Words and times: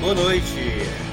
Boa 0.00 0.14
noite. 0.14 0.44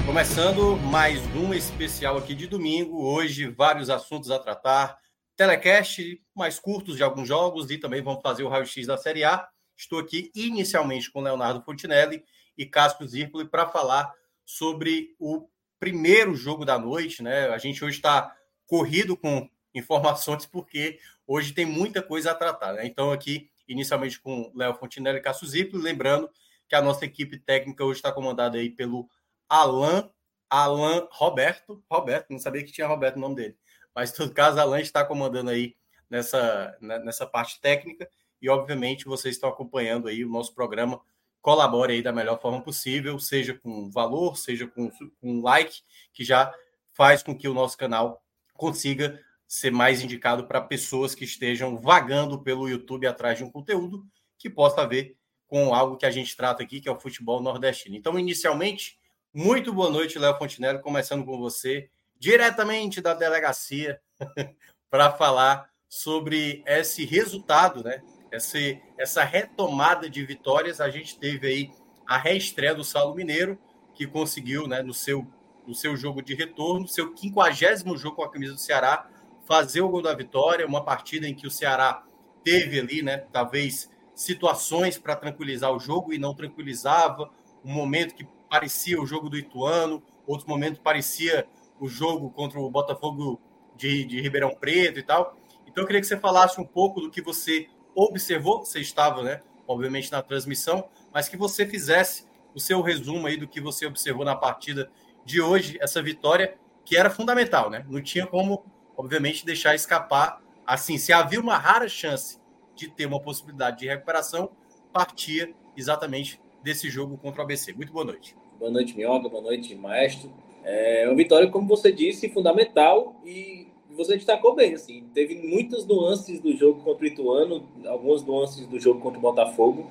Começando 0.06 0.74
mais 0.76 1.20
um 1.36 1.52
especial 1.52 2.16
aqui 2.16 2.34
de 2.34 2.46
domingo. 2.46 3.04
Hoje, 3.04 3.46
vários 3.46 3.90
assuntos 3.90 4.30
a 4.30 4.38
tratar. 4.38 4.96
Telecast 5.36 6.18
mais 6.34 6.58
curtos 6.58 6.96
de 6.96 7.02
alguns 7.02 7.28
jogos 7.28 7.70
e 7.70 7.76
também 7.76 8.02
vamos 8.02 8.22
fazer 8.22 8.44
o 8.44 8.48
raio-x 8.48 8.86
da 8.86 8.96
Série 8.96 9.24
A. 9.24 9.46
Estou 9.76 9.98
aqui 9.98 10.32
inicialmente 10.34 11.10
com 11.10 11.20
Leonardo 11.20 11.60
Fontinelli 11.60 12.24
e 12.56 12.64
Cássio 12.64 13.06
Zirpoli 13.06 13.46
para 13.46 13.68
falar 13.68 14.10
sobre 14.46 15.14
o 15.18 15.46
primeiro 15.78 16.34
jogo 16.34 16.64
da 16.64 16.78
noite. 16.78 17.22
Né? 17.22 17.46
A 17.48 17.58
gente 17.58 17.84
hoje 17.84 17.96
está 17.96 18.34
corrido 18.66 19.18
com 19.18 19.50
informações 19.74 20.46
porque 20.46 20.98
hoje 21.26 21.52
tem 21.52 21.66
muita 21.66 22.00
coisa 22.00 22.30
a 22.30 22.34
tratar. 22.34 22.72
Né? 22.72 22.86
Então, 22.86 23.12
aqui, 23.12 23.50
inicialmente 23.68 24.18
com 24.18 24.50
Léo 24.56 24.74
Fontinelli 24.74 25.18
e 25.18 25.22
Cássio 25.22 25.46
Zirpoli, 25.46 25.82
lembrando 25.82 26.30
que 26.68 26.74
a 26.74 26.82
nossa 26.82 27.04
equipe 27.04 27.38
técnica 27.38 27.84
hoje 27.84 27.98
está 27.98 28.12
comandada 28.12 28.58
aí 28.58 28.70
pelo 28.70 29.08
Alan, 29.48 30.10
Alan 30.50 31.08
Roberto, 31.10 31.82
Roberto, 31.90 32.30
não 32.30 32.38
sabia 32.38 32.64
que 32.64 32.72
tinha 32.72 32.86
Roberto 32.86 33.16
no 33.16 33.22
nome 33.22 33.36
dele, 33.36 33.56
mas 33.94 34.10
em 34.10 34.16
todo 34.16 34.34
caso, 34.34 34.60
Alan 34.60 34.80
está 34.80 35.04
comandando 35.04 35.50
aí 35.50 35.74
nessa, 36.08 36.76
né, 36.80 36.98
nessa 36.98 37.26
parte 37.26 37.60
técnica 37.60 38.08
e 38.40 38.48
obviamente 38.48 39.04
vocês 39.04 39.34
estão 39.34 39.48
acompanhando 39.48 40.08
aí 40.08 40.24
o 40.24 40.28
nosso 40.28 40.54
programa, 40.54 41.00
colabore 41.40 41.94
aí 41.94 42.02
da 42.02 42.12
melhor 42.12 42.40
forma 42.40 42.62
possível, 42.62 43.18
seja 43.18 43.54
com 43.54 43.90
valor, 43.90 44.36
seja 44.36 44.66
com, 44.66 44.90
com 45.20 45.40
like, 45.40 45.82
que 46.12 46.24
já 46.24 46.52
faz 46.92 47.22
com 47.22 47.36
que 47.36 47.48
o 47.48 47.54
nosso 47.54 47.76
canal 47.76 48.22
consiga 48.54 49.20
ser 49.46 49.70
mais 49.70 50.02
indicado 50.02 50.46
para 50.46 50.60
pessoas 50.60 51.14
que 51.14 51.24
estejam 51.24 51.78
vagando 51.78 52.42
pelo 52.42 52.68
YouTube 52.68 53.06
atrás 53.06 53.38
de 53.38 53.44
um 53.44 53.50
conteúdo 53.50 54.06
que 54.36 54.50
possa 54.50 54.86
ver 54.86 55.17
com 55.48 55.74
algo 55.74 55.96
que 55.96 56.06
a 56.06 56.10
gente 56.10 56.36
trata 56.36 56.62
aqui, 56.62 56.80
que 56.80 56.88
é 56.88 56.92
o 56.92 57.00
futebol 57.00 57.40
nordestino. 57.42 57.96
Então, 57.96 58.18
inicialmente, 58.18 58.98
muito 59.32 59.72
boa 59.72 59.90
noite, 59.90 60.18
Léo 60.18 60.36
Fontinelli, 60.36 60.80
começando 60.80 61.24
com 61.24 61.38
você, 61.38 61.90
diretamente 62.18 63.00
da 63.00 63.14
delegacia, 63.14 64.00
para 64.90 65.10
falar 65.10 65.70
sobre 65.88 66.62
esse 66.66 67.04
resultado, 67.04 67.82
né? 67.82 68.02
Essa, 68.30 68.58
essa 68.98 69.24
retomada 69.24 70.08
de 70.08 70.24
vitórias. 70.24 70.82
A 70.82 70.90
gente 70.90 71.18
teve 71.18 71.46
aí 71.46 71.70
a 72.06 72.18
reestreia 72.18 72.74
do 72.74 72.84
Saulo 72.84 73.14
Mineiro, 73.14 73.58
que 73.94 74.06
conseguiu, 74.06 74.66
né, 74.66 74.82
no 74.82 74.92
seu, 74.92 75.26
no 75.66 75.74
seu 75.74 75.96
jogo 75.96 76.22
de 76.22 76.34
retorno, 76.34 76.86
seu 76.86 77.12
quinquagésimo 77.14 77.96
jogo 77.96 78.16
com 78.16 78.22
a 78.22 78.30
camisa 78.30 78.52
do 78.52 78.60
Ceará, 78.60 79.08
fazer 79.46 79.80
o 79.80 79.88
gol 79.88 80.02
da 80.02 80.14
vitória, 80.14 80.66
uma 80.66 80.84
partida 80.84 81.26
em 81.26 81.34
que 81.34 81.46
o 81.46 81.50
Ceará 81.50 82.04
teve 82.44 82.78
ali, 82.78 83.02
né, 83.02 83.18
talvez 83.32 83.90
situações 84.18 84.98
para 84.98 85.14
tranquilizar 85.14 85.72
o 85.72 85.78
jogo 85.78 86.12
e 86.12 86.18
não 86.18 86.34
tranquilizava. 86.34 87.30
Um 87.64 87.72
momento 87.72 88.16
que 88.16 88.26
parecia 88.50 89.00
o 89.00 89.06
jogo 89.06 89.28
do 89.28 89.38
Ituano, 89.38 90.02
outro 90.26 90.48
momento 90.48 90.80
parecia 90.80 91.46
o 91.78 91.86
jogo 91.86 92.28
contra 92.30 92.58
o 92.58 92.68
Botafogo 92.68 93.40
de, 93.76 94.04
de 94.04 94.20
Ribeirão 94.20 94.50
Preto 94.50 94.98
e 94.98 95.04
tal. 95.04 95.36
Então 95.68 95.84
eu 95.84 95.86
queria 95.86 96.00
que 96.00 96.06
você 96.08 96.16
falasse 96.16 96.60
um 96.60 96.64
pouco 96.64 97.00
do 97.00 97.12
que 97.12 97.22
você 97.22 97.68
observou, 97.94 98.64
você 98.64 98.80
estava, 98.80 99.22
né, 99.22 99.40
obviamente 99.68 100.10
na 100.10 100.20
transmissão, 100.20 100.88
mas 101.14 101.28
que 101.28 101.36
você 101.36 101.64
fizesse 101.64 102.26
o 102.52 102.58
seu 102.58 102.82
resumo 102.82 103.28
aí 103.28 103.36
do 103.36 103.46
que 103.46 103.60
você 103.60 103.86
observou 103.86 104.24
na 104.24 104.34
partida 104.34 104.90
de 105.24 105.40
hoje, 105.40 105.78
essa 105.80 106.02
vitória 106.02 106.58
que 106.84 106.96
era 106.96 107.08
fundamental, 107.08 107.70
né? 107.70 107.86
Não 107.88 108.02
tinha 108.02 108.26
como, 108.26 108.64
obviamente, 108.96 109.46
deixar 109.46 109.76
escapar. 109.76 110.42
Assim, 110.66 110.98
se 110.98 111.12
havia 111.12 111.38
uma 111.38 111.56
rara 111.56 111.88
chance 111.88 112.37
de 112.78 112.88
ter 112.88 113.06
uma 113.06 113.20
possibilidade 113.20 113.80
de 113.80 113.88
recuperação, 113.88 114.50
partia 114.92 115.52
exatamente 115.76 116.40
desse 116.62 116.88
jogo 116.88 117.18
contra 117.18 117.40
o 117.40 117.44
ABC. 117.44 117.72
Muito 117.72 117.92
boa 117.92 118.04
noite. 118.04 118.36
Boa 118.58 118.70
noite, 118.70 118.96
Minhoca. 118.96 119.28
Boa 119.28 119.42
noite, 119.42 119.74
Maestro. 119.74 120.32
É 120.64 121.04
uma 121.06 121.16
vitória, 121.16 121.50
como 121.50 121.66
você 121.66 121.90
disse, 121.90 122.28
fundamental 122.28 123.20
e 123.24 123.68
você 123.90 124.14
destacou 124.14 124.54
bem. 124.54 124.74
Assim, 124.74 125.04
teve 125.12 125.34
muitas 125.34 125.84
nuances 125.84 126.40
do 126.40 126.56
jogo 126.56 126.82
contra 126.82 127.04
o 127.04 127.08
Ituano, 127.08 127.68
algumas 127.86 128.24
nuances 128.24 128.66
do 128.66 128.78
jogo 128.78 129.00
contra 129.00 129.18
o 129.18 129.22
Botafogo. 129.22 129.90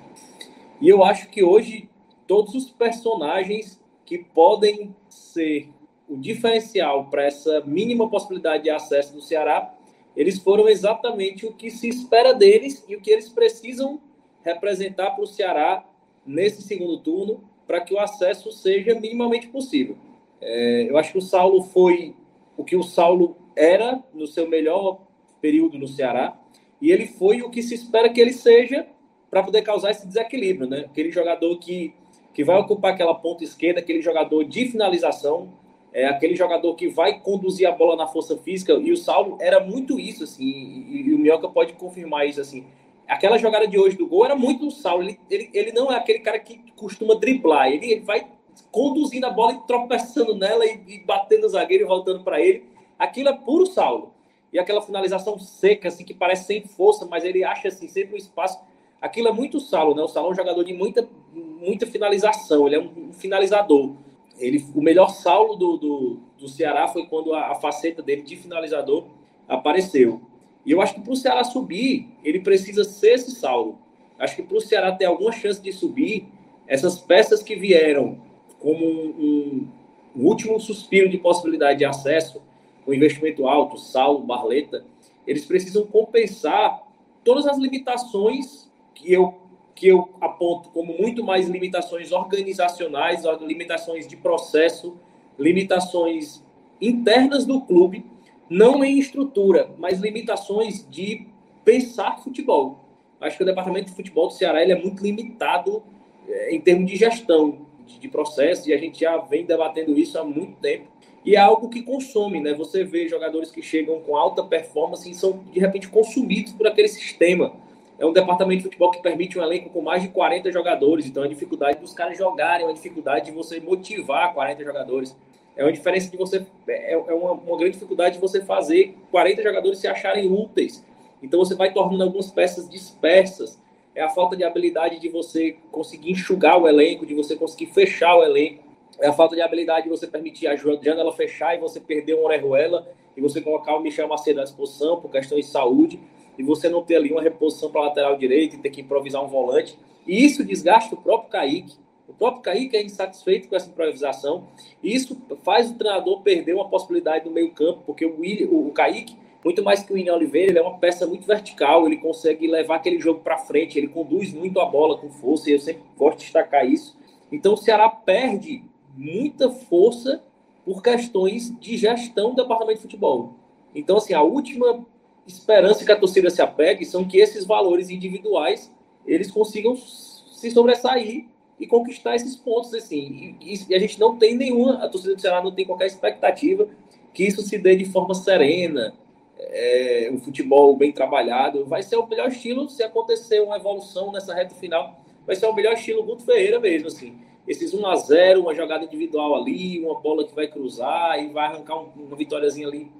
E 0.79 0.87
eu 0.87 1.03
acho 1.03 1.29
que 1.29 1.43
hoje 1.43 1.89
todos 2.25 2.53
os 2.55 2.71
personagens 2.71 3.81
que 4.05 4.19
podem 4.19 4.95
ser 5.09 5.69
o 6.07 6.15
diferencial 6.15 7.09
para 7.09 7.25
essa 7.25 7.61
mínima 7.61 8.09
possibilidade 8.09 8.63
de 8.63 8.69
acesso 8.69 9.13
do 9.13 9.21
Ceará 9.21 9.73
eles 10.17 10.39
foram 10.39 10.67
exatamente 10.67 11.45
o 11.45 11.53
que 11.53 11.69
se 11.69 11.87
espera 11.87 12.33
deles 12.33 12.83
e 12.89 12.95
o 12.95 13.01
que 13.01 13.11
eles 13.11 13.29
precisam 13.29 14.01
representar 14.43 15.11
para 15.11 15.23
o 15.23 15.27
Ceará 15.27 15.85
nesse 16.25 16.63
segundo 16.63 16.97
turno 16.97 17.43
para 17.67 17.81
que 17.81 17.93
o 17.93 17.99
acesso 17.99 18.51
seja 18.51 18.99
minimamente 18.99 19.47
possível. 19.47 19.95
É, 20.41 20.87
eu 20.89 20.97
acho 20.97 21.11
que 21.11 21.17
o 21.19 21.21
Saulo 21.21 21.61
foi 21.65 22.15
o 22.57 22.63
que 22.63 22.75
o 22.75 22.81
Saulo 22.81 23.37
era 23.55 24.03
no 24.11 24.25
seu 24.25 24.49
melhor 24.49 25.01
período 25.39 25.77
no 25.77 25.87
Ceará 25.87 26.35
e 26.81 26.91
ele 26.91 27.05
foi 27.05 27.43
o 27.43 27.51
que 27.51 27.61
se 27.61 27.75
espera 27.75 28.09
que 28.09 28.19
ele 28.19 28.33
seja 28.33 28.87
para 29.29 29.43
poder 29.43 29.61
causar 29.61 29.91
esse 29.91 30.07
desequilíbrio, 30.07 30.67
né? 30.67 30.85
Aquele 30.85 31.11
jogador 31.11 31.59
que, 31.59 31.93
que 32.33 32.43
vai 32.43 32.57
ocupar 32.57 32.93
aquela 32.93 33.13
ponta 33.13 33.43
esquerda, 33.43 33.81
aquele 33.81 34.01
jogador 34.01 34.43
de 34.45 34.67
finalização, 34.67 35.53
é 35.93 36.05
aquele 36.05 36.35
jogador 36.35 36.75
que 36.75 36.87
vai 36.87 37.19
conduzir 37.19 37.67
a 37.67 37.71
bola 37.71 37.95
na 37.95 38.07
força 38.07 38.37
física, 38.37 38.73
e 38.73 38.91
o 38.91 38.97
Saulo 38.97 39.37
era 39.39 39.59
muito 39.59 39.99
isso, 39.99 40.23
assim, 40.23 40.43
e, 40.43 41.01
e 41.07 41.13
o 41.13 41.19
Minhoca 41.19 41.47
pode 41.49 41.73
confirmar 41.73 42.27
isso, 42.27 42.41
assim. 42.41 42.65
Aquela 43.07 43.37
jogada 43.37 43.67
de 43.67 43.79
hoje 43.79 43.97
do 43.97 44.05
gol 44.05 44.25
era 44.25 44.35
muito 44.35 44.67
o 44.67 44.71
Saulo, 44.71 45.03
ele, 45.03 45.19
ele, 45.29 45.49
ele 45.53 45.71
não 45.71 45.91
é 45.91 45.95
aquele 45.95 46.19
cara 46.19 46.39
que 46.39 46.59
costuma 46.75 47.15
driblar, 47.15 47.71
ele, 47.71 47.91
ele 47.91 48.01
vai 48.01 48.27
conduzindo 48.71 49.25
a 49.25 49.29
bola 49.29 49.53
e 49.53 49.67
tropeçando 49.67 50.35
nela 50.35 50.65
e, 50.65 50.81
e 50.87 50.99
batendo 50.99 51.45
o 51.45 51.49
zagueiro 51.49 51.83
e 51.83 51.87
voltando 51.87 52.23
para 52.23 52.41
ele. 52.41 52.65
Aquilo 52.97 53.29
é 53.29 53.33
puro 53.33 53.65
Saulo. 53.65 54.13
E 54.51 54.59
aquela 54.59 54.81
finalização 54.81 55.37
seca, 55.39 55.87
assim, 55.87 56.03
que 56.03 56.13
parece 56.13 56.45
sem 56.45 56.63
força, 56.63 57.05
mas 57.05 57.23
ele 57.23 57.43
acha, 57.43 57.67
assim, 57.67 57.87
sempre 57.87 58.15
um 58.15 58.17
espaço. 58.17 58.59
Aquilo 59.01 59.27
é 59.27 59.31
muito 59.31 59.59
Saulo, 59.59 59.93
né? 59.93 60.01
O 60.01 60.07
Saulo 60.07 60.29
é 60.29 60.31
um 60.31 60.35
jogador 60.35 60.63
de 60.63 60.73
muita, 60.73 61.07
muita 61.33 61.85
finalização, 61.85 62.65
ele 62.65 62.75
é 62.75 62.79
um 62.79 63.13
finalizador. 63.13 63.95
Ele, 64.39 64.65
o 64.75 64.81
melhor 64.81 65.09
Saulo 65.09 65.55
do, 65.55 65.77
do, 65.77 66.19
do 66.37 66.47
Ceará 66.47 66.87
foi 66.87 67.05
quando 67.07 67.33
a, 67.33 67.51
a, 67.51 67.55
faceta 67.55 68.01
dele 68.01 68.21
de 68.21 68.35
finalizador 68.35 69.05
apareceu. 69.47 70.21
E 70.65 70.71
eu 70.71 70.81
acho 70.81 70.95
que 70.95 71.01
para 71.01 71.13
o 71.13 71.15
Ceará 71.15 71.43
subir, 71.43 72.07
ele 72.23 72.39
precisa 72.39 72.83
ser 72.83 73.13
esse 73.13 73.31
Saulo. 73.31 73.79
Acho 74.19 74.35
que 74.35 74.43
para 74.43 74.57
o 74.57 74.61
Ceará 74.61 74.91
ter 74.91 75.05
alguma 75.05 75.31
chance 75.31 75.61
de 75.61 75.71
subir, 75.71 76.27
essas 76.67 76.99
peças 76.99 77.41
que 77.41 77.55
vieram 77.55 78.19
como 78.59 78.85
um, 78.85 79.09
um, 79.17 79.67
um 80.15 80.25
último 80.25 80.59
suspiro 80.59 81.09
de 81.09 81.17
possibilidade 81.17 81.79
de 81.79 81.85
acesso, 81.85 82.41
com 82.85 82.93
investimento 82.93 83.47
alto, 83.47 83.77
Saulo, 83.77 84.19
Barleta, 84.19 84.85
eles 85.25 85.45
precisam 85.45 85.85
compensar 85.85 86.83
todas 87.23 87.45
as 87.45 87.57
limitações 87.57 88.69
que 88.93 89.11
eu 89.11 89.35
que 89.77 89.87
eu 89.87 90.09
aponto 90.19 90.69
como 90.69 90.97
muito 90.97 91.23
mais 91.23 91.47
limitações 91.47 92.11
organizacionais, 92.11 93.21
limitações 93.41 94.07
de 94.07 94.17
processo, 94.17 94.97
limitações 95.37 96.43
internas 96.81 97.45
do 97.45 97.61
clube, 97.61 98.03
não 98.49 98.83
em 98.83 98.97
estrutura, 98.97 99.69
mas 99.77 99.99
limitações 99.99 100.83
de 100.89 101.27
pensar 101.63 102.17
futebol. 102.23 102.79
Acho 103.21 103.37
que 103.37 103.43
o 103.43 103.45
departamento 103.45 103.91
de 103.91 103.95
futebol 103.95 104.27
do 104.27 104.33
Ceará 104.33 104.63
ele 104.63 104.71
é 104.71 104.81
muito 104.81 105.03
limitado 105.03 105.83
é, 106.27 106.55
em 106.55 106.59
termos 106.59 106.89
de 106.89 106.97
gestão, 106.97 107.59
de, 107.85 107.99
de 107.99 108.07
processo, 108.07 108.67
e 108.67 108.73
a 108.73 108.77
gente 108.77 109.01
já 109.01 109.15
vem 109.17 109.45
debatendo 109.45 109.97
isso 109.97 110.17
há 110.17 110.23
muito 110.23 110.59
tempo. 110.59 110.87
E 111.23 111.35
é 111.35 111.39
algo 111.39 111.69
que 111.69 111.83
consome, 111.83 112.39
né? 112.39 112.53
Você 112.53 112.83
vê 112.83 113.07
jogadores 113.07 113.51
que 113.51 113.61
chegam 113.61 113.99
com 113.99 114.15
alta 114.15 114.43
performance 114.43 115.09
e 115.09 115.13
são, 115.13 115.43
de 115.51 115.59
repente, 115.59 115.87
consumidos 115.87 116.53
por 116.53 116.65
aquele 116.65 116.87
sistema 116.87 117.66
é 117.99 118.05
um 118.05 118.13
departamento 118.13 118.59
de 118.59 118.63
futebol 118.65 118.91
que 118.91 119.01
permite 119.01 119.39
um 119.39 119.43
elenco 119.43 119.69
com 119.69 119.81
mais 119.81 120.03
de 120.03 120.09
40 120.09 120.51
jogadores, 120.51 121.05
então 121.05 121.23
a 121.23 121.27
dificuldade 121.27 121.79
dos 121.79 121.93
caras 121.93 122.17
jogarem, 122.17 122.63
é 122.63 122.67
uma 122.67 122.73
dificuldade 122.73 123.25
de 123.25 123.31
você 123.31 123.59
motivar 123.59 124.33
40 124.33 124.63
jogadores. 124.63 125.15
É 125.55 125.63
uma 125.63 125.71
diferença 125.73 126.11
de 126.11 126.15
você. 126.15 126.45
É, 126.67 126.93
é 126.93 127.13
uma, 127.13 127.31
uma 127.31 127.57
grande 127.57 127.73
dificuldade 127.73 128.15
de 128.15 128.21
você 128.21 128.41
fazer 128.41 128.95
40 129.09 129.41
jogadores 129.41 129.79
se 129.79 129.87
acharem 129.87 130.31
úteis. 130.31 130.85
Então 131.21 131.39
você 131.39 131.55
vai 131.55 131.73
tornando 131.73 132.03
algumas 132.03 132.29
peças 132.29 132.69
dispersas. 132.69 133.59
É 133.95 134.03
a 134.03 134.09
falta 134.09 134.37
de 134.37 134.43
habilidade 134.43 134.99
de 134.99 135.09
você 135.09 135.57
conseguir 135.71 136.11
enxugar 136.11 136.61
o 136.61 136.67
elenco, 136.67 137.07
de 137.07 137.15
você 137.15 137.35
conseguir 137.35 137.65
fechar 137.73 138.15
o 138.15 138.23
elenco. 138.23 138.63
É 138.99 139.07
a 139.07 139.13
falta 139.13 139.35
de 139.35 139.41
habilidade 139.41 139.85
de 139.85 139.89
você 139.89 140.05
permitir 140.05 140.45
a 140.45 140.55
janela 140.55 141.11
fechar 141.13 141.55
e 141.55 141.59
você 141.59 141.79
perder 141.79 142.13
uma 142.13 142.25
Orejuela 142.25 142.87
e 143.15 143.21
você 143.21 143.41
colocar 143.41 143.75
o 143.75 143.79
Michel 143.79 144.07
Macedo 144.07 144.41
à 144.41 144.43
disposição 144.43 145.01
por 145.01 145.09
questões 145.09 145.45
de 145.45 145.51
saúde 145.51 145.99
e 146.37 146.43
você 146.43 146.69
não 146.69 146.83
ter 146.83 146.95
ali 146.95 147.11
uma 147.11 147.21
reposição 147.21 147.71
para 147.71 147.81
lateral 147.81 148.17
direito 148.17 148.55
e 148.55 148.59
ter 148.59 148.69
que 148.69 148.81
improvisar 148.81 149.23
um 149.23 149.27
volante. 149.27 149.77
E 150.07 150.23
isso 150.23 150.43
desgasta 150.43 150.95
o 150.95 150.97
próprio 150.97 151.29
Kaique. 151.29 151.75
O 152.07 152.13
próprio 152.13 152.41
Kaique 152.41 152.77
é 152.77 152.83
insatisfeito 152.83 153.47
com 153.47 153.55
essa 153.55 153.69
improvisação. 153.69 154.47
E 154.81 154.93
isso 154.95 155.17
faz 155.43 155.69
o 155.69 155.75
treinador 155.75 156.21
perder 156.21 156.53
uma 156.53 156.69
possibilidade 156.69 157.25
no 157.25 157.31
meio-campo, 157.31 157.83
porque 157.85 158.05
o, 158.05 158.19
William, 158.19 158.49
o, 158.49 158.71
Kaique, 158.71 159.17
muito 159.43 159.63
mais 159.63 159.83
que 159.83 159.91
o 159.91 159.95
William 159.95 160.15
Oliveira, 160.15 160.51
ele 160.51 160.59
é 160.59 160.61
uma 160.61 160.77
peça 160.77 161.05
muito 161.05 161.25
vertical, 161.25 161.85
ele 161.85 161.97
consegue 161.97 162.47
levar 162.47 162.75
aquele 162.75 162.99
jogo 162.99 163.19
para 163.21 163.37
frente, 163.37 163.77
ele 163.77 163.87
conduz 163.87 164.33
muito 164.33 164.59
a 164.59 164.65
bola 164.65 164.97
com 164.97 165.09
força, 165.09 165.49
e 165.49 165.53
eu 165.53 165.59
sempre 165.59 165.83
gosto 165.97 166.19
de 166.19 166.23
destacar 166.25 166.65
isso. 166.65 166.97
Então 167.31 167.53
o 167.53 167.57
Ceará 167.57 167.89
perde 167.89 168.63
muita 168.95 169.49
força 169.49 170.23
por 170.65 170.81
questões 170.81 171.57
de 171.59 171.77
gestão 171.77 172.31
do 172.31 172.41
departamento 172.41 172.77
de 172.77 172.81
futebol. 172.81 173.35
Então, 173.73 173.97
assim, 173.97 174.13
a 174.13 174.21
última 174.21 174.85
esperança 175.27 175.83
que 175.83 175.91
a 175.91 175.99
torcida 175.99 176.29
se 176.29 176.41
apegue 176.41 176.85
são 176.85 177.05
que 177.05 177.19
esses 177.19 177.45
valores 177.45 177.89
individuais 177.89 178.71
eles 179.05 179.29
consigam 179.29 179.75
se 179.75 180.51
sobressair 180.51 181.25
e 181.59 181.65
conquistar 181.65 182.15
esses 182.15 182.35
pontos, 182.35 182.73
assim. 182.73 183.35
E, 183.41 183.59
e, 183.69 183.75
a 183.75 183.79
gente 183.79 183.99
não 183.99 184.17
tem 184.17 184.35
nenhuma, 184.35 184.83
a 184.83 184.89
torcida 184.89 185.15
do 185.15 185.21
Ceará 185.21 185.43
não 185.43 185.53
tem 185.53 185.65
qualquer 185.65 185.87
expectativa 185.87 186.67
que 187.13 187.23
isso 187.23 187.41
se 187.41 187.57
dê 187.57 187.75
de 187.75 187.85
forma 187.85 188.13
serena, 188.13 188.93
é, 189.39 190.09
um 190.11 190.19
futebol 190.19 190.75
bem 190.75 190.91
trabalhado. 190.91 191.65
Vai 191.65 191.81
ser 191.81 191.95
o 191.95 192.05
melhor 192.05 192.27
estilo 192.27 192.69
se 192.69 192.83
acontecer 192.83 193.41
uma 193.41 193.57
evolução 193.57 194.11
nessa 194.11 194.33
reta 194.33 194.53
final. 194.55 194.99
Vai 195.25 195.35
ser 195.35 195.47
o 195.47 195.53
melhor 195.53 195.73
estilo 195.73 196.03
Guto 196.03 196.23
Ferreira 196.23 196.59
mesmo, 196.59 196.87
assim. 196.87 197.17
Esses 197.47 197.73
1 197.73 197.85
a 197.87 197.95
0 197.95 198.41
uma 198.41 198.53
jogada 198.53 198.83
individual 198.83 199.35
ali, 199.35 199.83
uma 199.83 199.99
bola 199.99 200.25
que 200.25 200.35
vai 200.35 200.47
cruzar 200.47 201.17
e 201.23 201.29
vai 201.29 201.45
arrancar 201.47 201.79
um, 201.79 201.87
uma 201.95 202.15
vitóriazinha 202.15 202.67
ali 202.67 202.91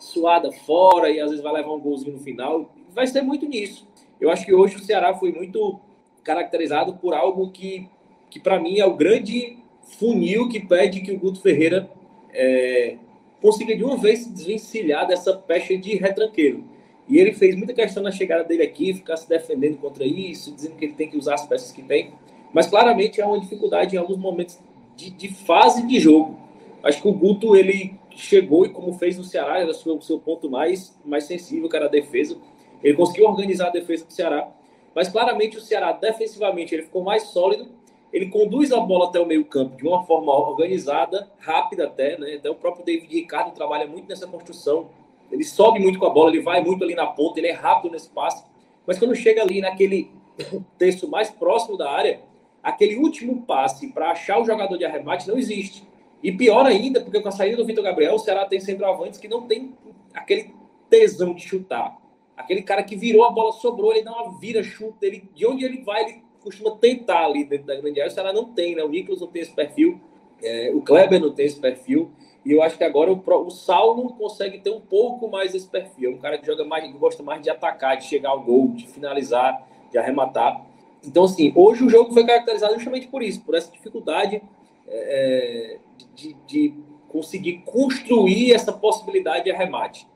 suada 0.00 0.50
fora 0.50 1.10
e 1.10 1.20
às 1.20 1.30
vezes 1.30 1.44
vai 1.44 1.52
levar 1.52 1.72
um 1.72 1.80
golzinho 1.80 2.14
no 2.14 2.22
final. 2.22 2.72
Vai 2.92 3.06
ser 3.06 3.22
muito 3.22 3.46
nisso. 3.46 3.86
Eu 4.20 4.30
acho 4.30 4.44
que 4.44 4.52
hoje 4.52 4.76
o 4.76 4.80
Ceará 4.80 5.14
foi 5.14 5.32
muito 5.32 5.78
caracterizado 6.24 6.94
por 6.94 7.14
algo 7.14 7.50
que 7.50 7.88
que 8.30 8.38
para 8.38 8.60
mim 8.60 8.78
é 8.78 8.86
o 8.86 8.94
grande 8.94 9.58
funil 9.98 10.48
que 10.48 10.60
pede 10.60 11.00
que 11.00 11.10
o 11.10 11.18
Guto 11.18 11.40
Ferreira 11.40 11.90
é, 12.32 12.96
consiga 13.42 13.76
de 13.76 13.82
uma 13.82 13.96
vez 13.96 14.20
se 14.20 14.32
desvencilhar 14.32 15.06
dessa 15.06 15.34
pecha 15.34 15.76
de 15.76 15.96
retranqueiro. 15.96 16.64
E 17.08 17.18
ele 17.18 17.32
fez 17.32 17.56
muita 17.56 17.74
questão 17.74 18.02
na 18.02 18.12
chegada 18.12 18.44
dele 18.44 18.62
aqui, 18.62 18.94
ficar 18.94 19.16
se 19.16 19.28
defendendo 19.28 19.78
contra 19.78 20.04
isso, 20.04 20.54
dizendo 20.54 20.76
que 20.76 20.84
ele 20.84 20.94
tem 20.94 21.08
que 21.08 21.18
usar 21.18 21.34
as 21.34 21.44
peças 21.44 21.72
que 21.72 21.82
tem. 21.82 22.12
Mas 22.52 22.68
claramente 22.68 23.20
é 23.20 23.26
uma 23.26 23.40
dificuldade 23.40 23.96
em 23.96 23.98
alguns 23.98 24.16
momentos 24.16 24.60
de, 24.96 25.10
de 25.10 25.28
fase 25.28 25.84
de 25.86 25.98
jogo. 25.98 26.38
Acho 26.84 27.02
que 27.02 27.08
o 27.08 27.12
Guto 27.12 27.56
ele 27.56 27.98
chegou 28.20 28.64
e 28.66 28.70
como 28.70 28.92
fez 28.94 29.16
no 29.16 29.24
Ceará, 29.24 29.58
era 29.58 29.70
o 29.70 29.74
seu, 29.74 30.00
seu 30.00 30.18
ponto 30.18 30.50
mais, 30.50 30.98
mais 31.04 31.24
sensível, 31.24 31.68
que 31.68 31.76
era 31.76 31.86
a 31.86 31.90
defesa. 31.90 32.36
Ele 32.82 32.94
conseguiu 32.94 33.26
organizar 33.26 33.68
a 33.68 33.70
defesa 33.70 34.04
do 34.04 34.12
Ceará. 34.12 34.48
Mas 34.94 35.08
claramente 35.08 35.56
o 35.56 35.60
Ceará, 35.60 35.92
defensivamente, 35.92 36.74
ele 36.74 36.82
ficou 36.82 37.02
mais 37.02 37.24
sólido 37.24 37.68
ele 38.12 38.26
conduz 38.26 38.72
a 38.72 38.80
bola 38.80 39.08
até 39.08 39.20
o 39.20 39.26
meio-campo 39.26 39.76
de 39.76 39.86
uma 39.86 40.02
forma 40.02 40.32
organizada, 40.32 41.30
rápida 41.38 41.84
até, 41.84 42.18
né? 42.18 42.34
Até 42.34 42.50
o 42.50 42.54
próprio 42.54 42.84
David 42.84 43.12
Ricardo 43.14 43.54
trabalha 43.54 43.86
muito 43.86 44.08
nessa 44.08 44.26
construção. 44.26 44.88
Ele 45.30 45.44
sobe 45.44 45.78
muito 45.78 45.98
com 45.98 46.06
a 46.06 46.10
bola, 46.10 46.30
ele 46.30 46.42
vai 46.42 46.62
muito 46.62 46.82
ali 46.82 46.94
na 46.94 47.06
ponta, 47.06 47.38
ele 47.38 47.46
é 47.46 47.52
rápido 47.52 47.92
nesse 47.92 48.10
passe. 48.10 48.44
Mas 48.84 48.98
quando 48.98 49.14
chega 49.14 49.42
ali 49.42 49.60
naquele 49.60 50.10
texto 50.76 51.06
mais 51.06 51.30
próximo 51.30 51.76
da 51.76 51.88
área, 51.88 52.20
aquele 52.62 52.96
último 52.96 53.42
passe 53.42 53.92
para 53.92 54.10
achar 54.10 54.40
o 54.40 54.44
jogador 54.44 54.76
de 54.76 54.84
arremate 54.84 55.28
não 55.28 55.38
existe. 55.38 55.88
E 56.22 56.32
pior 56.32 56.66
ainda, 56.66 57.00
porque 57.00 57.20
com 57.20 57.28
a 57.28 57.32
saída 57.32 57.56
do 57.56 57.64
Vitor 57.64 57.82
Gabriel, 57.82 58.14
o 58.14 58.18
Ceará 58.18 58.44
tem 58.44 58.60
centroavantes 58.60 59.18
que 59.18 59.28
não 59.28 59.46
tem 59.46 59.74
aquele 60.12 60.54
tesão 60.88 61.34
de 61.34 61.42
chutar. 61.42 61.96
Aquele 62.36 62.62
cara 62.62 62.82
que 62.82 62.96
virou 62.96 63.24
a 63.24 63.30
bola, 63.30 63.52
sobrou, 63.52 63.92
ele 63.92 64.02
dá 64.02 64.12
uma 64.12 64.38
vira, 64.38 64.62
chuta, 64.62 65.06
ele, 65.06 65.28
de 65.34 65.46
onde 65.46 65.64
ele 65.64 65.82
vai, 65.82 66.04
ele 66.04 66.22
costuma 66.42 66.76
tentar 66.76 67.26
ali 67.26 67.44
dentro 67.44 67.66
da 67.66 67.76
grande 67.76 68.00
área, 68.00 68.10
o 68.10 68.14
Ceará 68.14 68.32
não 68.32 68.46
tem, 68.46 68.74
né? 68.74 68.82
O 68.82 68.88
Nicolas 68.88 69.20
não 69.20 69.28
tem 69.28 69.42
esse 69.42 69.52
perfil, 69.52 70.00
é, 70.42 70.72
o 70.74 70.80
Kleber 70.80 71.20
não 71.20 71.32
tem 71.32 71.46
esse 71.46 71.60
perfil, 71.60 72.10
e 72.44 72.52
eu 72.52 72.62
acho 72.62 72.78
que 72.78 72.84
agora 72.84 73.12
o, 73.12 73.22
o 73.46 73.50
Saulo 73.50 74.14
consegue 74.14 74.58
ter 74.58 74.70
um 74.70 74.80
pouco 74.80 75.28
mais 75.28 75.54
esse 75.54 75.68
perfil. 75.68 76.12
É 76.12 76.14
um 76.14 76.18
cara 76.18 76.38
que 76.38 76.46
joga 76.46 76.64
mais, 76.64 76.84
que 76.84 76.98
gosta 76.98 77.22
mais 77.22 77.42
de 77.42 77.50
atacar, 77.50 77.98
de 77.98 78.04
chegar 78.04 78.30
ao 78.30 78.42
gol, 78.42 78.68
de 78.68 78.86
finalizar, 78.86 79.66
de 79.90 79.98
arrematar. 79.98 80.64
Então, 81.04 81.24
assim, 81.24 81.52
hoje 81.54 81.84
o 81.84 81.90
jogo 81.90 82.12
foi 82.12 82.24
caracterizado 82.24 82.74
justamente 82.74 83.08
por 83.08 83.22
isso, 83.22 83.42
por 83.42 83.54
essa 83.54 83.70
dificuldade 83.70 84.42
é, 84.88 85.78
de, 86.14 86.36
de 86.46 86.74
conseguir 87.08 87.62
construir 87.64 88.52
essa 88.52 88.72
possibilidade 88.72 89.44
de 89.44 89.50
arremate. 89.50 90.06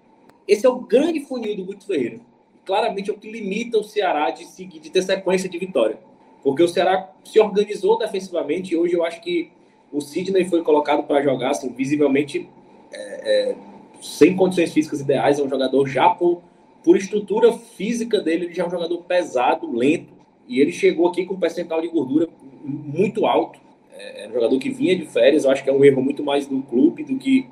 Esse 0.46 0.66
é 0.66 0.69
o 0.69 0.81
grande 0.81 1.20
funil 1.20 1.56
do 1.56 1.64
Guto 1.64 1.86
Ferreira. 1.86 2.20
Claramente 2.64 3.10
é 3.10 3.12
o 3.12 3.19
que 3.19 3.31
limita 3.31 3.78
o 3.78 3.84
Ceará 3.84 4.31
de 4.31 4.44
seguir, 4.44 4.78
de 4.78 4.90
ter 4.90 5.02
sequência 5.02 5.48
de 5.48 5.58
vitória. 5.58 5.98
Porque 6.42 6.62
o 6.62 6.69
Ceará 6.69 7.10
se 7.25 7.40
organizou 7.40 7.98
defensivamente 7.98 8.72
e 8.72 8.76
hoje 8.76 8.94
eu 8.94 9.04
acho 9.04 9.20
que 9.20 9.50
o 9.90 10.00
Sidney 10.00 10.44
foi 10.44 10.62
colocado 10.62 11.04
para 11.04 11.22
jogar, 11.22 11.50
assim, 11.50 11.72
visivelmente 11.72 12.48
é, 12.92 13.50
é, 13.50 13.56
sem 14.00 14.36
condições 14.36 14.72
físicas 14.72 15.00
ideais. 15.00 15.38
É 15.38 15.42
um 15.42 15.48
jogador 15.48 15.86
já 15.86 16.10
por, 16.10 16.42
por 16.82 16.96
estrutura 16.96 17.52
física 17.52 18.20
dele, 18.20 18.46
ele 18.46 18.54
já 18.54 18.64
é 18.64 18.66
um 18.66 18.70
jogador 18.70 18.98
pesado, 19.04 19.70
lento. 19.70 20.12
E 20.46 20.60
ele 20.60 20.72
chegou 20.72 21.08
aqui 21.08 21.25
com 21.25 21.34
um 21.34 21.40
percentual 21.40 21.81
de 21.81 21.88
gordura 21.88 22.28
muito 22.62 23.25
alto. 23.25 23.58
É, 23.96 24.25
é 24.25 24.29
um 24.29 24.32
jogador 24.32 24.58
que 24.58 24.70
vinha 24.70 24.96
de 24.96 25.06
férias. 25.06 25.44
Eu 25.44 25.50
acho 25.50 25.62
que 25.62 25.70
é 25.70 25.73
um 25.73 25.85
erro 25.85 26.02
muito 26.02 26.23
mais 26.23 26.46
do 26.46 26.62
clube 26.62 27.05
do 27.05 27.17
que 27.17 27.49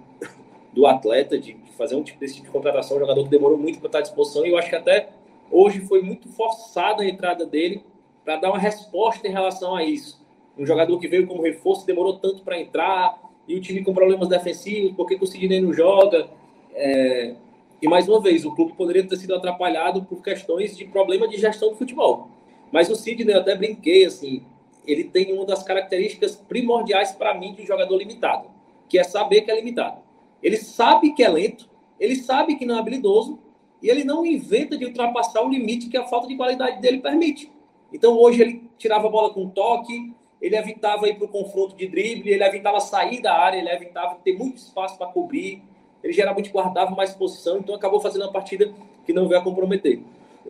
do 0.73 0.87
atleta, 0.87 1.39
de, 1.39 1.53
de 1.53 1.73
fazer 1.73 1.97
um 1.97 2.03
tipo 2.03 2.19
desse 2.19 2.35
tipo 2.35 2.47
de 2.47 2.53
contratação. 2.53 2.97
Um 2.97 3.01
jogador 3.01 3.25
que 3.25 3.31
demorou 3.31 3.59
muito 3.59 3.79
para 3.79 3.89
estar 3.89 3.99
à 3.99 4.03
disposição. 4.03 4.45
E 4.47 4.51
eu 4.51 4.59
acho 4.59 4.69
que 4.69 4.77
até 4.77 5.11
hoje 5.51 5.81
foi 5.81 6.03
muito 6.03 6.29
forçada 6.29 7.03
a 7.03 7.09
entrada 7.09 7.45
dele 7.45 7.85
para 8.25 8.37
dar 8.37 8.51
uma 8.51 8.59
resposta 8.59 9.27
em 9.27 9.31
relação 9.31 9.75
a 9.75 9.85
isso. 9.85 10.21
Um 10.57 10.67
jogador 10.67 10.99
que 10.99 11.09
veio 11.09 11.27
como 11.27 11.43
reforço 11.43 11.87
demorou 11.87 12.19
tanto 12.19 12.43
para 12.43 12.61
entrar, 12.61 13.19
e 13.47 13.57
o 13.57 13.61
time 13.61 13.83
com 13.83 13.93
problemas 13.93 14.29
defensivos, 14.29 14.93
por 14.93 15.07
que, 15.07 15.19
o 15.21 15.27
Sidney 15.27 15.61
não 15.61 15.73
joga? 15.73 16.29
É... 16.75 17.35
E 17.81 17.89
mais 17.89 18.09
uma 18.09 18.21
vez, 18.21 18.45
o 18.45 18.55
clube 18.55 18.75
poderia 18.75 19.07
ter 19.07 19.17
sido 19.17 19.35
atrapalhado 19.35 20.05
por 20.05 20.23
questões 20.23 20.77
de 20.77 20.85
problema 20.85 21.27
de 21.27 21.37
gestão 21.37 21.71
do 21.71 21.77
futebol. 21.77 22.29
Mas 22.71 22.89
o 22.89 22.95
Sidney, 22.95 23.35
eu 23.35 23.41
até 23.41 23.57
brinquei, 23.57 24.05
assim, 24.05 24.45
ele 24.87 25.05
tem 25.05 25.33
uma 25.33 25.45
das 25.45 25.63
características 25.63 26.37
primordiais 26.37 27.13
para 27.13 27.35
mim 27.35 27.55
de 27.55 27.63
um 27.63 27.67
jogador 27.67 27.97
limitado, 27.97 28.51
que 28.89 28.99
é 28.99 29.05
saber 29.05 29.43
que 29.43 29.51
é 29.51 29.55
limitado. 29.55 30.01
Ele 30.43 30.57
sabe 30.57 31.15
que 31.15 31.23
é 31.23 31.29
lento, 31.29 31.69
ele 31.99 32.17
sabe 32.17 32.57
que 32.57 32.67
não 32.67 32.77
é 32.77 32.79
habilidoso, 32.79 33.39
e 33.83 33.89
ele 33.89 34.05
não 34.05 34.25
inventa 34.25 34.77
de 34.77 34.85
ultrapassar 34.85 35.43
o 35.43 35.49
limite 35.49 35.89
que 35.89 35.97
a 35.97 36.05
falta 36.05 36.29
de 36.29 36.37
qualidade 36.37 36.81
dele 36.81 36.99
permite. 36.99 37.51
Então 37.93 38.17
hoje 38.17 38.41
ele 38.41 38.71
tirava 38.79 39.09
a 39.09 39.11
bola 39.11 39.35
com 39.35 39.49
toque, 39.49 40.13
ele 40.41 40.57
evitava 40.57 41.09
ir 41.09 41.15
para 41.17 41.25
o 41.25 41.29
confronto 41.29 41.77
de 41.77 41.87
drible, 41.87 42.31
ele 42.31 42.43
evitava 42.43 42.81
sair 42.81 43.21
da 43.21 43.33
área, 43.33 43.59
ele 43.59 43.69
evitava 43.69 44.17
ter 44.17 44.37
muito 44.37 44.57
espaço 44.57 44.97
para 44.99 45.07
cobrir, 45.09 45.63
ele 46.03 46.13
geralmente 46.13 46.51
guardava 46.51 46.95
mais 46.95 47.15
posição, 47.15 47.59
então 47.59 47.75
acabou 47.75 48.01
fazendo 48.01 48.23
uma 48.23 48.33
partida 48.33 48.73
que 49.05 49.13
não 49.13 49.29
veio 49.29 49.41
a 49.41 49.45
comprometer. 49.45 50.03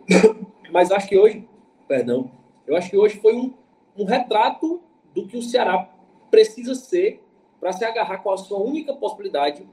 Mas 0.71 0.91
acho 0.91 1.07
que 1.07 1.17
hoje, 1.17 1.47
perdão, 1.87 2.31
eu 2.65 2.75
acho 2.75 2.89
que 2.89 2.97
hoje 2.97 3.19
foi 3.19 3.35
um, 3.35 3.53
um 3.97 4.05
retrato 4.05 4.81
do 5.13 5.27
que 5.27 5.37
o 5.37 5.41
Ceará 5.41 5.89
precisa 6.31 6.73
ser 6.75 7.21
para 7.59 7.71
se 7.71 7.85
agarrar 7.85 8.17
com 8.17 8.31
a 8.31 8.37
sua 8.37 8.59
única 8.59 8.93
possibilidade, 8.93 9.65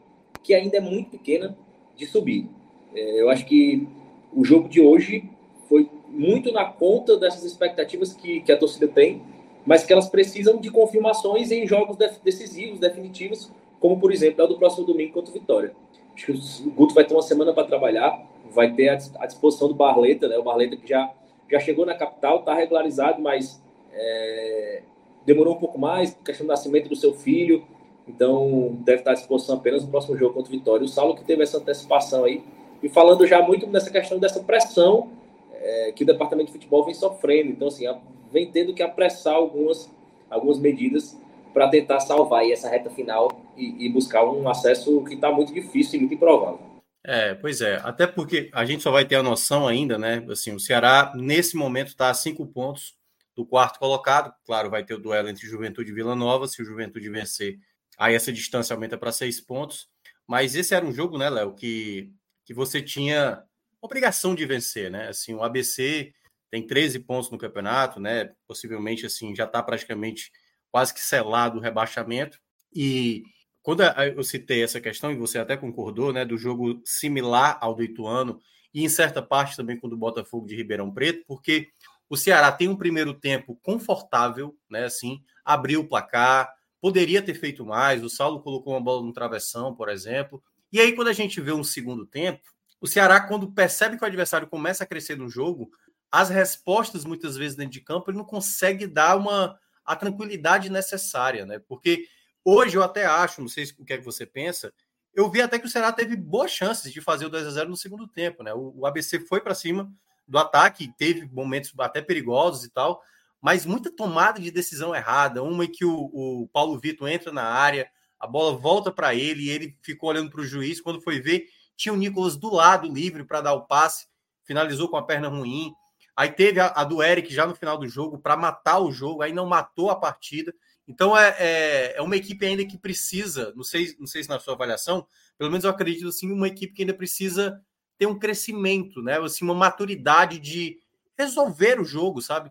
que 0.43 0.55
ainda 0.55 0.77
é 0.77 0.81
muito 0.81 1.11
pequena, 1.11 1.57
de 1.97 2.07
subir. 2.07 2.49
É, 2.95 3.21
eu 3.21 3.31
acho 3.31 3.45
que 3.47 3.87
o 4.33 4.45
jogo 4.45 4.69
de 4.69 4.81
hoje 4.81 5.29
foi 5.69 5.91
muito 6.09 6.53
na 6.53 6.65
conta 6.65 7.17
dessas 7.17 7.45
expectativas 7.45 8.13
que, 8.13 8.41
que 8.41 8.53
a 8.53 8.57
torcida 8.57 8.89
tem, 8.89 9.23
mas 9.65 9.85
que 9.85 9.93
elas 9.93 10.09
precisam 10.09 10.59
de 10.59 10.71
confirmações 10.71 11.51
em 11.51 11.67
jogos 11.67 11.97
decisivos, 12.23 12.79
definitivos, 12.79 13.51
como 13.79 13.99
por 13.99 14.13
exemplo, 14.13 14.43
é 14.43 14.45
o 14.45 14.49
do 14.49 14.59
próximo 14.59 14.87
domingo 14.87 15.13
contra 15.13 15.31
o 15.31 15.35
Vitória. 15.35 15.75
Acho 16.15 16.27
que 16.27 16.33
o 16.69 16.71
Guto 16.71 16.95
vai 16.95 17.05
ter 17.05 17.15
uma 17.15 17.23
semana 17.23 17.53
para 17.53 17.67
trabalhar, 17.67 18.23
vai 18.51 18.73
ter 18.73 18.89
a 18.89 19.27
disposição 19.27 19.69
do 19.69 19.75
Barleta, 19.75 20.29
né? 20.29 20.37
O 20.37 20.43
Barleta 20.43 20.77
que 20.77 20.89
já, 20.89 21.11
já 21.51 21.61
chegou 21.61 21.87
na 21.87 21.95
capital, 21.95 22.41
está 22.41 22.55
regularizado, 22.55 23.23
mas 23.23 23.63
é, 24.01 24.83
demorou 25.27 25.55
um 25.55 25.59
pouco 25.59 25.79
mais, 25.79 26.17
questão 26.25 26.47
do 26.47 26.51
nascimento 26.51 26.89
do 26.89 26.97
seu 26.97 27.13
filho, 27.13 27.65
então 28.09 28.79
deve 28.85 29.01
estar 29.01 29.13
à 29.13 29.15
disposição 29.15 29.57
apenas 29.57 29.85
no 29.85 29.91
próximo 29.91 30.17
jogo 30.17 30.35
contra 30.35 30.49
o 30.49 30.57
Vitória. 30.57 30.85
O 30.85 30.89
Saulo 30.89 31.15
que 31.15 31.25
teve 31.25 31.43
essa 31.43 31.59
antecipação 31.59 32.25
aí, 32.25 32.43
e 32.83 32.89
falando 32.89 33.27
já 33.27 33.43
muito 33.43 33.67
nessa 33.67 33.91
questão 33.91 34.19
dessa 34.19 34.41
pressão 34.41 35.11
é, 35.53 35.93
que 35.93 36.03
o 36.03 36.07
departamento 36.07 36.47
de 36.47 36.53
futebol 36.53 36.85
vem 36.85 36.95
sofrendo. 36.95 37.51
Então, 37.51 37.69
assim, 37.69 37.85
vem 38.33 38.51
tendo 38.51 38.73
que 38.73 38.83
apressar 38.83 39.35
algumas, 39.35 39.91
algumas 40.31 40.59
medidas 40.59 41.17
para 41.53 41.69
tentar 41.69 42.01
salvar 42.01 42.49
essa 42.49 42.69
reta 42.69 42.89
final 42.91 43.29
e, 43.57 43.87
e 43.87 43.89
buscar 43.89 44.25
um 44.25 44.49
acesso 44.49 45.05
que 45.05 45.15
está 45.15 45.31
muito 45.31 45.53
difícil 45.53 45.97
e 45.97 46.01
muito 46.01 46.15
improvável. 46.15 46.61
É, 47.05 47.35
pois 47.35 47.61
é, 47.61 47.81
até 47.83 48.07
porque 48.07 48.51
a 48.53 48.65
gente 48.65 48.83
só 48.83 48.91
vai 48.91 49.05
ter 49.05 49.17
a 49.17 49.23
noção 49.23 49.67
ainda, 49.67 49.99
né? 49.99 50.25
Assim, 50.31 50.55
o 50.55 50.61
Ceará, 50.61 51.13
nesse 51.15 51.57
momento, 51.57 51.89
está 51.89 52.11
a 52.11 52.15
cinco 52.15 52.47
pontos 52.47 52.95
do 53.41 53.47
quarto 53.47 53.79
colocado. 53.79 54.35
Claro, 54.45 54.69
vai 54.69 54.85
ter 54.85 54.95
o 54.95 54.99
duelo 54.99 55.29
entre 55.29 55.47
Juventude 55.47 55.91
e 55.91 55.95
Vila 55.95 56.15
Nova. 56.15 56.47
Se 56.47 56.61
o 56.61 56.65
Juventude 56.65 57.09
vencer, 57.09 57.59
aí 57.99 58.15
essa 58.15 58.31
distância 58.31 58.75
aumenta 58.75 58.99
para 58.99 59.11
seis 59.11 59.41
pontos. 59.41 59.89
Mas 60.27 60.55
esse 60.55 60.75
era 60.75 60.85
um 60.85 60.93
jogo, 60.93 61.17
né, 61.17 61.31
Léo, 61.31 61.55
que, 61.55 62.13
que 62.45 62.53
você 62.53 62.83
tinha 62.83 63.43
obrigação 63.81 64.35
de 64.35 64.45
vencer, 64.45 64.91
né? 64.91 65.09
Assim, 65.09 65.33
o 65.35 65.43
ABC 65.43 66.13
tem 66.51 66.67
13 66.67 66.99
pontos 67.01 67.31
no 67.31 67.39
campeonato, 67.39 67.99
né? 67.99 68.31
Possivelmente, 68.47 69.07
assim, 69.07 69.35
já 69.35 69.45
está 69.45 69.63
praticamente 69.63 70.31
quase 70.71 70.93
que 70.93 71.01
selado 71.01 71.59
o 71.59 71.63
rebaixamento. 71.63 72.39
E 72.75 73.23
quando 73.63 73.83
eu 73.83 74.23
citei 74.23 74.63
essa 74.63 74.81
questão, 74.81 75.11
e 75.11 75.17
você 75.17 75.39
até 75.39 75.57
concordou, 75.57 76.13
né, 76.13 76.25
do 76.25 76.37
jogo 76.37 76.81
similar 76.85 77.59
ao 77.61 77.75
do 77.75 77.83
Ituano, 77.83 78.39
e 78.73 78.85
em 78.85 78.89
certa 78.89 79.23
parte 79.23 79.57
também 79.57 79.79
com 79.79 79.87
o 79.87 79.91
do 79.91 79.97
Botafogo 79.97 80.47
de 80.47 80.55
Ribeirão 80.55 80.93
Preto, 80.93 81.25
porque 81.27 81.69
o 82.11 82.17
Ceará 82.17 82.51
tem 82.51 82.69
um 82.69 82.77
primeiro 82.77 83.15
tempo 83.15 83.57
confortável, 83.63 84.59
né, 84.69 84.85
assim, 84.85 85.23
abriu 85.45 85.81
o 85.81 85.89
placar, 85.89 86.53
poderia 86.81 87.23
ter 87.23 87.35
feito 87.35 87.65
mais, 87.65 88.03
o 88.03 88.11
Saulo 88.11 88.43
colocou 88.43 88.75
uma 88.75 88.81
bola 88.81 89.07
no 89.07 89.13
travessão, 89.13 89.75
por 89.75 89.89
exemplo, 89.89 90.43
e 90.73 90.81
aí 90.81 90.93
quando 90.93 91.09
a 91.09 91.13
gente 91.13 91.41
vê 91.41 91.53
um 91.53 91.63
segundo 91.63 92.05
tempo, 92.05 92.43
o 92.81 92.87
Ceará, 92.87 93.21
quando 93.21 93.53
percebe 93.53 93.97
que 93.97 94.03
o 94.03 94.07
adversário 94.07 94.49
começa 94.49 94.83
a 94.83 94.87
crescer 94.87 95.17
no 95.17 95.29
jogo, 95.29 95.71
as 96.11 96.31
respostas, 96.31 97.05
muitas 97.05 97.37
vezes 97.37 97.57
dentro 97.57 97.73
de 97.73 97.81
campo, 97.81 98.11
ele 98.11 98.19
não 98.19 98.25
consegue 98.25 98.87
dar 98.87 99.17
uma 99.17 99.57
a 99.85 99.95
tranquilidade 99.95 100.71
necessária, 100.71 101.45
né? 101.45 101.59
Porque 101.59 102.07
hoje 102.45 102.77
eu 102.77 102.83
até 102.83 103.07
acho, 103.07 103.41
não 103.41 103.49
sei 103.49 103.65
o 103.79 103.85
que 103.85 103.93
é 103.93 103.99
que 103.99 104.05
você 104.05 104.25
pensa, 104.25 104.73
eu 105.15 105.31
vi 105.31 105.43
até 105.43 105.59
que 105.59 105.67
o 105.67 105.69
Ceará 105.69 105.93
teve 105.93 106.17
boas 106.17 106.51
chances 106.51 106.93
de 106.93 107.01
fazer 107.01 107.27
o 107.27 107.29
2 107.29 107.47
a 107.47 107.51
0 107.51 107.71
no 107.71 107.77
segundo 107.77 108.09
tempo, 108.09 108.43
né? 108.43 108.55
O, 108.55 108.73
o 108.77 108.87
ABC 108.87 109.21
foi 109.21 109.41
para 109.41 109.55
cima 109.55 109.93
do 110.31 110.39
ataque, 110.39 110.95
teve 110.97 111.29
momentos 111.33 111.73
até 111.79 112.01
perigosos 112.01 112.65
e 112.65 112.71
tal, 112.71 113.03
mas 113.43 113.67
muita 113.67 113.91
tomada 113.91 114.39
de 114.39 114.51
decisão 114.51 114.95
errada. 114.95 115.43
Uma 115.43 115.65
em 115.65 115.71
que 115.71 115.85
o, 115.85 116.11
o 116.13 116.49
Paulo 116.53 116.79
Vitor 116.79 117.09
entra 117.09 117.33
na 117.33 117.43
área, 117.43 117.91
a 118.19 118.27
bola 118.27 118.57
volta 118.57 118.93
para 118.93 119.13
ele 119.15 119.45
e 119.45 119.51
ele 119.51 119.77
ficou 119.83 120.11
olhando 120.11 120.31
para 120.31 120.41
o 120.41 120.47
juiz. 120.47 120.81
Quando 120.81 121.01
foi 121.01 121.21
ver, 121.21 121.47
tinha 121.77 121.93
o 121.93 121.97
Nicolas 121.97 122.37
do 122.37 122.55
lado 122.55 122.87
livre 122.87 123.25
para 123.25 123.41
dar 123.41 123.55
o 123.55 123.67
passe, 123.67 124.07
finalizou 124.45 124.89
com 124.89 124.97
a 124.97 125.03
perna 125.05 125.29
ruim. 125.29 125.73
Aí 126.15 126.31
teve 126.31 126.61
a, 126.61 126.67
a 126.69 126.85
do 126.85 127.03
Eric 127.03 127.35
já 127.35 127.45
no 127.45 127.55
final 127.57 127.77
do 127.77 127.89
jogo 127.89 128.19
para 128.19 128.37
matar 128.37 128.79
o 128.79 128.93
jogo, 128.93 129.23
aí 129.23 129.33
não 129.33 129.47
matou 129.47 129.91
a 129.91 129.97
partida. 129.97 130.55
Então 130.87 131.17
é, 131.17 131.35
é, 131.39 131.95
é, 131.97 132.03
uma 132.03 132.17
equipe 132.17 132.45
ainda 132.47 132.65
que 132.65 132.79
precisa, 132.79 133.53
não 133.57 133.65
sei, 133.65 133.97
não 133.99 134.07
sei 134.07 134.23
se 134.23 134.29
na 134.29 134.39
sua 134.39 134.55
avaliação, 134.55 135.07
pelo 135.39 135.51
menos 135.51 135.65
eu 135.65 135.71
acredito 135.71 136.09
assim, 136.09 136.31
uma 136.31 136.49
equipe 136.49 136.75
que 136.75 136.83
ainda 136.83 136.95
precisa 136.95 137.61
ter 138.01 138.07
um 138.07 138.19
crescimento, 138.19 139.03
né? 139.03 139.19
Assim, 139.21 139.45
uma 139.45 139.55
maturidade 139.55 140.39
de 140.39 140.81
resolver 141.19 141.79
o 141.79 141.85
jogo, 141.85 142.23
sabe? 142.23 142.51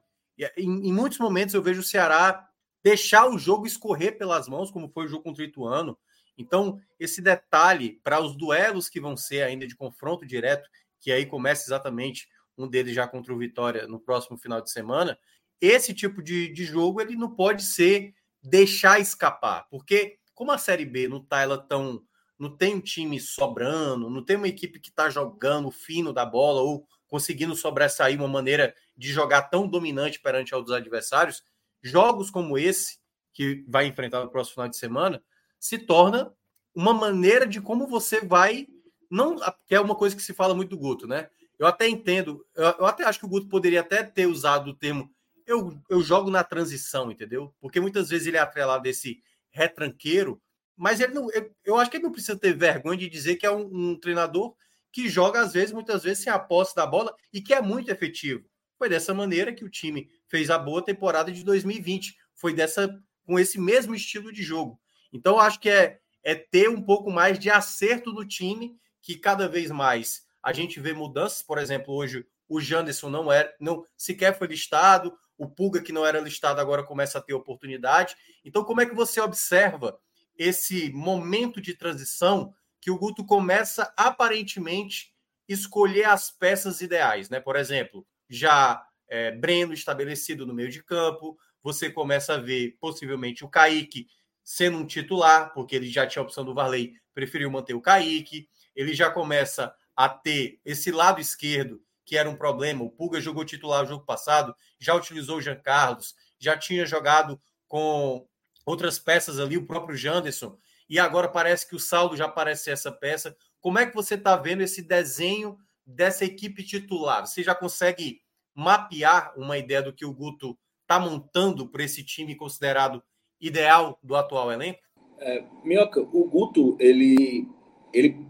Em, 0.55 0.89
em 0.89 0.93
muitos 0.93 1.17
momentos 1.17 1.55
eu 1.55 1.63
vejo 1.63 1.81
o 1.81 1.83
Ceará 1.83 2.47
deixar 2.83 3.27
o 3.27 3.35
jogo 3.39 3.65
escorrer 3.65 4.15
pelas 4.15 4.47
mãos, 4.47 4.69
como 4.69 4.87
foi 4.87 5.05
o 5.05 5.07
jogo 5.07 5.23
contra 5.23 5.43
o 5.43 5.47
Ituano. 5.47 5.97
Então, 6.37 6.79
esse 6.99 7.19
detalhe 7.19 7.99
para 8.03 8.21
os 8.21 8.37
duelos 8.37 8.87
que 8.87 9.01
vão 9.01 9.17
ser 9.17 9.41
ainda 9.41 9.65
de 9.65 9.75
confronto 9.75 10.23
direto, 10.23 10.69
que 11.01 11.11
aí 11.11 11.25
começa 11.25 11.67
exatamente 11.67 12.29
um 12.55 12.67
deles 12.67 12.93
já 12.93 13.07
contra 13.07 13.33
o 13.33 13.37
Vitória 13.39 13.87
no 13.87 13.99
próximo 13.99 14.37
final 14.37 14.61
de 14.61 14.69
semana, 14.69 15.17
esse 15.59 15.95
tipo 15.95 16.21
de, 16.21 16.53
de 16.53 16.63
jogo 16.63 17.01
ele 17.01 17.15
não 17.15 17.33
pode 17.35 17.63
ser 17.63 18.13
deixar 18.43 18.99
escapar, 18.99 19.65
porque 19.71 20.19
como 20.35 20.51
a 20.51 20.59
Série 20.59 20.85
B 20.85 21.07
não 21.07 21.19
tá 21.19 21.41
ela 21.41 21.57
tão 21.57 22.03
não 22.39 22.55
tem 22.55 22.75
um 22.75 22.79
time 22.79 23.19
sobrando, 23.19 24.09
não 24.09 24.23
tem 24.23 24.37
uma 24.37 24.47
equipe 24.47 24.79
que 24.79 24.89
está 24.89 25.09
jogando 25.09 25.69
fino 25.69 26.13
da 26.13 26.25
bola 26.25 26.61
ou 26.61 26.87
conseguindo 27.07 27.53
sobressair 27.55 28.17
uma 28.17 28.27
maneira 28.27 28.73
de 28.95 29.11
jogar 29.11 29.43
tão 29.43 29.67
dominante 29.67 30.19
perante 30.21 30.55
os 30.55 30.71
adversários, 30.71 31.43
jogos 31.83 32.31
como 32.31 32.57
esse 32.57 32.99
que 33.33 33.65
vai 33.67 33.87
enfrentar 33.87 34.23
no 34.23 34.29
próximo 34.29 34.55
final 34.55 34.69
de 34.69 34.77
semana 34.77 35.21
se 35.59 35.77
torna 35.77 36.33
uma 36.73 36.93
maneira 36.93 37.45
de 37.45 37.59
como 37.59 37.87
você 37.87 38.21
vai 38.21 38.67
não 39.11 39.37
que 39.65 39.75
é 39.75 39.81
uma 39.81 39.95
coisa 39.95 40.15
que 40.15 40.21
se 40.21 40.33
fala 40.33 40.53
muito 40.53 40.69
do 40.69 40.77
Guto, 40.77 41.07
né? 41.07 41.29
Eu 41.57 41.67
até 41.67 41.89
entendo, 41.89 42.45
eu, 42.55 42.65
eu, 42.79 42.85
até 42.85 43.03
acho 43.03 43.19
que 43.19 43.25
o 43.25 43.29
Guto 43.29 43.49
poderia 43.49 43.81
até 43.81 44.03
ter 44.03 44.27
usado 44.27 44.69
o 44.69 44.75
termo 44.75 45.11
eu, 45.45 45.75
eu 45.89 45.99
jogo 46.01 46.29
na 46.29 46.43
transição, 46.43 47.11
entendeu? 47.11 47.53
Porque 47.59 47.79
muitas 47.79 48.09
vezes 48.09 48.27
ele 48.27 48.37
é 48.37 48.39
atrelado 48.39 48.83
desse 48.83 49.23
retranqueiro, 49.49 50.39
mas 50.79 51.01
ele 51.01 51.13
não, 51.13 51.27
eu, 51.65 51.77
acho 51.77 51.91
que 51.91 51.97
ele 51.97 52.05
não 52.05 52.11
precisa 52.11 52.39
ter 52.39 52.55
vergonha 52.55 52.97
de 52.97 53.09
dizer 53.09 53.35
que 53.35 53.45
é 53.45 53.51
um, 53.51 53.69
um, 53.69 53.99
treinador 53.99 54.55
que 54.93 55.09
joga, 55.09 55.41
às 55.41 55.51
vezes, 55.51 55.73
muitas 55.73 56.03
vezes, 56.03 56.23
sem 56.23 56.31
a 56.31 56.39
posse 56.39 56.73
da 56.73 56.87
bola 56.87 57.13
e 57.33 57.41
que 57.41 57.53
é 57.53 57.61
muito 57.61 57.91
efetivo. 57.91 58.45
Foi 58.77 58.87
dessa 58.87 59.13
maneira 59.13 59.53
que 59.53 59.65
o 59.65 59.69
time 59.69 60.09
fez 60.25 60.49
a 60.49 60.57
boa 60.57 60.81
temporada 60.81 61.33
de 61.33 61.43
2020. 61.43 62.15
Foi 62.33 62.53
dessa 62.53 62.97
com 63.25 63.37
esse 63.37 63.59
mesmo 63.59 63.93
estilo 63.93 64.31
de 64.31 64.41
jogo. 64.41 64.79
Então, 65.11 65.37
acho 65.37 65.59
que 65.59 65.69
é, 65.69 65.99
é 66.23 66.33
ter 66.33 66.69
um 66.69 66.81
pouco 66.81 67.11
mais 67.11 67.37
de 67.37 67.49
acerto 67.49 68.13
do 68.13 68.25
time, 68.25 68.79
que 69.01 69.17
cada 69.17 69.49
vez 69.49 69.69
mais 69.69 70.23
a 70.41 70.53
gente 70.53 70.79
vê 70.79 70.93
mudanças, 70.93 71.43
por 71.43 71.57
exemplo, 71.57 71.93
hoje 71.93 72.25
o 72.47 72.61
Janderson 72.61 73.09
não 73.09 73.29
era, 73.29 73.53
não 73.59 73.85
sequer 73.97 74.37
foi 74.37 74.47
listado, 74.47 75.13
o 75.37 75.49
Pulga 75.49 75.81
que 75.81 75.91
não 75.91 76.05
era 76.05 76.21
listado 76.21 76.61
agora 76.61 76.83
começa 76.83 77.17
a 77.17 77.21
ter 77.21 77.33
oportunidade. 77.33 78.15
Então, 78.45 78.63
como 78.63 78.79
é 78.79 78.85
que 78.85 78.95
você 78.95 79.19
observa 79.19 79.99
esse 80.39 80.89
momento 80.93 81.59
de 81.59 81.73
transição 81.73 82.55
que 82.79 82.89
o 82.89 82.97
Guto 82.97 83.25
começa 83.25 83.93
aparentemente 83.97 85.13
escolher 85.49 86.05
as 86.05 86.31
peças 86.31 86.79
ideais, 86.79 87.29
né? 87.29 87.41
Por 87.41 87.57
exemplo, 87.57 88.07
já 88.29 88.81
é, 89.09 89.31
Breno 89.31 89.73
estabelecido 89.73 90.47
no 90.47 90.53
meio 90.53 90.69
de 90.69 90.81
campo, 90.81 91.37
você 91.61 91.89
começa 91.89 92.35
a 92.35 92.37
ver 92.37 92.77
possivelmente 92.79 93.43
o 93.43 93.49
Kaique 93.49 94.07
sendo 94.41 94.77
um 94.77 94.85
titular, 94.85 95.53
porque 95.53 95.75
ele 95.75 95.89
já 95.89 96.07
tinha 96.07 96.21
a 96.21 96.25
opção 96.25 96.45
do 96.45 96.53
Varley, 96.53 96.93
preferiu 97.13 97.51
manter 97.51 97.73
o 97.73 97.81
Kaique, 97.81 98.47
ele 98.73 98.93
já 98.93 99.11
começa 99.11 99.75
a 99.93 100.07
ter 100.07 100.61
esse 100.63 100.89
lado 100.89 101.19
esquerdo, 101.19 101.81
que 102.05 102.17
era 102.17 102.29
um 102.29 102.35
problema. 102.35 102.83
O 102.83 102.89
Pulga 102.89 103.19
jogou 103.19 103.43
titular 103.43 103.81
no 103.81 103.89
jogo 103.89 104.05
passado, 104.05 104.55
já 104.79 104.95
utilizou 104.95 105.37
o 105.37 105.41
Jean 105.41 105.59
Carlos, 105.59 106.15
já 106.39 106.57
tinha 106.57 106.85
jogado 106.85 107.39
com 107.67 108.25
outras 108.69 108.99
peças 108.99 109.39
ali, 109.39 109.57
o 109.57 109.65
próprio 109.65 109.97
Janderson, 109.97 110.57
e 110.89 110.99
agora 110.99 111.27
parece 111.27 111.67
que 111.67 111.75
o 111.75 111.79
saldo 111.79 112.15
já 112.15 112.27
parece 112.27 112.65
ser 112.65 112.71
essa 112.71 112.91
peça. 112.91 113.35
Como 113.59 113.79
é 113.79 113.85
que 113.85 113.95
você 113.95 114.15
está 114.15 114.35
vendo 114.35 114.61
esse 114.61 114.81
desenho 114.81 115.57
dessa 115.85 116.25
equipe 116.25 116.63
titular? 116.63 117.25
Você 117.25 117.43
já 117.43 117.55
consegue 117.55 118.21
mapear 118.55 119.33
uma 119.37 119.57
ideia 119.57 119.81
do 119.81 119.93
que 119.93 120.05
o 120.05 120.13
Guto 120.13 120.57
está 120.81 120.99
montando 120.99 121.67
para 121.67 121.83
esse 121.83 122.03
time 122.03 122.35
considerado 122.35 123.03
ideal 123.39 123.99
do 124.03 124.15
atual 124.15 124.51
elenco? 124.51 124.79
É, 125.19 125.43
Minhoca, 125.63 126.01
o 126.01 126.29
Guto, 126.29 126.77
ele, 126.79 127.47
ele 127.93 128.25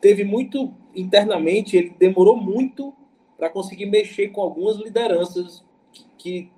teve 0.00 0.24
muito 0.24 0.74
internamente, 0.94 1.76
ele 1.76 1.90
demorou 1.98 2.36
muito 2.36 2.94
para 3.36 3.50
conseguir 3.50 3.86
mexer 3.86 4.28
com 4.28 4.40
algumas 4.40 4.76
lideranças 4.76 5.64
que, 5.92 6.04
que, 6.18 6.52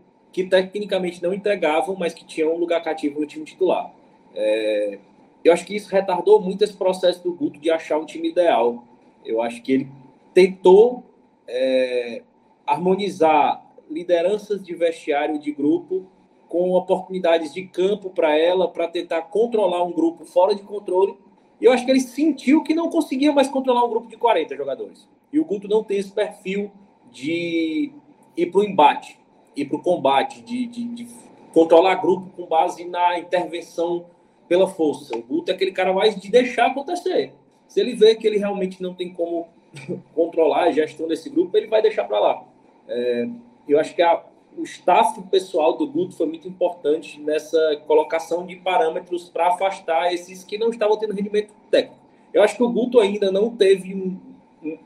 tecnicamente 0.45 1.23
não 1.23 1.33
entregavam, 1.33 1.97
mas 1.97 2.15
que 2.15 2.25
tinham 2.25 2.55
um 2.55 2.59
lugar 2.59 2.83
cativo 2.83 3.21
no 3.21 3.27
time 3.27 3.45
titular. 3.45 3.93
É, 4.35 4.99
eu 5.45 5.53
acho 5.53 5.65
que 5.65 5.75
isso 5.75 5.91
retardou 5.91 6.41
muito 6.41 6.63
esse 6.63 6.77
processo 6.77 7.23
do 7.23 7.33
Guto 7.33 7.59
de 7.59 7.71
achar 7.71 7.99
um 7.99 8.05
time 8.05 8.29
ideal. 8.29 8.85
Eu 9.25 9.41
acho 9.43 9.63
que 9.63 9.73
ele 9.73 9.89
tentou 10.35 11.05
é, 11.47 12.23
harmonizar 12.67 13.65
lideranças 13.91 14.63
de 14.63 14.75
vestiário 14.75 15.39
de 15.39 15.51
grupo 15.53 16.07
com 16.49 16.73
oportunidades 16.73 17.53
de 17.53 17.65
campo 17.65 18.11
para 18.11 18.37
ela, 18.37 18.69
para 18.69 18.89
tentar 18.89 19.23
controlar 19.23 19.83
um 19.83 19.93
grupo 19.93 20.25
fora 20.25 20.55
de 20.55 20.63
controle 20.63 21.17
e 21.61 21.65
eu 21.65 21.73
acho 21.73 21.85
que 21.85 21.91
ele 21.91 22.01
sentiu 22.01 22.63
que 22.63 22.75
não 22.75 22.89
conseguia 22.89 23.33
mais 23.33 23.49
controlar 23.49 23.85
um 23.85 23.91
grupo 23.91 24.09
de 24.09 24.17
40 24.17 24.57
jogadores. 24.57 25.09
E 25.33 25.39
o 25.39 25.45
Guto 25.45 25.67
não 25.69 25.83
tem 25.83 25.99
esse 25.99 26.13
perfil 26.13 26.71
de 27.11 27.93
ir 28.37 28.47
para 28.47 28.61
o 28.61 28.65
embate, 28.65 29.18
ir 29.61 29.69
para 29.69 29.77
o 29.77 29.83
combate, 29.83 30.43
de, 30.43 30.67
de, 30.67 30.85
de, 30.85 31.09
controlar 31.53 31.97
grupo 31.97 32.31
com 32.37 32.47
base 32.47 32.85
na 32.85 33.19
intervenção 33.19 34.07
pela 34.47 34.69
força. 34.69 35.17
O 35.17 35.23
Guto 35.23 35.51
é 35.51 35.55
aquele 35.55 35.73
cara 35.73 35.93
mais 35.93 36.15
de 36.15 36.31
deixar 36.31 36.67
acontecer. 36.67 37.33
Se 37.67 37.81
ele 37.81 37.95
vê 37.95 38.15
que 38.15 38.27
ele 38.27 38.39
realmente 38.39 38.83
não 38.83 38.95
tem 38.95 39.13
como 39.13 39.49
controlar 40.15 40.65
a 40.65 40.71
gestão 40.71 41.09
desse 41.09 41.29
grupo, 41.29 41.57
ele 41.57 41.67
vai 41.67 41.83
deixar 41.83 42.05
para 42.05 42.19
lá. 42.19 42.45
É, 42.87 43.29
eu 43.69 43.79
acho 43.79 43.95
que 43.95 44.03
a, 44.03 44.23
o 44.57 44.63
staff 44.63 45.21
pessoal 45.31 45.77
do 45.77 45.87
Guto 45.87 46.17
foi 46.17 46.27
muito 46.27 46.49
importante 46.49 47.21
nessa 47.21 47.59
colocação 47.87 48.47
de 48.47 48.57
parâmetros 48.57 49.29
para 49.29 49.49
afastar 49.49 50.13
esses 50.13 50.45
que 50.45 50.59
não 50.59 50.71
estavam 50.71 50.99
tendo 50.99 51.15
rendimento 51.15 51.53
técnico. 51.71 51.99
Eu 52.33 52.43
acho 52.43 52.57
que 52.57 52.63
o 52.63 52.71
Guto 52.71 53.01
ainda 53.01 53.33
não 53.33 53.55
teve 53.55 53.95
um, 53.95 54.19
um, 54.63 54.79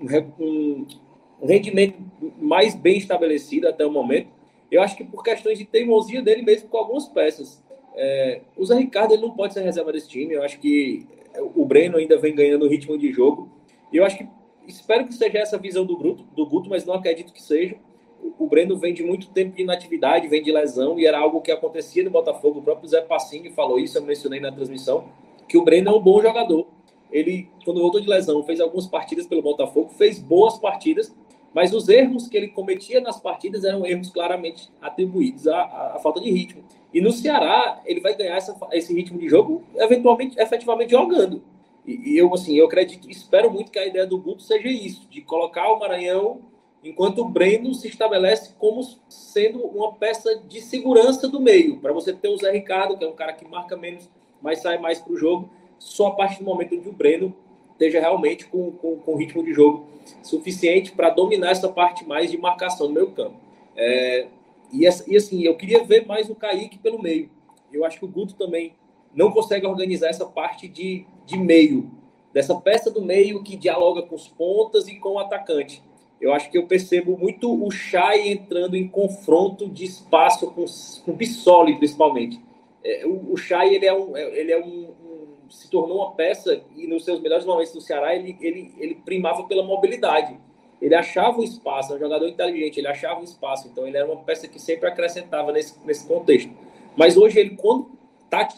um, 0.00 0.16
um 0.38 0.86
rendimento 1.46 1.98
mais 2.38 2.74
bem 2.74 2.98
estabelecido 2.98 3.68
até 3.68 3.84
o 3.84 3.90
momento. 3.90 4.28
Eu 4.70 4.82
acho 4.82 4.96
que 4.96 5.04
por 5.04 5.22
questões 5.22 5.58
de 5.58 5.64
teimosia 5.64 6.22
dele 6.22 6.42
mesmo 6.42 6.68
com 6.68 6.78
algumas 6.78 7.06
peças. 7.08 7.62
É, 7.94 8.40
o 8.56 8.64
Zé 8.64 8.76
Ricardo 8.76 9.12
ele 9.12 9.22
não 9.22 9.32
pode 9.32 9.52
ser 9.52 9.60
reserva 9.62 9.92
desse 9.92 10.08
time. 10.08 10.34
Eu 10.34 10.42
acho 10.42 10.58
que 10.58 11.06
o 11.54 11.64
Breno 11.64 11.98
ainda 11.98 12.18
vem 12.18 12.34
ganhando 12.34 12.68
ritmo 12.68 12.96
de 12.96 13.12
jogo. 13.12 13.50
E 13.92 13.96
eu 13.96 14.04
acho 14.04 14.18
que 14.18 14.26
espero 14.66 15.06
que 15.06 15.14
seja 15.14 15.38
essa 15.38 15.58
visão 15.58 15.84
do 15.84 15.96
Guto, 15.96 16.24
do 16.34 16.46
Guto, 16.46 16.70
mas 16.70 16.84
não 16.84 16.94
acredito 16.94 17.32
que 17.32 17.42
seja. 17.42 17.76
O 18.38 18.46
Breno 18.46 18.76
vem 18.76 18.94
de 18.94 19.02
muito 19.02 19.28
tempo 19.30 19.56
de 19.56 19.62
inatividade, 19.62 20.28
vem 20.28 20.42
de 20.42 20.52
lesão, 20.52 20.98
e 20.98 21.06
era 21.06 21.18
algo 21.18 21.40
que 21.40 21.50
acontecia 21.50 22.04
no 22.04 22.10
Botafogo. 22.10 22.60
O 22.60 22.62
próprio 22.62 22.88
Zé 22.88 23.00
Passinho 23.00 23.52
falou 23.52 23.78
isso, 23.78 23.98
eu 23.98 24.02
mencionei 24.02 24.38
na 24.38 24.52
transmissão, 24.52 25.08
que 25.48 25.58
o 25.58 25.64
Breno 25.64 25.90
é 25.90 25.92
um 25.92 26.00
bom 26.00 26.22
jogador. 26.22 26.66
Ele, 27.10 27.48
quando 27.64 27.80
voltou 27.80 28.00
de 28.00 28.08
lesão, 28.08 28.42
fez 28.44 28.60
algumas 28.60 28.86
partidas 28.86 29.26
pelo 29.26 29.42
Botafogo, 29.42 29.90
fez 29.90 30.18
boas 30.18 30.56
partidas, 30.56 31.14
mas 31.54 31.72
os 31.72 31.88
erros 31.88 32.28
que 32.28 32.36
ele 32.36 32.48
cometia 32.48 33.00
nas 33.00 33.20
partidas 33.20 33.64
eram 33.64 33.84
erros 33.84 34.10
claramente 34.10 34.70
atribuídos 34.80 35.46
à, 35.46 35.62
à, 35.94 35.98
falta 36.02 36.20
de 36.20 36.30
ritmo. 36.30 36.62
E 36.92 37.00
no 37.00 37.12
Ceará, 37.12 37.80
ele 37.84 38.00
vai 38.00 38.14
ganhar 38.14 38.36
essa, 38.36 38.56
esse 38.72 38.94
ritmo 38.94 39.18
de 39.18 39.28
jogo, 39.28 39.62
eventualmente, 39.76 40.38
efetivamente 40.40 40.90
jogando. 40.90 41.42
E, 41.86 42.12
e, 42.12 42.18
eu, 42.18 42.32
assim, 42.32 42.54
eu 42.54 42.66
acredito, 42.66 43.10
espero 43.10 43.50
muito 43.50 43.70
que 43.70 43.78
a 43.78 43.86
ideia 43.86 44.06
do 44.06 44.18
Guto 44.18 44.42
seja 44.42 44.68
isso, 44.68 45.06
de 45.10 45.20
colocar 45.20 45.70
o 45.72 45.78
Maranhão, 45.78 46.40
enquanto 46.84 47.20
o 47.20 47.28
Breno 47.28 47.74
se 47.74 47.88
estabelece 47.88 48.54
como 48.58 48.82
sendo 49.08 49.60
uma 49.60 49.92
peça 49.92 50.42
de 50.48 50.60
segurança 50.60 51.28
do 51.28 51.40
meio, 51.40 51.78
para 51.78 51.92
você 51.92 52.12
ter 52.12 52.28
o 52.28 52.36
Zé 52.36 52.50
Ricardo, 52.50 52.96
que 52.96 53.04
é 53.04 53.08
um 53.08 53.14
cara 53.14 53.32
que 53.32 53.46
marca 53.46 53.76
menos, 53.76 54.08
mas 54.40 54.60
sai 54.60 54.78
mais 54.78 55.00
para 55.00 55.12
o 55.12 55.16
jogo, 55.16 55.50
só 55.78 56.08
a 56.08 56.10
partir 56.12 56.40
do 56.40 56.44
momento 56.44 56.80
que 56.80 56.88
o 56.88 56.92
Breno 56.92 57.34
esteja 57.82 58.00
realmente 58.00 58.46
com, 58.46 58.70
com, 58.72 58.96
com 58.96 59.16
ritmo 59.16 59.42
de 59.42 59.52
jogo 59.52 59.86
suficiente 60.22 60.92
para 60.92 61.10
dominar 61.10 61.50
essa 61.50 61.68
parte 61.68 62.06
mais 62.06 62.30
de 62.30 62.38
marcação 62.38 62.88
no 62.88 62.94
meio 62.94 63.10
campo. 63.10 63.34
É, 63.76 64.26
e, 64.72 64.84
e, 64.84 65.16
assim, 65.16 65.42
eu 65.42 65.56
queria 65.56 65.82
ver 65.82 66.06
mais 66.06 66.30
o 66.30 66.34
Kaique 66.34 66.78
pelo 66.78 67.02
meio. 67.02 67.28
Eu 67.72 67.84
acho 67.84 67.98
que 67.98 68.04
o 68.04 68.08
Guto 68.08 68.34
também 68.34 68.74
não 69.14 69.32
consegue 69.32 69.66
organizar 69.66 70.08
essa 70.08 70.24
parte 70.24 70.68
de, 70.68 71.04
de 71.26 71.36
meio, 71.36 71.90
dessa 72.32 72.54
peça 72.54 72.90
do 72.90 73.02
meio 73.02 73.42
que 73.42 73.56
dialoga 73.56 74.02
com 74.02 74.14
os 74.14 74.28
pontas 74.28 74.88
e 74.88 74.96
com 74.96 75.10
o 75.10 75.18
atacante. 75.18 75.82
Eu 76.20 76.32
acho 76.32 76.50
que 76.50 76.56
eu 76.56 76.66
percebo 76.66 77.18
muito 77.18 77.52
o 77.52 77.70
Chay 77.70 78.28
entrando 78.28 78.76
em 78.76 78.86
confronto 78.86 79.68
de 79.68 79.84
espaço 79.84 80.50
com, 80.52 80.64
com 81.04 81.10
o 81.10 81.14
Bissoli, 81.14 81.76
principalmente. 81.76 82.40
É, 82.84 83.04
o, 83.04 83.32
o 83.32 83.36
Chay, 83.36 83.74
ele 83.74 83.86
é 83.86 83.92
um, 83.92 84.16
é, 84.16 84.38
ele 84.38 84.52
é 84.52 84.58
um, 84.58 84.88
se 85.52 85.70
tornou 85.70 85.98
uma 85.98 86.12
peça 86.12 86.62
e 86.76 86.86
nos 86.86 87.04
seus 87.04 87.20
melhores 87.20 87.44
momentos 87.44 87.74
no 87.74 87.80
Ceará 87.80 88.14
ele, 88.14 88.36
ele, 88.40 88.74
ele 88.78 88.94
primava 88.94 89.44
pela 89.44 89.62
mobilidade. 89.62 90.38
Ele 90.80 90.94
achava 90.94 91.38
o 91.38 91.44
espaço, 91.44 91.92
é 91.92 91.96
um 91.96 91.98
jogador 91.98 92.26
inteligente, 92.26 92.78
ele 92.78 92.88
achava 92.88 93.20
o 93.20 93.24
espaço, 93.24 93.68
então 93.68 93.86
ele 93.86 93.96
era 93.96 94.06
uma 94.06 94.22
peça 94.24 94.48
que 94.48 94.58
sempre 94.58 94.88
acrescentava 94.88 95.52
nesse, 95.52 95.78
nesse 95.86 96.06
contexto. 96.08 96.50
Mas 96.96 97.16
hoje 97.16 97.38
ele, 97.38 97.56
quando 97.56 97.90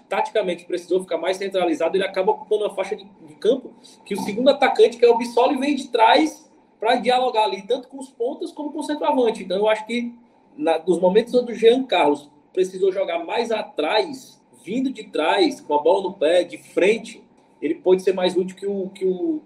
taticamente 0.09 0.65
precisou 0.65 1.01
ficar 1.01 1.19
mais 1.19 1.37
centralizado, 1.37 1.97
ele 1.97 2.05
acaba 2.05 2.31
ocupando 2.33 2.65
uma 2.65 2.75
faixa 2.75 2.95
de, 2.95 3.05
de 3.05 3.35
campo 3.35 3.73
que 4.05 4.15
o 4.15 4.21
segundo 4.21 4.49
atacante, 4.49 4.97
que 4.97 5.05
é 5.05 5.11
o 5.11 5.19
Bissoli, 5.19 5.59
vem 5.59 5.75
de 5.75 5.89
trás 5.89 6.49
para 6.79 6.95
dialogar 6.97 7.45
ali, 7.45 7.63
tanto 7.63 7.89
com 7.89 7.99
os 7.99 8.09
pontas 8.09 8.53
como 8.53 8.73
com 8.73 8.79
o 8.79 8.85
centroavante. 8.85 9.43
Então 9.43 9.59
eu 9.59 9.69
acho 9.69 9.85
que 9.85 10.15
na, 10.57 10.79
nos 10.79 11.01
momentos 11.01 11.35
onde 11.35 11.53
o 11.53 11.55
Jean 11.55 11.83
Carlos 11.85 12.31
precisou 12.53 12.93
jogar 12.93 13.25
mais 13.25 13.51
atrás, 13.51 14.41
vindo 14.65 14.91
de 14.91 15.05
trás, 15.05 15.61
com 15.61 15.75
a 15.75 15.83
bola 15.83 16.03
no 16.03 16.15
pé, 16.15 16.43
de 16.43 16.57
frente, 16.57 17.23
ele 17.61 17.75
pode 17.75 18.03
ser 18.03 18.15
mais 18.15 18.35
útil 18.37 18.57
que 18.57 18.67
o, 18.67 18.89
que 18.89 19.05
o, 19.05 19.41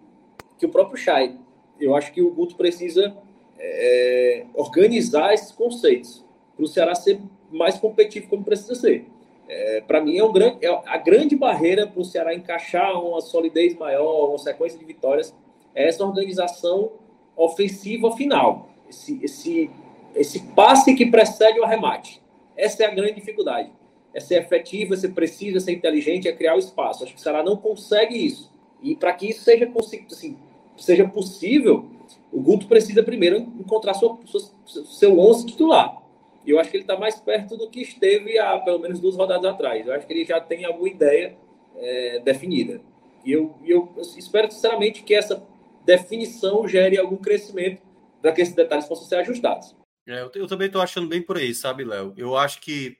que 0.59 0.67
o 0.67 0.69
próprio 0.69 0.97
Chay. 0.97 1.35
Eu 1.79 1.95
acho 1.95 2.13
que 2.13 2.23
o 2.23 2.31
Guto 2.31 2.55
precisa 2.57 3.17
é, 3.59 4.45
organizar 4.55 5.35
esses 5.35 5.51
conceitos 5.51 6.25
para 6.55 6.65
o 6.65 6.69
Ceará 6.69 6.95
ser 6.95 7.21
mais 7.51 7.77
competitivo 7.77 8.29
como 8.29 8.45
precisa 8.45 8.75
ser. 8.75 9.07
É, 9.49 9.81
para 9.81 10.01
mim, 10.01 10.17
é, 10.17 10.25
um 10.25 10.33
grande, 10.33 10.65
é 10.65 10.69
a 10.69 10.97
grande 10.99 11.35
barreira 11.35 11.87
para 11.87 12.01
o 12.01 12.05
Ceará 12.05 12.35
encaixar 12.35 13.01
uma 13.03 13.21
solidez 13.21 13.77
maior, 13.77 14.29
uma 14.29 14.39
sequência 14.39 14.79
de 14.79 14.85
vitórias, 14.85 15.35
é 15.75 15.89
essa 15.89 16.05
organização 16.05 16.93
ofensiva 17.37 18.15
final. 18.17 18.69
Esse, 18.89 19.19
esse, 19.23 19.71
esse 20.15 20.41
passe 20.55 20.95
que 20.95 21.07
precede 21.07 21.59
o 21.59 21.65
arremate. 21.65 22.21
Essa 22.57 22.85
é 22.85 22.87
a 22.87 22.95
grande 22.95 23.15
dificuldade 23.15 23.78
é 24.15 24.21
ser 24.21 24.43
efetivo, 24.43 24.95
é 24.95 24.97
ser 24.97 25.11
preciso, 25.11 25.59
é 25.59 25.61
ser 25.61 25.73
inteligente, 25.73 26.29
é 26.29 26.33
criar 26.33 26.55
o 26.55 26.59
espaço. 26.59 27.05
Acho 27.05 27.13
que 27.13 27.19
o 27.19 27.23
Ceará 27.23 27.43
não 27.43 27.57
consegue 27.57 28.15
isso. 28.15 28.51
E 28.83 28.95
para 28.95 29.13
que 29.13 29.31
isso 29.31 29.43
seja, 29.43 29.71
assim, 30.11 30.37
seja 30.77 31.07
possível, 31.07 31.87
o 32.33 32.41
Guto 32.41 32.67
precisa 32.67 33.03
primeiro 33.03 33.39
encontrar 33.39 33.95
sua, 33.95 34.19
seu 34.67 35.19
11 35.19 35.47
titular. 35.47 36.03
E 36.47 36.51
eu 36.51 36.59
acho 36.59 36.71
que 36.71 36.77
ele 36.77 36.85
está 36.85 36.97
mais 36.97 37.17
perto 37.17 37.57
do 37.57 37.69
que 37.69 37.83
esteve 37.83 38.39
há 38.39 38.59
pelo 38.59 38.79
menos 38.79 39.01
duas 39.01 39.17
rodadas 39.17 39.45
atrás. 39.45 39.87
Eu 39.87 39.93
acho 39.93 40.07
que 40.07 40.13
ele 40.13 40.25
já 40.25 40.41
tem 40.41 40.65
alguma 40.65 40.89
ideia 40.89 41.37
é, 41.77 42.21
definida. 42.21 42.81
E 43.25 43.33
eu, 43.33 43.55
eu 43.67 43.93
espero 44.17 44.51
sinceramente 44.51 45.03
que 45.03 45.15
essa 45.15 45.43
definição 45.85 46.67
gere 46.67 46.99
algum 46.99 47.17
crescimento 47.17 47.83
para 48.23 48.33
que 48.33 48.41
esses 48.41 48.55
detalhes 48.55 48.87
possam 48.87 49.07
ser 49.07 49.17
ajustados. 49.17 49.77
É, 50.07 50.23
eu, 50.23 50.31
eu, 50.35 50.47
também 50.47 50.69
estou 50.69 50.81
achando 50.81 51.09
bem 51.09 51.21
por 51.21 51.37
aí, 51.37 51.55
sabe, 51.55 51.85
Léo? 51.85 52.15
Eu 52.17 52.37
acho 52.37 52.61
que 52.61 52.97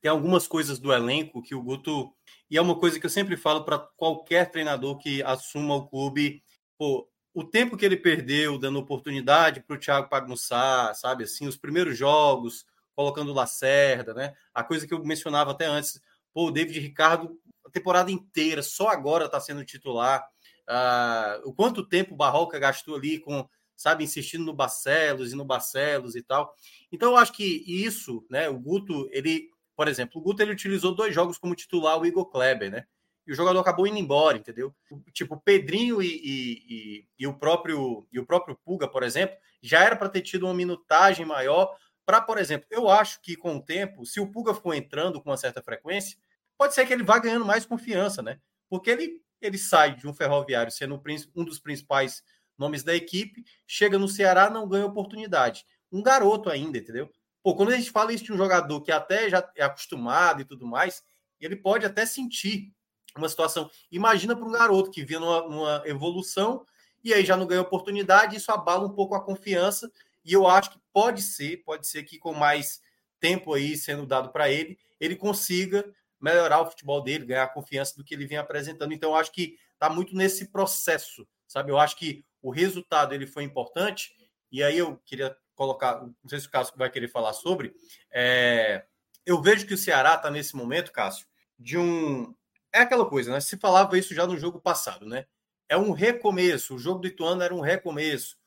tem 0.00 0.10
algumas 0.10 0.46
coisas 0.46 0.78
do 0.78 0.92
elenco 0.92 1.42
que 1.42 1.54
o 1.54 1.62
Guto. 1.62 2.12
E 2.50 2.56
é 2.56 2.60
uma 2.60 2.78
coisa 2.78 2.98
que 2.98 3.06
eu 3.06 3.10
sempre 3.10 3.36
falo 3.36 3.64
para 3.64 3.78
qualquer 3.78 4.50
treinador 4.50 4.98
que 4.98 5.22
assuma 5.22 5.74
o 5.74 5.88
clube. 5.88 6.42
Pô, 6.76 7.08
o 7.34 7.44
tempo 7.44 7.76
que 7.76 7.84
ele 7.84 7.96
perdeu 7.96 8.58
dando 8.58 8.78
oportunidade 8.78 9.60
para 9.60 9.76
o 9.76 9.78
Thiago 9.78 10.08
Pagnussá, 10.08 10.92
sabe? 10.94 11.24
Assim, 11.24 11.46
os 11.46 11.56
primeiros 11.56 11.96
jogos, 11.96 12.64
colocando 12.94 13.32
Lacerda, 13.32 14.14
né? 14.14 14.34
A 14.52 14.64
coisa 14.64 14.86
que 14.86 14.94
eu 14.94 15.02
mencionava 15.04 15.52
até 15.52 15.66
antes. 15.66 16.00
Pô, 16.32 16.48
o 16.48 16.50
David 16.50 16.80
Ricardo, 16.80 17.38
a 17.64 17.70
temporada 17.70 18.10
inteira, 18.10 18.62
só 18.62 18.88
agora 18.88 19.26
está 19.26 19.40
sendo 19.40 19.64
titular. 19.64 20.24
Ah, 20.68 21.40
o 21.44 21.52
quanto 21.52 21.86
tempo 21.86 22.14
o 22.14 22.16
Barroca 22.16 22.58
gastou 22.58 22.96
ali 22.96 23.18
com, 23.18 23.48
sabe, 23.76 24.04
insistindo 24.04 24.44
no 24.44 24.52
Barcelos 24.52 25.32
e 25.32 25.36
no 25.36 25.44
Barcelos 25.44 26.16
e 26.16 26.22
tal. 26.22 26.52
Então, 26.90 27.12
eu 27.12 27.16
acho 27.16 27.32
que 27.32 27.64
isso, 27.66 28.26
né? 28.28 28.48
O 28.48 28.58
Guto, 28.58 29.08
ele 29.12 29.48
por 29.78 29.86
exemplo, 29.86 30.20
o 30.20 30.24
Guto 30.24 30.42
ele 30.42 30.50
utilizou 30.50 30.92
dois 30.92 31.14
jogos 31.14 31.38
como 31.38 31.54
titular 31.54 31.96
o 31.96 32.04
Igor 32.04 32.26
Kleber, 32.26 32.68
né? 32.68 32.84
E 33.24 33.30
o 33.30 33.34
jogador 33.36 33.60
acabou 33.60 33.86
indo 33.86 33.96
embora, 33.96 34.36
entendeu? 34.36 34.74
Tipo, 35.12 35.36
o 35.36 35.40
Pedrinho 35.40 36.02
e, 36.02 36.08
e, 36.08 36.64
e, 36.68 37.08
e 37.20 37.26
o 37.28 37.38
próprio 37.38 38.04
e 38.10 38.18
o 38.18 38.26
próprio 38.26 38.58
Puga, 38.64 38.88
por 38.88 39.04
exemplo, 39.04 39.36
já 39.62 39.84
era 39.84 39.94
para 39.94 40.08
ter 40.08 40.22
tido 40.22 40.46
uma 40.46 40.54
minutagem 40.54 41.24
maior 41.24 41.72
para, 42.04 42.20
por 42.20 42.38
exemplo, 42.38 42.66
eu 42.72 42.88
acho 42.88 43.20
que 43.22 43.36
com 43.36 43.56
o 43.56 43.62
tempo, 43.62 44.04
se 44.04 44.18
o 44.18 44.26
Puga 44.26 44.52
for 44.52 44.74
entrando 44.74 45.22
com 45.22 45.30
uma 45.30 45.36
certa 45.36 45.62
frequência, 45.62 46.18
pode 46.58 46.74
ser 46.74 46.84
que 46.84 46.92
ele 46.92 47.04
vá 47.04 47.20
ganhando 47.20 47.44
mais 47.44 47.64
confiança, 47.64 48.20
né? 48.20 48.40
Porque 48.68 48.90
ele 48.90 49.22
ele 49.40 49.58
sai 49.58 49.94
de 49.94 50.08
um 50.08 50.12
ferroviário 50.12 50.72
sendo 50.72 51.00
um 51.36 51.44
dos 51.44 51.60
principais 51.60 52.24
nomes 52.58 52.82
da 52.82 52.96
equipe, 52.96 53.44
chega 53.64 53.96
no 53.96 54.08
Ceará, 54.08 54.50
não 54.50 54.68
ganha 54.68 54.86
oportunidade. 54.86 55.64
Um 55.92 56.02
garoto 56.02 56.50
ainda, 56.50 56.78
entendeu? 56.78 57.08
Pô, 57.48 57.56
quando 57.56 57.70
a 57.70 57.76
gente 57.78 57.90
fala 57.90 58.12
isso 58.12 58.24
de 58.24 58.30
um 58.34 58.36
jogador 58.36 58.82
que 58.82 58.92
até 58.92 59.30
já 59.30 59.50
é 59.56 59.64
acostumado 59.64 60.42
e 60.42 60.44
tudo 60.44 60.66
mais, 60.66 61.02
ele 61.40 61.56
pode 61.56 61.86
até 61.86 62.04
sentir 62.04 62.74
uma 63.16 63.26
situação. 63.26 63.70
Imagina 63.90 64.36
para 64.36 64.44
um 64.44 64.52
garoto 64.52 64.90
que 64.90 65.02
vinha 65.02 65.18
numa, 65.18 65.48
numa, 65.48 65.82
evolução 65.86 66.66
e 67.02 67.14
aí 67.14 67.24
já 67.24 67.38
não 67.38 67.46
ganha 67.46 67.62
oportunidade, 67.62 68.36
isso 68.36 68.52
abala 68.52 68.86
um 68.86 68.92
pouco 68.92 69.14
a 69.14 69.24
confiança. 69.24 69.90
E 70.22 70.34
eu 70.34 70.46
acho 70.46 70.72
que 70.72 70.78
pode 70.92 71.22
ser, 71.22 71.64
pode 71.64 71.88
ser 71.88 72.02
que 72.02 72.18
com 72.18 72.34
mais 72.34 72.82
tempo 73.18 73.54
aí 73.54 73.78
sendo 73.78 74.04
dado 74.04 74.28
para 74.28 74.50
ele, 74.50 74.78
ele 75.00 75.16
consiga 75.16 75.90
melhorar 76.20 76.60
o 76.60 76.66
futebol 76.66 77.02
dele, 77.02 77.24
ganhar 77.24 77.44
a 77.44 77.48
confiança 77.48 77.96
do 77.96 78.04
que 78.04 78.12
ele 78.12 78.26
vem 78.26 78.36
apresentando. 78.36 78.92
Então, 78.92 79.12
eu 79.12 79.16
acho 79.16 79.32
que 79.32 79.56
está 79.72 79.88
muito 79.88 80.14
nesse 80.14 80.48
processo, 80.48 81.26
sabe? 81.46 81.72
Eu 81.72 81.78
acho 81.78 81.96
que 81.96 82.22
o 82.42 82.50
resultado 82.50 83.14
ele 83.14 83.26
foi 83.26 83.42
importante. 83.42 84.14
E 84.52 84.62
aí 84.62 84.76
eu 84.76 84.98
queria 85.06 85.34
colocar, 85.58 86.00
não 86.00 86.14
sei 86.28 86.38
se 86.38 86.46
o 86.46 86.50
Cássio 86.50 86.74
vai 86.76 86.88
querer 86.88 87.08
falar 87.08 87.32
sobre. 87.32 87.74
É, 88.12 88.86
eu 89.26 89.42
vejo 89.42 89.66
que 89.66 89.74
o 89.74 89.78
Ceará 89.78 90.14
está 90.14 90.30
nesse 90.30 90.54
momento, 90.54 90.92
Cássio, 90.92 91.26
de 91.58 91.76
um. 91.76 92.32
É 92.72 92.80
aquela 92.80 93.04
coisa, 93.04 93.32
né? 93.32 93.40
Se 93.40 93.56
falava 93.56 93.98
isso 93.98 94.14
já 94.14 94.24
no 94.24 94.38
jogo 94.38 94.60
passado, 94.60 95.04
né? 95.04 95.26
É 95.68 95.76
um 95.76 95.90
recomeço. 95.90 96.76
O 96.76 96.78
jogo 96.78 97.00
do 97.00 97.08
Ituano 97.08 97.42
era 97.42 97.52
um 97.52 97.60
recomeço. 97.60 98.38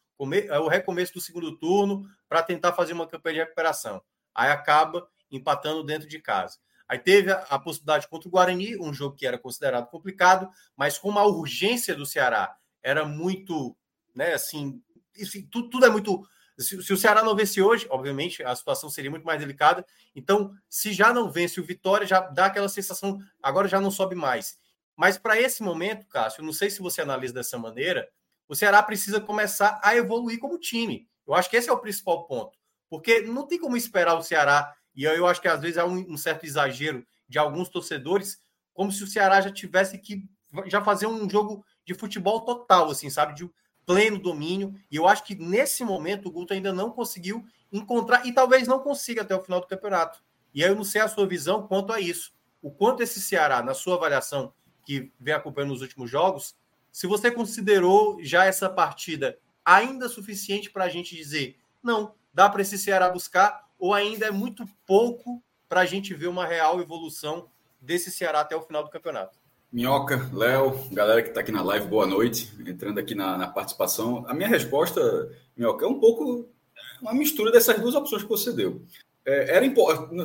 É 0.49 0.59
o 0.59 0.67
recomeço 0.67 1.13
do 1.13 1.21
segundo 1.21 1.57
turno 1.57 2.07
para 2.29 2.41
tentar 2.43 2.73
fazer 2.73 2.93
uma 2.93 3.07
campanha 3.07 3.33
de 3.33 3.39
recuperação. 3.41 4.01
Aí 4.33 4.49
acaba 4.49 5.07
empatando 5.29 5.83
dentro 5.83 6.07
de 6.07 6.19
casa. 6.19 6.59
Aí 6.87 6.99
teve 6.99 7.31
a, 7.31 7.39
a, 7.49 7.59
possibilidade 7.59 8.07
contra 8.07 8.29
o 8.29 8.31
Guarani, 8.31 8.77
um 8.77 8.93
jogo 8.93 9.15
que 9.15 9.25
era 9.25 9.37
considerado 9.37 9.89
complicado, 9.89 10.49
mas 10.75 10.97
como 10.97 11.19
a 11.19 11.25
urgência 11.25 11.95
do 11.95 12.05
Ceará 12.05 12.55
era 12.83 13.05
muito, 13.05 13.75
né, 14.13 14.33
assim, 14.33 14.81
enfim, 15.17 15.47
tudo, 15.49 15.69
tudo 15.69 15.85
é 15.85 15.89
muito 15.89 16.21
se, 16.61 16.81
se, 16.83 16.93
o 16.93 16.97
Ceará 16.97 17.23
não 17.23 17.35
vence 17.35 17.61
hoje, 17.61 17.87
obviamente 17.89 18.43
a 18.43 18.55
situação 18.55 18.89
seria 18.89 19.11
muito 19.11 19.25
mais 19.25 19.39
delicada. 19.39 19.85
Então, 20.15 20.53
se 20.69 20.93
já 20.93 21.13
não 21.13 21.31
vence 21.31 21.59
o 21.59 21.63
Vitória, 21.63 22.05
já 22.07 22.19
dá 22.19 22.45
aquela 22.45 22.69
sensação, 22.69 23.19
agora 23.41 23.67
já 23.67 23.79
não 23.79 23.91
sobe 23.91 24.15
mais. 24.15 24.57
Mas 24.95 25.17
para 25.17 25.39
esse 25.39 25.63
momento, 25.63 26.07
Cássio, 26.07 26.43
não 26.43 26.53
sei 26.53 26.69
se 26.69 26.81
você 26.81 27.01
analisa 27.01 27.33
dessa 27.33 27.57
maneira, 27.57 28.07
o 28.47 28.55
Ceará 28.55 28.83
precisa 28.83 29.19
começar 29.19 29.79
a 29.83 29.95
evoluir 29.95 30.39
como 30.39 30.59
time. 30.59 31.07
Eu 31.25 31.33
acho 31.33 31.49
que 31.49 31.55
esse 31.55 31.69
é 31.69 31.73
o 31.73 31.79
principal 31.79 32.25
ponto. 32.27 32.57
Porque 32.89 33.21
não 33.21 33.47
tem 33.47 33.57
como 33.57 33.77
esperar 33.77 34.15
o 34.15 34.21
Ceará, 34.21 34.75
e 34.93 35.05
eu 35.05 35.25
acho 35.25 35.41
que 35.41 35.47
às 35.47 35.61
vezes 35.61 35.77
é 35.77 35.83
um, 35.83 36.13
um 36.13 36.17
certo 36.17 36.45
exagero 36.45 37.05
de 37.27 37.39
alguns 37.39 37.69
torcedores, 37.69 38.39
como 38.73 38.91
se 38.91 39.03
o 39.03 39.07
Ceará 39.07 39.39
já 39.39 39.51
tivesse 39.51 39.97
que 39.97 40.25
já 40.65 40.81
fazer 40.83 41.07
um 41.07 41.29
jogo 41.29 41.65
de 41.85 41.93
futebol 41.93 42.41
total, 42.41 42.91
assim, 42.91 43.09
sabe? 43.09 43.33
De 43.33 43.49
pleno 43.91 44.17
domínio. 44.17 44.73
E 44.89 44.95
eu 44.95 45.07
acho 45.07 45.23
que 45.23 45.35
nesse 45.35 45.83
momento 45.83 46.27
o 46.27 46.31
Guto 46.31 46.53
ainda 46.53 46.71
não 46.71 46.91
conseguiu 46.91 47.45
encontrar, 47.71 48.25
e 48.25 48.33
talvez 48.33 48.67
não 48.67 48.79
consiga 48.79 49.21
até 49.21 49.35
o 49.35 49.41
final 49.41 49.59
do 49.59 49.67
campeonato. 49.67 50.21
E 50.53 50.63
aí 50.63 50.69
eu 50.69 50.75
não 50.75 50.83
sei 50.83 51.01
a 51.01 51.07
sua 51.07 51.27
visão 51.27 51.67
quanto 51.67 51.93
a 51.93 51.99
isso. 51.99 52.33
O 52.61 52.71
quanto 52.71 53.01
esse 53.01 53.21
Ceará, 53.21 53.61
na 53.61 53.73
sua 53.73 53.95
avaliação, 53.95 54.53
que 54.85 55.11
vem 55.19 55.33
acompanhando 55.33 55.71
nos 55.71 55.81
últimos 55.81 56.09
jogos, 56.09 56.55
se 56.91 57.07
você 57.07 57.31
considerou 57.31 58.21
já 58.21 58.45
essa 58.45 58.69
partida 58.69 59.37
ainda 59.63 60.09
suficiente 60.09 60.69
para 60.69 60.85
a 60.85 60.89
gente 60.89 61.15
dizer, 61.15 61.57
não, 61.81 62.13
dá 62.33 62.49
para 62.49 62.61
esse 62.61 62.77
Ceará 62.77 63.09
buscar, 63.09 63.69
ou 63.79 63.93
ainda 63.93 64.25
é 64.25 64.31
muito 64.31 64.65
pouco 64.85 65.41
para 65.69 65.81
a 65.81 65.85
gente 65.85 66.13
ver 66.13 66.27
uma 66.27 66.45
real 66.45 66.81
evolução 66.81 67.49
desse 67.79 68.11
Ceará 68.11 68.41
até 68.41 68.55
o 68.55 68.61
final 68.61 68.83
do 68.83 68.89
campeonato? 68.89 69.40
Minhoca, 69.71 70.29
Léo, 70.33 70.77
galera 70.91 71.21
que 71.21 71.29
está 71.29 71.39
aqui 71.39 71.51
na 71.51 71.61
live, 71.61 71.87
boa 71.87 72.05
noite. 72.05 72.51
Entrando 72.67 72.99
aqui 72.99 73.15
na, 73.15 73.37
na, 73.37 73.47
participação. 73.47 74.25
A 74.27 74.33
minha 74.33 74.49
resposta, 74.49 75.31
Minhoca, 75.55 75.85
é 75.85 75.87
um 75.87 75.97
pouco 75.97 76.49
uma 77.01 77.13
mistura 77.13 77.53
dessas 77.53 77.79
duas 77.79 77.95
opções 77.95 78.21
que 78.21 78.27
você 78.27 78.51
deu. 78.51 78.81
É, 79.25 79.55
era 79.55 79.65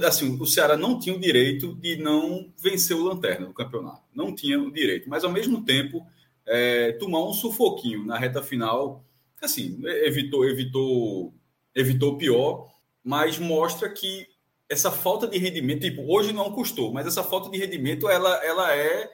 assim, 0.09 0.37
o 0.41 0.47
Ceará 0.47 0.77
não 0.77 0.99
tinha 0.99 1.15
o 1.15 1.21
direito 1.21 1.77
de 1.77 1.97
não 1.97 2.53
vencer 2.61 2.97
o 2.97 3.05
Lanterna 3.05 3.47
do 3.47 3.55
campeonato. 3.55 4.03
Não 4.13 4.35
tinha 4.35 4.61
o 4.61 4.73
direito, 4.73 5.09
mas 5.09 5.23
ao 5.23 5.31
mesmo 5.31 5.65
tempo 5.65 6.05
é, 6.45 6.93
tomar 6.93 7.25
um 7.25 7.33
sufoquinho 7.33 8.05
na 8.05 8.19
reta 8.19 8.43
final, 8.43 9.05
assim, 9.41 9.79
evitou, 9.85 10.45
evitou, 10.45 11.33
evitou 11.73 12.19
pior, 12.19 12.69
mas 13.05 13.39
mostra 13.39 13.89
que 13.89 14.27
essa 14.69 14.91
falta 14.91 15.29
de 15.29 15.39
rendimento, 15.39 15.83
tipo, 15.83 16.03
hoje 16.13 16.33
não 16.33 16.51
custou, 16.51 16.93
mas 16.93 17.07
essa 17.07 17.23
falta 17.23 17.49
de 17.49 17.59
rendimento 17.59 18.09
ela, 18.09 18.45
ela 18.45 18.75
é 18.75 19.09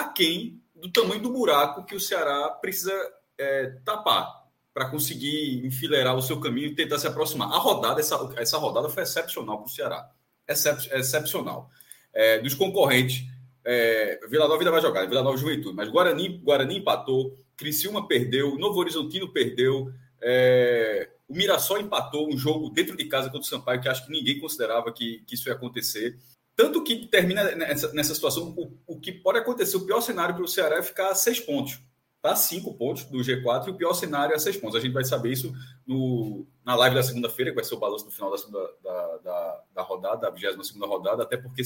aquém 0.00 0.60
do 0.74 0.90
tamanho 0.90 1.22
do 1.22 1.32
buraco 1.32 1.84
que 1.84 1.94
o 1.94 2.00
Ceará 2.00 2.48
precisa 2.50 2.92
é, 3.38 3.66
tapar 3.84 4.44
para 4.72 4.90
conseguir 4.90 5.64
enfileirar 5.64 6.16
o 6.16 6.22
seu 6.22 6.40
caminho 6.40 6.66
e 6.68 6.74
tentar 6.74 6.98
se 6.98 7.06
aproximar. 7.06 7.52
A 7.52 7.58
rodada, 7.58 8.00
essa, 8.00 8.18
essa 8.36 8.58
rodada 8.58 8.88
foi 8.88 9.04
excepcional 9.04 9.58
para 9.58 9.66
o 9.66 9.70
Ceará. 9.70 10.10
Excep, 10.48 10.88
excepcional. 10.92 11.70
É, 12.12 12.38
dos 12.40 12.54
concorrentes, 12.54 13.24
é, 13.64 14.18
Vila 14.28 14.46
Nova 14.46 14.58
ainda 14.58 14.70
vai 14.70 14.80
jogar, 14.80 15.06
Vila 15.06 15.22
Nova 15.22 15.36
Juventude, 15.36 15.74
mas 15.74 15.88
Guarani, 15.88 16.38
Guarani 16.38 16.78
empatou, 16.78 17.38
Criciúma 17.56 18.06
perdeu, 18.06 18.58
Novo 18.58 18.78
Horizontino 18.78 19.32
perdeu, 19.32 19.92
é, 20.20 21.08
o 21.28 21.34
Mirassol 21.34 21.80
empatou 21.80 22.28
um 22.28 22.36
jogo 22.36 22.68
dentro 22.70 22.96
de 22.96 23.04
casa 23.06 23.28
contra 23.28 23.40
o 23.40 23.44
Sampaio, 23.44 23.80
que 23.80 23.88
acho 23.88 24.04
que 24.06 24.12
ninguém 24.12 24.38
considerava 24.38 24.92
que, 24.92 25.22
que 25.26 25.34
isso 25.34 25.48
ia 25.48 25.54
acontecer. 25.54 26.18
Tanto 26.56 26.84
que 26.84 27.06
termina 27.06 27.42
nessa, 27.56 27.92
nessa 27.92 28.14
situação, 28.14 28.54
o, 28.56 28.72
o, 28.86 29.00
que 29.00 29.10
pode 29.10 29.38
acontecer, 29.38 29.76
o 29.76 29.84
pior 29.84 30.00
cenário 30.00 30.34
para 30.34 30.44
o 30.44 30.48
Ceará 30.48 30.76
é 30.76 30.82
ficar 30.82 31.10
a 31.10 31.14
seis 31.14 31.40
pontos. 31.40 31.80
Tá 32.22 32.34
cinco 32.36 32.72
pontos 32.72 33.04
do 33.04 33.18
G4 33.18 33.66
e 33.66 33.70
o 33.70 33.76
pior 33.76 33.92
cenário 33.92 34.34
é 34.34 34.38
seis 34.38 34.56
pontos. 34.56 34.76
A 34.76 34.80
gente 34.80 34.92
vai 34.92 35.04
saber 35.04 35.32
isso 35.32 35.52
no, 35.86 36.46
na 36.64 36.74
live 36.76 36.96
da 36.96 37.02
segunda-feira, 37.02 37.50
que 37.50 37.56
vai 37.56 37.64
ser 37.64 37.74
o 37.74 37.78
balanço 37.78 38.06
no 38.06 38.10
final 38.10 38.30
da, 38.30 38.38
segunda, 38.38 38.70
da, 38.82 39.16
da, 39.18 39.62
da 39.74 39.82
rodada, 39.82 40.20
da 40.22 40.30
22 40.30 40.70
rodada, 40.88 41.22
até 41.22 41.36
porque 41.36 41.62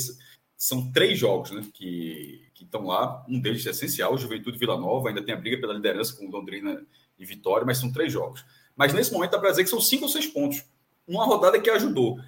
são 0.57 0.91
três 0.91 1.17
jogos 1.17 1.53
né, 1.53 1.63
que 1.73 2.43
estão 2.61 2.87
lá. 2.87 3.25
Um 3.29 3.41
deles 3.41 3.65
é 3.67 3.71
essencial, 3.71 4.19
Juventude 4.19 4.59
Vila 4.59 4.77
Nova, 4.77 5.11
ainda 5.11 5.25
tem 5.25 5.33
a 5.33 5.39
briga 5.39 5.61
pela 5.61 5.75
liderança 5.75 6.17
com 6.17 6.29
Londrina 6.29 6.85
e 7.17 7.25
Vitória, 7.25 7.65
mas 7.65 7.79
são 7.79 7.93
três 7.93 8.13
jogos. 8.13 8.45
Mas 8.75 8.93
nesse 8.93 9.13
momento 9.13 9.31
dá 9.31 9.39
para 9.39 9.51
dizer 9.51 9.65
que 9.65 9.71
são 9.71 9.81
cinco 9.81 10.05
ou 10.05 10.09
seis 10.09 10.27
pontos. 10.27 10.65
Uma 11.07 11.25
rodada 11.25 11.61
que 11.61 11.71
ajudou. 11.71 12.19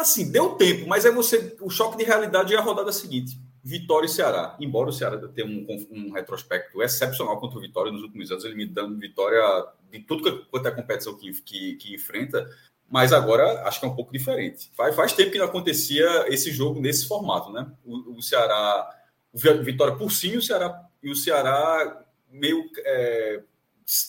Assim, 0.00 0.30
deu 0.30 0.50
tempo, 0.50 0.88
mas 0.88 1.04
é 1.04 1.10
você. 1.10 1.56
O 1.60 1.68
choque 1.68 1.98
de 1.98 2.04
realidade 2.04 2.54
é 2.54 2.56
a 2.56 2.62
rodada 2.62 2.90
seguinte. 2.90 3.38
Vitória 3.62 4.06
e 4.06 4.08
Ceará. 4.08 4.56
Embora 4.58 4.88
o 4.88 4.92
Ceará 4.92 5.18
tenha 5.28 5.46
um, 5.46 5.66
um 5.90 6.12
retrospecto 6.12 6.82
excepcional 6.82 7.38
contra 7.38 7.58
o 7.58 7.60
Vitória 7.60 7.92
nos 7.92 8.02
últimos 8.02 8.30
anos, 8.30 8.44
ele 8.44 8.54
me 8.54 8.66
dando 8.66 8.98
vitória 8.98 9.42
de 9.90 10.00
tudo 10.00 10.46
quanto 10.46 10.66
é 10.66 10.70
competição 10.70 11.14
que, 11.16 11.30
que, 11.42 11.74
que, 11.74 11.94
enfrenta, 11.94 12.48
mas 12.88 13.12
agora 13.12 13.62
acho 13.68 13.78
que 13.78 13.84
é 13.84 13.88
um 13.88 13.94
pouco 13.94 14.12
diferente. 14.12 14.70
Faz, 14.74 14.96
faz 14.96 15.12
tempo 15.12 15.30
que 15.30 15.38
não 15.38 15.44
acontecia 15.44 16.26
esse 16.28 16.50
jogo 16.50 16.80
nesse 16.80 17.06
formato, 17.06 17.52
né? 17.52 17.70
O, 17.84 18.16
o 18.16 18.22
Ceará, 18.22 18.88
o 19.32 19.38
Vitória 19.38 19.94
por 19.94 20.10
cima 20.10 20.34
e 20.34 20.38
o 20.38 20.42
Ceará, 20.42 20.82
e 21.02 21.10
o 21.10 21.16
Ceará 21.16 22.02
meio 22.30 22.64
é, 22.78 23.42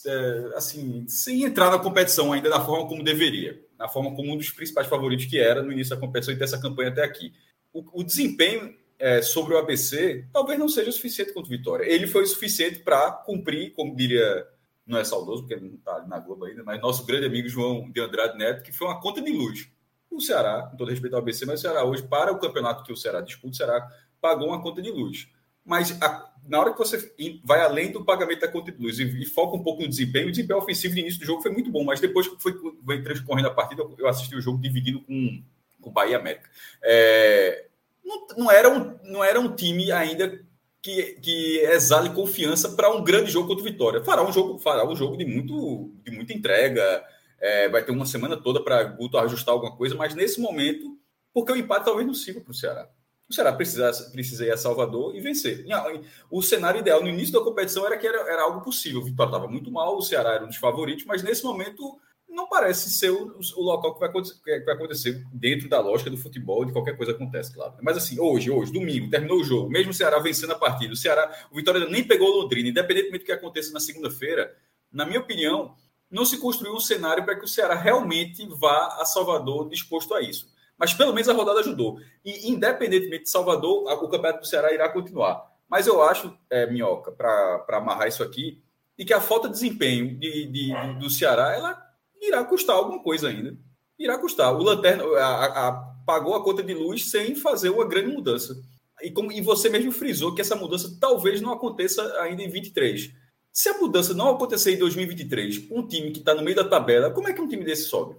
é, 0.06 0.52
assim, 0.56 1.06
sem 1.08 1.44
entrar 1.44 1.70
na 1.72 1.80
competição 1.80 2.32
ainda 2.32 2.50
da 2.50 2.64
forma 2.64 2.88
como 2.88 3.04
deveria, 3.04 3.60
na 3.82 3.88
forma 3.88 4.16
como 4.16 4.32
um 4.32 4.38
dos 4.38 4.52
principais 4.52 4.86
favoritos 4.86 5.26
que 5.26 5.40
era 5.40 5.64
no 5.64 5.72
início 5.72 5.96
da 5.96 6.00
competição 6.00 6.34
e 6.34 6.38
dessa 6.38 6.62
campanha 6.62 6.90
até 6.90 7.04
aqui. 7.04 7.34
O, 7.74 8.02
o 8.02 8.04
desempenho 8.04 8.76
é, 9.00 9.24
sobre 9.24 9.56
o 9.56 9.58
ABC 9.58 10.28
talvez 10.32 10.60
não 10.60 10.70
seja 10.70 10.92
suficiente 10.92 11.34
contra 11.34 11.52
o 11.52 11.58
Vitória. 11.58 11.84
Ele 11.84 12.06
foi 12.06 12.24
suficiente 12.28 12.80
para 12.80 13.12
cumprir, 13.12 13.74
como 13.74 13.96
diria, 13.96 14.48
não 14.86 15.00
é 15.00 15.04
saudoso, 15.04 15.48
porque 15.48 15.56
não 15.56 15.74
está 15.74 16.06
na 16.08 16.20
Globo 16.20 16.46
ainda, 16.46 16.64
mas 16.64 16.80
nosso 16.80 17.04
grande 17.08 17.26
amigo 17.26 17.50
João 17.50 17.90
de 17.90 18.00
Andrade 18.00 18.38
Neto, 18.38 18.62
que 18.62 18.72
foi 18.72 18.88
uma 18.88 19.02
conta 19.02 19.20
de 19.20 19.32
luz. 19.32 19.68
O 20.12 20.22
Ceará, 20.22 20.68
com 20.70 20.78
todo 20.78 20.90
respeito 20.90 21.16
ao 21.16 21.22
ABC, 21.22 21.46
mas 21.48 21.60
o 21.60 21.62
Ceará 21.64 21.84
hoje, 21.84 22.04
para 22.04 22.32
o 22.32 22.38
campeonato 22.38 22.84
que 22.84 22.94
o 22.94 22.98
Ceará 22.98 23.22
disputa, 23.22 23.54
o 23.54 23.56
Ceará 23.56 23.90
pagou 24.22 24.50
uma 24.50 24.62
conta 24.62 24.82
de 24.82 24.92
luz. 24.92 25.28
Mas 25.66 26.00
a, 26.00 26.31
na 26.48 26.60
hora 26.60 26.72
que 26.72 26.80
você 26.80 27.14
vai 27.44 27.62
além 27.62 27.92
do 27.92 28.04
pagamento 28.04 28.42
da 28.42 28.48
conta 28.48 28.72
de 28.72 28.82
luz 28.82 29.00
e, 29.00 29.26
foca 29.26 29.56
um 29.56 29.64
pouco 29.64 29.82
no 29.82 29.88
desempenho, 29.88 30.28
o 30.28 30.32
desempenho 30.32 30.60
ofensivo 30.60 30.94
no 30.94 31.00
início 31.00 31.20
do 31.20 31.26
jogo 31.26 31.42
foi 31.42 31.52
muito 31.52 31.72
bom, 31.72 31.84
mas 31.84 32.00
depois 32.00 32.28
que 32.28 32.42
foi, 32.42 32.54
foi 32.84 33.02
transcorrendo 33.02 33.48
a 33.48 33.54
partida, 33.54 33.84
eu 33.98 34.08
assisti 34.08 34.36
o 34.36 34.42
jogo 34.42 34.62
dividido 34.62 35.02
com 35.02 35.44
o 35.82 35.92
Bahia 35.92 36.18
América. 36.18 36.50
É, 36.84 37.66
não, 38.04 38.28
não, 38.38 38.52
era 38.52 38.70
um, 38.70 38.98
não 39.04 39.24
era 39.24 39.40
um 39.40 39.56
time 39.56 39.92
ainda 39.92 40.44
que, 40.82 41.14
que 41.22 41.60
exale 41.60 42.10
confiança 42.10 42.70
para 42.70 42.92
um 42.92 43.04
grande 43.04 43.32
jogo 43.32 43.48
contra 43.48 43.62
o 43.62 43.66
Vitória. 43.66 44.04
Fará 44.04 44.24
um 44.28 44.32
jogo, 44.32 44.58
fará 44.58 44.88
um 44.88 44.96
jogo 44.96 45.16
de, 45.16 45.26
muito, 45.26 45.94
de 46.04 46.12
muita 46.12 46.34
entrega, 46.34 47.04
é, 47.40 47.70
vai 47.70 47.84
ter 47.84 47.92
uma 47.92 48.06
semana 48.06 48.36
toda 48.36 48.64
para 48.64 48.84
Guto 48.84 49.18
ajustar 49.18 49.54
alguma 49.54 49.76
coisa, 49.76 49.96
mas 49.96 50.16
nesse 50.16 50.42
momento, 50.42 50.98
porque 51.34 51.52
o 51.52 51.56
empate 51.56 51.86
talvez 51.86 52.06
não 52.06 52.14
sirva 52.14 52.42
para 52.42 52.52
o 52.52 52.56
Ceará. 52.56 52.90
O 53.32 53.34
Ceará 53.34 53.54
precisa, 53.54 53.90
precisa 54.12 54.46
ir 54.46 54.52
a 54.52 54.58
Salvador 54.58 55.16
e 55.16 55.22
vencer. 55.22 55.66
O 56.30 56.42
cenário 56.42 56.82
ideal 56.82 57.02
no 57.02 57.08
início 57.08 57.32
da 57.32 57.40
competição 57.40 57.86
era 57.86 57.98
que 57.98 58.06
era, 58.06 58.30
era 58.30 58.44
algo 58.44 58.60
possível. 58.60 59.00
O 59.00 59.06
Vitória 59.06 59.30
estava 59.30 59.48
muito 59.48 59.72
mal, 59.72 59.98
o 59.98 60.02
Ceará 60.02 60.34
era 60.34 60.44
um 60.44 60.48
dos 60.48 60.58
favoritos, 60.58 61.06
mas 61.06 61.24
nesse 61.24 61.42
momento 61.42 61.98
não 62.28 62.50
parece 62.50 62.90
ser 62.92 63.10
o, 63.10 63.40
o 63.56 63.62
local 63.62 63.94
que 63.94 64.02
vai, 64.02 64.12
que 64.12 64.66
vai, 64.66 64.76
acontecer 64.76 65.26
dentro 65.32 65.70
da 65.70 65.80
lógica 65.80 66.10
do 66.10 66.18
futebol, 66.18 66.66
de 66.66 66.74
qualquer 66.74 66.98
coisa 66.98 67.14
acontece, 67.14 67.54
claro. 67.54 67.74
Mas 67.82 67.96
assim, 67.96 68.20
hoje, 68.20 68.52
hoje, 68.52 68.74
domingo, 68.74 69.10
terminou 69.10 69.40
o 69.40 69.44
jogo, 69.46 69.70
mesmo 69.70 69.92
o 69.92 69.94
Ceará 69.94 70.20
vencendo 70.20 70.52
a 70.52 70.56
partida, 70.56 70.92
o 70.92 70.98
Ceará, 70.98 71.34
o 71.50 71.56
Vitória 71.56 71.88
nem 71.88 72.04
pegou 72.04 72.28
o 72.28 72.42
Londrina, 72.42 72.68
independentemente 72.68 73.24
do 73.24 73.26
que 73.26 73.32
aconteça 73.32 73.72
na 73.72 73.80
segunda-feira, 73.80 74.54
na 74.92 75.06
minha 75.06 75.22
opinião, 75.22 75.74
não 76.10 76.26
se 76.26 76.38
construiu 76.38 76.74
um 76.74 76.82
cenário 76.82 77.24
para 77.24 77.38
que 77.38 77.46
o 77.46 77.48
Ceará 77.48 77.76
realmente 77.76 78.46
vá 78.48 78.98
a 79.00 79.06
Salvador 79.06 79.70
disposto 79.70 80.14
a 80.14 80.22
isso. 80.22 80.52
Mas 80.82 80.96
pelo 80.96 81.14
menos 81.14 81.30
a 81.30 81.34
rodada 81.34 81.60
ajudou. 81.60 82.00
E 82.26 82.50
independentemente 82.50 83.26
de 83.26 83.30
Salvador, 83.30 83.84
o 83.84 84.10
campeonato 84.10 84.40
do 84.40 84.48
Ceará 84.48 84.74
irá 84.74 84.90
continuar. 84.90 85.48
Mas 85.70 85.86
eu 85.86 86.02
acho, 86.02 86.36
é, 86.50 86.66
Minhoca, 86.66 87.12
para 87.12 87.64
amarrar 87.78 88.08
isso 88.08 88.24
aqui, 88.24 88.64
e 88.98 89.06
que 89.06 89.14
a 89.14 89.22
falta 89.22 89.48
de 89.48 89.54
desempenho 89.54 90.18
de, 90.18 90.48
de, 90.48 90.74
do 91.00 91.08
Ceará, 91.08 91.54
ela 91.54 91.80
irá 92.20 92.44
custar 92.44 92.76
alguma 92.76 92.98
coisa 93.04 93.30
ainda. 93.30 93.56
Irá 94.00 94.18
custar. 94.18 94.56
O 94.56 94.64
Lanterna 94.64 95.04
a, 95.20 95.68
a, 95.68 95.72
pagou 96.04 96.34
a 96.34 96.44
conta 96.44 96.64
de 96.64 96.74
luz 96.74 97.12
sem 97.12 97.36
fazer 97.36 97.70
uma 97.70 97.86
grande 97.86 98.08
mudança. 98.08 98.60
E, 99.04 99.12
como, 99.12 99.32
e 99.32 99.40
você 99.40 99.70
mesmo 99.70 99.92
frisou 99.92 100.34
que 100.34 100.42
essa 100.42 100.56
mudança 100.56 100.98
talvez 101.00 101.42
não 101.42 101.54
aconteça 101.54 102.02
ainda 102.22 102.42
em 102.42 102.50
23. 102.50 103.12
Se 103.54 103.70
a 103.70 103.78
mudança 103.78 104.16
não 104.16 104.30
acontecer 104.30 104.74
em 104.74 104.80
2023, 104.80 105.68
um 105.70 105.88
time 105.88 106.10
que 106.10 106.20
está 106.20 106.34
no 106.34 106.42
meio 106.42 106.56
da 106.56 106.68
tabela, 106.68 107.12
como 107.12 107.28
é 107.28 107.34
que 107.34 107.42
um 107.42 107.48
time 107.48 107.64
desse 107.64 107.84
sobe? 107.84 108.16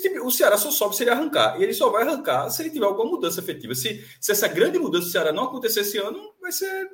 Time, 0.00 0.20
o 0.20 0.30
Ceará 0.30 0.56
só 0.56 0.70
sobe 0.70 0.96
se 0.96 1.02
ele 1.02 1.10
arrancar. 1.10 1.60
E 1.60 1.64
ele 1.64 1.74
só 1.74 1.90
vai 1.90 2.02
arrancar 2.02 2.48
se 2.50 2.62
ele 2.62 2.70
tiver 2.70 2.86
alguma 2.86 3.10
mudança 3.10 3.40
efetiva. 3.40 3.74
Se, 3.74 4.04
se 4.20 4.32
essa 4.32 4.48
grande 4.48 4.78
mudança 4.78 5.06
do 5.06 5.10
Ceará 5.10 5.32
não 5.32 5.44
acontecer 5.44 5.80
esse 5.80 5.98
ano, 5.98 6.32
vai 6.40 6.52
ser. 6.52 6.90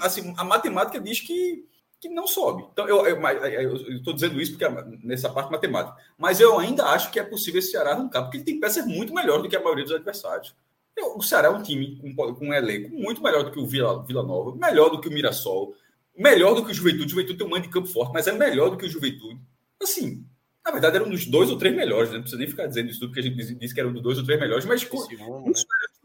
Assim, 0.00 0.34
a 0.36 0.44
matemática 0.44 0.98
diz 0.98 1.20
que, 1.20 1.64
que 2.00 2.08
não 2.08 2.26
sobe. 2.26 2.66
Então, 2.72 2.88
eu 2.88 3.76
estou 3.96 4.14
dizendo 4.14 4.40
isso 4.40 4.52
porque 4.52 4.64
é 4.64 4.84
nessa 5.02 5.28
parte 5.28 5.50
matemática. 5.50 5.96
Mas 6.16 6.40
eu 6.40 6.58
ainda 6.58 6.86
acho 6.86 7.10
que 7.10 7.20
é 7.20 7.24
possível 7.24 7.58
esse 7.58 7.70
Ceará 7.70 7.92
arrancar, 7.92 8.22
porque 8.22 8.38
ele 8.38 8.44
tem 8.44 8.60
peças 8.60 8.86
muito 8.86 9.12
melhores 9.12 9.42
do 9.42 9.48
que 9.48 9.56
a 9.56 9.62
maioria 9.62 9.84
dos 9.84 9.94
adversários. 9.94 10.54
o 11.14 11.22
Ceará 11.22 11.48
é 11.48 11.50
um 11.50 11.62
time 11.62 11.96
com, 11.96 12.34
com, 12.34 12.46
um 12.46 12.54
elenco 12.54 12.94
muito 12.96 13.22
melhor 13.22 13.44
do 13.44 13.50
que 13.50 13.58
o 13.58 13.66
Vila, 13.66 14.02
Vila 14.04 14.22
Nova, 14.22 14.56
melhor 14.56 14.88
do 14.88 15.00
que 15.00 15.08
o 15.08 15.12
Mirassol, 15.12 15.74
melhor 16.16 16.54
do 16.54 16.64
que 16.64 16.70
o 16.70 16.74
Juventude. 16.74 17.06
O 17.06 17.10
Juventude 17.10 17.38
tem 17.38 17.46
um 17.46 17.50
mando 17.50 17.62
de 17.62 17.68
campo 17.68 17.88
forte, 17.88 18.12
mas 18.12 18.26
é 18.26 18.32
melhor 18.32 18.70
do 18.70 18.76
que 18.76 18.86
o 18.86 18.90
Juventude. 18.90 19.38
Assim, 19.82 20.24
na 20.68 20.72
verdade, 20.72 20.96
era 20.96 21.04
um 21.04 21.08
dos 21.08 21.24
dois 21.24 21.50
ou 21.50 21.56
três 21.56 21.74
melhores, 21.74 22.10
né? 22.10 22.16
não 22.16 22.22
precisa 22.22 22.38
nem 22.38 22.48
ficar 22.48 22.66
dizendo 22.66 22.90
isso 22.90 23.00
tudo, 23.00 23.08
porque 23.08 23.20
a 23.20 23.22
gente 23.22 23.54
disse 23.54 23.72
que 23.72 23.80
era 23.80 23.88
um 23.88 23.92
dos 23.92 24.02
dois 24.02 24.18
ou 24.18 24.24
três 24.24 24.38
melhores, 24.38 24.66
mas 24.66 24.86
um 24.92 25.44
né? 25.46 25.52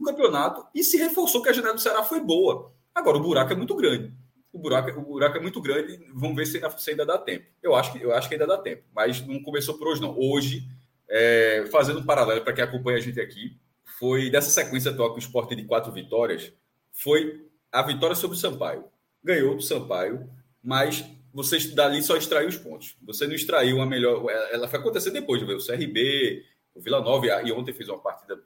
campeonato 0.05 0.65
e 0.73 0.83
se 0.83 0.97
reforçou 0.97 1.41
que 1.41 1.49
a 1.49 1.53
janela 1.53 1.73
do 1.73 1.81
Ceará 1.81 2.01
foi 2.01 2.21
boa. 2.21 2.71
Agora, 2.95 3.17
o 3.17 3.21
buraco 3.21 3.51
é 3.51 3.55
muito 3.55 3.75
grande. 3.75 4.13
o 4.53 4.59
buraco, 4.59 4.99
o 4.99 5.03
buraco 5.03 5.37
é 5.37 5.41
muito 5.41 5.61
grande. 5.61 5.99
Vamos 6.13 6.37
ver 6.37 6.45
se 6.45 6.57
ainda, 6.57 6.69
se 6.69 6.91
ainda 6.91 7.05
dá 7.05 7.17
tempo. 7.17 7.45
Eu 7.61 7.75
acho, 7.75 7.91
que, 7.91 8.01
eu 8.01 8.13
acho 8.13 8.29
que 8.29 8.35
ainda 8.35 8.47
dá 8.47 8.57
tempo, 8.57 8.83
mas 8.95 9.25
não 9.27 9.43
começou 9.43 9.77
por 9.77 9.89
hoje, 9.89 10.01
não. 10.01 10.17
Hoje, 10.17 10.65
é, 11.09 11.65
fazendo 11.69 11.99
um 11.99 12.05
paralelo 12.05 12.41
para 12.41 12.53
quem 12.53 12.63
acompanha 12.63 12.99
a 12.99 13.01
gente 13.01 13.19
aqui, 13.19 13.57
foi 13.99 14.29
dessa 14.29 14.49
sequência 14.49 14.91
atual 14.91 15.09
com 15.09 15.15
o 15.15 15.19
esporte 15.19 15.55
de 15.55 15.65
quatro 15.65 15.91
vitórias, 15.91 16.53
foi 16.93 17.45
a 17.69 17.81
vitória 17.81 18.15
sobre 18.15 18.37
o 18.37 18.39
Sampaio. 18.39 18.85
Ganhou 19.21 19.55
do 19.55 19.61
Sampaio, 19.61 20.29
mas 20.63 21.03
você 21.33 21.57
dali 21.69 22.01
só 22.03 22.15
extraiu 22.15 22.47
os 22.47 22.57
pontos. 22.57 22.95
Você 23.01 23.25
não 23.25 23.33
extraiu 23.33 23.77
uma 23.77 23.85
melhor. 23.85 24.23
Ela 24.51 24.67
foi 24.67 24.79
acontecer 24.79 25.09
depois, 25.11 25.41
viu? 25.41 25.57
o 25.57 25.65
CRB, 25.65 26.45
o 26.75 26.81
Vila 26.81 27.01
Nova, 27.01 27.41
e 27.43 27.51
ontem 27.51 27.73
fez 27.73 27.89
uma 27.89 27.99
partida 27.99 28.39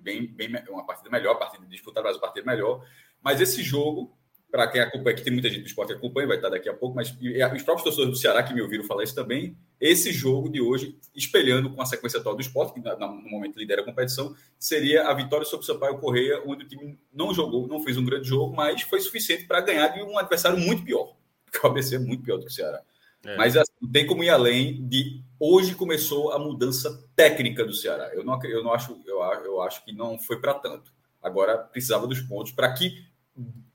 bem, 0.00 0.26
bem, 0.26 0.50
uma 0.68 0.86
partida 0.86 1.10
melhor, 1.10 1.38
partida 1.38 1.66
disputada, 1.66 2.06
mas 2.06 2.16
uma 2.16 2.22
partida 2.22 2.46
melhor. 2.46 2.86
Mas 3.20 3.40
esse 3.40 3.62
jogo, 3.62 4.16
para 4.50 4.68
quem 4.68 4.80
acompanha, 4.80 5.16
que 5.16 5.22
tem 5.22 5.32
muita 5.32 5.48
gente 5.48 5.62
do 5.62 5.66
esporte 5.66 5.88
que 5.88 5.98
acompanha, 5.98 6.28
vai 6.28 6.36
estar 6.36 6.48
daqui 6.48 6.68
a 6.68 6.74
pouco, 6.74 6.94
mas 6.94 7.10
os 7.10 7.62
próprios 7.62 7.82
torcedores 7.82 8.10
do 8.10 8.16
Ceará 8.16 8.42
que 8.42 8.54
me 8.54 8.62
ouviram 8.62 8.84
falar 8.84 9.04
isso 9.04 9.14
também, 9.14 9.56
esse 9.80 10.12
jogo 10.12 10.48
de 10.48 10.60
hoje, 10.60 10.98
espelhando 11.14 11.70
com 11.70 11.80
a 11.80 11.86
sequência 11.86 12.20
atual 12.20 12.34
do 12.34 12.40
esporte, 12.40 12.74
que 12.74 12.80
no 12.80 13.30
momento 13.30 13.58
lidera 13.58 13.82
a 13.82 13.84
competição, 13.84 14.34
seria 14.58 15.08
a 15.08 15.14
vitória 15.14 15.44
sobre 15.44 15.64
o 15.64 15.66
Sampaio 15.66 15.98
Correia, 15.98 16.42
onde 16.46 16.64
o 16.64 16.68
time 16.68 16.98
não 17.12 17.32
jogou, 17.32 17.66
não 17.66 17.82
fez 17.82 17.96
um 17.96 18.04
grande 18.04 18.28
jogo, 18.28 18.54
mas 18.54 18.82
foi 18.82 19.00
suficiente 19.00 19.46
para 19.46 19.60
ganhar 19.60 19.88
de 19.88 20.02
um 20.02 20.18
adversário 20.18 20.58
muito 20.58 20.84
pior. 20.84 21.16
Porque 21.52 21.66
o 21.66 21.70
ABC 21.70 21.96
é 21.96 21.98
muito 21.98 22.22
pior 22.22 22.36
do 22.36 22.44
que 22.44 22.50
o 22.50 22.54
Ceará. 22.54 22.80
É. 23.24 23.36
Mas 23.36 23.56
assim, 23.56 23.72
tem 23.92 24.06
como 24.06 24.24
ir 24.24 24.30
além 24.30 24.86
de 24.86 25.22
hoje 25.38 25.74
começou 25.74 26.32
a 26.32 26.38
mudança 26.38 27.04
técnica 27.14 27.64
do 27.64 27.74
Ceará. 27.74 28.10
Eu 28.14 28.24
não, 28.24 28.42
eu 28.44 28.62
não 28.62 28.72
acho, 28.72 28.98
eu, 29.06 29.20
eu 29.44 29.60
acho 29.60 29.84
que 29.84 29.92
não 29.92 30.18
foi 30.18 30.40
para 30.40 30.54
tanto. 30.54 30.92
Agora 31.22 31.58
precisava 31.58 32.06
dos 32.06 32.20
pontos 32.20 32.52
para 32.52 32.72
que 32.72 33.04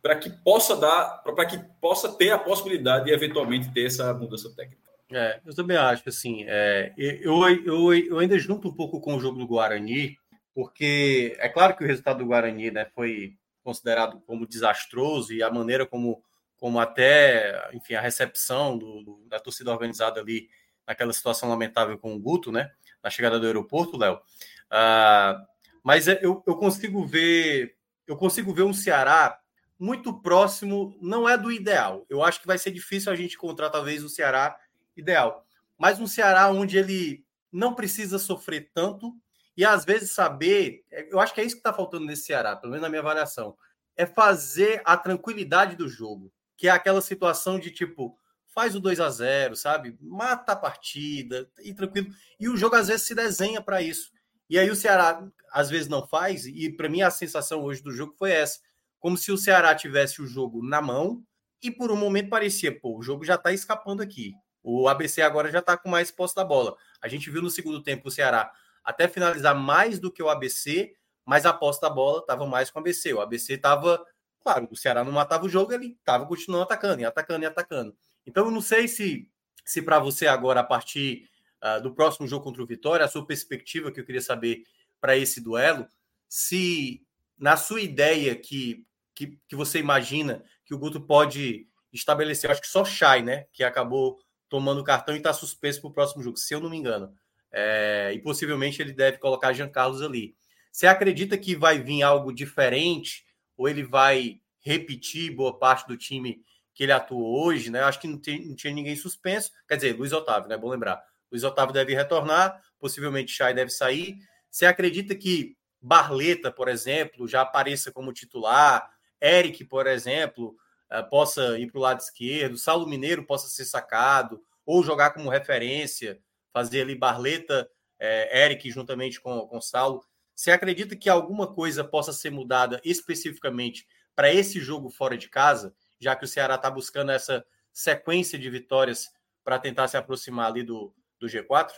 para 0.02 0.16
que 0.16 0.30
possa 0.30 0.76
dar, 0.76 1.24
para 1.24 1.46
que 1.48 1.58
possa 1.82 2.12
ter 2.12 2.30
a 2.30 2.38
possibilidade 2.38 3.06
de 3.06 3.12
eventualmente 3.12 3.74
ter 3.74 3.88
essa 3.88 4.14
mudança 4.14 4.54
técnica. 4.56 4.84
É, 5.12 5.40
eu 5.44 5.56
também 5.56 5.78
acho 5.78 6.08
assim. 6.08 6.46
É, 6.48 6.94
eu, 6.98 7.48
eu, 7.66 7.94
eu 7.94 8.20
ainda 8.20 8.38
junto 8.38 8.68
um 8.68 8.74
pouco 8.74 9.00
com 9.00 9.16
o 9.16 9.20
jogo 9.20 9.40
do 9.40 9.48
Guarani, 9.48 10.18
porque 10.54 11.36
é 11.40 11.50
claro 11.50 11.76
que 11.76 11.84
o 11.84 11.88
resultado 11.88 12.20
do 12.20 12.26
Guarani 12.28 12.70
né, 12.70 12.86
foi 12.94 13.34
considerado 13.64 14.22
como 14.28 14.48
desastroso 14.48 15.34
e 15.34 15.42
a 15.42 15.50
maneira 15.50 15.86
como, 15.86 16.22
como 16.58 16.80
até, 16.80 17.70
enfim, 17.74 17.96
a 17.96 18.02
recepção 18.02 18.78
do, 18.78 19.04
do, 19.04 19.26
da 19.28 19.40
torcida 19.40 19.72
organizada 19.72 20.20
ali 20.20 20.50
naquela 20.88 21.14
situação 21.14 21.50
lamentável 21.50 21.98
com 21.98 22.16
o 22.16 22.20
Guto, 22.20 22.52
né, 22.52 22.72
na 23.04 23.10
chegada 23.10 23.40
do 23.40 23.46
aeroporto, 23.46 23.98
Léo. 23.98 24.16
Uh, 24.16 25.46
mas 25.84 26.08
eu, 26.08 26.44
eu 26.46 26.56
consigo 26.56 27.06
ver, 27.06 27.76
eu 28.08 28.16
consigo 28.16 28.54
ver 28.54 28.64
um 28.64 28.74
Ceará 28.74 29.40
muito 29.78 30.20
próximo, 30.22 30.98
não 31.02 31.28
é 31.28 31.38
do 31.38 31.52
ideal. 31.52 32.06
Eu 32.10 32.24
acho 32.24 32.40
que 32.40 32.48
vai 32.48 32.58
ser 32.58 32.72
difícil 32.72 33.12
a 33.12 33.16
gente 33.16 33.36
encontrar 33.36 33.70
talvez 33.70 34.04
o 34.04 34.10
Ceará 34.10 34.58
ideal, 34.96 35.46
mas 35.78 36.00
um 36.00 36.08
Ceará 36.08 36.50
onde 36.50 36.78
ele 36.78 37.26
não 37.52 37.74
precisa 37.74 38.18
sofrer 38.18 38.72
tanto 38.74 39.14
e 39.58 39.64
às 39.64 39.86
vezes 39.86 40.12
saber, 40.12 40.84
é, 40.92 41.08
eu 41.12 41.20
acho 41.20 41.34
que 41.34 41.42
é 41.42 41.44
isso 41.44 41.56
que 41.56 41.60
está 41.60 41.74
faltando 41.74 42.06
nesse 42.06 42.24
Ceará, 42.24 42.56
pelo 42.56 42.72
menos 42.72 42.84
na 42.84 42.90
minha 42.90 43.02
avaliação, 43.02 43.56
é 43.96 44.06
fazer 44.06 44.82
a 44.84 44.98
tranquilidade 44.98 45.76
do 45.76 45.88
jogo, 45.88 46.32
que 46.58 46.68
é 46.68 46.72
aquela 46.72 47.02
situação 47.02 47.60
de 47.60 47.72
tipo, 47.72 48.18
faz 48.48 48.76
o 48.76 48.80
2 48.80 49.00
a 49.00 49.10
0 49.10 49.56
sabe? 49.56 49.98
Mata 50.02 50.54
a 50.54 50.56
partida 50.56 51.50
e 51.60 51.74
tranquilo. 51.74 52.08
E 52.40 52.48
o 52.48 52.56
jogo 52.56 52.76
às 52.76 52.88
vezes 52.88 53.06
se 53.06 53.16
desenha 53.16 53.62
para 53.62 53.82
isso. 53.82 54.12
E 54.50 54.60
aí 54.60 54.70
o 54.70 54.76
Ceará 54.76 55.28
às 55.52 55.70
vezes 55.70 55.88
não 55.88 56.08
faz, 56.08 56.46
e 56.46 56.70
para 56.70 56.90
mim 56.90 57.02
a 57.02 57.10
sensação 57.10 57.64
hoje 57.64 57.82
do 57.82 57.92
jogo 57.92 58.14
foi 58.18 58.32
essa 58.32 58.60
como 59.06 59.20
se 59.20 59.32
o 59.32 59.38
Ceará 59.38 59.76
tivesse 59.76 60.20
o 60.20 60.26
jogo 60.26 60.68
na 60.68 60.82
mão 60.82 61.24
e 61.62 61.70
por 61.70 61.92
um 61.92 61.96
momento 61.96 62.28
parecia, 62.28 62.76
pô, 62.76 62.98
o 62.98 63.04
jogo 63.04 63.24
já 63.24 63.36
está 63.36 63.52
escapando 63.52 64.02
aqui. 64.02 64.34
O 64.64 64.88
ABC 64.88 65.22
agora 65.22 65.52
já 65.52 65.60
está 65.60 65.78
com 65.78 65.88
mais 65.88 66.10
posse 66.10 66.34
da 66.34 66.44
bola. 66.44 66.76
A 67.00 67.08
gente 67.08 67.30
viu 67.30 67.40
no 67.40 67.52
segundo 67.52 67.84
tempo 67.84 68.08
o 68.08 68.12
Ceará 68.12 68.52
até 68.84 69.08
finalizar 69.08 69.54
mais 69.56 70.00
do 70.00 70.12
que 70.12 70.24
o 70.24 70.30
ABC, 70.30 70.92
mas 71.24 71.46
a 71.46 71.54
posse 71.54 71.80
da 71.80 71.88
bola 71.88 72.18
estava 72.18 72.48
mais 72.48 72.72
com 72.72 72.80
o 72.80 72.82
ABC. 72.82 73.14
O 73.14 73.22
ABC 73.22 73.54
estava, 73.54 74.04
claro, 74.46 74.68
o 74.72 74.76
Ceará 74.76 75.04
não 75.04 75.12
matava 75.12 75.46
o 75.46 75.50
jogo, 75.50 75.74
ele 75.74 75.98
estava 76.00 76.26
continuando 76.26 76.64
atacando, 76.64 77.02
e 77.02 77.06
atacando 77.06 77.44
e 77.44 77.48
atacando. 77.48 77.98
Então 78.26 78.46
eu 78.46 78.52
não 78.52 78.62
sei 78.62 78.88
se, 78.88 79.28
se 79.66 79.82
para 79.82 79.98
você 79.98 80.28
agora, 80.28 80.60
a 80.60 80.64
partir 80.64 81.28
uh, 81.64 81.82
do 81.82 81.94
próximo 81.96 82.28
jogo 82.28 82.44
contra 82.44 82.62
o 82.62 82.68
Vitória, 82.68 83.04
a 83.04 83.10
sua 83.10 83.26
perspectiva 83.26 83.92
que 83.92 84.00
eu 84.00 84.06
queria 84.06 84.22
saber 84.22 84.64
para 85.02 85.18
esse 85.18 85.42
duelo, 85.42 85.88
se 86.30 87.04
na 87.38 87.58
sua 87.58 87.82
ideia 87.82 88.36
que 88.36 88.86
que, 89.16 89.40
que 89.48 89.56
você 89.56 89.80
imagina 89.80 90.44
que 90.66 90.76
o 90.76 90.78
Guto 90.78 91.00
pode 91.00 91.68
estabelecer? 91.92 92.52
Acho 92.52 92.62
que 92.62 92.68
só 92.68 92.84
Chay, 92.84 93.24
né? 93.24 93.46
Que 93.54 93.64
acabou 93.64 94.20
tomando 94.50 94.84
cartão 94.84 95.16
e 95.16 95.18
está 95.18 95.34
suspenso 95.34 95.82
para 95.82 95.90
o 95.90 95.94
próximo 95.94 96.22
jogo, 96.22 96.38
se 96.38 96.54
eu 96.54 96.60
não 96.60 96.70
me 96.70 96.78
engano. 96.78 97.16
É, 97.52 98.12
e 98.14 98.20
possivelmente 98.20 98.82
ele 98.82 98.92
deve 98.92 99.18
colocar 99.18 99.54
Jean 99.54 99.70
Carlos 99.70 100.02
ali. 100.02 100.36
Você 100.72 100.86
acredita 100.86 101.38
que 101.38 101.56
vai 101.56 101.80
vir 101.80 102.04
algo 102.04 102.34
diferente? 102.34 103.26
Ou 103.58 103.68
ele 103.70 103.84
vai 103.84 104.40
repetir 104.60 105.36
boa 105.36 105.58
parte 105.58 105.88
do 105.88 105.98
time 105.98 106.42
que 106.74 106.84
ele 106.84 106.92
atuou 106.92 107.46
hoje, 107.46 107.70
né? 107.70 107.82
Acho 107.82 108.00
que 108.00 108.08
não, 108.08 108.18
tem, 108.18 108.46
não 108.46 108.56
tinha 108.56 108.74
ninguém 108.74 108.96
suspenso. 108.96 109.52
Quer 109.68 109.76
dizer, 109.76 109.98
Luiz 109.98 110.12
Otávio, 110.12 110.50
né? 110.50 110.58
Bom 110.58 110.70
lembrar. 110.70 111.02
Luiz 111.32 111.44
Otávio 111.44 111.74
deve 111.74 111.94
retornar, 111.96 112.62
possivelmente 112.80 113.32
Chay 113.32 113.54
deve 113.54 113.72
sair. 113.72 114.18
Você 114.50 114.66
acredita 114.66 115.16
que 115.16 115.56
Barleta, 115.82 116.52
por 116.52 116.68
exemplo, 116.68 117.28
já 117.28 117.42
apareça 117.42 117.92
como 117.92 118.14
titular? 118.14 118.90
Eric, 119.22 119.64
por 119.66 119.88
exemplo, 119.88 120.56
eh, 120.90 121.02
possa 121.04 121.58
ir 121.58 121.72
para 121.72 121.80
o 121.80 121.82
lado 121.82 122.00
esquerdo, 122.00 122.58
Saulo 122.58 122.88
Mineiro 122.88 123.26
possa 123.26 123.48
ser 123.48 123.66
sacado, 123.66 124.42
ou 124.66 124.84
jogar 124.84 125.12
como 125.12 125.30
referência, 125.30 126.20
fazer 126.52 126.82
ali 126.82 126.96
Barleta, 126.96 127.70
é, 128.00 128.46
Eric 128.46 128.70
juntamente 128.72 129.20
com, 129.22 129.48
com 129.48 129.62
Saulo. 129.62 130.04
Você 130.36 130.52
acredita 130.52 130.96
que 130.96 131.10
alguma 131.10 131.48
coisa 131.48 131.84
possa 131.84 132.12
ser 132.12 132.30
mudada 132.30 132.82
especificamente 132.84 133.88
para 134.14 134.34
esse 134.34 134.60
jogo 134.60 134.90
fora 134.90 135.18
de 135.18 135.30
casa, 135.30 135.74
já 136.00 136.16
que 136.16 136.26
o 136.26 136.28
Ceará 136.28 136.56
está 136.56 136.70
buscando 136.70 137.12
essa 137.12 137.46
sequência 137.72 138.38
de 138.38 138.50
vitórias 138.50 139.10
para 139.44 139.58
tentar 139.58 139.88
se 139.88 139.96
aproximar 139.96 140.48
ali 140.48 140.62
do, 140.62 140.94
do 141.20 141.28
G4? 141.28 141.72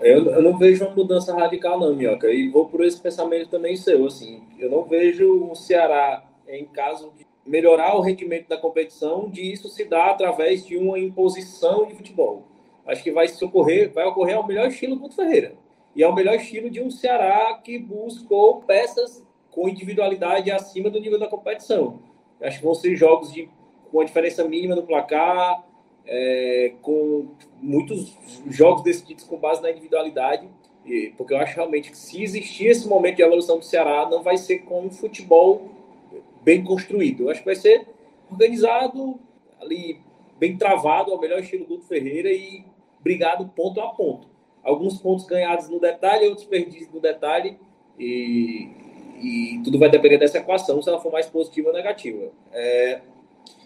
Eu, 0.00 0.26
eu, 0.30 0.42
não 0.42 0.56
vejo 0.56 0.84
uma 0.84 0.94
mudança 0.94 1.34
radical, 1.34 1.78
não, 1.80 1.94
Minhoca. 1.94 2.30
E 2.30 2.48
vou 2.48 2.68
por 2.68 2.84
esse 2.84 3.00
pensamento 3.00 3.50
também 3.50 3.76
seu. 3.76 4.06
Assim, 4.06 4.46
eu 4.58 4.70
não 4.70 4.84
vejo 4.84 5.50
o 5.50 5.54
Ceará 5.56 6.24
em 6.46 6.66
caso 6.66 7.12
de 7.16 7.26
melhorar 7.44 7.96
o 7.96 8.00
rendimento 8.00 8.48
da 8.48 8.56
competição, 8.56 9.28
de 9.28 9.40
isso 9.40 9.68
se 9.68 9.84
dá 9.84 10.10
através 10.10 10.64
de 10.64 10.76
uma 10.76 10.98
imposição 10.98 11.86
de 11.86 11.94
futebol. 11.94 12.46
Acho 12.86 13.02
que 13.02 13.12
vai 13.12 13.26
ocorrer, 13.42 13.92
vai 13.92 14.04
ocorrer 14.04 14.36
ao 14.36 14.46
melhor 14.46 14.68
estilo 14.68 14.96
do 14.96 15.10
Ferreira. 15.10 15.54
E 15.94 16.02
ao 16.04 16.14
melhor 16.14 16.36
estilo 16.36 16.70
de 16.70 16.80
um 16.80 16.90
Ceará 16.90 17.54
que 17.62 17.78
buscou 17.78 18.62
peças 18.62 19.24
com 19.50 19.68
individualidade 19.68 20.50
acima 20.50 20.88
do 20.88 21.00
nível 21.00 21.18
da 21.18 21.26
competição. 21.26 22.00
Acho 22.40 22.58
que 22.58 22.64
vão 22.64 22.74
ser 22.74 22.94
jogos 22.96 23.32
de, 23.32 23.48
com 23.90 24.00
a 24.00 24.04
diferença 24.04 24.46
mínima 24.46 24.74
do 24.74 24.84
placar, 24.84 25.64
é, 26.06 26.74
com 26.80 27.28
muitos 27.60 28.16
jogos 28.48 28.82
decididos 28.82 29.24
com 29.24 29.36
base 29.36 29.60
na 29.60 29.70
individualidade, 29.70 30.48
porque 31.16 31.34
eu 31.34 31.38
acho 31.38 31.56
realmente 31.56 31.90
que 31.90 31.96
se 31.96 32.22
existir 32.22 32.66
esse 32.66 32.88
momento 32.88 33.16
de 33.16 33.22
evolução 33.22 33.58
do 33.58 33.64
Ceará, 33.64 34.08
não 34.10 34.22
vai 34.22 34.36
ser 34.36 34.60
com 34.60 34.86
um 34.86 34.90
futebol 34.90 35.70
bem 36.42 36.64
construído. 36.64 37.24
Eu 37.24 37.30
acho 37.30 37.40
que 37.40 37.46
vai 37.46 37.54
ser 37.54 37.86
organizado, 38.30 39.20
ali, 39.60 40.00
bem 40.38 40.56
travado, 40.56 41.12
ao 41.12 41.20
melhor 41.20 41.40
estilo 41.40 41.66
Guto 41.66 41.84
Ferreira 41.84 42.32
e 42.32 42.64
brigado 43.00 43.46
ponto 43.54 43.80
a 43.80 43.88
ponto. 43.88 44.29
Alguns 44.62 44.98
pontos 44.98 45.24
ganhados 45.24 45.68
no 45.68 45.80
detalhe, 45.80 46.28
outros 46.28 46.46
perdidos 46.46 46.92
no 46.92 47.00
detalhe, 47.00 47.58
e, 47.98 48.68
e 49.20 49.60
tudo 49.64 49.78
vai 49.78 49.90
depender 49.90 50.18
dessa 50.18 50.38
equação, 50.38 50.80
se 50.82 50.88
ela 50.88 51.00
for 51.00 51.12
mais 51.12 51.26
positiva 51.26 51.68
ou 51.68 51.74
negativa. 51.74 52.30
É, 52.52 53.00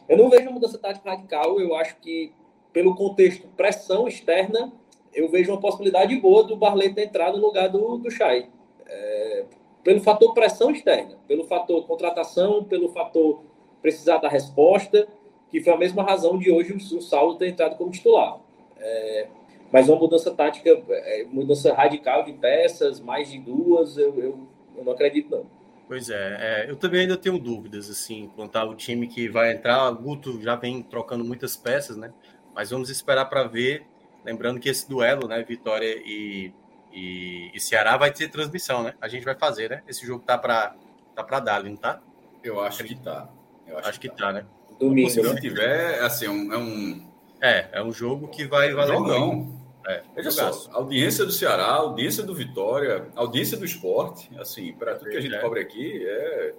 eu 0.09 0.17
não 0.17 0.29
vejo 0.29 0.45
uma 0.45 0.53
mudança 0.53 0.79
tática 0.79 1.11
radical, 1.11 1.61
eu 1.61 1.75
acho 1.75 1.97
que, 1.97 2.33
pelo 2.73 2.95
contexto 2.95 3.47
pressão 3.57 4.07
externa, 4.07 4.73
eu 5.13 5.29
vejo 5.29 5.53
uma 5.53 5.61
possibilidade 5.61 6.17
boa 6.17 6.43
do 6.45 6.57
Barleta 6.57 7.01
entrar 7.01 7.33
no 7.33 7.39
lugar 7.39 7.69
do, 7.69 7.99
do 7.99 8.11
Chay. 8.11 8.49
É, 8.87 9.45
pelo 9.83 10.01
fator 10.01 10.35
pressão 10.35 10.71
externa, 10.71 11.17
pelo 11.29 11.45
fator 11.45 11.87
contratação, 11.87 12.65
pelo 12.65 12.89
fator 12.89 13.43
precisar 13.81 14.19
da 14.19 14.29
resposta, 14.29 15.07
que 15.51 15.61
foi 15.61 15.73
a 15.73 15.77
mesma 15.77 16.03
razão 16.03 16.39
de 16.39 16.51
hoje 16.51 16.73
o 16.73 17.01
Saulo 17.01 17.37
ter 17.37 17.49
entrado 17.49 17.77
como 17.77 17.91
titular. 17.91 18.41
É, 18.79 19.29
mas 19.75 19.89
uma 19.89 19.99
mudança 19.99 20.31
tática, 20.31 20.71
é, 20.89 21.25
mudança 21.25 21.75
radical 21.75 22.25
de 22.25 22.33
peças, 22.35 23.01
mais 23.01 23.29
de 23.29 23.41
duas, 23.41 23.99
eu, 23.99 24.17
eu, 24.21 24.49
eu 24.77 24.85
não 24.85 24.93
acredito 24.93 25.29
não. 25.33 25.47
Pois 25.89 26.09
é, 26.09 26.37
é, 26.67 26.71
eu 26.71 26.77
também 26.77 27.01
ainda 27.01 27.17
tenho 27.17 27.37
dúvidas, 27.41 27.91
assim, 27.91 28.31
quanto 28.37 28.55
ao 28.55 28.77
time 28.77 29.09
que 29.09 29.29
vai 29.29 29.53
entrar. 29.53 29.91
O 29.91 29.97
Guto 29.97 30.41
já 30.41 30.55
vem 30.55 30.81
trocando 30.81 31.25
muitas 31.25 31.57
peças, 31.57 31.97
né? 31.97 32.13
Mas 32.55 32.71
vamos 32.71 32.89
esperar 32.89 33.25
para 33.25 33.49
ver. 33.49 33.85
Lembrando 34.25 34.61
que 34.61 34.69
esse 34.69 34.89
duelo, 34.89 35.27
né, 35.27 35.43
Vitória 35.43 36.01
e 36.07 36.53
e, 36.93 37.51
e, 37.53 37.59
Ceará 37.59 37.97
vai 37.97 38.13
ter 38.13 38.29
transmissão, 38.29 38.85
né? 38.85 38.95
A 39.01 39.09
gente 39.09 39.25
vai 39.25 39.35
fazer, 39.35 39.71
né? 39.71 39.83
Esse 39.89 40.07
jogo 40.07 40.23
tá 40.25 40.39
para 40.39 40.77
tá 41.17 41.25
para 41.25 41.41
dar, 41.41 41.65
não 41.65 41.75
tá? 41.75 42.01
Eu 42.45 42.61
acho 42.61 42.85
que 42.85 42.95
tá. 42.95 43.29
Eu 43.67 43.77
acho, 43.79 43.89
acho 43.89 44.01
que, 44.01 44.09
que 44.09 44.17
tá. 44.17 44.27
tá. 44.27 44.33
né? 44.35 44.47
Domingo. 44.79 45.11
Se 45.11 45.41
tiver, 45.41 45.99
assim, 45.99 46.27
é 46.27 46.31
um, 46.31 46.53
é 46.53 46.59
um. 46.59 47.07
É, 47.41 47.69
é 47.73 47.83
um 47.83 47.93
jogo 47.93 48.29
que 48.29 48.47
vai 48.47 48.73
valer 48.73 49.01
muito. 49.01 49.64
É, 49.87 50.03
Veja 50.17 50.31
só, 50.31 50.71
audiência 50.73 51.25
do 51.25 51.33
Ceará, 51.33 51.67
audiência 51.67 52.23
do 52.23 52.35
Vitória, 52.35 53.09
audiência 53.15 53.57
do 53.57 53.65
esporte, 53.65 54.31
assim, 54.39 54.73
para 54.73 54.95
tudo 54.95 55.11
que 55.11 55.17
a 55.17 55.21
gente 55.21 55.35
é. 55.35 55.41
cobre 55.41 55.61
aqui, 55.61 56.07
é 56.07 56.55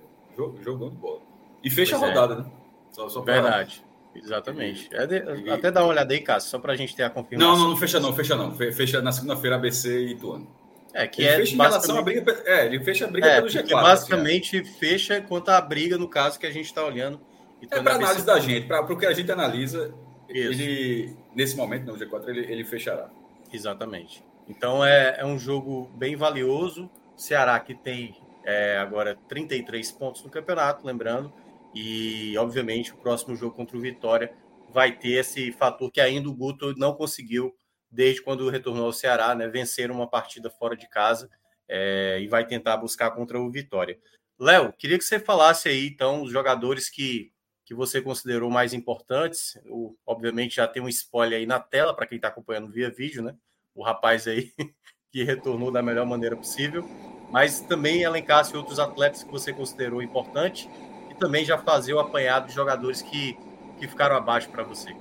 jogão 0.63 0.89
de 0.89 0.97
bola. 0.97 1.21
E 1.63 1.69
fecha 1.69 1.97
pois 1.97 2.03
a 2.03 2.05
é. 2.05 2.09
rodada, 2.09 2.35
né? 2.41 2.45
Só, 2.91 3.09
só 3.09 3.21
Verdade. 3.21 3.83
Exatamente. 4.15 4.89
É 4.93 5.05
de. 5.05 5.49
Até 5.49 5.71
dá 5.71 5.81
uma 5.81 5.89
olhada 5.89 6.13
aí, 6.13 6.21
Cássio, 6.21 6.49
só 6.49 6.59
para 6.59 6.73
a 6.73 6.75
gente 6.75 6.95
ter 6.95 7.03
a 7.03 7.09
confirmação. 7.09 7.53
Não, 7.53 7.59
não, 7.59 7.69
não 7.71 7.77
fecha 7.77 7.99
não, 7.99 8.13
fecha 8.13 8.35
não. 8.35 8.53
Fecha 8.53 9.01
na 9.01 9.11
segunda-feira 9.11 9.57
ABC 9.57 10.05
e 10.05 10.11
Ituano. 10.11 10.47
É, 10.93 11.05
que 11.07 11.21
ele 11.21 11.29
é 11.29 11.35
fecha 11.37 11.53
em 11.53 11.57
relação 11.57 11.97
à 11.97 12.01
briga. 12.01 12.43
É, 12.45 12.65
ele 12.65 12.79
fecha 12.79 13.05
a 13.05 13.07
briga 13.09 13.27
é, 13.27 13.35
pelo 13.41 13.47
G4. 13.47 13.69
Basicamente, 13.69 14.59
assim, 14.59 14.69
é. 14.69 14.73
fecha 14.73 15.21
quanto 15.21 15.49
à 15.49 15.59
briga, 15.59 15.97
no 15.97 16.07
caso, 16.07 16.39
que 16.39 16.45
a 16.45 16.51
gente 16.51 16.67
está 16.67 16.85
olhando. 16.85 17.19
é 17.61 17.81
para 17.81 17.95
análise 17.95 18.25
da 18.25 18.39
gente, 18.39 18.65
para 18.65 18.81
o 18.81 18.97
que 18.97 19.05
a 19.05 19.11
gente 19.11 19.29
analisa, 19.29 19.93
Isso. 20.29 20.53
ele, 20.53 21.17
nesse 21.35 21.55
momento, 21.55 21.85
no 21.85 21.97
G4, 21.97 22.29
ele, 22.29 22.51
ele 22.51 22.63
fechará. 22.63 23.09
Exatamente. 23.51 24.23
Então 24.47 24.83
é, 24.83 25.17
é 25.19 25.25
um 25.25 25.37
jogo 25.37 25.89
bem 25.95 26.15
valioso. 26.15 26.89
Ceará 27.15 27.59
que 27.59 27.73
tem 27.73 28.15
é, 28.43 28.77
agora 28.77 29.17
33 29.27 29.91
pontos 29.91 30.23
no 30.23 30.29
campeonato, 30.29 30.85
lembrando. 30.85 31.33
E, 31.73 32.37
obviamente, 32.37 32.93
o 32.93 32.97
próximo 32.97 33.35
jogo 33.35 33.55
contra 33.55 33.75
o 33.75 33.81
Vitória 33.81 34.33
vai 34.71 34.97
ter 34.97 35.19
esse 35.19 35.51
fator 35.51 35.91
que 35.91 35.99
ainda 35.99 36.29
o 36.29 36.33
Guto 36.33 36.73
não 36.77 36.93
conseguiu 36.93 37.53
desde 37.91 38.21
quando 38.21 38.49
retornou 38.49 38.85
ao 38.85 38.93
Ceará, 38.93 39.35
né? 39.35 39.47
Vencer 39.47 39.91
uma 39.91 40.09
partida 40.09 40.49
fora 40.49 40.75
de 40.75 40.87
casa 40.89 41.29
é, 41.67 42.19
e 42.21 42.27
vai 42.27 42.45
tentar 42.45 42.77
buscar 42.77 43.11
contra 43.11 43.39
o 43.39 43.51
Vitória. 43.51 43.97
Léo, 44.39 44.73
queria 44.73 44.97
que 44.97 45.03
você 45.03 45.19
falasse 45.19 45.69
aí, 45.69 45.87
então, 45.87 46.21
os 46.21 46.31
jogadores 46.31 46.89
que, 46.89 47.31
que 47.65 47.73
você 47.73 47.99
considerou 47.99 48.49
mais 48.49 48.73
importantes. 48.73 49.59
O, 49.67 49.95
obviamente, 50.05 50.57
já 50.57 50.67
tem 50.67 50.81
um 50.81 50.87
spoiler 50.87 51.39
aí 51.39 51.45
na 51.47 51.59
tela 51.59 51.93
para 51.93 52.05
quem 52.05 52.17
está 52.17 52.27
acompanhando 52.27 52.71
via 52.71 52.91
vídeo, 52.91 53.23
né? 53.23 53.35
O 53.73 53.83
rapaz 53.83 54.27
aí 54.27 54.51
que 55.11 55.23
retornou 55.23 55.71
da 55.71 55.81
melhor 55.81 56.05
maneira 56.05 56.35
possível. 56.35 56.87
Mas 57.31 57.59
também 57.61 58.03
elencasse 58.03 58.55
outros 58.55 58.79
atletas 58.79 59.23
que 59.23 59.31
você 59.31 59.51
considerou 59.51 60.01
importante 60.01 60.69
e 61.09 61.15
também 61.15 61.43
já 61.43 61.57
fazer 61.57 61.93
o 61.93 61.99
apanhado 61.99 62.47
de 62.47 62.53
jogadores 62.53 63.01
que, 63.01 63.35
que 63.79 63.87
ficaram 63.87 64.15
abaixo 64.15 64.49
para 64.51 64.63
você. 64.63 64.95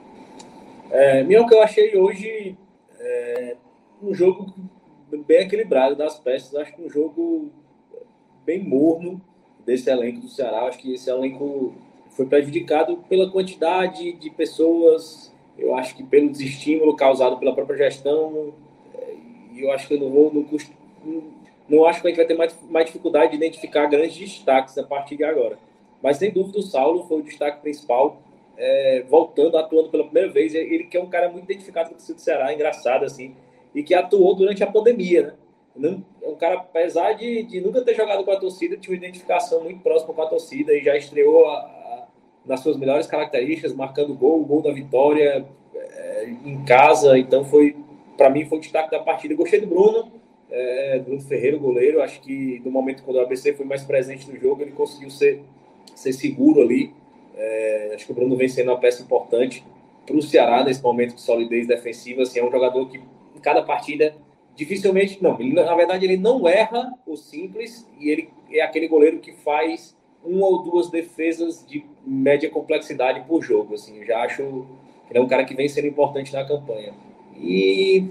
É, 0.90 1.22
meu, 1.22 1.46
que 1.46 1.55
eu 1.55 1.62
achei 1.62 1.94
hoje 1.96 2.57
é, 2.98 3.57
um 4.03 4.14
jogo 4.14 4.55
bem 5.27 5.42
equilibrado 5.42 5.96
das 5.96 6.18
peças. 6.18 6.55
Acho 6.55 6.74
que 6.74 6.83
um 6.83 6.88
jogo 6.88 7.53
bem 8.44 8.64
morno 8.64 9.20
desse 9.66 9.90
elenco 9.90 10.20
do 10.20 10.29
Ceará. 10.29 10.62
Acho 10.62 10.79
que 10.79 10.94
esse 10.94 11.11
elenco 11.11 11.74
foi 12.14 12.27
prejudicado 12.27 12.96
pela 13.09 13.31
quantidade 13.31 14.12
de 14.12 14.31
pessoas. 14.31 15.33
Eu 15.59 15.74
acho 15.74 15.94
que 15.94 16.03
pelo 16.03 16.31
desestímulo 16.31 16.96
causado 16.96 17.37
pela 17.38 17.55
própria 17.55 17.77
gestão. 17.77 18.55
E 19.53 19.62
eu 19.62 19.70
acho 19.70 19.87
que 19.87 19.94
eu 19.94 20.00
não 20.00 20.11
vou. 20.11 20.33
Não, 20.33 20.46
não, 21.05 21.22
não 21.68 21.85
acho 21.85 22.00
que 22.00 22.07
a 22.07 22.11
gente 22.11 22.18
vai 22.18 22.27
ter 22.27 22.37
mais, 22.37 22.57
mais 22.68 22.87
dificuldade 22.87 23.33
de 23.33 23.37
identificar 23.37 23.87
grandes 23.87 24.16
destaques 24.16 24.77
a 24.79 24.83
partir 24.83 25.16
de 25.16 25.24
agora. 25.24 25.59
Mas 26.03 26.18
sem 26.18 26.31
dúvida 26.31 26.59
o 26.59 26.62
Saulo 26.62 27.05
foi 27.05 27.20
o 27.20 27.22
destaque 27.22 27.61
principal 27.62 28.20
é, 28.57 29.05
voltando, 29.09 29.57
atuando 29.57 29.88
pela 29.88 30.05
primeira 30.05 30.31
vez. 30.31 30.55
Ele 30.55 30.85
que 30.85 30.96
é 30.96 31.03
um 31.03 31.09
cara 31.09 31.29
muito 31.29 31.44
identificado 31.44 31.90
com 31.90 31.96
o 31.96 32.14
do 32.14 32.20
Ceará, 32.20 32.53
engraçado 32.53 33.05
assim, 33.05 33.35
e 33.74 33.83
que 33.83 33.94
atuou 33.94 34.35
durante 34.35 34.62
a 34.62 34.66
pandemia, 34.66 35.35
né? 35.74 35.98
É 36.22 36.29
um 36.29 36.37
cara, 36.37 36.57
apesar 36.57 37.14
de, 37.14 37.42
de 37.42 37.61
nunca 37.61 37.83
ter 37.83 37.94
jogado 37.94 38.24
com 38.24 38.31
a 38.31 38.37
torcida, 38.37 38.77
tinha 38.77 38.92
uma 38.92 39.05
identificação 39.05 39.62
muito 39.62 39.83
próxima 39.83 40.14
com 40.14 40.22
a 40.22 40.27
torcida 40.27 40.72
e 40.72 40.83
já 40.83 40.96
estreou 40.96 41.48
a, 41.48 41.84
nas 42.47 42.61
suas 42.61 42.77
melhores 42.77 43.07
características, 43.07 43.73
marcando 43.73 44.15
gol, 44.15 44.45
gol 44.45 44.63
da 44.63 44.73
vitória 44.73 45.47
é, 45.75 46.29
em 46.45 46.63
casa. 46.65 47.19
Então 47.19 47.45
foi, 47.45 47.77
para 48.17 48.31
mim, 48.31 48.45
foi 48.45 48.59
o 48.59 48.61
destaque 48.61 48.91
da 48.91 48.99
partida. 48.99 49.35
Gostei 49.35 49.61
do 49.61 49.67
Bruno, 49.67 50.13
é, 50.51 50.99
Bruno 50.99 51.21
Ferreira, 51.21 51.57
goleiro. 51.57 52.03
Acho 52.03 52.21
que 52.21 52.61
no 52.65 52.71
momento 52.71 53.03
quando 53.03 53.17
o 53.17 53.21
ABC 53.21 53.55
foi 53.55 53.65
mais 53.65 53.83
presente 53.83 54.31
no 54.31 54.39
jogo, 54.39 54.63
ele 54.63 54.73
conseguiu 54.73 55.11
ser, 55.11 55.43
ser 55.95 56.13
seguro 56.13 56.61
ali. 56.61 56.93
É, 57.37 57.93
acho 57.95 58.07
que 58.07 58.13
o 58.13 58.15
Bruno 58.15 58.37
vem 58.37 58.49
sendo 58.49 58.71
uma 58.71 58.79
peça 58.79 59.03
importante 59.03 59.65
para 60.07 60.17
o 60.17 60.23
Ceará 60.23 60.63
nesse 60.63 60.83
momento 60.83 61.15
de 61.15 61.21
solidez 61.21 61.67
defensiva. 61.67 62.23
Assim, 62.23 62.39
é 62.39 62.45
um 62.45 62.51
jogador 62.51 62.89
que 62.89 62.99
em 62.99 63.41
cada 63.41 63.63
partida 63.63 64.15
dificilmente 64.55 65.23
não. 65.23 65.41
Ele, 65.41 65.53
na 65.53 65.75
verdade, 65.75 66.05
ele 66.05 66.17
não 66.17 66.47
erra 66.47 66.93
o 67.07 67.17
simples 67.17 67.89
e 67.99 68.11
ele 68.11 68.29
é 68.51 68.63
aquele 68.63 68.87
goleiro 68.87 69.19
que 69.19 69.33
faz 69.33 69.94
uma 70.25 70.47
ou 70.47 70.63
duas 70.63 70.91
defesas 70.91 71.65
de 71.67 71.85
média 72.05 72.51
complexidade 72.51 73.21
por 73.27 73.43
jogo. 73.43 73.75
Assim, 73.75 73.99
eu 73.99 74.07
já 74.07 74.21
acho 74.23 74.37
que 74.37 74.43
ele 75.11 75.19
é 75.19 75.21
um 75.21 75.29
cara 75.29 75.45
que 75.45 75.55
vem 75.55 75.69
sendo 75.69 75.87
importante 75.87 76.33
na 76.33 76.45
campanha. 76.45 76.95
E 77.37 78.09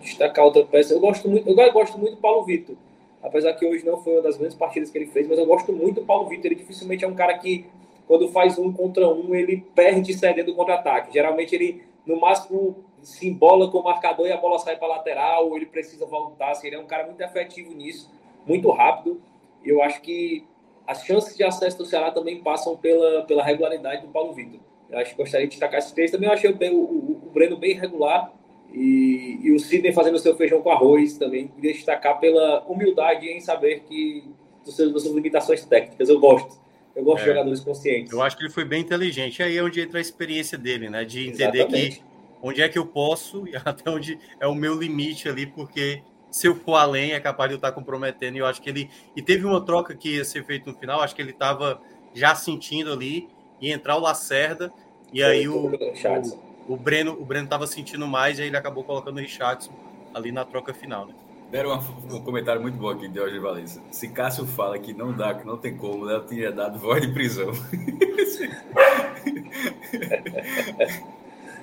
destacar 0.00 0.44
outra 0.44 0.64
peça, 0.64 0.94
eu 0.94 1.00
gosto 1.00 1.28
muito, 1.28 1.48
eu 1.48 1.72
gosto 1.72 1.98
muito 1.98 2.16
do 2.16 2.20
Paulo 2.20 2.44
Vitor. 2.44 2.76
Apesar 3.22 3.52
que 3.54 3.66
hoje 3.66 3.84
não 3.84 3.98
foi 3.98 4.14
uma 4.14 4.22
das 4.22 4.36
grandes 4.36 4.56
partidas 4.56 4.90
que 4.90 4.98
ele 4.98 5.06
fez, 5.06 5.26
mas 5.26 5.38
eu 5.38 5.46
gosto 5.46 5.72
muito 5.72 6.00
do 6.00 6.06
Paulo 6.06 6.28
Vitor. 6.28 6.46
Ele 6.46 6.54
dificilmente 6.54 7.04
é 7.04 7.08
um 7.08 7.14
cara 7.14 7.36
que 7.38 7.66
quando 8.06 8.28
faz 8.28 8.56
um 8.56 8.72
contra 8.72 9.08
um, 9.08 9.34
ele 9.34 9.64
perde 9.74 10.14
cedendo 10.14 10.54
contra-ataque. 10.54 11.12
Geralmente 11.12 11.54
ele, 11.54 11.82
no 12.06 12.20
máximo, 12.20 12.76
se 13.02 13.28
embola 13.28 13.68
com 13.70 13.78
o 13.78 13.84
marcador 13.84 14.26
e 14.28 14.32
a 14.32 14.36
bola 14.36 14.58
sai 14.58 14.76
para 14.76 14.86
lateral, 14.86 15.48
ou 15.48 15.56
ele 15.56 15.66
precisa 15.66 16.06
voltar. 16.06 16.52
Assim, 16.52 16.68
ele 16.68 16.76
é 16.76 16.78
um 16.78 16.86
cara 16.86 17.06
muito 17.06 17.20
efetivo 17.20 17.74
nisso, 17.74 18.10
muito 18.46 18.70
rápido. 18.70 19.20
Eu 19.64 19.82
acho 19.82 20.00
que 20.00 20.44
as 20.86 21.04
chances 21.04 21.36
de 21.36 21.44
acesso 21.44 21.78
do 21.78 21.84
Ceará 21.84 22.10
também 22.10 22.40
passam 22.42 22.76
pela, 22.76 23.22
pela 23.22 23.42
regularidade 23.42 24.02
do 24.02 24.08
Paulo 24.08 24.32
Vitor. 24.32 24.60
Eu 24.88 24.98
acho 24.98 25.10
que 25.12 25.16
gostaria 25.16 25.46
de 25.46 25.50
destacar 25.50 25.78
esses 25.78 25.92
três. 25.92 26.10
Também 26.10 26.28
eu 26.28 26.32
achei 26.32 26.50
o, 26.50 26.76
o, 26.76 27.22
o 27.26 27.30
Breno 27.32 27.56
bem 27.56 27.74
regular 27.74 28.32
e, 28.72 29.40
e 29.42 29.52
o 29.52 29.58
Sidney 29.58 29.92
fazendo 29.92 30.14
o 30.14 30.18
seu 30.18 30.36
feijão 30.36 30.62
com 30.62 30.70
arroz 30.70 31.18
também. 31.18 31.48
Queria 31.48 31.72
destacar 31.72 32.20
pela 32.20 32.64
humildade 32.68 33.26
em 33.26 33.40
saber 33.40 33.80
que 33.80 34.24
das 34.64 34.74
suas 34.74 35.04
limitações 35.06 35.64
técnicas. 35.64 36.08
Eu 36.08 36.20
gosto 36.20 36.66
eu 36.96 37.04
gosto 37.04 37.20
é, 37.20 37.24
de 37.24 37.28
jogadores 37.28 37.60
conscientes. 37.60 38.10
Eu 38.10 38.22
acho 38.22 38.36
que 38.38 38.44
ele 38.44 38.50
foi 38.50 38.64
bem 38.64 38.80
inteligente. 38.80 39.42
Aí 39.42 39.58
é 39.58 39.62
onde 39.62 39.82
entra 39.82 39.98
a 39.98 40.00
experiência 40.00 40.56
dele, 40.56 40.88
né? 40.88 41.04
De 41.04 41.28
entender 41.28 41.58
Exatamente. 41.58 41.98
que 41.98 42.04
onde 42.42 42.62
é 42.62 42.68
que 42.70 42.78
eu 42.78 42.86
posso 42.86 43.46
e 43.46 43.54
até 43.62 43.90
onde 43.90 44.18
é 44.40 44.46
o 44.46 44.54
meu 44.54 44.74
limite 44.74 45.28
ali, 45.28 45.46
porque 45.46 46.02
se 46.36 46.46
eu 46.46 46.54
for 46.54 46.74
além 46.74 47.12
é 47.12 47.20
capaz 47.20 47.48
de 47.48 47.54
eu 47.54 47.56
estar 47.56 47.72
comprometendo. 47.72 48.36
E 48.36 48.40
eu 48.40 48.46
acho 48.46 48.60
que 48.60 48.68
ele. 48.68 48.90
E 49.16 49.22
teve 49.22 49.46
uma 49.46 49.64
troca 49.64 49.94
que 49.94 50.16
ia 50.16 50.24
ser 50.24 50.44
feita 50.44 50.70
no 50.70 50.76
final, 50.76 51.00
acho 51.00 51.16
que 51.16 51.22
ele 51.22 51.30
estava 51.30 51.80
já 52.12 52.34
sentindo 52.34 52.92
ali, 52.92 53.26
e 53.58 53.72
entrar 53.72 53.96
o 53.96 54.00
Lacerda, 54.00 54.70
e 55.10 55.22
foi, 55.22 55.30
aí 55.30 55.48
o, 55.48 55.66
o, 55.66 56.74
o, 56.74 56.76
Breno 56.76 57.12
o 57.12 57.24
Breno 57.24 57.46
estava 57.46 57.66
sentindo 57.66 58.06
mais, 58.06 58.38
e 58.38 58.42
aí 58.42 58.48
ele 58.48 58.56
acabou 58.56 58.84
colocando 58.84 59.16
o 59.16 59.20
Richardson 59.20 59.72
ali 60.14 60.30
na 60.30 60.44
troca 60.44 60.74
final, 60.74 61.06
né? 61.06 61.14
Deram 61.50 61.82
um 62.10 62.20
comentário 62.20 62.60
muito 62.60 62.76
bom 62.76 62.90
aqui 62.90 63.08
de 63.08 63.14
Jorge 63.14 63.38
Valença. 63.38 63.82
Se 63.90 64.06
Cássio 64.08 64.46
fala 64.46 64.78
que 64.78 64.92
não 64.92 65.14
dá, 65.14 65.32
que 65.32 65.46
não 65.46 65.56
tem 65.56 65.74
como, 65.74 66.04
Léo 66.04 66.26
tinha 66.26 66.52
dado 66.52 66.78
voz 66.78 67.00
de 67.00 67.14
prisão. 67.14 67.50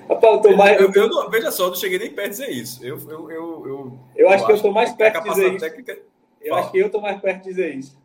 Rapaz, 0.08 0.34
eu 0.34 0.40
tô 0.40 0.56
mais. 0.56 0.80
Eu, 0.80 0.92
eu 0.92 1.08
não, 1.08 1.30
veja 1.30 1.50
só, 1.50 1.64
eu 1.64 1.68
não 1.68 1.76
cheguei 1.76 1.98
nem 1.98 2.10
perto 2.10 2.30
de 2.30 2.36
dizer 2.38 2.50
isso. 2.50 2.84
Eu, 2.84 2.98
eu, 2.98 3.30
eu, 3.30 3.66
eu, 3.66 3.98
eu 4.16 4.30
acho 4.30 4.44
que 4.44 4.52
eu 4.52 4.56
estou 4.56 4.72
mais 4.72 4.92
perto 4.92 5.22
de 5.22 5.30
dizer 5.30 5.48
isso. 5.52 5.60
Técnica... 5.60 5.98
Eu 6.40 6.50
Fala. 6.50 6.60
acho 6.60 6.72
que 6.72 6.78
eu 6.78 6.86
estou 6.86 7.00
mais 7.00 7.20
perto 7.20 7.42
de 7.42 7.48
dizer 7.48 7.74
isso. 7.74 7.98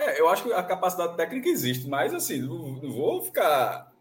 É, 0.00 0.20
eu 0.20 0.28
acho 0.28 0.44
que 0.44 0.52
a 0.52 0.62
capacidade 0.62 1.16
técnica 1.16 1.48
existe, 1.48 1.88
mas 1.88 2.14
assim, 2.14 2.40
não, 2.40 2.58
não 2.58 2.92
vou 2.92 3.22
ficar 3.22 3.92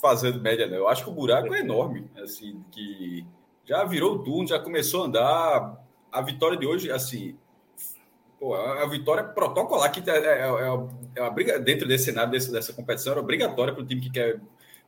fazendo 0.00 0.40
média, 0.40 0.66
não. 0.66 0.76
Eu 0.76 0.88
acho 0.88 1.04
que 1.04 1.10
o 1.10 1.14
buraco 1.14 1.54
é 1.54 1.60
enorme. 1.60 2.10
Assim, 2.22 2.64
que 2.70 3.24
já 3.64 3.84
virou 3.84 4.14
o 4.14 4.18
turno, 4.20 4.48
já 4.48 4.58
começou 4.58 5.02
a 5.02 5.06
andar 5.06 5.84
a 6.10 6.22
vitória 6.22 6.56
de 6.56 6.66
hoje, 6.66 6.90
assim, 6.90 7.36
pô, 8.38 8.54
a 8.54 8.86
vitória 8.86 9.22
protocolar 9.22 9.92
que 9.92 10.08
é, 10.08 10.14
é, 10.14 10.40
é, 10.40 10.46
é 11.16 11.20
uma 11.20 11.30
briga 11.30 11.58
dentro 11.58 11.86
desse 11.86 12.06
cenário 12.06 12.32
desse, 12.32 12.50
dessa 12.50 12.72
competição 12.72 13.12
era 13.12 13.20
obrigatória 13.20 13.72
para 13.72 13.82
o 13.82 13.86
time 13.86 14.00
que 14.00 14.10
quer 14.10 14.40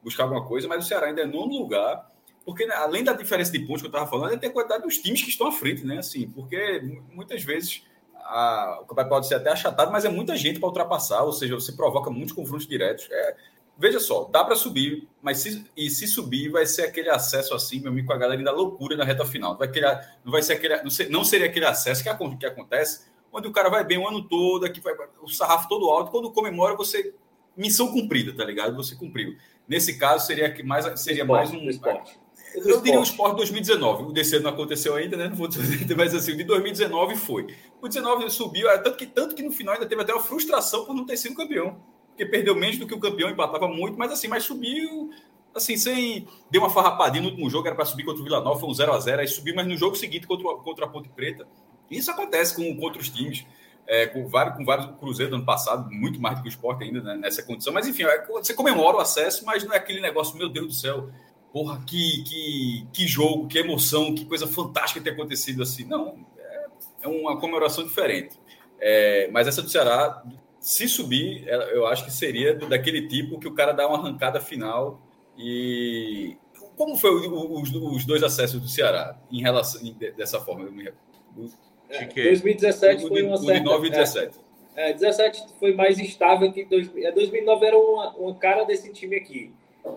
buscar 0.03 0.25
alguma 0.25 0.45
coisa, 0.47 0.69
mas 0.69 0.85
o 0.85 0.89
Ceará 0.89 1.07
ainda 1.07 1.23
é 1.23 1.27
nono 1.27 1.59
lugar, 1.59 2.11
porque 2.45 2.67
né, 2.67 2.75
além 2.75 3.05
da 3.05 3.13
diferença 3.13 3.53
de 3.53 3.61
pontos 3.61 3.83
que 3.83 3.87
eu 3.87 3.91
estava 3.91 4.09
falando, 4.09 4.39
tem 4.39 4.51
a 4.51 4.53
quantidade 4.53 4.83
dos 4.83 4.99
times 4.99 5.23
que 5.23 5.31
estão 5.31 5.47
à 5.47 5.53
frente, 5.53 5.85
né? 5.85 5.99
Assim, 5.99 6.29
porque 6.29 7.01
muitas 7.13 7.43
vezes 7.43 7.85
a, 8.17 8.81
o 8.83 8.87
campeonato 8.87 9.09
pode 9.09 9.29
ser 9.29 9.37
até 9.37 9.51
achatado, 9.51 9.93
mas 9.93 10.05
é 10.05 10.09
muita 10.09 10.37
gente 10.37 10.59
para 10.59 10.69
ultrapassar, 10.69 11.23
ou 11.23 11.33
seja, 11.33 11.55
você 11.55 11.73
provoca 11.73 12.11
muitos 12.11 12.33
confrontos 12.33 12.67
diretos. 12.67 13.09
É, 13.11 13.37
Veja 13.83 13.99
só, 13.99 14.29
dá 14.31 14.45
para 14.45 14.55
subir, 14.55 15.09
mas 15.21 15.39
se, 15.39 15.65
e 15.77 15.89
se 15.89 16.07
subir, 16.07 16.51
vai 16.51 16.67
ser 16.67 16.83
aquele 16.83 17.09
acesso 17.09 17.55
assim, 17.55 17.81
meu 17.81 17.91
amigo, 17.91 18.07
com 18.07 18.13
a 18.13 18.19
galera 18.19 18.43
da 18.43 18.53
loucura 18.53 18.97
na 18.97 19.05
reta 19.05 19.25
final. 19.25 19.57
Vai 19.57 19.69
criar, 19.69 20.19
não 20.25 20.31
vai 20.31 20.43
ser 20.43 20.53
aquele, 20.53 20.83
não, 20.83 20.91
ser, 20.91 21.09
não 21.09 21.25
seria 21.25 21.47
aquele 21.47 21.65
acesso 21.65 22.05
que, 22.05 22.37
que 22.37 22.47
acontece, 22.47 23.07
onde 23.33 23.49
o 23.49 23.53
cara 23.53 23.71
vai 23.71 23.83
bem 23.83 23.99
o 23.99 24.07
ano 24.07 24.23
todo, 24.23 24.67
aqui 24.67 24.81
vai 24.81 24.95
o 25.23 25.29
sarrafo 25.29 25.69
todo 25.69 25.89
alto, 25.91 26.11
quando 26.11 26.31
comemora, 26.31 26.77
você. 26.77 27.15
Missão 27.55 27.93
cumprida, 27.93 28.35
tá 28.35 28.45
ligado? 28.45 28.75
Você 28.77 28.95
cumpriu. 28.95 29.37
Nesse 29.73 29.99
caso, 29.99 30.27
seria 30.27 30.55
mais, 30.65 30.85
seria 31.01 31.23
esporte, 31.23 31.53
mais 31.53 31.63
um. 31.63 31.69
Esporte. 31.69 32.19
Eu 32.55 32.81
diria 32.83 33.01
o 33.01 33.03
esporte 33.03 33.37
2019. 33.37 34.05
O 34.05 34.13
DC 34.13 34.41
não 34.41 34.51
aconteceu 34.51 34.95
ainda, 34.95 35.17
né? 35.17 35.29
Não 35.29 35.37
vou 35.37 35.49
dizer, 35.49 35.97
mas 35.97 36.15
assim, 36.15 36.33
o 36.33 36.37
de 36.37 36.45
2019 36.45 37.17
foi. 37.17 37.47
O 37.81 37.89
19 37.89 38.29
subiu, 38.31 38.69
é, 38.69 38.79
tanto 38.79 38.97
que, 38.97 39.07
tanto 39.07 39.35
que 39.35 39.43
no 39.43 39.51
final 39.51 39.75
ainda 39.75 39.87
teve 39.87 40.03
até 40.03 40.13
uma 40.13 40.23
frustração 40.23 40.85
por 40.85 40.95
não 40.95 41.07
ter 41.07 41.17
sido 41.17 41.35
campeão 41.35 41.81
porque 42.13 42.27
perdeu 42.27 42.55
menos 42.55 42.77
do 42.77 42.87
que 42.87 42.95
o 42.95 43.01
campeão, 43.01 43.31
empatava 43.31 43.67
muito, 43.67 43.99
mas 43.99 44.13
assim, 44.13 44.29
mas 44.29 44.45
subiu 44.45 45.11
assim, 45.55 45.77
sem. 45.77 46.27
Deu 46.51 46.63
uma 46.63 46.71
farrapadinha 46.71 47.23
no 47.23 47.31
último 47.31 47.49
jogo, 47.51 47.67
era 47.67 47.77
para 47.77 47.85
subir 47.85 48.05
contra 48.05 48.21
o 48.21 48.25
Vila 48.25 48.41
Nova, 48.41 48.59
foi 48.59 48.69
um 48.69 48.73
0x0, 48.73 49.19
aí 49.19 49.29
subiu, 49.29 49.55
mas 49.55 49.67
no 49.67 49.77
jogo 49.77 49.97
seguinte 49.97 50.27
contra, 50.27 50.55
contra 50.57 50.85
a 50.85 50.89
Ponte 50.89 51.09
Preta. 51.09 51.47
Isso 51.91 52.11
acontece 52.11 52.55
com, 52.55 52.75
com 52.77 52.83
outros 52.83 53.09
times, 53.09 53.45
é, 53.93 54.07
com, 54.07 54.27
vários, 54.27 54.57
com 54.57 54.65
vários 54.65 54.87
Cruzeiro 54.99 55.33
do 55.33 55.37
ano 55.37 55.45
passado, 55.45 55.91
muito 55.91 56.19
mais 56.19 56.39
do 56.39 56.43
que 56.43 56.49
o 56.49 56.51
esporte 56.51 56.83
ainda 56.83 57.03
né, 57.03 57.15
nessa 57.15 57.43
condição. 57.43 57.75
Mas 57.75 57.87
enfim, 57.87 58.05
é, 58.05 58.25
você 58.27 58.55
comemora 58.55 58.97
o 58.97 59.01
acesso, 59.01 59.45
mas 59.45 59.63
não 59.65 59.75
é 59.75 59.77
aquele 59.77 60.01
negócio, 60.01 60.35
meu 60.35 60.49
Deus 60.49 60.67
do 60.67 60.73
céu, 60.73 61.11
porra, 61.53 61.79
que, 61.87 62.25
que, 62.25 62.87
que 62.91 63.07
jogo, 63.07 63.47
que 63.49 63.59
emoção, 63.59 64.15
que 64.15 64.25
coisa 64.25 64.47
fantástica 64.47 64.99
ter 65.03 65.11
acontecido 65.11 65.63
assim. 65.63 65.85
Não, 65.85 66.17
é, 66.39 66.67
é 67.03 67.09
uma 67.09 67.39
comemoração 67.39 67.85
diferente. 67.85 68.41
É, 68.81 69.29
mas 69.31 69.47
essa 69.47 69.61
do 69.61 69.69
Ceará, 69.69 70.25
se 70.59 70.89
subir, 70.89 71.47
eu 71.47 71.87
acho 71.87 72.07
que 72.07 72.11
seria 72.11 72.55
daquele 72.55 73.07
tipo 73.09 73.39
que 73.39 73.47
o 73.47 73.53
cara 73.53 73.73
dá 73.73 73.87
uma 73.87 73.99
arrancada 73.99 74.41
final 74.41 75.03
e 75.37 76.39
como 76.79 76.97
foi 76.97 77.11
os, 77.29 78.07
dois 78.07 78.23
acessos 78.23 78.59
do 78.59 78.69
Ceará 78.69 79.21
em 79.31 79.43
relação 79.43 79.83
dessa 80.17 80.41
forma? 80.41 80.71
É, 81.93 82.05
2017 82.07 83.09
foi 83.09 83.23
uma 83.23 83.37
certa. 83.37 83.63
2009 83.65 83.87
e 83.87 83.91
17. 83.91 84.39
É, 84.75 84.91
é, 84.91 84.93
17 84.95 85.45
foi 85.61 85.75
mais 85.75 85.99
estável 85.99 86.51
que 86.51 86.65
2009 86.65 87.65
é, 87.65 87.69
era 87.69 87.79
uma, 87.79 88.11
uma 88.17 88.35
cara 88.35 88.65
desse 88.65 88.93
time 88.93 89.17
aqui. 89.17 89.53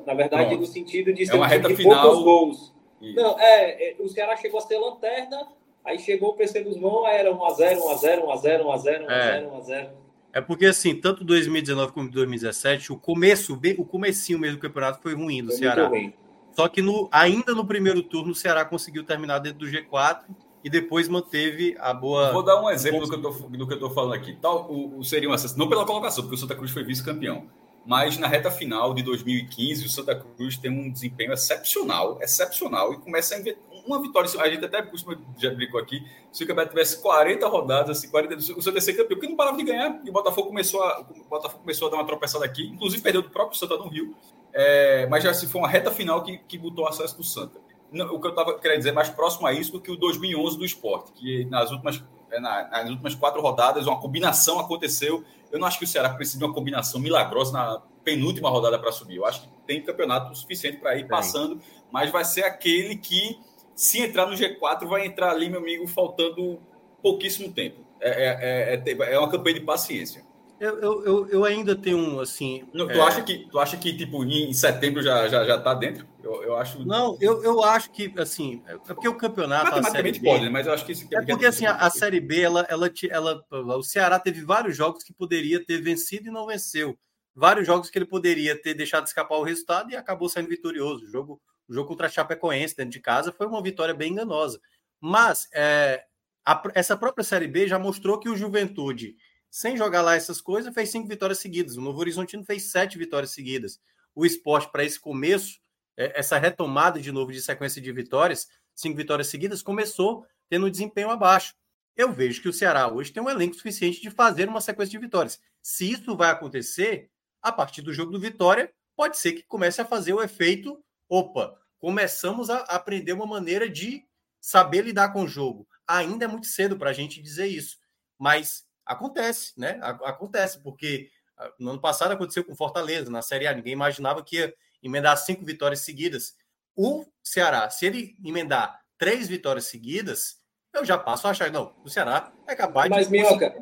Na 0.06 0.14
verdade, 0.14 0.48
Pronto. 0.48 0.62
no 0.62 0.66
sentido 0.66 1.14
de 1.14 1.26
ser 1.26 1.34
é 1.34 1.36
uma 1.36 1.46
um 1.46 1.50
reta 1.50 1.68
de 1.70 1.76
final. 1.76 2.02
poucos 2.02 2.24
gols. 2.24 2.74
Isso. 3.02 3.16
Não, 3.16 3.40
é, 3.40 3.92
é, 3.92 3.96
o 4.00 4.10
Ceará 4.10 4.36
chegou 4.36 4.60
a 4.60 4.62
ser 4.62 4.78
lanterna, 4.78 5.48
aí 5.84 6.00
chegou 6.00 6.30
o 6.30 6.34
PC 6.34 6.64
dos 6.64 6.78
mãos, 6.78 7.06
aí 7.06 7.18
era 7.18 7.32
1x0, 7.32 7.78
1x0, 7.78 8.24
1x0, 8.24 8.64
1x0, 8.64 9.06
1x0, 9.06 9.50
1x0. 9.52 9.90
É 10.34 10.42
porque, 10.42 10.66
assim, 10.66 10.94
tanto 10.96 11.24
2019 11.24 11.94
como 11.94 12.12
2017, 12.12 12.92
o 12.92 12.98
começo, 12.98 13.58
o 13.78 13.86
comecinho 13.86 14.40
mesmo 14.40 14.58
do 14.58 14.62
campeonato 14.62 15.02
foi 15.02 15.14
ruim 15.14 15.42
do 15.42 15.50
foi 15.50 15.60
Ceará. 15.60 15.88
Ruim. 15.88 16.14
Só 16.52 16.68
que 16.68 16.82
no, 16.82 17.08
ainda 17.12 17.54
no 17.54 17.66
primeiro 17.66 18.02
turno, 18.02 18.32
o 18.32 18.36
Ceará 18.36 18.66
conseguiu 18.66 19.04
terminar 19.04 19.40
dentro 19.40 19.60
do 19.60 19.66
G4 19.66 20.24
e 20.66 20.70
depois 20.70 21.08
manteve 21.08 21.78
a 21.80 21.94
boa. 21.94 22.34
Vou 22.34 22.42
dar 22.42 22.60
um 22.60 22.68
exemplo 22.68 23.00
do 23.02 23.08
que 23.08 23.16
eu 23.16 23.22
tô, 23.22 23.30
do 23.30 23.68
que 23.68 23.74
eu 23.76 23.80
tô 23.80 23.92
falando 23.92 24.16
aqui. 24.16 24.36
Tal, 24.42 24.66
o, 24.68 24.98
o 24.98 25.04
seria 25.04 25.30
não 25.56 25.70
pela 25.70 25.86
colocação, 25.86 26.24
porque 26.24 26.36
o 26.36 26.40
Santa 26.40 26.56
Cruz 26.56 26.72
foi 26.72 26.84
vice-campeão. 26.84 27.46
Mas 27.86 28.18
na 28.18 28.28
reta 28.28 28.50
final 28.50 28.92
de 28.92 29.04
2015, 29.04 29.86
o 29.86 29.90
Santa 29.90 30.16
Cruz 30.16 30.58
tem 30.58 30.72
um 30.72 30.92
desempenho 30.92 31.32
excepcional, 31.32 32.18
excepcional, 32.20 32.92
e 32.94 32.98
começa 32.98 33.36
a 33.36 33.40
uma 33.86 34.02
vitória. 34.02 34.28
A 34.42 34.50
gente 34.50 34.66
até 34.66 34.82
costuma, 34.82 35.16
já 35.38 35.54
brincou 35.54 35.80
aqui, 35.80 36.04
se 36.32 36.44
o 36.44 36.48
campeonato 36.48 36.74
tivesse 36.74 37.00
40 37.00 37.48
rodadas, 37.48 38.00
assim, 38.00 38.10
40, 38.10 38.36
o 38.58 38.62
Santa 38.64 38.82
ser 38.82 38.94
campeão, 38.94 39.20
porque 39.20 39.30
não 39.30 39.36
parava 39.36 39.56
de 39.58 39.64
ganhar, 39.64 40.02
e 40.04 40.10
o 40.10 40.14
Botafogo 40.14 40.48
começou 40.48 40.82
a, 40.82 41.02
o 41.02 41.30
Botafogo 41.30 41.62
começou 41.62 41.90
a 41.90 41.92
dar 41.92 41.98
uma 41.98 42.08
tropeçada 42.08 42.44
aqui, 42.44 42.66
inclusive 42.66 43.04
perdeu 43.04 43.22
do 43.22 43.30
próprio 43.30 43.56
Santa 43.56 43.78
no 43.78 43.88
Rio, 43.88 44.16
é, 44.52 45.06
mas 45.06 45.24
já 45.24 45.32
se 45.32 45.46
foi 45.46 45.62
uma 45.62 45.70
reta 45.70 45.92
final 45.92 46.24
que, 46.24 46.40
que 46.40 46.58
botou 46.58 46.88
acesso 46.88 47.16
do 47.16 47.24
Santa. 47.24 47.64
O 48.04 48.20
que 48.20 48.28
eu 48.28 48.32
estava 48.32 48.58
querendo 48.60 48.80
dizer 48.80 48.92
mais 48.92 49.10
próximo 49.10 49.48
a 49.48 49.54
isso 49.54 49.72
do 49.72 49.82
que 49.82 49.92
o 49.92 49.96
2011 49.96 50.58
do 50.58 50.66
esporte, 50.66 51.12
que 51.14 51.46
nas 51.46 51.72
últimas, 51.72 52.04
é, 52.32 52.40
nas 52.40 52.90
últimas 52.90 53.16
quatro 53.16 53.42
rodadas 53.42 53.88
uma 53.88 54.00
combinação 54.00 54.60
aconteceu. 54.60 55.24
Eu 55.52 55.60
não 55.60 55.68
acho 55.68 55.80
que 55.80 55.86
o 55.86 55.88
Ceará 55.88 56.10
precisa 56.10 56.40
de 56.40 56.46
uma 56.46 56.54
combinação 56.54 57.00
milagrosa 57.00 57.54
na 57.54 57.82
penúltima 58.04 58.50
rodada 58.50 58.78
para 58.78 58.92
subir. 58.92 59.18
Eu 59.18 59.26
acho 59.26 59.42
que 59.42 59.50
tem 59.66 59.82
campeonato 59.82 60.36
suficiente 60.36 60.78
para 60.78 60.98
ir 60.98 61.08
passando, 61.08 61.60
mas 61.92 62.12
vai 62.12 62.26
ser 62.26 62.44
aquele 62.44 62.98
que 62.98 63.40
se 63.76 64.02
entrar 64.02 64.26
no 64.26 64.34
G4, 64.34 64.88
vai 64.88 65.06
entrar 65.06 65.32
ali, 65.32 65.50
meu 65.50 65.60
amigo, 65.60 65.88
faltando 65.88 66.60
pouquíssimo 67.02 67.52
tempo. 67.52 67.78
É, 68.00 68.74
é, 68.74 68.84
é, 68.86 69.14
é 69.14 69.20
uma 69.20 69.30
campanha 69.30 69.56
de 69.56 69.66
paciência. 69.66 70.24
Eu, 70.60 71.04
eu, 71.04 71.28
eu 71.28 71.46
ainda 71.46 71.76
tenho 71.76 71.98
um, 71.98 72.20
assim... 72.20 72.64
Não, 72.74 72.88
tu, 72.88 72.94
é... 72.94 73.02
acha 73.02 73.22
que, 73.22 73.48
tu 73.50 73.60
acha 73.60 73.76
que, 73.76 73.96
tipo, 73.96 74.24
em 74.24 74.54
setembro 74.54 75.02
já, 75.02 75.28
já, 75.28 75.46
já 75.46 75.60
tá 75.60 75.74
dentro? 75.74 76.08
Eu, 76.24 76.44
eu 76.44 76.56
acho... 76.58 76.86
Não, 76.86 77.18
eu, 77.20 77.44
eu 77.44 77.64
acho 77.64 77.92
que, 77.92 78.14
assim, 78.18 78.64
é 78.68 78.78
porque 78.78 79.08
o 79.08 79.16
campeonato... 79.16 79.66
Matematicamente 79.66 80.20
B, 80.20 80.30
pode, 80.30 80.44
né? 80.46 80.50
mas 80.50 80.66
eu 80.66 80.74
acho 80.74 80.86
que... 80.86 80.94
Isso, 80.94 81.08
é 81.14 81.22
porque, 81.26 81.46
assim, 81.46 81.66
a, 81.66 81.76
a, 81.76 81.90
Série 81.90 82.22
B, 82.22 82.42
ela, 82.42 82.66
ela, 82.70 82.90
ela, 83.10 83.44
o 83.78 83.84
Ceará 83.84 84.18
teve 84.18 84.42
vários 84.46 84.78
jogos 84.78 85.04
que 85.04 85.14
poderia 85.14 85.64
ter 85.64 85.82
vencido 85.82 86.30
e 86.30 86.32
não 86.32 86.48
venceu. 86.48 86.98
Vários 87.36 87.68
jogos 87.68 87.90
que 87.90 87.98
ele 87.98 88.06
poderia 88.06 88.60
ter 88.60 88.74
deixado 88.74 89.06
escapar 89.06 89.38
o 89.38 89.44
resultado 89.44 89.92
e 89.92 89.96
acabou 89.96 90.30
saindo 90.30 90.50
vitorioso. 90.50 91.04
O 91.04 91.10
jogo 91.10 91.42
o 91.68 91.74
jogo 91.74 91.88
contra 91.88 92.08
a 92.08 92.10
Chapecoense 92.10 92.76
dentro 92.76 92.92
de 92.92 93.00
casa 93.00 93.32
foi 93.32 93.48
uma 93.48 93.62
vitória 93.62 93.94
bem 93.94 94.12
enganosa. 94.12 94.60
Mas 95.02 95.48
é, 95.54 96.06
a, 96.46 96.62
essa 96.74 96.96
própria 96.96 97.24
Série 97.24 97.48
B 97.48 97.68
já 97.68 97.80
mostrou 97.80 98.20
que 98.20 98.30
o 98.30 98.36
Juventude, 98.36 99.16
sem 99.56 99.78
jogar 99.78 100.02
lá 100.02 100.16
essas 100.18 100.42
coisas, 100.42 100.74
fez 100.74 100.90
cinco 100.90 101.08
vitórias 101.08 101.40
seguidas. 101.40 101.78
O 101.78 101.82
Novo 101.82 101.98
Horizontino 102.02 102.44
fez 102.44 102.72
sete 102.72 102.98
vitórias 102.98 103.32
seguidas. 103.32 103.80
O 104.14 104.26
esporte, 104.26 104.70
para 104.70 104.84
esse 104.84 105.00
começo, 105.00 105.62
é, 105.96 106.20
essa 106.20 106.38
retomada 106.38 107.00
de 107.00 107.10
novo 107.10 107.32
de 107.32 107.42
sequência 107.42 107.82
de 107.82 107.90
vitórias, 107.94 108.50
cinco 108.76 108.98
vitórias 108.98 109.28
seguidas, 109.28 109.62
começou 109.62 110.28
tendo 110.50 110.66
um 110.66 110.70
desempenho 110.70 111.10
abaixo. 111.10 111.56
Eu 111.96 112.12
vejo 112.12 112.42
que 112.42 112.50
o 112.50 112.54
Ceará 112.54 112.92
hoje 112.92 113.14
tem 113.14 113.24
um 113.24 113.30
elenco 113.30 113.56
suficiente 113.56 114.02
de 114.02 114.12
fazer 114.12 114.50
uma 114.50 114.60
sequência 114.60 114.92
de 114.92 114.98
vitórias. 114.98 115.40
Se 115.62 115.90
isso 115.90 116.18
vai 116.18 116.32
acontecer, 116.32 117.10
a 117.42 117.50
partir 117.50 117.82
do 117.82 117.94
jogo 117.94 118.12
do 118.12 118.20
Vitória, 118.20 118.74
pode 118.94 119.18
ser 119.18 119.32
que 119.32 119.44
comece 119.44 119.80
a 119.80 119.86
fazer 119.86 120.12
o 120.14 120.22
efeito 120.22 120.84
opa, 121.08 121.58
começamos 121.80 122.50
a 122.50 122.58
aprender 122.64 123.14
uma 123.14 123.26
maneira 123.26 123.70
de 123.70 124.04
saber 124.42 124.82
lidar 124.82 125.14
com 125.14 125.24
o 125.24 125.28
jogo. 125.30 125.66
Ainda 125.88 126.26
é 126.26 126.28
muito 126.28 126.48
cedo 126.48 126.78
para 126.78 126.90
a 126.90 126.94
gente 126.94 127.22
dizer 127.22 127.48
isso, 127.48 127.78
mas 128.20 128.65
acontece, 128.86 129.54
né? 129.58 129.80
Acontece, 129.82 130.62
porque 130.62 131.10
ah, 131.38 131.52
no 131.60 131.72
ano 131.72 131.82
passado 131.82 132.12
aconteceu 132.12 132.44
com 132.44 132.56
Fortaleza, 132.56 133.10
na 133.10 133.22
Série 133.22 133.48
A, 133.48 133.54
ninguém 133.54 133.74
imaginava 133.74 134.24
que 134.24 134.38
ia 134.38 134.54
emendar 134.82 135.18
cinco 135.18 135.44
vitórias 135.44 135.82
seguidas. 135.82 136.36
O 136.76 137.06
Ceará, 137.24 137.70
se 137.70 137.86
ele 137.86 138.16
emendar 138.24 138.82
três 138.98 139.28
vitórias 139.28 139.66
seguidas, 139.66 140.40
eu 140.74 140.86
já 140.86 140.98
passo 140.98 141.28
a 141.28 141.32
achar, 141.32 141.52
não, 141.52 141.74
o 141.84 141.90
Ceará 141.90 142.34
é 142.48 142.56
capaz 142.56 142.90
mas, 142.90 143.08
de. 143.08 143.18
Mas, 143.18 143.30
Minhoca, 143.30 143.56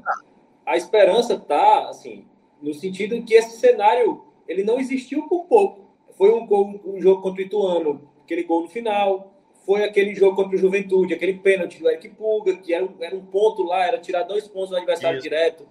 a 0.65 0.77
esperança 0.77 1.39
tá, 1.39 1.89
assim, 1.89 2.27
no 2.61 2.73
sentido 2.73 3.23
que 3.23 3.33
esse 3.33 3.59
cenário 3.59 4.25
ele 4.47 4.63
não 4.63 4.79
existiu 4.79 5.27
por 5.27 5.45
pouco. 5.45 5.93
Foi 6.17 6.31
um, 6.31 6.45
gol, 6.45 6.81
um 6.85 7.01
jogo 7.01 7.21
contra 7.21 7.41
o 7.41 7.45
Ituano, 7.45 8.11
aquele 8.23 8.43
gol 8.43 8.63
no 8.63 8.69
final. 8.69 9.32
Foi 9.65 9.83
aquele 9.83 10.13
jogo 10.13 10.35
contra 10.35 10.55
o 10.55 10.59
Juventude, 10.59 11.13
aquele 11.13 11.35
pênalti 11.35 11.79
do 11.79 11.89
Eric 11.89 12.09
Puga, 12.09 12.57
que 12.57 12.73
era, 12.73 12.87
era 12.99 13.15
um 13.15 13.25
ponto 13.25 13.63
lá, 13.63 13.85
era 13.85 13.97
tirar 13.97 14.23
dois 14.23 14.47
pontos 14.47 14.71
do 14.71 14.77
adversário 14.77 15.17
Isso. 15.17 15.23
direto. 15.23 15.65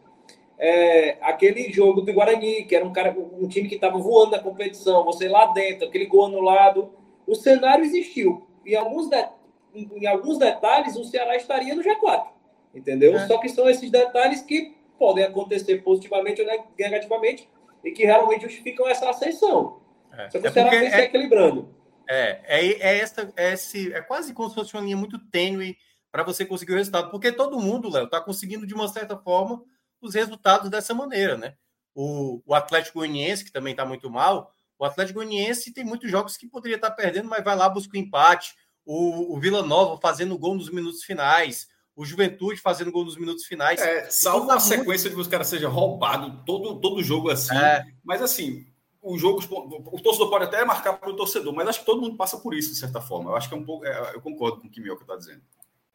É, 0.59 1.19
aquele 1.21 1.73
jogo 1.73 2.01
do 2.01 2.13
Guarani, 2.13 2.65
que 2.65 2.75
era 2.75 2.85
um, 2.85 2.93
cara, 2.93 3.15
um 3.19 3.47
time 3.49 3.69
que 3.69 3.75
estava 3.75 3.99
voando 3.99 4.33
na 4.33 4.39
competição, 4.39 5.05
você 5.05 5.29
lá 5.29 5.47
dentro, 5.47 5.87
aquele 5.87 6.07
gol 6.07 6.27
anulado. 6.27 6.91
O 7.27 7.35
cenário 7.35 7.85
existiu. 7.85 8.47
Em 8.65 8.75
alguns, 8.75 9.09
de, 9.09 9.29
em, 9.75 9.91
em 9.97 10.07
alguns 10.07 10.39
detalhes, 10.39 10.97
o 10.97 11.05
Ceará 11.05 11.37
estaria 11.37 11.75
no 11.75 11.83
G4. 11.83 12.27
Entendeu? 12.75 13.17
É. 13.17 13.27
Só 13.27 13.39
que 13.39 13.49
são 13.49 13.69
esses 13.69 13.91
detalhes 13.91 14.41
que 14.41 14.75
podem 14.99 15.25
acontecer 15.25 15.83
positivamente 15.83 16.41
ou 16.41 16.49
negativamente 16.79 17.49
e 17.85 17.91
que 17.91 18.05
realmente 18.05 18.43
justificam 18.43 18.89
essa 18.89 19.11
ascensão. 19.11 19.81
É. 20.17 20.31
Só 20.31 20.39
que 20.39 20.47
é 20.47 20.51
o 20.51 20.53
Ceará 20.53 20.71
vem 20.71 20.89
se 20.89 20.97
é, 20.97 21.05
equilibrando. 21.05 21.69
É, 22.13 22.43
é, 22.45 22.67
é, 22.67 22.99
essa, 22.99 23.33
é, 23.37 23.53
esse, 23.55 23.91
é 23.93 24.03
quase 24.03 24.35
como 24.35 24.51
se 24.51 24.55
fosse 24.55 24.75
uma 24.75 24.83
linha 24.83 24.97
muito 24.97 25.19
tênue 25.31 25.79
para 26.11 26.23
você 26.23 26.45
conseguir 26.45 26.73
o 26.73 26.77
resultado, 26.77 27.11
porque 27.11 27.33
todo 27.33 27.59
mundo, 27.59 27.89
Léo, 27.89 28.05
está 28.05 28.21
conseguindo 28.21 28.67
de 28.67 28.75
uma 28.75 28.87
certa 28.87 29.17
forma 29.17 29.65
os 29.99 30.15
resultados 30.15 30.69
dessa 30.69 30.93
maneira, 30.93 31.39
né? 31.39 31.55
O, 31.95 32.43
o 32.45 32.55
Atlético 32.55 32.99
Goianiense, 32.99 33.45
que 33.45 33.53
também 33.53 33.71
está 33.71 33.87
muito 33.87 34.11
mal, 34.11 34.53
o 34.79 34.85
Atlético 34.85 35.21
Goianiense 35.21 35.73
tem 35.73 35.85
muitos 35.85 36.11
jogos 36.11 36.37
que 36.37 36.47
poderia 36.47 36.77
estar 36.77 36.91
tá 36.91 36.97
perdendo, 36.97 37.31
mas 37.31 37.43
vai 37.43 37.57
lá 37.57 37.67
buscar 37.69 37.97
o 37.97 38.01
empate. 38.01 38.55
O, 38.85 39.35
o 39.35 39.41
Vila 39.41 39.63
Nova 39.63 39.99
fazendo 39.99 40.37
gol 40.37 40.55
nos 40.55 40.71
minutos 40.71 41.05
finais, 41.05 41.69
o 41.97 42.05
Juventude 42.05 42.61
fazendo 42.61 42.93
gol 42.93 43.05
nos 43.05 43.17
minutos 43.17 43.47
finais. 43.47 43.81
É, 43.81 44.11
salvo 44.11 44.51
a 44.51 44.61
sequência 44.61 45.09
de 45.09 45.15
que 45.15 45.21
os 45.21 45.29
caras 45.29 45.47
sejam 45.47 45.71
roubados 45.71 46.43
todo, 46.45 46.79
todo 46.81 47.03
jogo 47.03 47.31
assim. 47.31 47.57
É. 47.57 47.85
Mas 48.05 48.21
assim, 48.21 48.67
o 49.03 49.19
jogo, 49.19 49.43
o 49.93 50.01
torcedor 50.01 50.31
pode 50.31 50.45
até 50.45 50.65
marcar 50.65 50.93
para 50.93 51.11
o 51.11 51.17
torcedor, 51.17 51.53
mas 51.53 51.67
acho 51.67 51.81
que 51.81 51.87
todo 51.87 52.01
mundo 52.01 52.17
passa 52.17 52.39
por 52.39 52.55
isso, 52.55 52.71
de 52.71 52.79
certa 52.79 53.01
forma. 53.01 53.31
Eu 53.31 53.37
acho 53.37 53.49
que 53.49 53.55
é 53.55 53.59
um 53.59 53.65
pouco. 53.65 53.85
É, 53.85 54.15
eu 54.15 54.21
concordo 54.21 54.61
com 54.61 54.69
o 54.69 54.71
que 54.71 54.81
o 54.81 54.83
Mioca 54.83 55.03
está 55.03 55.17
dizendo. 55.17 55.43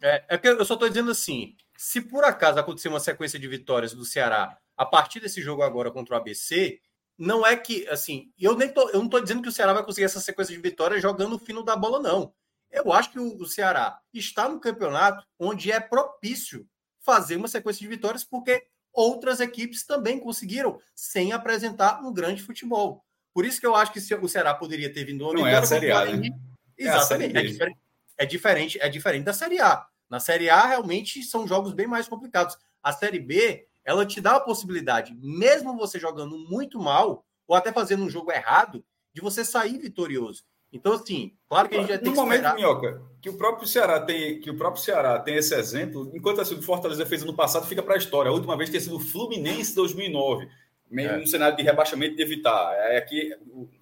É, 0.01 0.25
é 0.27 0.37
que 0.37 0.47
eu 0.47 0.65
só 0.65 0.73
estou 0.73 0.89
dizendo 0.89 1.09
assim: 1.09 1.55
se 1.77 2.01
por 2.01 2.25
acaso 2.25 2.59
acontecer 2.59 2.89
uma 2.89 2.99
sequência 2.99 3.39
de 3.39 3.47
vitórias 3.47 3.93
do 3.93 4.03
Ceará 4.03 4.57
a 4.75 4.85
partir 4.85 5.21
desse 5.21 5.41
jogo 5.41 5.63
agora 5.63 5.89
contra 5.89 6.15
o 6.15 6.17
ABC, 6.17 6.81
não 7.17 7.45
é 7.45 7.55
que, 7.55 7.87
assim, 7.87 8.31
eu 8.37 8.55
nem 8.55 8.71
tô, 8.71 8.89
eu 8.89 8.99
não 8.99 9.05
estou 9.05 9.21
dizendo 9.21 9.41
que 9.41 9.49
o 9.49 9.53
Ceará 9.53 9.73
vai 9.73 9.83
conseguir 9.83 10.05
essa 10.05 10.19
sequência 10.19 10.53
de 10.53 10.61
vitórias 10.61 11.01
jogando 11.01 11.37
o 11.37 11.39
fino 11.39 11.63
da 11.63 11.75
bola, 11.75 11.99
não. 11.99 12.33
Eu 12.69 12.91
acho 12.91 13.11
que 13.11 13.19
o, 13.19 13.37
o 13.37 13.45
Ceará 13.45 13.99
está 14.13 14.49
no 14.49 14.59
campeonato 14.59 15.25
onde 15.39 15.71
é 15.71 15.79
propício 15.79 16.67
fazer 16.99 17.37
uma 17.37 17.47
sequência 17.47 17.79
de 17.79 17.87
vitórias, 17.87 18.25
porque 18.25 18.67
outras 18.97 19.39
equipes 19.39 19.85
também 19.85 20.19
conseguiram 20.19 20.79
sem 20.95 21.31
apresentar 21.31 22.01
um 22.03 22.11
grande 22.11 22.41
futebol. 22.41 23.05
Por 23.31 23.45
isso 23.45 23.59
que 23.59 23.67
eu 23.67 23.75
acho 23.75 23.93
que 23.93 23.99
o 24.15 24.27
Ceará 24.27 24.55
poderia 24.55 24.91
ter 24.91 25.03
vindo 25.03 25.31
Não 25.31 25.45
é 25.45 25.55
a 25.55 25.63
Série 25.63 25.91
A, 25.91 26.05
né? 26.05 26.29
Exatamente. 26.75 27.37
É, 27.37 27.39
é, 27.39 27.43
diferente, 27.43 27.79
é, 28.17 28.25
diferente, 28.25 28.81
é 28.81 28.89
diferente 28.89 29.23
da 29.23 29.33
Série 29.33 29.61
A. 29.61 29.85
Na 30.09 30.19
Série 30.19 30.49
A, 30.49 30.65
realmente, 30.65 31.21
são 31.21 31.47
jogos 31.47 31.73
bem 31.73 31.85
mais 31.85 32.07
complicados. 32.07 32.57
A 32.81 32.91
Série 32.91 33.19
B 33.19 33.67
ela 33.85 34.05
te 34.05 34.19
dá 34.19 34.35
a 34.35 34.41
possibilidade, 34.41 35.15
mesmo 35.21 35.77
você 35.77 35.97
jogando 35.97 36.37
muito 36.37 36.79
mal, 36.79 37.23
ou 37.47 37.55
até 37.55 37.71
fazendo 37.71 38.03
um 38.03 38.09
jogo 38.09 38.31
errado, 38.31 38.83
de 39.13 39.21
você 39.21 39.45
sair 39.45 39.77
vitorioso. 39.77 40.43
Então, 40.71 40.93
assim, 40.93 41.33
claro 41.47 41.69
que 41.69 41.75
a 41.75 41.79
gente 41.79 41.89
já 41.89 41.97
tem 41.97 42.07
no 42.07 42.13
que 42.13 42.19
momento, 42.19 42.37
esperar... 42.37 42.55
Minhoca, 42.55 43.01
que 43.21 43.29
o 43.29 43.37
próprio 43.37 43.67
Ceará 43.67 43.99
tem, 44.01 44.39
que 44.39 44.49
o 44.49 44.57
próprio 44.57 44.83
Ceará 44.83 45.17
tem 45.19 45.35
esse 45.35 45.55
exemplo, 45.55 46.11
enquanto 46.13 46.41
assim, 46.41 46.55
o 46.55 46.61
Fortaleza 46.61 47.05
fez 47.05 47.23
ano 47.23 47.33
passado, 47.33 47.65
fica 47.65 47.81
para 47.81 47.95
a 47.95 47.97
história. 47.97 48.29
A 48.29 48.33
última 48.33 48.57
vez 48.57 48.69
tinha 48.69 48.81
sido 48.81 48.97
o 48.97 48.99
Fluminense 48.99 49.73
2009, 49.73 50.47
meio 50.89 51.11
é. 51.11 51.17
um 51.17 51.25
cenário 51.25 51.55
de 51.55 51.63
rebaixamento 51.63 52.15
de 52.15 52.21
evitar. 52.21 52.73
É 52.73 52.97
aqui, 52.97 53.33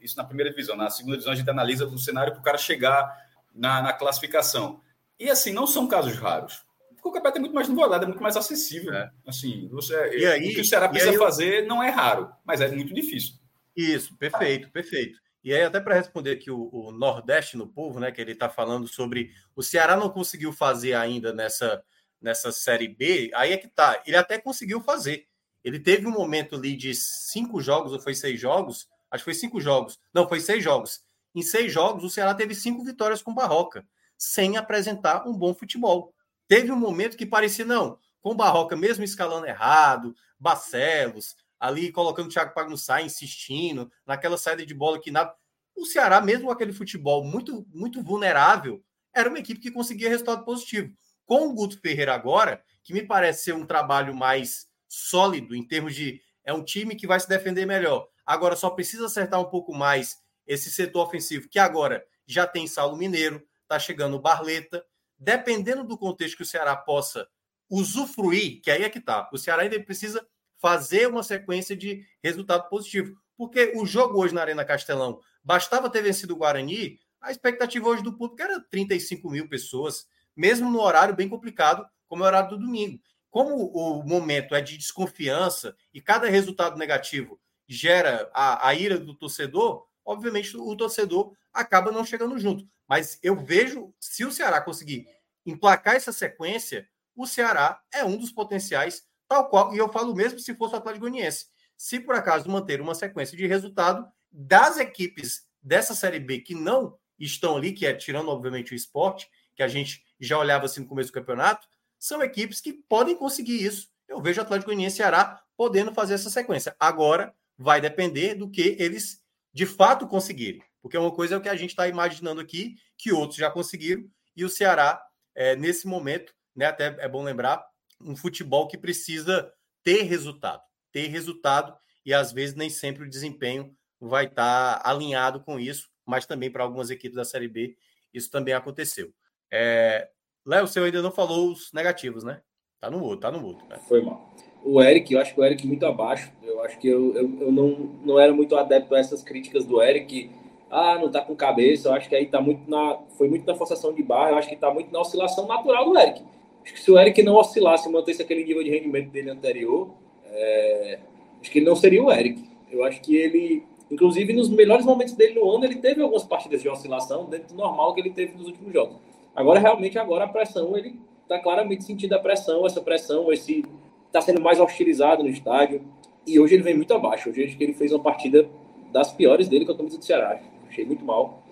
isso 0.01 0.15
na 0.15 0.23
primeira 0.23 0.51
divisão. 0.51 0.75
Na 0.75 0.89
segunda 0.89 1.15
divisão 1.15 1.33
a 1.33 1.36
gente 1.36 1.49
analisa 1.49 1.86
o 1.86 1.97
cenário 1.97 2.33
para 2.33 2.41
o 2.41 2.43
cara 2.43 2.57
chegar 2.57 3.11
na, 3.53 3.81
na, 3.81 3.93
classificação. 3.93 4.79
E 5.19 5.29
assim, 5.29 5.51
não 5.51 5.65
são 5.65 5.88
casos 5.88 6.15
raros. 6.15 6.63
Porque 6.89 7.09
o 7.09 7.11
campeonato 7.11 7.38
é 7.38 7.41
muito 7.41 7.55
mais 7.55 7.67
nivelado, 7.67 8.03
é 8.03 8.07
muito 8.07 8.21
mais 8.21 8.38
acessível. 8.38 8.93
É. 8.93 9.11
Assim, 9.27 9.67
você, 9.69 10.17
e 10.17 10.25
aí, 10.25 10.49
o 10.49 10.55
que 10.55 10.61
o 10.61 10.65
Ceará 10.65 10.88
precisa 10.88 11.11
aí, 11.11 11.17
fazer 11.17 11.65
não 11.67 11.81
é 11.81 11.89
raro, 11.89 12.29
mas 12.43 12.61
é 12.61 12.67
muito 12.69 12.93
difícil. 12.93 13.36
Isso, 13.75 14.15
perfeito, 14.17 14.69
perfeito. 14.71 15.19
E 15.46 15.54
aí, 15.54 15.62
até 15.62 15.80
para 15.80 15.93
responder 15.93 16.32
aqui 16.32 16.50
o, 16.50 16.70
o, 16.74 16.91
Nordeste 16.91 17.56
no 17.56 17.68
povo, 17.68 18.00
né? 18.00 18.12
Que 18.12 18.20
ele 18.20 18.32
está 18.32 18.50
falando 18.50 18.88
sobre 18.88 19.32
o 19.56 19.62
Ceará 19.62 19.96
não 19.96 20.10
conseguiu 20.10 20.52
fazer 20.52 20.96
ainda 20.96 21.32
nessa, 21.32 21.84
nessa 22.20 22.52
série 22.52 22.88
B, 22.88 23.30
aí 23.36 23.54
é 23.54 23.58
que 23.58 23.68
tá. 23.68 24.02
Ele 24.08 24.18
até 24.18 24.39
conseguiu 24.39 24.82
fazer. 24.82 25.28
Ele 25.64 25.80
teve 25.80 26.08
um 26.08 26.12
momento 26.12 26.56
ali 26.56 26.76
de 26.76 26.96
cinco 26.96 27.62
jogos, 27.62 27.93
ou 27.93 28.00
foi 28.00 28.16
seis 28.16 28.39
jogos? 28.39 28.89
Acho 29.12 29.24
que 29.24 29.32
foi 29.32 29.36
cinco 29.36 29.62
jogos. 29.62 30.00
Não, 30.12 30.28
foi 30.28 30.39
seis 30.39 30.64
jogos. 30.64 31.04
Em 31.36 31.43
seis 31.43 31.72
jogos, 31.72 32.04
o 32.04 32.10
Ceará 32.10 32.34
teve 32.34 32.56
cinco 32.56 32.84
vitórias 32.84 33.22
com 33.22 33.32
Barroca, 33.32 33.86
sem 34.18 34.58
apresentar 34.58 35.28
um 35.28 35.38
bom 35.38 35.54
futebol. 35.54 36.12
Teve 36.48 36.72
um 36.72 36.76
momento 36.76 37.16
que 37.16 37.26
parecia, 37.26 37.66
não, 37.66 38.00
com 38.20 38.36
Barroca, 38.36 38.76
mesmo 38.76 39.04
escalando 39.04 39.46
errado, 39.46 40.16
Barcelos, 40.39 41.36
ali 41.60 41.91
colocando 41.91 42.28
o 42.28 42.30
Thiago 42.30 42.53
Pagnussá, 42.53 43.01
insistindo, 43.01 43.91
naquela 44.06 44.38
saída 44.38 44.66
de 44.66 44.74
bola 44.74 44.99
que 44.99 45.12
nada. 45.12 45.34
O 45.76 45.86
Ceará, 45.86 46.22
mesmo 46.22 46.49
aquele 46.49 46.72
futebol 46.72 47.24
muito, 47.24 47.66
muito 47.74 48.01
vulnerável, 48.01 48.84
era 49.14 49.30
uma 49.30 49.39
equipe 49.39 49.60
que 49.60 49.72
conseguia 49.72 50.10
resultado 50.10 50.43
positivo. 50.45 50.93
Com 51.26 51.47
o 51.47 51.53
Guto 51.53 51.80
Ferreira 51.80 52.14
agora, 52.14 52.64
que 52.84 52.93
me 52.93 53.01
parece 53.01 53.45
ser 53.45 53.53
um 53.53 53.66
trabalho 53.66 54.16
mais 54.16 54.68
sólido 54.88 55.56
em 55.56 55.66
termos 55.66 55.95
de 55.95 56.22
é 56.43 56.53
um 56.53 56.64
time 56.64 56.95
que 56.95 57.08
vai 57.08 57.20
se 57.20 57.28
defender 57.28 57.66
melhor. 57.66 58.08
Agora 58.26 58.56
só 58.56 58.70
precisa 58.70 59.08
acertar 59.08 59.41
um 59.41 59.49
pouco 59.49 59.74
mais 59.74 60.18
esse 60.45 60.70
setor 60.70 61.08
ofensivo, 61.08 61.49
que 61.49 61.58
agora 61.58 62.06
já 62.28 62.45
tem 62.45 62.68
Saulo 62.68 62.95
Mineiro, 62.95 63.43
tá 63.68 63.80
chegando 63.80 64.16
o 64.16 64.22
Barleta. 64.22 64.86
Dependendo 65.18 65.84
do 65.84 65.97
contexto 65.97 66.38
que 66.38 66.43
o 66.43 66.45
Ceará 66.45 66.76
possa 66.76 67.28
usufruir, 67.70 68.62
que 68.62 68.70
aí 68.70 68.84
é 68.84 68.89
que 68.89 68.99
tá. 68.99 69.30
O 69.34 69.38
Ceará 69.38 69.64
ainda 69.64 69.80
precisa 69.82 70.26
fazer 70.66 71.07
uma 71.07 71.22
sequência 71.22 71.78
de 71.78 72.03
resultado 72.24 72.68
positivo. 72.70 73.16
Porque 73.38 73.74
o 73.76 73.86
jogo 73.86 74.20
hoje 74.20 74.34
na 74.34 74.41
Arena 74.41 74.66
Castelão, 74.66 75.20
bastava 75.43 75.91
ter 75.91 76.01
vencido 76.01 76.34
o 76.34 76.38
Guarani, 76.38 76.99
a 77.22 77.30
expectativa 77.30 77.88
hoje 77.88 78.01
do 78.01 78.18
público 78.18 78.41
era 78.41 78.59
35 78.59 79.30
mil 79.30 79.47
pessoas, 79.47 80.07
mesmo 80.36 80.68
no 80.68 80.82
horário 80.82 81.16
bem 81.16 81.30
complicado, 81.30 81.88
como 82.07 82.24
é 82.24 82.26
o 82.26 82.28
horário 82.30 82.49
do 82.49 82.57
domingo. 82.57 82.99
Como 83.30 83.53
o 83.53 84.03
momento 84.03 84.55
é 84.55 84.61
de 84.61 84.76
desconfiança 84.76 85.76
e 85.93 86.01
cada 86.01 86.28
resultado 86.28 86.80
negativo 86.80 87.39
gera 87.68 88.28
a, 88.34 88.68
a 88.68 88.74
ira 88.74 88.97
do 88.97 89.13
torcedor, 89.13 89.86
obviamente 90.03 90.57
o 90.57 90.76
torcedor 90.76 91.32
acaba 91.53 91.91
não 91.91 92.03
chegando 92.03 92.39
junto. 92.39 92.68
Mas 92.88 93.20
eu 93.22 93.36
vejo, 93.36 93.93
se 93.99 94.26
o 94.26 94.32
Ceará 94.32 94.59
conseguir 94.59 95.07
emplacar 95.45 95.93
essa 95.93 96.11
sequência, 96.11 96.89
o 97.16 97.28
Ceará 97.28 97.80
é 97.93 98.03
um 98.03 98.18
dos 98.18 98.32
potenciais 98.32 99.05
Tal 99.28 99.49
qual, 99.49 99.73
e 99.73 99.78
eu 99.78 99.91
falo 99.91 100.13
mesmo 100.15 100.39
se 100.39 100.53
fosse 100.55 100.76
o 100.76 100.78
Atlético 100.78 101.01
Goianiense. 101.01 101.47
Se 101.78 101.99
por 101.99 102.15
acaso 102.15 102.49
manter 102.49 102.80
uma 102.80 102.95
sequência 102.95 103.36
de 103.38 103.45
resultado 103.47 104.07
das 104.32 104.78
equipes 104.78 105.45
dessa 105.61 105.95
Série 105.95 106.19
B 106.19 106.39
que 106.39 106.53
não 106.53 106.97
estão 107.19 107.57
ali, 107.57 107.71
que 107.71 107.86
é 107.86 107.93
tirando, 107.93 108.30
obviamente, 108.30 108.73
o 108.73 108.76
esporte, 108.76 109.30
que 109.55 109.63
a 109.63 109.67
gente 109.67 110.03
já 110.19 110.38
olhava 110.38 110.65
assim 110.65 110.82
no 110.82 110.88
começo 110.88 111.09
do 111.09 111.13
campeonato, 111.13 111.67
são 111.97 112.21
equipes 112.21 112.61
que 112.61 112.73
podem 112.73 113.15
conseguir 113.15 113.63
isso. 113.63 113.89
Eu 114.07 114.21
vejo 114.21 114.39
o 114.39 114.43
Atlético 114.43 114.67
Goianiense 114.67 114.95
e 114.95 114.97
Ceará 114.97 115.41
podendo 115.57 115.93
fazer 115.93 116.13
essa 116.13 116.30
sequência. 116.30 116.76
Agora 116.80 117.34
vai 117.57 117.82
depender 117.82 118.36
do 118.36 118.49
que 118.49 118.76
eles 118.80 119.23
de 119.53 119.65
fato 119.65 120.07
conseguirem. 120.07 120.61
Porque 120.82 120.97
uma 120.97 121.11
coisa 121.11 121.36
é 121.36 121.38
o 121.38 121.41
que 121.41 121.49
a 121.49 121.55
gente 121.55 121.71
está 121.71 121.88
imaginando 121.88 122.41
aqui, 122.41 122.76
que 122.97 123.11
outros 123.11 123.39
já 123.39 123.49
conseguiram, 123.49 124.05
e 124.36 124.45
o 124.45 124.49
Ceará, 124.49 125.01
é, 125.34 125.55
nesse 125.55 125.88
momento, 125.88 126.34
né, 126.55 126.65
até 126.65 126.95
é 126.99 127.07
bom 127.07 127.23
lembrar, 127.23 127.65
um 128.02 128.16
futebol 128.16 128.68
que 128.68 128.78
precisa 128.78 129.52
ter 129.84 130.04
resultado, 130.04 130.62
ter 130.91 131.08
resultado, 131.08 131.76
e 132.06 132.14
às 132.14 132.32
vezes 132.32 132.56
nem 132.56 132.70
sempre 132.70 133.04
o 133.04 133.10
desempenho 133.10 133.76
vai 134.00 134.26
estar 134.26 134.80
tá 134.80 134.89
alinhado 134.89 135.41
com 135.41 135.60
isso, 135.60 135.89
mas 136.06 136.26
também 136.26 136.52
para 136.52 136.64
algumas 136.64 136.89
equipes 136.89 137.16
da 137.16 137.26
Série 137.26 137.48
B 137.48 137.76
isso 138.16 138.32
também 138.32 138.54
aconteceu. 138.54 139.10
É... 139.52 140.08
Léo, 140.46 140.68
você 140.68 140.80
ainda 140.80 141.02
não 141.02 141.12
falou 141.12 141.52
os 141.52 141.72
negativos, 141.74 142.24
né? 142.24 142.41
Tá 142.80 142.89
no 142.89 143.04
outro, 143.04 143.20
tá 143.20 143.32
no 143.32 143.46
outro. 143.46 143.68
Né? 143.68 143.78
Foi 143.88 144.02
mal. 144.02 144.34
O 144.64 144.82
Eric, 144.82 145.14
eu 145.14 145.20
acho 145.20 145.34
que 145.34 145.41
o 145.41 145.43
Eric 145.43 145.68
muito 145.68 145.86
abaixo. 145.86 146.32
Eu 146.41 146.64
acho 146.64 146.80
que 146.80 146.88
eu, 146.88 147.14
eu, 147.14 147.41
eu 147.41 147.52
não, 147.52 147.70
não 148.04 148.20
era 148.20 148.34
muito 148.34 148.56
adepto 148.56 148.96
a 148.96 149.00
essas 149.00 149.22
críticas 149.22 149.66
do 149.66 149.82
Eric. 149.82 150.32
Ah, 150.72 150.98
não 150.98 151.12
tá 151.12 151.22
com 151.22 151.36
cabeça. 151.36 151.89
Eu 151.89 151.93
acho 151.93 152.08
que 152.08 152.16
aí 152.16 152.28
tá 152.28 152.39
muito 152.39 152.70
na. 152.70 153.00
Foi 153.18 153.28
muito 153.28 153.46
na 153.46 153.56
forçação 153.56 153.93
de 153.93 154.02
barra. 154.02 154.32
Eu 154.32 154.38
acho 154.38 154.50
que 154.50 154.56
tá 154.56 154.74
muito 154.74 154.91
na 154.91 155.02
oscilação 155.02 155.48
natural 155.48 155.86
do 155.86 155.98
Eric. 155.98 156.24
Acho 156.66 156.74
que 156.74 156.82
se 156.82 156.91
o 156.91 156.97
Eric 156.97 157.22
não 157.22 157.36
oscilasse, 157.36 157.88
mantesse 157.88 158.24
aquele 158.24 158.43
nível 158.43 158.63
de 158.63 158.72
rendimento 158.72 159.11
dele 159.11 159.30
anterior, 159.30 159.91
é, 160.26 160.97
acho 161.39 161.51
que 161.51 161.59
ele 161.59 161.66
não 161.68 161.76
seria 161.76 162.03
o 162.03 162.11
Eric. 162.11 162.43
Eu 162.72 162.84
acho 162.84 162.99
que 163.01 163.16
ele, 163.16 163.63
inclusive 163.91 164.34
nos 164.34 164.49
melhores 164.49 164.84
momentos 164.84 165.13
dele 165.13 165.39
no 165.39 165.47
ano, 165.51 165.63
ele 165.63 165.76
teve 165.76 166.01
algumas 166.01 166.24
partidas 166.24 166.63
de 166.63 166.68
oscilação 166.68 167.26
dentro 167.26 167.49
do 167.49 167.55
normal 167.55 167.93
que 167.93 168.01
ele 168.01 168.09
teve 168.09 168.36
nos 168.36 168.47
últimos 168.47 168.74
jogos. 168.74 168.97
Agora, 169.36 169.59
realmente, 169.59 169.99
agora 169.99 170.26
a 170.26 170.28
pressão, 170.28 170.76
ele 170.76 170.99
está 171.22 171.38
claramente 171.38 171.84
sentindo 171.84 172.13
a 172.13 172.20
pressão, 172.20 172.66
essa 172.66 172.82
pressão, 172.82 173.32
esse 173.32 173.63
está 174.07 174.20
sendo 174.20 174.41
mais 174.41 174.59
hostilizado 174.59 175.22
no 175.22 175.30
estádio. 175.30 175.84
E 176.26 176.39
hoje 176.39 176.55
ele 176.55 176.63
vem 176.63 176.76
muito 176.76 176.95
abaixo. 176.95 177.30
Hoje 177.30 177.43
acho 177.43 177.55
que 177.55 177.63
ele 177.63 177.74
fez 177.74 177.91
uma 177.91 178.01
partida 178.01 178.49
das 178.91 179.13
piores 179.13 179.47
dele 179.47 179.66
com 179.66 179.74
a 179.74 179.78
camisa 179.78 179.99
do 179.99 180.03
Ceará. 180.03 180.41
Achei 180.68 180.84
muito 180.84 181.05
mal. 181.05 181.43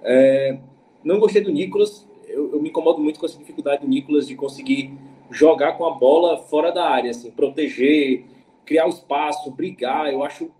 É, 0.00 0.58
não 1.02 1.18
gostei 1.18 1.42
do 1.42 1.50
Nicolas 1.50 2.06
eu, 2.34 2.52
eu, 2.52 2.62
me 2.62 2.68
incomodo 2.68 3.00
muito 3.00 3.20
com 3.20 3.26
essa 3.26 3.38
dificuldade 3.38 3.82
do 3.82 3.88
Nicolas 3.88 4.26
de 4.26 4.34
conseguir 4.34 4.92
jogar 5.30 5.72
com 5.72 5.86
a 5.86 5.90
bola 5.92 6.38
fora 6.38 6.70
da 6.70 6.88
área, 6.88 7.10
assim, 7.10 7.30
proteger, 7.30 8.24
criar 8.64 8.86
o 8.86 8.90
espaço, 8.90 9.50
brigar. 9.50 10.12
Eu 10.12 10.22
acho 10.22 10.50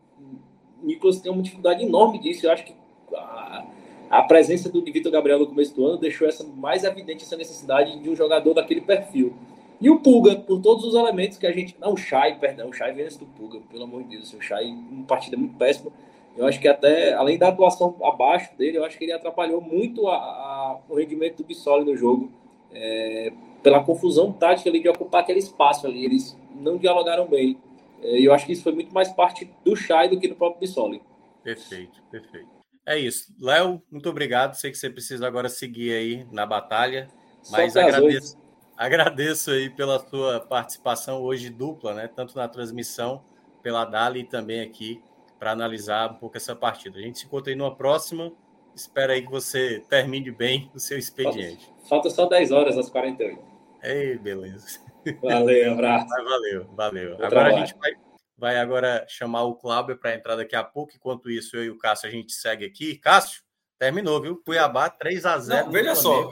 o 0.83 0.87
Nicolas 0.87 1.21
tem 1.21 1.33
uma 1.33 1.43
dificuldade 1.43 1.83
enorme 1.83 2.19
disso. 2.19 2.47
Eu 2.47 2.53
acho 2.53 2.65
que 2.65 2.75
a, 3.15 3.65
a 4.11 4.23
presença 4.23 4.69
do 4.69 4.83
Vitor 4.83 5.11
Gabriel 5.11 5.39
no 5.39 5.47
começo 5.47 5.75
do 5.75 5.85
ano 5.87 5.99
deixou 5.99 6.29
essa 6.29 6.45
mais 6.45 6.85
evidente 6.85 7.25
essa 7.25 7.37
necessidade 7.37 7.99
de 7.99 8.09
um 8.09 8.15
jogador 8.15 8.55
daquele 8.55 8.81
perfil. 8.81 9.35
E 9.81 9.91
o 9.91 9.99
Pulga, 10.01 10.37
por 10.37 10.61
todos 10.61 10.85
os 10.85 10.95
elementos 10.95 11.37
que 11.37 11.47
a 11.47 11.53
gente. 11.53 11.77
Não, 11.81 11.93
o 11.93 11.97
Chay, 11.97 12.37
perdão, 12.39 12.69
o 12.69 12.73
Chay 12.73 12.93
vem 12.93 13.05
antes 13.05 13.17
do 13.17 13.27
Pulga, 13.27 13.61
pelo 13.71 13.85
amor 13.85 14.03
de 14.05 14.17
Deus. 14.17 14.33
O 14.33 14.41
Chay, 14.41 14.67
uma 14.67 15.05
partida 15.05 15.37
muito 15.37 15.57
péssima. 15.57 15.91
Eu 16.37 16.47
acho 16.47 16.61
que 16.61 16.67
até, 16.67 17.15
além 17.15 17.39
da 17.39 17.49
atuação 17.49 17.97
abaixo 18.03 18.57
dele, 18.57 18.79
eu 18.79 18.85
acho 18.85 18.99
que 18.99 19.05
ele 19.05 19.13
atrapalhou 19.13 19.61
muito 19.61 20.09
a, 20.09 20.17
a, 20.17 20.81
o 20.89 20.97
rendimento 20.97 21.39
do 21.39 21.45
Bissoli 21.45 21.85
no 21.85 21.97
jogo, 21.97 22.33
é, 22.73 23.33
pela 23.63 23.83
confusão 23.85 24.33
tática 24.33 24.69
ali 24.69 24.81
de 24.81 24.89
ocupar 24.89 25.23
aquele 25.23 25.39
espaço 25.39 25.87
ali. 25.87 26.05
Eles 26.05 26.37
não 26.55 26.77
dialogaram 26.77 27.27
bem. 27.27 27.57
É, 28.03 28.19
e 28.19 28.25
eu 28.25 28.35
acho 28.35 28.47
que 28.47 28.53
isso 28.53 28.65
foi 28.65 28.73
muito 28.73 28.93
mais 28.93 29.13
parte 29.13 29.49
do 29.65 29.77
Chay 29.77 30.09
do 30.09 30.19
que 30.19 30.27
do 30.27 30.35
próprio 30.35 30.61
Bissoli. 30.61 31.01
Perfeito, 31.43 32.03
perfeito. 32.11 32.49
É 32.85 32.99
isso. 32.99 33.33
Léo, 33.41 33.81
muito 33.91 34.09
obrigado. 34.11 34.55
Sei 34.55 34.71
que 34.71 34.77
você 34.77 34.91
precisa 34.91 35.27
agora 35.27 35.49
seguir 35.49 35.93
aí 35.93 36.27
na 36.33 36.45
batalha, 36.45 37.09
mas 37.51 37.77
agradeço, 37.77 38.37
agradeço 38.77 39.51
aí 39.53 39.71
pela 39.71 39.99
sua 40.01 40.41
participação 40.41 41.23
hoje 41.23 41.49
dupla, 41.49 41.95
né? 41.95 42.09
Tanto 42.09 42.37
na 42.37 42.49
transmissão 42.49 43.23
pela 43.63 43.85
Dali 43.85 44.21
e 44.21 44.25
também 44.25 44.61
aqui 44.61 45.01
para 45.39 45.53
analisar 45.53 46.13
um 46.13 46.15
pouco 46.15 46.37
essa 46.37 46.55
partida. 46.55 46.99
A 46.99 47.03
gente 47.03 47.19
se 47.19 47.27
encontra 47.27 47.53
aí 47.53 47.57
numa 47.57 47.75
próxima. 47.75 48.33
Espero 48.75 49.13
aí 49.13 49.23
que 49.23 49.31
você 49.31 49.85
termine 49.89 50.31
bem 50.31 50.71
o 50.75 50.81
seu 50.81 50.99
expediente. 50.99 51.67
Falta, 51.67 51.89
falta 51.89 52.11
só 52.11 52.27
10 52.27 52.51
horas 52.51 52.77
às 52.77 52.91
48. 52.91 53.41
Ei, 53.83 54.19
beleza. 54.19 54.81
Valeu, 55.23 55.73
abraço. 55.73 56.09
valeu, 56.09 56.67
valeu. 56.73 57.15
agora 57.15 57.29
trabalho. 57.29 57.57
a 57.57 57.59
gente 57.59 57.79
vai, 57.79 57.93
vai 58.37 58.59
agora 58.59 59.05
chamar 59.07 59.43
o 59.43 59.55
Cláudio 59.55 59.99
para 59.99 60.15
entrar 60.15 60.35
daqui 60.37 60.57
a 60.57 60.65
pouco. 60.65 60.93
Enquanto 60.97 61.31
isso, 61.31 61.57
eu 61.57 61.65
e 61.65 61.71
o 61.71 61.79
Cássio 61.79 62.09
a 62.09 62.13
gente 62.13 62.33
segue 62.33 62.65
aqui. 62.65 62.97
Cássio, 62.97 63.43
terminou, 63.79 64.21
viu? 64.21 64.43
Cuiabá 64.43 64.89
3 64.89 65.27
a 65.27 65.39
0 65.39 65.67
Não, 65.67 65.73
Veja 65.73 65.95
só, 65.95 66.31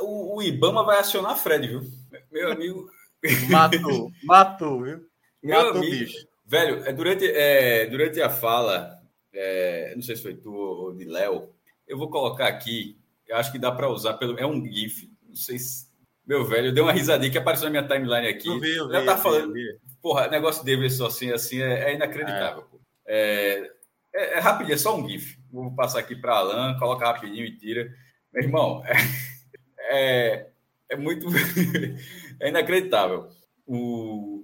o, 0.00 0.36
o 0.36 0.42
Ibama 0.42 0.84
vai 0.84 0.98
acionar 0.98 1.36
Fred, 1.36 1.66
viu? 1.66 1.80
Meu 2.30 2.52
amigo. 2.52 2.88
Matou, 3.50 4.10
matou, 4.22 4.82
viu? 4.82 5.00
Meu 5.42 5.56
matou 5.56 5.78
amigo. 5.78 5.96
bicho. 5.96 6.25
Velho, 6.46 6.84
é, 6.86 6.92
durante, 6.92 7.26
é, 7.26 7.86
durante 7.86 8.22
a 8.22 8.30
fala, 8.30 9.02
é, 9.32 9.92
não 9.94 10.02
sei 10.02 10.16
se 10.16 10.22
foi 10.22 10.34
tu 10.34 10.54
ou 10.54 10.94
de 10.94 11.04
Léo, 11.04 11.50
eu 11.88 11.98
vou 11.98 12.08
colocar 12.08 12.46
aqui, 12.46 12.96
eu 13.26 13.36
acho 13.36 13.50
que 13.50 13.58
dá 13.58 13.72
para 13.72 13.90
usar, 13.90 14.14
pelo, 14.14 14.38
é 14.38 14.46
um 14.46 14.64
GIF, 14.64 15.10
não 15.28 15.34
sei 15.34 15.58
se. 15.58 15.86
Meu 16.26 16.44
velho, 16.44 16.72
deu 16.72 16.82
uma 16.82 16.92
risadinha 16.92 17.30
que 17.30 17.38
apareceu 17.38 17.70
na 17.70 17.70
minha 17.70 17.86
timeline 17.86 18.26
aqui. 18.26 18.48
Eu 18.48 18.58
vi, 18.58 18.76
eu 18.76 18.88
vi, 18.88 19.04
tá 19.04 19.16
falando. 19.16 19.52
Vi, 19.52 19.78
porra, 20.02 20.26
negócio 20.26 20.64
de 20.64 20.74
Davidson 20.74 21.06
assim, 21.06 21.30
assim 21.30 21.62
é, 21.62 21.90
é 21.90 21.94
inacreditável. 21.94 22.64
É. 23.06 23.70
É, 24.16 24.38
é, 24.38 24.38
rapidinho, 24.40 24.74
é 24.74 24.78
só 24.78 24.96
um 24.96 25.06
GIF. 25.06 25.38
Vou 25.52 25.70
passar 25.74 26.00
aqui 26.00 26.16
para 26.16 26.36
Alan, 26.36 26.78
coloca 26.78 27.06
rapidinho 27.06 27.44
e 27.44 27.56
tira. 27.56 27.92
Meu 28.32 28.42
irmão, 28.42 28.82
é, 28.88 28.96
é, 29.90 30.46
é 30.90 30.96
muito. 30.96 31.26
é 32.40 32.48
inacreditável. 32.48 33.28
O, 33.66 34.35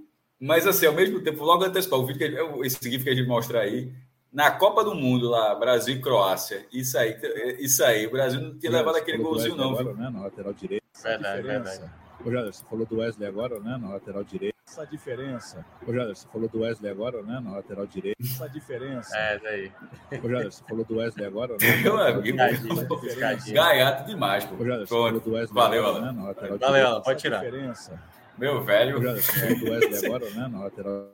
mas, 0.43 0.67
assim, 0.67 0.87
ao 0.87 0.93
mesmo 0.93 1.21
tempo, 1.21 1.45
logo 1.45 1.65
antecipar 1.65 1.99
o 1.99 2.07
vídeo, 2.07 2.19
que, 2.19 2.67
esse 2.67 2.79
GIF 2.91 3.05
que 3.05 3.11
a 3.11 3.15
gente 3.15 3.29
mostra 3.29 3.61
aí, 3.61 3.93
na 4.33 4.51
Copa 4.51 4.83
do 4.83 4.95
Mundo 4.95 5.29
lá, 5.29 5.55
Brasil 5.55 5.95
e 5.95 6.01
Croácia, 6.01 6.67
isso 6.73 6.99
aí, 6.99 7.17
isso 7.59 7.85
aí, 7.85 8.07
o 8.07 8.11
Brasil 8.11 8.41
não 8.41 8.59
tinha 8.59 8.73
levado 8.73 8.97
aquele 8.97 9.19
golzinho, 9.19 9.55
não. 9.55 9.71
Agora, 9.71 9.95
né, 9.95 10.11
na 10.11 10.23
lateral 10.23 10.53
direita. 10.53 10.85
Verdade, 11.03 11.43
verdade. 11.43 11.91
Ô, 12.25 12.31
Jader, 12.31 12.53
você 12.53 12.65
falou 12.65 12.87
do 12.87 12.99
Wesley 12.99 13.29
agora, 13.29 13.59
né? 13.59 13.77
Na 13.81 13.89
lateral 13.91 14.23
direita. 14.23 14.57
Essa 14.69 14.87
diferença. 14.87 15.67
Ô, 15.87 15.93
Jader, 15.93 16.15
você 16.15 16.27
falou 16.29 16.49
do 16.49 16.61
Wesley 16.61 16.91
agora, 16.91 17.23
né? 17.23 17.41
Na 17.41 17.53
lateral 17.57 17.87
direita. 17.87 18.23
Essa 18.23 18.49
diferença. 18.49 19.17
É, 19.17 19.39
daí. 19.39 19.73
Ô, 20.23 20.29
Jader, 20.29 20.53
você 20.53 20.63
falou 20.69 20.85
do 20.85 20.97
Wesley 20.97 21.27
agora, 21.27 21.57
né? 21.61 21.77
Meu 21.83 22.01
amigo. 22.01 22.37
Gaiato 23.53 24.07
demais, 24.07 24.45
pô. 24.45 24.55
Ô, 24.55 24.65
Jader, 24.65 24.87
você 24.87 24.95
falou 24.95 25.21
do 25.21 25.33
Wesley 25.33 25.55
Valeu, 25.55 25.87
agora, 25.87 26.05
né? 26.05 26.13
Na 26.13 26.25
lateral 26.29 26.59
Valeu, 26.59 26.69
direita. 26.69 26.89
Alan, 26.89 27.03
pode 27.03 27.21
tirar. 27.21 27.45
diferença. 27.45 28.03
Meu 28.39 28.63
velho. 28.65 28.97
Agora, 28.99 30.31
né? 30.31 30.49
Na 30.51 30.65
lateral. 30.65 31.11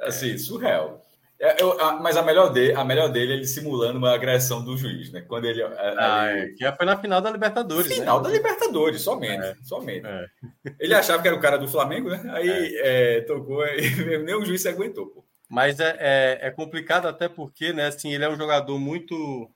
Assim, 0.00 0.36
surreal. 0.38 1.02
É, 1.40 1.60
eu- 1.60 1.78
a- 1.80 1.94
mas 2.00 2.16
a 2.16 2.22
melhor, 2.22 2.52
dele, 2.52 2.74
a 2.74 2.84
melhor 2.84 3.08
dele 3.10 3.32
é 3.32 3.36
ele 3.36 3.46
simulando 3.46 3.98
uma 3.98 4.14
agressão 4.14 4.64
do 4.64 4.76
juiz, 4.76 5.10
né? 5.10 5.20
Quando 5.22 5.46
ele. 5.46 5.62
Ah, 5.62 6.26
é, 6.30 6.46
que 6.48 6.58
já 6.60 6.74
foi 6.74 6.86
na 6.86 6.96
final 6.96 7.20
da 7.20 7.30
Libertadores, 7.30 7.92
Final 7.92 8.18
né? 8.18 8.24
da 8.24 8.30
Libertadores, 8.30 9.00
somente. 9.02 9.44
É. 9.44 9.54
somente. 9.62 10.06
É. 10.06 10.26
Ele 10.78 10.94
achava 10.94 11.20
que 11.20 11.28
era 11.28 11.36
o 11.36 11.40
cara 11.40 11.58
do 11.58 11.68
Flamengo, 11.68 12.08
né? 12.08 12.22
Aí 12.32 12.76
é, 12.78 13.20
tocou, 13.22 13.66
e 13.66 13.80
nem 14.24 14.34
o 14.34 14.44
juiz 14.44 14.62
se 14.62 14.68
aguentou, 14.68 15.06
pô. 15.08 15.24
Mas 15.50 15.78
é, 15.80 15.96
é, 15.98 16.38
é 16.48 16.50
complicado 16.50 17.06
até 17.06 17.28
porque, 17.28 17.72
né, 17.72 17.86
assim, 17.88 18.12
ele 18.14 18.24
é 18.24 18.28
um 18.28 18.36
jogador 18.36 18.78
muito... 18.78 19.48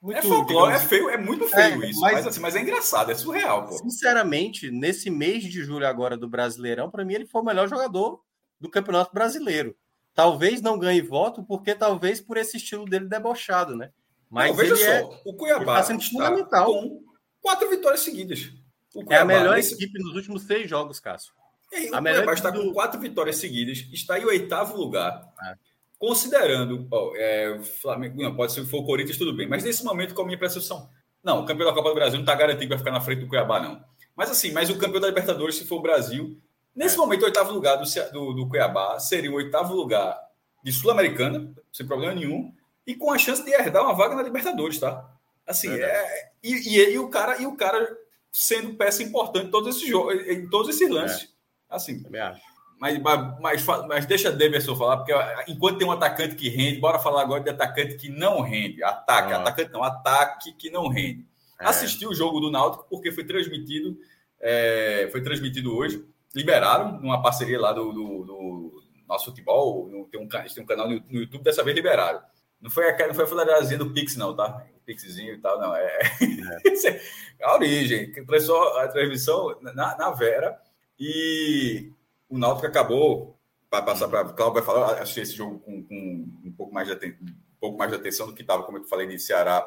muito 0.00 0.18
É 0.18 0.22
folclore, 0.22 0.74
é 0.74 0.78
feio, 0.78 1.08
é 1.10 1.16
muito 1.16 1.46
feio 1.48 1.82
É, 1.84 1.88
isso. 1.90 2.00
mas- 2.00 2.14
Mas, 2.14 2.26
assim, 2.26 2.40
mas 2.40 2.54
é 2.56 2.60
engraçado, 2.60 3.10
é 3.10 3.14
surreal, 3.14 3.66
pô. 3.66 3.78
Sinceramente, 3.78 4.70
nesse 4.70 5.10
mês 5.10 5.42
de 5.44 5.62
julho 5.64 5.86
agora 5.86 6.16
do 6.16 6.28
Brasileirão, 6.28 6.90
para 6.90 7.04
mim 7.04 7.14
ele 7.14 7.26
foi 7.26 7.40
o 7.42 7.44
melhor 7.44 7.68
jogador 7.68 8.20
do 8.60 8.70
Campeonato 8.70 9.12
Brasileiro. 9.12 9.76
Talvez 10.14 10.60
não 10.60 10.78
ganhe 10.78 11.00
voto, 11.00 11.44
porque 11.44 11.74
talvez 11.74 12.20
por 12.20 12.36
esse 12.36 12.56
estilo 12.56 12.84
dele 12.84 13.06
debochado, 13.06 13.76
né? 13.76 13.90
Mas 14.30 14.50
Não, 14.50 14.56
veja 14.56 14.74
ele 14.74 14.82
é, 14.82 15.00
só, 15.02 15.20
o 15.24 15.34
Cuiabá 15.34 15.78
ele 15.78 15.86
tá 15.88 15.94
está 15.94 16.10
fundamental. 16.10 16.66
com 16.66 17.02
quatro 17.40 17.70
vitórias 17.70 18.00
seguidas. 18.00 18.50
O 18.94 19.00
é 19.00 19.02
a 19.02 19.06
Cuiabá, 19.06 19.24
melhor 19.26 19.56
nesse- 19.56 19.74
equipe 19.74 19.98
nos 20.02 20.14
últimos 20.14 20.42
seis 20.42 20.68
jogos, 20.68 20.98
Cássio. 21.00 21.32
É, 21.72 21.90
o 21.90 21.94
A 21.94 22.00
melhor 22.00 22.18
Cuiabá 22.18 22.32
está 22.34 22.48
equipe 22.48 22.62
com 22.62 22.68
do- 22.68 22.74
quatro 22.74 23.00
vitórias 23.00 23.36
seguidas, 23.36 23.78
está 23.92 24.18
em 24.18 24.24
oitavo 24.24 24.76
lugar. 24.76 25.22
É. 25.42 25.54
Considerando, 25.98 26.86
ó, 26.90 27.12
é, 27.16 27.50
o 27.58 27.62
Flamengo, 27.64 28.22
não, 28.22 28.34
pode 28.36 28.52
ser 28.52 28.60
que 28.62 28.70
for 28.70 28.78
o 28.78 28.86
Corinthians, 28.86 29.18
tudo 29.18 29.34
bem, 29.34 29.48
mas 29.48 29.64
nesse 29.64 29.84
momento, 29.84 30.14
com 30.14 30.22
a 30.22 30.24
minha 30.24 30.38
percepção, 30.38 30.88
não, 31.24 31.40
o 31.40 31.44
campeão 31.46 31.66
da 31.68 31.74
Copa 31.74 31.88
do 31.88 31.94
Brasil 31.94 32.14
não 32.18 32.24
está 32.24 32.34
garantido 32.34 32.62
que 32.62 32.68
vai 32.68 32.78
ficar 32.78 32.92
na 32.92 33.00
frente 33.00 33.20
do 33.20 33.28
Cuiabá, 33.28 33.60
não. 33.60 33.82
Mas 34.14 34.30
assim, 34.30 34.52
mas 34.52 34.70
o 34.70 34.78
campeão 34.78 35.00
da 35.00 35.08
Libertadores, 35.08 35.56
se 35.56 35.66
for 35.66 35.76
o 35.76 35.82
Brasil, 35.82 36.40
nesse 36.74 36.94
É. 36.94 36.98
momento, 36.98 37.22
o 37.22 37.24
oitavo 37.24 37.52
lugar 37.52 37.76
do, 37.76 37.84
do, 38.12 38.32
do 38.32 38.48
Cuiabá 38.48 38.98
seria 39.00 39.30
o 39.30 39.34
oitavo 39.34 39.74
lugar 39.74 40.16
de 40.62 40.72
Sul-Americana, 40.72 41.52
sem 41.72 41.86
problema 41.86 42.14
nenhum, 42.14 42.52
e 42.86 42.94
com 42.94 43.10
a 43.10 43.18
chance 43.18 43.44
de 43.44 43.50
herdar 43.50 43.82
uma 43.82 43.94
vaga 43.94 44.14
na 44.14 44.22
Libertadores, 44.22 44.78
tá? 44.78 45.08
Assim, 45.46 45.68
Verdade. 45.68 45.92
é, 45.92 46.30
e, 46.42 46.54
e, 46.54 46.92
e 46.92 46.98
o 46.98 47.08
cara, 47.08 47.40
e 47.40 47.46
o 47.46 47.56
cara 47.56 47.96
sendo 48.32 48.74
peça 48.74 49.02
importante 49.02 49.46
em 49.46 49.50
todos 49.50 49.76
esses 49.76 49.88
jogos, 49.88 50.14
em 50.26 50.48
todos 50.48 50.68
esses 50.68 50.88
lances. 50.88 51.34
Assim, 51.68 52.02
Também 52.02 52.20
acho. 52.20 52.40
Mas, 52.78 52.98
mas, 53.40 53.66
mas, 53.88 54.06
deixa 54.06 54.30
Demerson 54.30 54.76
falar, 54.76 54.98
porque 54.98 55.12
enquanto 55.50 55.78
tem 55.78 55.86
um 55.86 55.90
atacante 55.92 56.34
que 56.36 56.48
rende, 56.48 56.80
bora 56.80 56.98
falar 56.98 57.22
agora 57.22 57.42
de 57.42 57.50
atacante 57.50 57.96
que 57.96 58.08
não 58.08 58.40
rende. 58.40 58.82
Ataque, 58.82 59.32
Ah. 59.32 59.38
atacante 59.40 59.72
não, 59.72 59.82
ataque 59.82 60.52
que 60.52 60.70
não 60.70 60.88
rende. 60.88 61.26
É. 61.60 61.66
Assisti 61.66 62.06
o 62.06 62.14
jogo 62.14 62.38
do 62.40 62.50
Náutico 62.50 62.86
porque 62.88 63.10
foi 63.10 63.24
transmitido, 63.24 63.98
é, 64.40 65.08
foi 65.10 65.20
transmitido 65.22 65.76
hoje. 65.76 66.04
Liberaram 66.34 67.00
numa 67.00 67.20
parceria 67.20 67.58
lá 67.60 67.72
do, 67.72 67.92
do- 67.92 68.24
do 68.24 68.82
nosso 69.08 69.24
futebol. 69.26 69.88
no- 69.88 70.04
tem, 70.06 70.20
um, 70.20 70.28
tem 70.28 70.62
um 70.62 70.66
canal 70.66 70.88
no, 70.88 71.02
no 71.10 71.20
YouTube, 71.20 71.42
dessa 71.42 71.64
vez 71.64 71.74
liberaram. 71.74 72.20
Não 72.60 72.70
foi 72.70 72.90
a, 72.90 73.06
não 73.08 73.14
foi 73.14 73.24
a 73.24 73.26
fulanazinha 73.26 73.78
do 73.78 73.92
Pix, 73.92 74.14
não, 74.16 74.34
tá? 74.36 74.64
O 74.76 74.80
Pixzinho 74.84 75.34
e 75.34 75.38
tal, 75.38 75.58
não. 75.60 75.74
É, 75.74 75.98
a 77.42 77.54
origem. 77.54 78.12
Começou 78.24 78.78
a 78.78 78.86
transmissão 78.88 79.56
na, 79.62 79.96
na 79.96 80.10
Vera 80.10 80.58
e 80.98 81.92
o 82.28 82.38
Náutico 82.38 82.66
acabou 82.66 83.36
para 83.70 83.82
passar 83.82 84.08
para 84.08 84.24
Cláudio 84.24 84.54
vai 84.54 84.62
falar, 84.62 85.02
achei 85.02 85.22
esse 85.22 85.34
jogo 85.34 85.58
com, 85.60 85.82
com 85.84 86.26
um 86.44 86.52
pouco 86.56 86.72
mais 86.72 86.86
de 86.88 86.94
aten- 86.94 87.16
um 87.22 87.60
pouco 87.60 87.76
mais 87.78 87.90
de 87.90 87.96
atenção 87.96 88.26
do 88.26 88.34
que 88.34 88.42
estava, 88.42 88.62
como 88.62 88.78
eu 88.78 88.84
falei, 88.84 89.06
de 89.06 89.18
Ceará 89.18 89.66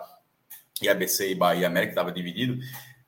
e 0.81 0.89
ABC 0.89 1.29
e 1.31 1.35
Bahia 1.35 1.67
América 1.67 1.91
estava 1.91 2.11
dividido, 2.11 2.57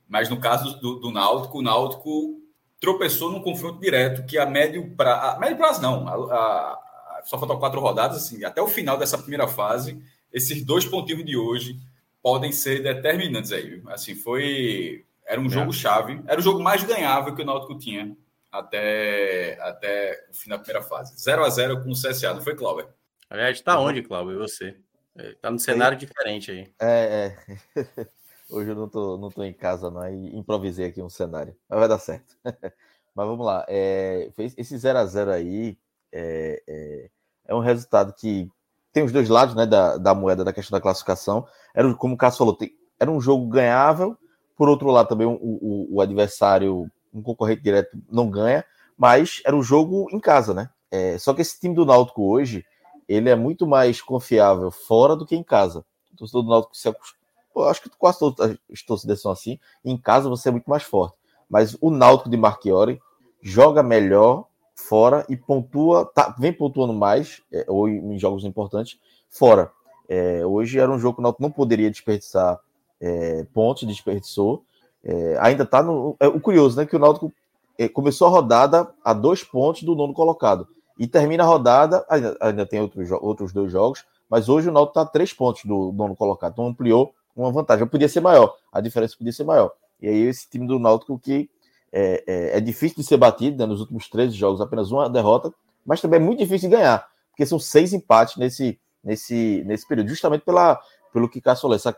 mas 0.08 0.30
no 0.30 0.40
caso 0.40 0.80
do, 0.80 1.00
do 1.00 1.12
Náutico, 1.12 1.58
o 1.60 1.62
Náutico 1.62 2.40
tropeçou 2.80 3.32
num 3.32 3.42
confronto 3.42 3.80
direto 3.80 4.26
que 4.26 4.38
a 4.38 4.46
médio 4.46 4.94
prazo, 4.96 5.38
a 5.38 5.40
médio 5.40 5.58
prazo 5.58 5.82
não, 5.82 6.08
a- 6.08 6.34
a- 6.36 7.22
só 7.26 7.40
faltam 7.40 7.58
quatro 7.58 7.80
rodadas, 7.80 8.18
assim, 8.18 8.44
até 8.44 8.62
o 8.62 8.68
final 8.68 8.98
dessa 8.98 9.18
primeira 9.18 9.48
fase, 9.48 10.00
esses 10.32 10.64
dois 10.64 10.86
pontinhos 10.86 11.26
de 11.26 11.38
hoje 11.38 11.80
podem 12.22 12.52
ser 12.52 12.84
determinantes 12.84 13.52
aí, 13.52 13.70
viu? 13.80 13.90
assim, 13.90 14.14
foi, 14.14 15.06
era 15.26 15.40
um 15.40 15.50
jogo 15.50 15.72
chave, 15.74 16.22
era 16.28 16.40
o 16.40 16.44
jogo 16.44 16.62
mais 16.62 16.84
ganhável 16.84 17.34
que 17.34 17.42
o 17.42 17.46
Náutico 17.46 17.78
tinha 17.80 18.16
até, 18.54 19.58
até 19.62 20.28
o 20.30 20.34
fim 20.36 20.50
da 20.50 20.58
primeira 20.60 20.82
fase, 20.84 21.16
0 21.20 21.44
a 21.44 21.50
0 21.50 21.84
com 21.84 21.90
o 21.90 21.94
CSA, 21.96 22.34
não 22.34 22.42
foi, 22.42 22.56
Cláudio? 22.56 22.88
Aliás, 23.30 23.60
tá 23.62 23.80
onde, 23.80 24.04
Cláudio? 24.04 24.34
E 24.36 24.38
você? 24.38 24.78
É, 25.18 25.34
Tá 25.42 25.50
num 25.52 25.58
cenário 25.58 25.98
diferente 25.98 26.52
aí. 26.52 26.72
É, 26.80 27.36
é. 27.76 27.76
Hoje 28.50 28.70
eu 28.70 28.76
não 28.76 28.88
tô, 28.88 29.18
não 29.18 29.30
tô 29.30 29.44
em 29.44 29.54
casa, 29.54 29.90
não, 29.90 30.08
e 30.08 30.36
improvisei 30.38 30.86
aqui 30.86 31.02
um 31.02 31.10
cenário. 31.10 31.56
Mas 31.68 31.80
vai 31.80 31.88
dar 31.90 31.98
certo. 32.00 32.38
Mas 33.16 33.28
vamos 33.28 33.46
lá. 33.46 33.66
É, 33.68 34.30
fez- 34.36 34.54
esse 34.58 34.78
0 34.78 35.00
a 35.00 35.06
0 35.06 35.32
aí 35.32 35.78
é, 36.12 36.62
é, 36.68 37.10
é 37.48 37.56
um 37.56 37.60
resultado 37.60 38.14
que 38.14 38.48
tem 38.92 39.04
os 39.04 39.12
dois 39.12 39.30
lados 39.30 39.56
né, 39.56 39.66
da, 39.66 39.98
da 39.98 40.14
moeda 40.14 40.44
da 40.44 40.54
questão 40.54 40.78
da 40.78 40.82
classificação. 40.82 41.48
Era, 41.74 41.92
como 41.96 42.14
o 42.14 42.18
Cássio 42.18 42.40
falou, 42.40 42.56
tem- 42.56 42.76
era 43.00 43.10
um 43.10 43.20
jogo 43.22 43.48
ganhável. 43.48 44.16
Por 44.56 44.70
outro 44.70 44.90
lado, 44.92 45.08
também 45.10 45.26
o, 45.26 45.32
o- 45.42 45.96
o 45.96 46.02
adversário, 46.02 46.88
um 47.14 47.22
concorrente 47.22 47.62
direto, 47.62 47.98
não 48.10 48.30
ganha, 48.30 48.66
mas 48.98 49.42
era 49.46 49.56
um 49.56 49.64
jogo 49.64 50.08
em 50.12 50.20
casa, 50.20 50.54
né? 50.54 50.70
É, 50.92 51.18
só 51.18 51.34
que 51.34 51.42
esse 51.42 51.60
time 51.60 51.74
do 51.74 51.86
Náutico 51.86 52.24
hoje, 52.24 52.66
ele 53.08 53.30
é 53.30 53.36
muito 53.36 53.66
mais 53.66 54.02
confiável 54.02 54.72
fora 54.72 55.16
do 55.16 55.26
que 55.26 55.36
em 55.36 55.44
casa. 55.44 55.86
O 56.14 56.18
torcedor 56.18 56.44
do 56.44 56.50
Náutico 56.50 56.78
se 56.78 56.88
acostuma. 56.88 57.24
Pô, 57.54 57.66
acho 57.66 57.84
que 57.84 57.90
quase 57.90 58.20
todas 58.20 58.58
as 58.72 58.82
torcidas 58.82 59.22
são 59.22 59.32
assim. 59.32 59.60
Em 59.86 59.98
casa 59.98 60.30
você 60.30 60.50
é 60.50 60.52
muito 60.52 60.70
mais 60.70 60.84
forte. 60.84 61.16
Mas 61.50 61.78
o 61.82 61.92
Náutico 61.92 62.30
de 62.30 62.38
Marchiori 62.38 63.00
joga 63.42 63.84
melhor 63.84 64.46
fora 64.76 65.26
e 65.30 65.38
pontua, 65.38 66.06
tá, 66.06 66.36
vem 66.40 66.52
pontuando 66.52 66.94
mais, 66.94 67.42
é, 67.52 67.66
ou 67.68 67.88
em, 67.88 68.14
em 68.14 68.20
jogos 68.20 68.44
importantes, 68.44 69.00
fora. 69.30 69.72
É, 70.08 70.46
hoje 70.46 70.80
era 70.80 70.92
um 70.92 71.00
jogo 71.00 71.16
que 71.16 71.22
o 71.22 71.24
Náutico 71.24 71.44
não 71.44 71.52
poderia 71.52 71.90
desperdiçar 71.90 72.60
é, 73.00 73.44
pontos, 73.54 73.88
desperdiçou. 73.88 74.64
É, 75.04 75.38
ainda 75.40 75.66
tá 75.66 75.84
no. 75.84 76.16
É, 76.20 76.28
o 76.28 76.40
curioso, 76.40 76.78
né? 76.78 76.86
Que 76.86 76.96
o 76.96 77.00
Náutico 77.00 77.32
é, 77.78 77.88
começou 77.90 78.28
a 78.28 78.30
rodada 78.30 78.90
a 79.04 79.14
dois 79.14 79.44
pontos 79.44 79.84
do 79.84 79.96
nono 79.96 80.14
colocado. 80.14 80.68
E 80.98 81.08
termina 81.08 81.44
a 81.44 81.48
rodada, 81.48 82.06
ainda, 82.08 82.38
ainda 82.40 82.66
tem 82.66 82.80
outros, 82.80 83.12
outros 83.12 83.52
dois 83.52 83.72
jogos, 83.72 84.06
mas 84.30 84.48
hoje 84.48 84.70
o 84.70 84.72
Náutico 84.72 85.00
está 85.00 85.02
a 85.02 85.12
três 85.12 85.34
pontos 85.34 85.64
do 85.66 85.92
nono 85.92 86.16
colocado. 86.16 86.54
Então 86.54 86.68
ampliou 86.68 87.14
uma 87.36 87.52
vantagem. 87.52 87.86
Podia 87.88 88.08
ser 88.08 88.22
maior, 88.22 88.56
a 88.72 88.80
diferença 88.80 89.16
podia 89.18 89.34
ser 89.34 89.44
maior. 89.44 89.72
E 90.02 90.08
aí 90.08 90.22
esse 90.22 90.50
time 90.50 90.68
do 90.68 90.80
Náutico 90.80 91.20
que 91.20 91.50
é, 91.92 92.24
é- 92.26 92.58
é 92.58 92.62
difícil 92.62 92.98
de 92.98 93.04
ser 93.04 93.18
batido, 93.18 93.58
né, 93.58 93.66
nos 93.66 93.80
últimos 93.80 94.10
13 94.10 94.36
jogos, 94.36 94.60
apenas 94.62 94.92
uma 94.92 95.10
derrota, 95.10 95.54
mas 95.86 96.02
também 96.02 96.20
é 96.20 96.24
muito 96.24 96.40
difícil 96.40 96.70
de 96.70 96.76
ganhar, 96.76 97.08
porque 97.30 97.46
são 97.46 97.60
seis 97.60 97.94
empates 97.94 98.38
nesse, 98.38 98.80
nesse, 99.04 99.64
nesse 99.66 99.88
período, 99.88 100.10
justamente 100.10 100.44
pela, 100.44 100.80
pelo 101.12 101.30
que 101.30 101.42
Cássio 101.42 101.64
falou, 101.64 101.76
essa 101.76 101.96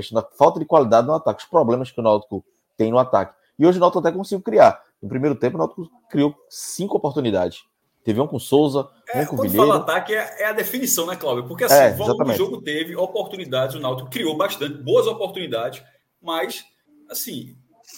questão 0.00 0.20
da 0.20 0.28
falta 0.36 0.58
de 0.58 0.66
qualidade 0.66 1.06
no 1.06 1.14
ataque, 1.14 1.42
os 1.42 1.48
problemas 1.48 1.90
que 1.90 2.00
o 2.00 2.02
Náutico 2.02 2.44
tem 2.76 2.90
no 2.90 2.98
ataque. 2.98 3.34
E 3.58 3.66
hoje 3.66 3.78
o 3.78 3.80
Náutico 3.80 4.00
até 4.00 4.12
conseguiu 4.12 4.42
criar. 4.42 4.82
No 5.00 5.08
primeiro 5.08 5.34
tempo, 5.34 5.56
o 5.56 5.58
Náutico 5.58 5.88
criou 6.10 6.34
cinco 6.48 6.96
oportunidades. 6.96 7.64
Teve 8.04 8.20
um 8.20 8.26
com 8.26 8.38
Souza, 8.38 8.88
um 9.14 9.18
É, 9.18 9.26
com 9.26 9.36
quando 9.36 9.50
Vilheiro. 9.50 9.66
fala 9.66 9.82
ataque, 9.82 10.14
é, 10.14 10.42
é 10.42 10.46
a 10.46 10.52
definição, 10.52 11.06
né, 11.06 11.16
Cláudio? 11.16 11.48
Porque 11.48 11.64
assim, 11.64 11.74
É, 11.74 11.96
o 11.96 12.32
jogo 12.34 12.62
teve 12.62 12.94
oportunidades, 12.94 13.74
o 13.74 13.80
Náutico 13.80 14.10
criou 14.10 14.36
bastante, 14.36 14.74
boas 14.78 15.06
oportunidades, 15.06 15.82
mas, 16.22 16.64
assim, 17.10 17.56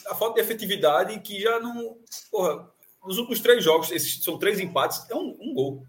a 0.08 0.14
falta 0.14 0.36
de 0.36 0.40
efetividade 0.40 1.18
que 1.20 1.40
já 1.40 1.60
não. 1.60 1.96
Porra, 2.30 2.68
nos 3.04 3.18
últimos 3.18 3.40
três 3.40 3.62
jogos, 3.62 3.90
esses 3.90 4.22
são 4.22 4.38
três 4.38 4.60
empates, 4.60 5.04
é 5.10 5.14
um, 5.14 5.36
um 5.40 5.54
gol. 5.54 5.82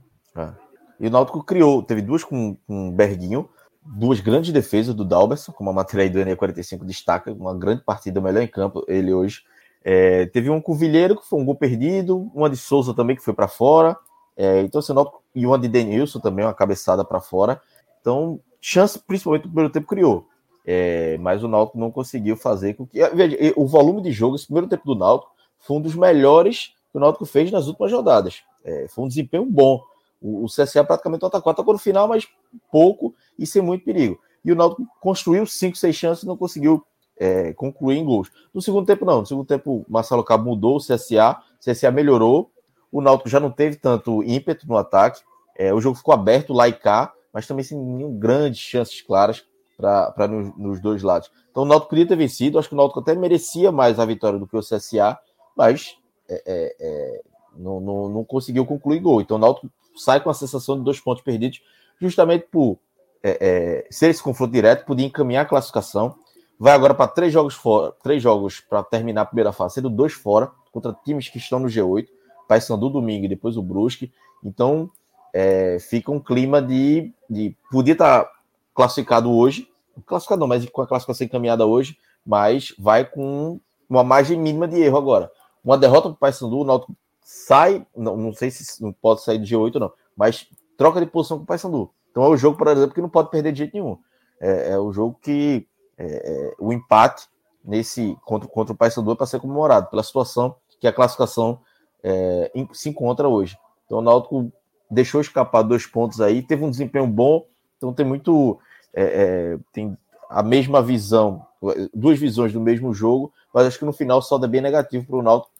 E 0.99 1.07
o 1.07 1.09
Náutico 1.09 1.43
criou, 1.43 1.81
teve 1.81 2.01
duas 2.01 2.23
com, 2.23 2.57
com 2.67 2.91
Berguinho, 2.91 3.49
duas 3.81 4.19
grandes 4.19 4.51
defesas 4.51 4.93
do 4.93 5.05
Dalberson, 5.05 5.51
como 5.51 5.69
a 5.69 5.73
matéria 5.73 6.03
aí 6.03 6.09
do 6.09 6.19
NE45 6.19 6.85
destaca, 6.85 7.31
uma 7.31 7.55
grande 7.57 7.83
partida, 7.83 8.19
o 8.19 8.23
melhor 8.23 8.41
em 8.41 8.47
campo, 8.47 8.83
ele 8.87 9.13
hoje. 9.13 9.43
É, 9.83 10.25
teve 10.27 10.49
um 10.49 10.61
com 10.61 10.73
o 10.73 10.75
Vilheiro, 10.75 11.15
que 11.15 11.27
foi 11.27 11.39
um 11.39 11.45
gol 11.45 11.55
perdido, 11.55 12.29
uma 12.33 12.49
de 12.49 12.57
Souza 12.57 12.93
também, 12.93 13.15
que 13.15 13.23
foi 13.23 13.33
para 13.33 13.47
fora. 13.47 13.97
É, 14.35 14.61
então, 14.61 14.79
assim, 14.79 14.93
e 15.33 15.45
uma 15.45 15.57
de 15.57 15.67
Denilson 15.67 16.19
também, 16.19 16.45
uma 16.45 16.53
cabeçada 16.53 17.03
para 17.03 17.19
fora. 17.19 17.61
Então, 18.01 18.39
chance, 18.61 18.99
principalmente 18.99 19.43
no 19.43 19.49
primeiro 19.49 19.71
tempo, 19.71 19.87
criou. 19.87 20.27
É, 20.65 21.17
mas 21.17 21.43
o 21.43 21.47
Náutico 21.47 21.79
não 21.79 21.91
conseguiu 21.91 22.35
fazer 22.35 22.75
com 22.75 22.85
que. 22.85 23.03
Veja, 23.09 23.37
o 23.55 23.65
volume 23.65 24.01
de 24.01 24.11
jogo, 24.11 24.35
esse 24.35 24.45
primeiro 24.45 24.67
tempo 24.67 24.85
do 24.85 24.95
Náutico, 24.95 25.31
foi 25.59 25.77
um 25.77 25.81
dos 25.81 25.95
melhores 25.95 26.73
que 26.91 26.97
o 26.97 26.99
Náutico 26.99 27.25
fez 27.25 27.51
nas 27.51 27.67
últimas 27.67 27.91
rodadas. 27.91 28.43
É, 28.63 28.87
foi 28.87 29.05
um 29.05 29.07
desempenho 29.07 29.45
bom. 29.45 29.81
O, 30.21 30.45
CSA 30.47 30.83
praticamente 30.83 31.25
atacou, 31.25 31.51
atacou 31.51 31.73
no 31.73 31.79
final, 31.79 32.07
mas 32.07 32.27
pouco 32.71 33.15
e 33.37 33.45
sem 33.45 33.61
muito 33.61 33.85
perigo. 33.85 34.19
E 34.43 34.51
o 34.51 34.55
Náutico 34.55 34.85
construiu 34.99 35.45
5, 35.45 35.77
6 35.77 35.95
chances 35.95 36.23
e 36.23 36.27
não 36.27 36.35
conseguiu 36.35 36.83
é, 37.17 37.53
concluir 37.53 37.97
em 37.97 38.05
gols. 38.05 38.31
No 38.53 38.61
segundo 38.61 38.85
tempo, 38.85 39.05
não. 39.05 39.19
No 39.19 39.25
segundo 39.25 39.45
tempo, 39.45 39.85
Marcelo 39.87 40.23
Cabo 40.23 40.49
mudou 40.49 40.77
o 40.77 40.79
CSA, 40.79 41.37
o 41.59 41.69
CSA 41.69 41.91
melhorou. 41.91 42.51
O 42.91 43.01
Náutico 43.01 43.29
já 43.29 43.39
não 43.39 43.51
teve 43.51 43.75
tanto 43.75 44.23
ímpeto 44.23 44.67
no 44.67 44.77
ataque. 44.77 45.21
É, 45.55 45.73
o 45.73 45.81
jogo 45.81 45.97
ficou 45.97 46.13
aberto 46.13 46.53
lá 46.53 46.67
e 46.67 46.73
cá, 46.73 47.13
mas 47.33 47.45
também 47.45 47.63
sem 47.63 47.77
nenhum 47.77 48.17
grandes 48.17 48.59
chances 48.59 49.01
claras 49.01 49.45
para 49.77 50.27
nos, 50.27 50.57
nos, 50.57 50.79
dois 50.81 51.03
lados. 51.03 51.31
Então 51.51 51.63
o 51.63 51.65
Náutico 51.65 51.89
podia 51.89 52.07
ter 52.07 52.15
vencido. 52.15 52.57
Acho 52.57 52.69
que 52.69 52.73
o 52.73 52.77
Náutico 52.77 52.99
até 52.99 53.15
merecia 53.15 53.71
mais 53.71 53.99
a 53.99 54.05
vitória 54.05 54.39
do 54.39 54.47
que 54.47 54.57
o 54.57 54.61
CSA, 54.61 55.17
mas 55.55 55.97
é, 56.29 56.43
é, 56.45 56.75
é, 56.79 57.21
não, 57.55 57.79
não, 57.79 58.09
não, 58.09 58.23
conseguiu 58.23 58.65
concluir 58.65 58.99
gol. 58.99 59.21
Então 59.21 59.37
o 59.37 59.39
Náutico 59.39 59.69
sai 59.99 60.21
com 60.21 60.29
a 60.29 60.33
sensação 60.33 60.77
de 60.77 60.83
dois 60.83 60.99
pontos 60.99 61.23
perdidos, 61.23 61.61
justamente 61.99 62.47
por 62.51 62.79
é, 63.21 63.37
é, 63.85 63.87
ser 63.91 64.09
esse 64.09 64.23
confronto 64.23 64.53
direto, 64.53 64.85
podia 64.85 65.05
encaminhar 65.05 65.45
a 65.45 65.47
classificação 65.47 66.15
vai 66.59 66.73
agora 66.73 66.93
para 66.93 67.07
três 67.07 67.31
jogos 67.31 67.53
fora, 67.53 67.93
três 68.03 68.21
jogos 68.21 68.59
para 68.59 68.83
terminar 68.83 69.21
a 69.21 69.25
primeira 69.25 69.53
fase, 69.53 69.75
sendo 69.75 69.89
dois 69.89 70.11
fora 70.11 70.51
contra 70.73 70.93
times 71.05 71.29
que 71.29 71.37
estão 71.37 71.59
no 71.59 71.67
G8, 71.67 72.07
Paysandu 72.47 72.89
domingo 72.89 73.25
e 73.25 73.29
depois 73.29 73.55
o 73.55 73.61
Brusque. 73.61 74.11
Então 74.43 74.91
é, 75.33 75.77
fica 75.79 76.11
um 76.11 76.19
clima 76.19 76.61
de, 76.61 77.13
de 77.29 77.55
podia 77.71 77.93
estar 77.93 78.25
tá 78.25 78.31
classificado 78.75 79.31
hoje, 79.31 79.69
classificado 80.05 80.41
não, 80.41 80.47
mas 80.47 80.67
com 80.69 80.81
a 80.81 80.87
classificação 80.87 81.25
encaminhada 81.25 81.65
hoje, 81.65 81.97
mas 82.25 82.73
vai 82.77 83.05
com 83.05 83.59
uma 83.89 84.03
margem 84.03 84.37
mínima 84.37 84.67
de 84.67 84.81
erro 84.81 84.97
agora. 84.97 85.31
Uma 85.63 85.77
derrota 85.77 86.09
para 86.09 86.11
o 86.11 86.15
Paysandu, 86.15 86.59
o 86.59 86.65
Náutico 86.65 86.95
sai, 87.31 87.85
não, 87.95 88.17
não 88.17 88.33
sei 88.33 88.49
se 88.49 88.81
não 88.81 88.91
pode 88.91 89.21
sair 89.21 89.37
do 89.37 89.45
G8 89.45 89.75
não, 89.75 89.93
mas 90.17 90.47
troca 90.75 90.99
de 90.99 91.05
posição 91.05 91.37
com 91.37 91.43
o 91.43 91.45
Paysandu. 91.45 91.91
Então 92.09 92.23
é 92.23 92.27
o 92.27 92.35
jogo, 92.35 92.57
por 92.57 92.67
exemplo, 92.67 92.91
que 92.91 93.01
não 93.01 93.09
pode 93.09 93.29
perder 93.29 93.51
de 93.51 93.59
jeito 93.59 93.73
nenhum. 93.75 93.99
É, 94.41 94.71
é 94.71 94.79
o 94.79 94.91
jogo 94.91 95.15
que 95.21 95.67
é, 95.95 96.05
é, 96.05 96.55
o 96.57 96.73
empate 96.73 97.27
nesse 97.63 98.17
contra, 98.25 98.49
contra 98.49 98.73
o 98.73 98.75
Paysandu 98.75 99.15
para 99.15 99.27
ser 99.27 99.39
comemorado 99.39 99.91
pela 99.91 100.01
situação 100.01 100.55
que 100.79 100.87
a 100.87 100.91
classificação 100.91 101.59
é, 102.03 102.51
se 102.73 102.89
encontra 102.89 103.29
hoje. 103.29 103.55
Então 103.85 103.99
o 103.99 104.01
Náutico 104.01 104.51
deixou 104.89 105.21
escapar 105.21 105.61
dois 105.61 105.85
pontos 105.85 106.19
aí, 106.19 106.41
teve 106.41 106.65
um 106.65 106.71
desempenho 106.71 107.05
bom, 107.05 107.45
então 107.77 107.93
tem 107.93 108.07
muito 108.07 108.59
é, 108.91 109.03
é, 109.03 109.59
tem 109.71 109.95
a 110.27 110.41
mesma 110.41 110.81
visão, 110.81 111.45
duas 111.93 112.17
visões 112.17 112.51
do 112.51 112.59
mesmo 112.59 112.91
jogo, 112.91 113.31
mas 113.53 113.67
acho 113.67 113.77
que 113.77 113.85
no 113.85 113.93
final 113.93 114.19
só 114.19 114.39
dá 114.39 114.47
bem 114.47 114.61
negativo 114.61 115.05
para 115.05 115.17
o 115.17 115.21
Náutico 115.21 115.53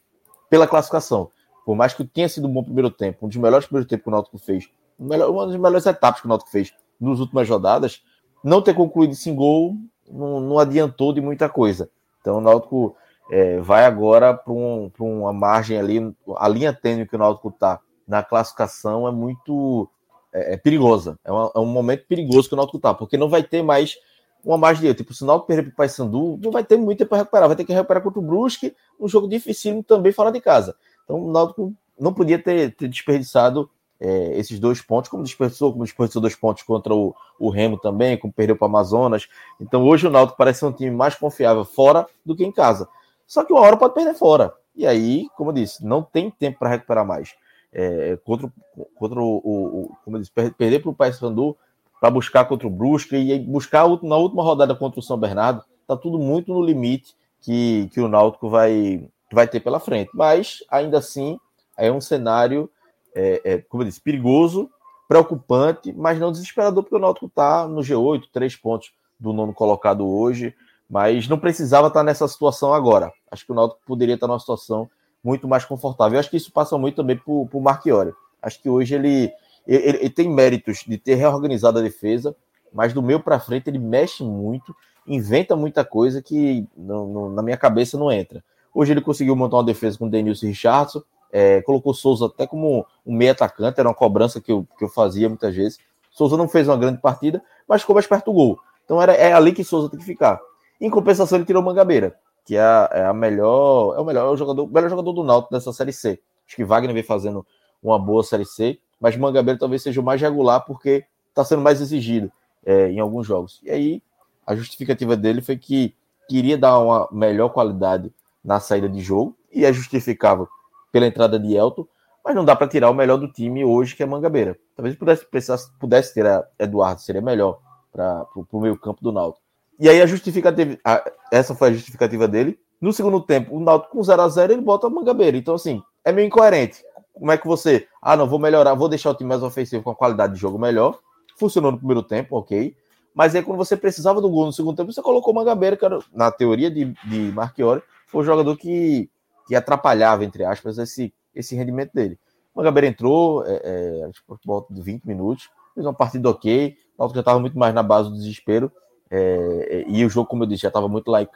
pela 0.50 0.68
classificação. 0.68 1.30
Por 1.66 1.76
mais 1.76 1.94
que 1.94 2.04
tenha 2.04 2.28
sido 2.28 2.48
um 2.48 2.54
bom 2.54 2.64
primeiro 2.64 2.90
tempo, 2.90 3.26
um 3.26 3.30
dos 3.30 3.38
melhores 3.38 3.66
primeiros 3.66 3.90
tempos 3.90 4.04
que 4.04 4.10
o 4.10 4.12
Náutico 4.12 4.38
fez, 4.38 4.70
uma 4.98 5.48
das 5.48 5.56
melhores 5.56 5.86
etapas 5.86 6.22
que 6.22 6.28
o 6.28 6.30
Náutico 6.30 6.50
fez 6.50 6.74
nas 7.00 7.20
últimas 7.20 7.48
rodadas, 7.48 8.04
não 8.44 8.62
ter 8.62 8.74
concluído 8.74 9.12
esse 9.12 9.32
gol 9.32 9.76
não, 10.10 10.40
não 10.40 10.60
adiantou 10.60 11.14
de 11.14 11.22
muita 11.22 11.48
coisa. 11.48 11.90
Então 12.22 12.38
o 12.38 12.42
Náutico 12.42 12.96
é, 13.32 13.60
vai 13.60 13.86
agora 13.86 14.34
para 14.34 14.52
um, 14.54 14.92
uma 15.00 15.32
margem 15.32 15.78
ali, 15.78 16.16
a 16.38 16.48
linha 16.48 16.74
tênue 16.74 17.08
que 17.08 17.16
o 17.16 17.20
Náutico 17.20 17.50
está 17.50 17.80
na 18.08 18.24
classificação 18.24 19.08
é 19.08 19.12
muito 19.12 19.88
é, 20.34 20.54
é 20.54 20.58
perigosa. 20.58 21.20
É, 21.24 21.32
uma, 21.32 21.52
é, 21.56 21.60
um 21.60 21.66
momento 21.66 22.06
perigoso 22.08 22.48
que 22.48 22.56
o 22.56 22.58
Náutico 22.58 22.78
está, 22.78 22.94
porque 22.94 23.18
não 23.18 23.30
vai 23.30 23.44
ter 23.44 23.62
mais 23.62 23.98
uma 24.44 24.58
margem 24.58 24.88
de. 24.88 24.94
Tipo, 24.96 25.14
se 25.14 25.24
o 25.24 25.28
Náutico 25.28 25.48
perder 25.48 25.64
para 25.64 25.72
o 25.72 25.76
Paysandu, 25.76 26.40
não 26.42 26.52
vai 26.52 26.64
ter 26.64 26.78
muito 26.78 26.98
tempo 26.98 27.10
para 27.10 27.20
recuperar. 27.20 27.48
Vai 27.48 27.58
ter 27.58 27.66
que 27.66 27.74
recuperar 27.74 28.02
contra 28.02 28.20
o 28.20 28.24
Brusque, 28.24 28.76
um 29.00 29.08
jogo 29.08 29.28
difícil 29.28 29.84
também 29.84 30.12
fora 30.12 30.32
de 30.32 30.42
casa. 30.42 30.76
Então 31.10 31.26
o 31.26 31.32
Náutico 31.32 31.74
não 32.00 32.14
podia 32.14 32.38
ter, 32.38 32.76
ter 32.76 32.88
desperdiçado 32.88 33.68
é, 34.00 34.38
esses 34.38 34.60
dois 34.60 34.80
pontos, 34.80 35.10
como 35.10 35.24
desperdiçou, 35.24 35.72
como 35.72 35.84
desperdiçou 35.84 36.22
dois 36.22 36.36
pontos 36.36 36.62
contra 36.62 36.94
o, 36.94 37.16
o 37.40 37.50
Remo 37.50 37.80
também, 37.80 38.16
como 38.16 38.32
perdeu 38.32 38.56
para 38.56 38.66
o 38.66 38.70
Amazonas. 38.70 39.28
Então 39.60 39.84
hoje 39.84 40.06
o 40.06 40.12
Náutico 40.12 40.38
parece 40.38 40.64
um 40.64 40.72
time 40.72 40.92
mais 40.92 41.16
confiável 41.16 41.66
fora 41.66 42.06
do 42.24 42.36
que 42.36 42.46
em 42.46 42.52
casa. 42.52 42.88
Só 43.26 43.44
que 43.44 43.52
uma 43.52 43.62
hora 43.62 43.76
pode 43.76 43.96
perder 43.96 44.14
fora. 44.14 44.54
E 44.76 44.86
aí, 44.86 45.28
como 45.36 45.50
eu 45.50 45.56
disse, 45.56 45.84
não 45.84 46.04
tem 46.04 46.30
tempo 46.30 46.60
para 46.60 46.70
recuperar 46.70 47.06
mais. 47.06 47.36
É, 47.74 48.18
contra, 48.24 48.52
contra 48.96 49.20
o, 49.20 49.42
o, 49.44 49.82
o, 49.82 49.98
como 50.06 50.18
eu 50.18 50.22
disse, 50.22 50.32
perder 50.32 50.80
para 50.80 50.92
o 50.92 50.96
Paysandu 50.96 51.58
para 52.00 52.12
buscar 52.12 52.46
contra 52.46 52.68
o 52.68 52.72
Brusque 52.72 53.16
e 53.16 53.40
buscar 53.40 53.86
na 54.04 54.16
última 54.16 54.44
rodada 54.44 54.74
contra 54.74 55.00
o 55.00 55.04
São 55.04 55.18
Bernardo, 55.18 55.64
está 55.82 55.98
tudo 55.98 56.18
muito 56.18 56.54
no 56.54 56.64
limite 56.64 57.14
que, 57.42 57.90
que 57.94 58.00
o 58.00 58.08
Náutico 58.08 58.50
vai, 58.50 59.06
vai 59.32 59.48
ter 59.48 59.60
pela 59.60 59.80
frente. 59.80 60.12
Mas 60.14 60.64
ainda 60.70 60.98
assim 60.98 61.40
é 61.78 61.92
um 61.92 62.02
cenário 62.02 62.70
é, 63.14 63.42
é, 63.44 63.58
como 63.58 63.84
eu 63.84 63.88
disse, 63.88 64.02
perigoso, 64.02 64.70
preocupante, 65.08 65.92
mas 65.94 66.20
não 66.20 66.32
desesperador, 66.32 66.84
porque 66.84 66.96
o 66.96 67.00
Náutico 67.00 67.26
está 67.26 67.68
no 67.68 67.82
G8, 67.82 68.24
três 68.32 68.56
pontos 68.56 68.94
do 69.20 69.34
nono 69.34 69.54
colocado 69.54 70.08
hoje, 70.08 70.56
mas 70.90 71.28
não 71.28 71.38
precisava 71.40 71.88
estar 71.88 72.02
tá 72.02 72.04
nessa 72.04 72.28
situação 72.28 72.74
agora. 72.74 73.12
Acho 73.32 73.46
que 73.46 73.52
o 73.52 73.56
Náutico 73.56 73.82
poderia 73.86 74.16
estar 74.16 74.28
tá 74.28 74.32
numa 74.32 74.40
situação 74.40 74.90
muito 75.24 75.48
mais 75.48 75.66
confortável. 75.66 76.16
Eu 76.16 76.20
acho 76.20 76.30
que 76.30 76.38
isso 76.38 76.52
passa 76.52 76.78
muito 76.78 76.96
também 76.96 77.18
por, 77.18 77.48
por 77.48 77.62
Marchiori. 77.62 78.14
Acho 78.42 78.62
que 78.62 78.70
hoje 78.70 78.96
ele, 78.96 79.32
ele, 79.68 79.98
ele, 79.98 80.10
tem 80.10 80.30
méritos 80.30 80.84
de 80.88 80.98
ter 80.98 81.16
reorganizado 81.16 81.80
a 81.80 81.82
defesa, 81.82 82.36
mas 82.72 82.94
do 82.94 83.02
meio 83.02 83.20
para 83.20 83.40
frente 83.40 83.68
ele 83.68 83.80
mexe 83.80 84.24
muito, 84.24 84.76
inventa 85.06 85.56
muita 85.56 85.84
coisa 85.84 86.22
que 86.22 86.66
na 86.78 87.42
minha 87.42 87.58
cabeça 87.58 87.98
não 87.98 88.12
entra. 88.12 88.44
Hoje 88.80 88.94
ele 88.94 89.02
conseguiu 89.02 89.36
montar 89.36 89.58
uma 89.58 89.64
defesa 89.66 89.98
com 89.98 90.06
o 90.06 90.10
Denilson 90.10 90.46
Richardson, 90.46 91.04
é, 91.34 91.62
colocou 91.64 91.94
Souza 91.94 92.28
até 92.28 92.48
como 92.48 92.86
um 93.06 93.14
meio 93.14 93.34
atacante, 93.34 93.78
era 93.78 93.90
uma 93.90 93.94
cobrança 93.94 94.40
que 94.40 94.54
eu, 94.54 94.66
que 94.78 94.86
eu 94.86 94.88
fazia 94.88 95.28
muitas 95.28 95.54
vezes. 95.54 95.78
Souza 96.10 96.38
não 96.38 96.48
fez 96.48 96.66
uma 96.66 96.78
grande 96.78 97.02
partida, 97.02 97.44
mas 97.68 97.82
ficou 97.82 97.94
mais 97.94 98.08
perto 98.08 98.28
do 98.28 98.32
gol. 98.32 98.60
Então 98.86 99.02
era, 99.02 99.12
é 99.12 99.34
ali 99.34 99.52
que 99.52 99.66
Souza 99.66 99.90
tem 99.90 100.00
que 100.00 100.06
ficar. 100.06 100.40
Em 100.80 100.90
compensação, 100.90 101.38
ele 101.38 101.44
tirou 101.44 101.62
Mangabeira, 101.62 102.16
que 102.46 102.56
é 102.56 102.62
a, 102.62 102.90
é 102.94 103.06
a 103.08 103.14
melhor, 103.14 103.98
é 103.98 104.00
o 104.00 104.06
melhor 104.06 104.34
é 104.34 104.38
jogador, 104.38 104.66
melhor 104.72 104.90
jogador 104.90 105.12
do 105.12 105.26
Náutico 105.26 105.54
dessa 105.54 105.74
série 105.74 105.92
C. 105.92 106.18
Acho 106.48 106.56
que 106.56 106.64
Wagner 106.64 106.94
vem 106.94 107.04
fazendo 107.04 107.46
uma 107.84 108.00
boa 108.00 108.24
série 108.24 108.46
C, 108.46 108.80
mas 108.98 109.18
Mangabeira 109.18 109.60
talvez 109.60 109.84
seja 109.84 110.00
o 110.00 110.04
mais 110.06 110.22
regular 110.22 110.64
porque 110.64 111.04
está 111.28 111.44
sendo 111.44 111.62
mais 111.62 111.82
exigido 111.82 112.32
é, 112.66 112.90
em 112.90 113.02
alguns 113.02 113.28
jogos. 113.28 113.60
E 113.62 113.70
aí 113.70 114.02
a 114.48 114.56
justificativa 114.56 115.18
dele 115.18 115.42
foi 115.42 115.58
que 115.58 115.94
queria 116.30 116.58
dar 116.58 116.80
uma 116.80 117.10
melhor 117.12 117.50
qualidade 117.50 118.10
na 118.50 118.60
saída 118.60 118.90
de 118.90 119.00
jogo 119.00 119.38
e 119.54 119.64
é 119.64 119.72
justificável 119.72 120.48
pela 120.92 121.06
entrada 121.06 121.40
de 121.40 121.56
Elton, 121.56 121.88
mas 122.26 122.34
não 122.34 122.44
dá 122.44 122.56
para 122.56 122.68
tirar 122.68 122.90
o 122.90 122.96
melhor 122.96 123.18
do 123.18 123.32
time 123.32 123.64
hoje, 123.64 123.96
que 123.96 124.02
é 124.02 124.08
Mangabeira. 124.08 124.58
Talvez 124.76 124.96
pudesse, 124.96 125.24
precisasse, 125.24 125.72
pudesse 125.80 126.16
ter 126.16 126.26
Eduardo, 126.58 127.00
seria 127.00 127.22
melhor 127.22 127.60
para 127.92 128.26
o 128.36 128.60
meio 128.60 128.76
campo 128.76 129.04
do 129.04 129.12
Náutico. 129.12 129.46
E 129.80 129.88
aí 129.88 130.02
a 130.02 130.08
justificativa, 130.08 130.80
a, 130.84 131.04
essa 131.32 131.54
foi 131.54 131.70
a 131.70 131.74
justificativa 131.74 132.28
dele. 132.28 132.60
No 132.82 132.92
segundo 132.92 133.22
tempo, 133.22 133.56
o 133.56 133.60
Náutico 133.60 133.92
com 133.92 134.04
0 134.04 134.20
a 134.20 134.28
0 134.28 134.54
ele 134.54 134.62
bota 134.64 134.88
a 134.88 134.90
Mangabeira. 134.90 135.38
Então, 135.38 135.54
assim, 135.54 135.84
é 136.04 136.12
meio 136.12 136.26
incoerente. 136.26 136.84
Como 137.14 137.32
é 137.32 137.38
que 137.38 137.46
você, 137.46 137.88
ah, 138.02 138.18
não, 138.18 138.28
vou 138.28 138.40
melhorar, 138.40 138.74
vou 138.74 138.90
deixar 138.90 139.12
o 139.12 139.16
time 139.16 139.30
mais 139.30 139.44
ofensivo 139.44 139.84
com 139.84 139.92
a 139.92 139.96
qualidade 139.96 140.34
de 140.34 140.40
jogo 140.40 140.58
melhor. 140.58 140.98
Funcionou 141.38 141.72
no 141.72 141.78
primeiro 141.78 142.02
tempo, 142.02 142.36
ok. 142.36 142.76
Mas 143.14 143.36
aí, 143.36 143.44
quando 143.44 143.58
você 143.58 143.78
precisava 143.78 144.20
do 144.20 144.30
gol 144.30 144.48
no 144.48 144.54
segundo 144.54 144.76
tempo, 144.76 144.92
você 144.92 145.04
colocou 145.04 145.36
Mangabeira, 145.36 145.78
que 145.78 145.86
era, 145.86 146.00
na 146.12 146.32
teoria 146.32 146.72
de, 146.72 146.94
de 147.06 147.32
Marchiori, 147.32 147.84
foi 148.10 148.22
o 148.22 148.26
jogador 148.26 148.58
que, 148.58 149.10
que 149.48 149.56
atrapalhava, 149.56 150.26
entre 150.26 150.44
aspas, 150.44 150.78
esse, 150.78 151.14
esse 151.34 151.56
rendimento 151.56 151.92
dele. 151.94 152.20
O 152.54 152.60
Mangabeira 152.60 152.88
entrou, 152.88 153.46
é, 153.46 153.62
é, 153.64 154.10
por 154.28 154.40
volta 154.44 154.74
de 154.74 154.82
20 154.82 155.06
minutos, 155.06 155.50
fez 155.74 155.86
uma 155.86 155.94
partida 155.94 156.30
ok, 156.30 156.76
o 156.98 157.02
Náutico 157.02 157.16
já 157.16 157.22
estava 157.22 157.40
muito 157.40 157.58
mais 157.58 157.74
na 157.74 157.84
base 157.84 158.10
do 158.10 158.16
desespero, 158.16 158.72
é, 159.10 159.68
é, 159.70 159.86
e 159.88 160.04
o 160.04 160.10
jogo, 160.10 160.28
como 160.28 160.44
eu 160.44 160.48
disse, 160.48 160.64
já 160.64 160.68
estava 160.68 160.88
muito 160.88 161.10
lá 161.10 161.22
e 161.22 161.28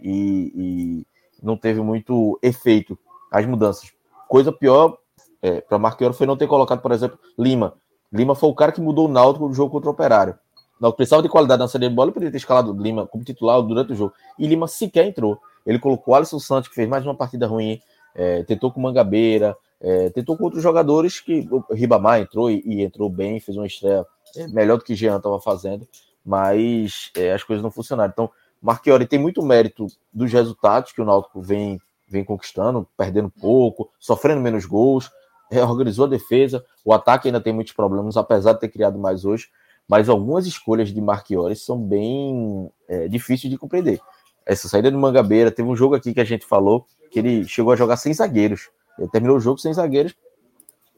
e, 0.00 1.06
não 1.42 1.56
teve 1.56 1.80
muito 1.80 2.38
efeito 2.42 2.98
as 3.30 3.44
mudanças. 3.44 3.92
Coisa 4.28 4.50
pior 4.50 4.96
é, 5.42 5.60
para 5.60 5.78
Marqueiro 5.78 6.14
foi 6.14 6.26
não 6.26 6.36
ter 6.36 6.46
colocado, 6.46 6.80
por 6.80 6.92
exemplo, 6.92 7.18
Lima. 7.38 7.74
Lima 8.12 8.34
foi 8.34 8.48
o 8.48 8.54
cara 8.54 8.72
que 8.72 8.80
mudou 8.80 9.06
o 9.06 9.12
Náutico 9.12 9.46
no 9.46 9.52
jogo 9.52 9.70
contra 9.70 9.90
o 9.90 9.92
Operário. 9.92 10.38
O 10.78 10.82
Náutico 10.82 10.96
precisava 10.96 11.22
de 11.22 11.28
qualidade 11.28 11.60
na 11.60 11.68
saída 11.68 11.88
de 11.88 11.94
bola, 11.94 12.12
poderia 12.12 12.30
ter 12.30 12.38
escalado 12.38 12.72
Lima 12.72 13.06
como 13.06 13.24
titular 13.24 13.60
durante 13.60 13.92
o 13.92 13.96
jogo. 13.96 14.14
E 14.38 14.46
Lima 14.46 14.66
sequer 14.66 15.06
entrou. 15.06 15.38
Ele 15.66 15.78
colocou 15.78 16.14
Alisson 16.14 16.38
Santos, 16.38 16.68
que 16.68 16.74
fez 16.74 16.88
mais 16.88 17.04
uma 17.04 17.14
partida 17.14 17.46
ruim, 17.46 17.80
é, 18.14 18.42
tentou 18.44 18.70
com 18.70 18.80
Mangabeira, 18.80 19.56
é, 19.80 20.10
tentou 20.10 20.36
com 20.36 20.44
outros 20.44 20.62
jogadores 20.62 21.20
que 21.20 21.48
o 21.50 21.74
Ribamar 21.74 22.20
entrou 22.20 22.50
e, 22.50 22.62
e 22.64 22.82
entrou 22.82 23.10
bem, 23.10 23.40
fez 23.40 23.56
uma 23.56 23.66
estreia 23.66 24.06
melhor 24.50 24.78
do 24.78 24.84
que 24.84 24.94
Jean 24.94 25.16
estava 25.16 25.40
fazendo, 25.40 25.86
mas 26.24 27.10
é, 27.16 27.32
as 27.32 27.42
coisas 27.42 27.62
não 27.62 27.70
funcionaram. 27.70 28.10
Então, 28.12 28.30
Marchiori 28.60 29.06
tem 29.06 29.18
muito 29.18 29.42
mérito 29.42 29.86
dos 30.12 30.32
resultados 30.32 30.92
que 30.92 31.02
o 31.02 31.04
Náutico 31.04 31.42
vem, 31.42 31.78
vem 32.08 32.24
conquistando, 32.24 32.88
perdendo 32.96 33.30
pouco, 33.30 33.90
sofrendo 33.98 34.40
menos 34.40 34.64
gols, 34.64 35.10
reorganizou 35.50 36.06
a 36.06 36.08
defesa. 36.08 36.64
O 36.82 36.92
ataque 36.92 37.28
ainda 37.28 37.40
tem 37.40 37.52
muitos 37.52 37.74
problemas, 37.74 38.16
apesar 38.16 38.54
de 38.54 38.60
ter 38.60 38.68
criado 38.68 38.98
mais 38.98 39.24
hoje. 39.24 39.48
Mas 39.86 40.08
algumas 40.08 40.46
escolhas 40.46 40.88
de 40.88 41.00
Marchiori 41.00 41.54
são 41.56 41.78
bem 41.78 42.70
é, 42.88 43.06
difíceis 43.06 43.50
de 43.50 43.58
compreender. 43.58 44.00
Essa 44.46 44.68
saída 44.68 44.90
do 44.90 44.98
Mangabeira, 44.98 45.50
teve 45.50 45.68
um 45.68 45.76
jogo 45.76 45.94
aqui 45.94 46.12
que 46.12 46.20
a 46.20 46.24
gente 46.24 46.44
falou 46.44 46.86
que 47.10 47.18
ele 47.18 47.46
chegou 47.46 47.72
a 47.72 47.76
jogar 47.76 47.96
sem 47.96 48.12
zagueiros. 48.12 48.70
Ele 48.98 49.08
terminou 49.08 49.36
o 49.36 49.40
jogo 49.40 49.58
sem 49.58 49.72
zagueiros, 49.72 50.14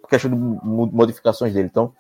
por 0.01 0.09
questão 0.09 0.31
de 0.31 0.37
modificações 0.37 1.53
dele. 1.53 1.69
Então, 1.71 1.93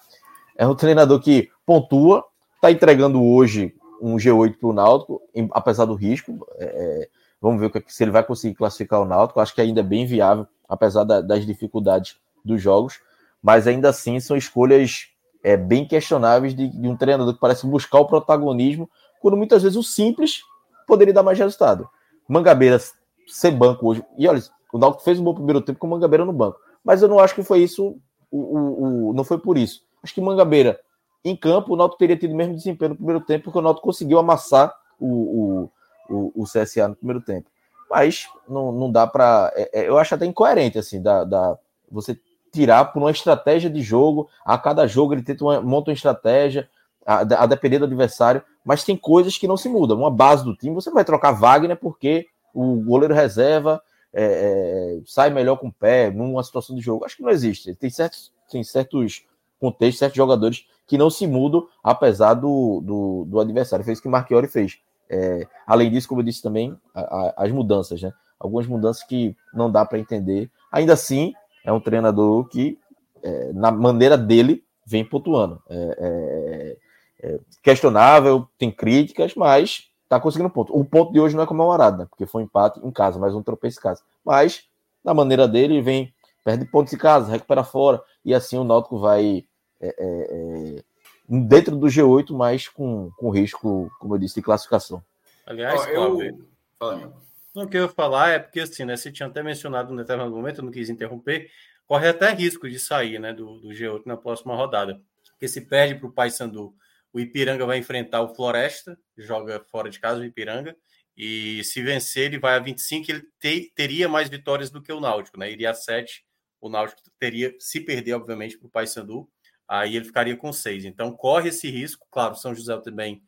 é 0.56 0.66
um 0.66 0.74
treinador 0.74 1.20
que 1.20 1.50
pontua, 1.64 2.24
está 2.54 2.70
entregando 2.70 3.22
hoje 3.22 3.74
um 4.00 4.16
G8 4.16 4.58
para 4.58 4.68
o 4.68 4.72
Náutico, 4.72 5.22
apesar 5.52 5.84
do 5.84 5.94
risco. 5.94 6.46
É, 6.56 6.64
é 6.64 7.08
vamos 7.40 7.60
ver 7.60 7.84
se 7.86 8.02
ele 8.02 8.10
vai 8.10 8.24
conseguir 8.24 8.54
classificar 8.54 9.00
o 9.00 9.04
Náutico. 9.04 9.40
Acho 9.40 9.54
que 9.54 9.60
ainda 9.60 9.80
é 9.80 9.84
bem 9.84 10.06
viável, 10.06 10.46
apesar 10.68 11.04
da, 11.04 11.20
das 11.20 11.46
dificuldades 11.46 12.16
dos 12.44 12.60
jogos. 12.60 13.00
Mas 13.42 13.66
ainda 13.66 13.90
assim 13.90 14.18
são 14.18 14.36
escolhas 14.36 15.08
é, 15.42 15.56
bem 15.56 15.86
questionáveis 15.86 16.54
de, 16.54 16.68
de 16.68 16.88
um 16.88 16.96
treinador 16.96 17.34
que 17.34 17.40
parece 17.40 17.66
buscar 17.66 18.00
o 18.00 18.06
protagonismo, 18.06 18.90
quando 19.20 19.36
muitas 19.36 19.62
vezes 19.62 19.76
o 19.76 19.82
simples 19.82 20.40
poderia 20.86 21.12
dar 21.12 21.22
mais 21.22 21.38
resultado. 21.38 21.88
Mangabeira 22.28 22.80
ser 23.26 23.50
banco 23.50 23.88
hoje. 23.88 24.04
E 24.16 24.28
olha, 24.28 24.40
o 24.72 24.78
Náutico 24.78 25.04
fez 25.04 25.18
um 25.18 25.24
bom 25.24 25.34
primeiro 25.34 25.60
tempo 25.60 25.78
com 25.78 25.86
o 25.86 25.90
Mangabeira 25.90 26.24
no 26.24 26.32
banco. 26.32 26.58
Mas 26.84 27.02
eu 27.02 27.08
não 27.08 27.18
acho 27.18 27.34
que 27.34 27.42
foi 27.42 27.60
isso, 27.60 27.98
o, 28.30 28.38
o, 28.38 29.08
o, 29.10 29.12
não 29.12 29.24
foi 29.24 29.38
por 29.38 29.58
isso. 29.58 29.82
Acho 30.02 30.14
que 30.14 30.20
Mangabeira, 30.20 30.78
em 31.24 31.34
campo, 31.34 31.72
o 31.72 31.76
Náutico 31.76 31.98
teria 31.98 32.16
tido 32.16 32.32
o 32.32 32.36
mesmo 32.36 32.54
desempenho 32.54 32.90
no 32.90 32.96
primeiro 32.96 33.20
tempo, 33.20 33.44
porque 33.44 33.58
o 33.58 33.62
Náutico 33.62 33.86
conseguiu 33.86 34.18
amassar 34.18 34.72
o, 34.98 35.70
o, 36.08 36.32
o, 36.36 36.44
CSA 36.44 36.88
no 36.88 36.96
primeiro 36.96 37.20
tempo. 37.20 37.50
Mas 37.90 38.28
não, 38.48 38.70
não 38.72 38.90
dá 38.90 39.06
para. 39.06 39.52
É, 39.54 39.80
é, 39.80 39.88
eu 39.88 39.98
acho 39.98 40.14
até 40.14 40.26
incoerente, 40.26 40.78
assim, 40.78 41.02
da, 41.02 41.24
da, 41.24 41.58
você 41.90 42.18
tirar 42.52 42.86
por 42.86 43.00
uma 43.00 43.10
estratégia 43.10 43.68
de 43.68 43.82
jogo. 43.82 44.28
A 44.44 44.56
cada 44.58 44.86
jogo 44.86 45.14
ele 45.14 45.22
tenta 45.22 45.44
uma, 45.44 45.60
monta 45.60 45.90
uma 45.90 45.94
estratégia, 45.94 46.68
a, 47.06 47.20
a 47.20 47.46
depender 47.46 47.78
do 47.78 47.84
adversário, 47.84 48.42
mas 48.64 48.82
tem 48.82 48.96
coisas 48.96 49.38
que 49.38 49.46
não 49.46 49.56
se 49.56 49.68
mudam. 49.68 49.98
Uma 49.98 50.10
base 50.10 50.44
do 50.44 50.56
time, 50.56 50.74
você 50.74 50.90
vai 50.90 51.04
trocar 51.04 51.30
Wagner 51.30 51.76
porque 51.76 52.26
o 52.52 52.82
goleiro 52.82 53.14
reserva 53.14 53.80
é, 54.12 54.24
é, 54.24 55.00
sai 55.06 55.30
melhor 55.30 55.56
com 55.56 55.68
o 55.68 55.72
pé 55.72 56.10
numa 56.10 56.42
situação 56.42 56.74
de 56.74 56.82
jogo. 56.82 57.04
Acho 57.04 57.16
que 57.16 57.22
não 57.22 57.30
existe. 57.30 57.74
Tem 57.74 57.88
certos, 57.90 58.32
tem 58.50 58.64
certos 58.64 59.24
contextos, 59.60 59.98
certos 59.98 60.16
jogadores 60.16 60.66
que 60.86 60.98
não 60.98 61.10
se 61.10 61.26
mudam 61.26 61.66
apesar 61.82 62.34
do, 62.34 62.80
do, 62.82 63.24
do 63.28 63.40
adversário. 63.40 63.84
Fez 63.84 63.98
o 63.98 64.02
que 64.02 64.08
Marchiori 64.08 64.48
fez. 64.48 64.78
É, 65.08 65.46
além 65.66 65.90
disso, 65.90 66.08
como 66.08 66.20
eu 66.20 66.24
disse 66.24 66.42
também, 66.42 66.76
a, 66.94 67.00
a, 67.00 67.34
as 67.44 67.52
mudanças, 67.52 68.02
né? 68.02 68.12
Algumas 68.38 68.66
mudanças 68.66 69.02
que 69.02 69.36
não 69.54 69.70
dá 69.70 69.84
para 69.84 69.98
entender. 69.98 70.50
Ainda 70.72 70.94
assim, 70.94 71.32
é 71.64 71.72
um 71.72 71.80
treinador 71.80 72.48
que, 72.48 72.78
é, 73.22 73.52
na 73.52 73.70
maneira 73.70 74.16
dele, 74.16 74.64
vem 74.84 75.04
pontuando. 75.04 75.62
É, 75.68 76.76
é, 77.20 77.38
questionável, 77.62 78.48
tem 78.58 78.70
críticas, 78.70 79.34
mas 79.34 79.90
tá 80.08 80.20
conseguindo 80.20 80.50
ponto. 80.50 80.76
O 80.76 80.84
ponto 80.84 81.12
de 81.12 81.20
hoje 81.20 81.34
não 81.34 81.42
é 81.42 81.46
comemorado, 81.46 81.98
né? 81.98 82.06
Porque 82.08 82.26
foi 82.26 82.42
um 82.42 82.44
empate 82.44 82.80
em 82.84 82.90
casa, 82.90 83.18
mais 83.18 83.34
um 83.34 83.42
tropeço 83.42 83.78
em 83.78 83.82
casa. 83.82 84.02
Mas, 84.24 84.64
na 85.04 85.14
maneira 85.14 85.48
dele, 85.48 85.80
vem, 85.80 86.12
perde 86.44 86.64
pontos 86.66 86.92
em 86.92 86.98
casa, 86.98 87.30
recupera 87.30 87.64
fora, 87.64 88.02
e 88.24 88.34
assim 88.34 88.56
o 88.58 88.64
Náutico 88.64 88.98
vai 88.98 89.44
é, 89.80 89.88
é, 89.88 90.76
é 90.78 90.84
dentro 91.28 91.76
do 91.76 91.86
G8, 91.86 92.30
mas 92.30 92.68
com, 92.68 93.10
com 93.16 93.30
risco, 93.30 93.90
como 93.98 94.14
eu 94.14 94.18
disse, 94.18 94.36
de 94.36 94.42
classificação. 94.42 95.02
Aliás, 95.46 95.80
oh, 95.86 96.22
eu... 96.22 96.48
Fala, 96.78 97.12
o 97.54 97.66
que 97.66 97.76
eu 97.76 97.82
ia 97.82 97.88
falar 97.88 98.30
é 98.30 98.38
porque, 98.38 98.60
assim, 98.60 98.84
né, 98.84 98.96
você 98.96 99.10
tinha 99.10 99.26
até 99.28 99.42
mencionado 99.42 99.90
no 99.90 99.96
determinado 99.96 100.34
momento, 100.34 100.58
eu 100.58 100.64
não 100.64 100.70
quis 100.70 100.90
interromper, 100.90 101.50
corre 101.86 102.08
até 102.08 102.30
risco 102.30 102.68
de 102.68 102.78
sair 102.78 103.18
né, 103.18 103.32
do, 103.32 103.58
do 103.60 103.68
G8 103.68 104.02
na 104.04 104.16
próxima 104.16 104.54
rodada. 104.54 105.00
Porque 105.32 105.48
se 105.48 105.62
perde 105.62 105.94
para 105.94 106.06
o 106.06 106.12
Paysandu 106.12 106.74
o 107.16 107.20
Ipiranga 107.20 107.64
vai 107.64 107.78
enfrentar 107.78 108.20
o 108.20 108.34
Floresta, 108.34 108.98
joga 109.16 109.64
fora 109.70 109.88
de 109.88 109.98
casa 109.98 110.20
o 110.20 110.24
Ipiranga, 110.24 110.76
e 111.16 111.64
se 111.64 111.80
vencer, 111.80 112.26
ele 112.26 112.38
vai 112.38 112.56
a 112.56 112.58
25, 112.58 113.10
ele 113.10 113.22
te, 113.40 113.72
teria 113.74 114.06
mais 114.06 114.28
vitórias 114.28 114.70
do 114.70 114.82
que 114.82 114.92
o 114.92 115.00
Náutico, 115.00 115.38
né? 115.38 115.50
Iria 115.50 115.70
a 115.70 115.74
7, 115.74 116.22
o 116.60 116.68
Náutico 116.68 117.00
teria, 117.18 117.56
se 117.58 117.80
perder, 117.80 118.12
obviamente, 118.12 118.58
para 118.58 118.66
o 118.66 118.70
Paysandu, 118.70 119.26
aí 119.66 119.96
ele 119.96 120.04
ficaria 120.04 120.36
com 120.36 120.52
6. 120.52 120.84
Então 120.84 121.10
corre 121.10 121.48
esse 121.48 121.70
risco, 121.70 122.06
claro, 122.10 122.36
São 122.36 122.54
José 122.54 122.78
também, 122.82 123.22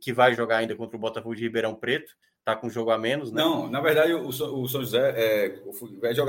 que 0.00 0.12
vai 0.12 0.32
jogar 0.32 0.58
ainda 0.58 0.76
contra 0.76 0.96
o 0.96 1.00
Botafogo 1.00 1.34
de 1.34 1.42
Ribeirão 1.42 1.74
Preto, 1.74 2.14
tá 2.44 2.54
com 2.54 2.68
jogo 2.68 2.90
a 2.90 2.98
menos, 2.98 3.32
né? 3.32 3.42
Não, 3.42 3.70
na 3.70 3.80
verdade, 3.80 4.12
o, 4.12 4.28
o 4.28 4.32
São 4.32 4.80
José 4.80 5.14
é, 5.16 5.48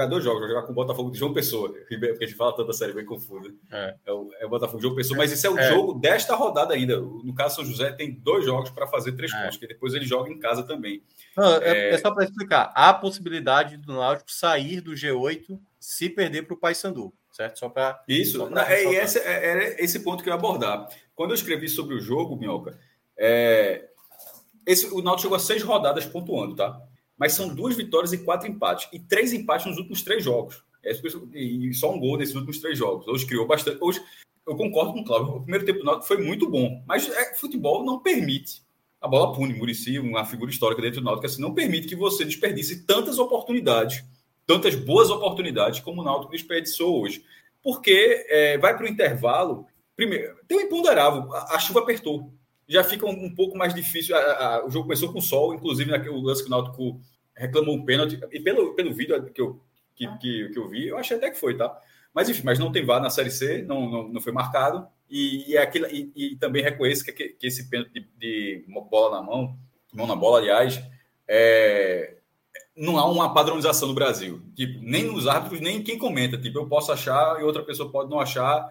dois 0.07 0.23
jogos, 0.23 0.39
vai 0.39 0.49
jogar 0.49 0.61
com 0.61 0.71
o 0.71 0.75
Botafogo 0.75 1.11
de 1.11 1.19
João 1.19 1.33
Pessoa, 1.33 1.73
porque 1.89 1.95
a 1.95 2.25
gente 2.25 2.35
fala 2.35 2.55
tanta 2.55 2.71
série 2.71 2.93
bem 2.93 3.05
confusa. 3.05 3.53
É. 3.69 3.95
É, 4.05 4.11
o, 4.13 4.31
é 4.39 4.45
o 4.45 4.49
Botafogo 4.49 4.77
de 4.77 4.83
João 4.83 4.95
Pessoa, 4.95 5.17
mas 5.17 5.31
esse 5.31 5.45
é 5.45 5.49
o 5.49 5.59
é. 5.59 5.69
jogo 5.69 5.93
desta 5.93 6.33
rodada 6.33 6.73
ainda. 6.73 6.99
No 6.99 7.35
caso, 7.35 7.57
São 7.57 7.65
José 7.65 7.91
tem 7.91 8.13
dois 8.13 8.45
jogos 8.45 8.69
para 8.69 8.87
fazer 8.87 9.11
três 9.11 9.33
é. 9.33 9.43
pontos, 9.43 9.57
que 9.57 9.67
depois 9.67 9.93
ele 9.93 10.05
joga 10.05 10.31
em 10.31 10.39
casa 10.39 10.63
também. 10.63 11.03
Não, 11.35 11.57
é, 11.57 11.89
é 11.89 11.97
só 11.97 12.09
para 12.11 12.23
explicar. 12.23 12.71
Há 12.73 12.89
a 12.89 12.93
possibilidade 12.93 13.75
do 13.75 13.93
Náutico 13.93 14.31
sair 14.31 14.79
do 14.79 14.93
G8 14.93 15.59
se 15.77 16.09
perder 16.09 16.43
para 16.43 16.53
o 16.53 16.57
Paysandu, 16.57 17.13
certo? 17.29 17.59
Só 17.59 17.67
para. 17.67 18.01
Isso, 18.07 18.37
só 18.37 18.45
pra 18.45 18.71
é, 18.71 18.85
esse, 18.85 19.19
era 19.19 19.83
esse 19.83 19.99
ponto 19.99 20.23
que 20.23 20.29
eu 20.29 20.33
ia 20.33 20.39
abordar. 20.39 20.87
Quando 21.13 21.31
eu 21.31 21.35
escrevi 21.35 21.67
sobre 21.67 21.93
o 21.93 21.99
jogo, 21.99 22.37
Minhoca, 22.37 22.79
é, 23.17 23.89
esse, 24.65 24.87
o 24.87 25.01
Náutico 25.01 25.21
chegou 25.23 25.35
a 25.35 25.39
seis 25.39 25.61
rodadas 25.61 26.05
pontuando, 26.05 26.55
tá? 26.55 26.81
Mas 27.17 27.33
são 27.33 27.53
duas 27.53 27.75
vitórias 27.75 28.11
e 28.13 28.17
quatro 28.17 28.47
empates. 28.47 28.89
E 28.91 28.99
três 28.99 29.31
empates 29.31 29.67
nos 29.67 29.77
últimos 29.77 30.01
três 30.01 30.23
jogos. 30.23 30.63
É 30.83 30.91
e 31.33 31.73
só 31.73 31.93
um 31.93 31.99
gol 31.99 32.17
nesses 32.17 32.35
últimos 32.35 32.59
três 32.59 32.77
jogos. 32.77 33.07
Hoje 33.07 33.25
criou 33.25 33.47
bastante. 33.47 33.77
Hoje, 33.81 34.01
eu 34.45 34.55
concordo 34.55 34.93
com 34.93 34.99
o 34.99 35.05
Cláudio. 35.05 35.35
O 35.35 35.41
primeiro 35.41 35.65
tempo 35.65 35.79
do 35.79 35.85
Náutico 35.85 36.07
foi 36.07 36.17
muito 36.17 36.49
bom. 36.49 36.83
Mas 36.87 37.09
é, 37.09 37.35
futebol 37.35 37.83
não 37.85 37.99
permite. 37.99 38.63
A 39.01 39.07
bola 39.07 39.33
pune, 39.33 39.53
Murici, 39.53 39.99
uma 39.99 40.25
figura 40.25 40.51
histórica 40.51 40.81
dentro 40.81 40.99
do 40.99 41.05
Náutico, 41.05 41.25
assim, 41.27 41.41
não 41.41 41.53
permite 41.53 41.87
que 41.87 41.95
você 41.95 42.25
desperdice 42.25 42.85
tantas 42.85 43.19
oportunidades, 43.19 44.03
tantas 44.47 44.73
boas 44.73 45.09
oportunidades 45.09 45.79
como 45.79 46.01
o 46.01 46.03
Náutico 46.03 46.31
desperdiçou 46.31 47.01
hoje. 47.01 47.23
Porque 47.63 48.25
é, 48.29 48.57
vai 48.57 48.75
para 48.75 48.85
o 48.85 48.89
intervalo. 48.89 49.67
Primeiro, 49.95 50.37
tem 50.47 50.57
um 50.57 50.61
imponderável. 50.61 51.33
A, 51.33 51.55
a 51.55 51.59
chuva 51.59 51.79
apertou 51.79 52.33
já 52.67 52.83
fica 52.83 53.05
um, 53.05 53.25
um 53.25 53.33
pouco 53.33 53.57
mais 53.57 53.73
difícil. 53.73 54.15
A, 54.15 54.19
a, 54.19 54.65
o 54.65 54.69
jogo 54.69 54.85
começou 54.85 55.11
com 55.11 55.21
sol, 55.21 55.53
inclusive 55.53 55.91
naquele 55.91 56.15
lance 56.21 56.41
que 56.41 56.47
o 56.47 56.51
Náutico 56.51 56.99
reclamou 57.35 57.75
um 57.75 57.85
pênalti. 57.85 58.19
E 58.31 58.39
pelo, 58.39 58.73
pelo 58.73 58.93
vídeo 58.93 59.23
que 59.31 59.41
eu, 59.41 59.61
que, 59.95 60.07
que, 60.17 60.49
que, 60.49 60.59
eu 60.59 60.67
vi, 60.67 60.87
eu 60.87 60.97
achei 60.97 61.17
até 61.17 61.29
que 61.29 61.39
foi, 61.39 61.55
tá? 61.55 61.77
Mas 62.13 62.29
enfim, 62.29 62.43
mas 62.45 62.59
não 62.59 62.71
tem 62.71 62.85
VAR 62.85 63.01
na 63.01 63.09
Série 63.09 63.31
C, 63.31 63.61
não, 63.63 63.89
não, 63.89 64.07
não 64.07 64.21
foi 64.21 64.31
marcado. 64.31 64.87
E, 65.09 65.51
e, 65.51 65.57
é 65.57 65.61
aquilo, 65.61 65.85
e, 65.87 66.11
e 66.15 66.35
também 66.37 66.63
reconheço 66.63 67.03
que, 67.03 67.11
que 67.11 67.47
esse 67.47 67.69
pênalti 67.69 67.91
de, 67.91 68.07
de, 68.17 68.65
bola 68.89 69.17
na 69.17 69.25
mão, 69.25 69.57
mão 69.93 70.07
na 70.07 70.15
bola, 70.15 70.39
aliás, 70.39 70.81
é, 71.27 72.15
não 72.75 72.97
há 72.97 73.05
uma 73.09 73.33
padronização 73.33 73.87
no 73.87 73.93
Brasil. 73.93 74.41
Tipo, 74.55 74.79
nem 74.81 75.03
nos 75.03 75.27
árbitros, 75.27 75.61
nem 75.61 75.83
quem 75.83 75.97
comenta. 75.97 76.37
Tipo, 76.37 76.59
eu 76.59 76.67
posso 76.67 76.91
achar 76.91 77.39
e 77.39 77.43
outra 77.43 77.63
pessoa 77.63 77.91
pode 77.91 78.09
não 78.09 78.19
achar 78.19 78.67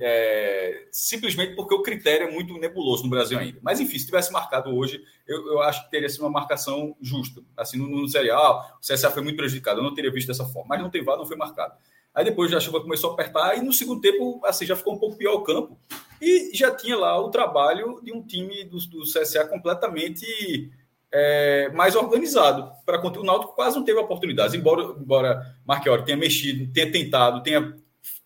é, 0.00 0.86
simplesmente 0.90 1.54
porque 1.54 1.74
o 1.74 1.82
critério 1.82 2.28
é 2.28 2.30
muito 2.30 2.56
nebuloso 2.58 3.04
no 3.04 3.10
Brasil 3.10 3.38
ainda. 3.38 3.58
Mas, 3.62 3.80
enfim, 3.80 3.98
se 3.98 4.06
tivesse 4.06 4.32
marcado 4.32 4.74
hoje, 4.74 5.02
eu, 5.26 5.46
eu 5.46 5.62
acho 5.62 5.84
que 5.84 5.90
teria 5.90 6.08
sido 6.08 6.22
uma 6.22 6.30
marcação 6.30 6.96
justa. 7.00 7.42
Assim, 7.56 7.78
no, 7.78 7.88
no 7.88 8.08
serial, 8.08 8.78
o 8.78 8.80
CSA 8.80 9.10
foi 9.10 9.22
muito 9.22 9.36
prejudicado, 9.36 9.80
eu 9.80 9.84
não 9.84 9.94
teria 9.94 10.12
visto 10.12 10.28
dessa 10.28 10.44
forma. 10.44 10.68
Mas 10.70 10.82
não 10.82 10.90
tem 10.90 11.02
VAR, 11.02 11.16
não 11.16 11.26
foi 11.26 11.36
marcado. 11.36 11.74
Aí 12.14 12.24
depois 12.24 12.52
a 12.52 12.60
chuva 12.60 12.80
começou 12.80 13.10
a 13.10 13.12
apertar 13.12 13.56
e 13.56 13.62
no 13.62 13.72
segundo 13.72 14.00
tempo, 14.00 14.40
assim, 14.44 14.66
já 14.66 14.74
ficou 14.74 14.94
um 14.94 14.98
pouco 14.98 15.16
pior 15.16 15.34
o 15.34 15.42
campo. 15.42 15.78
E 16.20 16.50
já 16.52 16.74
tinha 16.74 16.96
lá 16.96 17.18
o 17.20 17.30
trabalho 17.30 18.00
de 18.02 18.12
um 18.12 18.22
time 18.22 18.64
do, 18.64 18.78
do 18.88 19.02
CSA 19.02 19.46
completamente 19.46 20.72
é, 21.12 21.70
mais 21.70 21.94
organizado. 21.94 22.72
Para 22.84 23.00
o 23.00 23.24
Náutico 23.24 23.54
quase 23.54 23.76
não 23.76 23.84
teve 23.84 23.98
oportunidades, 23.98 24.54
embora, 24.54 24.82
embora 24.98 25.56
Marchiori 25.64 26.04
tenha 26.04 26.16
mexido, 26.16 26.72
tenha 26.72 26.90
tentado, 26.90 27.42
tenha 27.42 27.76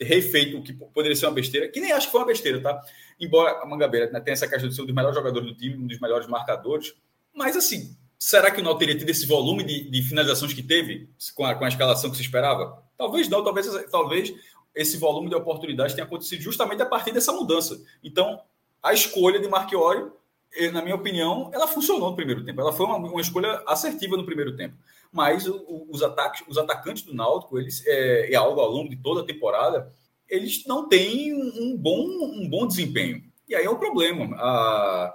refeito 0.01 0.59
o 0.59 0.63
que 0.63 0.73
poderia 0.73 1.17
ser 1.17 1.27
uma 1.27 1.33
besteira, 1.33 1.69
que 1.69 1.81
nem 1.81 1.93
acho 1.93 2.07
que 2.07 2.13
foi 2.13 2.21
uma 2.21 2.27
besteira, 2.27 2.61
tá? 2.61 2.81
Embora 3.19 3.63
a 3.63 3.67
Mangabeira 3.67 4.11
né, 4.11 4.21
tenha 4.21 4.33
essa 4.33 4.49
questão 4.49 4.69
de 4.69 4.75
ser 4.75 4.83
um 4.83 4.87
dos 4.87 4.95
melhores 4.95 5.17
jogadores 5.17 5.49
do 5.49 5.55
time, 5.57 5.77
um 5.77 5.87
dos 5.87 6.01
melhores 6.01 6.27
marcadores, 6.27 6.95
mas 7.35 7.57
assim, 7.57 7.97
será 8.19 8.51
que 8.51 8.61
o 8.61 8.65
Náutico 8.65 8.81
teria 8.81 8.99
tido 8.99 9.09
esse 9.09 9.27
volume 9.27 9.65
de, 9.65 9.91
de 9.91 10.03
finalizações 10.03 10.53
que 10.53 10.63
teve 10.63 11.09
com 11.35 11.45
a, 11.45 11.55
com 11.55 11.65
a, 11.65 11.69
escalação 11.69 12.11
que 12.11 12.17
se 12.17 12.23
esperava? 12.23 12.83
Talvez 12.97 13.29
não, 13.29 13.43
talvez, 13.43 13.67
talvez 13.91 14.35
esse 14.75 14.97
volume 14.97 15.29
de 15.29 15.35
oportunidades 15.35 15.95
tenha 15.95 16.07
acontecido 16.07 16.41
justamente 16.41 16.83
a 16.83 16.87
partir 16.87 17.13
dessa 17.13 17.33
mudança. 17.33 17.81
Então, 18.03 18.41
a 18.83 18.93
escolha 18.93 19.41
de 19.41 19.49
Marchiori, 19.49 20.11
eh, 20.55 20.71
na 20.71 20.83
minha 20.83 20.95
opinião, 20.95 21.51
ela 21.53 21.67
funcionou 21.67 22.11
no 22.11 22.17
primeiro 22.17 22.45
tempo. 22.45 22.61
Ela 22.61 22.73
foi 22.73 22.87
uma, 22.87 22.97
uma 22.97 23.21
escolha 23.21 23.63
assertiva 23.67 24.17
no 24.17 24.25
primeiro 24.25 24.57
tempo 24.57 24.77
mas 25.13 25.47
os, 25.47 26.03
ataques, 26.03 26.43
os 26.49 26.57
atacantes 26.57 27.03
do 27.03 27.15
Náutico, 27.15 27.59
eles, 27.59 27.87
é, 27.87 28.33
é, 28.33 28.35
algo 28.35 28.61
ao 28.61 28.71
longo 28.71 28.89
de 28.89 28.97
toda 28.97 29.21
a 29.21 29.27
temporada, 29.27 29.93
eles 30.27 30.65
não 30.67 30.89
têm 30.89 31.35
um 31.35 31.77
bom, 31.77 32.07
um 32.07 32.49
bom 32.49 32.67
desempenho. 32.67 33.23
E 33.47 33.55
aí 33.55 33.65
é 33.65 33.71
o 33.71 33.79
problema. 33.79 34.35
A, 34.39 35.15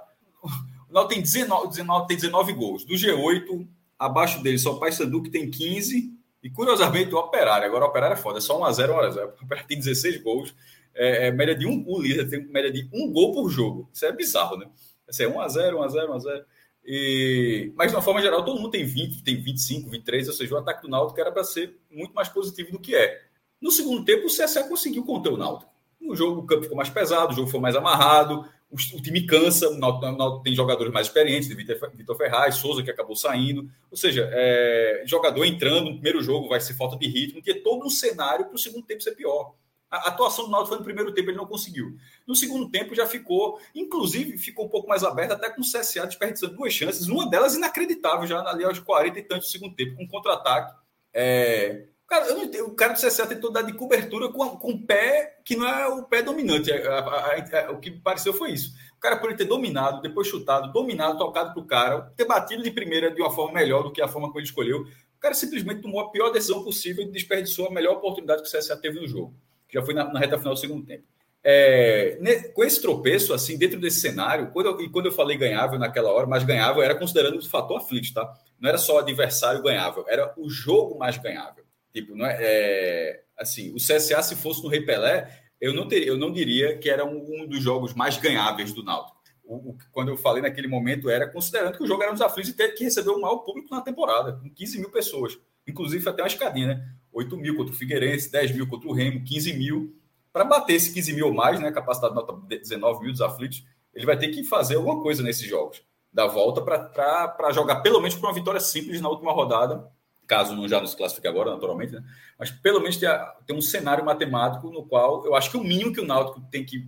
o 0.88 0.92
Náutico 0.92 1.14
tem 1.14 1.22
19, 1.22 1.68
19, 1.68 2.06
tem 2.06 2.16
19 2.16 2.52
gols. 2.52 2.84
Do 2.84 2.94
G8, 2.94 3.66
abaixo 3.98 4.40
dele 4.40 4.58
só 4.58 4.74
o 4.74 4.78
Paysandu, 4.78 5.20
que 5.20 5.30
tem 5.30 5.50
15, 5.50 6.16
E 6.40 6.48
curiosamente, 6.48 7.12
o 7.12 7.18
Operário, 7.18 7.66
agora 7.66 7.84
o 7.84 7.88
Operário 7.88 8.14
é 8.14 8.16
foda, 8.16 8.38
é 8.38 8.40
só 8.40 8.56
1x0, 8.60 8.90
1x0. 8.90 9.32
O 9.40 9.44
Operário 9.44 9.68
tem 9.68 9.78
16 9.78 10.22
gols, 10.22 10.54
é, 10.94 11.26
é, 11.26 11.30
média 11.32 11.56
de 11.56 11.66
um, 11.66 11.84
o 11.88 12.00
líder 12.00 12.30
tem 12.30 12.46
média 12.46 12.70
de 12.70 12.88
um 12.92 13.12
gol 13.12 13.32
por 13.32 13.50
jogo. 13.50 13.90
Isso 13.92 14.06
é 14.06 14.12
bizarro, 14.12 14.56
né? 14.56 14.66
Assim, 15.08 15.24
é 15.24 15.26
1x0, 15.26 15.74
1x0, 15.74 16.08
1x0. 16.08 16.44
E... 16.90 17.70
Mas, 17.76 17.90
de 17.90 17.96
uma 17.96 18.02
forma 18.02 18.22
geral, 18.22 18.42
todo 18.42 18.58
mundo 18.58 18.70
tem 18.70 18.82
20, 18.82 19.22
tem 19.22 19.36
25, 19.36 19.90
23, 19.90 20.26
ou 20.28 20.32
seja, 20.32 20.54
o 20.54 20.58
ataque 20.58 20.80
do 20.80 20.88
Náutico 20.88 21.20
era 21.20 21.30
para 21.30 21.44
ser 21.44 21.76
muito 21.90 22.14
mais 22.14 22.30
positivo 22.30 22.72
do 22.72 22.78
que 22.78 22.96
é. 22.96 23.20
No 23.60 23.70
segundo 23.70 24.06
tempo, 24.06 24.26
o 24.26 24.30
CSA 24.30 24.64
conseguiu 24.64 25.04
conter 25.04 25.30
o 25.30 25.36
Náutico. 25.36 25.70
No 26.00 26.16
jogo, 26.16 26.40
o 26.40 26.46
campo 26.46 26.62
ficou 26.62 26.78
mais 26.78 26.88
pesado, 26.88 27.32
o 27.32 27.36
jogo 27.36 27.50
foi 27.50 27.60
mais 27.60 27.76
amarrado, 27.76 28.48
o, 28.70 28.76
o 28.96 29.02
time 29.02 29.26
cansa, 29.26 29.68
o 29.68 29.76
Náutico, 29.76 30.06
o 30.06 30.16
Náutico, 30.16 30.42
tem 30.42 30.54
jogadores 30.54 30.90
mais 30.90 31.08
experientes, 31.08 31.48
Vitor 31.48 32.16
Ferraz, 32.16 32.54
Souza, 32.54 32.82
que 32.82 32.90
acabou 32.90 33.14
saindo. 33.14 33.68
Ou 33.90 33.96
seja, 33.96 34.26
é, 34.32 35.02
jogador 35.04 35.44
entrando 35.44 35.90
no 35.90 35.94
primeiro 35.94 36.22
jogo 36.22 36.48
vai 36.48 36.58
ser 36.58 36.72
falta 36.72 36.96
de 36.96 37.06
ritmo, 37.06 37.42
que 37.42 37.50
é 37.50 37.60
todo 37.60 37.84
um 37.84 37.90
cenário 37.90 38.46
para 38.46 38.54
o 38.54 38.58
segundo 38.58 38.86
tempo 38.86 39.02
ser 39.02 39.12
pior. 39.12 39.52
A 39.90 40.08
atuação 40.08 40.44
do 40.44 40.50
Náutico 40.50 40.68
foi 40.68 40.78
no 40.78 40.84
primeiro 40.84 41.14
tempo, 41.14 41.30
ele 41.30 41.38
não 41.38 41.46
conseguiu. 41.46 41.96
No 42.26 42.34
segundo 42.36 42.68
tempo 42.70 42.94
já 42.94 43.06
ficou, 43.06 43.58
inclusive 43.74 44.36
ficou 44.36 44.66
um 44.66 44.68
pouco 44.68 44.86
mais 44.86 45.02
aberto, 45.02 45.32
até 45.32 45.48
com 45.48 45.62
o 45.62 45.64
CSA 45.64 46.06
desperdiçando 46.06 46.54
duas 46.54 46.74
chances, 46.74 47.08
uma 47.08 47.28
delas 47.28 47.54
inacreditável 47.54 48.26
já 48.26 48.40
ali 48.42 48.64
aos 48.64 48.78
40 48.78 49.18
e 49.18 49.22
tantos 49.22 49.48
do 49.48 49.50
segundo 49.50 49.74
tempo, 49.74 49.96
com 49.96 50.04
um 50.04 50.08
contra-ataque. 50.08 50.74
É... 51.14 51.86
Cara, 52.06 52.26
eu 52.26 52.36
não 52.36 52.44
entendo, 52.44 52.66
o 52.66 52.74
cara 52.74 52.94
do 52.94 53.00
CSA 53.00 53.26
tentou 53.26 53.50
dar 53.52 53.62
de 53.62 53.72
cobertura 53.74 54.30
com, 54.30 54.56
com 54.56 54.72
o 54.72 54.86
pé 54.86 55.38
que 55.44 55.56
não 55.56 55.66
é 55.66 55.86
o 55.88 56.02
pé 56.02 56.22
dominante. 56.22 56.70
A, 56.72 56.98
a, 56.98 57.66
a, 57.66 57.72
o 57.72 57.80
que 57.80 57.90
pareceu 57.90 58.32
foi 58.32 58.52
isso. 58.52 58.74
O 58.96 59.00
cara 59.00 59.16
por 59.16 59.28
ele 59.28 59.38
ter 59.38 59.44
dominado, 59.44 60.02
depois 60.02 60.26
chutado, 60.26 60.72
dominado, 60.72 61.18
tocado 61.18 61.52
para 61.52 61.62
o 61.62 61.66
cara, 61.66 62.12
ter 62.16 62.26
batido 62.26 62.62
de 62.62 62.70
primeira 62.70 63.10
de 63.10 63.20
uma 63.20 63.30
forma 63.30 63.54
melhor 63.54 63.82
do 63.82 63.92
que 63.92 64.02
a 64.02 64.08
forma 64.08 64.28
como 64.28 64.38
ele 64.38 64.46
escolheu. 64.46 64.82
O 64.82 65.20
cara 65.20 65.34
simplesmente 65.34 65.82
tomou 65.82 66.00
a 66.00 66.10
pior 66.10 66.30
decisão 66.30 66.62
possível 66.62 67.04
e 67.04 67.10
desperdiçou 67.10 67.66
a 67.66 67.70
melhor 67.70 67.96
oportunidade 67.96 68.42
que 68.42 68.48
o 68.48 68.58
CSA 68.58 68.76
teve 68.76 69.00
no 69.00 69.06
jogo 69.06 69.34
que 69.47 69.47
já 69.70 69.82
foi 69.82 69.94
na, 69.94 70.12
na, 70.12 70.18
reta 70.18 70.38
final 70.38 70.54
do 70.54 70.60
segundo 70.60 70.84
tempo. 70.84 71.04
É, 71.42 72.18
com 72.54 72.64
esse 72.64 72.82
tropeço, 72.82 73.32
assim, 73.32 73.56
dentro 73.56 73.78
desse 73.80 74.00
cenário, 74.00 74.50
quando 74.50 74.66
eu, 74.66 74.80
e 74.80 74.90
quando 74.90 75.06
eu 75.06 75.12
falei 75.12 75.36
ganhável 75.36 75.78
naquela 75.78 76.10
hora, 76.10 76.26
mas 76.26 76.44
ganhável 76.44 76.82
era 76.82 76.94
considerando 76.94 77.38
o 77.38 77.48
fator 77.48 77.78
aflito, 77.78 78.12
tá? 78.12 78.32
Não 78.60 78.68
era 78.68 78.78
só 78.78 78.96
o 78.96 78.98
adversário 78.98 79.62
ganhável, 79.62 80.04
era 80.08 80.34
o 80.36 80.50
jogo 80.50 80.98
mais 80.98 81.16
ganhável. 81.16 81.64
Tipo, 81.92 82.14
não 82.14 82.26
é, 82.26 82.36
é 82.40 83.22
assim, 83.38 83.72
o 83.72 83.76
CSA, 83.76 84.22
se 84.22 84.36
fosse 84.36 84.62
no 84.62 84.68
Rei 84.68 84.80
Pelé, 84.80 85.28
eu 85.60 85.72
não, 85.72 85.88
teria, 85.88 86.08
eu 86.08 86.16
não 86.16 86.32
diria 86.32 86.76
que 86.76 86.90
era 86.90 87.04
um, 87.04 87.42
um 87.42 87.46
dos 87.46 87.62
jogos 87.62 87.94
mais 87.94 88.16
ganháveis 88.16 88.72
do 88.72 88.82
Náutico. 88.82 89.18
O, 89.44 89.70
o, 89.70 89.78
quando 89.90 90.08
eu 90.08 90.16
falei 90.16 90.42
naquele 90.42 90.68
momento, 90.68 91.08
era 91.08 91.28
considerando 91.28 91.76
que 91.76 91.82
o 91.82 91.86
jogo 91.86 92.02
era 92.02 92.12
nos 92.12 92.20
aflitos 92.20 92.50
e 92.50 92.56
teve 92.56 92.74
que 92.74 92.84
receber 92.84 93.10
o 93.10 93.20
maior 93.20 93.38
público 93.38 93.74
na 93.74 93.80
temporada, 93.80 94.32
com 94.32 94.50
15 94.50 94.78
mil 94.78 94.90
pessoas. 94.90 95.38
Inclusive, 95.66 96.08
até 96.08 96.22
uma 96.22 96.28
escadinha, 96.28 96.66
né? 96.68 96.88
8 97.12 97.36
mil 97.36 97.56
contra 97.56 97.74
o 97.74 97.76
Figueirense, 97.76 98.30
10 98.30 98.52
mil 98.52 98.66
contra 98.66 98.88
o 98.88 98.92
Remo, 98.92 99.24
15 99.24 99.52
mil. 99.54 99.94
Para 100.32 100.44
bater 100.44 100.74
esse 100.74 100.92
15 100.92 101.12
mil 101.14 101.26
ou 101.26 101.34
mais, 101.34 101.60
né, 101.60 101.70
capacidade 101.72 102.14
de 102.14 102.20
nota 102.20 102.32
19 102.46 103.00
mil 103.02 103.12
dos 103.12 103.20
aflitos, 103.20 103.64
ele 103.94 104.06
vai 104.06 104.16
ter 104.16 104.28
que 104.28 104.44
fazer 104.44 104.76
alguma 104.76 105.02
coisa 105.02 105.22
nesses 105.22 105.48
jogos. 105.48 105.82
Da 106.12 106.26
volta 106.26 106.62
para 106.62 107.52
jogar 107.52 107.76
pelo 107.76 108.00
menos 108.00 108.14
para 108.14 108.28
uma 108.28 108.34
vitória 108.34 108.60
simples 108.60 109.00
na 109.00 109.08
última 109.08 109.32
rodada, 109.32 109.90
caso 110.26 110.54
não 110.54 110.68
já 110.68 110.80
nos 110.80 110.94
classifique 110.94 111.26
agora, 111.26 111.50
naturalmente, 111.50 111.92
né? 111.92 112.04
mas 112.38 112.50
pelo 112.50 112.80
menos 112.80 112.96
ter, 112.96 113.10
ter 113.46 113.54
um 113.54 113.62
cenário 113.62 114.04
matemático 114.04 114.70
no 114.70 114.84
qual 114.84 115.24
eu 115.24 115.34
acho 115.34 115.50
que 115.50 115.56
o 115.56 115.64
mínimo 115.64 115.92
que 115.92 116.00
o 116.00 116.06
Náutico 116.06 116.40
tem 116.50 116.64
que 116.64 116.86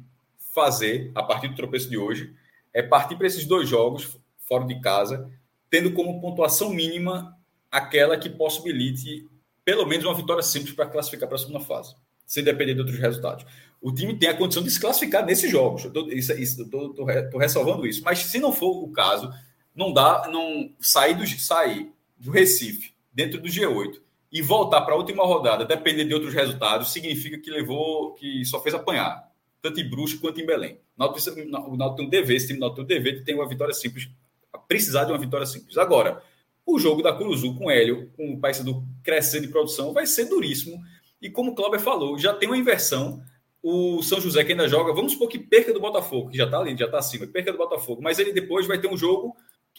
fazer 0.55 1.11
a 1.15 1.23
partir 1.23 1.49
do 1.49 1.55
tropeço 1.55 1.89
de 1.89 1.97
hoje 1.97 2.35
é 2.73 2.83
partir 2.83 3.17
para 3.17 3.27
esses 3.27 3.47
dois 3.47 3.69
jogos 3.69 4.19
fora 4.39 4.65
de 4.65 4.81
casa, 4.81 5.31
tendo 5.71 5.93
como 5.93 6.21
pontuação 6.21 6.71
mínima 6.71 7.37
aquela 7.71 8.19
que 8.19 8.29
possibilite 8.29 9.29
pelo 9.71 9.87
menos 9.87 10.05
uma 10.05 10.17
vitória 10.17 10.43
simples 10.43 10.75
para 10.75 10.85
classificar 10.87 11.29
para 11.29 11.37
a 11.37 11.39
segunda 11.39 11.61
fase, 11.61 11.95
sem 12.27 12.43
depender 12.43 12.75
de 12.75 12.81
outros 12.81 12.99
resultados. 12.99 13.47
O 13.81 13.93
time 13.95 14.19
tem 14.19 14.29
a 14.29 14.37
condição 14.37 14.65
de 14.65 14.71
se 14.73 14.81
classificar 14.81 15.25
nesses 15.25 15.49
jogos. 15.49 15.85
Estou 15.85 17.39
ressalvando 17.39 17.87
isso. 17.87 18.03
Mas 18.03 18.19
se 18.19 18.41
não 18.41 18.53
for 18.53 18.83
o 18.83 18.89
caso, 18.89 19.33
não 19.73 19.93
dá 19.93 20.27
não 20.29 20.73
sair 20.81 21.15
do, 21.15 21.25
sair 21.25 21.93
do 22.19 22.33
Recife 22.33 22.93
dentro 23.13 23.41
do 23.41 23.47
G8 23.47 24.01
e 24.33 24.43
voltar 24.43 24.81
para 24.81 24.95
a 24.95 24.97
última 24.97 25.25
rodada, 25.25 25.65
depender 25.65 26.05
de 26.05 26.15
outros 26.15 26.35
resultados, 26.35 26.93
significa 26.93 27.39
que 27.39 27.49
levou, 27.49 28.15
que 28.15 28.45
só 28.45 28.61
fez 28.61 28.75
apanhar, 28.75 29.31
tanto 29.63 29.79
em 29.79 29.89
Brusco 29.89 30.21
quanto 30.21 30.41
em 30.41 30.47
Belém. 30.47 30.81
O 30.97 31.77
Náutico 31.77 31.97
tem 31.97 32.07
um 32.07 32.09
dever, 32.09 32.37
esse 32.37 32.49
time 32.49 32.59
Náutico 32.59 32.85
tem 32.85 32.97
um 32.97 33.03
dever 33.03 33.21
de 33.21 33.25
ter 33.25 33.35
uma 33.35 33.49
vitória 33.49 33.73
simples, 33.73 34.11
precisar 34.67 35.05
de 35.05 35.13
uma 35.13 35.19
vitória 35.19 35.47
simples. 35.47 35.79
Agora, 35.79 36.21
o 36.75 36.79
jogo 36.79 37.03
da 37.03 37.13
Curuzu 37.13 37.55
com 37.57 37.67
o 37.67 37.71
Hélio, 37.71 38.11
com 38.17 38.33
o 38.33 38.41
Paysandu 38.41 38.85
crescendo 39.03 39.47
de 39.47 39.53
produção, 39.53 39.93
vai 39.93 40.07
ser 40.07 40.27
duríssimo. 40.27 40.81
E 41.21 41.31
como 41.31 41.53
o 41.53 41.55
Cláudio 41.55 41.81
falou, 41.81 42.19
já 42.19 42.33
tem 42.35 42.49
uma 42.49 42.57
inversão. 42.57 43.23
O 43.63 44.03
São 44.03 44.21
José 44.21 44.43
que 44.43 44.53
ainda 44.53 44.69
joga, 44.69 44.93
vamos 44.93 45.13
supor 45.13 45.29
que 45.29 45.39
perca 45.39 45.73
do 45.73 45.81
Botafogo, 45.81 46.31
que 46.31 46.37
já 46.37 46.45
está 46.45 46.59
ali, 46.59 46.77
já 46.77 46.87
está 46.87 46.99
acima, 46.99 47.27
perca 47.27 47.53
do 47.53 47.59
Botafogo, 47.59 48.01
mas 48.03 48.19
ele 48.19 48.33
depois 48.33 48.67
vai 48.67 48.81
ter 48.81 48.89
um 48.89 48.97
jogo 48.97 49.37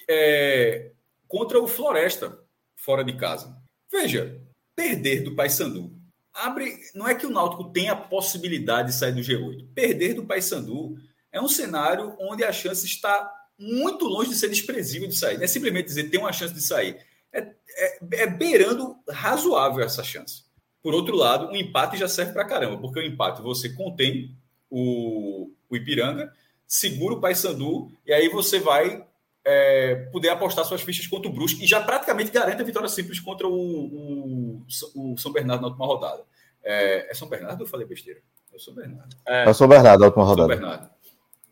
é, 0.07 0.91
contra 1.27 1.59
o 1.59 1.67
Floresta, 1.67 2.37
fora 2.75 3.03
de 3.03 3.13
casa. 3.13 3.55
Veja, 3.91 4.39
perder 4.75 5.21
do 5.23 5.35
Paysandu 5.35 5.91
abre. 6.33 6.77
Não 6.93 7.07
é 7.07 7.15
que 7.15 7.25
o 7.25 7.29
Náutico 7.29 7.71
tenha 7.71 7.93
a 7.93 7.95
possibilidade 7.95 8.89
de 8.89 8.95
sair 8.95 9.13
do 9.13 9.21
G8. 9.21 9.67
Perder 9.73 10.13
do 10.13 10.25
Paysandu 10.25 10.95
é 11.31 11.41
um 11.41 11.47
cenário 11.47 12.15
onde 12.19 12.43
a 12.43 12.51
chance 12.51 12.85
está 12.85 13.31
muito 13.61 14.05
longe 14.05 14.29
de 14.31 14.35
ser 14.35 14.49
desprezível 14.49 15.07
de 15.07 15.15
sair. 15.15 15.37
Não 15.37 15.43
é 15.43 15.47
simplesmente 15.47 15.85
dizer 15.85 16.09
tem 16.09 16.19
uma 16.19 16.33
chance 16.33 16.53
de 16.53 16.61
sair. 16.61 16.97
É, 17.31 17.39
é, 17.77 17.99
é 18.23 18.27
beirando 18.27 18.97
razoável 19.07 19.83
essa 19.83 20.03
chance. 20.03 20.43
Por 20.81 20.93
outro 20.93 21.15
lado, 21.15 21.45
o 21.45 21.51
um 21.51 21.55
empate 21.55 21.95
já 21.95 22.07
serve 22.07 22.33
para 22.33 22.45
caramba, 22.45 22.77
porque 22.77 22.99
o 22.99 23.03
empate 23.03 23.41
você 23.41 23.69
contém 23.69 24.35
o, 24.69 25.51
o 25.69 25.75
Ipiranga, 25.75 26.33
segura 26.65 27.13
o 27.13 27.21
Paysandu, 27.21 27.91
e 28.05 28.11
aí 28.11 28.29
você 28.29 28.59
vai 28.59 29.05
é, 29.45 29.95
poder 30.11 30.29
apostar 30.29 30.65
suas 30.65 30.81
fichas 30.81 31.05
contra 31.05 31.29
o 31.29 31.33
Brusque 31.33 31.63
e 31.63 31.67
já 31.67 31.81
praticamente 31.81 32.31
garante 32.31 32.61
a 32.61 32.65
vitória 32.65 32.89
simples 32.89 33.19
contra 33.19 33.47
o, 33.47 33.53
o, 33.53 34.65
o 34.95 35.17
São 35.17 35.31
Bernardo 35.31 35.61
na 35.61 35.67
última 35.67 35.85
rodada. 35.85 36.23
É, 36.63 37.11
é 37.11 37.13
São 37.13 37.27
Bernardo 37.27 37.61
ou 37.61 37.67
eu 37.67 37.69
falei 37.69 37.85
besteira? 37.85 38.19
É 38.53 38.59
São 38.59 38.73
Bernardo. 38.73 39.15
É, 39.27 39.49
é 39.49 39.53
São 39.53 39.67
Bernardo 39.67 39.99
na 39.99 40.05
última 40.07 40.25
rodada. 40.25 40.53
São 40.53 40.59
Bernardo. 40.59 40.89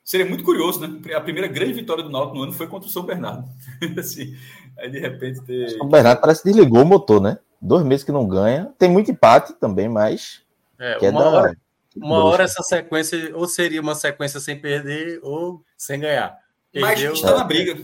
Seria 0.09 0.25
muito 0.25 0.43
curioso, 0.43 0.79
né? 0.79 1.13
A 1.13 1.21
primeira 1.21 1.47
grande 1.47 1.71
vitória 1.71 2.03
do 2.03 2.09
Náutico 2.09 2.35
no 2.35 2.41
ano 2.41 2.51
foi 2.51 2.65
contra 2.65 2.89
o 2.89 2.91
São 2.91 3.03
Bernardo. 3.03 3.47
assim, 3.95 4.35
aí 4.75 4.89
de 4.89 4.97
repente 4.97 5.39
ter... 5.43 5.69
São 5.77 5.87
Bernardo 5.87 6.19
parece 6.19 6.41
que 6.41 6.49
desligou 6.49 6.81
o 6.81 6.85
motor, 6.85 7.21
né? 7.21 7.37
Dois 7.61 7.85
meses 7.85 8.03
que 8.03 8.11
não 8.11 8.27
ganha. 8.27 8.73
Tem 8.79 8.89
muito 8.89 9.11
empate 9.11 9.53
também, 9.59 9.87
mas. 9.87 10.41
É, 10.79 10.97
uma, 10.97 11.07
é 11.07 11.11
da... 11.11 11.29
hora, 11.29 11.57
uma 11.95 12.23
hora 12.23 12.43
essa 12.43 12.63
sequência 12.63 13.37
ou 13.37 13.47
seria 13.47 13.79
uma 13.79 13.93
sequência 13.93 14.39
sem 14.39 14.59
perder 14.59 15.19
ou 15.21 15.63
sem 15.77 15.99
ganhar. 15.99 16.39
Perdeu, 16.73 17.11
mas 17.11 17.19
está 17.19 17.37
na 17.37 17.43
briga. 17.43 17.77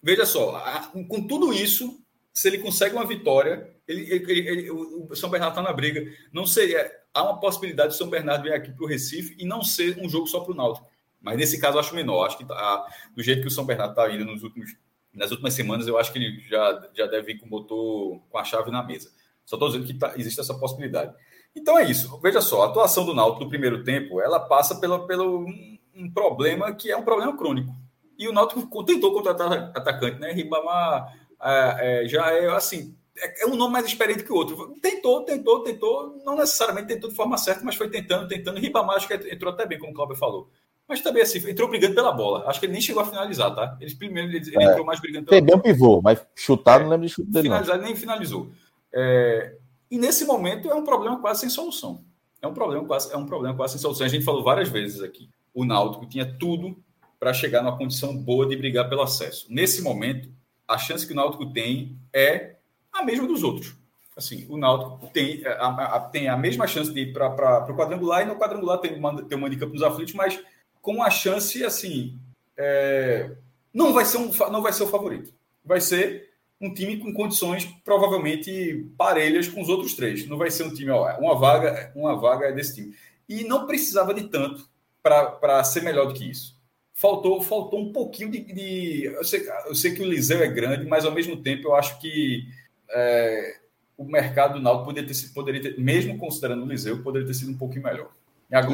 Veja 0.00 0.24
só, 0.24 0.62
com 1.08 1.26
tudo 1.26 1.52
isso, 1.52 1.98
se 2.32 2.46
ele 2.46 2.58
consegue 2.58 2.94
uma 2.94 3.04
vitória, 3.04 3.68
ele, 3.88 4.02
ele, 4.08 4.48
ele, 4.48 4.70
o 4.70 5.16
São 5.16 5.28
Bernardo 5.28 5.58
está 5.58 5.62
na 5.62 5.72
briga. 5.72 6.08
Não 6.32 6.46
seria. 6.46 6.88
Há 7.12 7.24
uma 7.24 7.40
possibilidade 7.40 7.90
de 7.90 7.98
São 7.98 8.08
Bernardo 8.08 8.44
vir 8.44 8.52
aqui 8.52 8.70
para 8.70 8.84
o 8.84 8.88
Recife 8.88 9.34
e 9.36 9.44
não 9.44 9.64
ser 9.64 9.98
um 9.98 10.08
jogo 10.08 10.28
só 10.28 10.38
para 10.38 10.52
o 10.52 10.56
Náutico. 10.56 10.91
Mas 11.22 11.36
nesse 11.36 11.60
caso 11.60 11.76
eu 11.76 11.80
acho 11.80 11.94
menor. 11.94 12.26
Acho 12.26 12.38
que 12.38 12.44
tá, 12.44 12.86
do 13.14 13.22
jeito 13.22 13.42
que 13.42 13.48
o 13.48 13.50
São 13.50 13.64
Bernardo 13.64 13.92
está 13.92 14.12
indo 14.12 14.24
nos 14.24 14.42
últimos, 14.42 14.74
nas 15.14 15.30
últimas 15.30 15.54
semanas, 15.54 15.86
eu 15.86 15.98
acho 15.98 16.12
que 16.12 16.18
ele 16.18 16.40
já, 16.48 16.88
já 16.94 17.06
deve 17.06 17.32
vir 17.32 17.38
com 17.38 17.46
o 17.46 17.50
motor 17.50 18.20
com 18.28 18.38
a 18.38 18.44
chave 18.44 18.70
na 18.70 18.82
mesa. 18.82 19.10
Só 19.44 19.56
estou 19.56 19.68
dizendo 19.68 19.86
que 19.86 19.94
tá, 19.94 20.12
existe 20.16 20.40
essa 20.40 20.54
possibilidade. 20.54 21.14
Então 21.54 21.78
é 21.78 21.84
isso. 21.84 22.18
Veja 22.20 22.40
só, 22.40 22.62
a 22.62 22.66
atuação 22.66 23.04
do 23.04 23.14
Náutico 23.14 23.44
no 23.44 23.50
primeiro 23.50 23.84
tempo, 23.84 24.20
ela 24.20 24.40
passa 24.40 24.76
pelo, 24.76 25.06
pelo 25.06 25.40
um, 25.40 25.78
um 25.94 26.10
problema 26.10 26.74
que 26.74 26.90
é 26.90 26.96
um 26.96 27.04
problema 27.04 27.36
crônico. 27.36 27.72
E 28.18 28.28
o 28.28 28.32
Náutico 28.32 28.84
tentou 28.84 29.12
contratar 29.12 29.52
atacante, 29.74 30.18
né? 30.18 30.32
Ribamar 30.32 31.12
é, 31.42 32.04
é, 32.04 32.08
já 32.08 32.30
é 32.30 32.46
assim, 32.50 32.96
é, 33.16 33.42
é, 33.42 33.46
um 33.46 33.56
nome 33.56 33.72
mais 33.72 33.86
experiente 33.86 34.24
que 34.24 34.32
o 34.32 34.36
outro. 34.36 34.74
Tentou, 34.80 35.24
tentou, 35.24 35.62
tentou, 35.62 36.22
não 36.24 36.36
necessariamente 36.36 36.88
tentou 36.88 37.10
de 37.10 37.16
forma 37.16 37.36
certa, 37.36 37.64
mas 37.64 37.74
foi 37.74 37.90
tentando, 37.90 38.28
tentando. 38.28 38.60
Ribamar 38.60 38.96
acho 38.96 39.08
que 39.08 39.14
entrou 39.14 39.52
até 39.52 39.66
bem, 39.66 39.78
como 39.78 39.92
o 39.92 39.94
Cláudio 39.94 40.16
falou. 40.16 40.50
Mas 40.92 41.00
também 41.00 41.22
assim, 41.22 41.38
entrou 41.48 41.70
brigando 41.70 41.94
pela 41.94 42.12
bola. 42.12 42.44
Acho 42.46 42.60
que 42.60 42.66
ele 42.66 42.74
nem 42.74 42.82
chegou 42.82 43.02
a 43.02 43.06
finalizar, 43.06 43.54
tá? 43.54 43.78
Ele 43.80 43.94
primeiro 43.94 44.28
ele, 44.28 44.46
ele 44.46 44.62
é, 44.62 44.70
entrou 44.72 44.84
mais 44.84 45.00
brigando 45.00 45.24
pela 45.24 45.40
bola. 45.40 45.56
Um 45.56 45.62
pivô, 45.62 46.02
mas 46.02 46.22
chutar 46.36 46.82
é, 46.82 46.84
não 46.84 46.90
lembro 46.90 47.06
de 47.06 47.14
chute 47.14 47.30
dele. 47.30 47.44
Finalizar, 47.44 47.76
ele 47.76 47.84
nem 47.86 47.96
finalizou. 47.96 48.50
É, 48.92 49.56
e 49.90 49.96
nesse 49.96 50.26
momento 50.26 50.70
é 50.70 50.74
um 50.74 50.84
problema 50.84 51.18
quase 51.18 51.40
sem 51.40 51.48
solução. 51.48 52.04
É 52.42 52.46
um 52.46 52.52
problema 52.52 52.84
quase, 52.84 53.10
é 53.10 53.16
um 53.16 53.24
problema 53.24 53.56
quase 53.56 53.72
sem 53.72 53.80
solução. 53.80 54.04
A 54.04 54.10
gente 54.10 54.22
falou 54.22 54.44
várias 54.44 54.68
vezes 54.68 55.00
aqui. 55.00 55.30
O 55.54 55.64
Náutico 55.64 56.04
tinha 56.04 56.26
tudo 56.26 56.76
para 57.18 57.32
chegar 57.32 57.62
numa 57.62 57.78
condição 57.78 58.14
boa 58.14 58.46
de 58.46 58.54
brigar 58.54 58.86
pelo 58.90 59.00
acesso. 59.00 59.46
Nesse 59.48 59.80
momento, 59.80 60.28
a 60.68 60.76
chance 60.76 61.06
que 61.06 61.14
o 61.14 61.16
Náutico 61.16 61.46
tem 61.54 61.96
é 62.12 62.56
a 62.92 63.02
mesma 63.02 63.26
dos 63.26 63.42
outros. 63.42 63.74
Assim, 64.14 64.44
o 64.50 64.58
Náutico 64.58 65.06
tem 65.10 65.42
a, 65.46 65.68
a, 65.68 66.00
tem 66.00 66.28
a 66.28 66.36
mesma 66.36 66.66
chance 66.66 66.92
de 66.92 67.00
ir 67.00 67.12
para 67.14 67.64
o 67.66 67.74
quadrangular 67.74 68.20
e 68.20 68.26
no 68.26 68.36
quadrangular 68.36 68.76
tem, 68.76 68.94
uma, 68.94 69.22
tem 69.22 69.38
um 69.38 69.46
handicap 69.46 69.72
nos 69.72 69.82
aflitos, 69.82 70.12
mas 70.12 70.38
com 70.82 71.02
a 71.02 71.08
chance, 71.08 71.64
assim, 71.64 72.18
é, 72.56 73.30
não 73.72 73.92
vai 73.92 74.04
ser 74.04 74.18
um, 74.18 74.30
não 74.50 74.60
vai 74.60 74.72
ser 74.72 74.82
o 74.82 74.88
favorito. 74.88 75.32
Vai 75.64 75.80
ser 75.80 76.30
um 76.60 76.74
time 76.74 76.98
com 76.98 77.12
condições 77.12 77.64
provavelmente 77.84 78.86
parelhas 78.98 79.48
com 79.48 79.62
os 79.62 79.68
outros 79.68 79.94
três. 79.94 80.28
Não 80.28 80.36
vai 80.36 80.50
ser 80.50 80.64
um 80.64 80.74
time, 80.74 80.90
ó, 80.90 81.16
uma 81.18 81.38
vaga, 81.38 81.92
uma 81.94 82.16
vaga 82.16 82.46
é 82.46 82.52
desse 82.52 82.74
time. 82.74 82.94
E 83.28 83.44
não 83.44 83.66
precisava 83.66 84.12
de 84.12 84.24
tanto 84.24 84.68
para 85.02 85.64
ser 85.64 85.82
melhor 85.82 86.06
do 86.06 86.14
que 86.14 86.28
isso. 86.28 86.60
Faltou, 86.92 87.40
faltou 87.40 87.80
um 87.80 87.92
pouquinho 87.92 88.30
de. 88.30 88.40
de 88.40 89.04
eu, 89.04 89.24
sei, 89.24 89.48
eu, 89.66 89.74
sei, 89.74 89.94
que 89.94 90.02
o 90.02 90.04
Liseu 90.04 90.42
é 90.42 90.48
grande, 90.48 90.86
mas 90.86 91.04
ao 91.04 91.12
mesmo 91.12 91.36
tempo 91.36 91.68
eu 91.68 91.74
acho 91.74 91.98
que 92.00 92.46
é, 92.90 93.56
o 93.96 94.04
mercado 94.04 94.54
do 94.54 94.60
Náutico 94.60 94.84
poderia 94.86 95.08
ter, 95.08 95.28
poderia 95.32 95.62
ter, 95.62 95.80
mesmo 95.80 96.18
considerando 96.18 96.64
o 96.64 96.68
Liseu, 96.68 97.02
poderia 97.02 97.26
ter 97.26 97.34
sido 97.34 97.50
um 97.50 97.56
pouquinho 97.56 97.84
melhor. 97.84 98.10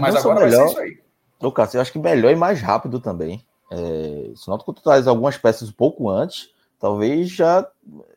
Mas 0.00 0.16
agora 0.16 0.44
melhor, 0.44 0.64
vai 0.64 0.66
ser 0.66 0.72
isso 0.72 0.80
aí. 0.80 1.07
Lucas, 1.40 1.74
eu 1.74 1.80
acho 1.80 1.92
que 1.92 1.98
melhor 1.98 2.32
e 2.32 2.36
mais 2.36 2.60
rápido 2.60 3.00
também. 3.00 3.44
É, 3.70 4.32
se 4.34 4.48
o 4.48 4.50
Náutico 4.50 4.72
traz 4.72 5.06
algumas 5.06 5.36
peças 5.36 5.68
um 5.68 5.72
pouco 5.72 6.08
antes, 6.08 6.50
talvez 6.78 7.30
já 7.30 7.66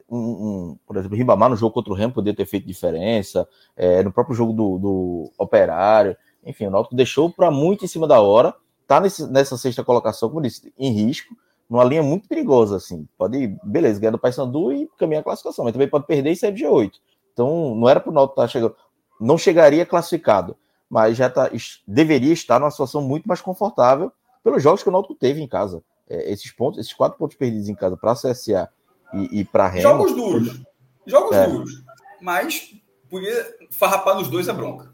um, 0.09 0.17
um, 0.17 0.77
por 0.85 0.97
exemplo, 0.97 1.17
Ribamar 1.17 1.49
no 1.49 1.55
jogo 1.55 1.73
contra 1.73 1.93
o 1.93 1.95
Remo 1.95 2.13
poderia 2.13 2.35
ter 2.35 2.45
feito 2.45 2.67
diferença, 2.67 3.47
é, 3.75 4.03
no 4.03 4.11
próprio 4.11 4.35
jogo 4.35 4.53
do, 4.53 4.77
do 4.77 5.31
Operário, 5.37 6.17
enfim, 6.43 6.67
o 6.67 6.71
Náutico 6.71 6.95
deixou 6.95 7.29
para 7.29 7.49
muito 7.49 7.85
em 7.85 7.87
cima 7.87 8.07
da 8.07 8.19
hora, 8.19 8.53
tá 8.87 8.99
nesse, 8.99 9.25
nessa 9.31 9.57
sexta 9.57 9.83
colocação, 9.83 10.29
como 10.29 10.41
disse, 10.41 10.73
em 10.77 10.91
risco, 10.91 11.35
numa 11.69 11.83
linha 11.83 12.03
muito 12.03 12.27
perigosa, 12.27 12.75
assim, 12.75 13.07
pode, 13.17 13.55
beleza, 13.63 13.99
ganhar 13.99 14.11
do 14.11 14.19
Paysandu 14.19 14.73
e 14.73 14.89
caminhar 14.97 15.21
a 15.21 15.23
classificação, 15.23 15.63
mas 15.63 15.71
também 15.71 15.87
pode 15.87 16.05
perder 16.05 16.31
e 16.31 16.35
sair 16.35 16.51
de 16.51 16.63
G8, 16.65 16.91
então 17.33 17.75
não 17.75 17.87
era 17.87 17.99
para 17.99 18.09
o 18.09 18.13
Náutico 18.13 18.33
estar 18.33 18.41
tá 18.43 18.47
chegando, 18.47 18.75
não 19.19 19.37
chegaria 19.37 19.85
classificado, 19.85 20.57
mas 20.91 21.15
já 21.15 21.29
tá, 21.29 21.49
deveria 21.87 22.33
estar 22.33 22.59
numa 22.59 22.69
situação 22.69 23.01
muito 23.01 23.25
mais 23.25 23.39
confortável 23.39 24.11
pelos 24.43 24.61
jogos 24.61 24.83
que 24.83 24.89
o 24.89 24.91
Náutico 24.91 25.15
teve 25.15 25.41
em 25.41 25.47
casa, 25.47 25.81
é, 26.09 26.29
esses 26.33 26.51
pontos, 26.51 26.81
esses 26.81 26.91
quatro 26.91 27.17
pontos 27.17 27.37
perdidos 27.37 27.69
em 27.69 27.75
casa 27.75 27.95
para 27.95 28.11
a 28.11 28.15
CSA 28.15 28.69
e, 29.13 29.39
e 29.39 29.45
para 29.45 29.69
Remo. 29.69 29.83
Jogos 29.83 30.13
duros. 30.13 30.61
Jogos 31.05 31.33
é. 31.37 31.47
duros. 31.47 31.71
Mas 32.19 32.75
podia 33.09 33.55
farrapar 33.71 34.15
nos 34.15 34.27
dois 34.27 34.49
a 34.49 34.53
bronca. 34.53 34.93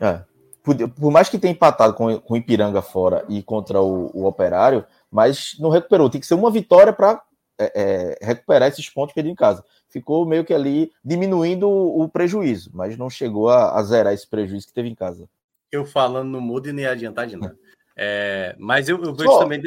É. 0.00 0.22
Por, 0.62 0.76
por, 0.90 1.10
mais 1.10 1.28
que 1.28 1.36
tenha 1.36 1.52
empatado 1.52 1.94
com, 1.94 2.16
com 2.20 2.34
o 2.34 2.36
Ipiranga 2.36 2.80
fora 2.80 3.24
e 3.28 3.42
contra 3.42 3.82
o, 3.82 4.12
o 4.14 4.26
Operário, 4.26 4.84
mas 5.10 5.56
não 5.58 5.70
recuperou. 5.70 6.08
Tem 6.08 6.20
que 6.20 6.26
ser 6.26 6.34
uma 6.34 6.52
vitória 6.52 6.92
para 6.92 7.20
é, 7.58 7.72
é, 7.74 8.26
recuperar 8.26 8.68
esses 8.68 8.88
pontos 8.88 9.14
perdidos 9.14 9.32
em 9.32 9.36
casa. 9.36 9.64
Ficou 9.88 10.26
meio 10.26 10.44
que 10.44 10.54
ali 10.54 10.90
diminuindo 11.04 11.68
o, 11.68 12.02
o 12.02 12.08
prejuízo, 12.08 12.70
mas 12.72 12.96
não 12.96 13.10
chegou 13.10 13.48
a, 13.48 13.78
a, 13.78 13.82
zerar 13.82 14.12
esse 14.12 14.28
prejuízo 14.28 14.66
que 14.66 14.72
teve 14.72 14.88
em 14.88 14.94
casa. 14.94 15.28
Eu 15.70 15.84
falando 15.84 16.28
no 16.28 16.40
mudo 16.40 16.68
e 16.68 16.72
nem 16.72 16.86
adiantar 16.86 17.26
de 17.26 17.36
nada. 17.36 17.56
É, 17.96 18.54
mas 18.58 18.88
eu, 18.88 19.02
eu 19.02 19.14
vejo 19.14 19.30
Só, 19.30 19.38
também. 19.38 19.60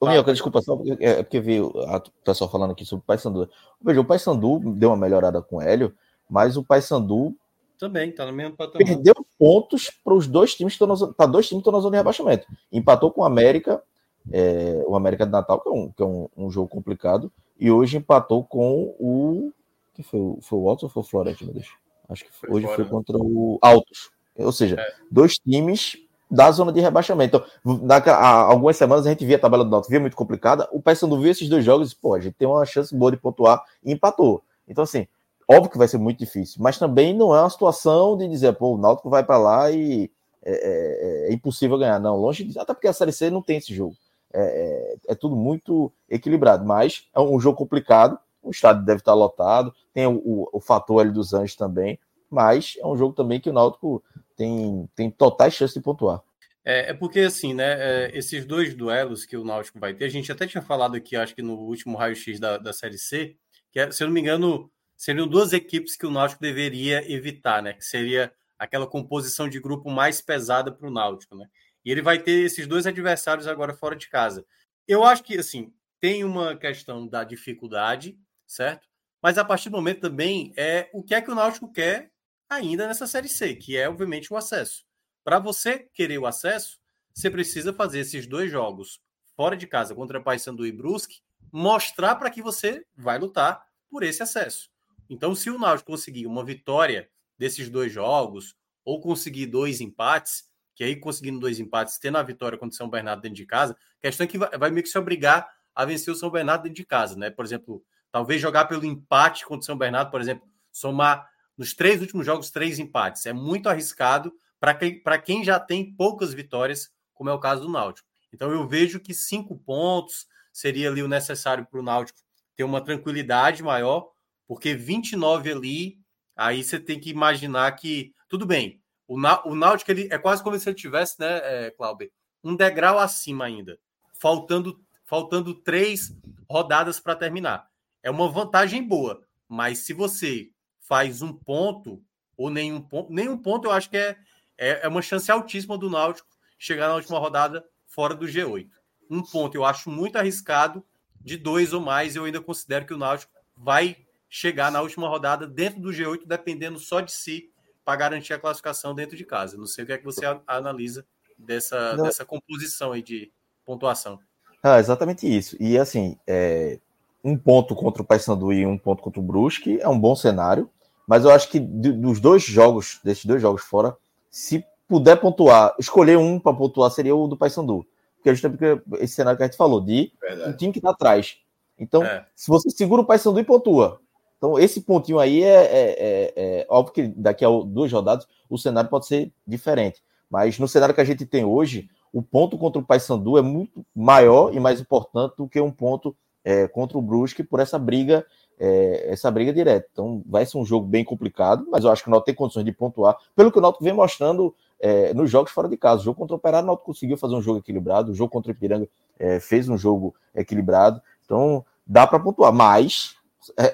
Ô, 0.00 0.06
Minhoca, 0.08 0.32
desculpa, 0.32 0.60
só 0.60 0.76
porque, 0.76 0.96
é 1.04 1.22
porque 1.22 1.40
veio 1.40 1.66
o 1.68 2.00
pessoal 2.24 2.50
falando 2.50 2.72
aqui 2.72 2.84
sobre 2.84 3.04
o 3.04 3.06
Paysandu. 3.06 3.48
Veja, 3.80 4.00
o 4.00 4.04
Paysandu 4.04 4.58
deu 4.74 4.90
uma 4.90 4.96
melhorada 4.96 5.40
com 5.40 5.56
o 5.56 5.62
Hélio, 5.62 5.94
mas 6.28 6.56
o 6.56 6.64
Paysandu 6.64 7.36
também 7.78 8.12
tá 8.12 8.24
no 8.24 8.32
mesmo 8.32 8.56
patamar. 8.56 8.86
Perdeu 8.86 9.14
pontos 9.36 9.90
para 9.90 10.14
os 10.14 10.28
dois 10.28 10.54
times 10.54 10.76
que 10.76 10.84
estão 10.84 11.12
para 11.14 11.26
dois 11.26 11.48
times 11.48 11.62
que 11.62 11.68
estão 11.68 11.72
na 11.72 11.80
zona 11.80 11.92
de 11.92 11.96
rebaixamento. 11.96 12.46
Empatou 12.70 13.10
com 13.10 13.22
o 13.22 13.24
América, 13.24 13.82
é, 14.30 14.82
o 14.86 14.96
América 14.96 15.26
de 15.26 15.32
Natal, 15.32 15.60
que 15.60 15.68
é, 15.68 15.72
um, 15.72 15.88
que 15.90 16.02
é 16.02 16.06
um, 16.06 16.28
um, 16.36 16.50
jogo 16.50 16.68
complicado, 16.68 17.32
e 17.58 17.70
hoje 17.70 17.96
empatou 17.96 18.44
com 18.44 18.94
o. 18.98 19.52
que 19.94 20.02
foi? 20.02 20.36
Foi 20.40 20.58
o 20.58 20.68
Altos 20.68 20.94
ou 20.94 21.02
foi 21.02 21.20
o 21.20 21.24
meu 21.24 21.54
Deus? 21.54 21.74
Acho 22.08 22.24
que 22.24 22.32
foi, 22.32 22.50
hoje 22.50 22.66
fora, 22.66 22.76
foi 22.76 22.84
né? 22.84 22.90
contra 22.90 23.16
o 23.18 23.58
Altos. 23.60 24.10
Ou 24.36 24.52
seja, 24.52 24.80
é. 24.80 24.94
dois 25.10 25.34
times 25.34 25.96
da 26.30 26.50
zona 26.50 26.72
de 26.72 26.80
rebaixamento. 26.80 27.44
Então, 27.64 28.14
há 28.14 28.42
algumas 28.42 28.76
semanas 28.76 29.06
a 29.06 29.10
gente 29.10 29.24
via 29.26 29.36
a 29.36 29.38
tabela 29.38 29.64
do 29.64 29.70
Náutico, 29.70 29.90
via 29.90 30.00
muito 30.00 30.16
complicada. 30.16 30.66
O 30.72 30.80
Paysandu 30.80 31.20
viu 31.20 31.30
esses 31.30 31.48
dois 31.48 31.62
jogos 31.62 31.92
e, 31.92 31.96
pô, 31.96 32.14
a 32.14 32.20
gente 32.20 32.34
tem 32.34 32.48
uma 32.48 32.64
chance 32.64 32.94
boa 32.96 33.10
de 33.10 33.18
pontuar 33.18 33.62
e 33.84 33.92
empatou. 33.92 34.42
Então, 34.66 34.82
assim, 34.82 35.06
óbvio 35.46 35.70
que 35.70 35.76
vai 35.76 35.86
ser 35.86 35.98
muito 35.98 36.18
difícil, 36.18 36.62
mas 36.62 36.78
também 36.78 37.14
não 37.14 37.34
é 37.34 37.40
uma 37.40 37.50
situação 37.50 38.16
de 38.16 38.26
dizer, 38.28 38.54
pô, 38.54 38.74
o 38.74 38.78
Náutico 38.78 39.10
vai 39.10 39.22
para 39.22 39.36
lá 39.36 39.70
e 39.70 40.10
é, 40.42 40.52
é, 40.52 41.28
é, 41.28 41.32
impossível 41.32 41.78
ganhar. 41.78 42.00
Não, 42.00 42.16
longe 42.16 42.44
de. 42.44 42.58
Até 42.58 42.72
porque 42.72 42.88
a 42.88 42.92
Série 42.94 43.12
C 43.12 43.30
não 43.30 43.42
tem 43.42 43.58
esse 43.58 43.74
jogo. 43.74 43.94
É, 44.32 44.96
é, 45.06 45.12
é 45.12 45.14
tudo 45.14 45.36
muito 45.36 45.92
equilibrado, 46.08 46.64
mas 46.64 47.08
é 47.14 47.20
um 47.20 47.38
jogo 47.38 47.58
complicado. 47.58 48.18
O 48.42 48.50
estádio 48.50 48.84
deve 48.84 49.00
estar 49.00 49.14
lotado, 49.14 49.72
tem 49.92 50.06
o, 50.06 50.16
o, 50.16 50.48
o 50.54 50.60
fator 50.60 51.00
ali 51.00 51.12
dos 51.12 51.32
Anjos 51.32 51.54
também, 51.54 51.98
mas 52.28 52.76
é 52.80 52.86
um 52.86 52.96
jogo 52.96 53.14
também 53.14 53.40
que 53.40 53.50
o 53.50 53.52
Náutico 53.52 54.02
tem, 54.36 54.88
tem 54.96 55.10
totais 55.10 55.54
chances 55.54 55.74
de 55.74 55.80
pontuar. 55.80 56.22
É, 56.64 56.90
é, 56.90 56.94
porque, 56.94 57.20
assim, 57.20 57.54
né, 57.54 57.76
é, 57.78 58.10
esses 58.16 58.44
dois 58.44 58.74
duelos 58.74 59.24
que 59.24 59.36
o 59.36 59.44
Náutico 59.44 59.78
vai 59.78 59.94
ter, 59.94 60.04
a 60.04 60.08
gente 60.08 60.30
até 60.30 60.46
tinha 60.46 60.62
falado 60.62 60.96
aqui, 60.96 61.16
acho 61.16 61.34
que 61.34 61.42
no 61.42 61.54
último 61.54 61.96
raio-x 61.96 62.38
da, 62.38 62.56
da 62.56 62.72
Série 62.72 62.98
C, 62.98 63.36
que, 63.70 63.80
é, 63.80 63.90
se 63.90 64.02
eu 64.02 64.06
não 64.06 64.14
me 64.14 64.20
engano, 64.20 64.70
seriam 64.96 65.26
duas 65.26 65.52
equipes 65.52 65.96
que 65.96 66.06
o 66.06 66.10
Náutico 66.10 66.40
deveria 66.40 67.10
evitar, 67.12 67.62
né, 67.62 67.72
que 67.72 67.84
seria 67.84 68.32
aquela 68.58 68.86
composição 68.86 69.48
de 69.48 69.58
grupo 69.58 69.90
mais 69.90 70.20
pesada 70.20 70.70
para 70.70 70.86
o 70.86 70.92
Náutico, 70.92 71.34
né, 71.34 71.48
e 71.84 71.90
ele 71.90 72.02
vai 72.02 72.18
ter 72.18 72.44
esses 72.44 72.66
dois 72.66 72.86
adversários 72.86 73.46
agora 73.46 73.74
fora 73.74 73.96
de 73.96 74.08
casa. 74.08 74.46
Eu 74.86 75.04
acho 75.04 75.22
que, 75.22 75.38
assim, 75.38 75.72
tem 76.00 76.24
uma 76.24 76.56
questão 76.56 77.06
da 77.06 77.24
dificuldade, 77.24 78.18
certo? 78.46 78.88
Mas 79.22 79.38
a 79.38 79.44
partir 79.44 79.70
do 79.70 79.76
momento 79.76 80.00
também 80.00 80.52
é 80.56 80.90
o 80.92 81.02
que 81.02 81.14
é 81.14 81.20
que 81.20 81.30
o 81.30 81.34
Náutico 81.34 81.72
quer 81.72 82.10
ainda 82.48 82.86
nessa 82.86 83.06
Série 83.06 83.28
C, 83.28 83.54
que 83.54 83.76
é, 83.76 83.88
obviamente, 83.88 84.32
o 84.32 84.36
acesso. 84.36 84.84
Para 85.24 85.38
você 85.38 85.88
querer 85.94 86.18
o 86.18 86.26
acesso, 86.26 86.80
você 87.14 87.30
precisa 87.30 87.72
fazer 87.72 88.00
esses 88.00 88.26
dois 88.26 88.50
jogos 88.50 89.00
fora 89.36 89.56
de 89.56 89.66
casa 89.66 89.94
contra 89.94 90.20
Paysandu 90.20 90.66
e 90.66 90.72
Brusque, 90.72 91.20
mostrar 91.52 92.16
para 92.16 92.30
que 92.30 92.42
você 92.42 92.84
vai 92.96 93.18
lutar 93.18 93.64
por 93.88 94.02
esse 94.02 94.22
acesso. 94.22 94.70
Então, 95.08 95.34
se 95.34 95.50
o 95.50 95.58
Náutico 95.58 95.90
conseguir 95.90 96.26
uma 96.26 96.44
vitória 96.44 97.08
desses 97.38 97.68
dois 97.68 97.92
jogos 97.92 98.56
ou 98.84 99.00
conseguir 99.00 99.46
dois 99.46 99.80
empates, 99.80 100.50
que 100.74 100.84
aí 100.84 100.96
conseguindo 100.96 101.38
dois 101.38 101.58
empates, 101.60 101.98
tendo 101.98 102.18
a 102.18 102.22
vitória 102.22 102.58
contra 102.58 102.74
o 102.74 102.76
São 102.76 102.88
Bernardo 102.88 103.22
dentro 103.22 103.36
de 103.36 103.46
casa, 103.46 103.76
a 103.98 104.00
questão 104.00 104.24
é 104.24 104.26
que 104.26 104.38
vai, 104.38 104.50
vai 104.58 104.70
meio 104.70 104.82
que 104.82 104.88
se 104.88 104.98
obrigar 104.98 105.48
a 105.74 105.84
vencer 105.84 106.12
o 106.12 106.16
São 106.16 106.30
Bernardo 106.30 106.62
dentro 106.62 106.76
de 106.76 106.86
casa, 106.86 107.16
né? 107.16 107.30
Por 107.30 107.44
exemplo, 107.44 107.82
talvez 108.10 108.40
jogar 108.40 108.66
pelo 108.66 108.84
empate 108.84 109.44
contra 109.44 109.60
o 109.60 109.64
São 109.64 109.76
Bernardo, 109.76 110.10
por 110.10 110.20
exemplo, 110.20 110.46
somar 110.70 111.26
nos 111.56 111.74
três 111.74 112.00
últimos 112.00 112.26
jogos 112.26 112.50
três 112.50 112.78
empates. 112.78 113.26
É 113.26 113.32
muito 113.32 113.68
arriscado 113.68 114.32
para 114.58 114.74
quem, 114.74 115.02
quem 115.24 115.44
já 115.44 115.58
tem 115.58 115.94
poucas 115.94 116.32
vitórias, 116.32 116.90
como 117.14 117.30
é 117.30 117.32
o 117.32 117.40
caso 117.40 117.62
do 117.62 117.68
Náutico. 117.70 118.08
Então 118.32 118.50
eu 118.50 118.66
vejo 118.66 119.00
que 119.00 119.14
cinco 119.14 119.58
pontos 119.58 120.26
seria 120.52 120.88
ali 120.88 121.02
o 121.02 121.08
necessário 121.08 121.66
para 121.66 121.80
o 121.80 121.82
Náutico 121.82 122.18
ter 122.56 122.64
uma 122.64 122.80
tranquilidade 122.80 123.62
maior, 123.62 124.10
porque 124.46 124.74
29 124.74 125.52
ali, 125.52 125.98
aí 126.36 126.62
você 126.62 126.78
tem 126.78 127.00
que 127.00 127.10
imaginar 127.10 127.72
que, 127.72 128.12
tudo 128.28 128.46
bem, 128.46 128.81
o, 129.12 129.50
o 129.50 129.54
Náutico 129.54 129.90
ele, 129.90 130.08
é 130.10 130.16
quase 130.16 130.42
como 130.42 130.58
se 130.58 130.66
ele 130.68 130.76
tivesse, 130.76 131.20
né, 131.20 131.66
é, 131.66 131.70
Cláudio, 131.70 132.10
um 132.42 132.56
degrau 132.56 132.98
acima 132.98 133.44
ainda, 133.44 133.78
faltando, 134.18 134.80
faltando 135.04 135.54
três 135.54 136.16
rodadas 136.48 136.98
para 136.98 137.14
terminar. 137.14 137.68
É 138.02 138.10
uma 138.10 138.30
vantagem 138.30 138.82
boa, 138.82 139.22
mas 139.46 139.80
se 139.80 139.92
você 139.92 140.50
faz 140.80 141.20
um 141.20 141.32
ponto 141.32 142.02
ou 142.36 142.48
nenhum 142.48 142.80
ponto, 142.80 143.12
nenhum 143.12 143.36
ponto 143.36 143.66
eu 143.66 143.72
acho 143.72 143.90
que 143.90 143.98
é, 143.98 144.16
é, 144.56 144.86
é 144.86 144.88
uma 144.88 145.02
chance 145.02 145.30
altíssima 145.30 145.76
do 145.76 145.90
Náutico 145.90 146.28
chegar 146.58 146.88
na 146.88 146.94
última 146.94 147.18
rodada 147.18 147.62
fora 147.86 148.14
do 148.14 148.26
G8. 148.26 148.70
Um 149.10 149.22
ponto 149.22 149.54
eu 149.54 149.64
acho 149.64 149.90
muito 149.90 150.16
arriscado, 150.16 150.82
de 151.20 151.36
dois 151.36 151.74
ou 151.74 151.80
mais, 151.80 152.16
eu 152.16 152.24
ainda 152.24 152.40
considero 152.40 152.86
que 152.86 152.94
o 152.94 152.98
Náutico 152.98 153.32
vai 153.54 154.06
chegar 154.28 154.72
na 154.72 154.80
última 154.80 155.06
rodada 155.06 155.46
dentro 155.46 155.80
do 155.80 155.90
G8, 155.90 156.22
dependendo 156.26 156.78
só 156.78 157.00
de 157.00 157.12
si, 157.12 157.51
para 157.84 157.96
garantir 157.96 158.32
a 158.32 158.38
classificação 158.38 158.94
dentro 158.94 159.16
de 159.16 159.24
casa. 159.24 159.56
Não 159.56 159.66
sei 159.66 159.84
o 159.84 159.86
que 159.86 159.92
é 159.92 159.98
que 159.98 160.04
você 160.04 160.24
analisa 160.46 161.04
dessa, 161.38 161.96
dessa 161.96 162.24
composição 162.24 162.92
aí 162.92 163.02
de 163.02 163.30
pontuação. 163.64 164.18
Ah, 164.62 164.78
exatamente 164.78 165.26
isso. 165.26 165.56
E 165.58 165.76
assim, 165.76 166.16
é, 166.26 166.78
um 167.24 167.36
ponto 167.36 167.74
contra 167.74 168.02
o 168.02 168.04
Paysandu 168.04 168.52
e 168.52 168.66
um 168.66 168.78
ponto 168.78 169.02
contra 169.02 169.20
o 169.20 169.24
Brusque 169.24 169.80
é 169.80 169.88
um 169.88 169.98
bom 169.98 170.14
cenário, 170.14 170.70
mas 171.06 171.24
eu 171.24 171.30
acho 171.30 171.48
que 171.50 171.58
dos 171.58 172.20
dois 172.20 172.42
jogos, 172.42 173.00
desses 173.02 173.24
dois 173.24 173.42
jogos 173.42 173.62
fora, 173.62 173.96
se 174.30 174.64
puder 174.88 175.16
pontuar, 175.16 175.74
escolher 175.78 176.18
um 176.18 176.38
para 176.38 176.56
pontuar 176.56 176.90
seria 176.90 177.16
o 177.16 177.26
do 177.26 177.36
Paysandu. 177.36 177.86
Porque 178.16 178.30
é 178.30 178.34
justamente 178.34 178.82
esse 179.00 179.14
cenário 179.14 179.36
que 179.36 179.42
a 179.42 179.46
gente 179.46 179.56
falou, 179.56 179.80
de 179.80 180.12
Verdade. 180.20 180.50
um 180.50 180.56
time 180.56 180.72
que 180.72 180.78
está 180.78 180.90
atrás. 180.90 181.38
Então, 181.78 182.04
é. 182.04 182.24
se 182.36 182.48
você 182.48 182.70
segura 182.70 183.02
o 183.02 183.04
Paysandu 183.04 183.40
e 183.40 183.44
pontua. 183.44 184.00
Então, 184.42 184.58
esse 184.58 184.80
pontinho 184.80 185.20
aí 185.20 185.40
é, 185.40 185.46
é, 185.46 185.66
é, 185.70 186.32
é, 186.34 186.66
óbvio 186.68 186.94
que 186.94 187.06
daqui 187.06 187.44
a 187.44 187.48
duas 187.48 187.92
rodadas 187.92 188.26
o 188.50 188.58
cenário 188.58 188.90
pode 188.90 189.06
ser 189.06 189.32
diferente. 189.46 190.02
Mas 190.28 190.58
no 190.58 190.66
cenário 190.66 190.92
que 190.92 191.00
a 191.00 191.04
gente 191.04 191.24
tem 191.24 191.44
hoje, 191.44 191.88
o 192.12 192.20
ponto 192.20 192.58
contra 192.58 192.82
o 192.82 192.84
Paysandu 192.84 193.38
é 193.38 193.42
muito 193.42 193.86
maior 193.94 194.52
e 194.52 194.58
mais 194.58 194.80
importante 194.80 195.36
do 195.36 195.48
que 195.48 195.60
um 195.60 195.70
ponto 195.70 196.16
é, 196.44 196.66
contra 196.66 196.98
o 196.98 197.02
Brusque 197.02 197.44
por 197.44 197.60
essa 197.60 197.78
briga 197.78 198.26
é, 198.58 199.12
essa 199.12 199.30
briga 199.30 199.52
direta. 199.52 199.86
Então 199.92 200.20
vai 200.26 200.44
ser 200.44 200.58
um 200.58 200.66
jogo 200.66 200.88
bem 200.88 201.04
complicado, 201.04 201.64
mas 201.70 201.84
eu 201.84 201.92
acho 201.92 202.02
que 202.02 202.08
o 202.08 202.10
Náutico 202.10 202.26
tem 202.26 202.34
condições 202.34 202.64
de 202.64 202.72
pontuar, 202.72 203.16
pelo 203.36 203.52
que 203.52 203.58
o 203.58 203.62
Náutico 203.62 203.84
vem 203.84 203.92
mostrando 203.92 204.52
é, 204.80 205.14
nos 205.14 205.30
jogos 205.30 205.52
fora 205.52 205.68
de 205.68 205.76
casa. 205.76 206.00
O 206.00 206.04
jogo 206.04 206.18
contra 206.18 206.34
o 206.34 206.36
Operário, 206.36 206.64
o 206.64 206.66
Náutico 206.66 206.86
conseguiu 206.86 207.16
fazer 207.16 207.36
um 207.36 207.42
jogo 207.42 207.60
equilibrado, 207.60 208.10
o 208.10 208.14
jogo 208.14 208.32
contra 208.32 208.50
o 208.50 208.54
Ipiranga 208.54 208.88
é, 209.20 209.38
fez 209.38 209.68
um 209.68 209.78
jogo 209.78 210.16
equilibrado, 210.34 211.00
então 211.24 211.64
dá 211.86 212.08
para 212.08 212.18
pontuar, 212.18 212.52
mas 212.52 213.21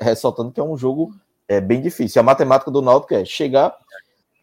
ressaltando 0.01 0.53
que 0.53 0.61
é 0.61 0.65
um 0.65 0.77
jogo 0.77 1.15
é, 1.47 1.61
bem 1.61 1.81
difícil. 1.81 2.20
A 2.20 2.24
matemática 2.24 2.70
do 2.70 2.82
Náutico 2.82 3.15
é 3.15 3.24
chegar. 3.24 3.77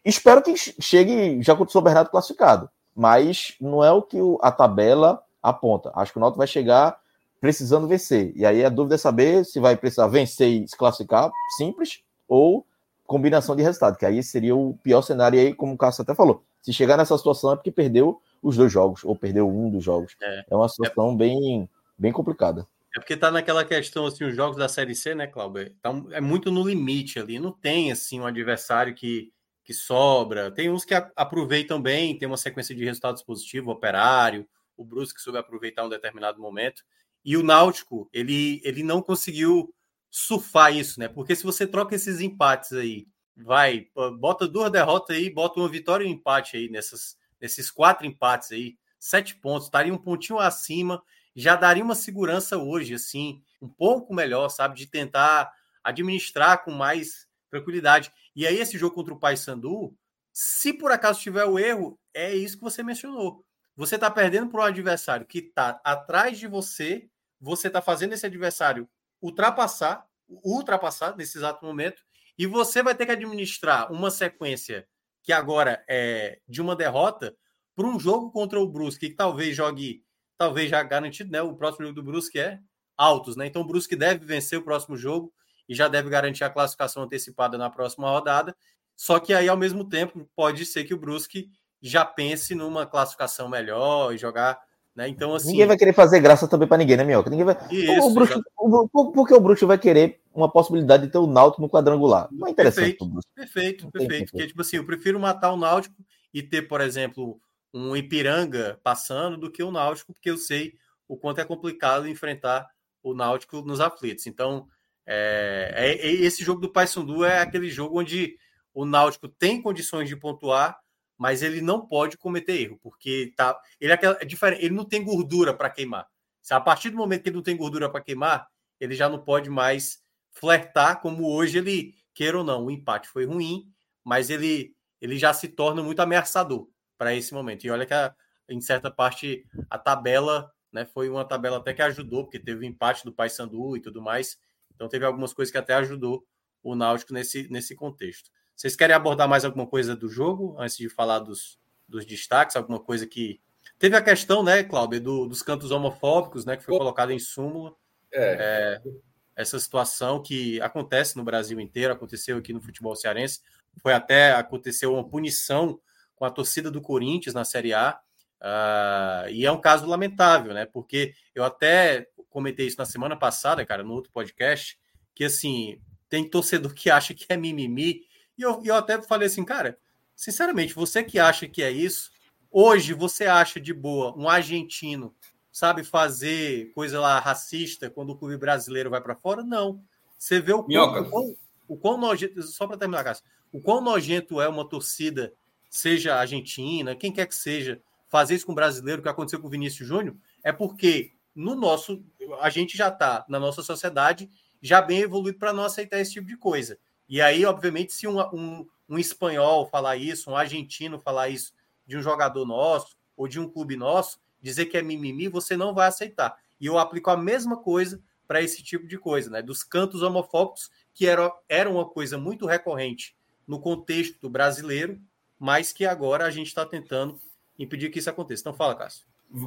Espero 0.04 0.42
que 0.42 0.54
chegue 0.56 1.42
já 1.42 1.54
com 1.54 1.64
o 1.64 1.68
São 1.68 1.82
Bernardo 1.82 2.10
classificado, 2.10 2.70
mas 2.94 3.54
não 3.60 3.84
é 3.84 3.90
o 3.92 4.02
que 4.02 4.18
a 4.40 4.52
tabela 4.52 5.22
aponta. 5.42 5.90
Acho 5.94 6.12
que 6.12 6.18
o 6.18 6.20
Náutico 6.20 6.38
vai 6.38 6.46
chegar 6.46 6.98
precisando 7.40 7.86
vencer. 7.86 8.32
E 8.34 8.44
aí 8.44 8.64
a 8.64 8.68
dúvida 8.68 8.94
é 8.94 8.98
saber 8.98 9.44
se 9.44 9.60
vai 9.60 9.76
precisar 9.76 10.06
vencer 10.08 10.48
e 10.48 10.68
se 10.68 10.76
classificar 10.76 11.30
simples 11.56 12.00
ou 12.28 12.66
combinação 13.06 13.54
de 13.54 13.62
resultado, 13.62 13.96
que 13.96 14.04
aí 14.04 14.22
seria 14.22 14.56
o 14.56 14.76
pior 14.82 15.00
cenário 15.00 15.38
aí, 15.38 15.54
como 15.54 15.74
o 15.74 15.78
Cássio 15.78 16.02
até 16.02 16.14
falou. 16.14 16.42
Se 16.60 16.72
chegar 16.72 16.96
nessa 16.96 17.16
situação 17.16 17.52
é 17.52 17.56
porque 17.56 17.70
perdeu 17.70 18.20
os 18.42 18.56
dois 18.56 18.72
jogos, 18.72 19.04
ou 19.04 19.14
perdeu 19.14 19.48
um 19.48 19.70
dos 19.70 19.84
jogos. 19.84 20.16
É, 20.20 20.44
é 20.50 20.56
uma 20.56 20.68
situação 20.68 21.12
é... 21.12 21.16
bem, 21.16 21.68
bem 21.96 22.12
complicada. 22.12 22.66
É 22.96 22.98
porque 22.98 23.14
tá 23.14 23.30
naquela 23.30 23.62
questão, 23.62 24.06
assim, 24.06 24.24
os 24.24 24.34
jogos 24.34 24.56
da 24.56 24.70
Série 24.70 24.94
C, 24.94 25.14
né, 25.14 25.26
Cláudio? 25.26 25.70
Tá, 25.82 25.90
é 26.12 26.20
muito 26.20 26.50
no 26.50 26.66
limite 26.66 27.18
ali. 27.18 27.38
Não 27.38 27.52
tem, 27.52 27.92
assim, 27.92 28.18
um 28.18 28.26
adversário 28.26 28.94
que, 28.94 29.30
que 29.62 29.74
sobra. 29.74 30.50
Tem 30.50 30.70
uns 30.70 30.82
que 30.82 30.94
aproveitam 31.14 31.80
bem, 31.80 32.16
tem 32.16 32.26
uma 32.26 32.38
sequência 32.38 32.74
de 32.74 32.82
resultados 32.82 33.22
positivos, 33.22 33.74
Operário, 33.74 34.48
o 34.78 34.82
Brusque 34.82 35.20
soube 35.20 35.38
aproveitar 35.38 35.84
um 35.84 35.90
determinado 35.90 36.40
momento. 36.40 36.82
E 37.22 37.36
o 37.36 37.42
Náutico, 37.42 38.08
ele, 38.14 38.62
ele 38.64 38.82
não 38.82 39.02
conseguiu 39.02 39.74
surfar 40.10 40.74
isso, 40.74 40.98
né? 40.98 41.06
Porque 41.06 41.36
se 41.36 41.44
você 41.44 41.66
troca 41.66 41.94
esses 41.94 42.22
empates 42.22 42.72
aí, 42.72 43.06
vai, 43.36 43.88
bota 44.18 44.48
duas 44.48 44.72
derrotas 44.72 45.14
aí, 45.14 45.28
bota 45.28 45.60
uma 45.60 45.68
vitória 45.68 46.02
e 46.02 46.06
um 46.06 46.12
empate 46.12 46.56
aí 46.56 46.70
nessas, 46.70 47.14
nesses 47.38 47.70
quatro 47.70 48.06
empates 48.06 48.52
aí, 48.52 48.78
sete 48.98 49.36
pontos, 49.36 49.66
estaria 49.66 49.92
um 49.92 49.98
pontinho 49.98 50.38
acima, 50.38 51.02
já 51.36 51.54
daria 51.54 51.84
uma 51.84 51.94
segurança 51.94 52.56
hoje, 52.56 52.94
assim, 52.94 53.42
um 53.60 53.68
pouco 53.68 54.14
melhor, 54.14 54.48
sabe, 54.48 54.74
de 54.74 54.86
tentar 54.86 55.52
administrar 55.84 56.64
com 56.64 56.70
mais 56.70 57.28
tranquilidade. 57.50 58.10
E 58.34 58.46
aí, 58.46 58.58
esse 58.58 58.78
jogo 58.78 58.94
contra 58.94 59.14
o 59.14 59.20
Paysandu, 59.20 59.94
se 60.32 60.72
por 60.72 60.90
acaso 60.90 61.20
tiver 61.20 61.44
o 61.44 61.58
erro, 61.58 62.00
é 62.12 62.34
isso 62.34 62.56
que 62.56 62.64
você 62.64 62.82
mencionou. 62.82 63.44
Você 63.76 63.96
está 63.96 64.10
perdendo 64.10 64.50
para 64.50 64.62
um 64.62 64.64
adversário 64.64 65.26
que 65.26 65.38
está 65.38 65.80
atrás 65.84 66.38
de 66.38 66.46
você, 66.46 67.08
você 67.38 67.68
está 67.68 67.82
fazendo 67.82 68.14
esse 68.14 68.24
adversário 68.24 68.88
ultrapassar, 69.20 70.06
ultrapassar 70.28 71.14
nesse 71.16 71.36
exato 71.36 71.64
momento, 71.64 72.02
e 72.38 72.46
você 72.46 72.82
vai 72.82 72.94
ter 72.94 73.06
que 73.06 73.12
administrar 73.12 73.92
uma 73.92 74.10
sequência 74.10 74.88
que 75.22 75.32
agora 75.32 75.84
é 75.88 76.40
de 76.48 76.62
uma 76.62 76.76
derrota 76.76 77.36
para 77.74 77.86
um 77.86 77.98
jogo 77.98 78.30
contra 78.30 78.60
o 78.60 78.66
Brusque, 78.66 79.10
que 79.10 79.16
talvez 79.16 79.54
jogue, 79.54 80.02
talvez 80.38 80.70
já 80.70 80.82
garantido, 80.82 81.30
né? 81.30 81.42
O 81.42 81.54
próximo 81.54 81.86
jogo 81.86 81.96
do 81.96 82.02
Brusque 82.02 82.38
é 82.38 82.58
altos, 82.96 83.36
né? 83.36 83.46
Então 83.46 83.62
o 83.62 83.66
Brusque 83.66 83.96
deve 83.96 84.24
vencer 84.24 84.58
o 84.58 84.62
próximo 84.62 84.96
jogo 84.96 85.32
e 85.68 85.74
já 85.74 85.88
deve 85.88 86.08
garantir 86.08 86.44
a 86.44 86.50
classificação 86.50 87.02
antecipada 87.02 87.58
na 87.58 87.70
próxima 87.70 88.10
rodada. 88.10 88.56
Só 88.94 89.18
que 89.18 89.34
aí, 89.34 89.48
ao 89.48 89.56
mesmo 89.56 89.88
tempo, 89.88 90.28
pode 90.34 90.64
ser 90.64 90.84
que 90.84 90.94
o 90.94 90.98
Brusque 90.98 91.50
já 91.82 92.04
pense 92.04 92.54
numa 92.54 92.86
classificação 92.86 93.48
melhor 93.48 94.14
e 94.14 94.18
jogar 94.18 94.58
né? 94.96 95.06
Então, 95.10 95.34
assim... 95.34 95.50
Ninguém 95.50 95.66
vai 95.66 95.76
querer 95.76 95.92
fazer 95.92 96.20
graça 96.20 96.48
também 96.48 96.66
para 96.66 96.78
ninguém, 96.78 96.96
né, 96.96 97.04
Minhoca? 97.04 97.28
Ninguém 97.28 97.44
vai... 97.44 97.58
Isso, 97.70 98.06
o 98.06 98.14
Bruxo, 98.14 98.42
o, 98.56 99.12
porque 99.12 99.34
o 99.34 99.40
Bruxo 99.40 99.66
vai 99.66 99.76
querer 99.76 100.22
uma 100.34 100.50
possibilidade 100.50 101.04
de 101.04 101.12
ter 101.12 101.18
o 101.18 101.26
Náutico 101.26 101.60
no 101.60 101.68
quadrangular? 101.68 102.28
Não 102.32 102.48
é 102.48 102.50
interessante. 102.50 102.96
Perfeito, 102.96 103.22
perfeito, 103.34 103.90
perfeito. 103.90 104.30
Porque, 104.32 104.46
tipo 104.46 104.62
assim, 104.62 104.76
eu 104.78 104.86
prefiro 104.86 105.20
matar 105.20 105.52
o 105.52 105.56
Náutico 105.56 105.94
e 106.32 106.42
ter, 106.42 106.62
por 106.62 106.80
exemplo, 106.80 107.38
um 107.76 107.94
Ipiranga 107.94 108.80
passando 108.82 109.36
do 109.36 109.50
que 109.50 109.62
o 109.62 109.70
Náutico, 109.70 110.14
porque 110.14 110.30
eu 110.30 110.38
sei 110.38 110.74
o 111.06 111.16
quanto 111.16 111.40
é 111.40 111.44
complicado 111.44 112.08
enfrentar 112.08 112.66
o 113.02 113.14
Náutico 113.14 113.60
nos 113.60 113.80
aflitos. 113.80 114.26
Então, 114.26 114.66
é, 115.04 115.72
é, 115.76 116.08
é 116.08 116.12
esse 116.12 116.42
jogo 116.42 116.60
do 116.60 116.72
Paysandu 116.72 117.22
é 117.22 117.40
aquele 117.40 117.68
jogo 117.68 118.00
onde 118.00 118.36
o 118.72 118.86
Náutico 118.86 119.28
tem 119.28 119.60
condições 119.60 120.08
de 120.08 120.16
pontuar, 120.16 120.78
mas 121.18 121.42
ele 121.42 121.60
não 121.60 121.86
pode 121.86 122.16
cometer 122.16 122.60
erro, 122.60 122.78
porque 122.82 123.32
tá, 123.36 123.58
ele 123.78 123.92
é, 123.92 123.98
é 124.02 124.24
diferente, 124.24 124.64
ele 124.64 124.74
não 124.74 124.84
tem 124.84 125.04
gordura 125.04 125.52
para 125.52 125.70
queimar. 125.70 126.06
Se 126.40 126.54
a 126.54 126.60
partir 126.60 126.90
do 126.90 126.96
momento 126.96 127.22
que 127.22 127.28
ele 127.28 127.36
não 127.36 127.42
tem 127.42 127.56
gordura 127.56 127.90
para 127.90 128.00
queimar, 128.00 128.48
ele 128.80 128.94
já 128.94 129.08
não 129.08 129.18
pode 129.18 129.50
mais 129.50 130.02
flertar 130.30 131.00
como 131.00 131.30
hoje 131.30 131.58
ele 131.58 131.94
queira 132.14 132.38
ou 132.38 132.44
não. 132.44 132.66
O 132.66 132.70
empate 132.70 133.08
foi 133.08 133.26
ruim, 133.26 133.70
mas 134.02 134.30
ele 134.30 134.74
ele 134.98 135.18
já 135.18 135.34
se 135.34 135.48
torna 135.48 135.82
muito 135.82 136.00
ameaçador 136.00 136.68
para 136.96 137.14
esse 137.14 137.32
momento. 137.32 137.64
E 137.64 137.70
olha 137.70 137.86
que 137.86 137.94
a, 137.94 138.14
em 138.48 138.60
certa 138.60 138.90
parte 138.90 139.46
a 139.68 139.78
tabela, 139.78 140.52
né, 140.72 140.84
foi 140.84 141.08
uma 141.08 141.24
tabela 141.24 141.58
até 141.58 141.72
que 141.72 141.82
ajudou, 141.82 142.24
porque 142.24 142.38
teve 142.38 142.60
o 142.60 142.68
empate 142.68 143.04
do 143.04 143.12
Paysandu 143.12 143.76
e 143.76 143.80
tudo 143.80 144.00
mais. 144.00 144.38
Então 144.74 144.88
teve 144.88 145.04
algumas 145.04 145.32
coisas 145.32 145.50
que 145.50 145.58
até 145.58 145.74
ajudou 145.74 146.26
o 146.62 146.74
Náutico 146.74 147.12
nesse, 147.12 147.48
nesse 147.50 147.74
contexto. 147.74 148.30
Vocês 148.54 148.74
querem 148.74 148.96
abordar 148.96 149.28
mais 149.28 149.44
alguma 149.44 149.66
coisa 149.66 149.94
do 149.94 150.08
jogo 150.08 150.56
antes 150.58 150.76
de 150.76 150.88
falar 150.88 151.18
dos, 151.18 151.60
dos 151.88 152.06
destaques? 152.06 152.56
Alguma 152.56 152.80
coisa 152.80 153.06
que. 153.06 153.40
Teve 153.78 153.96
a 153.96 154.02
questão, 154.02 154.42
né, 154.42 154.62
Cláudio, 154.62 155.00
do, 155.00 155.26
dos 155.26 155.42
cantos 155.42 155.70
homofóbicos, 155.70 156.46
né, 156.46 156.56
que 156.56 156.64
foi 156.64 156.78
colocado 156.78 157.10
em 157.10 157.18
súmula. 157.18 157.74
É. 158.12 158.80
é. 158.86 158.90
essa 159.34 159.58
situação 159.58 160.22
que 160.22 160.58
acontece 160.62 161.16
no 161.16 161.24
Brasil 161.24 161.60
inteiro, 161.60 161.92
aconteceu 161.92 162.38
aqui 162.38 162.52
no 162.52 162.60
futebol 162.60 162.96
cearense. 162.96 163.40
Foi 163.82 163.92
até 163.92 164.32
aconteceu 164.32 164.94
uma 164.94 165.06
punição 165.06 165.78
com 166.16 166.24
a 166.24 166.30
torcida 166.30 166.70
do 166.70 166.80
Corinthians 166.80 167.34
na 167.34 167.44
Série 167.44 167.72
A. 167.72 168.00
Uh, 168.40 169.30
e 169.30 169.46
é 169.46 169.52
um 169.52 169.60
caso 169.60 169.86
lamentável, 169.86 170.52
né? 170.52 170.66
Porque 170.66 171.14
eu 171.34 171.44
até 171.44 172.08
comentei 172.28 172.66
isso 172.66 172.78
na 172.78 172.84
semana 172.84 173.16
passada, 173.16 173.64
cara, 173.64 173.84
no 173.84 173.92
outro 173.92 174.10
podcast, 174.10 174.78
que 175.14 175.24
assim, 175.24 175.80
tem 176.08 176.28
torcedor 176.28 176.74
que 176.74 176.90
acha 176.90 177.14
que 177.14 177.24
é 177.28 177.36
mimimi 177.36 178.02
e 178.36 178.42
eu, 178.42 178.60
eu 178.64 178.74
até 178.74 179.00
falei 179.00 179.26
assim, 179.26 179.44
cara, 179.44 179.78
sinceramente, 180.14 180.74
você 180.74 181.02
que 181.02 181.18
acha 181.18 181.48
que 181.48 181.62
é 181.62 181.70
isso, 181.70 182.10
hoje 182.50 182.92
você 182.92 183.24
acha 183.24 183.60
de 183.60 183.72
boa 183.72 184.14
um 184.16 184.28
argentino 184.28 185.14
sabe 185.50 185.82
fazer 185.82 186.70
coisa 186.74 187.00
lá 187.00 187.18
racista 187.18 187.88
quando 187.88 188.10
o 188.10 188.16
clube 188.16 188.36
brasileiro 188.36 188.90
vai 188.90 189.00
para 189.00 189.16
fora? 189.16 189.42
Não. 189.42 189.82
Você 190.18 190.38
vê 190.38 190.52
o 190.52 190.62
quão, 190.62 191.00
o 191.00 191.10
quão, 191.10 191.36
o 191.66 191.76
quão 191.78 191.96
nojento, 191.96 192.42
só 192.42 192.66
para 192.66 192.76
terminar, 192.76 193.02
Cássio, 193.02 193.24
o 193.50 193.58
quão 193.58 193.80
nojento 193.80 194.38
é 194.38 194.46
uma 194.48 194.68
torcida, 194.68 195.32
seja 195.76 196.16
argentina, 196.16 196.94
quem 196.94 197.12
quer 197.12 197.26
que 197.26 197.34
seja, 197.34 197.80
fazer 198.08 198.34
isso 198.34 198.46
com 198.46 198.52
o 198.52 198.54
brasileiro, 198.54 199.02
que 199.02 199.08
aconteceu 199.08 199.40
com 199.40 199.46
o 199.46 199.50
Vinícius 199.50 199.88
Júnior, 199.88 200.16
é 200.42 200.52
porque 200.52 201.12
no 201.34 201.54
nosso, 201.54 202.02
a 202.40 202.48
gente 202.48 202.76
já 202.76 202.88
está 202.88 203.24
na 203.28 203.38
nossa 203.38 203.62
sociedade 203.62 204.30
já 204.62 204.80
bem 204.80 205.00
evoluído 205.00 205.38
para 205.38 205.52
não 205.52 205.64
aceitar 205.64 206.00
esse 206.00 206.12
tipo 206.12 206.26
de 206.26 206.36
coisa. 206.36 206.78
E 207.08 207.20
aí, 207.20 207.44
obviamente, 207.44 207.92
se 207.92 208.06
um, 208.06 208.18
um, 208.32 208.66
um 208.88 208.98
espanhol 208.98 209.68
falar 209.68 209.96
isso, 209.96 210.30
um 210.30 210.36
argentino 210.36 210.98
falar 210.98 211.28
isso 211.28 211.52
de 211.86 211.96
um 211.96 212.02
jogador 212.02 212.44
nosso 212.44 212.96
ou 213.16 213.28
de 213.28 213.38
um 213.38 213.48
clube 213.48 213.76
nosso, 213.76 214.18
dizer 214.40 214.66
que 214.66 214.76
é 214.76 214.82
mimimi, 214.82 215.28
você 215.28 215.56
não 215.56 215.74
vai 215.74 215.88
aceitar. 215.88 216.36
E 216.60 216.66
eu 216.66 216.78
aplico 216.78 217.10
a 217.10 217.16
mesma 217.16 217.56
coisa 217.56 218.00
para 218.26 218.42
esse 218.42 218.62
tipo 218.62 218.86
de 218.86 218.98
coisa, 218.98 219.30
né? 219.30 219.42
Dos 219.42 219.62
cantos 219.62 220.02
homofóbicos, 220.02 220.70
que 220.92 221.06
era, 221.06 221.32
era 221.48 221.70
uma 221.70 221.84
coisa 221.84 222.18
muito 222.18 222.46
recorrente 222.46 223.14
no 223.46 223.60
contexto 223.60 224.28
brasileiro, 224.28 225.00
mas 225.38 225.72
que 225.72 225.84
agora 225.84 226.24
a 226.24 226.30
gente 226.30 226.48
está 226.48 226.64
tentando 226.64 227.18
impedir 227.58 227.90
que 227.90 227.98
isso 227.98 228.10
aconteça. 228.10 228.42
Então, 228.42 228.54
fala, 228.54 228.74
Cássio. 228.74 229.04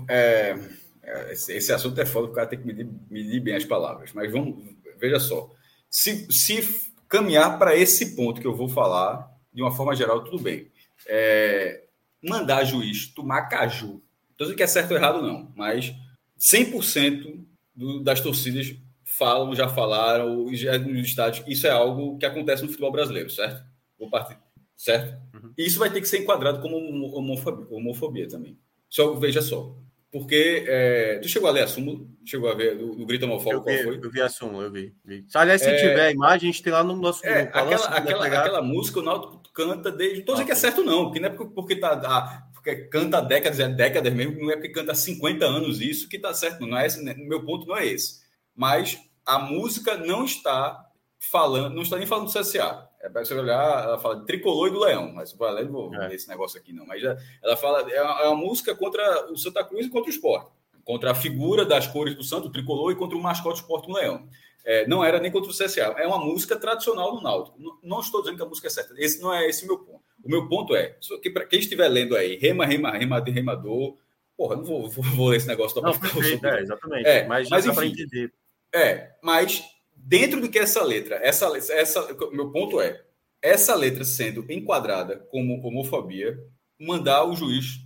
É, 0.10 0.56
é 1.03 1.32
esse, 1.32 1.72
assunto 1.72 1.99
é 1.99 2.06
foda, 2.06 2.28
o 2.28 2.34
cara 2.34 2.48
tem 2.48 2.60
que 2.60 2.66
medir, 2.66 2.90
medir 3.10 3.40
bem 3.40 3.56
as 3.56 3.66
palavras. 3.66 4.14
Mas 4.14 4.32
vamos, 4.32 4.76
veja 4.98 5.20
só. 5.20 5.49
Se, 5.90 6.28
se 6.32 6.91
caminhar 7.07 7.57
para 7.57 7.76
esse 7.76 8.16
ponto 8.16 8.41
que 8.41 8.48
eu 8.48 8.56
vou 8.56 8.70
falar, 8.70 9.30
de 9.53 9.61
uma 9.61 9.76
forma 9.76 9.95
geral, 9.95 10.24
tudo 10.24 10.41
bem. 10.41 10.72
É, 11.07 11.84
mandar 12.22 12.64
juiz 12.64 13.07
tomar 13.07 13.48
caju. 13.48 14.02
Não 14.40 14.48
sei 14.48 14.56
que 14.56 14.64
é 14.64 14.68
certo 14.68 14.91
ou 14.91 14.98
errado, 14.98 15.22
não, 15.22 15.52
mas 15.56 15.94
100% 16.40 17.45
do, 17.76 18.02
das 18.02 18.22
torcidas 18.22 18.74
falam, 19.03 19.53
já 19.56 19.68
falaram, 19.68 20.48
já 20.53 20.78
nos 20.78 21.07
estádios, 21.07 21.45
isso 21.48 21.68
é 21.68 21.72
algo 21.72 22.18
que 22.18 22.26
acontece 22.26 22.61
no 22.61 22.70
futebol 22.70 22.91
brasileiro, 22.91 23.30
certo? 23.30 23.66
Vou 23.98 24.10
partir, 24.10 24.38
certo? 24.78 25.20
Uhum. 25.60 25.65
Isso 25.65 25.80
vai 25.80 25.90
ter 25.90 25.99
que 25.99 26.07
ser 26.07 26.19
enquadrado 26.19 26.61
como 26.61 26.77
homofobia, 27.15 27.68
homofobia 27.69 28.27
também. 28.27 28.57
Só 28.90 29.14
veja 29.15 29.41
só, 29.41 29.76
porque 30.11 30.65
é, 30.68 31.19
tu 31.22 31.30
chegou 31.30 31.48
a 31.48 31.52
ler 31.52 31.64
a 31.64 31.68
súmula? 31.68 31.99
Chegou 32.26 32.49
a 32.49 32.56
ver 32.56 32.81
o, 32.81 33.06
grito 33.06 33.26
homofóbico? 33.26 33.69
Eu 33.69 33.77
vi, 33.77 33.84
foi? 33.84 33.99
eu 34.03 34.11
vi 34.11 34.22
a 34.22 34.30
súmula, 34.30 34.64
eu 34.64 34.72
vi. 34.72 34.95
vi. 35.06 35.26
Aliás, 35.36 35.61
se 35.61 35.69
é, 35.69 35.76
tiver 35.76 36.07
a 36.07 36.11
imagem, 36.11 36.49
a 36.49 36.52
gente 36.52 36.64
tem 36.64 36.73
lá 36.73 36.84
no 36.84 36.95
nosso 36.95 37.23
é, 37.26 37.44
grupo. 37.44 37.57
Aquela, 37.57 37.86
aquela, 37.88 38.26
aquela, 38.26 38.61
música 38.61 38.99
o 38.99 39.03
Náutico 39.03 39.44
canta 39.53 39.91
desde. 39.91 40.15
Não 40.15 40.19
estou 40.22 40.36
dizendo 40.36 40.48
que 40.48 40.52
é 40.52 40.56
certo, 40.56 40.84
não, 40.84 41.06
porque 41.06 41.19
não 41.19 41.27
é 41.27 41.30
porque, 41.30 41.53
porque, 41.53 41.76
tá, 41.76 42.02
ah, 42.03 42.48
porque 42.53 42.76
canta 42.88 43.22
décadas, 43.22 43.60
é 43.60 43.69
décadas 43.69 44.11
mesmo, 44.11 44.40
não 44.40 44.49
é 44.49 44.56
porque 44.56 44.69
canta 44.69 44.94
há 44.94 44.95
50 44.95 45.45
anos 45.45 45.80
isso 45.80 46.10
que 46.10 46.15
está 46.15 46.34
certo. 46.34 46.65
Não 46.65 46.76
é 46.76 46.88
esse, 46.88 47.03
né? 47.03 47.14
meu 47.14 47.45
ponto 47.45 47.68
não 47.68 47.77
é 47.77 47.86
esse. 47.86 48.22
Mas 48.56 48.99
a 49.23 49.38
música 49.38 49.95
não 49.95 50.26
está 50.26 50.90
falando, 51.19 51.76
não 51.76 51.84
está 51.84 51.98
nem 51.98 52.07
falando 52.07 52.31
do 52.31 52.40
CSA. 52.40 52.89
É 53.01 53.07
para 53.07 53.23
você 53.23 53.34
olhar, 53.34 53.84
ela 53.84 53.97
fala 53.97 54.17
de 54.17 54.26
tricolor 54.26 54.67
e 54.67 54.71
do 54.71 54.80
leão, 54.80 55.11
mas 55.13 55.31
vou 55.31 55.49
não 55.65 55.71
vou 55.71 55.95
é. 55.95 56.13
esse 56.13 56.27
negócio 56.27 56.59
aqui 56.59 56.73
não. 56.73 56.85
Mas 56.85 57.01
ela 57.41 57.55
fala, 57.55 57.89
é 57.89 58.01
uma, 58.01 58.21
é 58.21 58.27
uma 58.27 58.35
música 58.35 58.76
contra 58.76 59.31
o 59.31 59.38
Santa 59.38 59.63
Cruz 59.63 59.85
e 59.85 59.89
contra 59.89 60.09
o 60.09 60.13
esporte. 60.13 60.51
contra 60.84 61.11
a 61.11 61.15
figura 61.15 61.65
das 61.65 61.88
cores 61.88 62.15
do 62.15 62.23
Santo, 62.23 62.47
o 62.47 62.51
tricolor, 62.51 62.91
e 62.91 62.95
contra 62.95 63.17
o 63.17 63.21
mascote 63.21 63.61
Esporte 63.61 63.91
Leão. 63.91 64.27
É, 64.65 64.85
não 64.88 65.03
era 65.03 65.19
nem 65.19 65.31
contra 65.31 65.49
o 65.49 65.53
CSA. 65.53 65.95
É 65.97 66.05
uma 66.05 66.17
música 66.17 66.57
tradicional 66.57 67.15
do 67.15 67.21
Náutico. 67.21 67.59
Não, 67.59 67.77
não, 67.81 67.99
estou 68.01 68.21
dizendo 68.21 68.38
que 68.38 68.43
a 68.43 68.45
música 68.45 68.67
é 68.67 68.69
certa. 68.69 68.93
Esse 68.97 69.21
não 69.21 69.34
é 69.34 69.47
esse 69.47 69.63
o 69.63 69.67
meu 69.67 69.80
ponto. 69.80 70.03
O 70.23 70.30
meu 70.30 70.47
ponto 70.47 70.76
é, 70.76 70.97
que 71.21 71.30
para 71.30 71.45
quem 71.45 71.59
estiver 71.59 71.88
lendo 71.88 72.15
aí, 72.15 72.35
rema, 72.35 72.65
rema, 72.65 72.91
rema 72.91 73.21
de 73.21 73.31
remador, 73.31 73.95
porra, 74.35 74.57
não 74.57 74.63
vou, 74.63 74.89
vou, 74.89 75.03
vou 75.15 75.27
ler 75.30 75.38
esse 75.38 75.47
negócio. 75.47 75.81
Não, 75.81 75.97
perfeito, 75.97 76.45
é, 76.45 76.61
exatamente. 76.61 77.07
É, 77.07 77.27
mas, 77.27 77.49
mas 77.49 77.65
enfim, 77.65 77.88
entender. 77.88 78.34
É, 78.73 79.11
mas 79.23 79.63
dentro 80.10 80.41
do 80.41 80.49
que 80.49 80.57
essa 80.57 80.84
letra, 80.84 81.19
essa, 81.22 81.56
essa, 81.56 82.18
meu 82.31 82.52
ponto 82.52 82.81
é, 82.81 82.99
essa 83.40 83.76
letra 83.76 84.03
sendo 84.03 84.44
enquadrada 84.52 85.18
como 85.30 85.64
homofobia, 85.64 86.36
mandar 86.80 87.26
o 87.26 87.36
juiz 87.36 87.80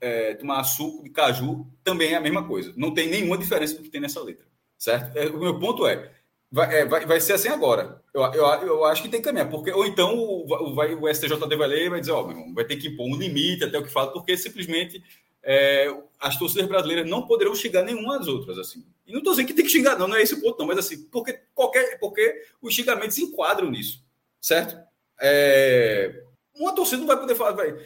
é, 0.00 0.34
tomar 0.34 0.62
suco 0.62 1.02
de 1.02 1.10
caju 1.10 1.66
também 1.82 2.12
é 2.12 2.16
a 2.16 2.20
mesma 2.20 2.46
coisa. 2.46 2.72
Não 2.76 2.94
tem 2.94 3.08
nenhuma 3.08 3.36
diferença 3.36 3.74
do 3.74 3.82
que 3.82 3.90
tem 3.90 4.00
nessa 4.00 4.22
letra. 4.22 4.46
Certo? 4.78 5.16
É, 5.16 5.26
o 5.26 5.40
meu 5.40 5.58
ponto 5.58 5.84
é, 5.88 6.12
vai, 6.52 6.82
é, 6.82 6.84
vai, 6.84 7.04
vai 7.04 7.20
ser 7.20 7.32
assim 7.32 7.48
agora. 7.48 8.00
Eu, 8.14 8.22
eu, 8.22 8.46
eu 8.46 8.84
acho 8.84 9.02
que 9.02 9.08
tem 9.08 9.20
que 9.20 9.26
caminhar, 9.26 9.50
porque, 9.50 9.72
ou 9.72 9.84
então 9.84 10.16
o, 10.16 10.72
vai, 10.72 10.94
o 10.94 11.12
STJD 11.12 11.56
vai 11.56 11.66
ler 11.66 11.86
e 11.86 11.90
vai 11.90 12.00
dizer, 12.00 12.12
ó, 12.12 12.30
irmão, 12.30 12.54
vai 12.54 12.64
ter 12.64 12.76
que 12.76 12.88
impor 12.88 13.08
um 13.08 13.16
limite 13.16 13.64
até 13.64 13.76
o 13.76 13.82
que 13.82 13.90
fala, 13.90 14.12
porque 14.12 14.36
simplesmente 14.36 15.02
é, 15.42 15.92
as 16.20 16.38
torcidas 16.38 16.68
brasileiras 16.68 17.10
não 17.10 17.26
poderão 17.26 17.56
xingar 17.56 17.82
nenhuma 17.82 18.18
das 18.18 18.28
outras, 18.28 18.56
assim. 18.56 18.84
E 19.06 19.12
não 19.12 19.18
estou 19.18 19.32
dizendo 19.32 19.46
que 19.46 19.54
tem 19.54 19.64
que 19.64 19.70
xingar, 19.70 19.98
não, 19.98 20.08
não 20.08 20.16
é 20.16 20.22
esse 20.22 20.34
o 20.34 20.40
ponto, 20.40 20.58
não, 20.58 20.66
mas 20.66 20.78
assim, 20.78 21.04
porque, 21.04 21.38
qualquer, 21.54 21.98
porque 21.98 22.42
os 22.60 22.74
xingamentos 22.74 23.18
enquadram 23.18 23.70
nisso, 23.70 24.02
certo? 24.40 24.76
É, 25.20 26.24
uma 26.58 26.74
torcida 26.74 26.98
não 26.98 27.06
vai 27.06 27.18
poder 27.18 27.34
falar, 27.34 27.52
vai, 27.52 27.76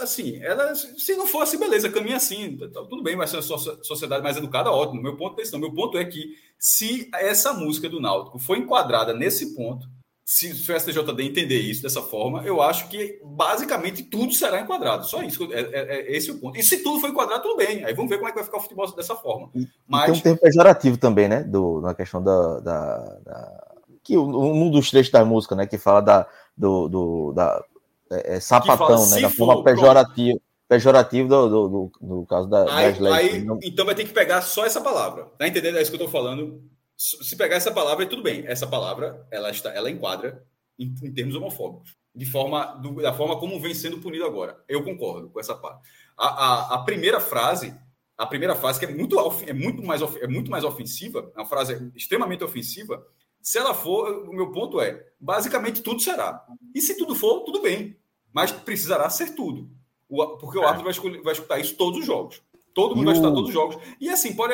assim, 0.00 0.42
ela, 0.42 0.74
se 0.74 1.16
não 1.16 1.26
fosse, 1.26 1.56
beleza, 1.56 1.90
caminha 1.90 2.16
assim, 2.16 2.56
tá, 2.56 2.82
tudo 2.84 3.02
bem, 3.02 3.16
vai 3.16 3.26
ser 3.26 3.36
uma 3.36 3.42
sociedade 3.42 4.22
mais 4.22 4.36
educada, 4.36 4.70
ótimo. 4.70 5.02
Meu 5.02 5.16
ponto 5.16 5.38
é 5.38 5.42
esse, 5.42 5.52
não. 5.52 5.58
Meu 5.58 5.72
ponto 5.72 5.96
é 5.96 6.04
que 6.04 6.36
se 6.58 7.08
essa 7.14 7.52
música 7.52 7.88
do 7.88 8.00
Náutico 8.00 8.38
foi 8.38 8.58
enquadrada 8.58 9.14
nesse 9.14 9.54
ponto, 9.54 9.88
se, 10.28 10.54
se 10.54 10.70
o 10.70 10.78
STJD 10.78 11.22
entender 11.22 11.58
isso 11.58 11.82
dessa 11.82 12.02
forma, 12.02 12.42
eu 12.44 12.60
acho 12.60 12.86
que 12.90 13.18
basicamente 13.24 14.02
tudo 14.02 14.34
será 14.34 14.60
enquadrado. 14.60 15.06
Só 15.06 15.22
isso, 15.22 15.50
é, 15.50 15.60
é, 15.60 16.00
é 16.00 16.14
esse 16.14 16.30
o 16.30 16.38
ponto. 16.38 16.58
E 16.58 16.62
se 16.62 16.82
tudo 16.82 17.00
for 17.00 17.08
enquadrado, 17.08 17.42
tudo 17.42 17.56
bem. 17.56 17.82
Aí 17.82 17.94
vamos 17.94 18.10
ver 18.10 18.18
como 18.18 18.28
é 18.28 18.32
que 18.32 18.36
vai 18.36 18.44
ficar 18.44 18.58
o 18.58 18.60
futebol 18.60 18.94
dessa 18.94 19.16
forma. 19.16 19.48
Mas... 19.86 20.04
Tem 20.04 20.14
um 20.14 20.20
termo 20.20 20.38
pejorativo 20.38 20.98
também, 20.98 21.28
né? 21.28 21.42
Do, 21.44 21.80
na 21.80 21.94
questão 21.94 22.22
da. 22.22 22.60
da, 22.60 22.98
da... 23.24 23.66
Que 24.04 24.18
um 24.18 24.70
dos 24.70 24.90
trechos 24.90 25.10
da 25.10 25.24
música, 25.24 25.54
né? 25.54 25.66
Que 25.66 25.78
fala 25.78 26.02
da, 26.02 26.26
do, 26.54 26.88
do 26.90 27.32
da, 27.32 27.64
é, 28.10 28.36
é 28.36 28.40
sapatão, 28.40 28.86
fala, 28.86 29.06
né? 29.06 29.22
Da 29.22 29.30
forma 29.30 29.64
pejorativa. 29.64 30.38
Pejorativo 30.68 31.26
do, 31.26 31.48
do, 31.48 31.68
do, 31.68 31.92
do, 32.02 32.26
caso 32.26 32.46
da, 32.46 32.70
aí, 32.70 32.90
das 32.90 32.98
leis. 32.98 33.16
Aí, 33.16 33.42
não... 33.42 33.58
Então 33.62 33.86
vai 33.86 33.94
ter 33.94 34.04
que 34.04 34.12
pegar 34.12 34.42
só 34.42 34.66
essa 34.66 34.82
palavra. 34.82 35.24
Tá 35.38 35.48
entendendo? 35.48 35.78
É 35.78 35.80
isso 35.80 35.90
que 35.90 35.96
eu 35.96 36.04
tô 36.04 36.12
falando. 36.12 36.62
Se 36.98 37.36
pegar 37.36 37.54
essa 37.54 37.70
palavra, 37.70 38.04
tudo 38.06 38.24
bem. 38.24 38.44
Essa 38.44 38.66
palavra, 38.66 39.24
ela, 39.30 39.50
está, 39.50 39.70
ela 39.72 39.88
enquadra 39.88 40.44
em, 40.76 40.92
em 41.04 41.14
termos 41.14 41.36
homofóbicos. 41.36 41.96
De 42.12 42.26
forma, 42.26 42.64
do, 42.74 43.00
da 43.00 43.14
forma 43.14 43.38
como 43.38 43.60
vem 43.60 43.72
sendo 43.72 44.00
punido 44.00 44.24
agora. 44.24 44.60
Eu 44.68 44.82
concordo 44.82 45.30
com 45.30 45.38
essa 45.38 45.54
parte. 45.54 45.88
A, 46.16 46.26
a, 46.26 46.74
a 46.74 46.78
primeira 46.82 47.20
frase, 47.20 47.72
a 48.16 48.26
primeira 48.26 48.56
frase, 48.56 48.80
que 48.80 48.86
é 48.86 48.92
muito, 48.92 49.16
é 49.46 49.52
muito, 49.52 49.80
mais, 49.84 50.02
é 50.02 50.26
muito 50.26 50.50
mais 50.50 50.64
ofensiva, 50.64 51.30
é 51.36 51.40
uma 51.40 51.46
frase 51.46 51.92
extremamente 51.94 52.42
ofensiva, 52.42 53.06
se 53.40 53.58
ela 53.58 53.72
for, 53.72 54.28
o 54.28 54.32
meu 54.32 54.50
ponto 54.50 54.80
é, 54.80 55.06
basicamente 55.20 55.80
tudo 55.80 56.00
será. 56.00 56.44
E 56.74 56.82
se 56.82 56.96
tudo 56.96 57.14
for, 57.14 57.44
tudo 57.44 57.62
bem. 57.62 57.96
Mas 58.32 58.50
precisará 58.50 59.08
ser 59.08 59.36
tudo. 59.36 59.70
O, 60.08 60.36
porque 60.36 60.58
o 60.58 60.62
é. 60.62 60.66
árbitro 60.66 60.84
vai, 60.84 60.92
escolher, 60.92 61.22
vai 61.22 61.32
escutar 61.32 61.60
isso 61.60 61.76
todos 61.76 62.00
os 62.00 62.04
jogos. 62.04 62.42
Todo 62.74 62.96
mundo 62.96 63.04
e 63.04 63.06
vai 63.06 63.14
escutar 63.14 63.32
todos 63.32 63.48
os 63.48 63.54
jogos. 63.54 63.76
E 64.00 64.08
assim, 64.10 64.34
pode, 64.34 64.52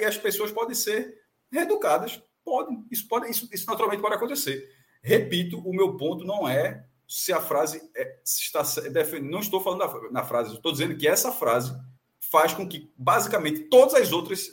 e 0.00 0.04
as 0.04 0.18
pessoas 0.18 0.50
podem 0.50 0.74
ser 0.74 1.23
reeducadas. 1.54 2.22
Podem. 2.44 2.84
Isso, 2.90 3.08
pode, 3.08 3.30
isso, 3.30 3.48
isso 3.52 3.66
naturalmente 3.66 4.02
pode 4.02 4.14
acontecer. 4.14 4.68
Repito, 5.02 5.58
o 5.58 5.74
meu 5.74 5.96
ponto 5.96 6.24
não 6.24 6.48
é 6.48 6.84
se 7.06 7.32
a 7.32 7.40
frase 7.40 7.82
é, 7.94 8.18
se 8.24 8.42
está 8.42 8.62
não 9.22 9.40
estou 9.40 9.60
falando 9.60 9.80
na, 9.80 10.10
na 10.10 10.24
frase, 10.24 10.54
estou 10.54 10.72
dizendo 10.72 10.96
que 10.96 11.06
essa 11.06 11.30
frase 11.30 11.74
faz 12.18 12.54
com 12.54 12.66
que 12.66 12.90
basicamente 12.96 13.64
todas 13.64 13.94
as 13.94 14.12
outras 14.12 14.50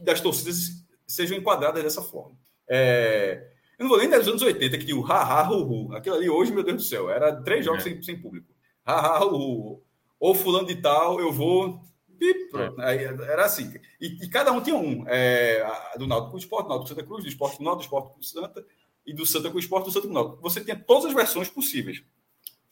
das 0.00 0.20
torcidas 0.20 0.84
sejam 1.06 1.36
enquadradas 1.36 1.82
dessa 1.82 2.02
forma. 2.02 2.36
É, 2.68 3.50
eu 3.78 3.84
não 3.84 3.90
vou 3.90 3.98
nem 3.98 4.08
dos 4.08 4.28
anos 4.28 4.42
80, 4.42 4.78
que 4.78 4.86
tinha 4.86 4.96
o 4.96 5.04
ha-ha, 5.04 5.50
hu-hu. 5.50 5.94
Aquilo 5.94 6.16
ali 6.16 6.30
hoje, 6.30 6.52
meu 6.52 6.62
Deus 6.62 6.76
do 6.76 6.88
céu, 6.88 7.10
era 7.10 7.42
três 7.42 7.64
jogos 7.64 7.80
é. 7.80 7.90
sem, 7.90 8.02
sem 8.02 8.20
público. 8.20 8.52
Ha-ha, 8.84 9.24
hu-hu. 9.24 9.82
Ou 10.18 10.34
fulano 10.34 10.66
de 10.66 10.76
tal, 10.76 11.20
eu 11.20 11.32
vou. 11.32 11.82
E 12.20 12.48
pronto. 12.50 12.80
É. 12.80 12.90
Aí, 12.90 13.04
era 13.04 13.44
assim. 13.44 13.72
E, 14.00 14.24
e, 14.24 14.28
cada 14.28 14.52
um 14.52 14.60
tinha 14.60 14.76
um. 14.76 15.04
É, 15.08 15.66
do 15.98 16.06
Náutico 16.06 16.30
com 16.30 16.36
o 16.36 16.40
Esporte, 16.40 16.64
do 16.64 16.68
Náutico 16.70 16.88
com 16.88 16.94
Santa 16.94 17.06
Cruz, 17.06 17.24
do 17.24 17.28
Esporte 17.28 17.56
com 17.56 17.62
o 17.62 17.66
Náutico, 17.66 17.80
do 17.80 17.84
Esporte 17.84 18.14
com 18.14 18.20
o 18.20 18.24
Santa, 18.24 18.66
e 19.06 19.14
do 19.14 19.26
Santa 19.26 19.50
com 19.50 19.56
o 19.56 19.60
Esporte, 19.60 19.84
do 19.86 19.92
Santa 19.92 20.06
com 20.06 20.12
o 20.12 20.14
Náutico. 20.14 20.42
Você 20.42 20.60
tinha 20.62 20.76
todas 20.76 21.06
as 21.06 21.14
versões 21.14 21.48
possíveis. 21.48 22.02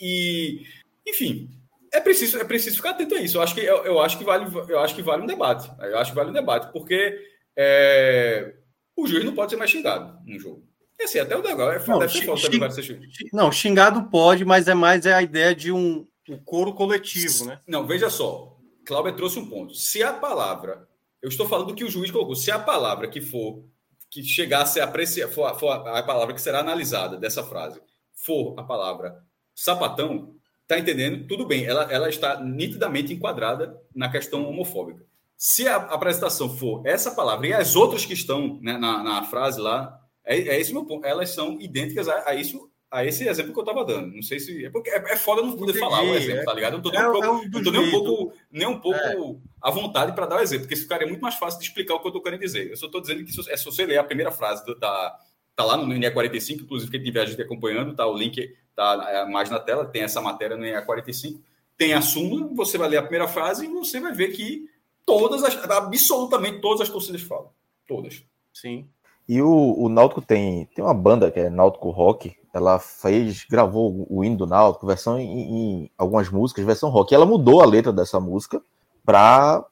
E, 0.00 0.66
enfim, 1.06 1.50
é 1.92 2.00
preciso, 2.00 2.38
é 2.38 2.44
preciso 2.44 2.76
ficar 2.76 2.90
atento 2.90 3.14
a 3.14 3.20
isso. 3.20 3.36
Eu 3.36 3.42
acho 3.42 3.54
que, 3.54 3.60
eu, 3.60 3.84
eu 3.84 4.00
acho 4.00 4.16
que, 4.18 4.24
vale, 4.24 4.46
eu 4.68 4.80
acho 4.80 4.94
que 4.94 5.02
vale 5.02 5.22
um 5.22 5.26
debate. 5.26 5.70
Eu 5.80 5.98
acho 5.98 6.10
que 6.10 6.16
vale 6.16 6.30
um 6.30 6.34
debate, 6.34 6.72
porque 6.72 7.18
é, 7.56 8.54
o 8.96 9.06
juiz 9.06 9.24
não 9.24 9.34
pode 9.34 9.50
ser 9.50 9.56
mais 9.56 9.70
xingado 9.70 10.18
no 10.24 10.38
jogo. 10.38 10.66
E 10.98 11.04
assim, 11.04 11.18
até 11.18 11.36
o 11.36 11.42
negócio 11.42 11.82
é 11.82 11.88
não, 11.88 11.98
deve 11.98 12.22
falta 12.22 12.40
xing... 12.40 12.70
ser 12.70 12.82
xingado. 12.82 13.30
Não, 13.32 13.52
xingado 13.52 14.08
pode, 14.08 14.44
mas 14.44 14.68
é 14.68 14.74
mais 14.74 15.04
é 15.04 15.12
a 15.12 15.22
ideia 15.22 15.54
de 15.54 15.72
um, 15.72 16.06
um 16.28 16.38
coro 16.38 16.72
coletivo, 16.72 17.46
né? 17.46 17.60
Não, 17.66 17.86
veja 17.86 18.08
só. 18.08 18.51
Cláudio 18.92 19.16
trouxe 19.16 19.38
um 19.38 19.48
ponto. 19.48 19.74
Se 19.74 20.02
a 20.02 20.12
palavra, 20.12 20.86
eu 21.22 21.28
estou 21.28 21.48
falando 21.48 21.68
do 21.68 21.74
que 21.74 21.84
o 21.84 21.90
juiz 21.90 22.10
colocou, 22.10 22.34
se 22.34 22.50
a 22.50 22.58
palavra 22.58 23.08
que 23.08 23.22
for, 23.22 23.64
que 24.10 24.22
chegasse 24.22 24.80
a 24.80 24.84
apreciar, 24.84 25.28
for, 25.28 25.58
for 25.58 25.70
a 25.70 26.02
palavra 26.02 26.34
que 26.34 26.40
será 26.42 26.60
analisada 26.60 27.16
dessa 27.16 27.42
frase, 27.42 27.80
for 28.12 28.54
a 28.58 28.62
palavra 28.62 29.24
sapatão, 29.54 30.34
tá 30.68 30.78
entendendo? 30.78 31.26
Tudo 31.26 31.46
bem, 31.46 31.64
ela, 31.64 31.90
ela 31.90 32.08
está 32.08 32.38
nitidamente 32.38 33.14
enquadrada 33.14 33.74
na 33.94 34.10
questão 34.10 34.46
homofóbica. 34.46 35.04
Se 35.36 35.66
a 35.66 35.76
apresentação 35.76 36.54
for 36.54 36.86
essa 36.86 37.12
palavra 37.12 37.46
e 37.46 37.52
as 37.52 37.74
outras 37.74 38.04
que 38.04 38.12
estão 38.12 38.60
né, 38.60 38.76
na, 38.76 39.02
na, 39.02 39.24
frase 39.24 39.60
lá, 39.60 39.98
é, 40.24 40.36
é 40.36 40.60
esse 40.60 40.72
meu 40.72 40.84
ponto. 40.84 41.04
Elas 41.04 41.30
são 41.30 41.58
idênticas 41.60 42.08
a, 42.08 42.28
a 42.28 42.34
isso 42.34 42.70
a 42.92 43.06
esse 43.06 43.26
exemplo 43.26 43.54
que 43.54 43.58
eu 43.58 43.62
estava 43.62 43.86
dando. 43.86 44.14
Não 44.14 44.22
sei 44.22 44.38
se. 44.38 44.66
É 44.66 44.70
porque 44.70 44.90
é, 44.90 44.96
é 44.96 45.16
foda 45.16 45.40
não 45.40 45.56
poder 45.56 45.72
falar 45.78 46.02
o 46.02 46.14
exemplo, 46.14 46.42
é, 46.42 46.44
tá 46.44 46.52
ligado? 46.52 46.74
Eu 46.74 46.82
não 46.82 46.90
estou 46.90 46.92
nem, 46.92 47.08
um 47.08 47.10
pouco, 47.10 47.42
nem 47.72 47.80
um 47.80 47.90
pouco, 47.90 48.34
nem 48.50 48.66
um 48.66 48.80
pouco 48.80 49.40
é. 49.40 49.48
à 49.62 49.70
vontade 49.70 50.14
para 50.14 50.26
dar 50.26 50.36
o 50.36 50.40
exemplo, 50.40 50.64
porque 50.64 50.74
isso 50.74 50.82
ficaria 50.82 51.08
muito 51.08 51.22
mais 51.22 51.36
fácil 51.36 51.58
de 51.58 51.64
explicar 51.64 51.94
o 51.94 52.00
que 52.00 52.06
eu 52.06 52.10
estou 52.10 52.22
querendo 52.22 52.40
dizer. 52.40 52.70
Eu 52.70 52.76
só 52.76 52.84
estou 52.84 53.00
dizendo 53.00 53.24
que 53.24 53.32
se, 53.32 53.50
é, 53.50 53.56
se 53.56 53.64
você 53.64 53.86
ler 53.86 53.96
a 53.96 54.04
primeira 54.04 54.30
frase 54.30 54.62
da. 54.78 55.18
Tá 55.54 55.64
lá 55.64 55.76
no 55.76 55.92
NE45, 55.94 56.62
inclusive 56.62 56.90
quem 56.90 57.02
tiver 57.02 57.22
a 57.22 57.26
gente 57.26 57.42
acompanhando, 57.42 57.94
tá 57.94 58.06
o 58.06 58.16
link 58.16 58.54
tá 58.74 59.06
é, 59.10 59.24
mais 59.26 59.50
na 59.50 59.58
tela, 59.58 59.84
tem 59.84 60.02
essa 60.02 60.20
matéria 60.20 60.56
no 60.56 60.64
NE45, 60.64 61.40
tem 61.76 61.92
a 61.92 62.00
súmula, 62.00 62.48
você 62.54 62.78
vai 62.78 62.88
ler 62.88 62.96
a 62.96 63.02
primeira 63.02 63.28
frase 63.28 63.66
e 63.66 63.68
você 63.68 64.00
vai 64.00 64.12
ver 64.12 64.28
que 64.28 64.66
todas 65.04 65.42
as, 65.44 65.54
absolutamente 65.70 66.60
todas 66.60 66.80
as 66.80 66.88
torcidas 66.88 67.20
falam. 67.20 67.50
Todas. 67.86 68.22
Sim. 68.52 68.88
E 69.28 69.42
o, 69.42 69.74
o 69.78 69.88
Náutico 69.90 70.22
tem, 70.22 70.64
tem 70.74 70.82
uma 70.82 70.94
banda 70.94 71.30
que 71.30 71.38
é 71.38 71.50
Náutico 71.50 71.90
Rock. 71.90 72.34
Ela 72.52 72.78
fez, 72.78 73.46
gravou 73.48 74.06
o 74.10 74.22
hino 74.22 74.36
do 74.36 74.46
Náutico, 74.46 74.86
versão 74.86 75.18
em, 75.18 75.84
em 75.84 75.90
algumas 75.96 76.28
músicas, 76.28 76.64
versão 76.64 76.90
rock. 76.90 77.12
E 77.12 77.14
ela 77.14 77.24
mudou 77.24 77.62
a 77.62 77.66
letra 77.66 77.92
dessa 77.92 78.20
música 78.20 78.62
para 79.04 79.64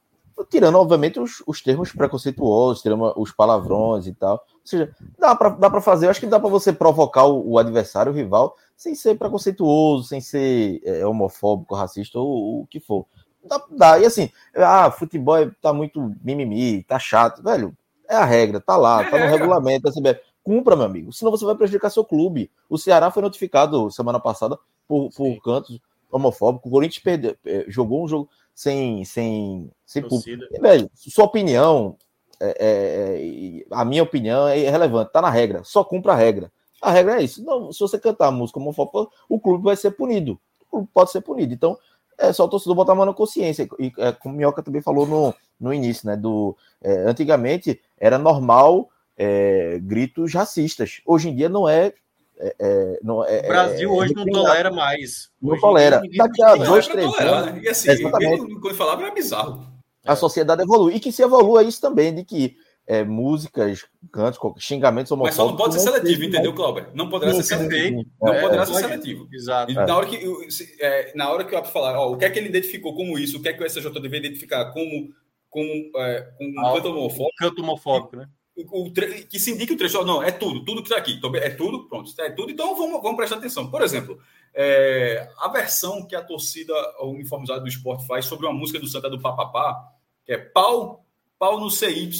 tirando, 0.48 0.78
obviamente, 0.78 1.18
os, 1.20 1.42
os 1.46 1.60
termos 1.60 1.92
preconceituosos, 1.92 2.82
tirando 2.82 3.12
os 3.16 3.32
palavrões 3.32 4.06
e 4.06 4.14
tal. 4.14 4.34
Ou 4.54 4.60
seja, 4.64 4.94
dá 5.18 5.34
para 5.34 5.50
dá 5.50 5.70
pra 5.70 5.80
fazer, 5.80 6.06
eu 6.06 6.10
acho 6.10 6.20
que 6.20 6.26
dá 6.26 6.38
para 6.40 6.48
você 6.48 6.72
provocar 6.72 7.24
o, 7.24 7.52
o, 7.52 7.58
adversário, 7.58 8.12
o 8.12 8.14
rival, 8.14 8.56
sem 8.76 8.94
ser 8.94 9.16
preconceituoso, 9.16 10.08
sem 10.08 10.20
ser 10.20 10.80
é, 10.84 11.04
homofóbico, 11.06 11.74
racista 11.74 12.18
ou 12.18 12.62
o 12.62 12.66
que 12.66 12.80
for. 12.80 13.06
Dá, 13.44 13.62
dá. 13.70 13.98
E 13.98 14.06
assim, 14.06 14.30
ah, 14.54 14.90
futebol 14.90 15.50
tá 15.60 15.72
muito 15.72 16.14
mimimi, 16.22 16.82
tá 16.84 16.98
chato. 16.98 17.42
Velho, 17.42 17.76
é 18.08 18.16
a 18.16 18.24
regra, 18.24 18.60
tá 18.60 18.76
lá, 18.76 19.04
tá 19.04 19.18
no 19.18 19.24
é, 19.24 19.28
regulamento 19.28 19.82
da 19.82 19.92
CBF. 19.92 20.20
Cumpra, 20.42 20.74
meu 20.74 20.86
amigo, 20.86 21.12
senão 21.12 21.30
você 21.30 21.44
vai 21.44 21.54
prejudicar 21.54 21.90
seu 21.90 22.04
clube. 22.04 22.50
O 22.68 22.78
Ceará 22.78 23.10
foi 23.10 23.22
notificado 23.22 23.90
semana 23.90 24.18
passada 24.18 24.58
por, 24.88 25.10
por 25.10 25.40
cantos 25.42 25.80
homofóbicos. 26.10 26.68
O 26.68 26.72
Corinthians 26.72 27.02
perdeu, 27.02 27.36
é, 27.44 27.64
jogou 27.68 28.02
um 28.02 28.08
jogo 28.08 28.28
sem, 28.54 29.04
sem, 29.04 29.70
sem 29.86 30.02
público. 30.02 30.44
E, 30.50 30.60
velho, 30.60 30.90
sua 30.94 31.24
opinião, 31.24 31.96
é, 32.40 32.56
é, 32.58 33.60
é, 33.60 33.66
a 33.70 33.84
minha 33.84 34.02
opinião 34.02 34.48
é 34.48 34.58
irrelevante, 34.58 35.12
tá 35.12 35.20
na 35.20 35.30
regra, 35.30 35.62
só 35.62 35.84
cumpra 35.84 36.12
a 36.12 36.16
regra. 36.16 36.50
A 36.80 36.90
regra 36.90 37.20
é 37.20 37.24
isso. 37.24 37.44
Não, 37.44 37.72
se 37.72 37.80
você 37.80 37.98
cantar 37.98 38.28
a 38.28 38.32
música 38.32 38.58
homofóbica, 38.58 39.06
o 39.28 39.38
clube 39.38 39.62
vai 39.62 39.76
ser 39.76 39.90
punido. 39.90 40.40
O 40.62 40.70
clube 40.70 40.88
pode 40.94 41.10
ser 41.10 41.20
punido. 41.20 41.52
Então, 41.52 41.76
é 42.16 42.32
só 42.32 42.44
o 42.44 42.48
torcedor 42.48 42.74
botar 42.74 42.92
a 42.92 42.94
mão 42.94 43.04
na 43.04 43.12
consciência. 43.12 43.68
E 43.78 43.92
é, 43.98 44.12
como 44.12 44.34
o 44.34 44.38
Minhoca 44.38 44.62
também 44.62 44.80
falou 44.80 45.06
no, 45.06 45.34
no 45.60 45.74
início, 45.74 46.06
né? 46.06 46.16
Do, 46.16 46.56
é, 46.80 47.04
antigamente 47.06 47.80
era 47.98 48.18
normal 48.18 48.88
é, 49.22 49.78
gritos 49.82 50.32
racistas. 50.32 51.02
Hoje 51.04 51.28
em 51.28 51.36
dia 51.36 51.50
não 51.50 51.68
é. 51.68 51.92
é, 52.38 52.54
é 52.58 52.98
não 53.02 53.22
é 53.22 53.40
o 53.40 53.48
Brasil 53.48 53.92
hoje 53.92 54.14
não 54.14 54.74
mais. 54.74 55.28
Não 55.42 55.52
hoje 55.52 55.60
tolera. 55.60 56.00
Daqui 56.16 56.42
a 56.42 56.56
dois, 56.56 56.88
três 56.88 57.20
anos. 57.20 57.52
Né? 57.52 57.60
E 57.62 57.68
assim, 57.68 58.10
quando 58.10 58.74
falava 58.74 59.02
era 59.02 59.12
bizarro. 59.14 59.70
a 60.06 60.16
sociedade 60.16 60.62
evolui. 60.62 60.94
E 60.94 61.00
que 61.00 61.12
se 61.12 61.22
evolua 61.22 61.62
isso 61.62 61.82
também, 61.82 62.14
de 62.14 62.24
que 62.24 62.56
é, 62.86 63.04
músicas, 63.04 63.84
cantos, 64.10 64.40
xingamentos 64.58 65.12
homofóbicos. 65.12 65.36
Mas 65.36 65.46
só 65.46 65.50
não 65.50 65.56
pode 65.56 65.74
ser 65.74 65.80
seletivo, 65.80 66.24
entendeu, 66.24 66.54
Cláudio? 66.54 66.86
Não 66.94 67.10
poderá 67.10 67.34
ser 67.34 67.42
seletivo. 67.42 68.02
Não 68.22 68.32
é, 68.32 68.40
poderá 68.40 68.64
ser 68.64 68.74
seletivo. 68.74 69.28
Exato. 69.30 69.74
na, 69.74 69.96
hora 69.96 70.06
que, 70.06 70.48
é, 70.80 71.12
na 71.14 71.30
hora 71.30 71.44
que 71.44 71.54
eu 71.54 71.62
falar, 71.66 71.98
ó, 71.98 72.10
o 72.10 72.16
que 72.16 72.24
é 72.24 72.30
que 72.30 72.38
ele 72.38 72.48
identificou 72.48 72.96
como 72.96 73.18
isso, 73.18 73.36
o 73.36 73.42
que 73.42 73.50
é 73.50 73.52
que 73.52 73.62
o 73.62 73.66
SJ 73.66 73.90
deve 74.00 74.16
identificar 74.16 74.72
como, 74.72 75.12
como 75.50 75.68
é, 75.98 76.30
um 76.40 76.54
ah, 76.58 76.72
canto 76.72 76.88
homofóbico. 76.88 77.22
Um 77.22 77.48
canto 77.48 77.62
homofóbico, 77.62 78.16
né? 78.16 78.26
O, 78.70 78.86
o, 78.86 78.92
que 78.92 79.38
se 79.38 79.50
indique 79.52 79.72
o 79.72 79.76
trecho, 79.76 80.04
não, 80.04 80.22
é 80.22 80.30
tudo, 80.30 80.64
tudo 80.64 80.82
que 80.82 80.88
está 80.88 80.98
aqui. 80.98 81.12
Então, 81.12 81.34
é 81.36 81.50
tudo, 81.50 81.88
pronto, 81.88 82.12
é 82.18 82.30
tudo, 82.30 82.50
então 82.50 82.76
vamos, 82.76 83.02
vamos 83.02 83.16
prestar 83.16 83.36
atenção. 83.36 83.70
Por 83.70 83.82
exemplo, 83.82 84.20
é, 84.54 85.28
a 85.38 85.48
versão 85.48 86.06
que 86.06 86.16
a 86.16 86.22
torcida 86.22 86.74
uniformizada 87.00 87.60
do 87.60 87.68
esporte 87.68 88.06
faz 88.06 88.24
sobre 88.24 88.46
uma 88.46 88.54
música 88.54 88.78
do 88.78 88.88
Santa 88.88 89.08
do 89.08 89.20
Papapá, 89.20 89.92
que 90.24 90.32
é 90.32 90.38
pau, 90.38 91.04
pau 91.38 91.60
no 91.60 91.70
CY 91.70 92.10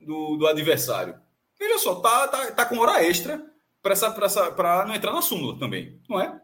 do, 0.00 0.36
do 0.36 0.46
adversário. 0.46 1.18
Veja 1.58 1.78
só, 1.78 1.96
tá, 1.96 2.28
tá, 2.28 2.52
tá 2.52 2.66
com 2.66 2.78
hora 2.78 3.02
extra 3.04 3.44
para 3.82 4.84
não 4.86 4.94
entrar 4.94 5.12
na 5.12 5.22
súmula 5.22 5.58
também, 5.58 6.00
não 6.08 6.20
é? 6.20 6.40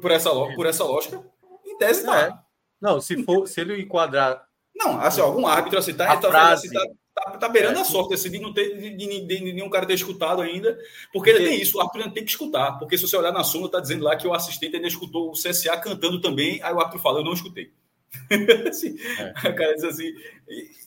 Por 0.00 0.10
essa, 0.10 0.30
por 0.30 0.66
essa 0.66 0.84
lógica, 0.84 1.22
em 1.64 1.76
tese 1.76 2.04
tá. 2.04 2.20
É. 2.20 2.38
Não, 2.80 3.00
se, 3.00 3.22
for, 3.24 3.46
se 3.48 3.60
ele 3.60 3.82
enquadrar. 3.82 4.46
Não, 4.74 5.00
assim, 5.00 5.20
algum 5.20 5.46
árbitro 5.46 5.78
assim, 5.78 5.94
tá, 5.94 6.16
tá, 6.16 6.28
frase... 6.28 6.72
tá, 6.72 6.80
tá, 7.14 7.30
tá 7.38 7.48
beirando 7.48 7.78
é. 7.78 7.82
a 7.82 7.84
sorte 7.84 8.14
assim, 8.14 8.30
de 8.30 8.38
não 8.38 8.52
ter 8.52 8.76
de, 8.76 8.96
de, 8.96 9.20
de, 9.26 9.52
nenhum 9.52 9.70
cara 9.70 9.86
ter 9.86 9.94
escutado 9.94 10.42
ainda, 10.42 10.74
porque, 11.12 11.32
porque... 11.32 11.46
tem 11.46 11.60
isso, 11.60 11.78
o 11.78 11.80
árbitro 11.80 12.10
tem 12.12 12.24
que 12.24 12.30
escutar, 12.30 12.78
porque 12.78 12.98
se 12.98 13.06
você 13.06 13.16
olhar 13.16 13.32
na 13.32 13.44
súmula, 13.44 13.70
tá 13.70 13.80
dizendo 13.80 14.04
lá 14.04 14.16
que 14.16 14.26
o 14.26 14.34
assistente 14.34 14.76
ainda 14.76 14.88
escutou 14.88 15.30
o 15.30 15.32
CSA 15.32 15.76
cantando 15.76 16.20
também, 16.20 16.60
aí 16.62 16.72
o 16.72 16.78
árbitro 16.78 17.00
fala, 17.00 17.20
eu 17.20 17.24
não 17.24 17.32
escutei. 17.32 17.70
assim, 18.68 18.96
é. 19.18 19.48
O 19.48 19.54
cara 19.54 19.74
diz 19.74 19.84
assim, 19.84 20.12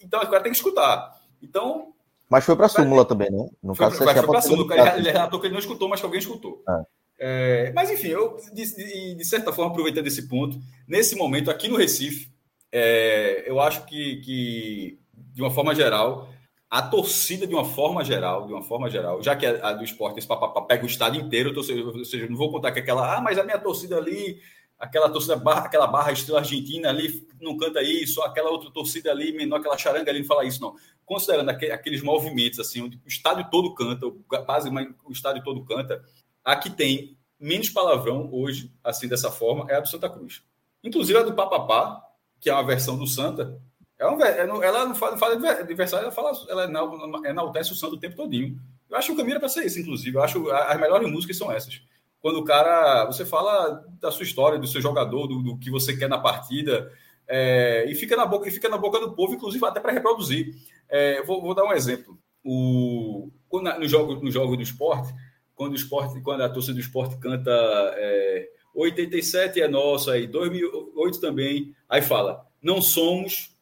então 0.02 0.22
o 0.22 0.28
cara 0.28 0.44
tem 0.44 0.52
que 0.52 0.58
escutar. 0.58 1.20
Então, 1.42 1.94
mas 2.30 2.44
foi 2.44 2.56
para 2.56 2.66
a 2.66 2.70
súmula 2.70 3.06
também, 3.06 3.32
né? 3.32 3.50
No 3.64 3.74
foi, 3.74 3.86
caso, 3.86 3.98
foi, 3.98 4.14
foi 4.14 4.28
para 4.28 4.40
a 4.40 4.42
súmula. 4.42 4.74
Ele, 4.74 5.00
ele 5.00 5.12
relatou 5.12 5.40
que 5.40 5.48
ele 5.48 5.54
não 5.54 5.62
escutou, 5.62 5.88
mas 5.88 6.00
que 6.00 6.06
alguém 6.06 6.20
escutou. 6.20 6.62
É. 6.68 6.98
É, 7.20 7.72
mas, 7.74 7.90
enfim, 7.90 8.10
eu, 8.10 8.38
de, 8.54 8.76
de, 8.76 9.16
de, 9.16 9.26
certa 9.26 9.52
forma, 9.52 9.72
aproveitando 9.72 10.06
esse 10.06 10.28
ponto, 10.28 10.60
nesse 10.88 11.16
momento, 11.16 11.50
aqui 11.50 11.68
no 11.68 11.78
Recife, 11.78 12.30
é, 12.72 13.44
eu 13.48 13.60
acho 13.60 13.86
que, 13.86 14.18
que, 14.18 15.00
de 15.38 15.44
uma 15.44 15.52
forma 15.52 15.76
geral, 15.76 16.28
a 16.68 16.82
torcida, 16.82 17.46
de 17.46 17.54
uma 17.54 17.64
forma 17.64 18.04
geral, 18.04 18.48
de 18.48 18.54
uma 18.54 18.64
forma 18.64 18.90
geral, 18.90 19.22
já 19.22 19.36
que 19.36 19.46
a, 19.46 19.72
do 19.72 19.84
esporte, 19.84 20.18
esse 20.18 20.28
papapá 20.28 20.64
pega 20.64 20.84
o 20.84 20.88
estado 20.88 21.16
inteiro, 21.16 21.54
ou 21.56 21.64
seja, 21.64 21.84
ou 21.86 22.04
seja, 22.04 22.28
não 22.28 22.36
vou 22.36 22.52
contar 22.52 22.72
que 22.72 22.80
aquela, 22.80 23.16
ah, 23.16 23.22
mas 23.22 23.38
a 23.38 23.44
minha 23.44 23.60
torcida 23.60 23.98
ali 23.98 24.42
aquela 24.80 25.10
torcida 25.12 25.36
aquela 25.36 25.86
barra 25.86 26.12
estrela 26.12 26.40
argentina 26.40 26.90
ali 26.90 27.28
não 27.40 27.56
canta 27.56 27.84
isso, 27.84 28.20
aquela 28.24 28.50
outra 28.50 28.72
torcida 28.72 29.12
ali 29.12 29.32
menor, 29.32 29.60
aquela 29.60 29.78
charanga 29.78 30.10
ali 30.10 30.22
não 30.22 30.28
fala 30.28 30.44
isso, 30.44 30.60
não. 30.60 30.76
Considerando 31.06 31.50
aqueles 31.50 32.02
movimentos, 32.02 32.60
assim, 32.60 32.82
onde 32.82 32.98
o 32.98 33.08
estádio 33.08 33.48
todo 33.52 33.76
canta, 33.76 34.08
basicamente 34.44 34.96
o 35.06 35.12
estádio 35.12 35.44
todo 35.44 35.64
canta, 35.66 36.04
a 36.44 36.56
que 36.56 36.72
tem 36.72 37.16
menos 37.40 37.70
palavrão 37.70 38.28
hoje, 38.34 38.74
assim, 38.84 39.08
dessa 39.08 39.30
forma, 39.30 39.70
é 39.70 39.76
a 39.76 39.82
do 39.82 39.88
Santa 39.88 40.10
Cruz. 40.10 40.42
Inclusive 40.84 41.20
a 41.20 41.22
do 41.22 41.36
Papapá, 41.36 42.04
que 42.40 42.50
é 42.50 42.54
uma 42.54 42.66
versão 42.66 42.98
do 42.98 43.06
Santa, 43.06 43.62
é 44.00 44.06
uma, 44.06 44.28
é 44.28 44.42
ela 44.42 44.86
não 44.86 44.96
fala, 44.96 45.18
fala 45.18 45.36
adversário, 45.36 46.06
ela, 46.06 46.12
fala, 46.12 46.32
ela 46.50 47.30
enaltece 47.30 47.72
o 47.72 47.76
Santa 47.76 47.96
o 47.96 48.00
tempo 48.00 48.16
todinho. 48.16 48.60
Eu 48.90 48.98
acho 48.98 49.08
que 49.08 49.14
o 49.14 49.18
caminho 49.18 49.34
era 49.34 49.40
para 49.40 49.50
ser 49.50 49.66
isso, 49.66 49.80
inclusive. 49.80 50.16
Eu 50.16 50.24
acho 50.24 50.50
as 50.52 50.80
melhores 50.80 51.10
músicas 51.10 51.38
são 51.38 51.52
essas 51.52 51.82
quando 52.20 52.40
o 52.40 52.44
cara. 52.44 53.06
Você 53.06 53.26
fala 53.26 53.86
da 54.00 54.12
sua 54.12 54.24
história, 54.24 54.60
do 54.60 54.68
seu 54.68 54.82
jogador, 54.82 55.28
do, 55.28 55.42
do 55.42 55.58
que 55.58 55.70
você 55.70 55.96
quer 55.96 56.10
na 56.10 56.20
partida, 56.20 56.92
é, 57.28 57.86
e 57.88 57.96
fica 57.96 58.16
na 58.16 58.26
boca, 58.26 58.48
e 58.48 58.52
fica 58.52 58.70
na 58.70 58.78
boca 58.78 59.00
do 59.00 59.14
povo, 59.14 59.34
inclusive 59.34 59.66
até 59.66 59.80
para 59.80 59.94
reproduzir. 59.94 60.56
É, 60.90 61.22
vou, 61.24 61.42
vou, 61.42 61.56
dar 61.56 61.64
um 61.64 61.74
exemplo. 61.74 62.18
O, 62.44 63.30
no, 63.52 63.88
jogo, 63.88 64.16
no 64.16 64.32
jogo 64.32 64.56
do 64.56 64.64
esporte, 64.64 65.14
quando 65.56 65.74
o 65.74 65.76
esporte, 65.76 66.22
quando 66.22 66.42
a 66.42 66.50
torcida 66.50 66.74
do 66.74 66.80
esporte 66.80 67.18
canta 67.18 67.52
é, 67.96 68.50
87 68.76 69.62
é 69.62 69.68
nosso, 69.68 70.12
aí 70.12 70.28
2008 70.28 71.20
também, 71.20 71.74
aí 71.90 72.02
fala, 72.02 72.46
não 72.62 72.82
somos. 72.82 73.56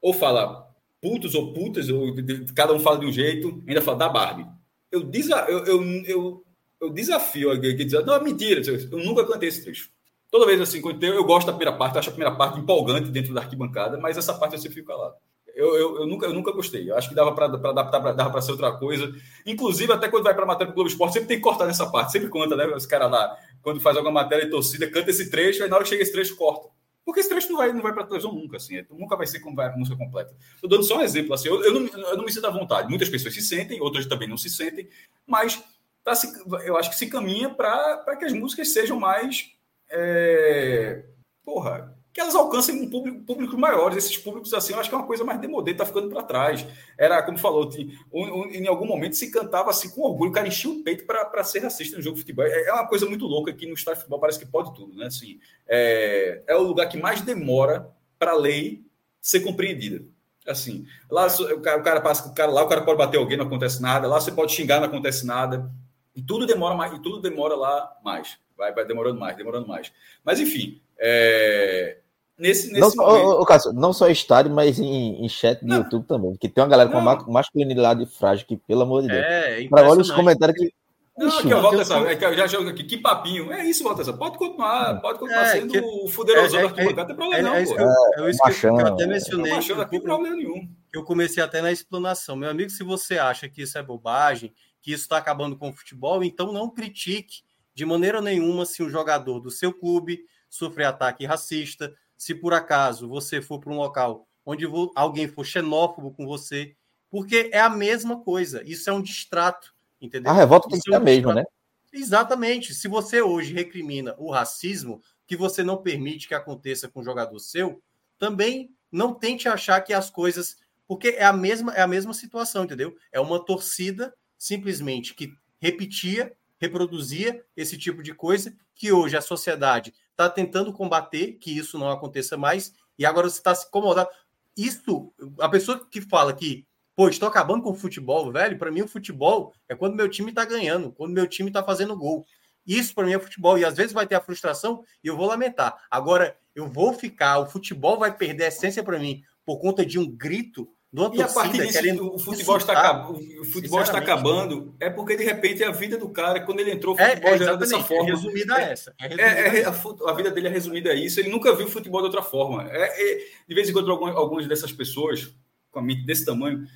Ou 0.00 0.12
fala 0.12 0.68
putos 1.00 1.34
ou 1.34 1.52
putas, 1.52 1.88
ou, 1.88 2.14
cada 2.54 2.72
um 2.72 2.78
fala 2.78 2.98
de 2.98 3.06
um 3.06 3.12
jeito, 3.12 3.62
ainda 3.66 3.82
fala 3.82 3.98
da 3.98 4.08
Barbie. 4.08 4.46
Eu, 4.90 5.10
eu, 5.48 5.64
eu, 5.64 6.04
eu 6.04 6.44
eu 6.82 6.90
desafio 6.90 7.50
alguém 7.50 7.76
que 7.76 7.84
diz, 7.84 8.04
não, 8.04 8.20
mentira, 8.22 8.60
eu 8.68 8.98
nunca 8.98 9.24
cantei 9.24 9.48
esse 9.48 9.62
trecho. 9.62 9.88
Toda 10.28 10.46
vez 10.46 10.60
assim, 10.60 10.80
quando 10.80 11.02
eu, 11.04 11.14
eu 11.14 11.24
gosto 11.24 11.46
da 11.46 11.52
primeira 11.52 11.78
parte, 11.78 11.96
acho 11.96 12.08
a 12.08 12.12
primeira 12.12 12.34
parte 12.34 12.58
empolgante 12.58 13.08
dentro 13.08 13.32
da 13.32 13.40
arquibancada, 13.40 13.98
mas 13.98 14.18
essa 14.18 14.34
parte 14.34 14.54
eu 14.54 14.58
sempre 14.58 14.74
fico 14.76 14.88
calado. 14.88 15.14
Eu, 15.54 15.76
eu, 15.76 15.96
eu, 15.98 16.06
nunca, 16.06 16.26
eu 16.26 16.32
nunca 16.32 16.50
gostei. 16.50 16.90
Eu 16.90 16.96
acho 16.96 17.08
que 17.08 17.14
dava 17.14 17.32
para 17.32 17.44
adaptar, 17.44 18.00
dava 18.14 18.30
para 18.30 18.40
ser 18.40 18.52
outra 18.52 18.72
coisa. 18.72 19.12
Inclusive, 19.46 19.92
até 19.92 20.08
quando 20.08 20.24
vai 20.24 20.34
para 20.34 20.46
matéria 20.46 20.72
do 20.72 20.74
Globo 20.74 20.88
Esporte, 20.88 21.12
sempre 21.12 21.28
tem 21.28 21.36
que 21.36 21.42
cortar 21.42 21.66
nessa 21.66 21.88
parte. 21.88 22.10
Sempre 22.10 22.30
conta, 22.30 22.56
né? 22.56 22.66
Os 22.68 22.86
caras 22.86 23.10
lá, 23.10 23.36
quando 23.60 23.78
faz 23.78 23.96
alguma 23.96 24.22
matéria 24.22 24.46
de 24.46 24.50
torcida, 24.50 24.90
canta 24.90 25.10
esse 25.10 25.30
trecho, 25.30 25.62
aí 25.62 25.68
na 25.68 25.76
hora 25.76 25.84
que 25.84 25.90
chega 25.90 26.02
esse 26.02 26.10
trecho, 26.10 26.34
corta. 26.36 26.68
Porque 27.04 27.20
esse 27.20 27.28
trecho 27.28 27.50
não 27.50 27.56
vai, 27.56 27.72
não 27.72 27.82
vai 27.82 27.92
para 27.92 28.04
televisão 28.04 28.32
nunca, 28.32 28.56
assim. 28.56 28.76
É, 28.76 28.86
nunca 28.90 29.16
vai 29.16 29.26
ser 29.26 29.40
como 29.40 29.56
vai 29.56 29.66
a 29.66 29.76
música 29.76 29.96
completa. 29.96 30.34
Estou 30.54 30.70
dando 30.70 30.84
só 30.84 30.98
um 30.98 31.02
exemplo, 31.02 31.34
assim. 31.34 31.48
Eu, 31.48 31.62
eu, 31.64 31.72
não, 31.72 31.86
eu 31.86 32.16
não 32.16 32.24
me 32.24 32.32
sinto 32.32 32.46
à 32.46 32.50
vontade. 32.50 32.88
Muitas 32.88 33.08
pessoas 33.08 33.34
se 33.34 33.42
sentem, 33.42 33.80
outras 33.80 34.06
também 34.06 34.28
não 34.28 34.36
se 34.36 34.48
sentem, 34.48 34.88
mas 35.26 35.62
tá 36.04 36.14
se, 36.14 36.32
eu 36.64 36.76
acho 36.76 36.90
que 36.90 36.96
se 36.96 37.08
caminha 37.08 37.50
para 37.50 38.16
que 38.16 38.24
as 38.24 38.32
músicas 38.32 38.72
sejam 38.72 38.98
mais. 38.98 39.50
É, 39.90 41.04
porra, 41.44 41.96
que 42.12 42.20
elas 42.20 42.34
alcancem 42.34 42.82
um 42.82 42.90
público, 42.90 43.20
públicos 43.24 43.58
maiores. 43.58 43.96
Esses 43.96 44.18
públicos, 44.18 44.52
assim, 44.52 44.74
eu 44.74 44.80
acho 44.80 44.88
que 44.88 44.94
é 44.94 44.98
uma 44.98 45.06
coisa 45.06 45.24
mais 45.24 45.40
demodê, 45.40 45.72
tá 45.72 45.86
ficando 45.86 46.10
para 46.10 46.22
trás. 46.22 46.66
Era, 46.98 47.22
como 47.22 47.38
falou, 47.38 47.70
um, 48.12 48.22
um, 48.22 48.44
em 48.50 48.66
algum 48.66 48.86
momento 48.86 49.16
se 49.16 49.30
cantava 49.30 49.70
assim 49.70 49.88
com 49.90 50.02
orgulho, 50.02 50.30
o 50.30 50.34
cara 50.34 50.46
enchia 50.46 50.70
o 50.70 50.82
peito 50.82 51.06
para 51.06 51.44
ser 51.44 51.60
racista 51.60 51.96
no 51.96 52.02
jogo 52.02 52.16
de 52.16 52.22
futebol. 52.22 52.44
É, 52.44 52.68
é 52.68 52.72
uma 52.72 52.86
coisa 52.86 53.06
muito 53.06 53.26
louca 53.26 53.52
que 53.52 53.66
no 53.66 53.72
estádio 53.72 53.98
de 53.98 54.00
futebol 54.02 54.20
parece 54.20 54.38
que 54.38 54.46
pode 54.46 54.74
tudo, 54.74 54.94
né? 54.94 55.06
Assim, 55.06 55.40
é, 55.66 56.42
é 56.46 56.54
o 56.54 56.62
lugar 56.62 56.86
que 56.88 56.98
mais 56.98 57.22
demora 57.22 57.88
para 58.18 58.32
a 58.32 58.36
lei 58.36 58.84
ser 59.20 59.40
compreendida. 59.40 60.04
Assim, 60.46 60.84
lá 61.10 61.28
o 61.28 61.60
cara, 61.60 61.80
o 61.80 61.82
cara 61.82 62.00
passa, 62.00 62.28
o 62.28 62.34
cara 62.34 62.50
lá 62.50 62.62
o 62.62 62.68
cara 62.68 62.82
pode 62.82 62.98
bater 62.98 63.16
alguém, 63.16 63.38
não 63.38 63.46
acontece 63.46 63.80
nada. 63.80 64.06
Lá 64.06 64.20
você 64.20 64.32
pode 64.32 64.52
xingar, 64.52 64.80
não 64.80 64.88
acontece 64.88 65.24
nada. 65.24 65.70
E 66.14 66.20
tudo 66.20 66.46
demora 66.46 66.74
mais, 66.74 66.92
e 66.92 67.00
tudo 67.00 67.20
demora 67.20 67.54
lá 67.54 67.96
mais. 68.04 68.36
Vai, 68.56 68.72
vai 68.72 68.84
demorando 68.84 69.18
mais, 69.18 69.36
demorando 69.36 69.66
mais. 69.66 69.92
Mas 70.22 70.40
enfim, 70.40 70.82
é... 70.98 72.01
nesse, 72.38 72.72
nesse 72.72 72.96
não, 72.96 73.06
momento... 73.06 73.44
Cássio, 73.44 73.72
não 73.72 73.92
só 73.92 74.08
estádio, 74.08 74.52
mas 74.52 74.78
em, 74.78 75.24
em 75.24 75.28
chat 75.28 75.60
do 75.60 75.66
não. 75.66 75.78
YouTube 75.78 76.06
também. 76.06 76.36
Que 76.36 76.48
tem 76.48 76.62
uma 76.62 76.70
galera 76.70 76.90
não. 76.90 77.18
com 77.18 77.32
masculinidade 77.32 78.06
frágil 78.06 78.46
que, 78.46 78.56
pelo 78.56 78.82
amor 78.82 79.02
de 79.02 79.08
Deus. 79.08 79.24
É, 79.24 79.68
Para 79.68 79.88
olha 79.88 80.00
os 80.00 80.10
comentários 80.10 80.58
que. 80.58 80.72
Não, 81.16 81.28
Ixi, 81.28 81.40
aqui, 81.40 81.54
volta 81.54 81.82
essa, 81.82 81.98
é 81.98 82.16
que 82.16 82.24
eu 82.24 82.34
já 82.34 82.46
jogo 82.46 82.70
aqui, 82.70 82.84
que 82.84 82.96
papinho. 82.96 83.52
É 83.52 83.66
isso, 83.66 83.84
volta 83.84 84.00
essa. 84.00 84.14
Pode 84.14 84.38
continuar, 84.38 84.98
pode 85.00 85.18
continuar 85.18 85.42
é, 85.42 85.52
sendo 85.52 85.70
que, 85.70 85.78
o 85.78 86.08
fudeirosão 86.08 86.60
é, 86.60 86.62
é, 86.62 86.66
da 86.66 86.70
arquibancada, 86.70 87.00
não 87.00 87.06
tem 87.06 87.16
problema, 87.16 87.38
é, 87.38 87.42
não. 87.42 87.54
É, 87.54 87.62
isso 87.62 87.74
que 87.74 87.80
eu, 87.80 88.26
é, 88.26 88.30
isso 88.30 88.60
que 88.60 88.66
eu 88.66 88.86
até 88.86 89.06
mencionei. 89.06 89.52
Não, 89.52 89.76
não 89.76 89.84
tem 89.84 90.00
problema 90.00 90.36
nenhum. 90.36 90.68
Eu 90.90 91.04
comecei 91.04 91.42
até 91.42 91.60
na 91.60 91.70
explanação. 91.70 92.34
Meu 92.34 92.48
amigo, 92.48 92.70
se 92.70 92.82
você 92.82 93.18
acha 93.18 93.46
que 93.46 93.60
isso 93.60 93.76
é 93.76 93.82
bobagem, 93.82 94.54
que 94.80 94.90
isso 94.90 95.02
está 95.02 95.18
acabando 95.18 95.56
com 95.56 95.68
o 95.68 95.72
futebol, 95.72 96.24
então 96.24 96.50
não 96.50 96.70
critique 96.70 97.42
de 97.74 97.84
maneira 97.84 98.20
nenhuma 98.20 98.64
se 98.64 98.82
um 98.82 98.88
jogador 98.88 99.38
do 99.38 99.50
seu 99.50 99.72
clube 99.72 100.20
sofrer 100.48 100.84
ataque 100.84 101.24
racista, 101.24 101.92
se 102.22 102.36
por 102.36 102.54
acaso 102.54 103.08
você 103.08 103.42
for 103.42 103.58
para 103.58 103.72
um 103.72 103.78
local 103.78 104.28
onde 104.46 104.64
alguém 104.94 105.26
for 105.26 105.44
xenófobo 105.44 106.12
com 106.12 106.24
você, 106.24 106.76
porque 107.10 107.50
é 107.52 107.58
a 107.58 107.68
mesma 107.68 108.20
coisa, 108.20 108.62
isso 108.64 108.88
é 108.88 108.92
um 108.92 109.02
distrato, 109.02 109.74
entendeu? 110.00 110.30
A 110.30 110.34
revolta 110.36 110.68
tem 110.68 110.78
que 110.78 110.84
ser 110.84 110.94
é 110.94 110.98
um 110.98 111.00
a 111.00 111.04
mesma, 111.04 111.34
né? 111.34 111.44
Exatamente. 111.92 112.74
Se 112.74 112.86
você 112.86 113.20
hoje 113.20 113.52
recrimina 113.52 114.14
o 114.18 114.30
racismo, 114.30 115.02
que 115.26 115.36
você 115.36 115.64
não 115.64 115.82
permite 115.82 116.28
que 116.28 116.34
aconteça 116.34 116.88
com 116.88 117.00
um 117.00 117.04
jogador 117.04 117.36
seu, 117.40 117.82
também 118.20 118.70
não 118.90 119.12
tente 119.12 119.48
achar 119.48 119.80
que 119.80 119.92
as 119.92 120.08
coisas. 120.08 120.56
Porque 120.86 121.08
é 121.08 121.24
a 121.24 121.32
mesma, 121.32 121.74
é 121.74 121.82
a 121.82 121.88
mesma 121.88 122.14
situação, 122.14 122.62
entendeu? 122.62 122.96
É 123.10 123.18
uma 123.18 123.44
torcida 123.44 124.14
simplesmente 124.38 125.12
que 125.12 125.34
repetia, 125.58 126.32
reproduzia 126.56 127.44
esse 127.56 127.76
tipo 127.76 128.00
de 128.00 128.14
coisa, 128.14 128.54
que 128.76 128.92
hoje 128.92 129.16
a 129.16 129.20
sociedade 129.20 129.92
está 130.12 130.30
tentando 130.30 130.72
combater 130.72 131.32
que 131.34 131.56
isso 131.56 131.78
não 131.78 131.90
aconteça 131.90 132.36
mais, 132.36 132.72
e 132.98 133.04
agora 133.04 133.28
você 133.28 133.38
está 133.38 133.54
se 133.54 133.66
incomodando. 133.66 134.08
Isso, 134.56 135.12
a 135.40 135.48
pessoa 135.48 135.86
que 135.90 136.00
fala 136.00 136.32
que, 136.32 136.66
pô, 136.94 137.08
estou 137.08 137.28
acabando 137.28 137.62
com 137.62 137.70
o 137.70 137.74
futebol, 137.74 138.30
velho, 138.30 138.58
para 138.58 138.70
mim 138.70 138.82
o 138.82 138.88
futebol 138.88 139.52
é 139.68 139.74
quando 139.74 139.96
meu 139.96 140.08
time 140.08 140.30
está 140.30 140.44
ganhando, 140.44 140.92
quando 140.92 141.12
meu 141.12 141.26
time 141.26 141.48
está 141.48 141.62
fazendo 141.62 141.96
gol. 141.96 142.24
Isso 142.64 142.94
para 142.94 143.06
mim 143.06 143.14
é 143.14 143.18
futebol, 143.18 143.58
e 143.58 143.64
às 143.64 143.76
vezes 143.76 143.92
vai 143.92 144.06
ter 144.06 144.14
a 144.14 144.20
frustração 144.20 144.84
e 145.02 145.08
eu 145.08 145.16
vou 145.16 145.26
lamentar. 145.26 145.82
Agora, 145.90 146.36
eu 146.54 146.68
vou 146.68 146.92
ficar, 146.92 147.38
o 147.38 147.46
futebol 147.46 147.98
vai 147.98 148.16
perder 148.16 148.44
a 148.44 148.48
essência 148.48 148.84
para 148.84 148.98
mim 148.98 149.22
por 149.44 149.58
conta 149.58 149.84
de 149.84 149.98
um 149.98 150.08
grito 150.08 150.68
e 151.14 151.22
a 151.22 151.28
partir 151.28 151.66
disso, 151.66 152.06
o 152.06 152.18
futebol, 152.18 152.58
está, 152.58 152.74
acabando, 152.74 153.40
o 153.40 153.44
futebol 153.46 153.80
está 153.80 153.96
acabando, 153.96 154.74
é 154.78 154.90
porque 154.90 155.16
de 155.16 155.24
repente 155.24 155.64
a 155.64 155.70
vida 155.70 155.96
do 155.96 156.10
cara, 156.10 156.40
quando 156.40 156.60
ele 156.60 156.70
entrou, 156.70 156.94
o 156.94 157.00
é, 157.00 157.10
futebol 157.10 157.30
é, 157.30 157.34
é 157.34 157.38
já 157.38 157.44
era 157.44 157.56
dessa 157.56 157.82
forma. 157.82 158.10
É 158.10 158.12
resumida 158.12 158.60
é, 158.60 158.72
essa. 158.72 158.94
É, 159.00 159.06
é, 159.06 159.60
é 159.60 159.64
a, 159.64 159.70
a, 159.70 160.12
vida 160.12 160.30
dele 160.30 160.48
é 160.48 160.50
resumida 160.50 160.90
a 160.90 160.94
isso. 160.94 161.18
Ele 161.18 161.30
nunca 161.30 161.54
viu 161.54 161.66
o 161.66 161.70
futebol 161.70 162.00
de 162.02 162.08
outra 162.08 162.22
forma. 162.22 162.68
É, 162.70 163.24
de 163.48 163.54
vez 163.54 163.70
em 163.70 163.72
quando, 163.72 163.90
algumas, 163.90 164.14
algumas 164.14 164.46
dessas 164.46 164.70
pessoas, 164.70 165.34
com 165.70 165.78
a 165.78 165.82
mente 165.82 166.04
desse 166.04 166.26
tamanho, 166.26 166.66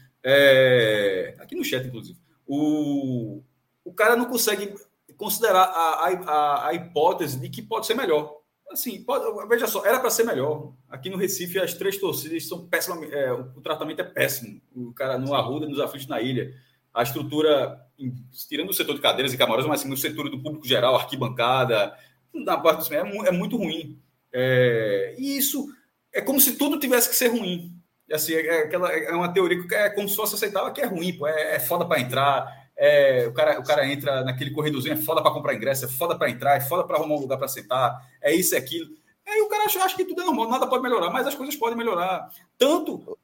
aqui 1.38 1.54
no 1.54 1.62
chat, 1.62 1.86
inclusive, 1.86 2.18
o, 2.46 3.42
o 3.84 3.92
cara 3.92 4.16
não 4.16 4.24
consegue 4.24 4.74
considerar 5.18 5.64
a, 5.64 6.08
a, 6.08 6.68
a 6.68 6.74
hipótese 6.74 7.38
de 7.38 7.50
que 7.50 7.60
pode 7.60 7.86
ser 7.86 7.94
melhor. 7.94 8.34
Assim, 8.76 9.02
pode, 9.02 9.48
veja 9.48 9.66
só, 9.66 9.86
era 9.86 9.98
para 9.98 10.10
ser 10.10 10.24
melhor. 10.24 10.74
Aqui 10.86 11.08
no 11.08 11.16
Recife, 11.16 11.58
as 11.58 11.72
três 11.72 11.96
torcidas 11.96 12.46
são 12.46 12.68
péssimas. 12.68 13.10
É, 13.10 13.32
o 13.32 13.62
tratamento 13.62 14.00
é 14.00 14.04
péssimo. 14.04 14.60
O 14.74 14.92
cara 14.92 15.16
no 15.16 15.34
Arruda, 15.34 15.66
nos 15.66 15.80
aflitos 15.80 16.06
na 16.06 16.20
ilha. 16.20 16.52
A 16.92 17.02
estrutura, 17.02 17.80
tirando 18.46 18.68
o 18.68 18.74
setor 18.74 18.94
de 18.94 19.00
cadeiras 19.00 19.32
e 19.32 19.38
camarotes, 19.38 19.66
mas 19.66 19.80
assim, 19.80 19.88
no 19.88 19.96
setor 19.96 20.28
do 20.28 20.42
público 20.42 20.68
geral, 20.68 20.94
arquibancada, 20.94 21.96
na 22.34 22.58
parte 22.58 22.86
do 22.86 22.94
é, 22.94 23.28
é 23.28 23.32
muito 23.32 23.56
ruim. 23.56 23.98
É, 24.30 25.14
e 25.16 25.38
isso 25.38 25.66
é 26.12 26.20
como 26.20 26.38
se 26.38 26.56
tudo 26.56 26.78
tivesse 26.78 27.08
que 27.08 27.16
ser 27.16 27.28
ruim. 27.28 27.72
Assim, 28.12 28.34
é, 28.34 28.46
é 28.46 28.58
aquela, 28.64 28.92
é 28.92 29.12
uma 29.12 29.32
teoria 29.32 29.66
que 29.66 29.74
é 29.74 29.88
como 29.88 30.06
se 30.06 30.16
fosse 30.16 30.34
aceitável 30.34 30.70
que 30.74 30.82
é 30.82 30.86
ruim, 30.86 31.16
pô, 31.16 31.26
é, 31.26 31.56
é 31.56 31.60
foda 31.60 31.86
para 31.86 31.98
entrar, 31.98 32.65
é, 32.76 33.26
o, 33.26 33.32
cara, 33.32 33.58
o 33.58 33.64
cara 33.64 33.90
entra 33.90 34.22
naquele 34.22 34.50
corredorzinho, 34.50 34.94
é 34.94 34.96
foda 34.96 35.22
para 35.22 35.32
comprar 35.32 35.54
ingresso, 35.54 35.86
é 35.86 35.88
foda 35.88 36.16
para 36.16 36.30
entrar, 36.30 36.56
é 36.56 36.60
foda 36.60 36.84
para 36.84 36.96
arrumar 36.96 37.14
um 37.14 37.20
lugar 37.20 37.38
para 37.38 37.48
sentar, 37.48 38.06
é 38.20 38.34
isso, 38.34 38.54
é 38.54 38.58
aquilo. 38.58 38.94
Aí 39.26 39.40
o 39.40 39.48
cara 39.48 39.64
acha, 39.64 39.82
acha 39.82 39.96
que 39.96 40.04
tudo 40.04 40.22
é 40.22 40.24
normal, 40.24 40.48
nada 40.48 40.66
pode 40.66 40.82
melhorar, 40.82 41.10
mas 41.10 41.26
as 41.26 41.34
coisas 41.34 41.56
podem 41.56 41.76
melhorar. 41.76 42.30
Tanto 42.58 43.18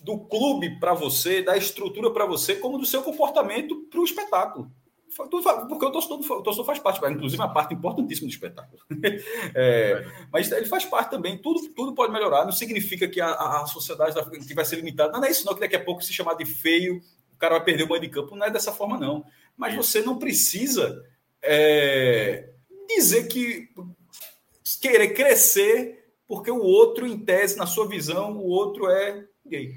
do 0.00 0.18
clube 0.18 0.80
para 0.80 0.94
você, 0.94 1.42
da 1.42 1.56
estrutura 1.56 2.10
para 2.10 2.26
você, 2.26 2.56
como 2.56 2.78
do 2.78 2.86
seu 2.86 3.02
comportamento 3.02 3.76
para 3.90 4.00
o 4.00 4.04
espetáculo. 4.04 4.70
Porque 5.16 5.86
o 5.86 5.90
torcedor, 5.90 6.18
o 6.18 6.42
torcedor 6.42 6.66
faz 6.66 6.78
parte, 6.78 7.00
inclusive 7.06 7.40
uma 7.40 7.52
parte 7.52 7.72
importantíssima 7.72 8.28
do 8.28 8.32
espetáculo. 8.32 8.82
É, 9.54 10.04
mas 10.30 10.50
ele 10.52 10.66
faz 10.66 10.84
parte 10.84 11.10
também, 11.10 11.38
tudo, 11.38 11.68
tudo 11.70 11.94
pode 11.94 12.12
melhorar. 12.12 12.44
Não 12.44 12.52
significa 12.52 13.08
que 13.08 13.20
a, 13.20 13.32
a 13.32 13.66
sociedade 13.66 14.14
vai 14.54 14.64
ser 14.64 14.76
limitada. 14.76 15.12
Não 15.12 15.24
é 15.24 15.30
isso, 15.30 15.46
não, 15.46 15.54
que 15.54 15.60
daqui 15.60 15.76
a 15.76 15.82
pouco 15.82 16.02
se 16.02 16.12
chamar 16.12 16.34
de 16.34 16.44
feio 16.44 17.00
o 17.36 17.38
cara 17.38 17.56
vai 17.56 17.64
perder 17.64 17.84
o 17.84 17.88
banho 17.88 18.00
de 18.00 18.08
campo. 18.08 18.34
Não 18.34 18.46
é 18.46 18.50
dessa 18.50 18.72
forma, 18.72 18.98
não. 18.98 19.24
Mas 19.56 19.74
você 19.74 20.00
não 20.00 20.18
precisa 20.18 21.02
é, 21.42 22.48
dizer 22.88 23.28
que 23.28 23.68
querer 24.80 25.08
crescer 25.14 26.04
porque 26.26 26.50
o 26.50 26.60
outro, 26.60 27.06
em 27.06 27.18
tese, 27.18 27.56
na 27.56 27.66
sua 27.66 27.86
visão, 27.86 28.36
o 28.36 28.48
outro 28.48 28.90
é 28.90 29.24
gay. 29.46 29.72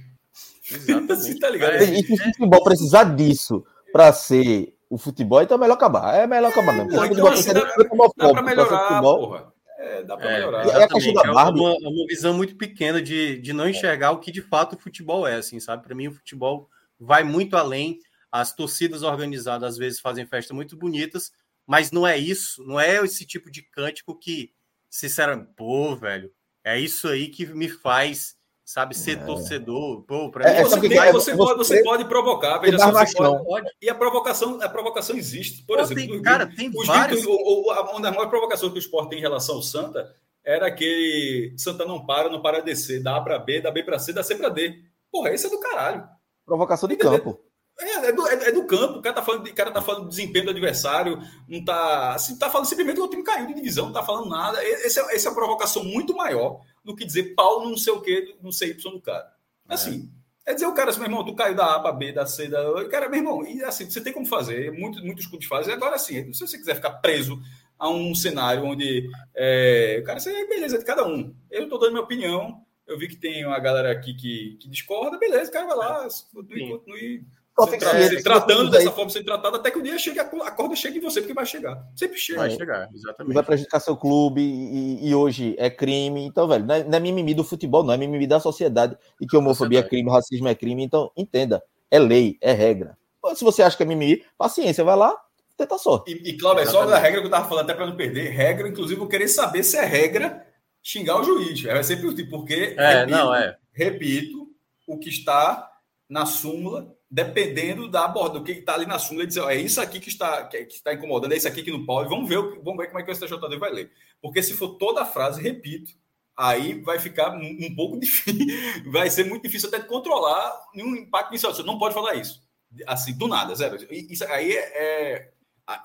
Exatamente. 0.72 1.40
tá 1.40 1.50
ligado? 1.50 1.74
É, 1.74 1.84
e 1.84 2.04
se 2.04 2.14
o 2.14 2.18
futebol 2.18 2.64
precisar 2.64 3.16
disso 3.16 3.64
para 3.92 4.12
ser 4.14 4.74
o 4.90 4.98
futebol, 4.98 5.42
então 5.42 5.58
é 5.58 5.60
melhor 5.60 5.76
acabar. 5.76 6.16
É 6.16 6.26
melhor 6.26 6.50
acabar 6.50 6.74
mesmo. 6.74 7.04
É, 7.04 7.08
então, 7.08 7.28
assim, 7.28 7.54
dá, 7.54 7.62
dá 7.62 8.30
para 8.34 8.42
melhorar, 8.42 9.02
porra. 9.02 9.54
É, 9.78 10.04
dá 10.04 10.18
para 10.18 10.30
é, 10.30 10.34
melhorar. 10.34 10.66
É, 10.68 10.84
é 10.84 11.50
uma, 11.52 11.76
uma 11.76 12.08
visão 12.08 12.34
muito 12.34 12.56
pequena 12.56 13.02
de, 13.02 13.40
de 13.40 13.54
não 13.54 13.70
enxergar 13.70 14.12
o 14.12 14.20
que 14.20 14.32
de 14.32 14.42
fato 14.42 14.76
o 14.76 14.80
futebol 14.80 15.28
é, 15.28 15.36
assim, 15.36 15.60
sabe? 15.60 15.84
Para 15.84 15.96
mim, 15.96 16.08
o 16.08 16.14
futebol 16.14 16.68
vai 17.00 17.24
muito 17.24 17.56
além. 17.56 18.00
As 18.32 18.54
torcidas 18.54 19.02
organizadas 19.02 19.72
às 19.72 19.78
vezes 19.78 20.00
fazem 20.00 20.26
festas 20.26 20.56
muito 20.56 20.78
bonitas, 20.78 21.32
mas 21.66 21.92
não 21.92 22.06
é 22.06 22.18
isso, 22.18 22.64
não 22.64 22.80
é 22.80 23.04
esse 23.04 23.26
tipo 23.26 23.50
de 23.50 23.64
cântico 23.64 24.18
que, 24.18 24.52
sinceramente, 24.90 25.52
pô, 25.56 25.96
velho, 25.96 26.32
é 26.64 26.80
isso 26.80 27.08
aí 27.08 27.28
que 27.30 27.46
me 27.48 27.68
faz, 27.70 28.36
sabe, 28.64 28.96
ser 28.96 29.18
é. 29.18 29.26
torcedor. 29.26 30.04
Pô, 30.04 30.30
pra 30.30 30.48
é, 30.48 30.58
mim, 30.58 30.70
você, 30.70 30.96
é, 30.96 31.12
você, 31.12 31.36
pode, 31.36 31.58
você 31.58 31.84
pode 31.84 32.06
provocar, 32.06 32.60
veja 32.60 32.78
só, 32.78 32.92
você 32.92 33.16
pode, 33.16 33.46
pode, 33.46 33.68
E 33.82 33.90
a 33.90 33.96
provocação, 33.96 34.62
a 34.62 34.70
provocação 34.70 35.16
existe. 35.16 35.64
Por 35.64 35.78
pô, 35.78 35.84
exemplo, 35.84 36.04
tem, 36.14 36.22
cara, 36.22 36.46
tem 36.48 36.70
os 36.70 36.86
vários. 36.86 37.26
uma 37.26 38.02
das 38.02 38.12
maiores 38.12 38.30
provocações 38.30 38.72
que 38.72 38.78
o 38.78 38.82
esporte 38.82 39.10
tem 39.10 39.20
em 39.20 39.24
relação 39.24 39.56
ao 39.56 39.64
Santa 39.64 40.14
era 40.44 40.72
que 40.72 41.54
Santa 41.58 41.86
não 41.86 42.06
para, 42.06 42.30
não 42.30 42.42
para 42.42 42.62
descer, 42.62 43.02
da 43.02 43.18
A 43.18 43.22
para 43.22 43.40
B, 43.40 43.62
da 43.62 43.72
B 43.72 43.84
para 43.84 44.00
C, 44.00 44.14
da 44.14 44.24
C 44.24 44.36
para 44.36 44.50
D. 44.50 44.84
Porra, 45.12 45.32
esse 45.32 45.48
é 45.48 45.50
do 45.50 45.60
caralho. 45.60 46.08
Provocação 46.50 46.90
de 46.90 46.96
campo. 46.96 47.40
É, 47.80 48.08
é, 48.08 48.12
do, 48.12 48.28
é, 48.28 48.34
é, 48.50 48.52
do, 48.52 48.66
campo, 48.66 48.98
o 49.00 49.02
cara 49.02 49.16
tá 49.16 49.22
falando, 49.22 49.48
o 49.48 49.54
cara 49.54 49.72
tá 49.72 49.82
falando 49.82 50.04
do 50.04 50.10
desempenho 50.10 50.46
do 50.46 50.52
adversário, 50.52 51.22
não 51.48 51.64
tá. 51.64 52.16
Assim, 52.16 52.38
tá 52.38 52.50
falando 52.50 52.68
simplesmente 52.68 52.96
que 52.96 53.02
o 53.02 53.08
time 53.08 53.24
caiu 53.24 53.48
de 53.48 53.54
divisão, 53.54 53.86
não 53.86 53.94
tá 53.94 54.04
falando 54.04 54.28
nada. 54.28 54.62
Esse 54.66 55.00
é, 55.00 55.16
essa 55.16 55.28
é 55.28 55.32
uma 55.32 55.38
provocação 55.38 55.84
muito 55.84 56.16
maior 56.16 56.60
do 56.84 56.96
que 56.96 57.06
dizer 57.06 57.36
pau 57.36 57.64
não 57.64 57.78
sei 57.78 57.94
o 57.94 58.02
que, 58.02 58.36
não 58.42 58.52
sei 58.52 58.72
Y 58.72 58.92
do 58.92 59.00
cara. 59.00 59.32
É. 59.70 59.76
Assim, 59.76 60.12
é, 60.46 60.54
dizer 60.56 60.66
o 60.66 60.74
cara 60.74 60.90
assim, 60.90 61.00
meu 61.00 61.08
irmão, 61.08 61.24
tu 61.24 61.36
caiu 61.36 61.56
da 61.56 61.76
A 61.76 61.80
para 61.80 61.94
B, 61.94 62.12
da 62.12 62.26
C, 62.26 62.48
da. 62.48 62.90
Cara, 62.90 63.08
meu 63.08 63.20
irmão, 63.20 63.46
e 63.46 63.64
assim, 63.64 63.90
você 63.90 64.02
tem 64.02 64.12
como 64.12 64.26
fazer, 64.26 64.72
muitos, 64.74 65.02
muitos 65.04 65.28
clubes 65.28 65.48
fazem. 65.48 65.72
Agora, 65.72 65.96
assim, 65.96 66.34
se 66.34 66.40
você 66.42 66.58
quiser 66.58 66.76
ficar 66.76 66.94
preso 66.94 67.40
a 67.78 67.88
um 67.88 68.14
cenário 68.16 68.66
onde. 68.66 69.10
É, 69.34 70.02
cara, 70.06 70.20
você 70.20 70.32
é 70.32 70.48
beleza 70.48 70.80
de 70.80 70.84
cada 70.84 71.08
um. 71.08 71.34
Eu 71.50 71.70
tô 71.70 71.78
dando 71.78 71.92
minha 71.92 72.04
opinião 72.04 72.66
eu 72.90 72.98
vi 72.98 73.08
que 73.08 73.16
tem 73.16 73.46
uma 73.46 73.60
galera 73.60 73.92
aqui 73.92 74.14
que, 74.14 74.58
que 74.60 74.70
discorda, 74.70 75.18
beleza, 75.18 75.50
o 75.50 75.54
cara 75.54 75.68
vai 75.68 75.78
lá, 75.78 76.08
continue, 76.34 76.70
continue 76.72 77.26
se, 77.68 78.10
se 78.10 78.24
tratando 78.24 78.72
dessa 78.72 78.92
forma, 78.92 79.10
sendo 79.10 79.26
tratado, 79.26 79.58
até 79.58 79.72
que 79.72 79.80
o 79.80 79.82
dia 79.82 79.98
chegue, 79.98 80.20
a 80.20 80.26
corda 80.26 80.76
chegue 80.76 81.00
em 81.00 81.02
você, 81.02 81.20
porque 81.20 81.34
vai 81.34 81.46
chegar. 81.46 81.84
Sempre 81.96 82.18
chega. 82.18 82.40
Vai 82.40 82.52
chegar, 82.52 82.90
exatamente. 82.94 83.34
Vai 83.34 83.44
prejudicar 83.44 83.80
seu 83.80 83.98
clube 83.98 84.42
e, 84.42 85.10
e 85.10 85.16
hoje 85.16 85.56
é 85.58 85.70
crime. 85.70 86.24
Então, 86.26 86.48
velho, 86.48 86.66
não 86.66 86.76
é, 86.76 86.84
não 86.84 86.98
é, 86.98 87.00
mimimi 87.00 87.34
do 87.34 87.44
futebol, 87.44 87.84
não 87.84 87.94
é 87.94 87.98
mimimi 87.98 88.28
da 88.28 88.40
sociedade 88.40 88.98
e 89.20 89.28
que 89.28 89.36
homofobia 89.36 89.80
é 89.80 89.84
crime, 89.84 90.10
racismo 90.10 90.48
é 90.48 90.56
crime. 90.56 90.84
Então, 90.84 91.12
entenda, 91.18 91.62
é 91.92 92.00
lei, 92.00 92.38
é 92.42 92.54
regra. 92.54 92.98
Se 93.36 93.44
você 93.44 93.62
acha 93.62 93.76
que 93.76 93.84
é 93.84 93.86
mimimi, 93.86 94.24
paciência, 94.38 94.84
vai 94.84 94.96
lá, 94.96 95.16
tenta 95.58 95.78
sorte. 95.78 96.12
E, 96.12 96.30
e 96.30 96.38
Cláudio, 96.38 96.64
é 96.64 96.66
só 96.66 96.86
da 96.86 96.98
regra 96.98 97.20
que 97.20 97.28
eu 97.28 97.32
tava 97.32 97.50
falando, 97.50 97.66
até 97.66 97.74
para 97.74 97.88
não 97.88 97.96
perder, 97.96 98.30
regra, 98.30 98.70
inclusive, 98.70 99.00
eu 99.00 99.08
querer 99.08 99.28
saber 99.28 99.64
se 99.64 99.78
é 99.78 99.84
regra 99.84 100.46
xingar 100.82 101.20
o 101.20 101.24
juiz. 101.24 101.64
É 101.66 101.82
sempre 101.84 102.08
o 102.08 102.16
tipo, 102.16 102.32
porque, 102.32 102.76
é, 102.78 103.00
repito, 103.00 103.18
não, 103.18 103.34
é. 103.34 103.58
repito, 103.72 104.48
o 104.88 104.98
que 104.98 105.10
está 105.10 105.72
na 106.10 106.26
súmula, 106.26 106.96
dependendo 107.10 107.88
da 107.88 108.08
borda, 108.08 108.40
do 108.40 108.46
que 108.46 108.52
está 108.54 108.74
ali 108.74 108.86
na 108.86 108.98
súmula, 108.98 109.28
dizer, 109.28 109.44
é 109.44 109.56
isso 109.56 109.80
aqui 109.80 110.00
que 110.00 110.10
está, 110.10 110.46
que, 110.46 110.58
está 110.58 110.94
incomodando, 110.94 111.34
é 111.34 111.38
isso 111.38 111.48
aqui 111.48 111.62
que 111.62 111.72
não 111.72 111.86
pode, 111.86 112.10
vamos 112.10 112.28
ver, 112.28 112.38
vamos 112.64 112.78
ver 112.78 112.88
como 112.88 113.00
é 113.00 113.04
que 113.04 113.12
o 113.12 113.16
STJD 113.16 113.58
vai 113.58 113.72
ler. 113.72 113.92
Porque 114.22 114.42
se 114.42 114.54
for 114.54 114.76
toda 114.76 115.02
a 115.02 115.06
frase, 115.06 115.42
repito, 115.42 115.92
aí 116.36 116.82
vai 116.82 117.00
ficar 117.00 117.36
um, 117.36 117.58
um 117.62 117.76
pouco 117.76 117.98
difícil, 118.00 118.92
vai 118.92 119.10
ser 119.10 119.26
muito 119.26 119.44
difícil 119.44 119.68
até 119.70 119.80
de 119.80 119.88
controlar 119.88 120.60
nenhum 120.74 120.96
impacto 120.96 121.32
nisso. 121.32 121.48
Você 121.48 121.64
não 121.64 121.78
pode 121.78 121.94
falar 121.94 122.16
isso. 122.16 122.42
Assim, 122.88 123.18
do 123.18 123.28
nada, 123.28 123.54
zero. 123.56 123.78
Isso 123.92 124.24
aí 124.26 124.52
é, 124.52 124.60
é 124.60 125.30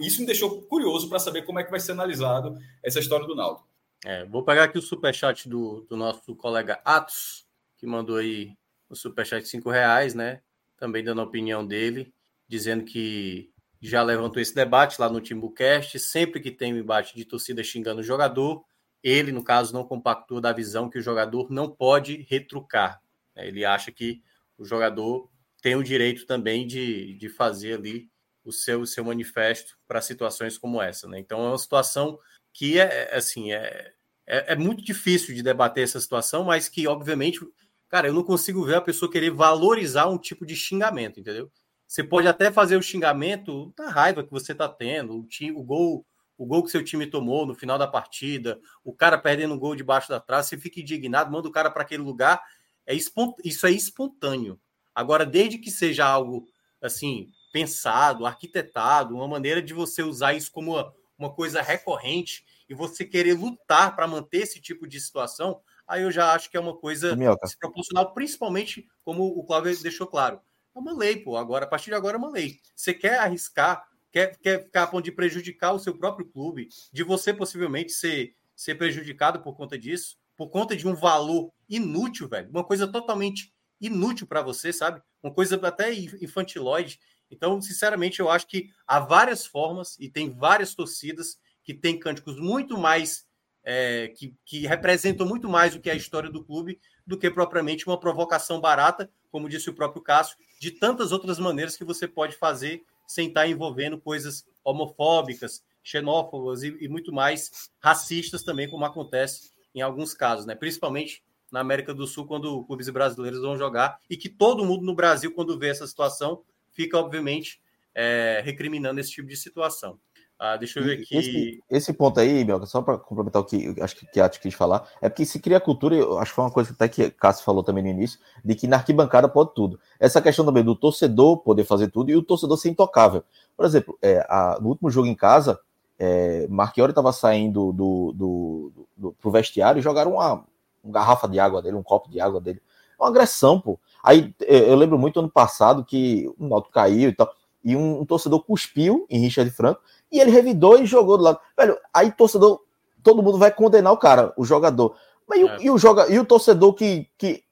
isso 0.01 0.21
me 0.21 0.27
deixou 0.27 0.63
curioso 0.63 1.09
para 1.09 1.19
saber 1.19 1.43
como 1.43 1.59
é 1.59 1.65
que 1.65 1.71
vai 1.71 1.81
ser 1.81 1.93
analisado 1.93 2.57
essa 2.83 2.99
história 2.99 3.27
do 3.27 3.35
Naldo. 3.35 3.63
É, 4.05 4.23
vou 4.27 4.45
pegar 4.45 4.65
aqui 4.65 4.77
o 4.77 4.83
superchat 4.83 5.49
do, 5.49 5.81
do 5.89 5.97
nosso 5.97 6.37
colega 6.37 6.79
Atos, 6.85 7.47
que 7.79 7.87
mandou 7.87 8.19
aí 8.19 8.55
o 8.87 8.95
superchat 8.95 9.43
de 9.43 9.49
5 9.49 9.71
reais, 9.71 10.15
né? 10.15 10.43
Também 10.77 11.03
dando 11.03 11.23
a 11.23 11.25
opinião 11.25 11.67
dele, 11.67 12.13
dizendo 12.47 12.85
que 12.85 13.51
já 13.81 14.03
levantou 14.03 14.43
esse 14.43 14.55
debate 14.55 15.01
lá 15.01 15.09
no 15.09 15.23
Timbucast, 15.23 15.99
sempre 15.99 16.39
que 16.39 16.51
tem 16.51 16.75
um 16.75 16.77
embate 16.77 17.17
de 17.17 17.25
torcida 17.25 17.65
xingando 17.65 18.03
o 18.03 18.05
jogador, 18.05 18.63
ele, 19.03 19.33
no 19.33 19.43
caso, 19.43 19.73
não 19.73 19.85
compactou 19.85 20.39
da 20.39 20.53
visão 20.53 20.91
que 20.91 20.99
o 20.99 21.03
jogador 21.03 21.51
não 21.51 21.71
pode 21.71 22.27
retrucar. 22.29 23.01
Né? 23.35 23.49
Ele 23.49 23.65
acha 23.65 23.91
que 23.91 24.23
o 24.59 24.67
jogador 24.67 25.31
tem 25.63 25.77
o 25.77 25.83
direito 25.83 26.27
também 26.27 26.67
de, 26.67 27.15
de 27.15 27.31
fazer 27.31 27.79
ali 27.79 28.11
o 28.45 28.53
seu, 28.53 28.83
o 28.83 28.87
seu 28.87 29.03
manifesto 29.03 29.79
para 29.89 30.03
situações 30.03 30.59
como 30.59 30.81
essa. 30.81 31.09
Né? 31.09 31.19
Então 31.19 31.43
é 31.43 31.49
uma 31.49 31.59
situação 31.59 32.19
que 32.55 32.79
é 32.79 33.15
assim 33.15 33.53
é, 33.53 33.93
é, 34.27 34.53
é, 34.53 34.57
muito 34.57 34.83
difícil 34.83 35.35
de 35.35 35.43
debater 35.43 35.83
essa 35.83 36.01
situação, 36.01 36.45
mas 36.45 36.69
que 36.69 36.87
obviamente, 36.87 37.41
cara, 37.89 38.07
eu 38.07 38.15
não 38.15 38.23
consigo 38.23 38.65
ver 38.65 38.77
a 38.77 38.81
pessoa 38.81 39.11
querer 39.11 39.31
valorizar 39.31 40.07
um 40.07 40.17
tipo 40.17 40.47
de 40.47 40.55
xingamento, 40.55 41.21
entendeu? 41.21 41.51
Você 41.87 42.03
pode 42.03 42.27
até 42.29 42.51
fazer 42.51 42.77
o 42.77 42.83
xingamento 42.83 43.75
da 43.77 43.91
raiva 43.91 44.25
que 44.25 44.31
você 44.31 44.53
está 44.53 44.69
tendo, 44.69 45.19
o, 45.19 45.27
time, 45.27 45.53
o 45.53 45.63
gol, 45.63 46.07
o 46.39 46.47
gol 46.47 46.63
que 46.63 46.71
seu 46.71 46.83
time 46.83 47.07
tomou 47.07 47.45
no 47.45 47.55
final 47.55 47.77
da 47.77 47.89
partida, 47.89 48.59
o 48.83 48.95
cara 48.95 49.19
perdendo 49.19 49.55
um 49.55 49.59
gol 49.59 49.77
debaixo 49.77 50.09
da 50.09 50.21
trave, 50.21 50.47
você 50.47 50.57
fica 50.57 50.81
indignado, 50.81 51.31
manda 51.31 51.49
o 51.49 51.53
cara 51.53 51.71
para 51.71 51.83
aquele 51.83 52.03
lugar, 52.03 52.41
é 52.87 52.95
isso 52.95 53.67
é 53.67 53.71
espontâneo. 53.71 54.61
Agora, 54.95 55.27
desde 55.27 55.59
que 55.59 55.71
seja 55.71 56.07
algo 56.07 56.47
assim 56.81 57.29
pensado, 57.53 58.27
arquitetado, 58.27 59.15
uma 59.15 59.29
maneira 59.29 59.61
de 59.61 59.75
você 59.75 60.03
usar 60.03 60.35
isso 60.35 60.51
como 60.51 60.73
uma, 60.73 60.93
uma 61.25 61.35
coisa 61.35 61.63
recorrente 61.63 62.45
e 62.69 62.75
você 62.75 63.05
querer 63.05 63.35
lutar 63.35 63.95
para 63.95 64.07
manter 64.07 64.39
esse 64.39 64.61
tipo 64.61 64.87
de 64.87 65.01
situação, 65.01 65.61
aí 65.87 66.03
eu 66.03 66.11
já 66.11 66.33
acho 66.33 66.51
que 66.51 66.57
é 66.57 66.61
uma 66.61 66.77
coisa 66.77 67.17
desproporcional, 67.43 68.13
principalmente 68.13 68.87
como 69.03 69.25
o 69.25 69.45
Cláudio 69.45 69.83
deixou 69.83 70.07
claro. 70.07 70.41
É 70.75 70.79
uma 70.79 70.97
lei, 70.97 71.17
pô. 71.17 71.37
Agora, 71.37 71.65
a 71.65 71.69
partir 71.69 71.91
de 71.91 71.95
agora 71.95 72.17
é 72.17 72.19
uma 72.19 72.31
lei. 72.31 72.59
Você 72.75 72.93
quer 72.93 73.19
arriscar, 73.19 73.87
quer, 74.11 74.37
quer 74.39 74.65
ficar 74.65 74.83
a 74.83 74.87
ponto 74.87 75.05
de 75.05 75.13
prejudicar 75.13 75.73
o 75.73 75.79
seu 75.79 75.97
próprio 75.97 76.27
clube, 76.27 76.69
de 76.93 77.03
você 77.03 77.33
possivelmente 77.33 77.93
ser, 77.93 78.35
ser 78.57 78.75
prejudicado 78.75 79.41
por 79.41 79.57
conta 79.57 79.79
disso, 79.79 80.19
por 80.37 80.49
conta 80.49 80.77
de 80.77 80.87
um 80.87 80.95
valor 80.95 81.53
inútil, 81.69 82.29
velho, 82.29 82.51
uma 82.51 82.65
coisa 82.65 82.89
totalmente 82.89 83.55
inútil 83.81 84.27
para 84.27 84.43
você, 84.43 84.73
sabe? 84.73 85.01
Uma 85.23 85.33
coisa 85.33 85.57
até 85.67 85.93
infantiloide. 85.93 86.99
Então, 87.31 87.61
sinceramente, 87.61 88.21
eu 88.21 88.31
acho 88.31 88.47
que 88.47 88.71
há 88.87 89.01
várias 89.01 89.45
formas 89.47 89.97
e 89.99 90.09
tem 90.09 90.31
várias 90.31 90.75
torcidas 90.75 91.39
que 91.63 91.75
têm 91.75 91.99
cânticos 91.99 92.39
muito 92.39 92.77
mais 92.79 93.27
é, 93.65 94.09
que, 94.09 94.35
que 94.45 94.67
representam 94.67 95.27
muito 95.27 95.49
mais 95.49 95.75
o 95.75 95.81
que 95.81 95.89
é 95.89 95.95
a 95.95 95.97
história 95.97 96.31
do 96.31 96.45
clube 96.45 96.79
do 97.07 97.19
que 97.19 97.31
propriamente 97.31 97.87
uma 97.87 97.99
provocação 97.99 98.61
barata, 98.61 99.11
como 99.31 99.49
disse 99.49 99.71
o 99.71 99.75
próprio 99.75 100.03
Cássio, 100.03 100.37
de 100.61 100.71
tantas 100.71 101.13
outras 101.13 101.39
maneiras 101.39 101.77
que 101.77 101.85
você 101.85 102.07
pode 102.07 102.37
fazer 102.37 102.85
sem 103.07 103.29
estar 103.29 103.49
envolvendo 103.49 104.01
coisas 104.01 104.45
homofóbicas, 104.63 105.63
xenófobas 105.83 106.63
e, 106.63 106.77
e 106.81 106.89
muito 106.89 107.13
mais 107.13 107.71
racistas 107.81 108.43
também, 108.43 108.69
como 108.69 108.85
acontece 108.85 109.51
em 109.75 109.83
alguns 109.83 110.15
casos, 110.15 110.47
né? 110.47 110.55
Principalmente 110.55 111.23
na 111.51 111.61
América 111.61 111.93
do 111.93 112.07
Sul, 112.07 112.27
quando 112.27 112.65
clubes 112.65 112.89
brasileiros 112.89 113.41
vão 113.41 113.57
jogar, 113.57 114.01
e 114.09 114.17
que 114.17 114.29
todo 114.29 114.65
mundo 114.65 114.85
no 114.85 114.95
Brasil, 114.95 115.33
quando 115.33 115.59
vê 115.59 115.69
essa 115.69 115.87
situação, 115.87 116.43
fica, 116.75 116.99
obviamente, 116.99 117.61
é, 117.95 118.43
recriminando 118.45 119.01
esse 119.01 119.11
tipo 119.11 119.29
de 119.29 119.37
situação. 119.37 119.99
Ah, 120.39 120.57
deixa 120.57 120.81
eu 120.81 120.85
ver 120.85 121.01
aqui. 121.01 121.17
Esse, 121.17 121.63
esse 121.71 121.93
ponto 121.93 122.19
aí, 122.19 122.45
Belka, 122.45 122.67
só 122.67 122.83
para 122.83 122.99
complementar 122.99 123.41
o 123.41 123.45
que 123.45 123.75
acho 123.81 123.97
que 123.97 124.21
a 124.21 124.29
quis 124.29 124.53
falar, 124.53 124.87
é 125.01 125.09
porque 125.09 125.25
se 125.25 125.39
cria 125.39 125.61
cultura, 125.61 125.95
eu 125.95 126.19
acho 126.19 126.33
que 126.33 126.35
foi 126.35 126.45
uma 126.45 126.51
coisa 126.51 126.73
até 126.73 126.89
que 126.89 127.09
Cássio 127.11 127.45
falou 127.45 127.63
também 127.63 127.85
no 127.85 127.89
início, 127.89 128.19
de 128.45 128.55
que 128.55 128.67
na 128.67 128.77
arquibancada 128.77 129.29
pode 129.29 129.55
tudo. 129.55 129.79
Essa 129.99 130.21
questão 130.21 130.45
também 130.45 130.65
do 130.65 130.75
torcedor 130.75 131.39
poder 131.39 131.65
fazer 131.65 131.89
tudo 131.89 132.11
e 132.11 132.17
o 132.17 132.23
torcedor 132.23 132.59
ser 132.59 132.69
intocável. 132.69 133.23
Por 133.57 133.65
exemplo, 133.65 133.97
é, 134.03 134.27
a, 134.29 134.59
no 134.61 134.71
último 134.71 134.91
jogo 134.91 135.07
em 135.07 135.15
casa, 135.15 135.59
é, 135.99 136.47
Marchiori 136.49 136.91
estava 136.91 137.13
saindo 137.13 137.73
do, 137.73 138.13
do, 138.13 138.73
do, 138.73 138.87
do, 138.97 139.13
pro 139.13 139.31
vestiário 139.31 139.79
e 139.79 139.83
jogaram 139.83 140.15
uma, 140.15 140.45
uma 140.83 140.93
garrafa 140.93 141.29
de 141.29 141.39
água 141.39 141.63
dele, 141.63 141.77
um 141.77 141.83
copo 141.83 142.11
de 142.11 142.21
água 142.21 142.41
dele. 142.41 142.61
É 142.99 143.03
uma 143.03 143.09
agressão, 143.09 143.61
pô. 143.61 143.79
Aí 144.03 144.35
eu 144.41 144.77
lembro 144.77 144.99
muito 144.99 145.19
ano 145.19 145.31
passado 145.31 145.85
que 145.85 146.31
o 146.39 146.47
Náutico 146.47 146.75
caiu 146.75 147.09
e 147.09 147.15
tal, 147.15 147.33
e 147.65 147.75
um, 147.75 148.01
um 148.01 148.05
torcedor 148.05 148.45
cuspiu 148.45 149.07
em 149.09 149.19
Richard 149.21 149.51
Franco 149.51 149.81
e 150.13 150.21
ele 150.21 150.31
revidou 150.31 150.79
e 150.79 150.85
jogou 150.87 151.17
do 151.17 151.25
lado. 151.25 151.41
Velho, 151.57 151.79
aí 151.93 152.13
torcedor, 152.13 152.61
todo 153.03 153.23
mundo 153.23 153.39
vai 153.39 153.51
condenar 153.51 153.93
o 153.93 153.97
cara, 153.97 154.35
o 154.37 154.45
jogador. 154.45 154.95
Mas 155.27 155.41
e, 155.41 155.49
é. 155.49 155.57
e 155.63 155.71
o, 155.71 155.79
joga, 155.79 156.07
e 156.13 156.19
o 156.19 156.25
torcedor 156.25 156.75
que, 156.75 157.09
que 157.17 157.43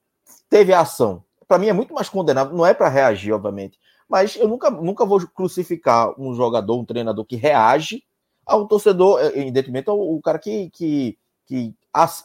teve 0.51 0.73
a 0.74 0.81
ação? 0.81 1.24
Para 1.48 1.59
mim 1.59 1.69
é 1.69 1.73
muito 1.73 1.94
mais 1.94 2.09
condenável, 2.09 2.55
não 2.55 2.66
é 2.66 2.74
para 2.74 2.89
reagir, 2.89 3.32
obviamente. 3.32 3.78
Mas 4.06 4.36
eu 4.36 4.47
nunca, 4.47 4.70
nunca 4.70 5.06
vou 5.06 5.27
crucificar 5.28 6.12
um 6.20 6.35
jogador, 6.35 6.78
um 6.78 6.85
treinador 6.85 7.24
que 7.24 7.36
reage 7.36 8.05
a 8.47 8.56
um 8.56 8.66
torcedor, 8.66 9.20
é, 9.20 9.40
em 9.40 9.51
detrimento 9.51 9.90
ao 9.90 10.20
cara 10.20 10.39
que, 10.39 10.69
que, 10.70 11.19
que 11.47 11.74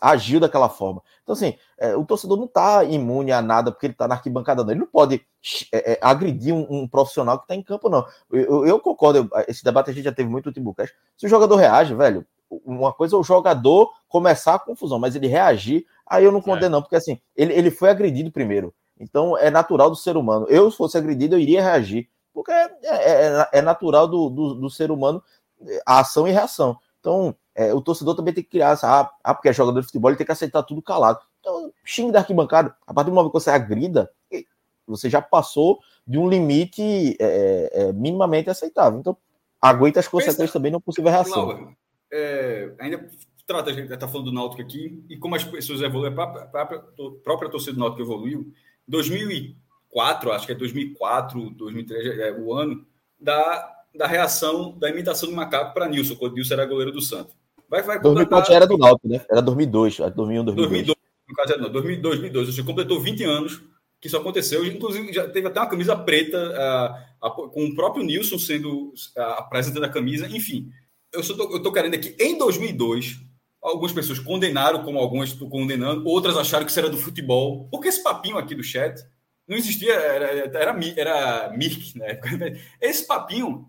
agiu 0.02 0.40
daquela 0.40 0.70
forma. 0.70 1.02
Então, 1.24 1.34
assim, 1.34 1.56
é, 1.78 1.96
o 1.96 2.06
torcedor 2.06 2.38
não 2.38 2.46
está 2.46 2.84
imune 2.84 3.32
a 3.32 3.42
nada 3.42 3.72
porque 3.72 3.86
ele 3.86 3.94
está 3.94 4.08
na 4.08 4.16
arquibancada, 4.16 4.64
não. 4.64 4.72
Ele 4.72 4.80
não 4.80 4.88
pode 4.88 5.26
é, 5.72 5.94
é, 5.94 6.00
agredir 6.02 6.54
um, 6.54 6.66
um, 6.70 6.88
profissional 6.88 7.38
que 7.38 7.44
está 7.44 7.56
em 7.56 7.62
campo, 7.62 7.90
não. 7.90 8.06
Eu, 8.32 8.42
eu, 8.42 8.66
eu 8.66 8.80
concordo, 8.80 9.20
eu, 9.20 9.44
esse 9.48 9.64
debate 9.64 9.90
a 9.90 9.94
gente 9.94 10.06
já 10.06 10.12
teve 10.12 10.30
muito 10.30 10.46
no 10.46 10.54
Timbucast. 10.54 10.96
Se 11.18 11.26
o 11.26 11.30
jogador 11.30 11.56
reage, 11.56 11.94
velho, 11.94 12.26
uma 12.50 12.94
coisa 12.94 13.16
é 13.16 13.20
o 13.20 13.24
jogador 13.24 13.92
começar 14.08 14.56
a 14.56 14.60
confusão, 14.60 15.00
mas 15.00 15.16
ele 15.16 15.28
reagir, 15.28 15.86
aí 16.06 16.24
eu 16.24 16.32
não 16.32 16.42
condeno, 16.42 16.78
não, 16.78 16.82
porque 16.82 16.96
assim, 16.96 17.20
ele, 17.36 17.54
ele 17.54 17.70
foi 17.70 17.90
agredido 17.90 18.32
primeiro. 18.32 18.74
Então 19.00 19.38
é 19.38 19.52
natural 19.52 19.90
do 19.90 19.96
ser 19.96 20.16
humano. 20.16 20.46
Eu, 20.50 20.72
se 20.72 20.78
fosse 20.78 20.98
agredido, 20.98 21.36
eu 21.36 21.40
iria 21.40 21.62
reagir. 21.62 22.10
Porque 22.34 22.52
é, 22.52 22.70
é, 22.84 23.50
é 23.52 23.62
natural 23.62 24.08
do, 24.08 24.30
do, 24.30 24.54
do 24.54 24.70
ser 24.70 24.92
humano 24.92 25.22
a 25.86 26.00
ação 26.00 26.28
e 26.28 26.32
reação. 26.32 26.78
Então, 27.00 27.36
é, 27.58 27.74
o 27.74 27.82
torcedor 27.82 28.16
também 28.16 28.36
tem 28.36 28.44
que 28.44 28.52
criar 28.52 28.74
essa. 28.74 28.88
Ah, 28.88 29.12
ah, 29.24 29.34
porque 29.34 29.50
é 29.50 29.54
jogador 29.54 29.80
de 29.80 29.88
futebol, 29.88 30.12
ele 30.12 30.18
tem 30.18 30.26
que 30.26 30.32
aceitar 30.32 30.62
tudo 30.62 30.80
calado. 30.80 31.20
Então, 31.40 31.74
xingue 31.84 32.12
da 32.12 32.20
arquibancada. 32.20 32.76
A 32.86 32.94
partir 32.94 33.10
do 33.10 33.16
momento 33.16 33.32
que 33.32 33.40
você 33.40 33.50
agrida, 33.50 34.12
você 34.86 35.10
já 35.10 35.24
passou 35.24 35.80
de 36.06 36.20
um 36.20 36.30
limite 36.30 37.18
é, 37.20 37.72
é, 37.74 37.82
é 37.82 37.94
minimamente 37.94 38.48
aceitável. 38.48 39.00
Então, 39.00 39.18
aguenta 39.60 40.00
as 40.00 40.08
consequências 40.08 40.54
também 40.54 40.72
não 40.72 40.80
possível 40.80 41.10
reação. 41.10 41.48
Laura, 41.48 41.76
é, 42.14 42.72
ainda 42.80 43.10
trata, 43.48 43.72
a 43.72 43.74
gente 43.74 43.92
está 43.92 44.08
falando 44.08 44.26
do 44.26 44.34
Náutico 44.34 44.62
aqui, 44.62 45.04
e 45.10 45.18
como 45.18 45.36
as 45.36 45.44
pessoas 45.44 45.82
evoluem, 45.82 46.12
a 46.12 46.16
própria, 46.16 46.44
a 46.54 47.12
própria 47.24 47.50
torcida 47.50 47.74
do 47.74 47.80
Náutico 47.80 48.04
evoluiu. 48.04 48.54
2004, 48.88 50.32
acho 50.32 50.46
que 50.46 50.52
é 50.52 50.56
2004, 50.56 51.50
2003, 51.52 52.20
é 52.20 52.32
o 52.34 52.54
ano 52.54 52.86
da, 53.20 53.84
da 53.96 54.06
reação, 54.06 54.78
da 54.78 54.90
imitação 54.90 55.28
do 55.28 55.36
macaco 55.36 55.74
para 55.74 55.90
Nilson, 55.90 56.16
quando 56.18 56.36
Nilson 56.36 56.54
era 56.54 56.66
goleiro 56.68 56.92
do 56.92 57.02
Santos. 57.02 57.36
Vai, 57.70 57.84
vai 57.84 58.00
2004 58.00 58.54
era 58.54 58.66
do 58.66 58.78
Náutico, 58.78 59.08
né? 59.08 59.22
Era 59.30 59.42
2002, 59.42 59.98
2001, 59.98 60.46
2002. 60.46 60.56
2002, 60.56 60.98
no 61.28 61.36
caso 61.36 61.54
era 61.54 61.62
não, 61.62 61.72
2002, 61.72 62.56
você 62.56 62.64
completou 62.64 63.02
20 63.02 63.24
anos 63.26 63.62
que 64.00 64.08
isso 64.08 64.18
aconteceu, 64.18 64.66
inclusive 64.66 65.12
já 65.12 65.28
teve 65.28 65.48
até 65.48 65.60
uma 65.60 65.70
camisa 65.70 65.96
preta 65.96 66.38
uh, 67.22 67.28
uh, 67.28 67.50
com 67.50 67.66
o 67.66 67.76
próprio 67.76 68.04
Nilson 68.04 68.38
sendo 68.38 68.90
uh, 68.90 69.22
apresentando 69.38 69.86
a 69.86 69.90
camisa, 69.90 70.28
enfim. 70.28 70.70
Eu 71.12 71.22
estou 71.22 71.72
querendo 71.74 71.96
aqui, 71.96 72.16
em 72.20 72.38
2002, 72.38 73.20
algumas 73.62 73.92
pessoas 73.92 74.20
condenaram, 74.20 74.84
como 74.84 75.00
algumas 75.00 75.30
estou 75.30 75.50
condenando, 75.50 76.08
outras 76.08 76.38
acharam 76.38 76.64
que 76.64 76.72
isso 76.72 76.80
era 76.80 76.90
do 76.90 76.98
futebol, 76.98 77.68
porque 77.72 77.88
esse 77.88 78.04
papinho 78.04 78.38
aqui 78.38 78.54
do 78.54 78.64
chat 78.64 79.02
não 79.48 79.58
existia, 79.58 79.94
era, 79.94 80.26
era, 80.26 80.78
era, 80.96 81.50
Mirk, 81.58 81.98
né? 81.98 82.20
Esse 82.82 83.08
papinho, 83.08 83.66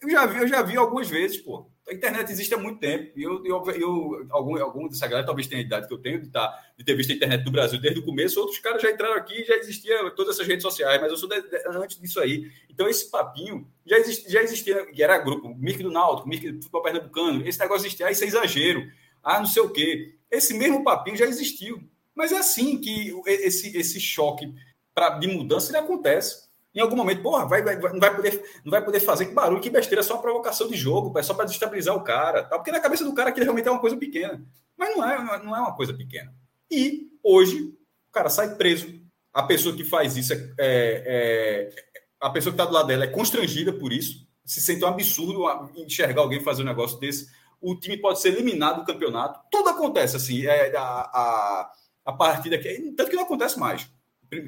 eu 0.00 0.10
já 0.10 0.24
vi, 0.24 0.38
eu 0.38 0.48
já 0.48 0.62
vi 0.62 0.76
algumas 0.76 1.08
vezes, 1.08 1.36
pô 1.36 1.70
a 1.88 1.94
internet 1.94 2.30
existe 2.30 2.54
há 2.54 2.58
muito 2.58 2.78
tempo. 2.78 3.12
Eu, 3.16 3.44
eu, 3.44 3.64
eu, 3.70 4.26
algum, 4.30 4.60
algum 4.62 4.88
dessa 4.88 5.06
galera 5.06 5.26
talvez 5.26 5.46
tenha 5.46 5.62
a 5.62 5.64
idade 5.64 5.88
que 5.88 5.94
eu 5.94 5.98
tenho 5.98 6.20
de, 6.20 6.28
tá, 6.28 6.54
de 6.76 6.84
ter 6.84 6.94
visto 6.94 7.10
a 7.10 7.14
internet 7.14 7.42
do 7.42 7.50
Brasil 7.50 7.80
desde 7.80 8.00
o 8.00 8.04
começo. 8.04 8.38
Outros 8.40 8.58
caras 8.58 8.82
já 8.82 8.90
entraram 8.90 9.14
aqui 9.14 9.44
já 9.44 9.56
existia 9.56 10.10
todas 10.10 10.34
essas 10.34 10.46
redes 10.46 10.62
sociais, 10.62 11.00
mas 11.00 11.10
eu 11.10 11.16
sou 11.16 11.28
de, 11.28 11.40
de, 11.40 11.56
antes 11.68 11.98
disso 11.98 12.20
aí. 12.20 12.50
Então, 12.68 12.88
esse 12.88 13.10
papinho 13.10 13.66
já, 13.86 13.96
já 14.28 14.42
existia, 14.42 14.86
que 14.86 15.02
era 15.02 15.18
grupo, 15.18 15.54
Mirk 15.54 15.82
do 15.82 15.90
Náutico, 15.90 16.28
Mirk 16.28 16.52
do 16.52 16.62
Futebol 16.62 16.82
Pernambucano. 16.82 17.46
Esse 17.46 17.58
negócio 17.58 17.86
existia, 17.86 18.06
ah, 18.06 18.10
isso 18.10 18.24
é 18.24 18.26
exagero. 18.26 18.90
Ah, 19.22 19.38
não 19.38 19.46
sei 19.46 19.62
o 19.62 19.70
quê. 19.70 20.14
Esse 20.30 20.54
mesmo 20.54 20.84
papinho 20.84 21.16
já 21.16 21.26
existiu. 21.26 21.82
Mas 22.14 22.32
é 22.32 22.38
assim 22.38 22.78
que 22.78 23.14
esse, 23.26 23.76
esse 23.76 24.00
choque 24.00 24.52
pra, 24.94 25.10
de 25.10 25.28
mudança 25.28 25.70
ele 25.70 25.78
acontece 25.78 26.47
em 26.74 26.80
algum 26.80 26.96
momento, 26.96 27.22
porra, 27.22 27.46
vai, 27.46 27.62
vai, 27.62 27.76
não, 27.76 27.98
vai 27.98 28.14
poder, 28.14 28.42
não 28.64 28.70
vai 28.70 28.84
poder 28.84 29.00
fazer 29.00 29.26
que 29.26 29.34
barulho, 29.34 29.60
que 29.60 29.70
besteira, 29.70 30.00
é 30.00 30.04
só 30.04 30.14
uma 30.14 30.22
provocação 30.22 30.68
de 30.68 30.76
jogo, 30.76 31.18
é 31.18 31.22
só 31.22 31.34
para 31.34 31.46
destabilizar 31.46 31.96
o 31.96 32.04
cara. 32.04 32.44
Tá? 32.44 32.56
Porque 32.56 32.70
na 32.70 32.80
cabeça 32.80 33.04
do 33.04 33.14
cara 33.14 33.30
aquilo 33.30 33.44
realmente 33.44 33.68
é 33.68 33.70
uma 33.70 33.80
coisa 33.80 33.96
pequena. 33.96 34.44
Mas 34.76 34.96
não 34.96 35.08
é, 35.08 35.44
não 35.44 35.56
é 35.56 35.60
uma 35.60 35.74
coisa 35.74 35.94
pequena. 35.94 36.32
E 36.70 37.08
hoje, 37.22 37.74
o 38.08 38.12
cara 38.12 38.28
sai 38.28 38.54
preso. 38.54 38.86
A 39.32 39.42
pessoa 39.42 39.74
que 39.74 39.84
faz 39.84 40.16
isso, 40.16 40.32
é, 40.32 40.36
é, 40.36 40.52
é 40.58 41.70
a 42.20 42.30
pessoa 42.30 42.52
que 42.52 42.60
está 42.60 42.64
do 42.64 42.74
lado 42.74 42.86
dela 42.86 43.04
é 43.04 43.08
constrangida 43.08 43.72
por 43.72 43.92
isso, 43.92 44.26
se 44.44 44.60
sente 44.60 44.84
um 44.84 44.88
absurdo 44.88 45.44
enxergar 45.76 46.22
alguém 46.22 46.40
fazer 46.40 46.62
um 46.62 46.66
negócio 46.66 46.98
desse. 46.98 47.28
O 47.60 47.74
time 47.74 47.96
pode 47.96 48.20
ser 48.20 48.28
eliminado 48.28 48.80
do 48.80 48.86
campeonato. 48.86 49.40
Tudo 49.50 49.68
acontece 49.68 50.16
assim. 50.16 50.46
É, 50.46 50.76
a, 50.76 50.82
a, 50.82 51.72
a 52.04 52.12
partida 52.12 52.56
que. 52.58 52.92
Tanto 52.96 53.10
que 53.10 53.16
não 53.16 53.24
acontece 53.24 53.58
mais 53.58 53.90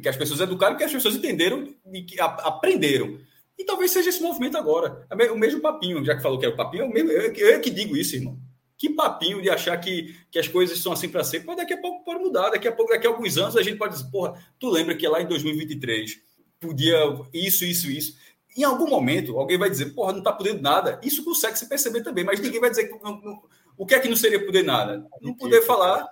que 0.03 0.09
as 0.09 0.17
pessoas 0.17 0.41
educaram, 0.41 0.77
que 0.77 0.85
as 0.85 0.93
pessoas 0.93 1.15
entenderam 1.15 1.75
e 1.93 2.03
que 2.03 2.21
aprenderam. 2.21 3.19
E 3.59 3.65
talvez 3.65 3.91
seja 3.91 4.09
esse 4.09 4.23
movimento 4.23 4.57
agora. 4.57 5.07
É 5.11 5.31
o 5.31 5.39
mesmo 5.39 5.61
papinho, 5.61 6.05
já 6.05 6.17
que 6.17 6.23
falou 6.23 6.39
que 6.39 6.47
é 6.47 6.49
o 6.49 6.57
papinho, 6.57 6.85
é 6.85 6.87
eu, 6.87 6.91
mesmo, 6.91 7.11
eu, 7.11 7.33
eu 7.35 7.61
que 7.61 7.71
digo 7.71 7.97
isso, 7.97 8.17
irmão. 8.17 8.39
Que 8.77 8.89
papinho 8.89 9.43
de 9.43 9.51
achar 9.51 9.77
que, 9.77 10.17
que 10.31 10.39
as 10.39 10.49
coisas 10.49 10.79
são 10.79 10.93
assim 10.93 11.09
para 11.09 11.23
sempre, 11.23 11.47
mas 11.47 11.59
daqui 11.59 11.75
a 11.75 11.81
pouco 11.81 12.03
pode 12.03 12.21
mudar, 12.21 12.49
daqui 12.49 12.67
a 12.67 12.73
pouco, 12.73 12.91
daqui 12.91 13.07
a 13.07 13.11
alguns 13.11 13.37
anos 13.37 13.57
a 13.57 13.63
gente 13.63 13.77
pode 13.77 13.95
dizer, 13.95 14.11
porra, 14.11 14.43
tu 14.59 14.71
lembra 14.71 14.97
que 14.97 15.07
lá 15.07 15.21
em 15.21 15.27
2023 15.27 16.19
podia 16.59 16.97
isso, 17.35 17.65
isso, 17.65 17.91
isso. 17.91 18.17
Em 18.57 18.65
algum 18.65 18.89
momento, 18.89 19.39
alguém 19.39 19.59
vai 19.59 19.69
dizer, 19.69 19.95
porra, 19.95 20.15
não 20.15 20.23
tá 20.23 20.33
podendo 20.33 20.63
nada. 20.63 20.99
Isso 21.03 21.23
consegue 21.23 21.59
se 21.59 21.69
perceber 21.69 22.03
também, 22.03 22.25
mas 22.25 22.41
ninguém 22.41 22.61
vai 22.61 22.71
dizer 22.71 22.89
que, 22.89 23.05
não, 23.05 23.21
não, 23.21 23.43
o 23.77 23.85
que 23.85 23.95
é 23.95 24.01
que 24.01 24.09
não 24.09 24.17
seria 24.17 24.45
poder 24.45 24.63
nada? 24.63 25.07
Não 25.21 25.35
poder 25.35 25.63
falar 25.63 26.09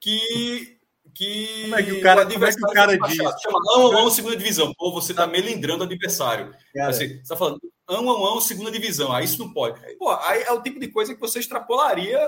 que 0.00 0.75
que, 1.16 1.62
como 1.62 1.76
é 1.76 1.82
que 1.82 1.92
o 1.92 2.00
cara, 2.02 2.22
o 2.26 2.32
como 2.32 2.44
é 2.44 2.52
que 2.52 2.64
o 2.64 2.68
cara 2.68 2.98
diz? 2.98 3.16
Chama 3.16 3.58
ão, 3.74 3.98
ão, 3.98 4.10
segunda 4.10 4.36
divisão. 4.36 4.72
Pô, 4.74 4.92
você 4.92 5.14
tá 5.14 5.26
melindrando 5.26 5.82
o 5.82 5.86
adversário. 5.86 6.54
Cara. 6.74 6.90
Assim, 6.90 7.18
você 7.18 7.28
tá 7.28 7.36
falando 7.36 7.60
ão, 7.88 8.08
ão, 8.08 8.24
ão, 8.26 8.40
segunda 8.40 8.70
divisão. 8.70 9.12
Aí 9.12 9.24
isso 9.24 9.38
não 9.38 9.52
pode. 9.52 9.80
Pô, 9.96 10.10
aí 10.10 10.42
é 10.42 10.52
o 10.52 10.62
tipo 10.62 10.78
de 10.78 10.88
coisa 10.88 11.14
que 11.14 11.20
você 11.20 11.38
extrapolaria 11.38 12.18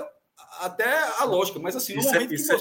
até 0.59 1.03
a 1.19 1.23
lógica. 1.25 1.59
Mas 1.59 1.75
assim, 1.75 1.93
no 1.93 1.99
isso 1.99 2.09
é- 2.09 2.13
momento 2.13 2.33
é, 2.33 2.35
que 2.35 2.41
você... 2.41 2.57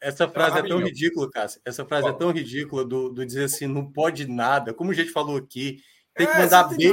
Essa 0.00 0.26
frase 0.26 0.58
é 0.58 0.62
tão 0.62 0.78
ridícula, 0.78 1.30
Cássio. 1.30 1.60
Essa 1.64 1.84
frase 1.84 2.08
é 2.08 2.12
tão 2.12 2.32
ridícula 2.32 2.84
do, 2.84 3.08
do 3.08 3.24
dizer 3.24 3.44
assim, 3.44 3.68
não 3.68 3.88
pode 3.90 4.26
nada. 4.26 4.74
Como 4.74 4.90
a 4.90 4.94
gente 4.94 5.10
falou 5.10 5.36
aqui, 5.36 5.78
tem 6.14 6.26
que 6.26 6.32
é, 6.32 6.38
mandar 6.38 6.64
bem 6.64 6.92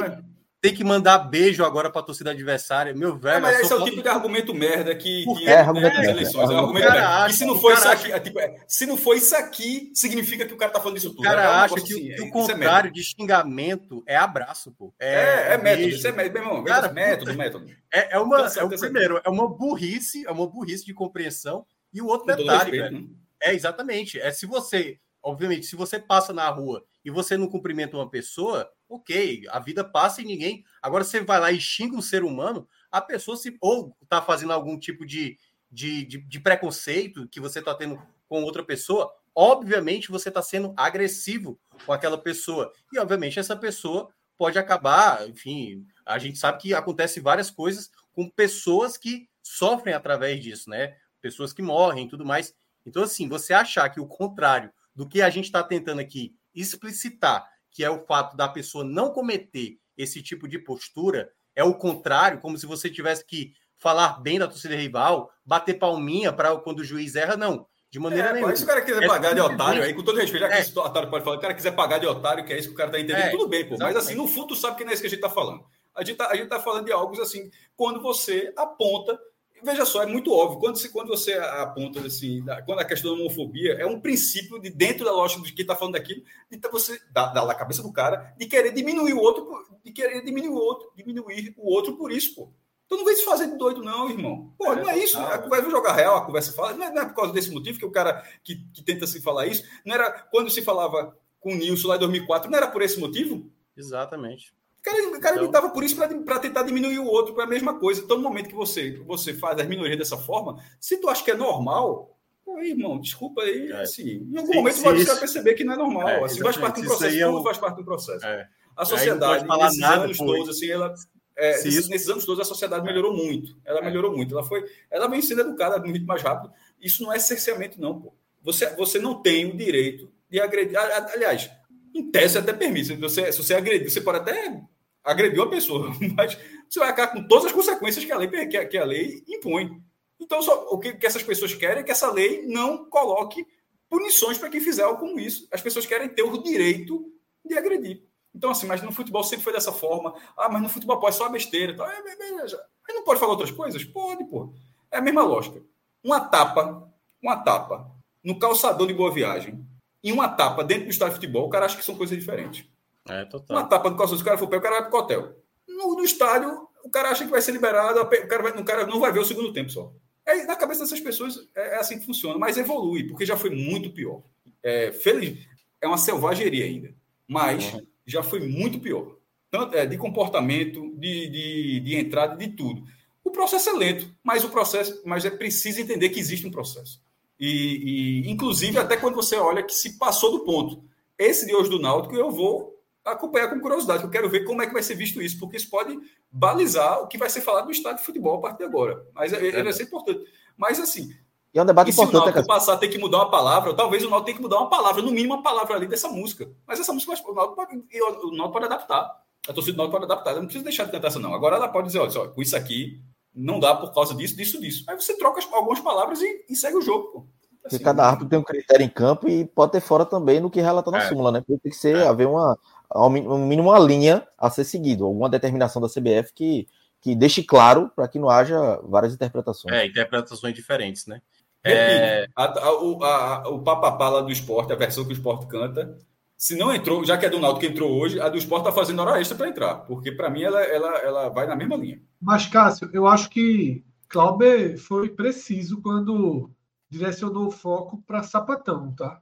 tem 0.61 0.73
que 0.73 0.83
mandar 0.83 1.17
beijo 1.19 1.63
agora 1.63 1.89
para 1.89 2.01
a 2.01 2.03
torcida 2.03 2.31
adversária. 2.31 2.93
Meu 2.93 3.17
velho. 3.17 3.37
É, 3.37 3.39
mas 3.39 3.59
esse 3.59 3.71
é 3.71 3.75
o 3.75 3.83
tipo 3.83 4.01
de 4.01 4.09
argumento 4.09 4.53
merda 4.53 4.93
que, 4.93 5.25
que 5.25 5.47
é, 5.47 5.59
argumento 5.59 5.97
nas 5.97 6.07
eleições. 6.07 6.49
É, 6.49 6.55
argumento 6.55 6.91
merda. 6.91 7.27
e 7.29 7.33
se 7.33 7.45
não 7.45 7.59
for 7.59 7.73
isso 7.73 7.87
aqui, 7.87 8.11
é, 8.11 8.19
tipo, 8.19 8.39
é, 8.39 8.55
se 8.67 8.85
não 8.85 8.97
for 8.97 9.15
isso 9.15 9.35
aqui, 9.35 9.91
significa 9.93 10.45
que 10.45 10.53
o 10.53 10.57
cara 10.57 10.71
tá 10.71 10.79
falando 10.79 10.97
isso 10.97 11.11
tudo. 11.11 11.21
O 11.21 11.23
cara 11.23 11.43
é 11.43 11.45
acha 11.45 11.75
que, 11.75 11.81
assim, 11.81 12.09
que 12.09 12.21
o 12.21 12.29
contrário 12.29 12.91
de 12.91 13.03
xingamento 13.03 14.03
é 14.05 14.17
abraço, 14.17 14.71
pô. 14.71 14.93
É, 14.99 15.53
é, 15.53 15.57
método. 15.57 15.87
Isso 15.87 16.07
é 16.07 16.11
método, 16.11 16.39
meu 16.39 16.49
irmão. 16.49 16.63
Cara, 16.65 16.91
método, 16.91 17.33
método. 17.33 17.65
É, 17.93 18.15
é 18.15 18.19
uma, 18.19 18.45
é 18.45 18.63
o 18.63 18.69
primeiro, 18.69 19.21
é 19.23 19.29
uma 19.29 19.47
burrice, 19.47 20.25
é 20.27 20.31
uma 20.31 20.45
burrice 20.45 20.85
de 20.85 20.93
compreensão. 20.93 21.65
E 21.93 22.01
o 22.01 22.07
outro 22.07 22.27
detalhe, 22.35 22.71
velho. 22.71 22.99
Né? 22.99 23.07
É 23.41 23.53
exatamente. 23.53 24.19
É 24.19 24.29
se 24.31 24.45
você 24.45 24.99
obviamente, 25.21 25.65
se 25.65 25.75
você 25.75 25.99
passa 25.99 26.33
na 26.33 26.49
rua 26.49 26.83
e 27.03 27.11
você 27.11 27.37
não 27.37 27.47
cumprimenta 27.47 27.97
uma 27.97 28.09
pessoa, 28.09 28.69
ok, 28.89 29.43
a 29.49 29.59
vida 29.59 29.83
passa 29.83 30.21
e 30.21 30.25
ninguém. 30.25 30.65
Agora 30.81 31.03
você 31.03 31.21
vai 31.21 31.39
lá 31.39 31.51
e 31.51 31.61
xinga 31.61 31.95
um 31.95 32.01
ser 32.01 32.23
humano, 32.23 32.67
a 32.91 32.99
pessoa 32.99 33.37
se 33.37 33.55
ou 33.61 33.95
está 34.01 34.21
fazendo 34.21 34.51
algum 34.51 34.77
tipo 34.77 35.05
de, 35.05 35.37
de, 35.71 36.03
de, 36.05 36.17
de 36.17 36.39
preconceito 36.39 37.27
que 37.29 37.39
você 37.39 37.59
está 37.59 37.75
tendo 37.75 38.01
com 38.27 38.43
outra 38.43 38.63
pessoa, 38.63 39.13
obviamente 39.33 40.11
você 40.11 40.29
está 40.29 40.41
sendo 40.41 40.73
agressivo 40.75 41.59
com 41.85 41.93
aquela 41.93 42.17
pessoa. 42.17 42.73
E, 42.91 42.99
obviamente, 42.99 43.39
essa 43.39 43.55
pessoa 43.55 44.09
pode 44.37 44.57
acabar, 44.57 45.27
enfim, 45.27 45.85
a 46.05 46.17
gente 46.17 46.37
sabe 46.37 46.59
que 46.59 46.73
acontece 46.73 47.19
várias 47.19 47.51
coisas 47.51 47.91
com 48.13 48.29
pessoas 48.29 48.97
que 48.97 49.29
sofrem 49.41 49.93
através 49.93 50.41
disso, 50.41 50.69
né? 50.69 50.95
Pessoas 51.21 51.53
que 51.53 51.61
morrem 51.61 52.05
e 52.05 52.09
tudo 52.09 52.25
mais. 52.25 52.55
Então, 52.85 53.03
assim, 53.03 53.27
você 53.27 53.53
achar 53.53 53.89
que 53.89 53.99
o 53.99 54.07
contrário 54.07 54.71
do 54.95 55.07
que 55.07 55.21
a 55.21 55.29
gente 55.29 55.45
está 55.45 55.61
tentando 55.63 55.99
aqui 55.99 56.35
explicitar, 56.53 57.47
que 57.79 57.83
é 57.85 57.89
o 57.89 58.05
fato 58.05 58.35
da 58.35 58.49
pessoa 58.49 58.83
não 58.83 59.09
cometer 59.09 59.77
esse 59.97 60.21
tipo 60.21 60.49
de 60.49 60.59
postura, 60.59 61.31
é 61.55 61.63
o 61.63 61.73
contrário, 61.73 62.41
como 62.41 62.57
se 62.57 62.65
você 62.65 62.89
tivesse 62.89 63.25
que 63.25 63.53
falar 63.77 64.19
bem 64.19 64.37
da 64.37 64.49
torcida 64.49 64.75
rival, 64.75 65.31
bater 65.45 65.75
palminha 65.75 66.33
para 66.33 66.53
quando 66.57 66.79
o 66.79 66.83
juiz 66.83 67.15
erra, 67.15 67.37
não. 67.37 67.65
De 67.89 67.97
maneira 67.97 68.31
é, 68.31 68.33
nenhuma. 68.33 68.53
Se 68.53 68.65
o 68.65 68.67
cara 68.67 68.81
quiser 68.81 69.01
é 69.01 69.07
pagar 69.07 69.33
de 69.33 69.39
otário 69.39 69.81
aí, 69.81 69.93
com 69.93 70.03
todo 70.03 70.19
respeito, 70.19 70.41
já 70.41 70.49
que 70.49 70.55
é. 70.55 70.59
esse 70.59 70.77
otário 70.77 71.09
pode 71.09 71.23
falar, 71.23 71.37
o 71.37 71.39
cara 71.39 71.53
quiser 71.53 71.71
pagar 71.71 71.99
de 71.99 72.05
otário, 72.05 72.43
que 72.43 72.51
é 72.51 72.59
isso 72.59 72.67
que 72.67 72.73
o 72.73 72.77
cara 72.77 72.91
tá 72.91 72.99
entendendo, 72.99 73.27
é, 73.27 73.29
tudo 73.29 73.47
bem, 73.47 73.63
pô. 73.63 73.75
Exatamente. 73.75 73.95
Mas 73.95 74.05
assim, 74.05 74.15
no 74.15 74.27
fundo, 74.27 74.47
tu 74.47 74.55
sabe 74.57 74.75
que 74.75 74.83
não 74.83 74.91
é 74.91 74.93
isso 74.95 75.01
que 75.01 75.07
a 75.07 75.11
gente 75.11 75.21
tá 75.21 75.29
falando. 75.29 75.63
A 75.95 76.03
gente 76.03 76.17
tá, 76.17 76.27
a 76.27 76.35
gente 76.35 76.49
tá 76.49 76.59
falando 76.59 76.83
de 76.83 76.91
algo 76.91 77.21
assim, 77.21 77.49
quando 77.77 78.01
você 78.01 78.51
aponta. 78.57 79.17
Veja 79.63 79.85
só, 79.85 80.03
é 80.03 80.05
muito 80.05 80.31
óbvio. 80.33 80.59
Quando, 80.59 80.77
se, 80.77 80.89
quando 80.89 81.07
você 81.07 81.33
aponta 81.33 81.99
assim, 82.05 82.43
quando 82.65 82.79
a 82.79 82.85
questão 82.85 83.15
da 83.15 83.21
homofobia 83.21 83.73
é 83.73 83.85
um 83.85 83.99
princípio 83.99 84.59
de 84.59 84.69
dentro 84.69 85.05
da 85.05 85.11
lógica 85.11 85.41
de 85.43 85.53
quem 85.53 85.63
está 85.63 85.75
falando 85.75 85.93
daquilo, 85.93 86.23
de 86.49 86.59
você, 86.69 86.99
da, 87.11 87.27
da 87.31 87.55
cabeça 87.55 87.81
do 87.81 87.91
cara, 87.91 88.33
de 88.37 88.45
querer 88.45 88.73
diminuir 88.73 89.13
o 89.13 89.19
outro, 89.19 89.47
de 89.83 89.91
querer 89.91 90.23
diminuir 90.23 90.49
o 90.49 90.55
outro, 90.55 90.91
diminuir 90.95 91.53
o 91.57 91.73
outro 91.73 91.95
por 91.97 92.11
isso, 92.11 92.35
pô. 92.35 92.51
Tu 92.87 92.97
não 92.97 93.05
vem 93.05 93.15
se 93.15 93.23
fazer 93.23 93.47
de 93.47 93.55
doido, 93.55 93.83
não, 93.83 94.09
irmão. 94.09 94.51
Pô, 94.57 94.75
não 94.75 94.89
é 94.89 94.97
isso. 94.97 95.19
A 95.19 95.37
conversa 95.37 95.69
jogar 95.69 95.93
real, 95.93 96.17
a 96.17 96.25
conversa 96.25 96.51
fala. 96.53 96.73
Não 96.73 96.85
é, 96.87 96.91
não 96.91 97.01
é, 97.03 97.05
por 97.05 97.13
causa 97.13 97.31
desse 97.31 97.51
motivo 97.51 97.77
que 97.77 97.85
o 97.85 97.91
cara 97.91 98.23
que, 98.43 98.55
que 98.73 98.83
tenta 98.83 99.05
se 99.05 99.21
falar 99.21 99.45
isso. 99.45 99.63
Não 99.85 99.93
era 99.93 100.09
quando 100.31 100.49
se 100.49 100.63
falava 100.63 101.15
com 101.39 101.53
o 101.53 101.55
Nilson 101.55 101.87
lá 101.87 101.97
em 101.97 101.99
2004, 101.99 102.49
não 102.49 102.57
era 102.57 102.67
por 102.67 102.81
esse 102.81 102.99
motivo? 102.99 103.47
Exatamente. 103.77 104.53
O 104.79 104.81
cara, 104.81 105.17
o 105.17 105.19
cara 105.19 105.43
então... 105.43 105.69
por 105.71 105.83
isso 105.83 105.95
para 105.95 106.39
tentar 106.39 106.63
diminuir 106.63 106.99
o 106.99 107.05
outro, 107.05 107.33
para 107.33 107.43
a 107.43 107.47
mesma 107.47 107.77
coisa. 107.77 108.01
Então, 108.01 108.17
no 108.17 108.23
momento 108.23 108.47
que 108.47 108.55
você, 108.55 108.97
você 109.05 109.33
faz 109.33 109.59
as 109.59 109.67
minorias 109.67 109.97
dessa 109.97 110.17
forma, 110.17 110.63
se 110.79 110.97
tu 110.97 111.09
acha 111.09 111.23
que 111.23 111.31
é 111.31 111.35
normal, 111.35 112.17
pô, 112.45 112.59
irmão, 112.59 112.99
desculpa 112.99 113.41
aí, 113.41 113.69
é. 113.71 113.81
assim, 113.81 114.27
em 114.31 114.37
algum 114.37 114.53
momento 114.53 114.77
você 114.77 115.03
vai 115.05 115.19
perceber 115.19 115.53
que 115.53 115.65
não 115.65 115.73
é 115.73 115.77
normal. 115.77 116.07
É, 116.07 116.23
assim, 116.23 116.41
faz 116.41 116.55
parte 116.55 116.81
do 116.81 116.87
processo, 116.87 117.11
tudo 117.11 117.21
é 117.21 117.27
o... 117.27 117.43
faz 117.43 117.57
parte 117.57 117.75
do 117.75 117.83
processo. 117.83 118.25
É. 118.25 118.47
A 118.75 118.85
sociedade, 118.85 119.45
nesses 119.45 119.79
nada, 119.79 120.03
anos 120.03 120.17
todos, 120.17 120.49
assim, 120.49 120.69
ela 120.69 120.95
é, 121.35 121.51
nesses, 121.51 121.89
nesses, 121.89 122.09
anos 122.09 122.25
todos 122.25 122.41
a 122.41 122.45
sociedade 122.45 122.85
melhorou 122.85 123.13
muito. 123.13 123.57
Ela 123.65 123.79
é. 123.79 123.83
melhorou 123.83 124.15
muito. 124.15 124.33
Ela 124.33 124.43
foi, 124.43 124.63
ela 124.89 125.07
vem 125.07 125.21
sendo 125.21 125.41
educada 125.41 125.79
muito 125.79 126.05
mais 126.05 126.21
rápido. 126.21 126.53
Isso 126.81 127.03
não 127.03 127.11
é 127.11 127.19
cerceamento, 127.19 127.79
não, 127.79 127.99
pô. 127.99 128.13
Você, 128.41 128.73
você 128.75 128.99
não 128.99 129.21
tem 129.21 129.45
o 129.45 129.55
direito 129.55 130.11
de 130.29 130.39
agredir. 130.39 130.77
Aliás, 130.77 131.49
em 131.93 132.11
tese 132.11 132.37
até 132.37 132.53
permite. 132.53 132.87
Se 132.87 132.95
você, 132.95 133.31
se 133.31 133.43
você 133.43 133.83
você 133.83 134.01
pode 134.01 134.19
até 134.19 134.61
agredir 135.03 135.39
uma 135.39 135.49
pessoa, 135.49 135.91
mas 136.15 136.37
você 136.67 136.79
vai 136.79 136.89
acabar 136.89 137.13
com 137.13 137.27
todas 137.27 137.45
as 137.45 137.51
consequências 137.51 138.05
que 138.05 138.11
a 138.11 138.17
lei, 138.17 138.27
que 138.47 138.57
a, 138.57 138.65
que 138.65 138.77
a 138.77 138.85
lei 138.85 139.23
impõe. 139.27 139.81
Então, 140.19 140.41
só, 140.41 140.67
o 140.69 140.77
que, 140.77 140.93
que 140.93 141.07
essas 141.07 141.23
pessoas 141.23 141.53
querem 141.55 141.79
é 141.79 141.83
que 141.83 141.91
essa 141.91 142.11
lei 142.11 142.45
não 142.45 142.89
coloque 142.89 143.45
punições 143.89 144.37
para 144.37 144.49
quem 144.49 144.61
fizer 144.61 144.83
algo 144.83 144.99
como 144.99 145.19
isso. 145.19 145.47
As 145.51 145.61
pessoas 145.61 145.85
querem 145.85 146.09
ter 146.09 146.23
o 146.23 146.43
direito 146.43 147.11
de 147.43 147.57
agredir. 147.57 148.03
Então, 148.33 148.51
assim, 148.51 148.67
mas 148.67 148.81
no 148.81 148.91
futebol 148.91 149.23
sempre 149.23 149.43
foi 149.43 149.53
dessa 149.53 149.71
forma. 149.71 150.13
Ah, 150.37 150.49
mas 150.49 150.61
no 150.61 150.69
futebol 150.69 150.99
pode 150.99 151.15
é 151.15 151.17
só 151.17 151.29
besteira. 151.29 151.71
Então, 151.71 151.89
é. 151.89 152.01
Mas 152.03 152.95
não 152.95 153.03
pode 153.03 153.19
falar 153.19 153.31
outras 153.31 153.51
coisas? 153.51 153.83
Pode, 153.83 154.23
pô. 154.25 154.53
É 154.91 154.97
a 154.97 155.01
mesma 155.01 155.23
lógica. 155.23 155.63
Uma 156.03 156.19
tapa, 156.19 156.87
uma 157.21 157.37
tapa 157.37 157.89
no 158.23 158.37
calçador 158.37 158.87
de 158.87 158.93
boa 158.93 159.11
viagem 159.11 159.65
e 160.03 160.11
uma 160.11 160.27
tapa 160.29 160.63
dentro 160.63 160.85
do 160.85 160.89
estádio 160.89 161.15
de 161.15 161.19
futebol, 161.19 161.47
o 161.47 161.49
cara 161.49 161.65
acha 161.65 161.77
que 161.77 161.85
são 161.85 161.95
coisas 161.95 162.17
diferentes. 162.17 162.65
É, 163.07 163.25
total. 163.25 163.57
Uma 163.57 163.65
tapa 163.65 163.89
no 163.89 163.97
calçador, 163.97 164.17
se 164.17 164.21
o 164.23 164.25
cara 164.25 164.37
for 164.37 164.47
pé, 164.47 164.57
o 164.57 164.61
cara 164.61 164.81
vai 164.81 164.89
pro 164.89 164.99
hotel. 164.99 165.35
No, 165.67 165.95
no, 165.95 166.03
estádio, 166.03 166.67
o 166.83 166.89
cara 166.89 167.09
acha 167.09 167.25
que 167.25 167.31
vai 167.31 167.41
ser 167.41 167.51
liberado, 167.51 168.01
o 168.01 168.27
cara, 168.27 168.43
vai, 168.43 168.51
o 168.51 168.65
cara 168.65 168.85
não 168.85 168.99
vai 168.99 169.11
ver 169.11 169.19
o 169.19 169.25
segundo 169.25 169.53
tempo 169.53 169.69
só. 169.69 169.91
É, 170.25 170.45
na 170.45 170.55
cabeça 170.55 170.81
dessas 170.81 170.99
pessoas 170.99 171.47
é, 171.55 171.75
é 171.75 171.79
assim 171.79 171.99
que 171.99 172.05
funciona, 172.05 172.37
mas 172.37 172.57
evolui, 172.57 173.07
porque 173.07 173.25
já 173.25 173.35
foi 173.35 173.49
muito 173.49 173.91
pior. 173.91 174.21
É, 174.61 174.91
feliz, 174.91 175.47
é 175.81 175.87
uma 175.87 175.97
selvageria 175.97 176.65
ainda. 176.65 176.93
Mas 177.27 177.73
uhum 177.73 177.85
já 178.09 178.23
foi 178.23 178.39
muito 178.39 178.79
pior. 178.79 179.15
Tanto, 179.51 179.75
é, 179.75 179.85
de 179.85 179.97
comportamento, 179.97 180.93
de, 180.97 181.29
de, 181.29 181.79
de 181.79 181.95
entrada, 181.95 182.35
de 182.35 182.49
tudo. 182.49 182.83
O 183.23 183.31
processo 183.31 183.69
é 183.69 183.73
lento, 183.73 184.13
mas 184.23 184.43
o 184.43 184.49
processo, 184.49 185.01
mas 185.05 185.25
é 185.25 185.29
preciso 185.29 185.79
entender 185.79 186.09
que 186.09 186.19
existe 186.19 186.45
um 186.45 186.51
processo. 186.51 187.01
E, 187.39 188.23
e, 188.25 188.29
inclusive, 188.29 188.77
até 188.77 188.97
quando 188.97 189.15
você 189.15 189.37
olha 189.37 189.63
que 189.63 189.73
se 189.73 189.97
passou 189.97 190.31
do 190.31 190.43
ponto. 190.43 190.83
Esse 191.17 191.45
de 191.45 191.55
hoje 191.55 191.69
do 191.69 191.79
Náutico, 191.79 192.15
eu 192.15 192.29
vou 192.29 192.77
acompanhar 193.05 193.49
com 193.49 193.59
curiosidade, 193.59 194.03
eu 194.03 194.09
quero 194.09 194.29
ver 194.29 194.43
como 194.43 194.61
é 194.61 194.67
que 194.67 194.73
vai 194.73 194.83
ser 194.83 194.95
visto 194.95 195.21
isso, 195.21 195.39
porque 195.39 195.57
isso 195.57 195.69
pode 195.69 195.97
balizar 196.31 197.01
o 197.01 197.07
que 197.07 197.17
vai 197.17 197.29
ser 197.29 197.41
falado 197.41 197.65
no 197.65 197.71
estádio 197.71 197.99
de 197.99 198.05
futebol 198.05 198.37
a 198.37 198.41
partir 198.41 198.59
de 198.59 198.63
agora. 198.65 199.05
Mas 199.13 199.33
ele 199.33 199.55
é, 199.55 199.63
vai 199.63 199.73
ser 199.73 199.83
importante. 199.83 200.21
Mas 200.57 200.79
assim, 200.79 201.09
e 201.53 201.57
é 201.57 201.63
um 201.63 201.65
debate 201.65 201.91
importante. 201.91 202.11
Se 202.11 202.17
o 202.17 202.25
Náutico 202.25 202.47
passar 202.47 202.73
a 202.73 202.77
ter 202.77 202.89
que 202.89 202.97
mudar 202.97 203.17
uma 203.17 203.31
palavra, 203.31 203.73
talvez 203.73 204.03
o 204.03 204.09
Náutico 204.09 204.25
tenha 204.25 204.37
que 204.37 204.43
mudar 204.43 204.57
uma 204.57 204.69
palavra, 204.69 205.01
no 205.01 205.11
mínimo 205.11 205.33
uma 205.33 205.43
palavra 205.43 205.75
ali 205.75 205.87
dessa 205.87 206.07
música. 206.07 206.49
Mas 206.67 206.79
essa 206.79 206.93
música 206.93 207.11
o 207.11 207.33
Náutico 207.33 207.55
pode, 207.55 207.75
o 207.75 208.31
Náutico 208.31 208.51
pode 208.51 208.65
adaptar. 208.65 209.23
A 209.47 209.53
torcida 209.53 209.75
do 209.75 209.77
Náutico 209.77 209.99
pode 209.99 210.11
adaptar. 210.11 210.31
Ela 210.31 210.39
não 210.41 210.45
precisa 210.45 210.63
deixar 210.63 210.83
de 210.83 210.91
cantar 210.91 211.07
essa, 211.07 211.19
não. 211.19 211.33
Agora 211.33 211.55
ela 211.55 211.67
pode 211.67 211.87
dizer, 211.87 211.99
olha, 211.99 212.11
só, 212.11 212.27
com 212.27 212.41
isso 212.41 212.55
aqui 212.55 213.01
não 213.33 213.59
dá 213.59 213.75
por 213.75 213.93
causa 213.93 214.13
disso, 214.13 214.35
disso, 214.35 214.59
disso. 214.59 214.83
Aí 214.87 214.95
você 214.95 215.17
troca 215.17 215.41
algumas 215.51 215.79
palavras 215.79 216.21
e, 216.21 216.45
e 216.49 216.55
segue 216.55 216.77
o 216.77 216.81
jogo, 216.81 217.07
pô. 217.07 217.19
Assim, 217.65 217.77
Porque 217.77 217.83
cada 217.83 218.05
árbitro 218.05 218.29
tem 218.29 218.39
um 218.39 218.43
critério 218.43 218.85
em 218.85 218.89
campo 218.89 219.27
e 219.27 219.45
pode 219.45 219.73
ter 219.73 219.81
fora 219.81 220.05
também 220.05 220.39
no 220.39 220.49
que 220.49 220.61
relata 220.61 220.89
na 220.89 220.99
é. 220.99 221.07
súmula, 221.07 221.31
né? 221.31 221.39
Porque 221.41 221.61
tem 221.61 221.71
que 221.71 221.77
ser, 221.77 221.97
é. 221.97 222.07
haver 222.07 222.27
uma, 222.27 222.57
ao 222.89 223.09
mínimo 223.09 223.69
uma 223.69 223.79
linha 223.79 224.25
a 224.37 224.49
ser 224.49 224.63
seguido, 224.63 225.05
alguma 225.05 225.29
determinação 225.29 225.81
da 225.81 225.89
CBF 225.89 226.33
que, 226.33 226.67
que 227.01 227.15
deixe 227.15 227.43
claro 227.43 227.91
para 227.95 228.07
que 228.07 228.17
não 228.17 228.29
haja 228.29 228.79
várias 228.83 229.13
interpretações. 229.13 229.75
É, 229.75 229.85
interpretações 229.85 230.55
diferentes, 230.55 231.05
né? 231.05 231.21
É... 231.63 232.27
A, 232.35 232.45
a, 232.45 232.81
o, 232.81 233.03
a, 233.03 233.49
o 233.49 233.59
papapá 233.61 234.09
lá 234.09 234.21
do 234.21 234.31
esporte, 234.31 234.71
a 234.71 234.77
versão 234.77 235.03
que 235.03 235.11
o 235.11 235.13
esporte 235.13 235.45
canta, 235.47 235.97
se 236.39 236.55
não 236.55 236.73
entrou, 236.73 237.03
já 237.03 237.17
que 237.17 237.25
é 237.25 237.29
do 237.29 237.37
Náutico 237.37 237.59
que 237.59 237.67
entrou 237.67 237.91
hoje, 237.91 238.17
a 238.17 238.29
do 238.29 238.37
esporte 238.37 238.61
está 238.61 238.71
fazendo 238.71 239.01
hora 239.01 239.19
extra 239.19 239.37
para 239.37 239.49
entrar, 239.49 239.75
porque 239.79 240.09
para 240.09 240.29
mim 240.29 240.41
ela, 240.41 240.61
ela, 240.61 240.97
ela 240.99 241.29
vai 241.29 241.45
na 241.45 241.53
mesma 241.53 241.75
linha. 241.75 242.01
Mas, 242.19 242.45
Cássio, 242.45 242.89
eu 242.93 243.05
acho 243.05 243.29
que 243.29 243.83
Clauber 244.07 244.77
foi 244.77 245.09
preciso 245.09 245.81
quando 245.81 246.49
direcionou 246.89 247.47
o 247.47 247.51
foco 247.51 248.01
para 248.07 248.23
sapatão, 248.23 248.95
tá? 248.95 249.19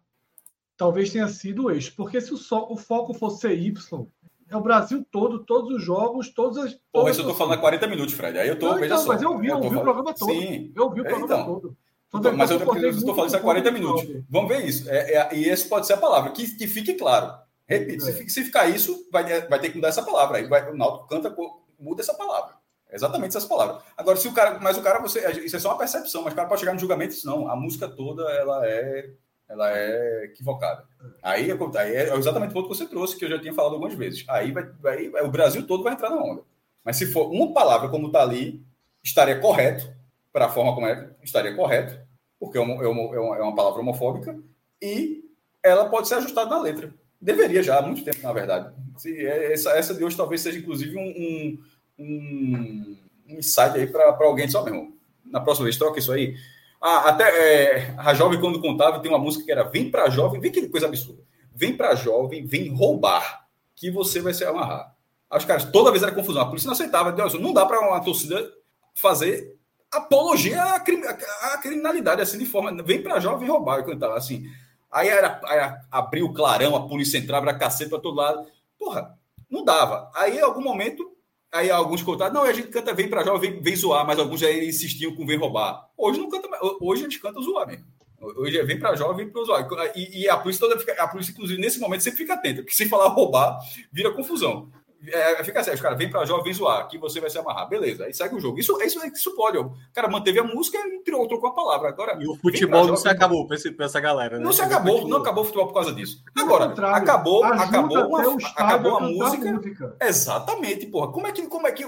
Talvez 0.78 1.12
tenha 1.12 1.28
sido 1.28 1.64
o 1.64 1.72
eixo, 1.72 1.92
porque 1.98 2.22
se 2.22 2.32
o, 2.32 2.38
so, 2.38 2.68
o 2.70 2.78
foco 2.78 3.16
fosse 3.16 3.52
Y, 3.52 4.08
é 4.48 4.56
o 4.56 4.62
Brasil 4.62 5.04
todo, 5.10 5.44
todos 5.44 5.76
os 5.76 5.84
jogos, 5.84 6.32
todas 6.32 6.58
as. 6.58 6.80
Pô, 6.94 7.10
isso 7.10 7.22
eu 7.22 7.26
tô 7.26 7.34
falando 7.34 7.56
há 7.56 7.58
40 7.58 7.88
minutos, 7.88 8.14
Fred. 8.14 8.38
Aí 8.38 8.48
eu 8.48 8.60
tô, 8.60 8.76
não, 8.76 8.86
então, 8.86 8.98
só. 9.00 9.08
Mas 9.08 9.24
eu 9.24 9.36
vi, 9.40 9.48
eu, 9.48 9.58
eu 9.58 9.70
vi 9.72 9.76
o 9.76 9.82
programa 9.82 10.14
todo. 10.14 10.32
Sim. 10.32 10.72
Eu 10.76 10.92
vi 10.92 11.02
o 11.02 11.04
programa 11.04 11.26
então, 11.26 11.46
todo. 11.46 11.78
Então, 12.14 12.36
mas 12.36 12.50
eu, 12.50 12.58
estou 12.58 13.14
falando 13.14 13.28
isso 13.28 13.38
há 13.38 13.42
40 13.42 13.72
minutos. 13.72 14.24
Vamos 14.30 14.50
ver 14.50 14.66
isso. 14.66 14.90
É, 14.90 15.14
é, 15.14 15.36
e 15.36 15.50
esse 15.50 15.68
pode 15.68 15.86
ser 15.86 15.94
a 15.94 15.98
palavra. 15.98 16.32
Que, 16.32 16.50
que 16.56 16.68
fique 16.68 16.94
claro. 16.94 17.34
Repito, 17.68 18.08
é. 18.08 18.14
se, 18.14 18.30
se, 18.30 18.44
ficar 18.46 18.68
isso, 18.70 19.08
vai, 19.12 19.42
vai 19.48 19.60
ter 19.60 19.70
que 19.70 19.76
mudar 19.76 19.90
essa 19.90 20.04
palavra. 20.04 20.38
Aí 20.38 20.48
vai, 20.48 20.72
o 20.72 20.78
Náutico 20.78 21.08
canta, 21.08 21.36
muda 21.78 22.02
essa 22.02 22.14
palavra. 22.14 22.56
Exatamente 22.90 23.36
essas 23.36 23.46
palavras. 23.46 23.84
Agora, 23.98 24.16
se 24.16 24.28
o 24.28 24.34
cara. 24.34 24.58
Mas 24.62 24.78
o 24.78 24.82
cara, 24.82 25.00
você. 25.00 25.30
Isso 25.44 25.58
é 25.58 25.60
só 25.60 25.70
uma 25.70 25.78
percepção, 25.78 26.24
mas 26.24 26.32
o 26.32 26.36
cara 26.36 26.48
pode 26.48 26.62
chegar 26.62 26.74
no 26.74 26.80
julgamento 26.80 27.14
e 27.14 27.26
não. 27.26 27.50
A 27.50 27.56
música 27.56 27.88
toda 27.88 28.24
ela 28.32 28.66
é. 28.66 29.12
Ela 29.50 29.72
é 29.78 30.26
equivocada. 30.26 30.86
Aí, 31.24 31.50
aí 31.50 31.96
é 31.96 32.14
exatamente 32.18 32.52
o 32.52 32.54
ponto 32.54 32.68
que 32.68 32.76
você 32.76 32.86
trouxe, 32.86 33.16
que 33.16 33.24
eu 33.24 33.30
já 33.30 33.40
tinha 33.40 33.54
falado 33.54 33.74
algumas 33.74 33.94
vezes. 33.94 34.26
Aí 34.28 34.52
vai, 34.52 34.64
vai, 34.82 35.08
o 35.24 35.32
Brasil 35.32 35.66
todo 35.66 35.84
vai 35.84 35.94
entrar 35.94 36.10
na 36.10 36.18
onda. 36.18 36.42
Mas 36.84 36.98
se 36.98 37.06
for 37.06 37.32
uma 37.32 37.54
palavra 37.54 37.88
como 37.88 38.08
está 38.08 38.22
ali, 38.22 38.62
estaria 39.02 39.40
correto 39.40 39.97
para 40.38 40.46
a 40.46 40.50
forma 40.50 40.76
como 40.76 40.86
é, 40.86 41.10
estaria 41.24 41.56
correto, 41.56 42.00
porque 42.40 42.60
é 42.60 42.62
uma, 42.62 42.76
é, 42.76 42.88
uma, 42.88 43.38
é 43.38 43.42
uma 43.42 43.56
palavra 43.56 43.82
homofóbica, 43.82 44.38
e 44.80 45.24
ela 45.64 45.90
pode 45.90 46.08
ser 46.08 46.14
ajustada 46.14 46.48
na 46.48 46.62
letra. 46.62 46.94
Deveria 47.20 47.64
já, 47.64 47.80
há 47.80 47.82
muito 47.82 48.04
tempo, 48.04 48.22
na 48.22 48.32
verdade. 48.32 48.72
Se, 48.98 49.18
é, 49.18 49.52
essa, 49.52 49.72
essa 49.72 49.96
de 49.96 50.04
hoje 50.04 50.16
talvez 50.16 50.42
seja, 50.42 50.60
inclusive, 50.60 50.96
um, 50.96 51.02
um, 51.02 51.60
um, 51.98 52.98
um 53.30 53.40
insight 53.40 53.80
aí 53.80 53.88
para 53.88 54.16
alguém 54.20 54.48
só 54.48 54.64
mesmo. 54.64 54.96
Na 55.26 55.42
próxima 55.42 55.64
vez, 55.64 55.76
troca 55.76 55.98
isso 55.98 56.12
aí. 56.12 56.36
Ah, 56.80 57.10
até 57.10 57.24
é, 57.24 57.96
a 57.98 58.14
jovem, 58.14 58.40
quando 58.40 58.62
contava, 58.62 59.00
tem 59.00 59.10
uma 59.10 59.18
música 59.18 59.44
que 59.44 59.52
era 59.52 59.64
Vem 59.64 59.90
para 59.90 60.08
jovem, 60.08 60.40
vem 60.40 60.52
que 60.52 60.70
coisa 60.70 60.86
absurda. 60.86 61.24
Vem 61.52 61.76
para 61.76 61.96
jovem, 61.96 62.46
vem 62.46 62.72
roubar, 62.72 63.48
que 63.76 63.90
você 63.90 64.22
vai 64.22 64.36
se 64.36 64.46
amarrar. 64.46 64.96
Os 65.36 65.46
caras, 65.46 65.66
toda 65.66 65.90
vez 65.90 66.04
era 66.04 66.12
confusão. 66.12 66.44
A 66.44 66.46
polícia 66.46 66.68
não 66.68 66.74
aceitava. 66.74 67.12
Não 67.40 67.54
dá 67.54 67.66
para 67.66 67.80
uma 67.80 68.00
torcida 68.02 68.48
fazer 68.94 69.57
apologia 69.92 70.64
à, 70.64 71.58
criminalidade, 71.60 72.22
assim, 72.22 72.38
de 72.38 72.46
forma. 72.46 72.84
Vem 72.84 73.02
para 73.02 73.20
jovem 73.20 73.50
roubar, 73.50 73.80
eu 73.80 73.86
cantava 73.86 74.18
assim. 74.18 74.46
Aí 74.92 75.08
era, 75.08 75.42
era 75.50 75.82
abrir 75.92 76.24
o 76.24 76.34
clarão, 76.34 76.76
a 76.76 76.88
polícia 76.88 77.18
entrava, 77.18 77.50
era 77.50 77.58
cacete 77.58 77.90
para 77.90 78.00
todo 78.00 78.16
lado. 78.16 78.48
Porra, 78.78 79.18
não 79.50 79.64
dava. 79.64 80.12
Aí, 80.16 80.38
em 80.38 80.42
algum 80.42 80.62
momento, 80.62 81.12
aí 81.52 81.70
alguns 81.70 82.02
contaram, 82.04 82.34
não, 82.34 82.44
a 82.44 82.54
gente 82.54 82.70
canta 82.70 82.94
vem 82.94 83.10
para 83.10 83.24
jovem, 83.24 83.52
vem, 83.52 83.62
vem 83.62 83.76
zoar, 83.76 84.06
mas 84.06 84.20
alguns 84.20 84.40
já 84.40 84.52
insistiam 84.52 85.16
com 85.16 85.26
vem 85.26 85.38
roubar. 85.38 85.90
Hoje 85.98 86.20
não 86.20 86.30
canta 86.30 86.48
Hoje 86.82 87.02
a 87.02 87.10
gente 87.10 87.20
canta 87.20 87.42
zoar 87.42 87.68
mesmo. 87.68 87.86
Hoje 88.20 88.58
é 88.58 88.64
vem 88.64 88.80
para 88.80 88.96
jovem, 88.96 89.26
vem 89.26 89.30
para 89.30 89.44
zoar. 89.44 89.68
E, 89.96 90.24
e, 90.24 90.30
a 90.30 90.38
polícia 90.38 90.68
toda 90.68 90.80
fica, 90.80 90.94
a 91.02 91.08
polícia, 91.08 91.32
inclusive, 91.32 91.62
nesse 91.62 91.80
momento, 91.80 92.02
sempre 92.02 92.18
fica 92.18 92.34
atenta, 92.34 92.62
porque 92.62 92.74
se 92.74 92.90
falar 92.90 93.10
roubar, 93.10 93.60
vira 93.92 94.12
confusão. 94.12 94.72
É, 95.06 95.44
fica 95.44 95.60
assim, 95.60 95.72
os 95.72 95.82
caras 95.82 95.98
vem 95.98 96.10
pra 96.10 96.26
jovem, 96.26 96.46
vem 96.46 96.54
zoar, 96.54 96.88
que 96.88 96.98
você 96.98 97.20
vai 97.20 97.30
se 97.30 97.38
amarrar. 97.38 97.70
Beleza, 97.70 98.06
aí 98.06 98.14
segue 98.14 98.36
o 98.36 98.40
jogo. 98.40 98.60
Isso, 98.60 98.82
isso, 98.82 99.06
isso 99.08 99.36
pode. 99.36 99.58
O 99.58 99.74
cara 99.94 100.08
manteve 100.08 100.40
a 100.40 100.44
música 100.44 100.78
e 100.80 101.04
trocou, 101.04 101.28
trocou 101.28 101.50
a 101.50 101.54
palavra. 101.54 101.90
Agora, 101.90 102.18
e 102.20 102.28
o 102.28 102.36
futebol 102.36 102.88
não 102.88 102.98
se 102.98 103.08
acabou 103.08 103.46
pra, 103.46 103.56
esse, 103.56 103.72
pra 103.72 103.86
essa 103.86 104.00
galera, 104.00 104.38
né? 104.38 104.44
Não 104.44 104.52
se 104.52 104.62
acabou, 104.62 105.08
não 105.08 105.18
acabou 105.18 105.44
o 105.44 105.46
futebol 105.46 105.68
por 105.68 105.74
causa 105.76 105.94
disso. 105.94 106.24
Agora, 106.36 106.66
acabou, 106.66 107.44
acabou, 107.44 108.08
uma, 108.08 108.24
acabou 108.56 108.98
a 108.98 109.02
música. 109.02 109.52
música. 109.52 109.98
Exatamente, 110.02 110.88
porra. 110.88 111.12
Como 111.12 111.28
é 111.28 111.32
que, 111.32 111.48
como 111.48 111.68
é 111.68 111.72
que 111.72 111.86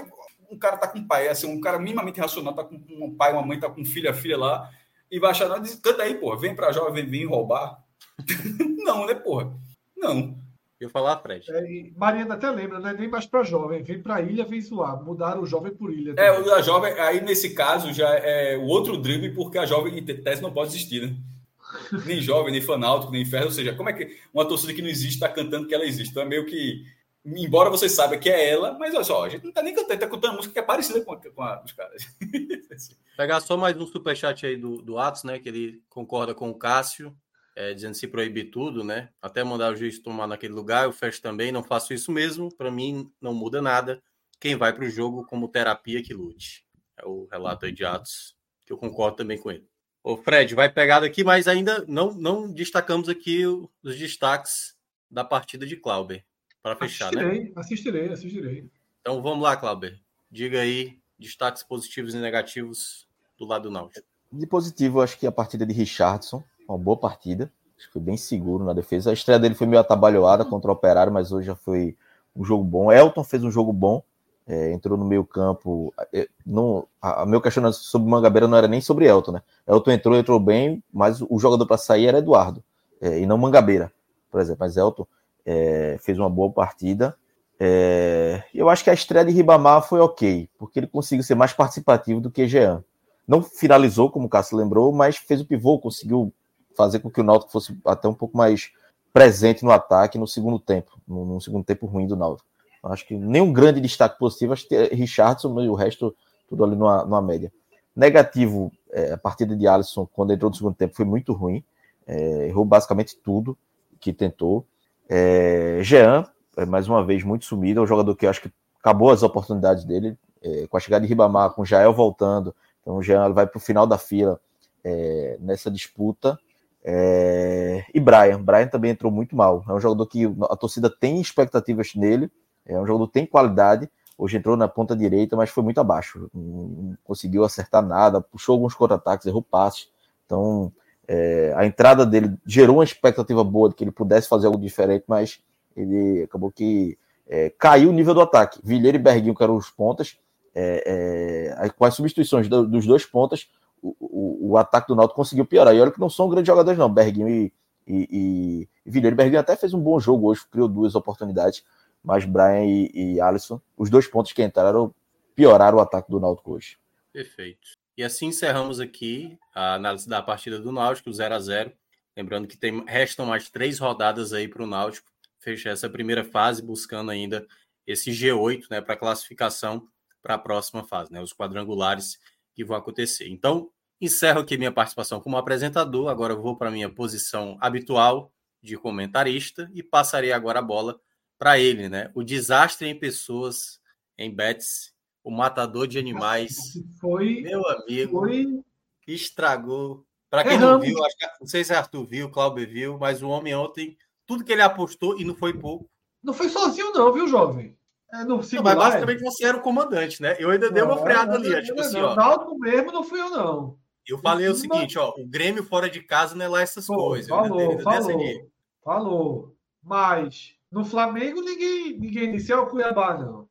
um 0.50 0.58
cara 0.58 0.76
tá 0.76 0.88
com 0.88 0.98
um 0.98 1.06
pai, 1.06 1.28
assim, 1.28 1.46
um 1.46 1.60
cara 1.60 1.78
minimamente 1.78 2.20
racional, 2.20 2.54
tá 2.54 2.64
com 2.64 2.74
um 2.74 3.14
pai, 3.14 3.32
uma 3.32 3.42
mãe, 3.42 3.58
tá 3.58 3.70
com 3.70 3.80
um 3.80 3.84
filho, 3.84 4.10
a 4.10 4.14
filha 4.14 4.36
lá, 4.36 4.68
e 5.10 5.18
vai 5.18 5.30
achar, 5.30 5.48
não, 5.48 5.60
diz, 5.60 5.76
canta 5.76 6.02
aí, 6.02 6.14
porra, 6.14 6.38
vem 6.38 6.54
pra 6.54 6.72
jovem, 6.72 7.06
vem 7.06 7.26
roubar. 7.26 7.82
não, 8.84 9.06
né, 9.06 9.14
porra? 9.14 9.52
Não. 9.96 10.36
Eu 10.80 10.88
falar, 10.88 11.18
Fred. 11.18 11.44
É, 11.50 11.90
Mariana 11.94 12.36
até 12.36 12.50
lembra, 12.50 12.80
não 12.80 12.88
é 12.88 12.94
nem 12.94 13.06
mais 13.06 13.26
para 13.26 13.42
jovem, 13.42 13.82
vem 13.82 14.00
para 14.00 14.22
ilha, 14.22 14.46
vem 14.46 14.62
zoar. 14.62 15.04
Mudaram 15.04 15.42
o 15.42 15.46
jovem 15.46 15.74
por 15.74 15.92
ilha. 15.92 16.14
Também. 16.14 16.30
É, 16.30 16.38
o 16.38 16.42
da 16.42 16.62
jovem, 16.62 16.90
aí 16.94 17.20
nesse 17.20 17.50
caso 17.54 17.92
já 17.92 18.08
é 18.08 18.56
o 18.56 18.62
outro 18.62 18.96
drible, 18.96 19.34
porque 19.34 19.58
a 19.58 19.66
jovem 19.66 19.98
em 19.98 20.04
tese 20.04 20.40
não 20.40 20.50
pode 20.50 20.70
existir, 20.70 21.02
né? 21.02 21.14
nem 22.06 22.18
jovem, 22.22 22.50
nem 22.50 22.62
fanáutico, 22.62 23.12
nem 23.12 23.20
inferno. 23.20 23.48
Ou 23.48 23.52
seja, 23.52 23.74
como 23.74 23.90
é 23.90 23.92
que 23.92 24.16
uma 24.32 24.48
torcida 24.48 24.72
que 24.72 24.80
não 24.80 24.88
existe 24.88 25.16
está 25.16 25.28
cantando 25.28 25.68
que 25.68 25.74
ela 25.74 25.84
existe? 25.84 26.12
Então 26.12 26.22
é 26.22 26.26
meio 26.26 26.46
que. 26.46 26.82
Embora 27.26 27.68
você 27.68 27.86
saiba 27.86 28.16
que 28.16 28.30
é 28.30 28.48
ela, 28.48 28.78
mas 28.78 28.94
olha 28.94 29.04
só, 29.04 29.26
a 29.26 29.28
gente 29.28 29.42
não 29.42 29.50
está 29.50 29.62
nem 29.62 29.74
cantando, 29.74 29.92
está 29.92 30.06
cantando 30.06 30.36
música 30.36 30.54
que 30.54 30.58
é 30.58 30.62
parecida 30.62 31.02
com, 31.02 31.12
a, 31.12 31.16
com 31.18 31.42
a, 31.42 31.62
os 31.62 31.72
caras. 31.72 32.06
Pegar 33.18 33.40
só 33.40 33.58
mais 33.58 33.76
um 33.76 33.86
superchat 33.86 34.46
aí 34.46 34.56
do, 34.56 34.80
do 34.80 34.98
Atos, 34.98 35.24
né? 35.24 35.38
Que 35.38 35.50
ele 35.50 35.82
concorda 35.90 36.34
com 36.34 36.48
o 36.48 36.54
Cássio 36.54 37.14
é, 37.60 37.74
dizendo 37.74 37.94
se 37.94 38.08
proibir 38.08 38.50
tudo, 38.50 38.82
né? 38.82 39.10
Até 39.20 39.44
mandar 39.44 39.70
o 39.70 39.76
juiz 39.76 39.98
tomar 39.98 40.26
naquele 40.26 40.54
lugar, 40.54 40.84
eu 40.84 40.92
fecho 40.92 41.20
também, 41.20 41.52
não 41.52 41.62
faço 41.62 41.92
isso 41.92 42.10
mesmo. 42.10 42.50
Para 42.56 42.70
mim, 42.70 43.12
não 43.20 43.34
muda 43.34 43.60
nada. 43.60 44.02
Quem 44.40 44.56
vai 44.56 44.72
para 44.72 44.86
o 44.86 44.88
jogo 44.88 45.26
como 45.26 45.46
terapia 45.46 46.02
que 46.02 46.14
lute. 46.14 46.64
É 46.96 47.06
o 47.06 47.28
relato 47.30 47.66
aí 47.66 47.72
de 47.72 47.84
Atos, 47.84 48.34
que 48.64 48.72
eu 48.72 48.78
concordo 48.78 49.18
também 49.18 49.36
com 49.36 49.50
ele. 49.50 49.68
O 50.02 50.16
Fred, 50.16 50.54
vai 50.54 50.72
pegar 50.72 51.00
daqui, 51.00 51.22
mas 51.22 51.46
ainda 51.46 51.84
não, 51.86 52.14
não 52.14 52.50
destacamos 52.50 53.10
aqui 53.10 53.44
os 53.46 53.98
destaques 53.98 54.74
da 55.10 55.22
partida 55.22 55.66
de 55.66 55.76
Clauber. 55.76 56.24
Para 56.62 56.76
fechar, 56.76 57.08
assistirei, 57.08 57.44
né? 57.44 57.52
Assistirei, 57.56 58.08
assistirei. 58.08 58.70
Então 59.02 59.22
vamos 59.22 59.42
lá, 59.42 59.54
Clauber. 59.54 59.98
Diga 60.30 60.60
aí 60.60 60.98
destaques 61.18 61.62
positivos 61.62 62.14
e 62.14 62.18
negativos 62.18 63.06
do 63.36 63.44
lado 63.44 63.64
do 63.64 63.70
Náutico. 63.70 64.06
De 64.32 64.46
positivo, 64.46 65.02
acho 65.02 65.18
que 65.18 65.26
a 65.26 65.32
partida 65.32 65.66
de 65.66 65.74
Richardson, 65.74 66.42
uma 66.70 66.78
boa 66.78 66.96
partida. 66.96 67.50
Acho 67.76 67.86
que 67.86 67.92
foi 67.92 68.02
bem 68.02 68.16
seguro 68.16 68.64
na 68.64 68.72
defesa. 68.72 69.10
A 69.10 69.12
estreia 69.12 69.38
dele 69.38 69.54
foi 69.54 69.66
meio 69.66 69.80
atabalhoada 69.80 70.44
contra 70.44 70.70
o 70.70 70.74
Operário, 70.74 71.12
mas 71.12 71.32
hoje 71.32 71.46
já 71.46 71.56
foi 71.56 71.96
um 72.36 72.44
jogo 72.44 72.62
bom. 72.62 72.92
Elton 72.92 73.24
fez 73.24 73.42
um 73.42 73.50
jogo 73.50 73.72
bom, 73.72 74.02
é, 74.46 74.72
entrou 74.72 74.96
no 74.96 75.04
meio 75.04 75.24
campo. 75.24 75.92
É, 76.12 76.28
não, 76.44 76.86
a, 77.00 77.22
a, 77.22 77.26
meu 77.26 77.40
questionamento 77.40 77.76
sobre 77.76 78.08
Mangabeira 78.08 78.46
não 78.46 78.56
era 78.56 78.68
nem 78.68 78.80
sobre 78.80 79.06
Elton, 79.06 79.32
né? 79.32 79.42
Elton 79.66 79.90
entrou, 79.90 80.16
entrou 80.16 80.38
bem, 80.38 80.82
mas 80.92 81.20
o 81.22 81.38
jogador 81.38 81.66
para 81.66 81.78
sair 81.78 82.06
era 82.06 82.18
Eduardo, 82.18 82.62
é, 83.00 83.20
e 83.20 83.26
não 83.26 83.38
Mangabeira, 83.38 83.92
por 84.30 84.40
exemplo. 84.40 84.60
Mas 84.60 84.76
Elton 84.76 85.06
é, 85.44 85.96
fez 86.00 86.18
uma 86.18 86.30
boa 86.30 86.50
partida. 86.52 87.16
É, 87.58 88.42
eu 88.54 88.68
acho 88.68 88.84
que 88.84 88.90
a 88.90 88.94
estreia 88.94 89.24
de 89.24 89.32
Ribamar 89.32 89.86
foi 89.86 90.00
ok, 90.00 90.48
porque 90.58 90.78
ele 90.78 90.86
conseguiu 90.86 91.22
ser 91.22 91.34
mais 91.34 91.52
participativo 91.52 92.20
do 92.20 92.30
que 92.30 92.46
Jean. 92.46 92.84
Não 93.26 93.42
finalizou, 93.42 94.10
como 94.10 94.26
o 94.26 94.28
Cássio 94.28 94.56
lembrou, 94.56 94.92
mas 94.92 95.16
fez 95.16 95.40
o 95.40 95.46
pivô, 95.46 95.78
conseguiu 95.78 96.32
fazer 96.76 97.00
com 97.00 97.10
que 97.10 97.20
o 97.20 97.24
Náutico 97.24 97.52
fosse 97.52 97.76
até 97.84 98.08
um 98.08 98.14
pouco 98.14 98.36
mais 98.36 98.70
presente 99.12 99.64
no 99.64 99.70
ataque 99.70 100.18
no 100.18 100.26
segundo 100.26 100.58
tempo, 100.58 100.98
no 101.06 101.40
segundo 101.40 101.64
tempo 101.64 101.86
ruim 101.86 102.06
do 102.06 102.16
Náutico. 102.16 102.48
Acho 102.82 103.06
que 103.06 103.14
nenhum 103.14 103.52
grande 103.52 103.80
destaque 103.80 104.18
positivo, 104.18 104.52
acho 104.52 104.66
que 104.66 104.74
é 104.74 104.94
Richardson 104.94 105.60
e 105.60 105.68
o 105.68 105.74
resto 105.74 106.14
tudo 106.48 106.64
ali 106.64 106.74
numa, 106.74 107.04
numa 107.04 107.22
média. 107.22 107.52
Negativo, 107.94 108.72
é, 108.90 109.12
a 109.12 109.18
partida 109.18 109.54
de 109.54 109.66
Alisson, 109.66 110.06
quando 110.12 110.32
entrou 110.32 110.50
no 110.50 110.56
segundo 110.56 110.74
tempo, 110.74 110.96
foi 110.96 111.04
muito 111.04 111.32
ruim. 111.32 111.62
É, 112.06 112.48
errou 112.48 112.64
basicamente 112.64 113.16
tudo 113.16 113.56
que 114.00 114.12
tentou. 114.12 114.66
É, 115.08 115.80
Jean, 115.82 116.26
é, 116.56 116.64
mais 116.64 116.88
uma 116.88 117.04
vez, 117.04 117.22
muito 117.22 117.44
sumido. 117.44 117.80
É 117.80 117.82
um 117.82 117.86
jogador 117.86 118.16
que 118.16 118.26
acho 118.26 118.42
que 118.42 118.52
acabou 118.80 119.10
as 119.10 119.22
oportunidades 119.22 119.84
dele. 119.84 120.16
É, 120.42 120.66
com 120.66 120.76
a 120.76 120.80
chegada 120.80 121.02
de 121.02 121.08
Ribamar, 121.08 121.50
com 121.50 121.62
o 121.62 121.66
Jael 121.66 121.92
voltando. 121.92 122.54
Então 122.80 122.96
o 122.96 123.02
Jean 123.02 123.30
vai 123.32 123.46
para 123.46 123.58
o 123.58 123.60
final 123.60 123.86
da 123.86 123.98
fila 123.98 124.40
é, 124.82 125.36
nessa 125.38 125.70
disputa. 125.70 126.38
É... 126.84 127.84
E 127.92 128.00
Brian, 128.00 128.42
Brian 128.42 128.66
também 128.66 128.90
entrou 128.90 129.12
muito 129.12 129.36
mal. 129.36 129.64
É 129.68 129.72
um 129.72 129.80
jogador 129.80 130.06
que 130.06 130.24
a 130.48 130.56
torcida 130.56 130.88
tem 130.90 131.20
expectativas 131.20 131.94
nele, 131.94 132.30
é 132.66 132.78
um 132.78 132.86
jogador 132.86 133.06
que 133.08 133.14
tem 133.14 133.26
qualidade. 133.26 133.90
Hoje 134.16 134.36
entrou 134.36 134.56
na 134.56 134.68
ponta 134.68 134.94
direita, 134.94 135.36
mas 135.36 135.50
foi 135.50 135.62
muito 135.62 135.80
abaixo. 135.80 136.28
Não 136.34 136.96
conseguiu 137.04 137.44
acertar 137.44 137.84
nada, 137.84 138.20
puxou 138.20 138.54
alguns 138.54 138.74
contra-ataques, 138.74 139.26
errou 139.26 139.42
passes. 139.42 139.88
Então, 140.26 140.72
é... 141.08 141.52
a 141.56 141.64
entrada 141.64 142.04
dele 142.04 142.36
gerou 142.46 142.76
uma 142.76 142.84
expectativa 142.84 143.42
boa 143.42 143.68
de 143.68 143.74
que 143.74 143.84
ele 143.84 143.90
pudesse 143.90 144.28
fazer 144.28 144.46
algo 144.46 144.58
diferente, 144.58 145.04
mas 145.06 145.40
ele 145.76 146.22
acabou 146.22 146.50
que 146.50 146.98
é, 147.30 147.48
caiu 147.50 147.90
o 147.90 147.92
nível 147.92 148.12
do 148.12 148.20
ataque. 148.20 148.60
Vilheiro 148.62 148.96
e 148.96 149.00
Berguinho, 149.00 149.34
que 149.34 149.42
eram 149.42 149.54
os 149.54 149.70
pontas, 149.70 150.18
é, 150.52 151.54
é, 151.56 151.68
com 151.70 151.84
as 151.84 151.94
substituições 151.94 152.48
do, 152.48 152.66
dos 152.66 152.84
dois 152.84 153.06
pontas, 153.06 153.48
o, 153.82 153.96
o, 153.98 154.50
o, 154.50 154.56
ataque 154.56 154.88
do 154.88 154.96
Náutico 154.96 155.16
conseguiu 155.16 155.44
piorar. 155.44 155.74
E 155.74 155.80
olha 155.80 155.90
que 155.90 156.00
não 156.00 156.10
são 156.10 156.28
grandes 156.28 156.46
jogadores, 156.46 156.78
não. 156.78 156.92
Berguinho 156.92 157.28
e, 157.28 157.52
e, 157.86 158.68
e 158.84 158.90
Vilheiro. 158.90 159.16
Berguinho 159.16 159.40
até 159.40 159.56
fez 159.56 159.74
um 159.74 159.80
bom 159.80 159.98
jogo 159.98 160.28
hoje, 160.28 160.46
criou 160.50 160.68
duas 160.68 160.94
oportunidades, 160.94 161.64
mas 162.02 162.24
Brian 162.24 162.64
e, 162.64 162.90
e 162.94 163.20
Alisson, 163.20 163.60
os 163.76 163.90
dois 163.90 164.06
pontos 164.06 164.32
que 164.32 164.42
entraram, 164.42 164.94
pioraram 165.34 165.78
o 165.78 165.80
ataque 165.80 166.10
do 166.10 166.20
Náutico 166.20 166.52
hoje. 166.52 166.78
Perfeito. 167.12 167.68
E 167.96 168.04
assim 168.04 168.26
encerramos 168.26 168.80
aqui 168.80 169.38
a 169.54 169.74
análise 169.74 170.08
da 170.08 170.22
partida 170.22 170.58
do 170.58 170.72
Náutico, 170.72 171.12
0 171.12 171.34
a 171.34 171.38
0 171.38 171.72
Lembrando 172.16 172.48
que 172.48 172.56
tem, 172.56 172.84
restam 172.86 173.26
mais 173.26 173.48
três 173.48 173.78
rodadas 173.78 174.32
aí 174.32 174.48
para 174.48 174.62
o 174.62 174.66
Náutico 174.66 175.10
fechar 175.38 175.70
essa 175.70 175.88
primeira 175.88 176.22
fase, 176.22 176.62
buscando 176.62 177.10
ainda 177.10 177.46
esse 177.86 178.10
G8 178.10 178.66
né, 178.70 178.80
para 178.80 178.96
classificação 178.96 179.88
para 180.22 180.34
a 180.34 180.38
próxima 180.38 180.84
fase, 180.84 181.10
né, 181.12 181.20
os 181.20 181.32
quadrangulares 181.32 182.18
que 182.54 182.64
vão 182.64 182.76
acontecer. 182.76 183.28
Então, 183.28 183.70
encerro 184.00 184.40
aqui 184.40 184.56
minha 184.56 184.72
participação 184.72 185.20
como 185.20 185.36
apresentador. 185.36 186.08
Agora 186.08 186.34
vou 186.34 186.56
para 186.56 186.70
minha 186.70 186.88
posição 186.88 187.56
habitual 187.60 188.32
de 188.62 188.76
comentarista 188.76 189.70
e 189.74 189.82
passarei 189.82 190.32
agora 190.32 190.58
a 190.58 190.62
bola 190.62 191.00
para 191.38 191.58
ele, 191.58 191.88
né? 191.88 192.10
O 192.14 192.22
desastre 192.22 192.88
em 192.88 192.98
pessoas, 192.98 193.80
em 194.18 194.34
bets, 194.34 194.94
o 195.24 195.30
matador 195.30 195.86
de 195.86 195.98
animais. 195.98 196.56
Foi, 197.00 197.40
meu 197.40 197.66
amigo, 197.66 198.20
foi... 198.20 198.62
estragou. 199.06 200.06
Para 200.28 200.44
quem 200.44 200.52
Erramos. 200.52 200.72
não 200.72 200.80
viu, 200.80 201.04
acho 201.04 201.16
que, 201.16 201.26
não 201.40 201.46
sei 201.46 201.64
se 201.64 201.72
Arthur 201.72 202.06
viu, 202.06 202.30
Cláudio 202.30 202.68
viu, 202.68 202.98
mas 202.98 203.20
o 203.20 203.28
homem 203.28 203.54
ontem, 203.54 203.96
tudo 204.26 204.44
que 204.44 204.52
ele 204.52 204.62
apostou 204.62 205.18
e 205.18 205.24
não 205.24 205.34
foi 205.34 205.58
pouco. 205.58 205.90
Não 206.22 206.32
foi 206.32 206.48
sozinho, 206.48 206.92
não, 206.92 207.12
viu, 207.12 207.26
jovem? 207.26 207.76
É, 208.12 208.24
no 208.24 208.38
não, 208.38 208.62
mas 208.62 208.74
basicamente 208.74 209.22
você 209.22 209.44
era 209.44 209.56
o 209.56 209.62
comandante, 209.62 210.20
né? 210.20 210.36
Eu 210.38 210.50
ainda 210.50 210.70
dei 210.70 210.82
uma 210.82 210.96
freada 210.96 211.36
ali. 211.36 211.52
É, 211.52 211.62
tipo 211.62 211.80
assim, 211.80 212.00
ó. 212.00 212.54
Mesmo 212.58 212.92
não 212.92 213.04
fui 213.04 213.20
eu, 213.20 213.30
não. 213.30 213.78
Eu 214.06 214.18
falei 214.18 214.48
o 214.48 214.54
seguinte, 214.54 214.98
ó, 214.98 215.10
o 215.16 215.26
Grêmio 215.26 215.62
fora 215.62 215.88
de 215.88 216.02
casa 216.02 216.34
não 216.34 216.44
é 216.44 216.48
lá 216.48 216.60
essas 216.60 216.86
Pô, 216.86 216.96
coisas. 216.96 217.28
Falou, 217.28 217.76
né? 217.76 217.82
falou, 217.82 218.50
falou. 218.82 219.56
Mas 219.82 220.54
no 220.70 220.84
Flamengo 220.84 221.40
ninguém, 221.40 221.98
ninguém 221.98 222.32
disse 222.32 222.52
é 222.52 222.56
o 222.56 222.66
Cuiabá, 222.66 223.16
não. 223.16 223.48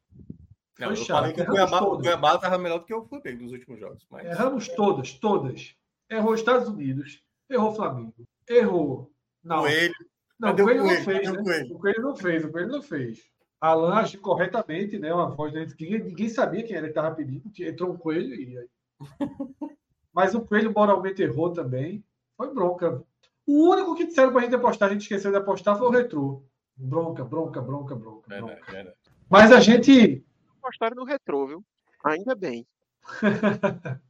Não, 0.77 0.90
eu 0.90 0.95
chato. 0.95 1.07
falei 1.07 1.34
que 1.34 1.41
o 1.41 1.45
Cuiabá, 1.45 1.81
o 1.81 1.98
Cuiabá 1.98 2.36
estava 2.36 2.57
melhor 2.57 2.80
do 2.80 2.86
que 2.86 2.94
o 2.94 3.06
Flamengo 3.06 3.44
nos 3.44 3.52
últimos 3.52 3.80
jogos. 3.80 4.06
Mas... 4.10 4.26
Erramos 4.26 4.68
todas, 4.69 5.14
todas. 5.14 5.76
Errou 6.10 6.34
Estados 6.34 6.68
Unidos, 6.68 7.22
errou 7.49 7.76
Flamengo, 7.76 8.27
errou. 8.48 9.11
Não. 9.44 9.60
Coelho. 9.60 9.94
Não, 10.40 10.52
o 10.52 10.56
Coelho, 10.56 10.84
Coelho, 10.84 10.98
não 10.98 11.03
fez. 11.03 11.69
Né? 11.69 11.76
O 11.76 11.80
Coelho 11.80 12.02
não 12.02 12.15
fez, 12.15 12.45
o 12.45 12.52
Coelho 12.52 12.69
não 12.69 12.81
fez. 12.81 13.19
Alan 13.60 13.95
agiu 13.95 14.22
corretamente, 14.22 14.98
né? 14.98 15.14
Uma 15.14 15.30
voz 15.30 15.52
de 15.52 15.60
ninguém, 15.60 16.03
ninguém 16.03 16.30
sabia 16.30 16.64
quem 16.64 16.76
era 16.76 16.86
que 16.86 16.91
estava 16.91 17.15
pedindo. 17.15 17.52
Entrou 17.60 17.91
um 17.91 17.98
coelho 17.98 18.34
e 18.34 18.69
Mas 20.14 20.34
o 20.34 20.41
coelho 20.41 20.73
moralmente 20.73 21.22
errou 21.22 21.52
também. 21.52 22.03
Foi 22.38 22.53
bronca. 22.53 23.03
O 23.45 23.69
único 23.69 23.95
que 23.95 24.06
disseram 24.06 24.31
para 24.31 24.41
a 24.41 24.44
gente 24.44 24.56
apostar, 24.56 24.90
a 24.90 24.94
gente 24.94 25.02
esqueceu 25.02 25.31
de 25.31 25.38
apostar, 25.38 25.77
foi 25.77 25.88
o 25.88 25.91
retrô. 25.91 26.44
Bronca, 26.76 27.26
bronca, 27.26 27.61
bronca, 27.61 27.95
bronca. 27.95 28.27
bronca. 28.27 28.95
Mas 29.30 29.52
a 29.52 29.60
gente. 29.60 30.26
Apostaram 30.61 30.95
no 30.95 31.03
retrô, 31.03 31.45
viu? 31.45 31.64
Ainda 32.03 32.36
bem. 32.36 32.65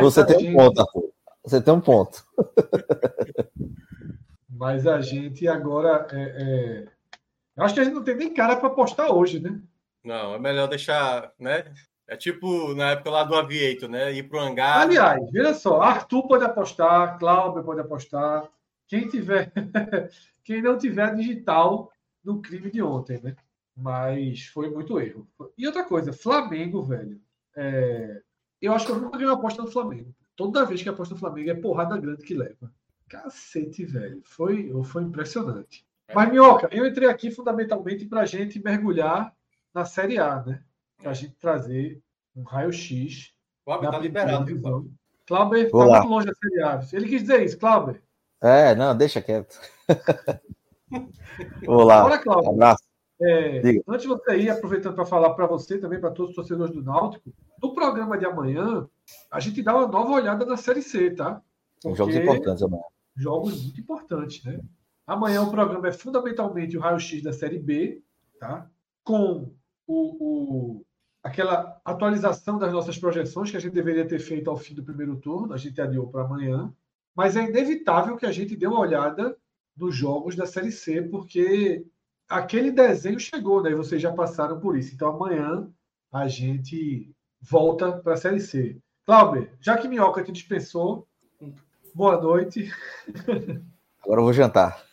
Você 0.00 0.24
tem 0.24 0.38
gente... 0.38 0.52
um 0.52 0.56
ponto, 0.56 0.80
Arthur. 0.80 1.12
Você 1.44 1.60
tem 1.60 1.74
um 1.74 1.80
ponto. 1.80 2.24
Mas 4.48 4.86
a 4.86 5.00
gente 5.00 5.46
agora. 5.46 6.06
É, 6.12 6.22
é... 6.22 6.88
Eu 7.56 7.64
acho 7.64 7.74
que 7.74 7.80
a 7.80 7.84
gente 7.84 7.94
não 7.94 8.04
tem 8.04 8.14
nem 8.14 8.34
cara 8.34 8.56
para 8.56 8.68
apostar 8.68 9.10
hoje, 9.10 9.40
né? 9.40 9.60
Não, 10.04 10.34
é 10.34 10.38
melhor 10.38 10.68
deixar, 10.68 11.32
né? 11.38 11.72
É 12.06 12.16
tipo 12.16 12.74
na 12.74 12.90
época 12.90 13.10
lá 13.10 13.24
do 13.24 13.34
Aviator, 13.34 13.88
né? 13.88 14.12
Ir 14.12 14.28
pro 14.28 14.38
hangar. 14.38 14.82
Aliás, 14.82 15.20
veja 15.32 15.54
só, 15.54 15.80
Arthur 15.80 16.28
pode 16.28 16.44
apostar, 16.44 17.18
Cláudio 17.18 17.64
pode 17.64 17.80
apostar. 17.80 18.48
Quem 18.86 19.08
tiver, 19.08 19.52
quem 20.44 20.62
não 20.62 20.78
tiver 20.78 21.14
digital 21.14 21.90
no 22.22 22.40
crime 22.40 22.70
de 22.70 22.82
ontem, 22.82 23.20
né? 23.20 23.34
Mas 23.76 24.46
foi 24.46 24.70
muito 24.70 25.00
erro. 25.00 25.26
E 25.56 25.66
outra 25.66 25.84
coisa, 25.84 26.12
Flamengo, 26.12 26.82
velho. 26.82 27.20
É... 27.56 28.22
Eu 28.60 28.72
acho 28.72 28.86
que 28.86 28.92
eu 28.92 28.96
nunca 28.96 29.18
ganhei 29.18 29.26
uma 29.26 29.38
aposta 29.38 29.62
no 29.62 29.70
Flamengo. 29.70 30.14
Toda 30.34 30.64
vez 30.64 30.82
que 30.82 30.88
aposta 30.88 31.14
no 31.14 31.20
Flamengo 31.20 31.50
é 31.50 31.54
porrada 31.54 31.96
grande 31.96 32.22
que 32.22 32.34
leva. 32.34 32.72
Cacete, 33.08 33.84
velho. 33.84 34.20
Foi, 34.24 34.70
foi 34.84 35.02
impressionante. 35.02 35.85
Mas, 36.14 36.30
Minhoca, 36.30 36.68
eu 36.70 36.86
entrei 36.86 37.08
aqui 37.08 37.30
fundamentalmente 37.30 38.06
para 38.06 38.20
a 38.20 38.26
gente 38.26 38.62
mergulhar 38.62 39.34
na 39.74 39.84
Série 39.84 40.18
A, 40.18 40.42
né? 40.42 40.62
Para 40.98 41.10
a 41.10 41.14
gente 41.14 41.34
trazer 41.34 42.00
um 42.34 42.42
raio-x. 42.42 43.32
Cláudio 43.64 43.90
tá 43.90 43.98
liberado, 43.98 44.44
viu, 44.44 44.60
Cláudio? 44.60 44.92
está 45.20 45.44
muito 45.44 46.08
longe 46.08 46.26
da 46.26 46.34
Série 46.34 46.62
A. 46.62 46.80
Ele 46.92 47.08
quis 47.08 47.22
dizer 47.22 47.42
isso, 47.42 47.58
Cláudio. 47.58 48.00
É, 48.40 48.74
não, 48.74 48.96
deixa 48.96 49.20
quieto. 49.20 49.58
Olá. 51.66 52.04
Olha, 52.04 52.18
Cláudio. 52.18 52.50
Um 52.50 52.54
abraço. 52.54 52.84
É, 53.20 53.62
antes 53.88 54.02
de 54.02 54.08
você 54.08 54.36
ir, 54.36 54.50
aproveitando 54.50 54.94
para 54.94 55.06
falar 55.06 55.30
para 55.30 55.46
você 55.46 55.78
também, 55.78 55.98
para 55.98 56.10
todos 56.10 56.30
os 56.30 56.36
torcedores 56.36 56.74
do 56.74 56.82
Náutico, 56.82 57.32
no 57.62 57.74
programa 57.74 58.18
de 58.18 58.26
amanhã, 58.26 58.86
a 59.30 59.40
gente 59.40 59.62
dá 59.62 59.74
uma 59.74 59.88
nova 59.88 60.12
olhada 60.12 60.44
na 60.44 60.56
Série 60.56 60.82
C, 60.82 61.10
tá? 61.10 61.40
Porque 61.82 61.96
jogos 61.96 62.14
importantes 62.14 62.62
amanhã. 62.62 62.82
Jogos 63.16 63.62
muito 63.62 63.80
importantes, 63.80 64.44
né? 64.44 64.60
Amanhã 65.06 65.42
o 65.42 65.50
programa 65.50 65.86
é 65.86 65.92
fundamentalmente 65.92 66.76
o 66.76 66.80
raio-x 66.80 67.22
da 67.22 67.32
Série 67.32 67.60
B, 67.60 68.02
tá? 68.40 68.68
Com 69.04 69.54
o, 69.86 70.74
o, 70.76 70.84
aquela 71.22 71.80
atualização 71.84 72.58
das 72.58 72.72
nossas 72.72 72.98
projeções 72.98 73.50
que 73.50 73.56
a 73.56 73.60
gente 73.60 73.72
deveria 73.72 74.06
ter 74.06 74.18
feito 74.18 74.50
ao 74.50 74.56
fim 74.56 74.74
do 74.74 74.82
primeiro 74.82 75.16
turno, 75.16 75.52
a 75.52 75.56
gente 75.56 75.80
adiou 75.80 76.08
para 76.08 76.22
amanhã. 76.22 76.74
Mas 77.14 77.36
é 77.36 77.44
inevitável 77.44 78.16
que 78.16 78.26
a 78.26 78.32
gente 78.32 78.56
dê 78.56 78.66
uma 78.66 78.80
olhada 78.80 79.36
nos 79.76 79.94
jogos 79.94 80.34
da 80.34 80.44
Série 80.44 80.72
C, 80.72 81.02
porque 81.02 81.86
aquele 82.28 82.72
desenho 82.72 83.20
chegou, 83.20 83.62
né? 83.62 83.74
Vocês 83.74 84.02
já 84.02 84.12
passaram 84.12 84.58
por 84.58 84.76
isso. 84.76 84.92
Então 84.92 85.08
amanhã 85.08 85.70
a 86.12 86.26
gente 86.26 87.14
volta 87.40 87.92
para 87.92 88.14
a 88.14 88.16
Série 88.16 88.40
C. 88.40 88.76
Cláudio, 89.04 89.48
já 89.60 89.78
que 89.78 89.86
Minhoca 89.86 90.24
te 90.24 90.32
dispensou, 90.32 91.06
boa 91.94 92.20
noite. 92.20 92.72
Agora 94.02 94.20
eu 94.20 94.24
vou 94.24 94.32
jantar. 94.32 94.84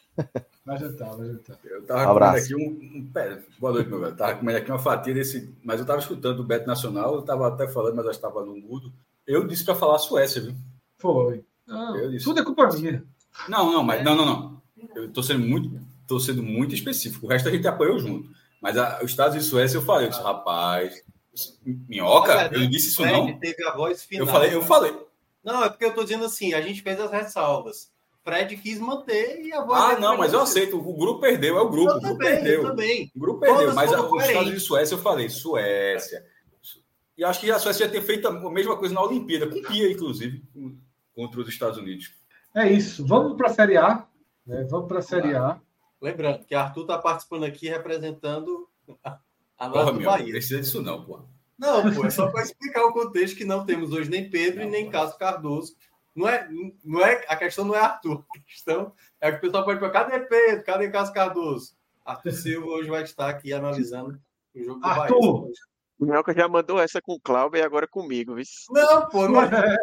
Vai 0.65 0.77
jantar, 0.77 1.15
vai 1.15 1.27
jantar. 1.27 1.59
Eu 1.65 1.85
tava 1.85 2.01
um 2.03 2.13
comendo 2.13 2.37
aqui 2.37 2.55
um, 2.55 2.97
um. 2.97 3.09
Pera, 3.13 3.43
boa 3.59 3.73
noite, 3.73 3.89
meu 3.89 3.99
velho. 3.99 4.15
Tava 4.15 4.35
comendo 4.35 4.57
aqui 4.57 4.71
uma 4.71 4.79
fatia 4.79 5.13
desse. 5.13 5.53
Mas 5.63 5.79
eu 5.79 5.85
tava 5.85 5.99
escutando 5.99 6.39
o 6.39 6.43
Beto 6.43 6.67
Nacional, 6.67 7.15
eu 7.15 7.21
tava 7.21 7.47
até 7.47 7.67
falando, 7.67 7.95
mas 7.95 8.05
eu 8.05 8.11
estava 8.11 8.45
no 8.45 8.55
mudo. 8.55 8.93
Eu 9.27 9.45
disse 9.45 9.65
para 9.65 9.75
falar 9.75 9.99
Suécia, 9.99 10.41
viu? 10.41 10.55
Foi. 10.97 11.43
Ah, 11.67 11.93
tudo 12.23 12.39
é 12.39 12.43
culpa 12.43 12.67
minha. 12.73 13.03
Não, 13.49 13.71
não, 13.71 13.83
mas 13.83 14.03
não, 14.03 14.15
não, 14.15 14.25
não. 14.25 14.61
Eu 14.95 15.11
tô 15.11 15.21
sendo 15.21 15.45
muito 15.45 15.81
estou 16.03 16.19
sendo 16.19 16.43
muito 16.43 16.75
específico. 16.75 17.25
O 17.25 17.29
resto 17.29 17.49
a 17.49 17.51
gente 17.51 17.67
apoiou 17.67 17.97
junto. 17.99 18.29
Mas 18.61 18.77
a, 18.77 18.99
os 19.03 19.11
Estados 19.11 19.35
e 19.35 19.41
Suécia 19.47 19.77
eu 19.77 19.81
falei, 19.81 20.07
eu 20.07 20.09
disse, 20.09 20.21
rapaz, 20.21 21.03
minhoca, 21.87 22.49
eu 22.53 22.67
disse 22.69 22.89
isso 22.89 23.05
não. 23.05 23.37
Teve 23.39 23.63
a 23.65 23.75
voz 23.75 24.03
final. 24.03 24.25
Eu 24.25 24.31
falei, 24.31 24.53
eu 24.53 24.61
falei. 24.61 24.95
Não, 25.43 25.63
é 25.63 25.69
porque 25.69 25.83
eu 25.83 25.89
estou 25.89 26.03
dizendo 26.03 26.25
assim, 26.25 26.53
a 26.53 26.61
gente 26.61 26.81
fez 26.81 26.99
as 26.99 27.11
ressalvas. 27.11 27.91
Fred 28.23 28.55
quis 28.57 28.79
manter 28.79 29.41
e 29.41 29.51
a 29.51 29.61
voz. 29.61 29.79
Ah, 29.79 29.99
não, 29.99 30.17
mas 30.17 30.31
eu 30.31 30.39
aceito. 30.39 30.77
O 30.77 30.93
grupo 30.95 31.19
perdeu, 31.19 31.57
é 31.57 31.61
o 31.61 31.69
grupo. 31.69 31.91
Eu 31.91 31.97
o 31.97 31.99
grupo 31.99 32.17
também, 32.17 32.35
perdeu. 32.35 32.63
também. 32.63 33.11
O 33.15 33.19
grupo 33.19 33.39
perdeu, 33.41 33.59
Todas 33.59 33.75
mas 33.75 33.93
a, 33.93 34.01
os 34.01 34.23
Estados 34.23 34.53
e 34.53 34.59
Suécia 34.59 34.95
eu 34.95 34.99
falei, 34.99 35.29
Suécia. 35.29 36.25
E 37.17 37.23
acho 37.23 37.39
que 37.41 37.51
a 37.51 37.59
Suécia 37.59 37.85
já 37.85 37.91
ter 37.91 38.01
feito 38.01 38.27
a 38.27 38.49
mesma 38.49 38.77
coisa 38.77 38.93
na 38.93 39.03
Olimpíada, 39.03 39.47
com 39.47 39.61
Pia, 39.61 39.91
inclusive, 39.91 40.43
contra 41.13 41.41
os 41.41 41.49
Estados 41.49 41.77
Unidos. 41.77 42.13
É 42.55 42.71
isso. 42.71 43.05
Vamos 43.05 43.35
para 43.35 43.49
a 43.49 43.53
Série 43.53 43.77
A. 43.77 44.07
Né? 44.45 44.65
Vamos 44.69 44.87
para 44.87 44.99
a 44.99 45.01
Série 45.01 45.35
A. 45.35 45.59
Lembrando 46.01 46.45
que 46.45 46.55
Arthur 46.55 46.81
está 46.81 46.97
participando 46.97 47.43
aqui 47.43 47.67
representando 47.67 48.67
a, 49.03 49.19
a 49.57 49.69
porra, 49.69 49.93
meu, 49.93 50.05
Bahia. 50.05 50.25
Não 50.25 50.31
precisa 50.31 50.59
disso, 50.59 50.81
não, 50.81 51.03
pô. 51.03 51.21
Não, 51.57 51.93
pô, 51.93 52.05
é 52.05 52.09
só 52.09 52.29
para 52.29 52.43
explicar 52.43 52.83
o 52.83 52.93
contexto 52.93 53.37
que 53.37 53.45
não 53.45 53.65
temos 53.65 53.91
hoje 53.91 54.09
nem 54.09 54.29
Pedro 54.29 54.61
não, 54.61 54.67
e 54.67 54.71
nem 54.71 54.89
Cássio 54.89 55.17
Cardoso. 55.17 55.75
Não 56.15 56.27
é, 56.27 56.47
não 56.83 57.03
é, 57.03 57.25
a 57.27 57.35
questão 57.35 57.65
não 57.65 57.75
é 57.75 57.79
Arthur, 57.79 58.23
a 58.35 58.39
questão 58.39 58.93
é 59.19 59.31
que 59.31 59.37
o 59.37 59.41
pessoal 59.41 59.65
pode 59.65 59.79
perguntar: 59.79 60.05
cadê 60.05 60.19
Pedro? 60.25 60.63
Cadê 60.63 60.89
Cássio 60.89 61.13
Cardoso? 61.13 61.75
Arthur 62.05 62.31
Silva 62.31 62.67
hoje 62.67 62.89
vai 62.89 63.03
estar 63.03 63.29
aqui 63.29 63.51
analisando 63.51 64.19
o 64.53 64.63
jogo 64.63 64.79
do 64.79 64.85
Arthur. 64.85 65.41
Bahia. 65.41 65.53
O 65.99 66.05
Melca 66.05 66.33
já 66.33 66.47
mandou 66.47 66.81
essa 66.81 67.01
com 67.01 67.13
o 67.13 67.19
Cláudio 67.19 67.59
e 67.59 67.61
agora 67.61 67.87
comigo, 67.87 68.35
viu? 68.35 68.43
Não, 68.71 69.07
pô, 69.07 69.27
não 69.27 69.41
é. 69.41 69.77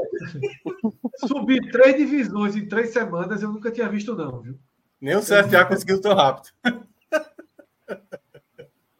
Subir 1.26 1.70
três 1.70 1.96
divisões 1.96 2.54
em 2.56 2.68
três 2.68 2.92
semanas 2.92 3.42
eu 3.42 3.50
nunca 3.50 3.70
tinha 3.70 3.88
visto, 3.88 4.14
não, 4.14 4.40
viu? 4.40 4.58
Nem 5.00 5.16
o 5.16 5.20
CFA 5.20 5.64
conseguiu 5.64 6.00
tão 6.00 6.14
rápido. 6.14 6.52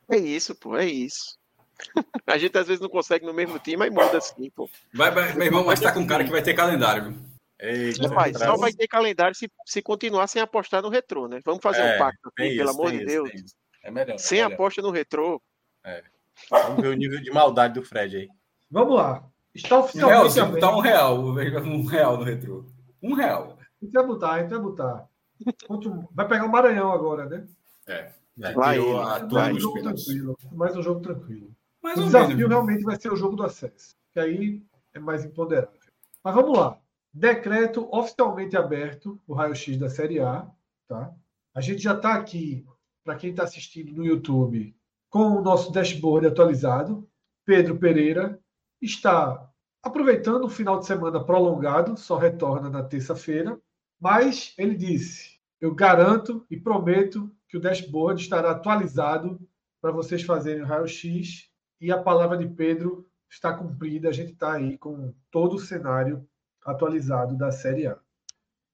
É 0.08 0.16
isso, 0.16 0.54
pô, 0.54 0.76
é 0.76 0.86
isso. 0.86 1.38
A 2.26 2.38
gente 2.38 2.56
às 2.56 2.66
vezes 2.66 2.80
não 2.80 2.88
consegue 2.88 3.26
no 3.26 3.34
mesmo 3.34 3.58
time, 3.58 3.76
mas 3.76 3.92
muda 3.92 4.18
assim, 4.18 4.50
pô. 4.50 4.68
Vai, 4.94 5.10
vai, 5.10 5.32
meu 5.34 5.46
irmão, 5.46 5.64
mas 5.64 5.80
tá 5.80 5.92
com 5.92 6.00
um 6.00 6.06
cara 6.06 6.24
que 6.24 6.30
vai 6.30 6.42
ter 6.42 6.54
calendário, 6.54 7.10
viu? 7.10 7.30
Eita, 7.58 8.08
Rapaz, 8.08 8.38
só 8.38 8.56
vai 8.56 8.72
ter 8.72 8.88
calendário 8.88 9.34
se, 9.34 9.50
se 9.66 9.82
continuar 9.82 10.26
sem 10.26 10.40
apostar 10.40 10.82
no 10.82 10.88
retrô, 10.88 11.28
né? 11.28 11.40
Vamos 11.44 11.60
fazer 11.62 11.82
é, 11.82 11.94
um 11.94 11.98
pacto 11.98 12.28
aqui, 12.28 12.48
isso, 12.48 12.56
pelo 12.56 12.70
amor 12.70 12.90
de 12.90 13.04
Deus. 13.04 13.30
É 13.82 13.90
melhor. 13.90 14.18
Sem 14.18 14.38
é 14.38 14.44
melhor. 14.44 14.54
aposta 14.54 14.80
no 14.80 14.90
retrô. 14.90 15.42
É. 15.84 16.02
Vamos 16.48 16.80
ver 16.80 16.88
o 16.88 16.94
nível 16.94 17.20
de 17.20 17.30
maldade 17.30 17.74
do 17.74 17.82
Fred 17.84 18.16
aí. 18.16 18.28
Vamos 18.70 18.96
lá. 18.96 19.28
Está 19.54 19.78
oficialmente. 19.78 20.34
Real, 20.34 20.76
um 20.76 20.80
real, 20.80 21.18
um 21.64 21.84
real 21.84 22.16
no 22.16 22.24
retrô. 22.24 22.64
Um 23.02 23.14
real. 23.14 23.58
A 23.60 23.84
gente 23.84 23.92
vai 23.92 24.06
botar, 24.06 24.32
a 24.32 24.40
gente 24.40 24.50
vai 24.50 24.58
botar. 24.58 25.08
Vai 26.12 26.28
pegar 26.28 26.44
o 26.44 26.48
Maranhão 26.48 26.92
agora, 26.92 27.26
né? 27.26 27.46
É. 27.86 28.10
Vai, 28.54 28.78
a 28.78 29.26
mais, 29.30 29.56
um 29.56 29.60
jogo 29.60 29.82
tranquilo, 29.82 30.38
mais 30.52 30.76
um 30.76 30.82
jogo 30.82 31.00
tranquilo. 31.00 31.50
Mais 31.82 31.98
o 31.98 32.04
desafio 32.04 32.36
menos. 32.36 32.50
realmente 32.50 32.84
vai 32.84 33.00
ser 33.00 33.12
o 33.12 33.16
jogo 33.16 33.36
do 33.36 33.42
acesso, 33.42 33.96
que 34.12 34.20
aí 34.20 34.62
é 34.92 34.98
mais 34.98 35.24
imponderável. 35.24 35.78
Mas 36.22 36.34
vamos 36.34 36.58
lá. 36.58 36.78
Decreto 37.12 37.88
oficialmente 37.90 38.56
aberto, 38.56 39.20
o 39.26 39.34
raio-x 39.34 39.76
da 39.78 39.88
Série 39.88 40.20
A. 40.20 40.48
Tá? 40.86 41.12
A 41.54 41.60
gente 41.60 41.82
já 41.82 41.94
está 41.94 42.14
aqui, 42.14 42.66
para 43.04 43.16
quem 43.16 43.30
está 43.30 43.44
assistindo 43.44 43.92
no 43.92 44.04
YouTube, 44.04 44.76
com 45.08 45.36
o 45.36 45.42
nosso 45.42 45.72
dashboard 45.72 46.26
atualizado. 46.26 47.08
Pedro 47.44 47.78
Pereira 47.78 48.38
está 48.80 49.50
aproveitando 49.82 50.44
o 50.44 50.50
final 50.50 50.78
de 50.78 50.86
semana 50.86 51.24
prolongado, 51.24 51.96
só 51.96 52.16
retorna 52.16 52.68
na 52.68 52.82
terça-feira. 52.82 53.58
Mas 53.98 54.54
ele 54.56 54.76
disse: 54.76 55.40
eu 55.60 55.74
garanto 55.74 56.46
e 56.50 56.56
prometo 56.56 57.30
que 57.48 57.56
o 57.56 57.60
dashboard 57.60 58.22
estará 58.22 58.52
atualizado 58.52 59.38
para 59.80 59.90
vocês 59.90 60.22
fazerem 60.22 60.62
o 60.62 60.66
raio-x 60.66 61.49
e 61.80 61.90
a 61.90 62.02
palavra 62.02 62.36
de 62.36 62.46
Pedro 62.46 63.08
está 63.30 63.52
cumprida. 63.52 64.08
A 64.08 64.12
gente 64.12 64.32
está 64.32 64.54
aí 64.54 64.76
com 64.76 65.14
todo 65.30 65.56
o 65.56 65.60
cenário 65.60 66.28
atualizado 66.64 67.36
da 67.36 67.50
Série 67.50 67.86
A. 67.86 67.98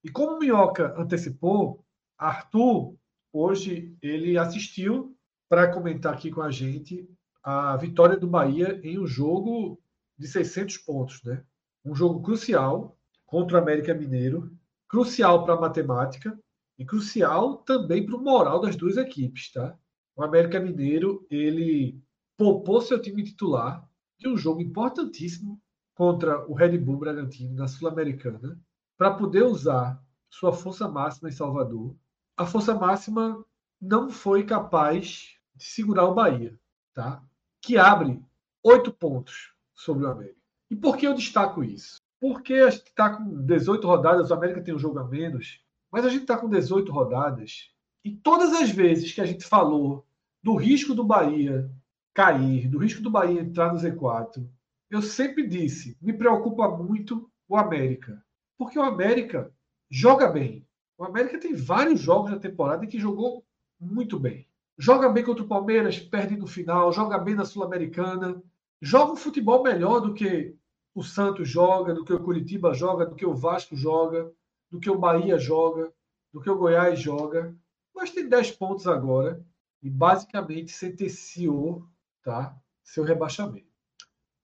E 0.03 0.11
como 0.11 0.37
o 0.37 0.39
Minhoca 0.39 0.95
antecipou, 0.99 1.85
Arthur, 2.19 2.97
hoje, 3.33 3.97
ele 4.03 4.37
assistiu 4.39 5.17
para 5.49 5.73
comentar 5.73 6.15
aqui 6.15 6.31
com 6.31 6.43
a 6.43 6.51
gente 6.51 7.09
a 7.43 7.77
vitória 7.77 8.17
do 8.17 8.27
Bahia 8.27 8.81
em 8.83 8.99
um 8.99 9.07
jogo 9.07 9.81
de 10.19 10.27
600 10.27 10.79
pontos, 10.79 11.23
né? 11.23 11.45
Um 11.85 11.95
jogo 11.95 12.21
crucial 12.23 12.99
contra 13.25 13.57
o 13.57 13.61
América 13.61 13.95
Mineiro, 13.95 14.51
crucial 14.89 15.45
para 15.45 15.55
a 15.55 15.61
matemática 15.61 16.37
e 16.79 16.85
crucial 16.85 17.59
também 17.59 18.05
para 18.05 18.17
o 18.17 18.23
moral 18.23 18.61
das 18.61 18.75
duas 18.75 18.97
equipes, 18.97 19.53
tá? 19.53 19.77
O 20.17 20.25
América 20.25 20.59
Mineiro, 20.59 21.27
ele 21.31 22.01
poupou 22.37 22.81
seu 22.81 23.01
time 23.01 23.23
titular 23.23 23.89
de 24.19 24.29
um 24.29 24.37
jogo 24.37 24.61
importantíssimo 24.61 25.61
contra 25.95 26.47
o 26.47 26.55
Red 26.55 26.79
Bull 26.79 26.99
Bragantino 26.99 27.55
na 27.55 27.67
Sul-Americana 27.67 28.61
para 28.97 29.15
poder 29.15 29.45
usar 29.45 30.03
sua 30.29 30.53
força 30.53 30.89
máxima 30.89 31.29
em 31.29 31.33
Salvador. 31.33 31.97
A 32.37 32.45
força 32.45 32.75
máxima 32.75 33.45
não 33.81 34.11
foi 34.11 34.45
capaz 34.45 35.35
de 35.55 35.65
segurar 35.65 36.05
o 36.05 36.15
Bahia, 36.15 36.59
tá? 36.93 37.23
Que 37.63 37.79
abre 37.79 38.23
oito 38.63 38.93
pontos 38.93 39.53
sobre 39.75 40.05
o 40.05 40.11
América. 40.11 40.37
E 40.71 40.77
por 40.77 40.97
que 40.97 41.07
eu 41.07 41.15
destaco 41.15 41.63
isso? 41.65 42.01
Porque 42.21 42.55
a 42.55 42.71
gente 42.71 42.87
está 42.87 43.17
com 43.17 43.45
18 43.45 43.87
rodadas, 43.87 44.31
o 44.31 44.35
América 44.35 44.63
tem 44.63 44.75
um 44.75 44.79
jogo 44.79 44.99
a 44.99 45.05
menos, 45.07 45.63
mas 45.91 46.05
a 46.05 46.09
gente 46.09 46.23
está 46.23 46.37
com 46.37 46.49
18 46.49 46.91
rodadas 46.91 47.71
e 48.05 48.11
todas 48.11 48.53
as 48.53 48.71
vezes 48.71 49.13
que 49.13 49.21
a 49.21 49.27
gente 49.27 49.45
falou 49.45 50.07
do 50.43 50.55
risco 50.55 50.95
do 50.95 51.05
Bahia 51.05 51.71
cair, 52.17 52.67
do 52.67 52.79
risco 52.79 53.03
do 53.03 53.11
Bahia 53.11 53.43
entrar 53.43 53.75
no 53.75 53.79
Z4, 53.79 54.43
eu 54.89 55.03
sempre 55.03 55.47
disse, 55.47 55.99
me 56.01 56.15
preocupa 56.15 56.67
muito 56.67 57.31
o 57.47 57.59
América. 57.59 58.25
Porque 58.57 58.79
o 58.79 58.83
América 58.83 59.53
joga 59.91 60.27
bem, 60.27 60.67
O 60.99 61.05
América 61.05 61.39
tem 61.39 61.55
vários 61.55 62.01
jogos 62.01 62.31
na 62.31 62.39
temporada 62.39 62.83
em 62.83 62.89
que 62.89 62.99
jogou 62.99 63.45
muito 63.79 64.19
bem. 64.19 64.49
Joga 64.79 65.11
bem 65.11 65.23
contra 65.23 65.45
o 65.45 65.49
Palmeiras, 65.49 66.01
perde 66.01 66.39
no 66.39 66.47
final, 66.47 66.91
joga 66.91 67.19
bem 67.19 67.35
na 67.35 67.45
Sul-Americana, 67.45 68.43
joga 68.81 69.13
um 69.13 69.17
futebol 69.17 69.63
melhor 69.63 70.01
do 70.01 70.15
que 70.15 70.57
o 70.95 71.03
Santos 71.03 71.47
joga, 71.47 71.93
do 71.93 72.03
que 72.03 72.15
o 72.15 72.23
Curitiba 72.23 72.73
joga, 72.73 73.05
do 73.05 73.15
que 73.15 73.27
o 73.27 73.35
Vasco 73.35 73.77
joga, 73.77 74.33
do 74.71 74.81
que 74.81 74.89
o 74.89 74.99
Bahia 74.99 75.39
joga, 75.39 75.93
do 76.33 76.41
que 76.41 76.49
o 76.49 76.57
Goiás 76.57 76.99
joga. 76.99 77.55
Mas 77.95 78.11
tem 78.11 78.27
10 78.27 78.53
pontos 78.53 78.87
agora 78.87 79.45
e 79.83 79.91
basicamente 79.91 80.73
sentenciou 80.73 81.87
tá, 82.27 82.59
seu 82.83 83.05
rebaixamento. 83.05 83.71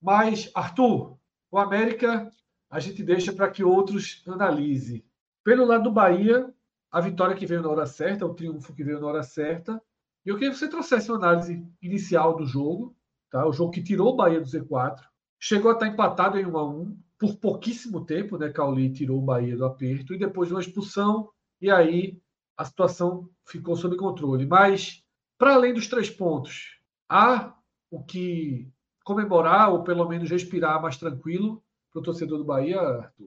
Mas, 0.00 0.48
Arthur, 0.54 1.18
o 1.50 1.58
América 1.58 2.32
a 2.70 2.78
gente 2.78 3.02
deixa 3.02 3.32
para 3.32 3.50
que 3.50 3.64
outros 3.64 4.22
analisem. 4.26 5.04
Pelo 5.42 5.66
lado 5.66 5.84
do 5.84 5.92
Bahia, 5.92 6.54
a 6.90 7.00
vitória 7.00 7.34
que 7.34 7.44
veio 7.44 7.60
na 7.60 7.68
hora 7.68 7.84
certa, 7.84 8.24
o 8.24 8.34
triunfo 8.34 8.72
que 8.72 8.84
veio 8.84 9.00
na 9.00 9.08
hora 9.08 9.22
certa. 9.24 9.82
E 10.24 10.28
eu 10.28 10.36
queria 10.36 10.52
que 10.52 10.58
você 10.58 10.68
trouxesse 10.68 11.10
uma 11.10 11.18
análise 11.18 11.66
inicial 11.82 12.36
do 12.36 12.46
jogo, 12.46 12.96
tá? 13.28 13.44
o 13.46 13.52
jogo 13.52 13.72
que 13.72 13.82
tirou 13.82 14.12
o 14.12 14.16
Bahia 14.16 14.40
do 14.40 14.46
Z4. 14.46 15.00
Chegou 15.40 15.70
a 15.70 15.74
estar 15.74 15.88
empatado 15.88 16.38
em 16.38 16.46
1 16.46 16.56
a 16.56 16.64
1 16.64 16.96
por 17.18 17.36
pouquíssimo 17.36 18.04
tempo, 18.04 18.38
né? 18.38 18.48
Cauli 18.48 18.92
tirou 18.92 19.18
o 19.18 19.24
Bahia 19.24 19.56
do 19.56 19.64
aperto 19.64 20.14
e 20.14 20.18
depois 20.18 20.48
de 20.48 20.54
uma 20.54 20.60
expulsão, 20.60 21.28
e 21.60 21.68
aí 21.68 22.20
a 22.56 22.64
situação 22.64 23.28
ficou 23.44 23.74
sob 23.74 23.96
controle. 23.96 24.46
Mas, 24.46 25.04
para 25.36 25.54
além 25.54 25.74
dos 25.74 25.88
três 25.88 26.08
pontos, 26.08 26.80
há 27.08 27.54
o 27.92 28.02
que 28.02 28.66
comemorar 29.04 29.70
ou 29.70 29.84
pelo 29.84 30.08
menos 30.08 30.30
respirar 30.30 30.80
mais 30.80 30.96
tranquilo 30.96 31.62
para 31.92 32.00
o 32.00 32.02
torcedor 32.02 32.38
do 32.38 32.44
Bahia, 32.44 32.80
Arthur? 32.80 33.26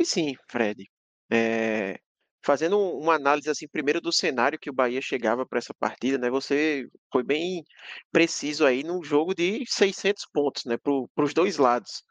Sim, 0.00 0.36
Fred. 0.48 0.88
É, 1.28 1.98
fazendo 2.44 2.78
uma 2.78 3.14
análise 3.16 3.50
assim 3.50 3.66
primeiro 3.66 4.00
do 4.00 4.12
cenário 4.12 4.58
que 4.60 4.70
o 4.70 4.72
Bahia 4.72 5.02
chegava 5.02 5.44
para 5.44 5.58
essa 5.58 5.74
partida, 5.74 6.16
né? 6.18 6.30
Você 6.30 6.88
foi 7.12 7.24
bem 7.24 7.64
preciso 8.12 8.64
aí 8.64 8.84
num 8.84 9.02
jogo 9.02 9.34
de 9.34 9.64
600 9.66 10.24
pontos, 10.32 10.64
né? 10.64 10.76
Para 10.76 11.24
os 11.24 11.34
dois 11.34 11.56
lados. 11.56 12.04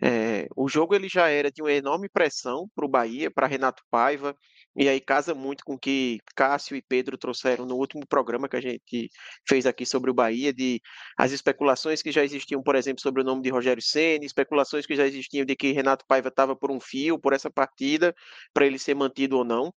É, 0.00 0.46
o 0.56 0.68
jogo 0.68 0.94
ele 0.94 1.08
já 1.08 1.28
era 1.28 1.50
de 1.50 1.62
uma 1.62 1.72
enorme 1.72 2.08
pressão 2.08 2.68
para 2.76 2.84
o 2.84 2.88
Bahia, 2.88 3.28
para 3.28 3.48
Renato 3.48 3.82
Paiva, 3.90 4.36
e 4.76 4.88
aí 4.88 5.00
casa 5.00 5.34
muito 5.34 5.64
com 5.64 5.74
o 5.74 5.78
que 5.78 6.18
Cássio 6.34 6.76
e 6.76 6.82
Pedro 6.82 7.16
trouxeram 7.16 7.64
no 7.64 7.76
último 7.76 8.06
programa 8.06 8.48
que 8.48 8.56
a 8.56 8.60
gente 8.60 9.10
fez 9.48 9.66
aqui 9.66 9.86
sobre 9.86 10.10
o 10.10 10.14
Bahia, 10.14 10.52
de 10.52 10.80
as 11.16 11.32
especulações 11.32 12.02
que 12.02 12.10
já 12.10 12.24
existiam, 12.24 12.62
por 12.62 12.74
exemplo, 12.74 13.00
sobre 13.00 13.22
o 13.22 13.24
nome 13.24 13.42
de 13.42 13.50
Rogério 13.50 13.82
Ceni, 13.82 14.26
especulações 14.26 14.86
que 14.86 14.96
já 14.96 15.06
existiam 15.06 15.44
de 15.44 15.54
que 15.54 15.72
Renato 15.72 16.04
Paiva 16.06 16.28
estava 16.28 16.56
por 16.56 16.70
um 16.70 16.80
fio 16.80 17.18
por 17.18 17.32
essa 17.32 17.50
partida, 17.50 18.14
para 18.52 18.66
ele 18.66 18.78
ser 18.78 18.94
mantido 18.94 19.38
ou 19.38 19.44
não. 19.44 19.72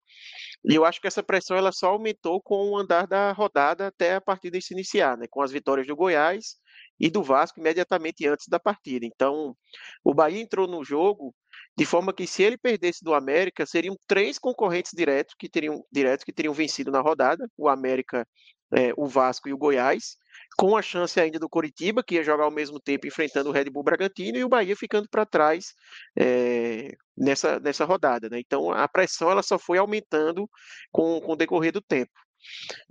E 0.64 0.74
eu 0.74 0.84
acho 0.84 1.00
que 1.00 1.06
essa 1.06 1.22
pressão 1.22 1.56
ela 1.56 1.72
só 1.72 1.88
aumentou 1.90 2.40
com 2.42 2.70
o 2.70 2.76
andar 2.76 3.06
da 3.06 3.32
rodada 3.32 3.86
até 3.88 4.14
a 4.16 4.20
partida 4.20 4.60
se 4.60 4.74
iniciar, 4.74 5.16
né? 5.16 5.26
com 5.30 5.42
as 5.42 5.52
vitórias 5.52 5.86
do 5.86 5.96
Goiás 5.96 6.56
e 6.98 7.10
do 7.10 7.22
Vasco 7.22 7.60
imediatamente 7.60 8.26
antes 8.26 8.46
da 8.48 8.58
partida. 8.58 9.06
Então, 9.06 9.56
o 10.04 10.14
Bahia 10.14 10.40
entrou 10.40 10.66
no 10.66 10.84
jogo 10.84 11.34
de 11.76 11.86
forma 11.86 12.12
que 12.12 12.26
se 12.26 12.42
ele 12.42 12.58
perdesse 12.58 13.04
do 13.04 13.14
América, 13.14 13.64
seriam 13.64 13.96
três 14.06 14.38
concorrentes 14.38 14.92
diretos 14.94 15.34
que 15.38 15.48
teriam, 15.48 15.84
diretos 15.92 16.24
que 16.24 16.32
teriam 16.32 16.52
vencido 16.52 16.90
na 16.90 17.00
rodada, 17.00 17.48
o 17.56 17.68
América, 17.68 18.26
é, 18.72 18.92
o 18.96 19.06
Vasco 19.06 19.48
e 19.48 19.52
o 19.52 19.58
Goiás, 19.58 20.16
com 20.56 20.76
a 20.76 20.82
chance 20.82 21.20
ainda 21.20 21.38
do 21.38 21.48
Coritiba, 21.48 22.02
que 22.02 22.16
ia 22.16 22.24
jogar 22.24 22.44
ao 22.44 22.50
mesmo 22.50 22.80
tempo 22.80 23.06
enfrentando 23.06 23.48
o 23.48 23.52
Red 23.52 23.70
Bull 23.70 23.84
Bragantino, 23.84 24.36
e 24.36 24.44
o 24.44 24.48
Bahia 24.48 24.74
ficando 24.74 25.08
para 25.08 25.24
trás 25.24 25.72
é, 26.18 26.96
nessa, 27.16 27.60
nessa 27.60 27.84
rodada. 27.84 28.28
Né? 28.28 28.40
Então 28.40 28.72
a 28.72 28.88
pressão 28.88 29.30
ela 29.30 29.42
só 29.42 29.58
foi 29.58 29.78
aumentando 29.78 30.50
com, 30.90 31.20
com 31.20 31.32
o 31.32 31.36
decorrer 31.36 31.72
do 31.72 31.80
tempo. 31.80 32.10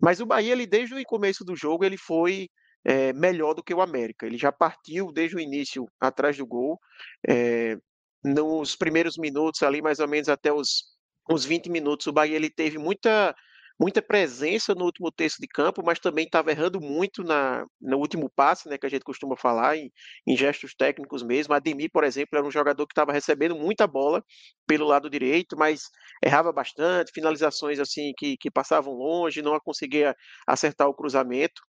Mas 0.02 0.20
o 0.20 0.26
Bahia, 0.26 0.54
ele, 0.54 0.66
desde 0.66 0.96
o 0.96 1.04
começo 1.04 1.44
do 1.44 1.56
jogo, 1.56 1.84
ele 1.84 1.98
foi 1.98 2.48
é, 2.88 3.12
melhor 3.12 3.54
do 3.54 3.62
que 3.62 3.74
o 3.74 3.82
América. 3.82 4.26
Ele 4.26 4.38
já 4.38 4.50
partiu 4.50 5.12
desde 5.12 5.36
o 5.36 5.40
início 5.42 5.86
atrás 6.00 6.38
do 6.38 6.48
gol. 6.48 6.80
É, 7.28 7.78
nos 8.24 8.78
primeiros 8.78 9.18
minutos, 9.18 9.62
ali 9.62 9.82
mais 9.82 10.00
ou 10.00 10.08
menos 10.08 10.30
até 10.30 10.54
os, 10.54 10.86
os 11.30 11.44
20 11.44 11.70
minutos, 11.70 12.08
o 12.08 12.14
Bahia 12.14 12.38
ele 12.38 12.50
teve 12.50 12.78
muita 12.78 13.36
muita 13.80 14.02
presença 14.02 14.74
no 14.74 14.86
último 14.86 15.12
terço 15.12 15.38
de 15.40 15.48
campo, 15.48 15.84
mas 15.86 16.00
também 16.00 16.26
estava 16.26 16.52
errando 16.52 16.82
muito 16.82 17.24
na, 17.24 17.66
no 17.80 17.98
último 17.98 18.30
passe, 18.30 18.68
né, 18.68 18.78
que 18.78 18.86
a 18.86 18.90
gente 18.90 19.04
costuma 19.04 19.38
falar, 19.38 19.78
em, 19.78 19.92
em 20.28 20.36
gestos 20.36 20.74
técnicos 20.76 21.24
mesmo. 21.24 21.54
Ademir, 21.54 21.92
por 21.92 22.04
exemplo, 22.04 22.38
era 22.38 22.48
um 22.48 22.52
jogador 22.52 22.88
que 22.88 22.94
estava 22.94 23.14
recebendo 23.14 23.56
muita 23.56 23.86
bola 23.86 24.24
pelo 24.66 24.86
lado 24.86 25.10
direito, 25.10 25.56
mas 25.58 25.84
errava 26.24 26.52
bastante, 26.52 27.12
finalizações 27.14 27.80
assim 27.80 28.14
que, 28.18 28.36
que 28.38 28.50
passavam 28.50 28.94
longe, 28.94 29.42
não 29.42 29.58
conseguia 29.60 30.16
acertar 30.48 30.88
o 30.88 30.94
cruzamento. 30.94 31.62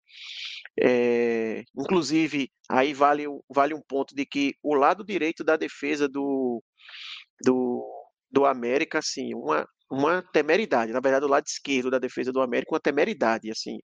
É, 0.80 1.64
inclusive, 1.78 2.50
aí 2.70 2.94
vale, 2.94 3.26
vale 3.50 3.74
um 3.74 3.82
ponto 3.82 4.16
de 4.16 4.26
que 4.26 4.54
o 4.64 4.76
lado 4.76 5.04
direito 5.04 5.44
da 5.44 5.58
defesa 5.58 6.08
do, 6.08 6.64
do, 7.44 7.86
do 8.32 8.46
América, 8.46 9.00
assim, 9.00 9.34
uma, 9.34 9.68
uma 9.90 10.22
temeridade. 10.22 10.92
Na 10.92 11.00
verdade, 11.00 11.26
o 11.26 11.30
lado 11.30 11.46
esquerdo 11.46 11.92
da 11.92 12.00
defesa 12.00 12.32
do 12.32 12.42
América, 12.42 12.74
uma 12.74 12.80
temeridade, 12.80 13.50
assim. 13.52 13.80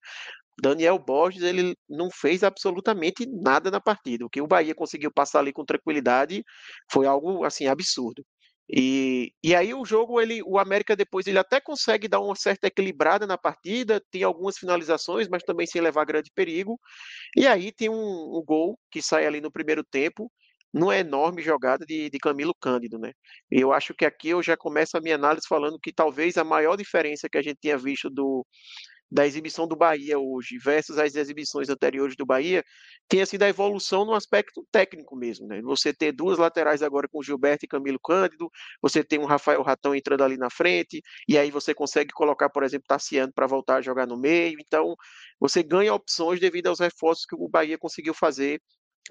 Daniel 0.62 1.00
Borges, 1.00 1.42
ele 1.44 1.76
não 1.90 2.10
fez 2.12 2.44
absolutamente 2.44 3.26
nada 3.28 3.72
na 3.72 3.82
partida. 3.82 4.26
O 4.26 4.30
que 4.30 4.42
o 4.42 4.48
Bahia 4.48 4.76
conseguiu 4.76 5.12
passar 5.12 5.40
ali 5.40 5.52
com 5.52 5.66
tranquilidade 5.66 6.44
foi 6.92 7.08
algo, 7.08 7.44
assim, 7.44 7.68
absurdo. 7.68 8.24
E, 8.70 9.34
e 9.44 9.54
aí 9.54 9.74
o 9.74 9.84
jogo, 9.84 10.22
ele, 10.22 10.42
o 10.44 10.58
América 10.58 10.96
depois 10.96 11.28
ele 11.28 11.38
até 11.38 11.60
consegue 11.60 12.08
dar 12.08 12.22
uma 12.22 12.36
certa 12.36 12.68
equilibrada 12.68 13.28
na 13.28 13.38
partida, 13.38 14.02
tem 14.10 14.24
algumas 14.24 14.58
finalizações, 14.58 15.28
mas 15.28 15.44
também 15.44 15.68
sem 15.68 15.82
levar 15.82 16.06
grande 16.06 16.32
perigo. 16.34 16.80
E 17.36 17.46
aí 17.48 17.72
tem 17.72 17.90
um, 17.90 17.96
um 17.96 18.44
gol 18.46 18.80
que 18.90 19.02
sai 19.02 19.26
ali 19.26 19.42
no 19.42 19.52
primeiro 19.52 19.84
tempo, 19.84 20.32
numa 20.74 20.98
enorme 20.98 21.42
jogada 21.42 21.86
de, 21.86 22.10
de 22.10 22.20
Camilo 22.20 22.56
Cândido, 22.60 22.98
né? 22.98 23.12
E 23.52 23.60
eu 23.62 23.72
acho 23.72 23.94
que 23.94 24.06
aqui 24.06 24.30
eu 24.30 24.42
já 24.42 24.58
começo 24.58 24.98
a 24.98 25.02
minha 25.02 25.16
análise 25.16 25.48
falando 25.48 25.80
que 25.80 25.94
talvez 25.94 26.38
a 26.38 26.44
maior 26.44 26.76
diferença 26.76 27.30
que 27.30 27.38
a 27.38 27.42
gente 27.42 27.60
tinha 27.62 27.78
visto 27.78 28.10
do, 28.10 28.46
da 29.14 29.28
exibição 29.28 29.68
do 29.68 29.76
Bahia 29.76 30.18
hoje 30.18 30.58
versus 30.58 30.98
as 30.98 31.14
exibições 31.16 31.70
anteriores 31.70 32.16
do 32.16 32.26
Bahia 32.26 32.64
tenha 33.08 33.26
sido 33.28 33.44
a 33.44 33.50
evolução 33.50 34.06
no 34.06 34.14
aspecto 34.16 34.66
técnico 34.72 35.16
mesmo, 35.16 35.46
né? 35.48 35.62
Você 35.62 35.94
ter 35.94 36.12
duas 36.12 36.40
laterais 36.40 36.82
agora 36.82 37.08
com 37.08 37.22
Gilberto 37.22 37.66
e 37.66 37.68
Camilo 37.68 38.00
Cândido, 38.04 38.50
você 38.82 39.04
tem 39.04 39.20
um 39.20 39.26
Rafael 39.26 39.62
Ratão 39.62 39.94
entrando 39.94 40.24
ali 40.24 40.38
na 40.38 40.50
frente, 40.50 41.02
e 41.28 41.38
aí 41.38 41.52
você 41.52 41.76
consegue 41.76 42.12
colocar, 42.12 42.50
por 42.50 42.64
exemplo, 42.64 42.88
Tassiano 42.88 43.32
para 43.32 43.46
voltar 43.46 43.76
a 43.78 43.82
jogar 43.82 44.08
no 44.08 44.18
meio, 44.18 44.58
então 44.60 44.96
você 45.40 45.62
ganha 45.62 45.94
opções 45.94 46.40
devido 46.40 46.68
aos 46.68 46.80
reforços 46.80 47.26
que 47.26 47.36
o 47.36 47.48
Bahia 47.48 47.78
conseguiu 47.78 48.16
fazer 48.16 48.60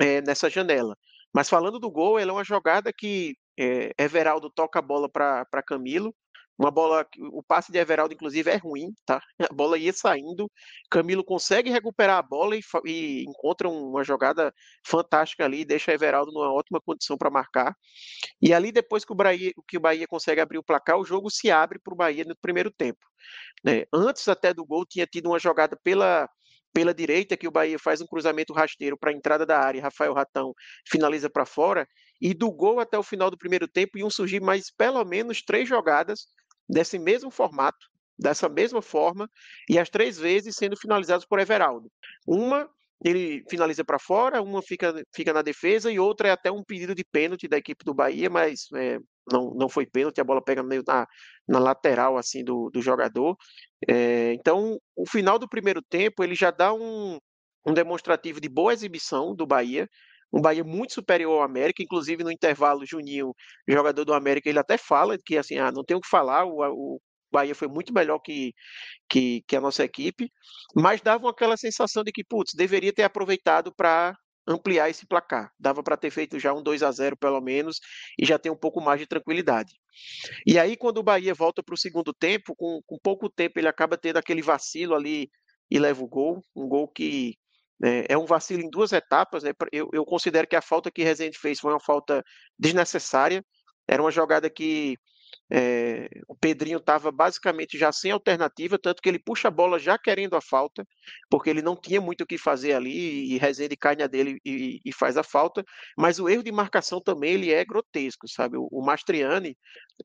é, 0.00 0.20
nessa 0.22 0.50
janela. 0.50 0.96
Mas 1.32 1.48
falando 1.48 1.78
do 1.78 1.90
gol, 1.90 2.18
ela 2.18 2.30
é 2.30 2.34
uma 2.34 2.44
jogada 2.44 2.92
que 2.92 3.36
é, 3.58 3.92
Everaldo 3.98 4.50
toca 4.50 4.78
a 4.78 4.82
bola 4.82 5.08
para 5.08 5.62
Camilo, 5.66 6.14
uma 6.58 6.70
bola, 6.70 7.06
o 7.32 7.42
passe 7.42 7.72
de 7.72 7.78
Everaldo, 7.78 8.14
inclusive, 8.14 8.50
é 8.50 8.56
ruim, 8.56 8.94
tá? 9.06 9.20
A 9.50 9.52
bola 9.52 9.78
ia 9.78 9.92
saindo. 9.92 10.50
Camilo 10.90 11.24
consegue 11.24 11.70
recuperar 11.70 12.18
a 12.18 12.22
bola 12.22 12.56
e, 12.56 12.60
e 12.84 13.24
encontra 13.24 13.68
uma 13.68 14.04
jogada 14.04 14.54
fantástica 14.86 15.44
ali, 15.44 15.64
deixa 15.64 15.92
Everaldo 15.92 16.30
numa 16.30 16.52
ótima 16.52 16.80
condição 16.80 17.16
para 17.18 17.30
marcar. 17.30 17.74
E 18.40 18.52
ali, 18.54 18.70
depois 18.70 19.04
que 19.04 19.12
o, 19.12 19.14
Bahia, 19.16 19.52
que 19.66 19.76
o 19.76 19.80
Bahia 19.80 20.06
consegue 20.06 20.40
abrir 20.40 20.58
o 20.58 20.62
placar, 20.62 20.98
o 20.98 21.04
jogo 21.04 21.30
se 21.30 21.50
abre 21.50 21.78
para 21.78 21.94
o 21.94 21.96
Bahia 21.96 22.24
no 22.24 22.36
primeiro 22.36 22.70
tempo. 22.70 23.00
Né? 23.64 23.84
Antes 23.92 24.28
até 24.28 24.52
do 24.54 24.64
gol, 24.64 24.86
tinha 24.86 25.06
tido 25.06 25.30
uma 25.30 25.38
jogada 25.38 25.76
pela, 25.82 26.28
pela 26.72 26.94
direita, 26.94 27.36
que 27.36 27.46
o 27.46 27.50
Bahia 27.50 27.78
faz 27.78 28.00
um 28.00 28.06
cruzamento 28.06 28.52
rasteiro 28.52 28.96
para 28.98 29.10
a 29.10 29.14
entrada 29.14 29.44
da 29.44 29.58
área, 29.58 29.82
Rafael 29.82 30.14
Ratão 30.14 30.52
finaliza 30.88 31.28
para 31.28 31.44
fora, 31.44 31.86
e 32.20 32.32
do 32.32 32.50
gol 32.50 32.80
até 32.80 32.98
o 32.98 33.02
final 33.02 33.30
do 33.30 33.38
primeiro 33.38 33.68
tempo 33.68 33.98
iam 33.98 34.10
surgir 34.10 34.40
mais 34.40 34.70
pelo 34.70 35.04
menos 35.04 35.42
três 35.42 35.68
jogadas 35.68 36.26
desse 36.68 36.98
mesmo 36.98 37.30
formato, 37.30 37.86
dessa 38.18 38.48
mesma 38.48 38.80
forma, 38.80 39.28
e 39.68 39.78
as 39.78 39.90
três 39.90 40.18
vezes 40.18 40.54
sendo 40.56 40.76
finalizados 40.76 41.26
por 41.26 41.38
Everaldo. 41.38 41.90
Uma 42.26 42.68
ele 43.04 43.42
finaliza 43.50 43.84
para 43.84 43.98
fora, 43.98 44.40
uma 44.40 44.62
fica, 44.62 44.94
fica 45.14 45.32
na 45.32 45.42
defesa 45.42 45.90
e 45.90 45.98
outra 45.98 46.28
é 46.28 46.30
até 46.30 46.50
um 46.52 46.62
pedido 46.62 46.94
de 46.94 47.04
pênalti 47.04 47.48
da 47.48 47.58
equipe 47.58 47.84
do 47.84 47.92
Bahia, 47.94 48.30
mas 48.30 48.66
é, 48.76 48.98
não, 49.30 49.52
não 49.54 49.68
foi 49.68 49.86
pênalti, 49.86 50.20
a 50.20 50.24
bola 50.24 50.42
pega 50.42 50.62
meio 50.62 50.82
na, 50.86 51.06
na 51.48 51.58
lateral 51.58 52.16
assim 52.16 52.44
do, 52.44 52.70
do 52.70 52.80
jogador. 52.80 53.36
É, 53.88 54.32
então, 54.34 54.78
o 54.96 55.08
final 55.08 55.38
do 55.38 55.48
primeiro 55.48 55.82
tempo 55.82 56.22
ele 56.22 56.34
já 56.34 56.50
dá 56.50 56.72
um, 56.72 57.18
um 57.66 57.74
demonstrativo 57.74 58.40
de 58.40 58.48
boa 58.48 58.72
exibição 58.72 59.34
do 59.34 59.46
Bahia, 59.46 59.88
um 60.32 60.40
Bahia 60.40 60.64
muito 60.64 60.94
superior 60.94 61.38
ao 61.38 61.42
América, 61.42 61.82
inclusive 61.82 62.24
no 62.24 62.30
intervalo, 62.30 62.86
Juninho, 62.86 63.34
jogador 63.68 64.04
do 64.04 64.14
América, 64.14 64.48
ele 64.48 64.58
até 64.58 64.78
fala 64.78 65.18
que 65.18 65.36
assim, 65.36 65.58
ah, 65.58 65.72
não 65.72 65.84
tem 65.84 65.96
o 65.96 66.00
que 66.00 66.08
falar, 66.08 66.46
o, 66.46 66.62
o 66.72 67.00
Bahia 67.32 67.54
foi 67.54 67.68
muito 67.68 67.92
melhor 67.92 68.18
que, 68.18 68.52
que, 69.08 69.42
que, 69.46 69.56
a 69.56 69.60
nossa 69.60 69.84
equipe, 69.84 70.30
mas 70.74 71.00
dava 71.00 71.28
aquela 71.30 71.56
sensação 71.56 72.04
de 72.04 72.12
que, 72.12 72.22
putz, 72.24 72.54
deveria 72.54 72.92
ter 72.92 73.02
aproveitado 73.02 73.72
para 73.74 74.14
ampliar 74.46 74.90
esse 74.90 75.06
placar. 75.06 75.50
Dava 75.58 75.82
para 75.82 75.96
ter 75.96 76.10
feito 76.10 76.38
já 76.38 76.52
um 76.52 76.62
2 76.62 76.82
a 76.82 76.90
0 76.90 77.16
pelo 77.16 77.40
menos 77.40 77.80
e 78.18 78.26
já 78.26 78.38
ter 78.38 78.50
um 78.50 78.56
pouco 78.56 78.80
mais 78.80 79.00
de 79.00 79.06
tranquilidade. 79.06 79.74
E 80.46 80.58
aí, 80.58 80.76
quando 80.76 80.98
o 80.98 81.02
Bahia 81.02 81.34
volta 81.34 81.62
para 81.62 81.74
o 81.74 81.78
segundo 81.78 82.12
tempo, 82.12 82.54
com, 82.56 82.80
com 82.86 82.98
pouco 82.98 83.28
tempo, 83.30 83.58
ele 83.58 83.68
acaba 83.68 83.96
tendo 83.96 84.16
aquele 84.16 84.42
vacilo 84.42 84.94
ali 84.94 85.30
e 85.70 85.78
leva 85.78 86.02
o 86.02 86.08
gol. 86.08 86.42
Um 86.54 86.68
gol 86.68 86.88
que 86.88 87.36
é, 87.82 88.06
é 88.10 88.18
um 88.18 88.26
vacilo 88.26 88.62
em 88.62 88.70
duas 88.70 88.92
etapas. 88.92 89.42
Né? 89.42 89.52
Eu, 89.70 89.88
eu 89.92 90.04
considero 90.04 90.46
que 90.46 90.56
a 90.56 90.62
falta 90.62 90.90
que 90.90 91.02
Rezende 91.02 91.38
fez 91.38 91.60
foi 91.60 91.72
uma 91.72 91.80
falta 91.80 92.22
desnecessária. 92.58 93.44
Era 93.88 94.02
uma 94.02 94.10
jogada 94.10 94.48
que 94.48 94.96
é, 95.54 96.08
o 96.26 96.34
Pedrinho 96.34 96.78
estava 96.78 97.12
basicamente 97.12 97.76
já 97.76 97.92
sem 97.92 98.10
alternativa, 98.10 98.78
tanto 98.78 99.02
que 99.02 99.08
ele 99.08 99.18
puxa 99.18 99.48
a 99.48 99.50
bola 99.50 99.78
já 99.78 99.98
querendo 99.98 100.34
a 100.34 100.40
falta, 100.40 100.82
porque 101.28 101.50
ele 101.50 101.60
não 101.60 101.76
tinha 101.76 102.00
muito 102.00 102.22
o 102.22 102.26
que 102.26 102.38
fazer 102.38 102.72
ali, 102.72 103.34
e 103.34 103.36
Rezende 103.36 103.76
cai 103.76 103.94
na 103.94 104.06
dele 104.06 104.38
e, 104.46 104.80
e, 104.82 104.92
faz 104.94 105.18
a 105.18 105.22
falta, 105.22 105.62
mas 105.94 106.18
o 106.18 106.26
erro 106.26 106.42
de 106.42 106.50
marcação 106.50 107.02
também 107.02 107.34
ele 107.34 107.52
é 107.52 107.62
grotesco, 107.66 108.26
sabe? 108.26 108.56
O, 108.56 108.66
o 108.72 108.82
Mastriani, 108.82 109.54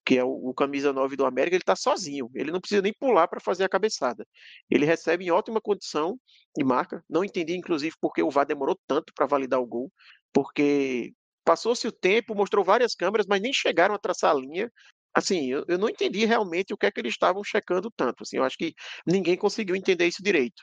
que 0.05 0.17
é 0.17 0.23
o, 0.23 0.49
o 0.49 0.53
camisa 0.53 0.91
9 0.91 1.15
do 1.15 1.25
América, 1.25 1.55
ele 1.55 1.63
está 1.63 1.77
sozinho, 1.77 2.29
ele 2.35 2.51
não 2.51 2.59
precisa 2.59 2.81
nem 2.81 2.93
pular 2.99 3.29
para 3.29 3.39
fazer 3.39 3.63
a 3.63 3.69
cabeçada. 3.69 4.25
Ele 4.69 4.85
recebe 4.85 5.23
em 5.23 5.31
ótima 5.31 5.61
condição 5.61 6.19
e 6.57 6.63
marca. 6.63 7.01
Não 7.09 7.23
entendi, 7.23 7.55
inclusive, 7.55 7.95
porque 8.01 8.21
o 8.21 8.29
VAR 8.29 8.45
demorou 8.45 8.77
tanto 8.85 9.13
para 9.15 9.25
validar 9.25 9.61
o 9.61 9.65
gol, 9.65 9.89
porque 10.33 11.13
Passou-se 11.47 11.87
o 11.87 11.93
tempo, 11.93 12.35
mostrou 12.35 12.61
várias 12.61 12.93
câmeras, 12.93 13.25
mas 13.25 13.39
nem 13.39 13.53
chegaram 13.53 13.95
a 13.95 13.97
traçar 13.97 14.31
a 14.31 14.37
linha 14.37 14.69
assim, 15.17 15.51
eu, 15.51 15.65
eu 15.67 15.79
não 15.79 15.89
entendi 15.89 16.25
realmente 16.25 16.73
o 16.73 16.77
que 16.77 16.85
é 16.85 16.91
que 16.91 17.01
eles 17.01 17.13
estavam 17.13 17.43
checando 17.43 17.89
tanto. 17.89 18.21
Assim, 18.21 18.37
eu 18.37 18.43
acho 18.43 18.55
que 18.55 18.75
ninguém 19.05 19.35
conseguiu 19.35 19.75
entender 19.75 20.05
isso 20.05 20.21
direito. 20.21 20.61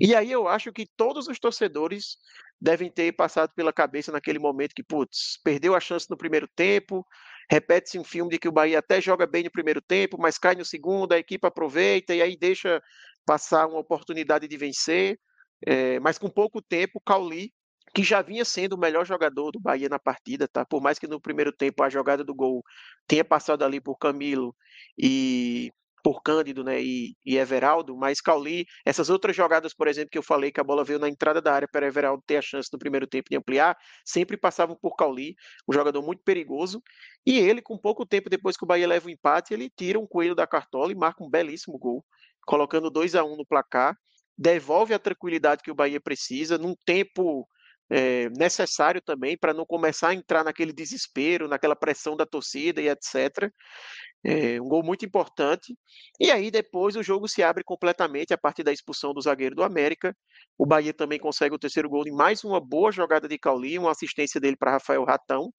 E 0.00 0.14
aí 0.14 0.30
eu 0.30 0.46
acho 0.46 0.72
que 0.72 0.86
todos 0.96 1.26
os 1.26 1.40
torcedores 1.40 2.16
devem 2.60 2.88
ter 2.88 3.12
passado 3.12 3.52
pela 3.52 3.72
cabeça 3.72 4.12
naquele 4.12 4.38
momento 4.38 4.74
que, 4.76 4.84
putz, 4.84 5.40
perdeu 5.42 5.74
a 5.74 5.80
chance 5.80 6.06
no 6.08 6.16
primeiro 6.16 6.46
tempo, 6.54 7.04
repete-se 7.50 7.98
um 7.98 8.04
filme 8.04 8.30
de 8.30 8.38
que 8.38 8.48
o 8.48 8.52
Bahia 8.52 8.78
até 8.78 9.00
joga 9.00 9.26
bem 9.26 9.42
no 9.42 9.50
primeiro 9.50 9.80
tempo, 9.80 10.16
mas 10.20 10.38
cai 10.38 10.54
no 10.54 10.64
segundo, 10.64 11.12
a 11.12 11.18
equipe 11.18 11.44
aproveita 11.44 12.14
e 12.14 12.22
aí 12.22 12.36
deixa 12.36 12.80
passar 13.26 13.66
uma 13.66 13.80
oportunidade 13.80 14.46
de 14.46 14.56
vencer. 14.56 15.18
É, 15.66 15.98
mas 15.98 16.16
com 16.16 16.30
pouco 16.30 16.62
tempo, 16.62 17.02
Cauli 17.04 17.52
que 17.94 18.02
já 18.02 18.22
vinha 18.22 18.44
sendo 18.44 18.74
o 18.74 18.78
melhor 18.78 19.04
jogador 19.04 19.50
do 19.50 19.60
Bahia 19.60 19.88
na 19.88 19.98
partida, 19.98 20.46
tá? 20.46 20.64
Por 20.64 20.80
mais 20.80 20.98
que 20.98 21.06
no 21.06 21.20
primeiro 21.20 21.52
tempo 21.52 21.82
a 21.82 21.90
jogada 21.90 22.24
do 22.24 22.34
gol 22.34 22.62
tenha 23.06 23.24
passado 23.24 23.64
ali 23.64 23.80
por 23.80 23.96
Camilo 23.98 24.54
e 24.96 25.72
por 26.02 26.22
Cândido, 26.22 26.64
né, 26.64 26.82
e, 26.82 27.14
e 27.24 27.36
Everaldo, 27.36 27.96
mas 27.96 28.20
Cauli, 28.20 28.66
essas 28.84 29.10
outras 29.10 29.36
jogadas, 29.36 29.74
por 29.74 29.86
exemplo, 29.86 30.10
que 30.10 30.18
eu 30.18 30.22
falei 30.22 30.50
que 30.50 30.60
a 30.60 30.64
bola 30.64 30.84
veio 30.84 30.98
na 30.98 31.08
entrada 31.08 31.40
da 31.40 31.52
área 31.52 31.68
para 31.68 31.86
Everaldo 31.86 32.22
ter 32.26 32.36
a 32.38 32.42
chance 32.42 32.70
no 32.72 32.78
primeiro 32.78 33.06
tempo 33.06 33.28
de 33.30 33.36
ampliar, 33.36 33.76
sempre 34.04 34.36
passavam 34.36 34.76
por 34.80 34.96
Cauli, 34.96 35.34
um 35.68 35.72
jogador 35.72 36.02
muito 36.02 36.22
perigoso, 36.22 36.82
e 37.26 37.38
ele, 37.38 37.60
com 37.60 37.76
pouco 37.76 38.06
tempo 38.06 38.30
depois 38.30 38.56
que 38.56 38.64
o 38.64 38.66
Bahia 38.66 38.88
leva 38.88 39.08
o 39.08 39.10
empate, 39.10 39.52
ele 39.52 39.70
tira 39.70 39.98
um 39.98 40.06
coelho 40.06 40.34
da 40.34 40.46
cartola 40.46 40.90
e 40.90 40.94
marca 40.94 41.22
um 41.22 41.28
belíssimo 41.28 41.78
gol, 41.78 42.04
colocando 42.46 42.90
2 42.90 43.14
a 43.14 43.24
1 43.24 43.32
um 43.32 43.36
no 43.36 43.46
placar, 43.46 43.96
devolve 44.36 44.94
a 44.94 44.98
tranquilidade 44.98 45.62
que 45.62 45.70
o 45.70 45.74
Bahia 45.74 46.00
precisa, 46.00 46.56
num 46.56 46.74
tempo 46.86 47.46
é, 47.90 48.30
necessário 48.30 49.02
também 49.02 49.36
para 49.36 49.52
não 49.52 49.66
começar 49.66 50.10
a 50.10 50.14
entrar 50.14 50.44
naquele 50.44 50.72
desespero, 50.72 51.48
naquela 51.48 51.74
pressão 51.74 52.16
da 52.16 52.24
torcida 52.24 52.80
e 52.80 52.88
etc. 52.88 53.50
É 54.22 54.60
um 54.60 54.68
gol 54.68 54.84
muito 54.84 55.04
importante. 55.04 55.74
E 56.20 56.30
aí 56.30 56.50
depois 56.50 56.94
o 56.94 57.02
jogo 57.02 57.26
se 57.26 57.42
abre 57.42 57.64
completamente 57.64 58.32
a 58.32 58.38
partir 58.38 58.62
da 58.62 58.72
expulsão 58.72 59.12
do 59.12 59.20
zagueiro 59.20 59.56
do 59.56 59.64
América. 59.64 60.14
O 60.56 60.66
Bahia 60.66 60.92
também 60.92 61.18
consegue 61.18 61.54
o 61.54 61.58
terceiro 61.58 61.88
gol 61.88 62.06
em 62.06 62.12
mais 62.12 62.44
uma 62.44 62.60
boa 62.60 62.92
jogada 62.92 63.26
de 63.26 63.38
Cauli, 63.38 63.78
uma 63.78 63.90
assistência 63.90 64.40
dele 64.40 64.56
para 64.56 64.72
Rafael 64.72 65.04
Ratão, 65.04 65.52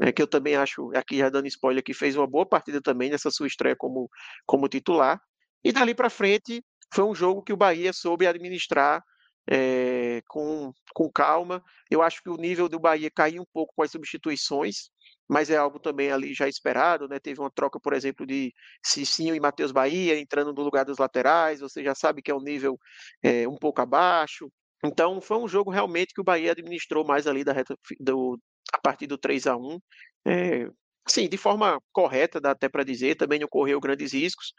é, 0.00 0.12
que 0.12 0.20
eu 0.20 0.26
também 0.26 0.56
acho, 0.56 0.90
aqui 0.94 1.18
já 1.18 1.30
dando 1.30 1.46
spoiler, 1.46 1.82
que 1.82 1.94
fez 1.94 2.16
uma 2.16 2.26
boa 2.26 2.44
partida 2.44 2.82
também 2.82 3.10
nessa 3.10 3.30
sua 3.30 3.46
estreia 3.46 3.76
como, 3.76 4.10
como 4.44 4.68
titular. 4.68 5.20
E 5.62 5.72
dali 5.72 5.94
para 5.94 6.10
frente 6.10 6.62
foi 6.92 7.04
um 7.04 7.14
jogo 7.14 7.42
que 7.42 7.52
o 7.52 7.56
Bahia 7.56 7.92
soube 7.92 8.26
administrar 8.26 9.02
é, 9.50 10.22
com, 10.28 10.72
com 10.94 11.10
calma. 11.10 11.62
Eu 11.90 12.02
acho 12.02 12.22
que 12.22 12.30
o 12.30 12.36
nível 12.36 12.68
do 12.68 12.78
Bahia 12.78 13.10
caiu 13.10 13.42
um 13.42 13.46
pouco 13.52 13.72
com 13.76 13.82
as 13.82 13.90
substituições, 13.90 14.90
mas 15.28 15.50
é 15.50 15.56
algo 15.56 15.78
também 15.78 16.10
ali 16.10 16.34
já 16.34 16.48
esperado, 16.48 17.08
né? 17.08 17.18
Teve 17.18 17.40
uma 17.40 17.50
troca, 17.50 17.80
por 17.80 17.92
exemplo, 17.92 18.26
de 18.26 18.52
Cicinho 18.84 19.34
e 19.34 19.40
Matheus 19.40 19.72
Bahia 19.72 20.18
entrando 20.18 20.52
no 20.52 20.62
lugar 20.62 20.84
dos 20.84 20.98
laterais, 20.98 21.60
você 21.60 21.82
já 21.82 21.94
sabe 21.94 22.22
que 22.22 22.30
é 22.30 22.34
um 22.34 22.42
nível 22.42 22.78
é, 23.22 23.48
um 23.48 23.56
pouco 23.56 23.80
abaixo. 23.80 24.50
Então 24.84 25.20
foi 25.20 25.38
um 25.38 25.48
jogo 25.48 25.70
realmente 25.70 26.12
que 26.14 26.20
o 26.20 26.24
Bahia 26.24 26.52
administrou 26.52 27.04
mais 27.04 27.26
ali 27.26 27.42
da 27.42 27.52
reta, 27.52 27.76
do, 27.98 28.38
a 28.72 28.78
partir 28.78 29.06
do 29.06 29.16
3 29.16 29.46
a 29.46 29.56
1 29.56 29.80
é, 30.26 30.68
Sim, 31.06 31.28
de 31.28 31.36
forma 31.36 31.78
correta, 31.92 32.40
dá 32.40 32.52
até 32.52 32.66
para 32.68 32.82
dizer, 32.82 33.16
também 33.16 33.38
não 33.38 33.46
correu 33.48 33.78
grandes 33.78 34.12
riscos, 34.14 34.54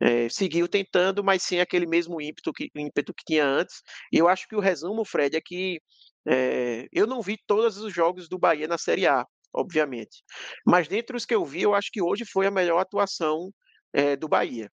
é, 0.00 0.28
seguiu 0.28 0.68
tentando, 0.68 1.24
mas 1.24 1.42
sem 1.42 1.60
aquele 1.60 1.86
mesmo 1.86 2.20
ímpeto 2.20 2.52
que, 2.52 2.70
ímpeto 2.76 3.14
que 3.14 3.24
tinha 3.24 3.44
antes. 3.46 3.82
E 4.12 4.18
eu 4.18 4.28
acho 4.28 4.46
que 4.48 4.54
o 4.56 4.60
resumo, 4.60 5.04
Fred, 5.04 5.36
é 5.36 5.40
que 5.40 5.80
é, 6.26 6.86
eu 6.92 7.06
não 7.06 7.22
vi 7.22 7.38
todos 7.46 7.78
os 7.78 7.92
jogos 7.92 8.28
do 8.28 8.38
Bahia 8.38 8.68
na 8.68 8.76
Série 8.78 9.06
A, 9.06 9.24
obviamente, 9.54 10.22
mas 10.66 10.88
dentre 10.88 11.16
os 11.16 11.24
que 11.24 11.34
eu 11.34 11.44
vi, 11.44 11.62
eu 11.62 11.74
acho 11.74 11.90
que 11.90 12.02
hoje 12.02 12.24
foi 12.26 12.46
a 12.46 12.50
melhor 12.50 12.78
atuação 12.80 13.50
é, 13.92 14.14
do 14.16 14.28
Bahia. 14.28 14.70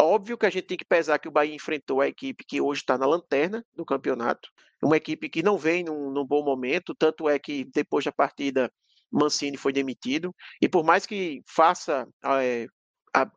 Óbvio 0.00 0.36
que 0.36 0.46
a 0.46 0.50
gente 0.50 0.66
tem 0.66 0.76
que 0.76 0.84
pesar 0.84 1.18
que 1.20 1.28
o 1.28 1.30
Bahia 1.30 1.54
enfrentou 1.54 2.00
a 2.00 2.08
equipe 2.08 2.44
que 2.46 2.60
hoje 2.60 2.80
está 2.80 2.98
na 2.98 3.06
lanterna 3.06 3.64
do 3.74 3.84
campeonato, 3.84 4.48
uma 4.82 4.96
equipe 4.96 5.28
que 5.28 5.42
não 5.42 5.56
vem 5.56 5.84
num, 5.84 6.10
num 6.10 6.26
bom 6.26 6.44
momento, 6.44 6.94
tanto 6.96 7.28
é 7.28 7.38
que 7.38 7.64
depois 7.64 8.04
da 8.04 8.12
partida 8.12 8.70
Mancini 9.10 9.56
foi 9.56 9.72
demitido, 9.72 10.34
e 10.60 10.68
por 10.68 10.84
mais 10.84 11.06
que 11.06 11.42
faça 11.46 12.06
é, 12.24 12.66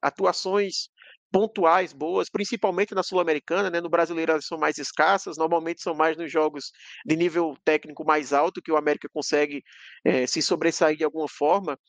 atuações 0.02 0.90
pontuais 1.32 1.94
boas, 1.94 2.30
principalmente 2.30 2.94
na 2.94 3.02
Sul-Americana, 3.04 3.70
né? 3.70 3.80
No 3.80 3.90
brasileiro 3.90 4.34
elas 4.34 4.46
são 4.46 4.58
mais 4.58 4.78
escassas, 4.78 5.38
normalmente 5.38 5.82
são 5.82 5.96
mais 5.96 6.18
nos 6.18 6.30
jogos 6.30 6.72
de 7.06 7.16
nível 7.16 7.56
técnico 7.64 8.06
mais 8.06 8.34
alto 8.34 8.62
que 8.62 8.72
o 8.72 8.76
América 8.76 9.08
consegue 9.14 9.64
é, 10.04 10.28
se 10.28 10.42
sobressair 10.42 10.98
de 10.98 11.06
alguma 11.06 11.30
forma. 11.30 11.80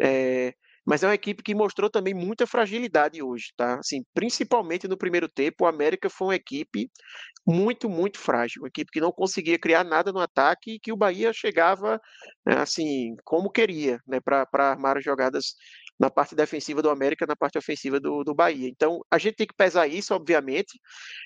É, 0.00 0.54
mas 0.90 1.04
é 1.04 1.06
uma 1.06 1.14
equipe 1.14 1.40
que 1.40 1.54
mostrou 1.54 1.88
também 1.88 2.12
muita 2.12 2.48
fragilidade 2.48 3.22
hoje, 3.22 3.52
tá? 3.56 3.78
Assim, 3.78 4.02
principalmente 4.12 4.88
no 4.88 4.98
primeiro 4.98 5.28
tempo, 5.28 5.62
o 5.62 5.66
América 5.68 6.10
foi 6.10 6.26
uma 6.26 6.34
equipe 6.34 6.90
muito, 7.46 7.88
muito 7.88 8.18
frágil, 8.18 8.62
uma 8.62 8.66
equipe 8.66 8.90
que 8.90 9.00
não 9.00 9.12
conseguia 9.12 9.56
criar 9.56 9.84
nada 9.84 10.10
no 10.10 10.18
ataque 10.18 10.72
e 10.72 10.80
que 10.80 10.90
o 10.90 10.96
Bahia 10.96 11.32
chegava, 11.32 12.00
né, 12.44 12.56
assim, 12.58 13.14
como 13.24 13.52
queria, 13.52 14.00
né, 14.04 14.18
para 14.18 14.48
armar 14.52 14.98
as 14.98 15.04
jogadas 15.04 15.54
na 15.96 16.10
parte 16.10 16.34
defensiva 16.34 16.82
do 16.82 16.90
América, 16.90 17.24
na 17.24 17.36
parte 17.36 17.56
ofensiva 17.56 18.00
do, 18.00 18.24
do 18.24 18.34
Bahia. 18.34 18.68
Então, 18.68 19.00
a 19.08 19.16
gente 19.16 19.36
tem 19.36 19.46
que 19.46 19.54
pesar 19.54 19.86
isso, 19.86 20.12
obviamente, 20.12 20.76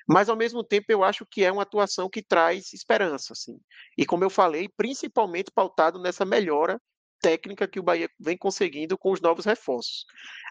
mas 0.07 0.29
ao 0.29 0.37
mesmo 0.37 0.63
tempo 0.63 0.85
eu 0.91 1.03
acho 1.03 1.25
que 1.25 1.43
é 1.43 1.51
uma 1.51 1.63
atuação 1.63 2.11
que 2.11 2.23
traz 2.23 2.71
esperança, 2.75 3.33
assim. 3.33 3.59
E 3.97 4.05
como 4.05 4.25
eu 4.25 4.29
falei, 4.31 4.69
principalmente 4.77 5.51
pautado 5.51 5.99
nessa 5.99 6.27
melhora 6.27 6.79
técnica 7.25 7.67
que 7.67 7.81
o 7.81 7.83
Bahia 7.83 8.09
vem 8.21 8.37
conseguindo 8.37 8.99
com 8.99 9.11
os 9.11 9.21
novos 9.21 9.47
reforços. 9.47 10.05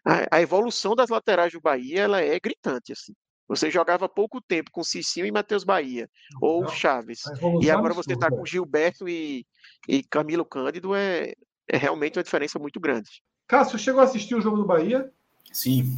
A, 0.03 0.37
a 0.37 0.41
evolução 0.41 0.95
das 0.95 1.09
laterais 1.09 1.53
do 1.53 1.61
Bahia 1.61 2.01
ela 2.01 2.19
é 2.19 2.39
gritante. 2.39 2.91
Assim. 2.91 3.13
Você 3.47 3.69
jogava 3.69 4.09
pouco 4.09 4.41
tempo 4.41 4.71
com 4.71 4.83
Cicinho 4.83 5.27
e 5.27 5.31
Matheus 5.31 5.63
Bahia, 5.63 6.09
ou 6.41 6.63
Não, 6.63 6.69
Chaves. 6.69 7.21
E 7.61 7.69
agora 7.69 7.93
você 7.93 8.13
está 8.13 8.29
com 8.29 8.45
Gilberto 8.45 9.07
e, 9.07 9.45
e 9.87 10.01
Camilo 10.03 10.43
Cândido, 10.43 10.95
é, 10.95 11.33
é 11.67 11.77
realmente 11.77 12.17
uma 12.17 12.23
diferença 12.23 12.57
muito 12.57 12.79
grande. 12.79 13.21
Cássio, 13.47 13.77
chegou 13.77 14.01
a 14.01 14.05
assistir 14.05 14.33
o 14.33 14.41
jogo 14.41 14.57
do 14.57 14.65
Bahia? 14.65 15.11
Sim, 15.51 15.95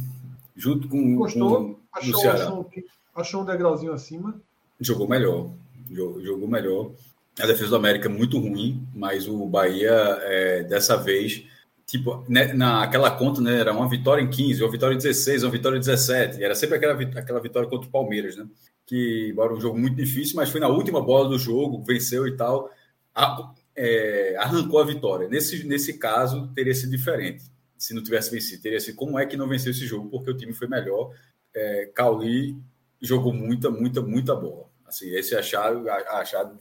junto 0.54 0.88
com, 0.88 1.16
Gostou? 1.16 1.56
Com, 1.56 1.80
achou, 1.92 2.30
achou, 2.30 2.70
achou 3.14 3.42
um 3.42 3.46
degrauzinho 3.46 3.92
acima? 3.92 4.38
Jogou 4.78 5.08
melhor. 5.08 5.50
Jogou 5.88 6.48
melhor 6.48 6.90
a 7.38 7.46
defesa 7.46 7.70
do 7.70 7.76
América 7.76 8.08
é 8.08 8.10
muito 8.10 8.38
ruim, 8.38 8.86
mas 8.94 9.28
o 9.28 9.46
Bahia, 9.46 9.92
é, 10.22 10.62
dessa 10.64 10.96
vez, 10.96 11.44
tipo, 11.86 12.24
né, 12.28 12.52
naquela 12.54 13.10
conta, 13.10 13.40
né, 13.40 13.60
era 13.60 13.72
uma 13.72 13.88
vitória 13.88 14.22
em 14.22 14.30
15, 14.30 14.62
uma 14.62 14.70
vitória 14.70 14.94
em 14.94 14.98
16, 14.98 15.42
uma 15.42 15.52
vitória 15.52 15.76
em 15.76 15.80
17, 15.80 16.42
era 16.42 16.54
sempre 16.54 16.76
aquela, 16.76 16.94
aquela 16.94 17.40
vitória 17.40 17.68
contra 17.68 17.88
o 17.88 17.92
Palmeiras, 17.92 18.36
né? 18.36 18.46
Que, 18.86 19.28
embora 19.30 19.52
um 19.52 19.60
jogo 19.60 19.78
muito 19.78 19.96
difícil, 19.96 20.36
mas 20.36 20.48
foi 20.48 20.60
na 20.60 20.68
última 20.68 21.02
bola 21.02 21.28
do 21.28 21.38
jogo, 21.38 21.82
venceu 21.84 22.26
e 22.26 22.36
tal, 22.36 22.70
a, 23.14 23.52
é, 23.74 24.36
arrancou 24.38 24.80
a 24.80 24.84
vitória. 24.84 25.28
Nesse, 25.28 25.64
nesse 25.64 25.98
caso, 25.98 26.50
teria 26.54 26.74
sido 26.74 26.90
diferente. 26.90 27.44
Se 27.76 27.92
não 27.92 28.02
tivesse 28.02 28.30
vencido, 28.30 28.62
teria 28.62 28.80
sido 28.80 28.96
como 28.96 29.18
é 29.18 29.26
que 29.26 29.36
não 29.36 29.48
venceu 29.48 29.70
esse 29.70 29.84
jogo, 29.86 30.08
porque 30.08 30.30
o 30.30 30.36
time 30.36 30.54
foi 30.54 30.66
melhor. 30.68 31.12
É, 31.54 31.90
Cauli 31.94 32.56
jogou 33.02 33.32
muita, 33.32 33.70
muita, 33.70 34.00
muita 34.00 34.34
bola. 34.34 34.66
Assim, 34.86 35.10
esse 35.14 35.34
achado, 35.34 35.88
achado 35.90 36.58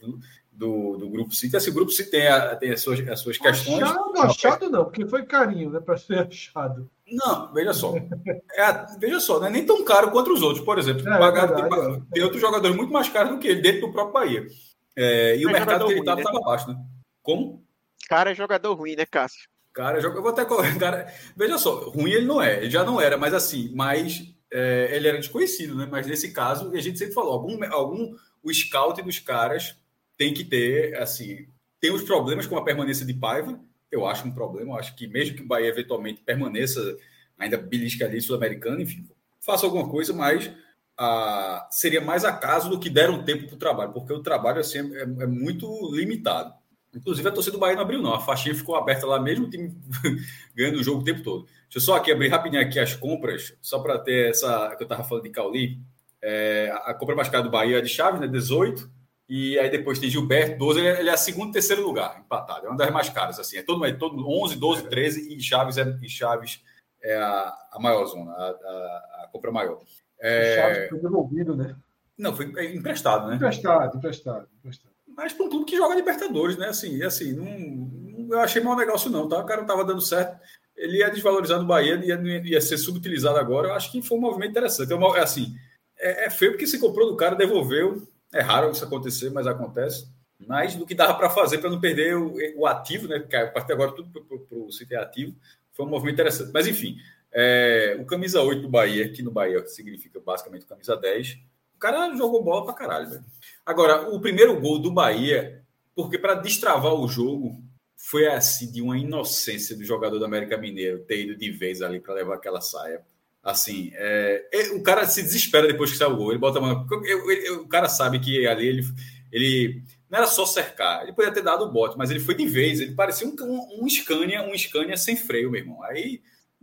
do, 0.55 0.97
do 0.97 1.09
grupo 1.09 1.35
C. 1.35 1.47
Então, 1.47 1.57
esse 1.57 1.71
grupo 1.71 1.91
C 1.91 2.05
tem, 2.05 2.27
a, 2.27 2.55
tem 2.55 2.71
as, 2.71 2.81
suas, 2.81 2.99
as 3.07 3.19
suas 3.19 3.37
questões. 3.37 3.83
Achado, 3.83 4.17
achado 4.17 4.69
não, 4.69 4.85
porque 4.85 5.05
foi 5.05 5.25
carinho, 5.25 5.69
né? 5.69 5.79
Para 5.79 5.97
ser 5.97 6.19
achado. 6.27 6.89
Não, 7.07 7.53
veja 7.53 7.73
só. 7.73 7.93
É, 7.95 8.97
veja 8.99 9.19
só, 9.19 9.39
não 9.39 9.47
é 9.47 9.49
nem 9.51 9.65
tão 9.65 9.83
caro 9.83 10.11
quanto 10.11 10.33
os 10.33 10.41
outros. 10.41 10.63
Por 10.63 10.79
exemplo, 10.79 11.07
é, 11.07 11.15
é 11.15 11.47
tem, 11.47 12.01
tem, 12.13 12.23
outros 12.23 12.41
jogadores 12.41 12.75
muito 12.75 12.91
mais 12.91 13.09
caros 13.09 13.31
do 13.31 13.39
que 13.39 13.47
ele 13.47 13.61
dentro 13.61 13.81
do 13.81 13.93
próprio 13.93 14.47
É, 14.95 15.37
e 15.37 15.45
o 15.45 15.51
mercado 15.51 15.85
que 15.85 15.91
ele 15.91 15.99
estava 15.99 16.21
estava 16.21 16.39
né? 16.39 16.45
baixo, 16.45 16.67
né? 16.69 16.77
Como? 17.21 17.63
Cara 18.07 18.31
é 18.31 18.35
jogador 18.35 18.73
ruim, 18.73 18.95
né, 18.95 19.05
Cássio? 19.05 19.47
Cara, 19.73 19.99
eu 19.99 20.21
vou 20.21 20.31
até 20.31 20.45
cara, 20.79 21.13
veja 21.35 21.57
só, 21.57 21.89
ruim 21.89 22.11
ele 22.11 22.25
não 22.25 22.41
é, 22.41 22.59
ele 22.59 22.69
já 22.69 22.83
não 22.83 23.01
era, 23.01 23.17
mas 23.17 23.33
assim, 23.33 23.71
mas 23.75 24.23
é, 24.51 24.89
ele 24.95 25.07
era 25.07 25.17
desconhecido, 25.17 25.75
né? 25.75 25.87
Mas 25.89 26.07
nesse 26.07 26.31
caso, 26.31 26.71
a 26.73 26.79
gente 26.79 26.97
sempre 26.97 27.13
falou, 27.13 27.33
algum, 27.33 27.59
algum 27.71 28.15
o 28.41 28.53
scout 28.53 29.01
dos 29.01 29.19
caras 29.19 29.75
tem 30.17 30.33
que 30.33 30.43
ter, 30.43 30.95
assim, 30.97 31.47
tem 31.79 31.91
os 31.91 32.03
problemas 32.03 32.47
com 32.47 32.57
a 32.57 32.63
permanência 32.63 33.05
de 33.05 33.13
Paiva, 33.13 33.59
eu 33.91 34.05
acho 34.05 34.27
um 34.27 34.31
problema, 34.31 34.71
eu 34.71 34.79
acho 34.79 34.95
que 34.95 35.07
mesmo 35.07 35.35
que 35.35 35.43
o 35.43 35.47
Bahia 35.47 35.67
eventualmente 35.67 36.21
permaneça 36.21 36.97
ainda 37.37 37.57
belisca 37.57 38.05
ali 38.05 38.21
sul-americano, 38.21 38.81
enfim, 38.81 39.07
faça 39.39 39.65
alguma 39.65 39.87
coisa, 39.87 40.13
mas 40.13 40.51
ah, 40.97 41.67
seria 41.69 42.01
mais 42.01 42.23
acaso 42.23 42.69
do 42.69 42.79
que 42.79 42.89
deram 42.89 43.23
tempo 43.23 43.47
para 43.47 43.55
o 43.55 43.59
trabalho, 43.59 43.93
porque 43.93 44.13
o 44.13 44.23
trabalho 44.23 44.59
assim, 44.59 44.79
é, 44.95 45.01
é 45.01 45.27
muito 45.27 45.67
limitado. 45.93 46.53
Inclusive, 46.93 47.27
a 47.27 47.31
torcida 47.31 47.57
do 47.57 47.59
Bahia 47.59 47.75
não 47.75 47.81
abriu, 47.81 48.01
não. 48.01 48.13
A 48.13 48.21
faixinha 48.21 48.55
ficou 48.55 48.75
aberta 48.75 49.05
lá 49.05 49.19
mesmo, 49.19 49.47
o 49.47 49.49
time 49.49 49.75
ganhando 50.55 50.79
o 50.79 50.83
jogo 50.83 51.01
o 51.01 51.03
tempo 51.03 51.21
todo. 51.21 51.43
Deixa 51.43 51.77
eu 51.77 51.81
só 51.81 51.95
aqui 51.97 52.09
abrir 52.09 52.29
rapidinho 52.29 52.61
aqui 52.61 52.79
as 52.79 52.95
compras, 52.95 53.53
só 53.61 53.79
para 53.79 53.99
ter 53.99 54.29
essa 54.29 54.73
que 54.77 54.83
eu 54.83 54.85
estava 54.85 55.03
falando 55.03 55.23
de 55.25 55.29
Cauli. 55.29 55.81
É, 56.21 56.73
a 56.85 56.93
compra 56.93 57.15
mais 57.15 57.27
cara 57.27 57.43
do 57.43 57.49
Bahia 57.49 57.79
é 57.79 57.81
de 57.81 57.89
Chaves, 57.89 58.21
né? 58.21 58.27
18. 58.27 58.89
E 59.27 59.57
aí 59.57 59.69
depois 59.69 59.99
tem 59.99 60.09
Gilberto, 60.09 60.57
12. 60.57 60.79
Ele 60.79 60.87
é, 60.87 60.99
ele 60.99 61.09
é 61.09 61.17
segundo 61.17 61.49
e 61.49 61.53
terceiro 61.53 61.83
lugar, 61.83 62.19
empatado. 62.19 62.67
É 62.67 62.69
uma 62.69 62.77
das 62.77 62.91
mais 62.91 63.09
caras, 63.09 63.39
assim. 63.39 63.57
É 63.57 63.63
todo, 63.63 63.83
é 63.85 63.91
todo 63.91 64.27
11, 64.27 64.55
12, 64.55 64.89
13 64.89 65.35
e 65.35 65.41
Chaves 65.41 65.77
é, 65.77 65.97
e 66.01 66.09
Chaves 66.09 66.63
é 67.01 67.17
a, 67.17 67.53
a 67.71 67.79
maior 67.79 68.05
zona, 68.05 68.31
a, 68.31 68.43
a, 68.43 69.23
a 69.23 69.29
compra 69.31 69.51
maior. 69.51 69.81
É... 70.19 70.55
Chaves 70.55 70.89
foi 70.89 70.99
devolvido, 70.99 71.55
né? 71.55 71.75
Não, 72.17 72.35
foi 72.35 72.45
emprestado, 72.73 73.27
né? 73.27 73.35
Emprestado, 73.35 73.97
emprestado, 73.97 74.47
emprestado 74.59 74.95
mas 75.15 75.31
para 75.33 75.45
um 75.45 75.49
clube 75.49 75.65
que 75.65 75.77
joga 75.77 75.95
Libertadores, 75.95 76.57
né? 76.57 76.67
Assim, 76.67 77.01
assim, 77.01 77.33
não, 77.33 78.35
eu 78.35 78.39
achei 78.41 78.61
mau 78.61 78.75
negócio, 78.75 79.09
não, 79.09 79.27
tá? 79.27 79.39
O 79.39 79.45
cara 79.45 79.61
não 79.61 79.67
estava 79.67 79.85
dando 79.85 80.01
certo. 80.01 80.37
Ele 80.75 80.97
ia 80.97 81.09
desvalorizar 81.09 81.57
no 81.57 81.65
Bahia, 81.65 81.95
ia, 82.03 82.19
ia 82.43 82.61
ser 82.61 82.77
subutilizado 82.77 83.37
agora. 83.37 83.69
Eu 83.69 83.73
acho 83.73 83.91
que 83.91 84.01
foi 84.01 84.17
um 84.17 84.21
movimento 84.21 84.51
interessante. 84.51 84.91
É, 84.91 85.19
assim, 85.21 85.55
é, 85.97 86.25
é 86.25 86.29
feio 86.29 86.51
porque 86.51 86.67
se 86.67 86.79
comprou 86.79 87.09
do 87.09 87.15
cara, 87.15 87.35
devolveu. 87.35 88.05
É 88.35 88.41
raro 88.41 88.69
isso 88.69 88.83
acontecer, 88.83 89.29
mas 89.29 89.47
acontece. 89.47 90.09
Mas 90.37 90.75
do 90.75 90.85
que 90.85 90.93
dava 90.93 91.13
para 91.13 91.29
fazer 91.29 91.59
para 91.59 91.69
não 91.69 91.79
perder 91.79 92.17
o, 92.17 92.35
o, 92.57 92.67
ativo, 92.67 93.07
né? 93.07 93.17
Porque 93.17 93.35
a 93.37 93.47
partir 93.49 93.67
de 93.67 93.73
agora 93.73 93.93
tudo 93.93 94.09
para 94.09 94.57
o 94.57 94.69
City 94.69 94.93
é 94.93 94.97
ativo. 94.97 95.33
Foi 95.71 95.85
um 95.85 95.89
movimento 95.89 96.15
interessante. 96.15 96.51
Mas 96.53 96.67
enfim, 96.67 96.97
é, 97.31 97.95
o 97.97 98.05
camisa 98.05 98.41
8 98.41 98.61
do 98.61 98.67
Bahia, 98.67 99.09
que 99.09 99.23
no 99.23 99.31
Bahia 99.31 99.65
significa 99.67 100.19
basicamente 100.19 100.65
camisa 100.65 100.97
10, 100.97 101.39
o 101.75 101.79
cara 101.79 102.13
jogou 102.17 102.43
bola 102.43 102.65
para 102.65 102.73
caralho, 102.73 103.09
velho. 103.09 103.25
Agora, 103.65 104.09
o 104.09 104.19
primeiro 104.19 104.59
gol 104.59 104.79
do 104.79 104.91
Bahia, 104.91 105.63
porque 105.95 106.17
para 106.17 106.35
destravar 106.35 106.93
o 106.93 107.07
jogo, 107.07 107.63
foi 107.95 108.27
assim, 108.27 108.69
de 108.69 108.81
uma 108.81 108.97
inocência 108.97 109.77
do 109.77 109.83
jogador 109.85 110.19
do 110.19 110.25
América 110.25 110.57
Mineiro 110.57 110.99
ter 110.99 111.23
ido 111.23 111.37
de 111.37 111.51
vez 111.51 111.81
ali 111.81 112.01
para 112.01 112.13
levar 112.13 112.35
aquela 112.35 112.59
saia. 112.59 113.01
Assim, 113.45 113.91
é, 113.93 114.47
é, 114.51 114.61
o 114.71 114.81
cara 114.81 115.05
se 115.05 115.21
desespera 115.21 115.67
depois 115.67 115.91
que 115.91 115.97
sai 115.97 116.07
o 116.07 116.15
gol. 116.17 116.31
Ele 116.31 116.39
bota 116.39 116.57
a 116.57 116.61
mão. 116.61 116.87
Eu, 117.05 117.61
o 117.61 117.67
cara 117.67 117.87
sabe 117.87 118.19
que 118.19 118.47
ali 118.47 118.67
ele, 118.67 118.83
ele 119.31 119.83
não 120.09 120.17
era 120.17 120.25
só 120.25 120.47
cercar, 120.47 121.03
ele 121.03 121.13
podia 121.13 121.31
ter 121.31 121.43
dado 121.43 121.63
o 121.63 121.71
bote, 121.71 121.95
mas 121.95 122.09
ele 122.09 122.19
foi 122.19 122.33
de 122.33 122.47
vez. 122.47 122.79
Ele 122.81 122.95
parecia 122.95 123.27
um, 123.27 123.35
um, 123.39 123.83
um 123.83 123.87
Scania, 123.87 124.41
um 124.41 124.57
Scania 124.57 124.97
sem 124.97 125.15
freio, 125.15 125.51
meu 125.51 125.61
irmão. 125.61 125.83
Aí 125.83 126.21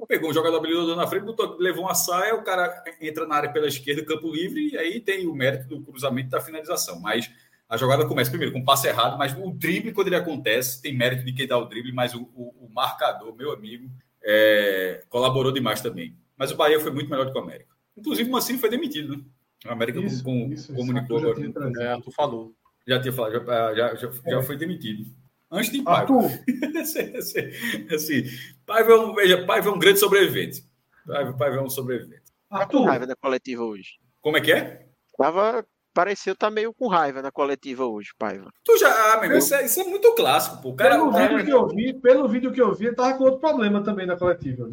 pegou 0.09 0.31
um 0.31 0.35
jogador 0.35 0.57
habilidoso 0.57 0.97
na 0.97 1.07
frente, 1.07 1.25
botou, 1.25 1.57
levou 1.61 1.85
uma 1.85 1.95
saia, 1.95 2.35
o 2.35 2.43
cara 2.43 2.83
entra 3.01 3.29
na 3.29 3.37
área 3.37 3.53
pela 3.53 3.69
esquerda, 3.69 4.05
campo 4.05 4.33
livre, 4.33 4.71
e 4.73 4.77
aí 4.77 4.99
tem 4.99 5.29
o 5.29 5.35
mérito 5.35 5.69
do 5.69 5.81
cruzamento 5.85 6.31
da 6.31 6.41
finalização. 6.41 6.99
Mas 6.99 7.31
a 7.69 7.77
jogada 7.77 8.05
começa 8.05 8.29
primeiro 8.29 8.53
com 8.53 8.59
um 8.59 8.65
passe 8.65 8.89
errado, 8.89 9.17
mas 9.17 9.33
o 9.39 9.53
drible, 9.53 9.93
quando 9.93 10.09
ele 10.09 10.17
acontece, 10.17 10.83
tem 10.83 10.93
mérito 10.93 11.25
de 11.25 11.33
quem 11.33 11.47
dá 11.47 11.57
o 11.57 11.67
drible, 11.67 11.93
mas 11.93 12.13
o, 12.13 12.23
o, 12.35 12.67
o 12.67 12.69
marcador, 12.75 13.37
meu 13.37 13.53
amigo, 13.53 13.89
é, 14.25 15.05
colaborou 15.09 15.53
demais 15.53 15.81
também. 15.81 16.21
Mas 16.43 16.51
o 16.51 16.57
Bahia 16.57 16.81
foi 16.81 16.91
muito 16.91 17.09
melhor 17.09 17.25
do 17.25 17.31
que 17.31 17.39
o 17.39 17.41
América. 17.41 17.73
Inclusive, 17.97 18.29
o 18.29 18.33
Mancini 18.33 18.59
foi 18.59 18.69
demitido, 18.69 19.17
né? 19.17 19.23
O 19.65 19.71
América 19.71 20.01
isso, 20.01 20.25
com, 20.25 20.53
isso, 20.53 20.75
comunicou 20.75 21.19
isso, 21.19 21.55
agora. 21.55 21.73
É, 21.81 22.01
tu 22.01 22.11
falou. 22.11 22.53
Já 22.85 23.01
tinha 23.01 23.13
falado, 23.13 23.33
já, 23.47 23.75
já, 23.75 23.95
já, 23.95 24.11
já 24.11 24.39
é. 24.41 24.43
foi 24.43 24.57
demitido. 24.57 25.09
Antes 25.49 25.71
de 25.71 25.83
Paiva. 25.83 26.13
assim, 26.81 27.95
assim, 27.95 28.25
Paiva 28.67 28.91
é 28.91 28.97
um, 28.97 29.15
veja, 29.15 29.47
Paiva 29.47 29.69
é 29.69 29.73
um 29.73 29.79
grande 29.79 30.01
sobrevivente. 30.01 30.65
Paiva, 31.07 31.33
Paiva 31.33 31.59
é 31.59 31.63
um 31.63 31.71
sobrevivente. 31.71 32.25
Arthur. 32.51 32.81
com 32.81 32.87
raiva 32.87 33.07
da 33.07 33.15
coletiva 33.15 33.63
hoje. 33.63 34.01
Como 34.21 34.37
é 34.37 34.41
que 34.41 34.51
é? 34.51 34.89
Tava, 35.17 35.65
pareceu 35.95 36.33
estar 36.33 36.49
tá 36.49 36.51
meio 36.51 36.75
com 36.75 36.89
raiva 36.89 37.23
na 37.23 37.31
coletiva 37.31 37.87
hoje, 37.87 38.11
Paiva. 38.19 38.51
Tu 38.65 38.79
já, 38.79 39.15
ah, 39.15 39.21
meu, 39.21 39.39
isso, 39.39 39.55
é, 39.55 39.65
isso 39.65 39.81
é 39.81 39.85
muito 39.85 40.13
clássico, 40.17 40.61
pô. 40.61 40.75
Cara, 40.75 40.97
pelo, 40.97 41.13
vídeo 41.13 41.45
que 41.45 41.53
eu 41.53 41.69
vi, 41.69 41.95
pelo 42.01 42.29
vídeo 42.29 42.53
que 42.53 42.61
eu 42.61 42.75
vi, 42.75 42.93
tava 42.93 43.17
com 43.17 43.23
outro 43.23 43.39
problema 43.39 43.81
também 43.81 44.07
na 44.07 44.17
coletiva. 44.17 44.69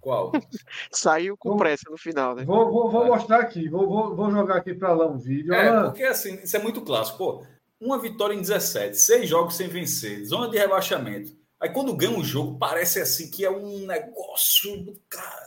Qual? 0.00 0.32
Saiu 0.90 1.36
com 1.36 1.50
vou, 1.50 1.58
pressa 1.58 1.90
no 1.90 1.98
final, 1.98 2.34
né? 2.34 2.44
Vou, 2.44 2.70
vou, 2.70 2.90
vou 2.90 3.06
mostrar 3.06 3.40
aqui, 3.40 3.68
vou, 3.68 3.88
vou, 3.88 4.16
vou 4.16 4.30
jogar 4.30 4.56
aqui 4.56 4.74
para 4.74 4.92
lá 4.92 5.06
um 5.06 5.18
vídeo. 5.18 5.52
É, 5.52 5.84
porque 5.84 6.04
assim, 6.04 6.40
isso 6.42 6.56
é 6.56 6.60
muito 6.60 6.80
clássico. 6.80 7.18
Pô, 7.18 7.44
uma 7.80 7.98
vitória 7.98 8.34
em 8.34 8.40
17, 8.40 8.96
seis 8.96 9.28
jogos 9.28 9.56
sem 9.56 9.68
vencer, 9.68 10.24
zona 10.24 10.48
de 10.48 10.58
rebaixamento. 10.58 11.38
Aí 11.60 11.68
quando 11.70 11.94
ganha 11.94 12.16
um 12.16 12.24
jogo, 12.24 12.58
parece 12.58 13.00
assim 13.00 13.30
que 13.30 13.44
é 13.44 13.50
um 13.50 13.86
negócio, 13.86 14.96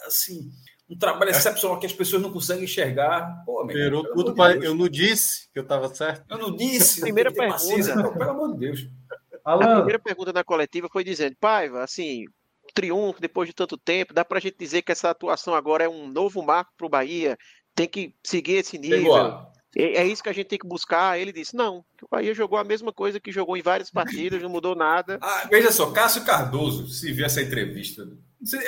assim, 0.05 0.51
um 0.89 0.97
trabalho 0.97 1.31
excepcional 1.31 1.79
que 1.79 1.87
as 1.87 1.93
pessoas 1.93 2.21
não 2.21 2.31
conseguem 2.31 2.65
enxergar. 2.65 3.43
Pô, 3.45 3.65
meu, 3.65 4.03
tudo 4.13 4.35
pra... 4.35 4.55
Eu 4.55 4.75
não 4.75 4.87
disse 4.87 5.49
que 5.51 5.57
eu 5.57 5.63
estava 5.63 5.93
certo. 5.93 6.23
Eu 6.29 6.37
não 6.37 6.55
disse. 6.55 7.01
Primeira 7.01 7.31
pergunta. 7.31 7.95
Não, 7.95 8.13
pelo 8.13 8.29
amor 8.29 8.53
de 8.53 8.59
Deus. 8.59 8.87
Alan. 9.43 9.65
A 9.65 9.75
primeira 9.77 9.99
pergunta 9.99 10.31
na 10.31 10.43
coletiva 10.43 10.87
foi 10.91 11.03
dizendo, 11.03 11.35
Paiva, 11.39 11.83
assim, 11.83 12.25
triunfo 12.73 13.21
depois 13.21 13.47
de 13.47 13.53
tanto 13.53 13.77
tempo, 13.77 14.13
dá 14.13 14.25
para 14.25 14.37
a 14.37 14.41
gente 14.41 14.57
dizer 14.57 14.81
que 14.81 14.91
essa 14.91 15.09
atuação 15.09 15.53
agora 15.53 15.83
é 15.83 15.89
um 15.89 16.07
novo 16.07 16.41
marco 16.41 16.71
para 16.77 16.87
o 16.87 16.89
Bahia, 16.89 17.37
tem 17.75 17.87
que 17.87 18.15
seguir 18.23 18.53
esse 18.53 18.77
nível. 18.77 19.15
É, 19.75 20.01
é 20.01 20.05
isso 20.05 20.23
que 20.23 20.29
a 20.29 20.33
gente 20.33 20.47
tem 20.47 20.59
que 20.59 20.67
buscar. 20.67 21.19
Ele 21.19 21.33
disse: 21.33 21.55
não, 21.55 21.83
o 22.01 22.07
Bahia 22.09 22.33
jogou 22.33 22.57
a 22.57 22.63
mesma 22.63 22.93
coisa 22.93 23.19
que 23.19 23.31
jogou 23.31 23.57
em 23.57 23.61
várias 23.61 23.89
partidas, 23.89 24.41
não 24.41 24.49
mudou 24.49 24.75
nada. 24.75 25.19
Ah, 25.21 25.47
veja 25.49 25.71
só, 25.71 25.91
Cássio 25.91 26.23
Cardoso, 26.23 26.87
se 26.87 27.11
viu 27.11 27.25
essa 27.25 27.41
entrevista. 27.41 28.07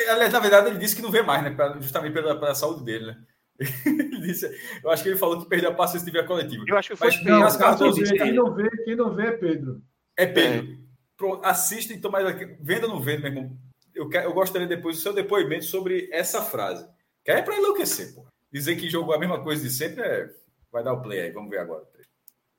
Aliás, 0.09 0.31
na 0.31 0.39
verdade, 0.39 0.69
ele 0.69 0.79
disse 0.79 0.95
que 0.95 1.01
não 1.01 1.11
vê 1.11 1.21
mais, 1.21 1.43
né? 1.43 1.51
Pra, 1.51 1.77
justamente 1.79 2.13
pela, 2.13 2.39
pela 2.39 2.55
saúde 2.55 2.83
dele, 2.83 3.07
né? 3.07 3.17
Ele 3.85 4.19
disse, 4.19 4.49
eu 4.83 4.91
acho 4.91 5.01
que 5.01 5.07
ele 5.07 5.17
falou 5.17 5.41
que 5.41 5.47
perdeu 5.47 5.69
a 5.69 5.73
paciência 5.73 6.05
de 6.05 6.11
ver 6.11 6.25
a 6.25 6.27
coletiva. 6.27 6.61
Eu 6.67 6.77
acho 6.77 6.89
que 6.89 6.95
foi 6.97 7.07
Mas, 7.07 7.23
não, 7.23 7.39
Cássio 7.39 7.59
Cardoso. 7.59 8.03
Quem, 8.03 8.33
não 8.33 8.53
vê, 8.53 8.69
quem 8.83 8.95
não 8.97 9.15
vê 9.15 9.27
é 9.27 9.31
Pedro. 9.31 9.81
É 10.17 10.25
Pedro. 10.25 10.73
É. 10.73 10.77
Pronto, 11.15 11.45
assista 11.45 11.93
então, 11.93 12.11
mas 12.11 12.37
venda 12.59 12.87
não 12.87 12.99
vendo, 12.99 13.21
meu 13.21 13.31
irmão. 13.31 13.57
Eu, 13.95 14.09
quero, 14.09 14.29
eu 14.29 14.33
gostaria 14.33 14.67
depois 14.67 14.97
do 14.97 15.01
seu 15.01 15.13
depoimento 15.13 15.65
sobre 15.65 16.09
essa 16.11 16.41
frase. 16.41 16.87
Que 17.23 17.31
é 17.31 17.41
para 17.41 17.57
enlouquecer, 17.57 18.13
pô. 18.13 18.25
Dizer 18.51 18.75
que 18.75 18.89
jogou 18.89 19.15
a 19.15 19.19
mesma 19.19 19.43
coisa 19.43 19.63
de 19.63 19.69
sempre 19.69 20.03
é 20.03 20.29
Vai 20.75 20.83
dar 20.83 20.91
o 20.91 21.01
play 21.01 21.21
aí, 21.21 21.31
vamos 21.31 21.49
ver 21.49 21.59
agora. 21.59 21.85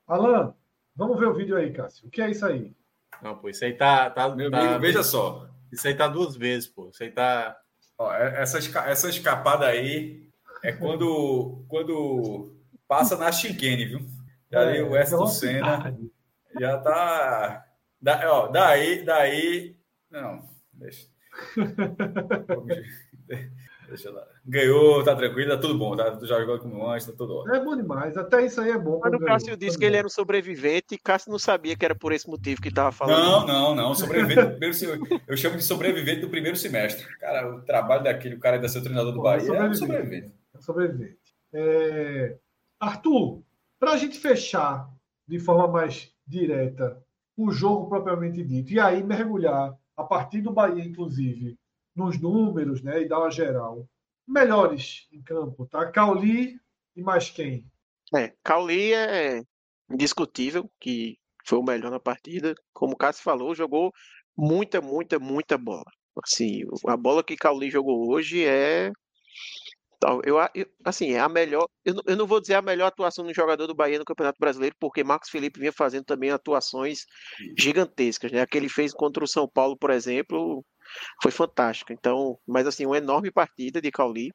Alan, 0.06 0.54
vamos 0.94 1.20
ver 1.20 1.26
o 1.26 1.34
vídeo 1.34 1.54
aí, 1.54 1.70
Cássio. 1.70 2.08
O 2.08 2.10
que 2.10 2.22
é 2.22 2.30
isso 2.30 2.46
aí? 2.46 2.74
Não, 3.20 3.36
pô, 3.36 3.50
isso 3.50 3.62
aí 3.62 3.74
tá. 3.74 4.08
tá 4.08 4.34
Meu 4.34 4.50
tá, 4.50 4.58
amigo, 4.58 4.80
veja 4.80 5.02
só. 5.02 5.46
Isso 5.70 5.86
aí 5.86 5.94
tá 5.94 6.08
duas 6.08 6.34
vezes, 6.34 6.66
pô. 6.66 6.88
Isso 6.88 7.02
aí 7.02 7.10
tá. 7.10 7.54
Ó, 7.98 8.10
é, 8.10 8.40
essa, 8.40 8.58
essa 8.88 9.08
escapada 9.10 9.66
aí 9.66 10.30
é 10.62 10.72
quando, 10.72 11.62
quando 11.68 12.54
passa 12.88 13.18
na 13.18 13.30
Chinquene, 13.30 13.84
viu? 13.84 14.00
Já 14.50 14.62
é, 14.62 14.82
o 14.82 14.92
Weston 14.92 15.26
Senna 15.26 15.94
já 16.58 16.78
tá. 16.78 17.66
Da, 18.00 18.32
ó, 18.32 18.48
daí, 18.48 19.04
daí. 19.04 19.76
Não, 20.10 20.42
deixa. 20.72 21.06
Deixa 23.88 24.10
lá. 24.10 24.26
Ganhou, 24.44 25.02
tá 25.04 25.14
tranquilo, 25.14 25.50
tá 25.50 25.58
tudo 25.58 25.78
bom, 25.78 25.96
tá? 25.96 26.18
Já 26.22 26.40
jogou 26.40 26.58
como 26.58 26.88
antes, 26.88 27.06
tá 27.06 27.12
tudo 27.16 27.36
ótimo. 27.36 27.54
É 27.54 27.64
bom 27.64 27.76
demais, 27.76 28.16
até 28.16 28.44
isso 28.44 28.60
aí 28.60 28.70
é 28.70 28.78
bom. 28.78 28.98
Quando 28.98 29.14
o 29.14 29.20
Cássio 29.20 29.46
ganhou, 29.46 29.58
disse 29.58 29.78
que 29.78 29.84
ele 29.84 29.96
era 29.96 30.06
um 30.06 30.10
sobrevivente, 30.10 30.94
e 30.94 30.98
Cássio 30.98 31.30
não 31.30 31.38
sabia 31.38 31.76
que 31.76 31.84
era 31.84 31.94
por 31.94 32.12
esse 32.12 32.28
motivo 32.28 32.60
que 32.60 32.68
estava 32.68 32.90
falando. 32.90 33.16
Não, 33.16 33.46
não, 33.46 33.74
não. 33.74 33.94
Sobrevivente 33.94 34.58
primeiro, 34.58 34.74
eu 35.26 35.36
chamo 35.36 35.56
de 35.56 35.62
sobrevivente 35.62 36.20
do 36.20 36.28
primeiro 36.28 36.56
semestre. 36.56 37.06
Cara, 37.18 37.54
o 37.54 37.62
trabalho 37.62 38.02
daquele, 38.02 38.34
o 38.34 38.40
cara 38.40 38.56
ainda 38.56 38.68
ser 38.68 38.82
treinador 38.82 39.12
do 39.12 39.22
Bahia 39.22 39.42
é 39.42 39.74
sobrevivente. 39.74 40.34
É 40.54 40.60
sobrevivente. 40.60 41.18
É... 41.52 42.36
Arthur, 42.80 43.42
para 43.78 43.92
a 43.92 43.96
gente 43.96 44.18
fechar 44.18 44.90
de 45.28 45.38
forma 45.38 45.68
mais 45.68 46.12
direta 46.26 47.00
o 47.36 47.50
jogo 47.50 47.88
propriamente 47.88 48.42
dito, 48.42 48.72
e 48.72 48.80
aí 48.80 49.02
mergulhar 49.02 49.76
a 49.96 50.04
partir 50.04 50.40
do 50.40 50.52
Bahia, 50.52 50.84
inclusive 50.84 51.58
nos 51.94 52.20
números, 52.20 52.82
né, 52.82 53.02
e 53.02 53.08
dar 53.08 53.20
uma 53.20 53.30
geral. 53.30 53.88
Melhores 54.28 55.08
em 55.10 55.22
campo, 55.22 55.66
tá? 55.66 55.90
Cauli 55.90 56.60
e 56.94 57.02
mais 57.02 57.30
quem? 57.30 57.64
É, 58.14 58.34
Cauli 58.42 58.92
é 58.92 59.42
indiscutível 59.90 60.70
que 60.78 61.16
foi 61.46 61.58
o 61.58 61.62
melhor 61.62 61.90
na 61.90 62.00
partida. 62.00 62.54
Como 62.72 62.92
o 62.92 62.96
Cássio 62.96 63.22
falou, 63.22 63.54
jogou 63.54 63.92
muita, 64.36 64.80
muita, 64.80 65.18
muita 65.18 65.56
bola. 65.56 65.84
Assim, 66.22 66.62
a 66.86 66.96
bola 66.96 67.22
que 67.22 67.36
Cauli 67.36 67.70
jogou 67.70 68.10
hoje 68.10 68.44
é 68.44 68.90
eu, 70.24 70.36
assim, 70.84 71.12
é 71.12 71.20
a 71.20 71.28
melhor. 71.28 71.66
Eu 71.84 71.94
não, 71.94 72.02
eu 72.06 72.16
não 72.16 72.26
vou 72.26 72.40
dizer 72.40 72.54
a 72.54 72.62
melhor 72.62 72.86
atuação 72.86 73.24
do 73.24 73.34
jogador 73.34 73.66
do 73.66 73.74
Bahia 73.74 73.98
no 73.98 74.04
Campeonato 74.04 74.38
Brasileiro, 74.38 74.76
porque 74.78 75.04
Marcos 75.04 75.30
Felipe 75.30 75.60
vinha 75.60 75.72
fazendo 75.72 76.04
também 76.04 76.30
atuações 76.30 77.06
gigantescas, 77.58 78.30
né? 78.32 78.40
Aquele 78.40 78.68
fez 78.68 78.92
contra 78.92 79.24
o 79.24 79.28
São 79.28 79.48
Paulo, 79.48 79.76
por 79.76 79.90
exemplo, 79.90 80.64
foi 81.22 81.30
fantástica. 81.30 81.92
Então, 81.92 82.38
mas 82.46 82.66
assim, 82.66 82.86
uma 82.86 82.98
enorme 82.98 83.30
partida 83.30 83.80
de 83.80 83.90
Cauli. 83.90 84.32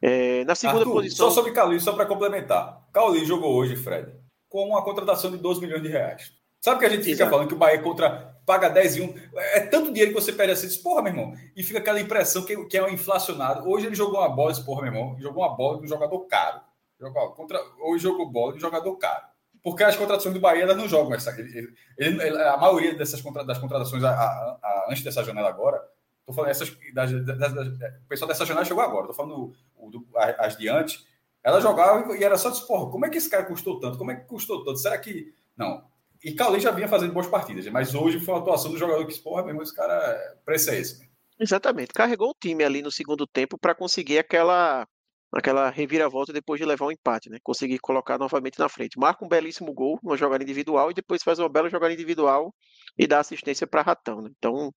É, 0.00 0.44
na 0.44 0.54
segunda 0.54 0.80
Arthur, 0.80 0.92
posição. 0.92 1.28
Só 1.28 1.34
sobre 1.34 1.52
Cauli, 1.52 1.80
só 1.80 1.92
para 1.92 2.06
complementar. 2.06 2.86
Cauli 2.92 3.24
jogou 3.24 3.54
hoje, 3.54 3.76
Fred, 3.76 4.12
com 4.48 4.68
uma 4.68 4.84
contratação 4.84 5.30
de 5.30 5.38
12 5.38 5.60
milhões 5.60 5.82
de 5.82 5.88
reais. 5.88 6.37
Sabe 6.60 6.80
que 6.80 6.86
a 6.86 6.88
gente 6.88 7.02
fica 7.02 7.12
Exato. 7.16 7.30
falando 7.30 7.48
que 7.48 7.54
o 7.54 7.58
Bahia 7.58 7.80
contra, 7.80 8.36
paga 8.44 8.68
10 8.68 8.96
e 8.96 9.00
1. 9.02 9.14
É 9.38 9.60
tanto 9.60 9.92
dinheiro 9.92 10.12
que 10.12 10.20
você 10.20 10.32
perde 10.32 10.52
assim, 10.52 10.66
diz, 10.66 10.76
porra, 10.76 11.02
meu 11.02 11.12
irmão. 11.12 11.32
E 11.56 11.62
fica 11.62 11.78
aquela 11.78 12.00
impressão 12.00 12.44
que, 12.44 12.56
que 12.66 12.76
é 12.76 12.82
um 12.84 12.88
inflacionado. 12.88 13.68
Hoje 13.68 13.86
ele 13.86 13.94
jogou 13.94 14.18
uma 14.20 14.28
bola, 14.28 14.52
diz, 14.52 14.60
porra, 14.62 14.82
meu 14.82 14.92
irmão, 14.92 15.16
jogou 15.20 15.42
uma 15.44 15.54
bola 15.56 15.78
de 15.78 15.84
um 15.84 15.88
jogador 15.88 16.18
caro. 16.26 16.60
Jogou, 17.00 17.30
contra, 17.32 17.60
hoje 17.80 18.02
jogou 18.02 18.28
bola 18.28 18.52
de 18.52 18.58
um 18.58 18.60
jogador 18.60 18.96
caro. 18.96 19.24
Porque 19.62 19.84
as 19.84 19.96
contratações 19.96 20.34
do 20.34 20.40
Bahia 20.40 20.62
elas 20.62 20.76
não 20.76 20.88
jogam 20.88 21.14
essa. 21.14 21.30
Ele, 21.38 21.74
ele- 21.96 22.22
ele- 22.22 22.42
a 22.42 22.56
maioria 22.56 22.94
dessas 22.94 23.20
contra, 23.20 23.44
das 23.44 23.58
contratações 23.58 24.02
a- 24.02 24.10
a- 24.10 24.58
a- 24.62 24.86
antes 24.88 25.02
dessa 25.04 25.22
janela 25.22 25.48
agora, 25.48 25.80
tô 26.26 26.32
falando 26.32 26.50
essas. 26.50 26.70
Das, 26.94 27.10
das- 27.24 27.38
das- 27.54 27.66
o 27.68 28.08
pessoal 28.08 28.28
dessa 28.28 28.44
janela 28.46 28.64
chegou 28.64 28.82
agora, 28.82 29.06
tô 29.08 29.14
falando 29.14 29.52
o- 29.76 29.90
do- 29.90 30.06
as 30.38 30.56
de 30.56 30.68
antes. 30.68 31.04
Ela 31.42 31.60
jogava 31.60 32.16
e 32.16 32.22
era 32.24 32.36
só 32.38 32.50
de 32.50 32.60
porra, 32.66 32.90
como 32.90 33.04
é 33.06 33.10
que 33.10 33.18
esse 33.18 33.28
cara 33.30 33.44
custou 33.44 33.78
tanto? 33.78 33.98
Como 33.98 34.10
é 34.10 34.16
que 34.16 34.26
custou 34.26 34.64
tanto? 34.64 34.78
Será 34.78 34.96
que. 34.98 35.32
Não. 35.56 35.84
E 36.22 36.32
Caulei 36.34 36.60
já 36.60 36.70
vinha 36.70 36.88
fazendo 36.88 37.12
boas 37.12 37.26
partidas, 37.26 37.66
mas 37.68 37.94
hoje 37.94 38.18
foi 38.18 38.34
uma 38.34 38.40
atuação 38.40 38.70
do 38.70 38.78
jogador 38.78 39.06
que, 39.06 39.18
porra, 39.20 39.42
meu 39.42 39.50
irmão, 39.50 39.62
esse 39.62 39.74
cara, 39.74 40.38
preço 40.44 40.70
é 40.70 40.80
esse. 40.80 41.08
Exatamente. 41.38 41.92
Carregou 41.92 42.30
o 42.30 42.36
time 42.40 42.64
ali 42.64 42.82
no 42.82 42.90
segundo 42.90 43.26
tempo 43.26 43.56
para 43.58 43.74
conseguir 43.74 44.18
aquela 44.18 44.86
aquela 45.30 45.68
reviravolta 45.68 46.32
depois 46.32 46.58
de 46.58 46.66
levar 46.66 46.86
um 46.86 46.90
empate, 46.90 47.28
né? 47.28 47.38
Conseguir 47.42 47.78
colocar 47.78 48.18
novamente 48.18 48.58
na 48.58 48.68
frente. 48.68 48.98
Marca 48.98 49.24
um 49.24 49.28
belíssimo 49.28 49.72
gol, 49.74 49.98
uma 50.02 50.16
jogada 50.16 50.42
individual 50.42 50.90
e 50.90 50.94
depois 50.94 51.22
faz 51.22 51.38
uma 51.38 51.48
bela 51.50 51.68
jogada 51.68 51.92
individual 51.92 52.54
e 52.96 53.06
dá 53.06 53.20
assistência 53.20 53.66
para 53.66 53.82
Ratão, 53.82 54.22
né? 54.22 54.30
Então, 54.38 54.72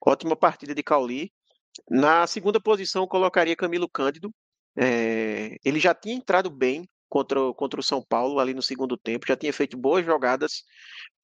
ótima 0.00 0.36
partida 0.36 0.74
de 0.74 0.82
Cauli. 0.82 1.32
Na 1.90 2.26
segunda 2.26 2.60
posição, 2.60 3.06
colocaria 3.06 3.56
Camilo 3.56 3.88
Cândido. 3.88 4.32
É, 4.76 5.56
ele 5.64 5.80
já 5.80 5.92
tinha 5.94 6.14
entrado 6.14 6.50
bem 6.50 6.88
contra, 7.14 7.40
o- 7.40 7.54
contra 7.54 7.78
o 7.80 7.82
São 7.82 8.02
Paulo 8.02 8.40
ali 8.40 8.52
no 8.54 8.62
segundo 8.62 8.96
tempo, 8.96 9.26
já 9.28 9.36
tinha 9.36 9.52
feito 9.52 9.76
boas 9.78 10.04
jogadas. 10.04 10.64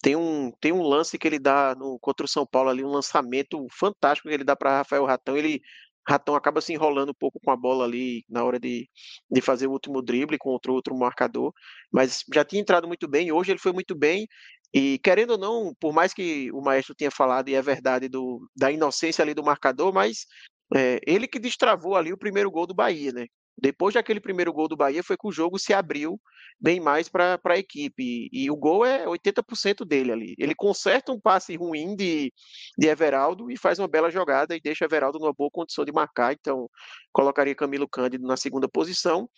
Tem 0.03 0.17
um, 0.17 0.53
tem 0.61 0.73
um 0.73 0.83
lance 0.83 1.19
que 1.19 1.27
ele 1.29 1.39
dá 1.39 1.75
no, 1.77 1.99
contra 2.01 2.25
o 2.27 2.29
São 2.29 2.47
Paulo 2.47 2.71
ali, 2.71 2.85
um 2.85 2.91
lançamento 2.91 3.67
fantástico 3.73 4.29
que 4.29 4.35
ele 4.35 4.45
dá 4.45 4.57
para 4.57 4.79
Rafael 4.79 5.05
Ratão. 5.07 5.37
Ele 5.37 5.61
Ratão 6.09 6.35
acaba 6.35 6.61
se 6.61 6.73
enrolando 6.73 7.11
um 7.11 7.15
pouco 7.15 7.39
com 7.45 7.51
a 7.51 7.57
bola 7.57 7.85
ali 7.85 8.25
na 8.29 8.43
hora 8.45 8.59
de, 8.59 8.89
de 9.31 9.41
fazer 9.41 9.67
o 9.69 9.73
último 9.73 10.03
drible 10.03 10.39
contra 10.39 10.73
o 10.73 10.75
outro 10.75 10.97
marcador, 10.97 11.53
mas 11.93 12.25
já 12.35 12.45
tinha 12.45 12.61
entrado 12.63 12.89
muito 12.89 13.07
bem. 13.09 13.31
Hoje 13.33 13.53
ele 13.53 13.61
foi 13.61 13.73
muito 13.73 13.95
bem. 13.97 14.27
E 14.75 14.99
querendo 15.01 15.33
ou 15.33 15.39
não, 15.39 15.75
por 15.81 15.93
mais 15.93 16.15
que 16.15 16.51
o 16.53 16.61
maestro 16.63 16.95
tenha 16.95 17.11
falado, 17.11 17.49
e 17.49 17.55
é 17.55 17.63
verdade, 17.63 18.09
do, 18.09 18.49
da 18.57 18.71
inocência 18.73 19.23
ali 19.23 19.35
do 19.35 19.45
marcador, 19.45 19.93
mas 19.93 20.27
é, 20.75 21.01
ele 21.07 21.27
que 21.29 21.39
destravou 21.41 21.97
ali 21.97 22.13
o 22.13 22.19
primeiro 22.19 22.51
gol 22.51 22.67
do 22.67 22.75
Bahia, 22.75 23.13
né? 23.13 23.27
Depois 23.57 23.95
daquele 23.95 24.21
primeiro 24.21 24.53
gol 24.53 24.69
do 24.69 24.77
Bahia, 24.77 25.03
foi 25.03 25.17
que 25.17 25.27
o 25.27 25.33
jogo 25.33 25.59
se 25.59 25.75
abriu 25.75 26.21
bem 26.59 26.81
mais 26.81 27.09
para 27.09 27.39
a 27.45 27.59
equipe. 27.59 28.29
E, 28.33 28.51
o 28.51 28.57
gol 28.57 28.85
é 28.85 29.07
80% 29.07 29.85
dele 29.85 30.13
ali. 30.13 30.35
Ele 30.39 30.55
conserta 30.55 31.13
um 31.13 31.21
passe 31.21 31.57
ruim 31.57 31.95
de, 31.95 32.33
de 32.79 32.87
Everaldo 32.87 33.51
e 33.51 33.57
faz 33.57 33.79
uma 33.79 33.89
bela 33.89 34.11
jogada 34.11 34.55
e 34.55 34.61
deixa 34.61 34.85
Everaldo 34.85 35.19
numa 35.19 35.33
boa 35.33 35.51
condição 35.51 35.85
de 35.85 35.93
marcar. 35.93 36.33
Então, 36.33 36.69
colocaria 37.13 37.55
Camilo 37.55 37.89
Cândido 37.89 38.27
na 38.27 38.37
segunda 38.37 38.69
posição. 38.69 39.29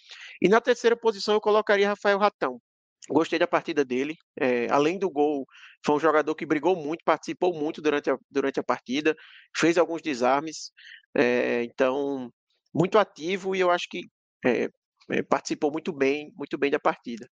E 0.40 0.48
na 0.48 0.60
terceira 0.60 0.96
posição, 0.96 1.34
eu 1.34 1.40
colocaria 1.40 1.88
Rafael 1.88 2.18
Ratão. 2.18 2.60
Gostei 3.08 3.38
da 3.38 3.46
partida 3.46 3.84
dele. 3.84 4.16
É, 4.38 4.68
além 4.70 4.98
do 4.98 5.10
gol, 5.10 5.46
foi 5.84 5.96
um 5.96 6.00
jogador 6.00 6.34
que 6.34 6.46
brigou 6.46 6.76
muito, 6.76 7.02
participou 7.04 7.52
muito 7.52 7.82
durante 7.82 8.10
a, 8.10 8.18
durante 8.30 8.60
a 8.60 8.62
partida, 8.62 9.16
fez 9.56 9.76
alguns 9.76 10.00
desarmes. 10.02 10.72
É, 11.14 11.64
então, 11.64 12.32
muito 12.72 12.98
ativo 12.98 13.54
e 13.54 13.60
eu 13.60 13.70
acho 13.70 13.88
que 13.88 14.08
é, 14.44 14.68
é, 15.10 15.22
participou 15.22 15.70
muito 15.70 15.92
bem, 15.92 16.32
muito 16.36 16.56
bem 16.56 16.70
da 16.70 16.78
partida. 16.78 17.28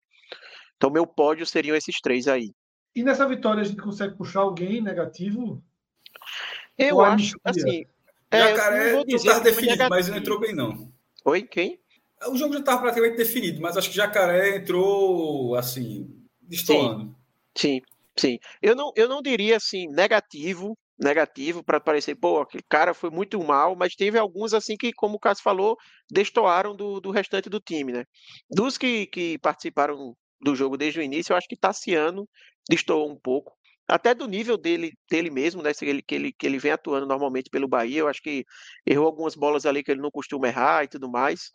Então, 0.77 0.91
meu 0.91 1.07
pódio 1.07 1.47
seriam 1.47 1.77
esses 1.77 2.01
três 2.01 2.27
aí. 2.27 2.53
E 2.95 3.03
nessa 3.03 3.27
vitória 3.27 3.61
a 3.61 3.65
gente 3.65 3.81
consegue 3.81 4.17
puxar 4.17 4.41
alguém 4.41 4.81
negativo? 4.81 5.63
Eu 6.77 6.97
Ou 6.97 7.05
acho, 7.05 7.37
anistia? 7.45 7.65
assim. 7.65 7.85
é, 8.31 8.39
Jacaré 8.39 8.93
não 8.93 9.05
dizer 9.05 9.29
estava 9.29 9.41
definido, 9.41 9.89
mas 9.89 10.09
não 10.09 10.17
entrou 10.17 10.41
bem, 10.41 10.55
não. 10.55 10.93
Oi, 11.25 11.43
quem? 11.43 11.79
O 12.29 12.37
jogo 12.37 12.53
já 12.53 12.61
estava 12.61 12.83
praticamente 12.83 13.17
definido, 13.17 13.61
mas 13.61 13.77
acho 13.77 13.91
que 13.91 13.97
Jacaré 13.97 14.57
entrou, 14.57 15.55
assim, 15.55 16.09
destoando. 16.43 17.15
Sim, 17.57 17.81
sim. 18.17 18.39
Eu 18.61 18.75
não, 18.75 18.93
eu 18.97 19.09
não 19.09 19.23
diria 19.23 19.57
assim 19.57 19.87
negativo, 19.89 20.77
negativo 21.01 21.65
para 21.65 21.81
parecer, 21.81 22.15
pô, 22.17 22.41
aquele 22.41 22.63
cara 22.69 22.93
foi 22.95 23.11
muito 23.11 23.43
mal, 23.43 23.75
mas 23.77 23.95
teve 23.95 24.19
alguns 24.19 24.53
assim 24.55 24.77
que, 24.77 24.93
como 24.93 25.17
o 25.17 25.19
Cássio 25.21 25.43
falou, 25.43 25.77
destoaram 26.11 26.77
do, 26.77 27.01
do 27.01 27.11
restante 27.11 27.49
do 27.49 27.61
time, 27.61 27.93
né? 27.93 28.05
Dos 28.51 28.77
que, 28.77 29.07
que 29.07 29.39
participaram 29.39 30.15
do 30.41 30.55
jogo 30.55 30.77
desde 30.77 31.01
o 31.01 31.03
início, 31.03 31.33
eu 31.33 31.37
acho 31.37 31.49
que 31.49 31.57
Tassiano 31.57 32.29
destoou 32.69 33.11
um 33.11 33.19
pouco. 33.19 33.53
Até 33.91 34.15
do 34.15 34.29
nível 34.29 34.57
dele, 34.57 34.93
dele 35.11 35.31
mesmo, 35.31 35.63
né? 35.63 35.73
se 35.73 35.85
Ele, 35.85 36.01
que, 36.01 36.15
ele, 36.15 36.33
que 36.33 36.47
ele 36.47 36.59
vem 36.59 36.71
atuando 36.71 37.07
normalmente 37.07 37.51
pelo 37.51 37.67
Bahia, 37.67 38.01
eu 38.01 38.09
acho 38.09 38.23
que 38.23 38.45
errou 38.87 39.07
algumas 39.07 39.35
bolas 39.35 39.67
ali 39.67 39.83
que 39.83 39.91
ele 39.91 40.01
não 40.01 40.11
costuma 40.11 40.47
errar 40.47 40.85
e 40.85 40.89
tudo 40.89 41.11
mais. 41.11 41.51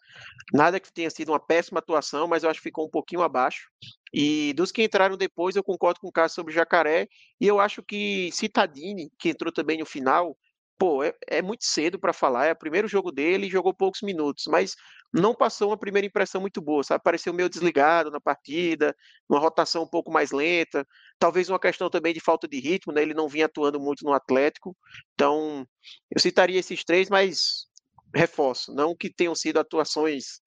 Nada 0.54 0.80
que 0.80 0.92
tenha 0.92 1.10
sido 1.10 1.32
uma 1.32 1.40
péssima 1.40 1.80
atuação, 1.80 2.28
mas 2.28 2.44
eu 2.44 2.50
acho 2.50 2.60
que 2.60 2.70
ficou 2.70 2.86
um 2.86 2.90
pouquinho 2.90 3.22
abaixo. 3.22 3.70
E 4.14 4.54
dos 4.54 4.72
que 4.72 4.84
entraram 4.84 5.18
depois, 5.18 5.56
eu 5.56 5.64
concordo 5.64 6.00
com 6.00 6.08
o 6.08 6.12
Cássio 6.12 6.36
sobre 6.36 6.52
o 6.52 6.56
Jacaré. 6.56 7.08
E 7.40 7.48
eu 7.48 7.60
acho 7.60 7.82
que 7.82 8.30
Citadini, 8.34 9.12
que 9.18 9.30
entrou 9.30 9.52
também 9.52 9.80
no 9.80 9.86
final, 9.86 10.38
pô, 10.78 11.04
é, 11.04 11.14
é 11.28 11.42
muito 11.42 11.66
cedo 11.66 12.00
para 12.00 12.14
falar. 12.14 12.48
É 12.48 12.52
o 12.52 12.58
primeiro 12.58 12.88
jogo 12.88 13.12
dele 13.12 13.50
jogou 13.50 13.74
poucos 13.74 14.02
minutos, 14.02 14.46
mas 14.48 14.76
não 15.14 15.34
passou 15.34 15.70
uma 15.70 15.78
primeira 15.78 16.06
impressão 16.06 16.42
muito 16.42 16.62
boa, 16.62 16.84
sabe? 16.84 17.04
Pareceu 17.04 17.34
meio 17.34 17.50
desligado 17.50 18.12
na 18.12 18.20
partida, 18.20 18.96
uma 19.30 19.40
rotação 19.40 19.84
um 19.84 19.88
pouco 19.88 20.12
mais 20.12 20.32
lenta. 20.32 20.86
Talvez 21.18 21.50
uma 21.50 21.60
questão 21.60 21.90
também 21.90 22.14
de 22.14 22.20
falta 22.20 22.48
de 22.48 22.60
ritmo, 22.60 22.94
né? 22.94 23.02
Ele 23.02 23.14
não 23.14 23.30
vinha 23.30 23.46
atuando 23.46 23.80
muito 23.80 24.04
no 24.04 24.14
Atlético. 24.14 24.76
Então, 25.14 25.66
eu 26.12 26.20
citaria 26.20 26.60
esses 26.60 26.84
três, 26.84 27.10
mas 27.10 27.68
reforço, 28.14 28.74
não 28.74 28.96
que 28.96 29.14
tenham 29.14 29.36
sido 29.36 29.60
atuações 29.60 30.40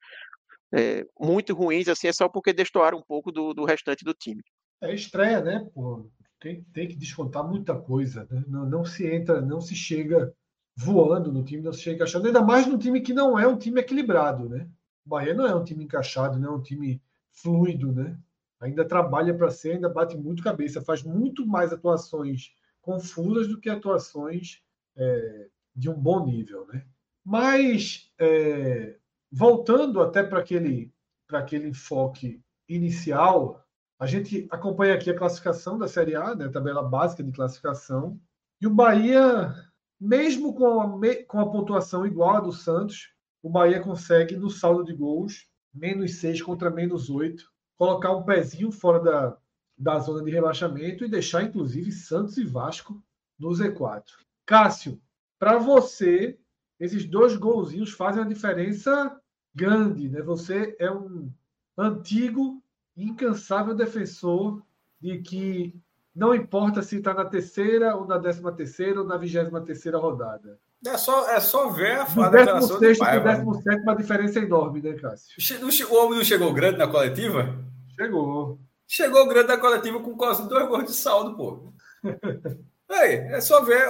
é, 0.74 1.04
muito 1.18 1.54
ruins, 1.54 1.88
assim, 1.88 2.08
é 2.08 2.12
só 2.12 2.28
porque 2.28 2.52
destoaram 2.52 2.98
um 2.98 3.02
pouco 3.02 3.32
do, 3.32 3.54
do 3.54 3.64
restante 3.64 4.04
do 4.04 4.14
time. 4.14 4.42
É 4.80 4.94
estreia, 4.94 5.40
né? 5.40 5.66
Pô, 5.74 6.08
tem, 6.40 6.62
tem 6.72 6.88
que 6.88 6.96
descontar 6.96 7.46
muita 7.46 7.74
coisa. 7.74 8.26
Né? 8.30 8.44
Não, 8.46 8.66
não 8.66 8.84
se 8.84 9.06
entra, 9.06 9.40
não 9.40 9.60
se 9.60 9.74
chega 9.74 10.34
voando 10.76 11.32
no 11.32 11.44
time, 11.44 11.62
não 11.62 11.72
se 11.72 11.80
chega 11.80 11.96
encaixando. 11.96 12.26
Ainda 12.26 12.42
mais 12.42 12.66
num 12.66 12.78
time 12.78 13.00
que 13.00 13.12
não 13.12 13.38
é 13.38 13.46
um 13.46 13.58
time 13.58 13.80
equilibrado, 13.80 14.48
né? 14.48 14.68
O 15.04 15.08
Bahia 15.08 15.34
não 15.34 15.46
é 15.46 15.54
um 15.54 15.64
time 15.64 15.84
encaixado, 15.84 16.38
não 16.38 16.52
é 16.52 16.56
um 16.56 16.62
time 16.62 17.02
fluido, 17.32 17.92
né? 17.92 18.18
Ainda 18.60 18.84
trabalha 18.84 19.34
para 19.34 19.50
ser, 19.50 19.72
ainda 19.72 19.88
bate 19.88 20.16
muito 20.16 20.42
cabeça, 20.42 20.80
faz 20.82 21.02
muito 21.02 21.46
mais 21.46 21.72
atuações 21.72 22.52
confusas 22.80 23.48
do 23.48 23.60
que 23.60 23.68
atuações 23.68 24.62
é, 24.96 25.48
de 25.74 25.90
um 25.90 25.94
bom 25.94 26.24
nível, 26.24 26.66
né? 26.66 26.84
Mas 27.24 28.10
é, 28.18 28.96
voltando 29.30 30.00
até 30.00 30.22
para 30.22 30.38
aquele 30.40 30.92
para 31.26 31.40
aquele 31.40 31.68
enfoque 31.68 32.40
inicial, 32.66 33.62
a 33.98 34.06
gente 34.06 34.46
acompanha 34.50 34.94
aqui 34.94 35.10
a 35.10 35.16
classificação 35.16 35.76
da 35.76 35.88
Série 35.88 36.14
A, 36.14 36.34
né, 36.34 36.46
a 36.46 36.50
tabela 36.50 36.82
básica 36.82 37.22
de 37.22 37.32
classificação, 37.32 38.20
e 38.60 38.66
o 38.66 38.74
Bahia, 38.74 39.54
mesmo 40.00 40.54
com 40.54 40.80
a, 40.80 41.24
com 41.26 41.40
a 41.40 41.50
pontuação 41.50 42.06
igual 42.06 42.36
à 42.36 42.40
do 42.40 42.52
Santos, 42.52 43.12
o 43.42 43.50
Bahia 43.50 43.80
consegue, 43.80 44.36
no 44.36 44.50
saldo 44.50 44.84
de 44.84 44.94
gols, 44.94 45.48
menos 45.74 46.16
6 46.16 46.42
contra 46.42 46.70
menos 46.70 47.10
8, 47.10 47.44
colocar 47.76 48.14
um 48.14 48.24
pezinho 48.24 48.70
fora 48.70 49.00
da, 49.00 49.38
da 49.76 49.98
zona 49.98 50.24
de 50.24 50.30
rebaixamento 50.30 51.04
e 51.04 51.08
deixar, 51.08 51.44
inclusive, 51.44 51.92
Santos 51.92 52.36
e 52.36 52.44
Vasco 52.44 53.02
no 53.38 53.50
Z4. 53.50 54.04
Cássio, 54.44 55.00
para 55.38 55.58
você, 55.58 56.38
esses 56.80 57.04
dois 57.04 57.36
golzinhos 57.36 57.92
fazem 57.92 58.22
uma 58.22 58.28
diferença 58.28 59.20
grande, 59.54 60.08
né? 60.08 60.20
Você 60.22 60.76
é 60.80 60.90
um 60.90 61.32
antigo 61.76 62.62
incansável 63.04 63.74
defensor 63.74 64.62
de 65.00 65.18
que 65.18 65.74
não 66.14 66.34
importa 66.34 66.82
se 66.82 66.96
está 66.96 67.14
na 67.14 67.24
terceira 67.24 67.94
ou 67.94 68.06
na 68.06 68.18
décima 68.18 68.50
terceira 68.50 69.00
ou 69.00 69.06
na 69.06 69.16
vigésima 69.16 69.60
terceira 69.60 69.98
rodada. 69.98 70.58
É 70.86 70.96
só, 70.96 71.28
é 71.30 71.40
só 71.40 71.70
ver 71.70 71.98
a, 71.98 72.04
Do 72.04 72.30
declaração 72.30 72.76
do 72.76 72.80
16 72.80 72.98
pai. 72.98 73.20
para 73.20 73.44
o 73.44 73.52
17, 73.52 73.88
a 73.88 73.94
diferença 73.94 74.38
é 74.38 74.42
enorme, 74.42 74.80
né, 74.80 74.94
Cássio? 74.94 75.60
O 75.90 75.94
homem 75.96 76.18
não 76.18 76.24
chegou 76.24 76.52
grande 76.52 76.78
na 76.78 76.86
coletiva? 76.86 77.56
Chegou. 77.96 78.58
Chegou 78.86 79.28
grande 79.28 79.48
na 79.48 79.58
coletiva 79.58 80.00
com 80.00 80.16
quase 80.16 80.48
dois 80.48 80.68
gols 80.68 80.84
de 80.84 80.92
saldo, 80.92 81.36
pô. 81.36 81.72
Aí, 82.88 83.16
é 83.16 83.40
só 83.40 83.62
ver, 83.62 83.82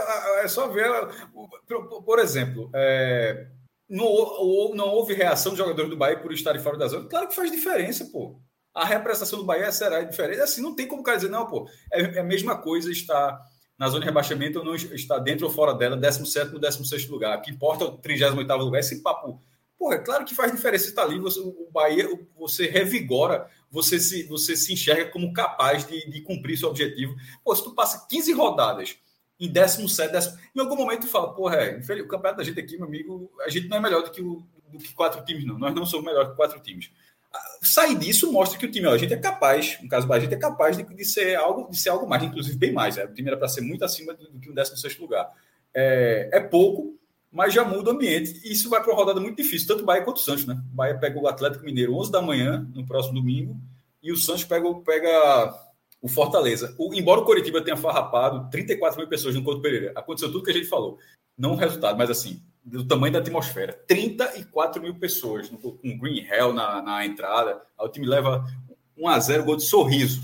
é 0.42 0.48
só 0.48 0.66
ver. 0.68 0.90
Por, 2.04 2.18
exemplo, 2.18 2.68
é, 2.74 3.46
não, 3.88 4.74
não 4.74 4.88
houve 4.88 5.14
reação 5.14 5.52
dos 5.52 5.58
jogadores 5.58 5.88
do 5.88 5.96
Bahia 5.96 6.18
por 6.18 6.32
estarem 6.32 6.60
fora 6.60 6.76
da 6.76 6.88
zona. 6.88 7.08
Claro 7.08 7.28
que 7.28 7.34
faz 7.34 7.50
diferença, 7.50 8.06
pô. 8.06 8.40
A 8.78 8.84
representação 8.84 9.40
do 9.40 9.44
Bahia 9.44 9.72
será 9.72 10.02
diferente. 10.02 10.40
Assim, 10.40 10.62
não 10.62 10.74
tem 10.74 10.86
como 10.86 11.00
o 11.00 11.04
cara 11.04 11.16
dizer, 11.16 11.30
não, 11.30 11.46
pô, 11.46 11.68
é, 11.92 12.00
é 12.00 12.20
a 12.20 12.24
mesma 12.24 12.56
coisa 12.56 12.92
estar 12.92 13.40
na 13.76 13.88
zona 13.88 14.00
de 14.00 14.06
rebaixamento 14.06 14.58
ou 14.58 14.64
não 14.64 14.74
está 14.74 15.18
dentro 15.18 15.46
ou 15.46 15.52
fora 15.52 15.74
dela, 15.74 15.96
17 15.96 16.54
ou 16.54 16.60
16 16.60 17.08
lugar. 17.08 17.38
O 17.38 17.42
que 17.42 17.50
importa 17.50 17.84
é 17.84 17.88
o 17.88 17.98
38 17.98 18.56
lugar. 18.56 18.78
Esse 18.78 19.02
papo. 19.02 19.42
Porra, 19.78 19.96
é 19.96 19.98
claro 19.98 20.24
que 20.24 20.34
faz 20.34 20.52
diferença 20.52 20.88
estar 20.88 21.02
ali. 21.02 21.18
Você, 21.18 21.40
o 21.40 21.68
Bahia, 21.72 22.08
você 22.36 22.66
revigora, 22.66 23.48
você 23.70 23.98
se, 23.98 24.24
você 24.24 24.56
se 24.56 24.72
enxerga 24.72 25.10
como 25.10 25.32
capaz 25.32 25.86
de, 25.86 26.10
de 26.10 26.20
cumprir 26.22 26.56
seu 26.56 26.68
objetivo. 26.68 27.14
Pô, 27.44 27.54
se 27.54 27.62
tu 27.62 27.74
passa 27.74 28.06
15 28.08 28.32
rodadas 28.32 28.96
em 29.38 29.48
17, 29.48 30.12
décimo, 30.12 30.38
em 30.54 30.60
algum 30.60 30.76
momento 30.76 31.02
tu 31.02 31.08
fala, 31.08 31.32
porra, 31.32 31.56
é, 31.56 31.78
o 31.78 32.08
campeonato 32.08 32.38
da 32.38 32.44
gente 32.44 32.58
aqui, 32.58 32.76
meu 32.76 32.86
amigo, 32.86 33.30
a 33.44 33.48
gente 33.48 33.68
não 33.68 33.76
é 33.76 33.80
melhor 33.80 34.02
do 34.02 34.10
que, 34.10 34.20
o, 34.20 34.44
do 34.68 34.78
que 34.78 34.92
quatro 34.94 35.24
times, 35.24 35.44
não. 35.44 35.56
Nós 35.56 35.74
não 35.74 35.86
somos 35.86 36.06
melhor 36.06 36.30
que 36.30 36.36
quatro 36.36 36.58
times 36.60 36.90
sair 37.62 37.96
disso 37.96 38.32
mostra 38.32 38.58
que 38.58 38.66
o 38.66 38.70
time, 38.70 38.86
ó, 38.86 38.92
a 38.92 38.98
gente 38.98 39.12
é 39.12 39.16
capaz, 39.16 39.78
no 39.82 39.88
caso 39.88 40.10
a 40.12 40.18
gente 40.20 40.34
é 40.34 40.38
capaz 40.38 40.76
de, 40.76 40.82
de, 40.82 41.04
ser 41.04 41.36
algo, 41.36 41.70
de 41.70 41.78
ser 41.78 41.90
algo 41.90 42.08
mais, 42.08 42.22
inclusive 42.22 42.56
bem 42.56 42.72
mais. 42.72 42.96
Né? 42.96 43.04
O 43.04 43.12
time 43.12 43.28
era 43.28 43.36
para 43.36 43.48
ser 43.48 43.60
muito 43.60 43.84
acima 43.84 44.14
do, 44.14 44.30
do 44.30 44.40
que 44.40 44.50
um 44.50 44.54
16 44.54 44.98
lugar. 44.98 45.30
É, 45.74 46.30
é, 46.32 46.40
pouco, 46.40 46.98
mas 47.30 47.52
já 47.52 47.64
muda 47.64 47.90
o 47.90 47.94
ambiente. 47.94 48.40
E 48.44 48.52
isso 48.52 48.70
vai 48.70 48.82
para 48.82 48.90
uma 48.90 48.96
rodada 48.96 49.20
muito 49.20 49.36
difícil, 49.36 49.68
tanto 49.68 49.82
o 49.82 49.86
Bahia 49.86 50.02
quanto 50.02 50.16
o 50.16 50.20
Santos, 50.20 50.46
né? 50.46 50.60
O 50.72 50.76
Bahia 50.76 50.98
pega 50.98 51.18
o 51.18 51.28
Atlético 51.28 51.64
Mineiro 51.64 51.94
11 51.94 52.10
da 52.10 52.22
manhã, 52.22 52.66
no 52.74 52.86
próximo 52.86 53.14
domingo, 53.14 53.56
e 54.02 54.12
o 54.12 54.16
Santos 54.16 54.44
pega, 54.44 54.72
pega 54.84 55.54
o 56.00 56.08
Fortaleza. 56.08 56.74
O, 56.78 56.94
embora 56.94 57.20
o 57.20 57.24
Coritiba 57.24 57.60
tenha 57.60 57.76
farrapado 57.76 58.48
34 58.50 58.98
mil 58.98 59.08
pessoas 59.08 59.34
no 59.34 59.42
Couto 59.42 59.60
Pereira, 59.60 59.92
aconteceu 59.94 60.30
tudo 60.30 60.44
que 60.44 60.50
a 60.50 60.54
gente 60.54 60.68
falou. 60.68 60.98
Não 61.36 61.52
o 61.52 61.56
resultado, 61.56 61.96
mas 61.96 62.10
assim, 62.10 62.42
do 62.68 62.86
tamanho 62.86 63.12
da 63.12 63.18
atmosfera. 63.18 63.72
34 63.86 64.82
mil 64.82 64.94
pessoas 64.94 65.48
com 65.48 65.98
Green 65.98 66.24
Hell 66.24 66.52
na, 66.52 66.82
na 66.82 67.06
entrada. 67.06 67.62
Aí 67.78 67.86
o 67.86 67.88
time 67.88 68.06
leva 68.06 68.44
1 68.96 69.08
a 69.08 69.18
0 69.18 69.44
gol 69.44 69.56
de 69.56 69.64
sorriso. 69.64 70.22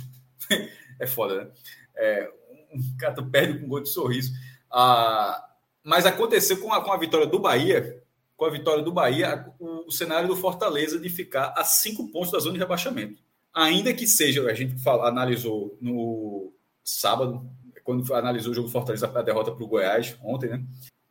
é 1.01 1.07
foda, 1.07 1.45
né? 1.45 1.51
É, 1.97 2.31
um 2.73 2.97
cara 2.99 3.23
perde 3.23 3.59
com 3.59 3.69
gol 3.69 3.81
de 3.81 3.89
sorriso. 3.89 4.33
Ah, 4.71 5.45
mas 5.83 6.07
aconteceu 6.07 6.59
com 6.59 6.73
a, 6.73 6.83
com 6.83 6.93
a 6.93 6.97
vitória 6.97 7.27
do 7.27 7.39
Bahia, 7.39 8.03
com 8.37 8.45
a 8.45 8.51
vitória 8.51 8.83
do 8.83 8.93
Bahia, 8.93 9.47
o, 9.59 9.87
o, 9.87 9.93
cenário 9.93 10.29
do 10.29 10.37
Fortaleza 10.37 10.99
de 10.99 11.09
ficar 11.09 11.55
a 11.57 11.65
cinco 11.65 12.09
pontos 12.09 12.33
da 12.33 12.39
zona 12.39 12.55
de 12.55 12.59
rebaixamento. 12.59 13.23
Ainda 13.53 13.95
que 13.95 14.07
seja, 14.07 14.43
a 14.51 14.55
gente 14.55 14.77
fala, 14.83 15.09
analisou 15.09 15.79
no 15.81 16.53
sábado, 16.83 17.49
quando 17.85 18.13
analisou 18.15 18.51
o 18.51 18.55
jogo 18.55 18.69
do 18.69 18.73
Fortaleza, 18.73 19.07
a 19.07 19.23
derrota 19.23 19.53
para 19.53 19.65
o 19.65 19.69
Goiás 19.69 20.17
ontem, 20.23 20.51
né? 20.51 20.65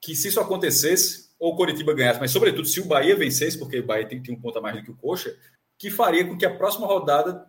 que 0.03 0.13
se 0.15 0.27
isso 0.27 0.39
acontecesse, 0.41 1.22
ou 1.43 1.51
o 1.51 1.55
Coritiba 1.57 1.93
ganhasse, 1.93 2.21
mas 2.21 2.31
sobretudo 2.31 2.65
se 2.65 2.79
o 2.79 2.85
Bahia 2.85 3.17
vencesse, 3.17 3.59
porque 3.59 3.77
o 3.79 3.85
Bahia 3.85 4.07
tem, 4.07 4.23
tem 4.23 4.33
um 4.33 4.39
ponto 4.39 4.57
a 4.57 4.61
mais 4.61 4.77
do 4.77 4.81
que 4.81 4.91
o 4.91 4.95
Coxa, 4.95 5.35
que 5.77 5.91
faria 5.91 6.25
com 6.25 6.37
que 6.37 6.45
a 6.45 6.55
próxima 6.55 6.87
rodada 6.87 7.45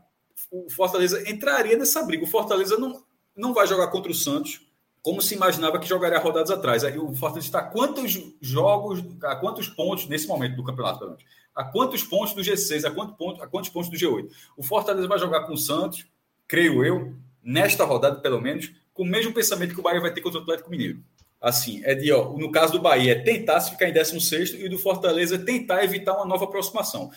o 0.50 0.68
Fortaleza 0.68 1.30
entraria 1.30 1.78
nessa 1.78 2.02
briga. 2.02 2.24
O 2.24 2.26
Fortaleza 2.26 2.76
não, 2.76 3.04
não 3.36 3.54
vai 3.54 3.68
jogar 3.68 3.86
contra 3.92 4.10
o 4.10 4.14
Santos 4.14 4.66
como 5.00 5.22
se 5.22 5.36
imaginava 5.36 5.78
que 5.78 5.88
jogaria 5.88 6.18
rodadas 6.18 6.50
atrás. 6.50 6.82
Aí 6.82 6.98
o 6.98 7.14
Fortaleza 7.14 7.46
está 7.46 7.60
a 7.60 7.66
quantos 7.66 8.20
jogos, 8.40 9.00
a 9.22 9.36
quantos 9.36 9.68
pontos 9.68 10.08
nesse 10.08 10.26
momento 10.26 10.56
do 10.56 10.64
campeonato, 10.64 11.04
menos? 11.04 11.24
A 11.54 11.62
quantos 11.62 12.02
pontos 12.02 12.34
do 12.34 12.40
G6, 12.40 12.84
a, 12.84 12.90
quanto 12.90 13.14
ponto, 13.14 13.44
a 13.44 13.46
quantos 13.46 13.70
pontos 13.70 13.90
do 13.90 13.96
G8? 13.96 14.28
O 14.56 14.64
Fortaleza 14.64 15.06
vai 15.06 15.20
jogar 15.20 15.46
com 15.46 15.52
o 15.52 15.56
Santos, 15.56 16.04
creio 16.48 16.84
eu, 16.84 17.14
nesta 17.40 17.84
rodada 17.84 18.16
pelo 18.16 18.40
menos, 18.40 18.72
com 18.92 19.04
o 19.04 19.06
mesmo 19.06 19.32
pensamento 19.32 19.72
que 19.72 19.78
o 19.78 19.84
Bahia 19.84 20.00
vai 20.00 20.12
ter 20.12 20.20
contra 20.20 20.40
o 20.40 20.42
Atlético 20.42 20.68
Mineiro 20.68 21.00
assim, 21.44 21.82
é 21.84 21.94
de, 21.94 22.10
ó, 22.10 22.32
no 22.32 22.50
caso 22.50 22.72
do 22.72 22.80
Bahia, 22.80 23.12
é 23.12 23.22
tentar 23.22 23.60
se 23.60 23.70
ficar 23.70 23.86
em 23.86 23.92
16 23.92 24.54
e 24.54 24.66
do 24.66 24.78
Fortaleza 24.78 25.38
tentar 25.38 25.84
evitar 25.84 26.14
uma 26.14 26.24
nova 26.24 26.46
aproximação. 26.46 27.10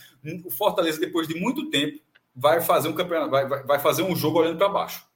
O 0.43 0.51
Fortaleza, 0.51 0.99
depois 0.99 1.29
de 1.29 1.33
muito 1.33 1.69
tempo, 1.69 1.97
vai 2.35 2.59
fazer 2.59 2.89
um 2.89 2.93
campeonato, 2.93 3.31
vai, 3.31 3.47
vai 3.47 3.79
fazer 3.79 4.03
um 4.03 4.13
jogo 4.13 4.39
olhando 4.39 4.57
para 4.57 4.67
baixo. 4.67 5.07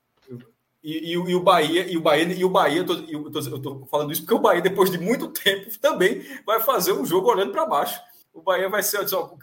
E, 0.81 1.11
e, 1.11 1.11
e, 1.11 1.35
o 1.35 1.43
Bahia, 1.43 1.91
e 1.91 1.97
o 1.97 2.01
Bahia, 2.01 2.23
e 2.23 2.45
o 2.45 2.49
Bahia, 2.49 2.79
eu 2.79 2.85
tô, 2.85 2.93
eu, 2.93 3.29
tô, 3.29 3.39
eu 3.39 3.59
tô 3.59 3.85
falando 3.87 4.13
isso 4.13 4.21
porque 4.21 4.33
o 4.33 4.39
Bahia, 4.39 4.61
depois 4.61 4.89
de 4.89 4.97
muito 4.97 5.27
tempo, 5.27 5.69
também 5.79 6.25
vai 6.45 6.61
fazer 6.61 6.93
um 6.93 7.05
jogo 7.05 7.29
olhando 7.29 7.51
para 7.51 7.65
baixo. 7.65 7.99
O 8.33 8.41
Bahia 8.41 8.69
vai 8.69 8.81
ser, 8.81 9.05
ó, 9.13 9.25
o 9.25 9.37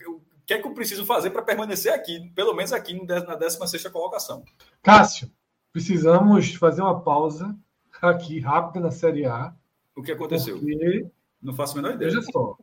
que 0.47 0.55
é 0.55 0.59
que 0.59 0.66
eu 0.66 0.73
preciso 0.73 1.05
fazer 1.05 1.28
para 1.28 1.43
permanecer 1.43 1.93
aqui, 1.93 2.32
pelo 2.35 2.55
menos 2.55 2.73
aqui 2.73 2.99
na 3.05 3.35
16 3.35 3.86
colocação? 3.89 4.43
Cássio, 4.82 5.31
precisamos 5.74 6.55
fazer 6.55 6.81
uma 6.81 7.03
pausa 7.03 7.55
aqui 8.01 8.40
rápida 8.40 8.81
na 8.81 8.90
Série 8.90 9.27
A 9.27 9.55
o 9.98 10.02
que 10.02 10.12
aconteceu? 10.12 10.58
Porque, 10.58 11.06
não 11.42 11.52
faço 11.52 11.74
a 11.74 11.82
menor 11.82 11.94
ideia. 11.94 12.10
Veja 12.10 12.22
só. 12.22 12.56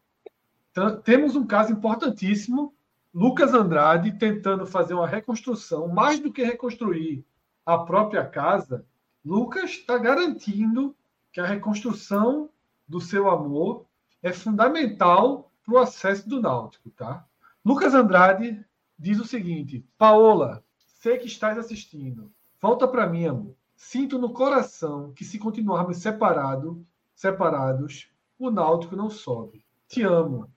Então, 0.71 1.01
temos 1.01 1.35
um 1.35 1.45
caso 1.45 1.71
importantíssimo. 1.71 2.73
Lucas 3.13 3.53
Andrade 3.53 4.17
tentando 4.17 4.65
fazer 4.65 4.93
uma 4.93 5.07
reconstrução, 5.07 5.87
mais 5.87 6.19
do 6.19 6.31
que 6.31 6.43
reconstruir 6.43 7.25
a 7.65 7.77
própria 7.77 8.25
casa, 8.25 8.85
Lucas 9.23 9.71
está 9.71 9.97
garantindo 9.97 10.95
que 11.31 11.39
a 11.39 11.45
reconstrução 11.45 12.49
do 12.87 13.01
seu 13.01 13.29
amor 13.29 13.85
é 14.21 14.31
fundamental 14.31 15.51
para 15.63 15.73
o 15.73 15.77
acesso 15.77 16.29
do 16.29 16.39
Náutico, 16.41 16.89
tá? 16.91 17.25
Lucas 17.63 17.93
Andrade 17.93 18.63
diz 18.97 19.19
o 19.19 19.25
seguinte: 19.25 19.83
Paola, 19.97 20.63
sei 20.77 21.17
que 21.17 21.27
estás 21.27 21.57
assistindo. 21.57 22.31
Volta 22.61 22.87
para 22.87 23.07
mim, 23.07 23.25
amor. 23.25 23.55
Sinto 23.75 24.17
no 24.17 24.31
coração 24.31 25.11
que 25.13 25.25
se 25.25 25.37
continuarmos 25.39 25.97
separados, 25.97 26.77
separados, 27.15 28.09
o 28.37 28.51
Náutico 28.51 28.95
não 28.95 29.09
sobe. 29.09 29.65
Te 29.87 30.03
amo. 30.03 30.49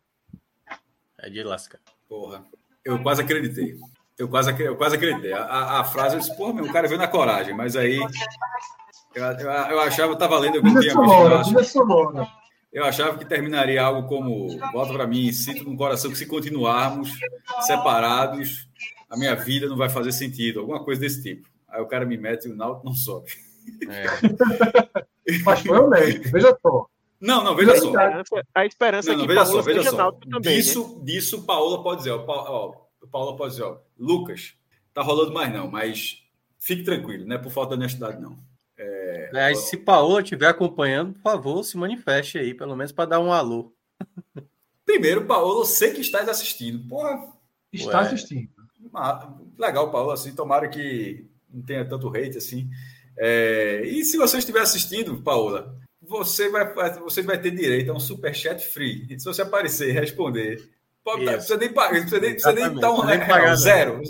É 1.19 1.31
de 1.31 1.43
lasca. 1.43 1.81
Porra. 2.09 2.45
Eu 2.85 3.03
quase 3.03 3.23
acreditei. 3.23 3.77
Eu 4.19 4.29
quase, 4.29 4.51
eu 4.63 4.77
quase 4.77 4.97
acreditei. 4.97 5.33
A, 5.33 5.45
a, 5.45 5.81
a 5.81 5.85
frase, 5.85 6.17
eu 6.17 6.21
disse, 6.21 6.37
porra, 6.37 6.55
meu, 6.55 6.65
o 6.65 6.73
cara 6.73 6.89
veio 6.89 6.99
na 6.99 7.07
coragem, 7.07 7.55
mas 7.55 7.77
aí. 7.77 7.99
Eu, 9.15 9.25
eu, 9.25 9.51
eu 9.51 9.81
achava, 9.81 10.11
eu 10.11 10.15
estava 10.15 10.39
lendo, 10.39 10.61
tinha 10.61 10.81
visto. 10.81 10.99
Eu 12.73 12.85
achava 12.85 13.17
que 13.17 13.25
terminaria 13.25 13.83
algo 13.83 14.09
como: 14.09 14.59
volta 14.73 14.93
para 14.93 15.07
mim, 15.07 15.33
sinto 15.33 15.65
no 15.65 15.77
coração 15.77 16.11
que 16.11 16.19
se 16.19 16.27
continuarmos 16.27 17.11
separados, 17.61 18.69
a 19.09 19.17
minha 19.17 19.35
vida 19.35 19.69
não 19.69 19.77
vai 19.77 19.89
fazer 19.89 20.13
sentido, 20.13 20.61
alguma 20.61 20.85
coisa 20.85 21.01
desse 21.01 21.23
tipo. 21.23 21.49
Aí 21.69 21.81
o 21.81 21.87
cara 21.87 22.05
me 22.05 22.17
mete 22.17 22.47
e 22.47 22.53
o 22.53 22.57
Náutico 22.57 22.87
não 22.87 22.95
sobe. 22.95 23.31
É. 23.89 24.07
Mas 25.45 25.61
foi 25.61 25.79
honesto, 25.79 26.31
veja 26.31 26.57
só. 26.61 26.87
Não, 27.21 27.43
não, 27.43 27.55
veja 27.55 27.77
só. 27.77 27.93
A 28.55 28.65
esperança 28.65 29.11
não, 29.11 29.19
não, 29.19 29.25
é 29.25 29.27
que 29.27 29.35
veja 29.35 29.47
só, 29.47 29.63
veja 29.63 29.91
só. 29.91 30.13
Também, 30.13 30.57
disso, 30.57 30.97
né? 30.99 31.05
disso, 31.05 31.45
Paola 31.45 31.83
pode 31.83 31.99
dizer, 31.99 32.13
ó, 32.13 32.25
ó, 32.27 33.07
Paola 33.11 33.37
pode 33.37 33.53
dizer, 33.53 33.65
ó, 33.65 33.79
Lucas, 33.99 34.55
tá 34.95 35.03
rolando 35.03 35.33
mais 35.33 35.53
não, 35.53 35.69
mas 35.69 36.23
fique 36.59 36.85
tranquilo, 36.85 37.27
não 37.27 37.37
é 37.37 37.39
por 37.39 37.51
falta 37.51 37.77
de 37.77 37.83
honestidade, 37.83 38.21
não. 38.21 38.39
É, 38.77 39.31
é, 39.35 39.55
se 39.55 39.77
Paola 39.77 40.23
estiver 40.23 40.47
acompanhando, 40.47 41.15
por 41.15 41.23
favor, 41.23 41.65
se 41.65 41.77
manifeste 41.77 42.39
aí, 42.39 42.55
pelo 42.55 42.77
menos 42.77 42.93
para 42.93 43.11
dar 43.11 43.21
um 43.21 43.33
alô. 43.33 43.73
Primeiro, 44.87 45.27
Paola, 45.27 45.65
sei 45.65 45.93
que 45.93 46.01
estás 46.01 46.29
assistindo. 46.29 46.89
Porra. 46.89 47.33
Está 47.73 47.99
Ué. 47.99 48.07
assistindo. 48.07 48.49
Legal, 49.59 49.91
Paola, 49.91 50.15
assim, 50.15 50.35
tomara 50.35 50.69
que 50.69 51.27
não 51.53 51.63
tenha 51.63 51.85
tanto 51.85 52.09
hate 52.09 52.39
assim. 52.39 52.71
É, 53.19 53.83
e 53.85 54.05
se 54.05 54.17
você 54.17 54.39
estiver 54.39 54.61
assistindo, 54.61 55.21
Paola, 55.21 55.75
você 56.01 56.49
vai, 56.49 56.73
você 57.01 57.23
vai 57.23 57.39
ter 57.39 57.51
direito 57.51 57.91
a 57.91 57.95
um 57.95 58.01
superchat 58.01 58.65
free. 58.65 59.07
E 59.11 59.19
se 59.19 59.25
você 59.25 59.43
aparecer 59.43 59.89
e 59.89 59.93
responder, 59.93 60.69
pode, 61.05 61.25
não 61.25 61.33
precisa 61.35 61.57
nem 61.57 61.73
pagar, 61.73 62.01
precisa 62.01 62.21
nem, 62.21 62.31
precisa 62.31 62.53
nem 62.53 62.75
dar 62.81 62.93
um 62.93 63.05
nem 63.05 63.19
pagar, 63.19 63.55
zero. 63.57 64.01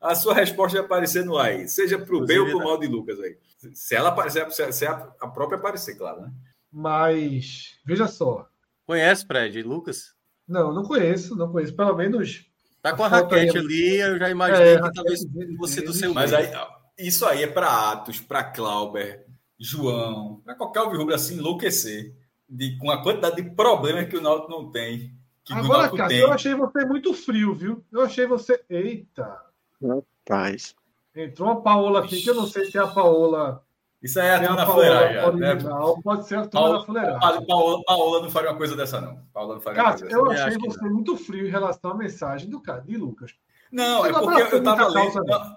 A 0.00 0.14
sua 0.14 0.34
resposta 0.34 0.78
vai 0.78 0.86
aparecer 0.86 1.24
no 1.24 1.36
aí, 1.36 1.68
seja 1.68 1.98
para 1.98 2.16
o 2.16 2.24
bem 2.24 2.38
ou 2.38 2.46
para 2.46 2.56
o 2.56 2.64
mal 2.64 2.78
de 2.78 2.86
Lucas 2.86 3.18
aí. 3.20 3.36
Se 3.74 3.94
ela 3.94 4.10
aparecer, 4.10 4.50
se 4.50 4.86
a, 4.86 5.08
a 5.20 5.28
própria 5.28 5.58
aparecer, 5.58 5.94
claro, 5.96 6.22
né? 6.22 6.32
Mas, 6.72 7.78
veja 7.84 8.06
só. 8.06 8.48
Conhece, 8.86 9.26
Fred, 9.26 9.62
Lucas? 9.62 10.14
Não, 10.46 10.72
não 10.72 10.84
conheço, 10.84 11.36
não 11.36 11.50
conheço. 11.50 11.74
Pelo 11.74 11.94
menos. 11.94 12.46
Tá 12.82 12.94
com 12.94 13.02
a, 13.02 13.06
a 13.06 13.08
raquete 13.08 13.58
ali, 13.58 13.96
eu 13.96 14.18
já 14.18 14.30
imaginei 14.30 14.74
é, 14.74 14.82
que 14.82 14.92
talvez 14.92 15.20
fosse 15.58 15.82
do 15.82 15.92
seu. 15.92 16.14
Mas 16.14 16.32
aí, 16.32 16.50
isso 16.98 17.26
aí 17.26 17.42
é 17.42 17.46
para 17.46 17.90
Atos, 17.90 18.20
para 18.20 18.44
Clauber, 18.44 19.26
João, 19.58 20.40
para 20.44 20.54
qualquer 20.54 20.80
Alvirrubro 20.80 21.14
assim 21.14 21.36
enlouquecer 21.36 22.14
de, 22.48 22.76
com 22.78 22.90
a 22.90 23.02
quantidade 23.02 23.36
de 23.36 23.50
problemas 23.50 24.08
que 24.08 24.16
o 24.16 24.20
Náutico 24.20 24.50
não 24.50 24.70
tem. 24.70 25.14
Agora, 25.50 25.90
cara, 25.90 26.12
eu 26.12 26.32
achei 26.32 26.54
você 26.54 26.84
muito 26.84 27.12
frio, 27.12 27.54
viu? 27.54 27.84
Eu 27.90 28.02
achei 28.02 28.26
você. 28.26 28.62
Eita! 28.68 29.40
Rapaz. 29.82 30.74
Entrou 31.14 31.48
uma 31.48 31.60
Paola 31.60 32.00
aqui, 32.04 32.20
que 32.20 32.30
eu 32.30 32.34
não 32.34 32.46
sei 32.46 32.70
se 32.70 32.78
é 32.78 32.80
a 32.80 32.86
Paola. 32.86 33.64
Isso 34.02 34.18
aí 34.18 34.28
é 34.28 34.34
a 34.36 34.40
turma 34.40 34.56
da 34.56 34.66
fuleiragem. 34.66 35.36
Né? 35.36 35.58
Pode 36.02 36.26
ser 36.26 36.38
a 36.38 36.46
turma 36.46 36.78
da 36.78 36.84
fuleiragem. 36.84 37.46
Paola, 37.46 37.82
Paola 37.84 38.22
não 38.22 38.30
faria 38.30 38.50
uma 38.50 38.56
coisa 38.56 38.76
dessa, 38.76 39.00
não. 39.00 39.22
Paola 39.32 39.54
não 39.54 39.60
faria 39.60 39.82
cara, 39.82 40.08
eu 40.08 40.30
achei 40.30 40.58
você 40.58 40.82
não. 40.82 40.90
muito 40.90 41.16
frio 41.16 41.46
em 41.46 41.50
relação 41.50 41.90
à 41.90 41.94
mensagem 41.94 42.48
do 42.48 42.60
cara, 42.60 42.80
de 42.80 42.96
Lucas. 42.96 43.34
Não, 43.70 44.06
é 44.06 44.12
porque 44.12 44.54
eu 44.54 44.62
tava 44.62 44.88
lendo. 44.88 45.22
Não, 45.24 45.56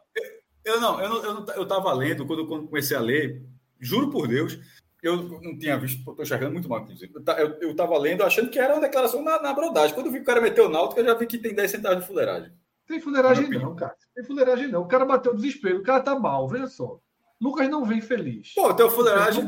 eu 0.65 0.80
não, 0.80 1.02
eu 1.02 1.10
não, 1.10 1.23
eu 1.23 1.34
não, 1.34 1.53
eu 1.56 1.64
estava 1.64 1.94
lendo 1.94 2.26
quando, 2.26 2.48
quando 2.48 2.68
comecei 2.68 2.95
a 2.95 3.02
ler, 3.02 3.44
juro 3.80 4.10
por 4.10 4.27
Deus, 4.27 4.60
eu 5.02 5.18
não 5.41 5.57
tinha 5.57 5.77
visto, 5.77 5.99
estou 5.99 6.22
enxergando 6.22 6.53
muito 6.53 6.69
mal, 6.69 6.81
inclusive. 6.81 7.14
Eu 7.60 7.72
estava 7.72 7.98
lendo 7.98 8.23
achando 8.23 8.49
que 8.49 8.57
era 8.57 8.73
uma 8.73 8.81
declaração 8.81 9.22
na, 9.22 9.41
na 9.41 9.53
brodagem. 9.53 9.94
Quando 9.94 10.07
eu 10.07 10.11
vi 10.14 10.19
que 10.19 10.23
o 10.23 10.27
cara 10.27 10.40
meteu 10.40 10.68
o 10.68 10.69
náutico, 10.69 11.02
eu 11.02 11.06
já 11.06 11.14
vi 11.14 11.27
que 11.27 11.38
tem 11.38 11.53
10 11.53 11.72
centavos 11.72 11.99
de 11.99 12.07
fuleiragem. 12.07 12.53
Tem 12.88 13.02
fuleiragem 13.02 13.49
não, 13.49 13.76
cara. 13.76 13.95
Tem 14.15 14.23
fuleiragem 14.23 14.68
não. 14.69 14.81
O 14.81 14.88
cara 14.88 15.06
bateu 15.06 15.34
o 15.34 15.35
desespero, 15.35 15.80
o 15.80 15.84
cara 15.84 16.02
tá 16.02 16.18
mal, 16.18 16.48
veja 16.48 16.68
só. 16.68 16.99
Lucas 17.41 17.69
não 17.69 17.84
vem 17.84 18.02
feliz. 18.02 18.53
Pô, 18.53 18.73
tem 18.73 18.90
fuleiragem 18.90 19.45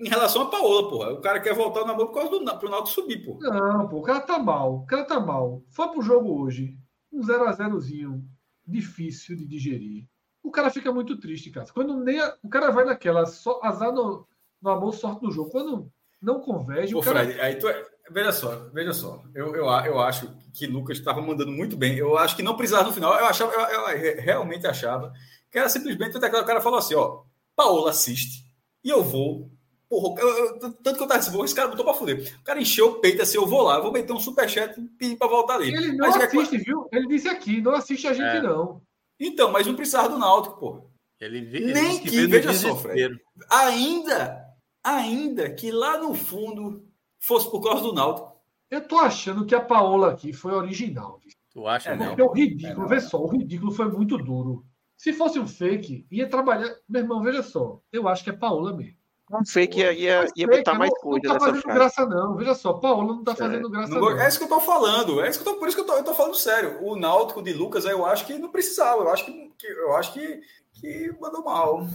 em 0.00 0.08
relação 0.08 0.42
a 0.42 0.50
Paola, 0.50 0.88
porra. 0.88 1.12
O 1.12 1.20
cara 1.20 1.40
quer 1.40 1.54
voltar 1.54 1.84
no 1.84 1.92
amor 1.92 2.06
por 2.08 2.14
causa 2.14 2.30
do 2.30 2.58
pro 2.58 2.70
Náutico 2.70 3.02
subir, 3.02 3.24
pô. 3.24 3.38
Não, 3.40 3.88
pô, 3.88 3.98
o 3.98 4.02
cara 4.02 4.20
tá 4.20 4.38
mal. 4.38 4.76
O 4.76 4.86
cara 4.86 5.04
tá 5.04 5.20
mal. 5.20 5.62
Foi 5.68 5.88
pro 5.88 6.02
jogo 6.02 6.42
hoje. 6.42 6.76
Um 7.12 7.20
0x0zinho 7.20 8.22
difícil 8.66 9.36
de 9.36 9.46
digerir. 9.46 10.06
O 10.42 10.50
cara 10.50 10.70
fica 10.70 10.92
muito 10.92 11.18
triste, 11.18 11.50
cara. 11.50 11.66
Quando 11.72 11.96
nem 11.96 12.20
a, 12.20 12.34
o 12.42 12.48
cara 12.48 12.70
vai 12.70 12.84
naquela 12.84 13.26
só, 13.26 13.60
azar 13.62 13.92
no, 13.92 14.26
no 14.60 14.70
amor, 14.70 14.94
sorte 14.94 15.22
no 15.22 15.30
jogo. 15.30 15.50
Quando 15.50 15.90
não 16.20 16.40
converge. 16.40 16.92
Pô, 16.92 17.00
cara... 17.00 17.24
Fred, 17.24 17.40
aí 17.40 17.56
tu 17.56 17.68
é... 17.68 17.86
Veja 18.12 18.32
só, 18.32 18.68
veja 18.72 18.92
só. 18.92 19.22
Eu, 19.32 19.54
eu, 19.54 19.66
eu 19.66 20.00
acho 20.00 20.34
que 20.52 20.66
Lucas 20.66 20.98
estava 20.98 21.22
mandando 21.22 21.52
muito 21.52 21.76
bem. 21.76 21.96
Eu 21.96 22.18
acho 22.18 22.34
que 22.34 22.42
não 22.42 22.56
precisava 22.56 22.88
no 22.88 22.92
final. 22.92 23.16
Eu 23.16 23.26
achava, 23.26 23.52
eu, 23.52 23.88
eu 23.88 24.20
realmente 24.20 24.66
achava 24.66 25.12
que 25.50 25.58
era 25.58 25.68
simplesmente 25.68 26.16
até 26.16 26.28
que 26.28 26.36
o 26.36 26.44
cara 26.44 26.60
falou 26.60 26.80
assim: 26.80 26.96
ó, 26.96 27.22
Paola 27.54 27.90
assiste 27.90 28.44
e 28.82 28.90
eu 28.90 29.02
vou. 29.02 29.48
Porra, 29.88 30.20
eu, 30.20 30.58
tanto 30.82 30.96
que 30.96 31.02
eu 31.02 31.06
tava 31.06 31.18
dizendo, 31.18 31.44
esse 31.44 31.54
cara 31.54 31.68
botou 31.68 31.84
pra 31.84 31.94
fuder. 31.94 32.36
O 32.40 32.44
cara 32.44 32.60
encheu 32.60 32.86
o 32.86 32.94
peito 33.00 33.22
assim, 33.22 33.38
eu 33.38 33.46
vou 33.46 33.62
lá, 33.62 33.76
eu 33.76 33.82
vou 33.82 33.92
meter 33.92 34.12
um 34.12 34.20
superchat 34.20 34.78
e 34.78 34.84
pedir 34.90 35.16
pra 35.16 35.26
voltar 35.26 35.54
ali. 35.54 35.74
Ele 35.74 35.92
não 35.92 36.08
mas 36.08 36.16
assiste, 36.16 36.56
é... 36.56 36.58
viu? 36.58 36.88
Ele 36.92 37.08
disse 37.08 37.28
aqui, 37.28 37.60
não 37.60 37.74
assiste 37.74 38.06
a 38.06 38.12
gente, 38.12 38.36
é. 38.36 38.42
não. 38.42 38.80
Então, 39.20 39.52
mas 39.52 39.66
não 39.66 39.76
precisava 39.76 40.08
do 40.08 40.18
Náutico, 40.18 40.58
pô. 40.58 40.90
Ele, 41.20 41.38
ele 41.38 41.74
Nem 41.74 42.00
que, 42.00 42.08
que 42.08 42.26
veja 42.26 42.54
só, 42.54 42.74
Fred. 42.74 43.20
Ainda, 43.50 44.42
ainda 44.82 45.52
que 45.52 45.70
lá 45.70 45.98
no 45.98 46.14
fundo 46.14 46.88
fosse 47.18 47.50
por 47.50 47.60
causa 47.60 47.82
do 47.82 47.92
Náutico. 47.92 48.40
Eu 48.70 48.86
tô 48.86 48.96
achando 48.98 49.44
que 49.44 49.54
a 49.54 49.60
Paola 49.60 50.12
aqui 50.12 50.32
foi 50.32 50.52
original. 50.52 51.20
Tu 51.52 51.66
acha, 51.66 51.90
é, 51.90 51.96
não? 51.96 52.06
Porque 52.06 52.22
o 52.22 52.32
ridículo, 52.32 52.86
é, 52.86 52.88
vê 52.88 53.00
só, 53.00 53.20
o 53.20 53.26
ridículo 53.26 53.72
foi 53.72 53.90
muito 53.90 54.16
duro. 54.16 54.64
Se 54.96 55.12
fosse 55.12 55.38
um 55.38 55.46
fake, 55.46 56.06
ia 56.10 56.28
trabalhar. 56.28 56.74
Meu 56.88 57.02
irmão, 57.02 57.22
veja 57.22 57.42
só. 57.42 57.82
Eu 57.92 58.08
acho 58.08 58.22
que 58.24 58.30
é 58.30 58.34
Paola 58.34 58.74
mesmo. 58.74 58.99
Um 59.32 59.44
fake 59.44 59.78
ia, 59.78 59.92
ia, 59.92 60.26
ia 60.34 60.46
botar 60.46 60.74
mais 60.74 60.90
coisa 60.98 61.28
Não 61.28 61.34
tá 61.34 61.40
fazendo 61.40 61.62
frase. 61.62 61.78
graça, 61.78 62.06
não. 62.06 62.34
Veja 62.34 62.54
só, 62.54 62.72
Paola 62.72 63.14
não 63.14 63.22
tá 63.22 63.34
fazendo 63.34 63.68
é. 63.68 63.70
graça, 63.70 63.94
não, 63.94 64.00
não. 64.00 64.20
É 64.20 64.28
isso 64.28 64.38
que 64.38 64.44
eu 64.44 64.48
tô 64.48 64.60
falando. 64.60 65.20
É 65.20 65.28
isso 65.28 65.40
que 65.40 65.48
eu 65.48 65.52
tô, 65.52 65.58
por 65.58 65.68
isso 65.68 65.76
que 65.76 65.82
eu 65.82 65.86
tô, 65.86 65.92
eu 65.94 66.04
tô 66.04 66.14
falando 66.14 66.34
sério. 66.34 66.78
O 66.82 66.96
Náutico 66.96 67.40
de 67.40 67.52
Lucas, 67.52 67.84
eu 67.84 68.04
acho 68.04 68.26
que 68.26 68.36
não 68.38 68.50
precisava. 68.50 69.02
Eu 69.02 69.10
acho 69.10 69.24
que, 69.24 69.52
que 69.56 69.66
eu 69.68 69.96
acho 69.96 70.12
que, 70.12 70.40
que 70.74 71.14
mandou 71.20 71.44
mal. 71.44 71.86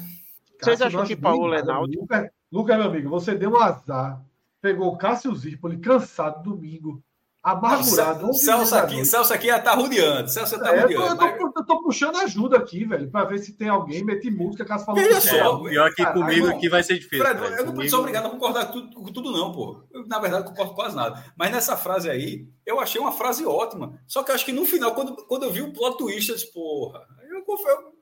Vocês 0.61 0.81
acham 0.81 1.05
que 1.05 1.15
Paola 1.15 1.57
é 1.57 1.63
Náutico? 1.63 2.03
Lucas, 2.03 2.29
Lucas, 2.49 2.77
meu 2.77 2.87
amigo, 2.87 3.09
você 3.09 3.35
deu 3.35 3.51
um 3.51 3.61
azar. 3.61 4.21
Pegou 4.61 4.87
o 4.87 4.97
Cássio 4.97 5.35
Zirpoli 5.35 5.77
cansado 5.77 6.41
domingo 6.41 7.03
amargurado. 7.45 8.33
Celso 8.33 8.75
aqui, 8.75 9.05
Celso 9.05 9.33
aqui 9.33 9.47
já 9.47 9.59
tá 9.59 9.75
rodeando. 9.75 10.27
Celso 10.27 10.59
tá 10.59 10.75
é, 10.75 10.81
rodeando. 10.81 11.05
Eu 11.05 11.37
tô, 11.37 11.47
eu, 11.54 11.54
tô, 11.65 11.73
eu 11.73 11.77
tô, 11.77 11.83
puxando 11.83 12.15
ajuda 12.17 12.57
aqui, 12.57 12.85
velho, 12.85 13.09
para 13.09 13.25
ver 13.25 13.39
se 13.39 13.53
tem 13.53 13.67
alguém, 13.67 14.03
meti 14.03 14.29
música, 14.29 14.65
caso 14.65 14.85
falou. 14.85 15.01
Veja 15.01 15.21
só. 15.21 15.35
É, 15.35 15.69
pior 15.69 15.89
que 15.93 16.03
Caralho, 16.03 16.21
comigo 16.21 16.47
aqui 16.47 16.69
vai 16.69 16.83
ser 16.83 16.95
difícil. 16.95 17.25
Fred, 17.25 17.41
eu 17.41 17.65
não 17.65 17.73
comigo... 17.73 17.89
sou 17.89 17.99
obrigado 17.99 18.27
a 18.27 18.29
concordar 18.29 18.65
com 18.67 18.73
tudo, 18.73 18.93
com 18.93 19.11
tudo, 19.11 19.31
não, 19.31 19.51
pô. 19.51 19.83
Eu, 19.91 20.07
na 20.07 20.19
verdade, 20.19 20.47
concordo 20.47 20.71
com 20.71 20.75
quase 20.75 20.95
nada. 20.95 21.23
Mas 21.37 21.51
nessa 21.51 21.75
frase 21.75 22.09
aí, 22.09 22.47
eu 22.65 22.79
achei 22.79 22.99
uma 22.99 23.11
frase 23.11 23.45
ótima. 23.45 23.99
Só 24.07 24.23
que 24.23 24.31
eu 24.31 24.35
acho 24.35 24.45
que 24.45 24.51
no 24.51 24.65
final, 24.65 24.93
quando, 24.93 25.15
quando 25.27 25.43
eu 25.43 25.51
vi 25.51 25.61
o 25.61 25.73
plot 25.73 25.97
twist, 25.97 26.29
eu 26.29 26.35
disse, 26.35 26.51
porra, 26.51 27.01
eu 27.29 27.43
confesso. 27.43 27.95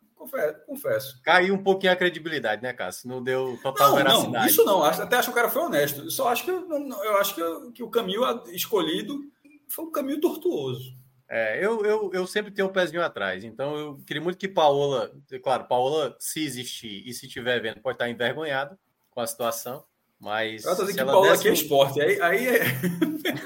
Confesso, 0.65 1.21
Caiu 1.21 1.53
um 1.53 1.61
pouquinho 1.61 1.91
a 1.91 1.97
credibilidade, 1.97 2.63
né, 2.63 2.71
Cássio? 2.71 3.09
Não 3.09 3.21
deu 3.21 3.59
total 3.61 3.89
não, 3.89 3.97
veracidade. 3.97 4.31
Não, 4.31 4.45
isso 4.45 4.63
não. 4.63 4.81
Até 4.81 5.17
acho 5.17 5.27
que 5.27 5.33
o 5.33 5.35
cara 5.35 5.49
foi 5.49 5.63
honesto. 5.63 6.03
Eu 6.03 6.09
só 6.09 6.29
acho 6.29 6.45
que 6.45 6.49
eu, 6.49 6.65
eu 6.65 7.17
acho 7.17 7.35
que, 7.35 7.71
que 7.73 7.83
o 7.83 7.89
caminho 7.89 8.21
escolhido 8.53 9.19
foi 9.67 9.83
um 9.83 9.91
caminho 9.91 10.21
tortuoso. 10.21 10.95
É, 11.35 11.57
eu, 11.65 11.83
eu, 11.83 12.11
eu 12.13 12.27
sempre 12.27 12.51
tenho 12.51 12.67
um 12.67 12.71
pezinho 12.71 13.01
atrás, 13.01 13.43
então 13.43 13.75
eu 13.75 13.97
queria 14.05 14.21
muito 14.21 14.37
que 14.37 14.47
Paola, 14.47 15.11
claro, 15.41 15.67
Paola, 15.67 16.15
se 16.19 16.45
existir 16.45 17.01
e 17.07 17.11
se 17.11 17.25
estiver 17.25 17.59
vendo, 17.59 17.81
pode 17.81 17.95
estar 17.95 18.07
envergonhada 18.07 18.77
com 19.09 19.19
a 19.19 19.25
situação, 19.25 19.83
mas. 20.19 20.63
Eu 20.63 20.75
tô 20.75 20.85
dizendo 20.85 21.07
que 21.07 21.11
Paola 21.11 21.33
aqui 21.33 21.47
é 21.47 21.53
esporte, 21.53 21.99
aí, 21.99 22.21
aí 22.21 22.47
é. 22.47 22.63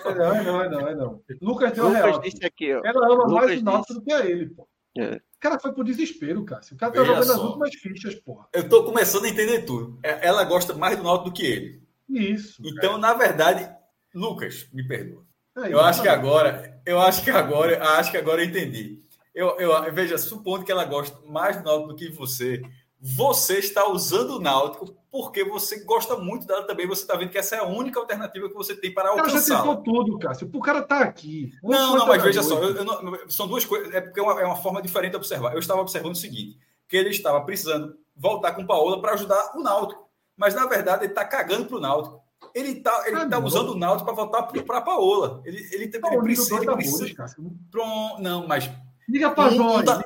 Não, 0.04 0.36
é 0.36 0.44
não, 0.44 0.62
é 0.64 0.70
não, 0.70 0.88
é 0.90 0.96
não. 0.96 1.24
Lucas 1.42 1.72
deu 1.72 1.90
real. 1.90 2.20
Disse 2.20 2.46
aqui, 2.46 2.74
ó. 2.74 2.82
Ela 2.84 3.08
ama 3.08 3.24
Lucas 3.24 3.46
mais 3.46 3.62
o 3.62 3.64
Náutico 3.64 3.94
do 3.94 4.02
que 4.02 4.12
a 4.12 4.26
ele, 4.26 4.50
pô. 4.50 4.68
É. 4.98 5.16
O 5.16 5.40
cara 5.40 5.58
foi 5.58 5.72
pro 5.72 5.84
desespero, 5.86 6.44
cara. 6.44 6.62
O 6.70 6.76
cara 6.76 6.92
tá 6.92 7.00
Veja 7.00 7.14
jogando 7.14 7.28
só. 7.28 7.34
as 7.34 7.40
últimas 7.40 7.76
fichas, 7.76 8.16
porra. 8.16 8.50
Eu 8.52 8.68
tô 8.68 8.84
começando 8.84 9.24
a 9.24 9.30
entender 9.30 9.62
tudo. 9.62 9.98
É, 10.04 10.28
ela 10.28 10.44
gosta 10.44 10.74
mais 10.74 10.98
do 10.98 11.04
Náutico 11.04 11.30
do 11.30 11.34
que 11.34 11.46
ele. 11.46 11.84
Isso. 12.10 12.62
Então, 12.66 12.90
cara. 12.90 12.98
na 12.98 13.14
verdade, 13.14 13.76
Lucas, 14.14 14.68
me 14.74 14.86
perdoa. 14.86 15.26
É, 15.58 15.74
eu 15.74 15.80
acho 15.80 16.02
que 16.02 16.08
agora, 16.08 16.77
eu 16.88 17.00
acho 17.02 17.24
que 17.24 17.30
agora, 17.30 17.84
acho 18.00 18.12
que 18.12 18.18
agora 18.18 18.42
eu 18.42 18.48
entendi. 18.48 19.02
Eu, 19.36 19.60
eu 19.60 19.94
veja, 19.94 20.18
supondo 20.18 20.66
que 20.66 20.72
ela 20.72 20.86
gosta 20.86 21.20
mais 21.28 21.58
do 21.58 21.64
Náutico 21.64 21.90
do 21.90 21.96
que 21.96 22.10
você, 22.10 22.62
você 23.00 23.60
está 23.60 23.88
usando 23.88 24.38
o 24.38 24.40
Náutico 24.40 24.98
porque 25.12 25.44
você 25.44 25.84
gosta 25.84 26.16
muito 26.16 26.48
dela 26.48 26.66
também. 26.66 26.88
Você 26.88 27.02
está 27.02 27.16
vendo 27.16 27.30
que 27.30 27.38
essa 27.38 27.56
é 27.56 27.60
a 27.60 27.66
única 27.66 28.00
alternativa 28.00 28.48
que 28.48 28.56
você 28.56 28.76
tem 28.76 28.94
para 28.94 29.10
alcançar. 29.10 29.32
Ela 29.32 29.42
já 29.42 29.58
tentou 29.58 29.84
tudo, 29.84 30.18
Cássio. 30.18 30.50
O 30.52 30.60
cara 30.60 30.80
está 30.80 31.02
aqui. 31.02 31.52
Não, 31.62 31.98
não, 31.98 32.08
mas 32.08 32.24
veja 32.24 32.42
só, 32.42 32.58
eu, 32.62 32.76
eu 32.78 32.86
não, 32.86 33.30
são 33.30 33.48
duas 33.48 33.66
coisas. 33.66 33.94
É 33.94 34.02
porque 34.02 34.20
é 34.20 34.24
uma, 34.24 34.42
é 34.42 34.46
uma, 34.46 34.56
forma 34.56 34.82
diferente 34.82 35.12
de 35.12 35.18
observar. 35.18 35.54
Eu 35.54 35.60
estava 35.60 35.82
observando 35.82 36.14
o 36.14 36.18
seguinte: 36.18 36.58
que 36.88 36.98
ele 36.98 37.10
estava 37.10 37.42
precisando 37.42 37.96
voltar 38.16 38.54
com 38.54 38.64
o 38.64 38.68
Paola 38.68 39.02
para 39.02 39.14
ajudar 39.14 39.52
o 39.56 39.62
Náutico. 39.62 40.08
Mas 40.36 40.56
na 40.56 40.66
verdade 40.66 41.04
ele 41.04 41.12
está 41.12 41.26
cagando 41.26 41.66
para 41.66 41.78
o 41.78 41.82
Náutico. 41.82 42.22
Ele 42.58 42.76
tá, 42.82 43.04
ele 43.06 43.16
ah, 43.18 43.30
tá 43.30 43.38
usando 43.38 43.70
o 43.70 43.78
Náutico 43.78 44.06
para 44.06 44.16
voltar 44.16 44.44
para 44.44 44.82
Paola. 44.82 45.44
Ele, 45.46 45.58
ele, 45.58 45.68
ele, 45.76 45.84
ele 45.84 46.22
precisa. 46.24 46.56
Ele 46.56 46.74
precisa 46.74 47.36
Pronto, 47.70 48.20
não, 48.20 48.48
mas. 48.48 48.68
Liga 49.08 49.30
para 49.30 49.54
um, 49.54 49.78
um, 49.78 49.86
tá, 49.86 50.04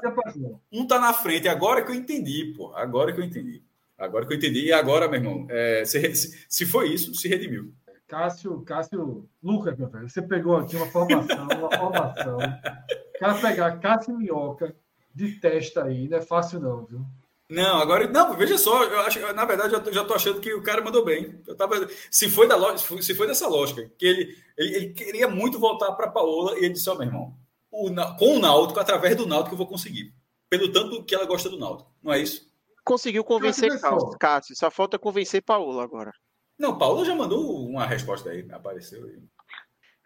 um 0.71 0.85
tá 0.85 0.99
na 0.99 1.13
frente, 1.13 1.47
agora 1.47 1.81
que 1.81 1.89
eu 1.89 1.95
entendi, 1.95 2.53
pô. 2.55 2.73
Agora 2.75 3.13
que 3.13 3.21
eu 3.21 3.23
entendi. 3.23 3.63
Agora 3.97 4.25
que 4.27 4.33
eu 4.33 4.37
entendi. 4.37 4.65
E 4.65 4.73
agora, 4.73 5.07
meu 5.07 5.19
irmão, 5.19 5.47
é, 5.49 5.85
se, 5.85 6.13
se, 6.13 6.45
se 6.47 6.65
foi 6.65 6.89
isso, 6.93 7.15
se 7.15 7.29
redimiu. 7.29 7.73
Cássio, 8.05 8.61
Cássio, 8.63 9.29
Lucas, 9.41 9.77
meu 9.77 9.87
velho, 9.87 10.09
você 10.09 10.21
pegou 10.21 10.57
aqui 10.57 10.75
uma 10.75 10.87
formação, 10.87 11.45
uma 11.45 11.71
formação. 11.71 12.37
O 12.37 13.19
cara 13.19 13.35
pegar 13.35 13.79
Cássio 13.79 14.17
Minhoca 14.17 14.75
de 15.15 15.39
testa 15.39 15.85
aí, 15.85 16.09
não 16.09 16.17
é 16.17 16.21
fácil 16.21 16.59
não, 16.59 16.85
viu? 16.85 17.05
Não, 17.51 17.81
agora. 17.81 18.07
Não, 18.07 18.33
veja 18.37 18.57
só, 18.57 18.85
eu 18.85 19.01
acho, 19.01 19.19
na 19.33 19.43
verdade, 19.43 19.73
eu 19.73 19.93
já 19.93 20.05
tô 20.05 20.13
achando 20.13 20.39
que 20.39 20.53
o 20.53 20.63
cara 20.63 20.81
mandou 20.81 21.03
bem. 21.03 21.37
Eu 21.45 21.53
tava, 21.53 21.85
se, 22.09 22.29
foi 22.29 22.47
da, 22.47 22.77
se 22.77 23.13
foi 23.13 23.27
dessa 23.27 23.45
lógica, 23.45 23.91
que 23.97 24.05
ele, 24.05 24.37
ele, 24.57 24.75
ele 24.75 24.93
queria 24.93 25.27
muito 25.27 25.59
voltar 25.59 25.91
para 25.91 26.09
Paola 26.09 26.57
e 26.57 26.59
ele 26.59 26.69
disse: 26.69 26.89
Ó, 26.89 26.93
oh, 26.93 26.97
meu 26.97 27.07
irmão, 27.07 27.37
o, 27.69 27.89
com 28.17 28.37
o 28.37 28.39
Náutico, 28.39 28.79
através 28.79 29.17
do 29.17 29.27
Náutico, 29.27 29.53
eu 29.53 29.57
vou 29.57 29.67
conseguir. 29.67 30.13
Pelo 30.49 30.71
tanto 30.71 31.03
que 31.03 31.13
ela 31.13 31.25
gosta 31.25 31.49
do 31.49 31.59
Náutico, 31.59 31.93
não 32.01 32.13
é 32.13 32.19
isso? 32.19 32.49
Conseguiu 32.85 33.23
convencer 33.23 33.69
Cássio, 34.17 34.55
só 34.55 34.71
falta 34.71 34.97
convencer 34.97 35.43
Paola 35.43 35.83
agora. 35.83 36.13
Não, 36.57 36.77
Paola 36.77 37.03
já 37.03 37.13
mandou 37.13 37.67
uma 37.67 37.85
resposta 37.85 38.29
aí, 38.29 38.47
apareceu 38.49 39.03
aí. 39.03 39.21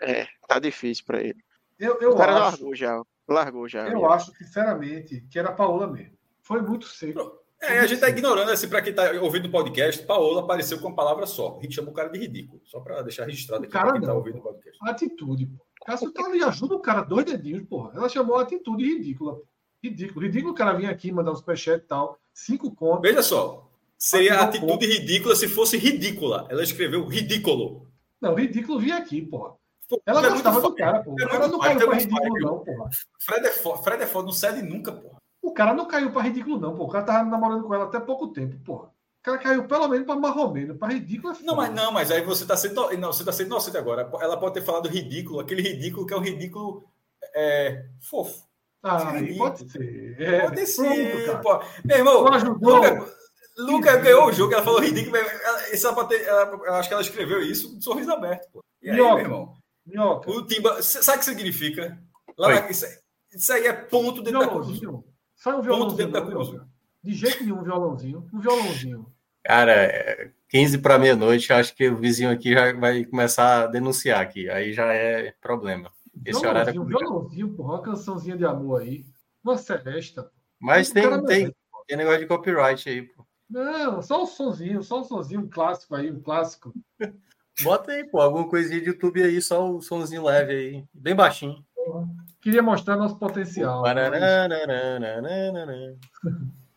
É, 0.01 0.27
tá 0.47 0.57
difícil 0.57 1.05
para 1.05 1.21
ele. 1.21 1.37
Eu, 1.77 1.99
eu 2.01 2.11
o 2.11 2.17
cara 2.17 2.31
acho, 2.31 2.41
largou 2.41 2.75
já. 2.75 3.01
Largou 3.27 3.67
já. 3.67 3.87
Eu 3.87 4.09
acho, 4.09 4.33
sinceramente, 4.33 5.21
que 5.29 5.37
era 5.37 5.49
a 5.49 5.53
Paola 5.55 5.85
mesmo. 5.85 6.14
Foi 6.45 6.61
muito 6.61 6.87
seco. 6.87 7.39
É, 7.59 7.79
a 7.79 7.81
gente 7.87 7.95
está 7.95 8.09
ignorando, 8.09 8.51
assim, 8.51 8.69
para 8.69 8.81
quem 8.81 8.91
está 8.91 9.11
ouvindo 9.19 9.47
o 9.47 9.51
podcast, 9.51 10.03
Paola 10.03 10.41
apareceu 10.41 10.79
com 10.79 10.87
uma 10.87 10.95
palavra 10.95 11.25
só. 11.25 11.57
A 11.57 11.63
gente 11.63 11.73
chama 11.73 11.89
o 11.89 11.93
cara 11.93 12.09
de 12.09 12.19
ridículo, 12.19 12.61
só 12.65 12.79
para 12.79 13.01
deixar 13.01 13.25
registrado 13.25 13.63
aqui 13.63 13.71
para 13.71 13.93
quem 13.93 14.01
está 14.01 14.13
ouvindo 14.13 14.37
o 14.37 14.41
podcast. 14.41 14.77
Atitude, 14.83 15.47
pô. 15.47 15.65
Cássio 15.85 16.11
tá 16.11 16.25
ali, 16.25 16.43
ajuda 16.43 16.75
o 16.75 16.79
cara, 16.79 17.01
dois 17.01 17.25
dedinhos, 17.25 17.67
porra. 17.67 17.91
Ela 17.95 18.07
chamou 18.07 18.35
a 18.37 18.43
atitude 18.43 18.83
ridícula. 18.83 19.39
Ridículo. 19.83 20.25
Ridículo 20.25 20.53
o 20.53 20.55
cara 20.55 20.73
vir 20.73 20.85
aqui, 20.85 21.11
mandar 21.11 21.31
um 21.31 21.35
superchat 21.35 21.83
e 21.83 21.87
tal. 21.87 22.19
Cinco 22.33 22.73
contos. 22.75 23.01
Veja 23.01 23.23
só. 23.23 23.67
Seria 23.97 24.41
atitude 24.41 24.85
ridícula 24.85 25.35
se 25.35 25.47
fosse 25.47 25.77
ridícula. 25.77 26.47
Ela 26.49 26.63
escreveu 26.63 27.07
ridículo. 27.07 27.87
Não, 28.21 28.35
ridículo 28.35 28.79
vinha 28.79 28.97
aqui, 28.97 29.21
porra. 29.21 29.55
Ela 30.05 30.25
é 30.25 30.29
gostava 30.29 30.61
do 30.61 30.75
cara, 30.75 31.03
porra. 31.03 31.17
É 31.21 31.25
o 31.25 31.29
cara 31.29 31.47
não 31.47 31.59
caiu 31.59 31.87
pra 31.87 31.97
ridículo, 31.97 32.39
não, 32.39 32.59
porra. 32.59 32.89
Fred 33.19 33.47
é 33.47 33.51
foda, 33.51 33.83
Fred 33.83 34.03
é 34.03 34.07
foda, 34.07 34.25
não 34.25 34.33
cede 34.33 34.61
nunca, 34.61 34.91
porra. 34.91 35.24
O 35.45 35.53
cara 35.53 35.75
não 35.75 35.85
caiu 35.85 36.11
para 36.11 36.23
ridículo, 36.23 36.59
não, 36.59 36.75
pô. 36.75 36.85
O 36.85 36.89
cara 36.89 37.05
tava 37.05 37.29
namorando 37.29 37.63
com 37.63 37.73
ela 37.75 37.85
até 37.85 37.99
pouco 37.99 38.29
tempo, 38.29 38.57
porra. 38.65 38.87
O 38.87 39.23
cara 39.23 39.37
caiu 39.37 39.67
pelo 39.67 39.87
menos 39.87 40.07
para 40.07 40.15
marromeno, 40.15 40.75
para 40.75 40.93
ridículo 40.93 41.33
é 41.33 41.43
Não, 41.43 41.55
mas 41.55 41.71
não, 41.71 41.91
mas 41.91 42.09
aí 42.09 42.21
você 42.21 42.41
está 42.41 42.57
sendo, 42.57 42.91
não, 42.97 43.13
você 43.13 43.23
tá 43.23 43.31
sendo 43.31 43.47
inocente 43.47 43.77
agora. 43.77 44.09
Ela 44.19 44.37
pode 44.37 44.55
ter 44.55 44.63
falado 44.63 44.89
ridículo, 44.89 45.39
aquele 45.39 45.61
ridículo 45.61 46.07
que 46.07 46.15
é 46.15 46.17
um 46.17 46.21
ridículo 46.21 46.83
é, 47.35 47.85
fofo. 48.01 48.43
Ah, 48.81 49.13
pode 49.37 49.71
ser. 49.71 50.19
É, 50.19 50.41
pode 50.41 50.65
ser, 50.65 51.41
pô. 51.41 51.59
Meu 51.83 51.97
irmão, 51.97 52.25
Luca, 52.59 53.07
Luca 53.55 53.97
ganhou 53.97 54.25
o 54.25 54.31
jogo, 54.31 54.51
ela 54.51 54.63
falou 54.63 54.81
ridículo. 54.81 55.15
Ela, 55.15 55.69
essa, 55.71 55.89
ela, 55.89 56.59
eu 56.65 56.73
acho 56.73 56.89
que 56.89 56.93
ela 56.93 57.03
escreveu 57.03 57.39
isso 57.43 57.77
de 57.77 57.83
sorriso 57.83 58.11
aberto, 58.11 58.49
pô. 58.51 58.63
E 58.81 58.89
aí, 58.89 58.95
Minhoca. 58.95 59.15
meu 59.15 59.23
irmão? 59.23 59.53
Minhoca. 59.85 60.31
O 60.31 60.43
Timba, 60.43 60.81
sabe 60.81 61.17
o 61.17 61.19
que 61.19 61.25
significa? 61.25 61.99
Lá, 62.35 62.67
isso, 62.69 62.85
isso, 63.31 63.53
aí 63.53 63.67
é 63.67 63.73
ponto 63.73 64.23
dentro 64.23 64.39
da 64.39 64.47
cruz. 64.47 64.81
Sai 65.45 65.53
um 65.53 65.61
violãozinho. 65.61 66.09
Não, 66.09 66.67
de 67.03 67.13
jeito 67.13 67.43
nenhum, 67.43 67.59
um 67.59 67.63
violãozinho. 67.63 68.27
Um 68.33 68.39
violãozinho. 68.39 69.05
Cara, 69.43 70.33
15 70.49 70.79
para 70.79 70.97
meia-noite, 70.97 71.53
acho 71.53 71.75
que 71.75 71.87
o 71.87 71.95
vizinho 71.95 72.31
aqui 72.31 72.51
já 72.51 72.73
vai 72.73 73.05
começar 73.05 73.61
a 73.61 73.67
denunciar 73.67 74.21
aqui. 74.21 74.49
Aí 74.49 74.73
já 74.73 74.91
é 74.91 75.35
problema. 75.39 75.91
Esse 76.25 76.41
violãozinho, 76.41 76.49
horário 76.49 76.69
é 76.69 76.73
complicado. 76.73 77.09
violãozinho, 77.09 77.49
porra, 77.49 77.73
uma 77.73 77.81
cançãozinha 77.83 78.35
de 78.35 78.43
amor 78.43 78.81
aí. 78.81 79.05
Uma 79.43 79.55
celesta. 79.55 80.31
Mas 80.59 80.89
tem, 80.89 81.25
tem, 81.25 81.55
tem 81.87 81.95
negócio 81.95 82.21
de 82.21 82.25
copyright 82.25 82.89
aí, 82.89 83.03
pô. 83.03 83.23
Não, 83.47 84.01
só 84.01 84.23
o 84.23 84.25
sonzinho, 84.25 84.81
só 84.81 85.01
o 85.01 85.03
sonzinho, 85.03 85.41
um 85.41 85.47
clássico 85.47 85.93
aí, 85.93 86.09
um 86.09 86.19
clássico. 86.19 86.73
Bota 87.61 87.91
aí, 87.91 88.03
pô, 88.03 88.19
alguma 88.19 88.49
coisinha 88.49 88.81
de 88.81 88.87
YouTube 88.87 89.21
aí, 89.21 89.39
só 89.39 89.69
o 89.69 89.79
somzinho 89.79 90.23
leve 90.23 90.53
aí, 90.53 90.85
bem 90.91 91.13
baixinho. 91.13 91.63
Queria 92.45 92.61
mostrar 92.61 92.95
nosso 92.95 93.17
potencial. 93.17 93.81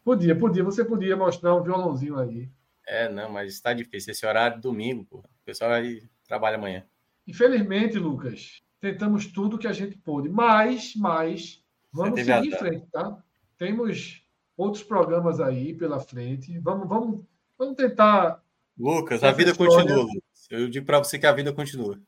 Podia, 0.03 0.35
podia, 0.35 0.65
você 0.65 0.83
podia 0.83 1.15
mostrar 1.15 1.55
um 1.55 1.63
violãozinho 1.63 2.19
aí. 2.19 2.49
É, 2.87 3.07
não, 3.11 3.31
mas 3.31 3.53
está 3.53 3.75
difícil. 3.75 4.13
Esse 4.13 4.25
horário 4.25 4.63
domingo, 4.63 5.05
pô. 5.05 5.19
O 5.19 5.25
pessoal 5.45 5.73
aí 5.73 6.03
trabalha 6.27 6.57
amanhã. 6.57 6.87
Infelizmente, 7.27 7.99
Lucas, 7.99 8.63
tentamos 8.81 9.27
tudo 9.27 9.59
que 9.59 9.67
a 9.67 9.73
gente 9.75 9.99
pôde, 9.99 10.31
mas, 10.31 10.95
mas 10.97 11.63
vamos 11.93 12.19
seguir 12.19 12.49
em 12.49 12.57
frente, 12.57 12.87
tá? 12.91 13.23
Temos 13.59 14.23
outros 14.57 14.83
programas 14.83 15.39
aí 15.39 15.75
pela 15.75 16.01
frente. 16.01 16.59
Vamos, 16.61 16.89
vamos, 16.89 17.21
vamos 17.59 17.77
tentar. 17.77 18.43
Lucas, 18.79 19.23
a 19.23 19.33
vida 19.33 19.51
história. 19.51 19.83
continua. 19.83 20.07
Eu 20.49 20.71
digo 20.71 20.87
para 20.87 21.01
você 21.01 21.19
que 21.19 21.27
a 21.27 21.33
vida 21.33 21.53
continua. 21.53 22.01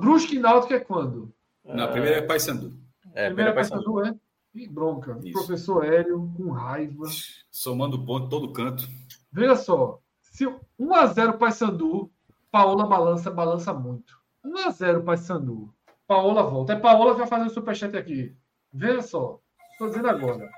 Brusque 0.00 0.36
e 0.36 0.38
Náutico 0.38 0.72
é 0.72 0.80
quando? 0.80 1.36
Na 1.68 1.88
primeira 1.88 2.18
é 2.18 2.22
Paysandu. 2.22 2.72
É, 3.14 3.26
primeira 3.26 3.50
é 3.50 3.54
Paysandu, 3.54 4.04
é? 4.04 4.14
E 4.54 4.66
bronca. 4.66 5.18
Isso. 5.22 5.32
Professor 5.32 5.84
Hélio 5.84 6.32
com 6.36 6.50
raiva. 6.50 7.04
Somando 7.50 8.04
ponto 8.04 8.28
todo 8.28 8.52
canto. 8.52 8.88
Veja 9.30 9.56
só. 9.56 10.00
Se 10.20 10.46
1x0 10.46 11.36
Paysandu, 11.36 12.10
Paola 12.50 12.86
balança, 12.86 13.30
balança 13.30 13.74
muito. 13.74 14.18
1x0 14.44 15.04
Paysandu. 15.04 15.72
Paola 16.06 16.42
volta. 16.42 16.72
É 16.72 16.76
Paola 16.76 17.12
que 17.12 17.18
vai 17.18 17.28
fazer 17.28 17.46
o 17.46 17.50
superchat 17.50 17.96
aqui. 17.96 18.34
Veja 18.72 19.02
só. 19.02 19.40
Estou 19.72 19.88
dizendo 19.88 20.08
agora. 20.08 20.48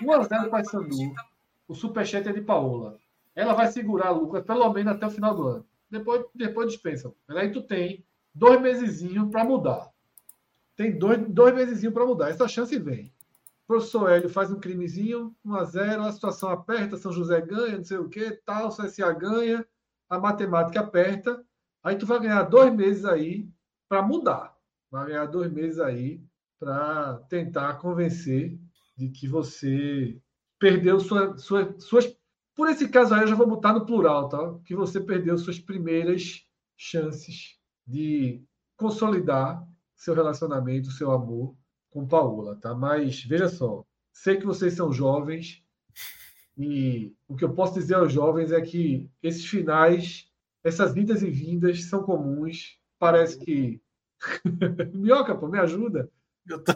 1x0 0.00 0.48
Paysandu. 0.48 1.14
O 1.66 1.74
superchat 1.74 2.28
é 2.28 2.32
de 2.32 2.40
Paola. 2.40 2.96
Ela 3.34 3.54
vai 3.54 3.66
segurar, 3.66 4.10
Lucas, 4.10 4.44
pelo 4.44 4.72
menos 4.72 4.94
até 4.94 5.06
o 5.06 5.10
final 5.10 5.34
do 5.34 5.48
ano. 5.48 5.66
Depois, 5.90 6.24
depois 6.34 6.68
dispensa. 6.68 7.12
Aí 7.28 7.50
tu 7.50 7.62
tem 7.62 8.04
dois 8.32 8.60
meses 8.60 9.02
para 9.30 9.44
mudar. 9.44 9.93
Tem 10.76 10.96
dois, 10.98 11.26
dois 11.28 11.54
meses 11.54 11.92
para 11.92 12.06
mudar. 12.06 12.30
Essa 12.30 12.48
chance 12.48 12.76
vem. 12.78 13.12
O 13.64 13.66
professor 13.66 14.10
Hélio 14.10 14.28
faz 14.28 14.50
um 14.50 14.60
crimezinho, 14.60 15.34
1x0, 15.44 16.06
a 16.06 16.12
situação 16.12 16.50
aperta, 16.50 16.96
São 16.96 17.12
José 17.12 17.40
ganha, 17.40 17.78
não 17.78 17.84
sei 17.84 17.96
o 17.96 18.08
que, 18.08 18.32
tal, 18.44 18.68
o 18.68 18.76
CSA 18.76 19.12
ganha, 19.12 19.66
a 20.08 20.18
matemática 20.18 20.80
aperta. 20.80 21.42
Aí 21.82 21.96
tu 21.96 22.04
vai 22.04 22.20
ganhar 22.20 22.42
dois 22.42 22.74
meses 22.74 23.04
aí 23.04 23.48
para 23.88 24.02
mudar. 24.02 24.54
Vai 24.90 25.06
ganhar 25.06 25.26
dois 25.26 25.50
meses 25.50 25.80
aí 25.80 26.22
para 26.58 27.14
tentar 27.28 27.74
convencer 27.74 28.58
de 28.96 29.08
que 29.08 29.26
você 29.26 30.18
perdeu 30.58 31.00
sua, 31.00 31.36
sua, 31.38 31.78
suas. 31.78 32.16
Por 32.54 32.68
esse 32.68 32.88
caso 32.88 33.14
aí, 33.14 33.22
eu 33.22 33.26
já 33.26 33.34
vou 33.34 33.46
botar 33.46 33.72
no 33.72 33.86
plural, 33.86 34.28
tá? 34.28 34.58
Que 34.64 34.74
você 34.74 35.00
perdeu 35.00 35.36
suas 35.36 35.58
primeiras 35.58 36.46
chances 36.76 37.58
de 37.86 38.42
consolidar 38.76 39.66
seu 40.04 40.14
relacionamento, 40.14 40.90
seu 40.90 41.10
amor 41.10 41.56
com 41.90 42.06
Paola, 42.06 42.56
tá? 42.56 42.74
Mas 42.74 43.24
veja 43.24 43.48
só, 43.48 43.84
sei 44.12 44.36
que 44.36 44.44
vocês 44.44 44.74
são 44.74 44.92
jovens 44.92 45.64
e 46.58 47.14
o 47.26 47.34
que 47.34 47.44
eu 47.44 47.54
posso 47.54 47.74
dizer 47.74 47.94
aos 47.94 48.12
jovens 48.12 48.52
é 48.52 48.60
que 48.60 49.10
esses 49.22 49.46
finais, 49.46 50.30
essas 50.62 50.92
vindas 50.92 51.22
e 51.22 51.30
vindas 51.30 51.84
são 51.84 52.02
comuns. 52.02 52.78
Parece 52.98 53.38
que 53.38 53.80
Minhoca, 54.92 55.34
pô, 55.34 55.48
me 55.48 55.58
ajuda. 55.58 56.10
Eu 56.48 56.62
tô, 56.62 56.72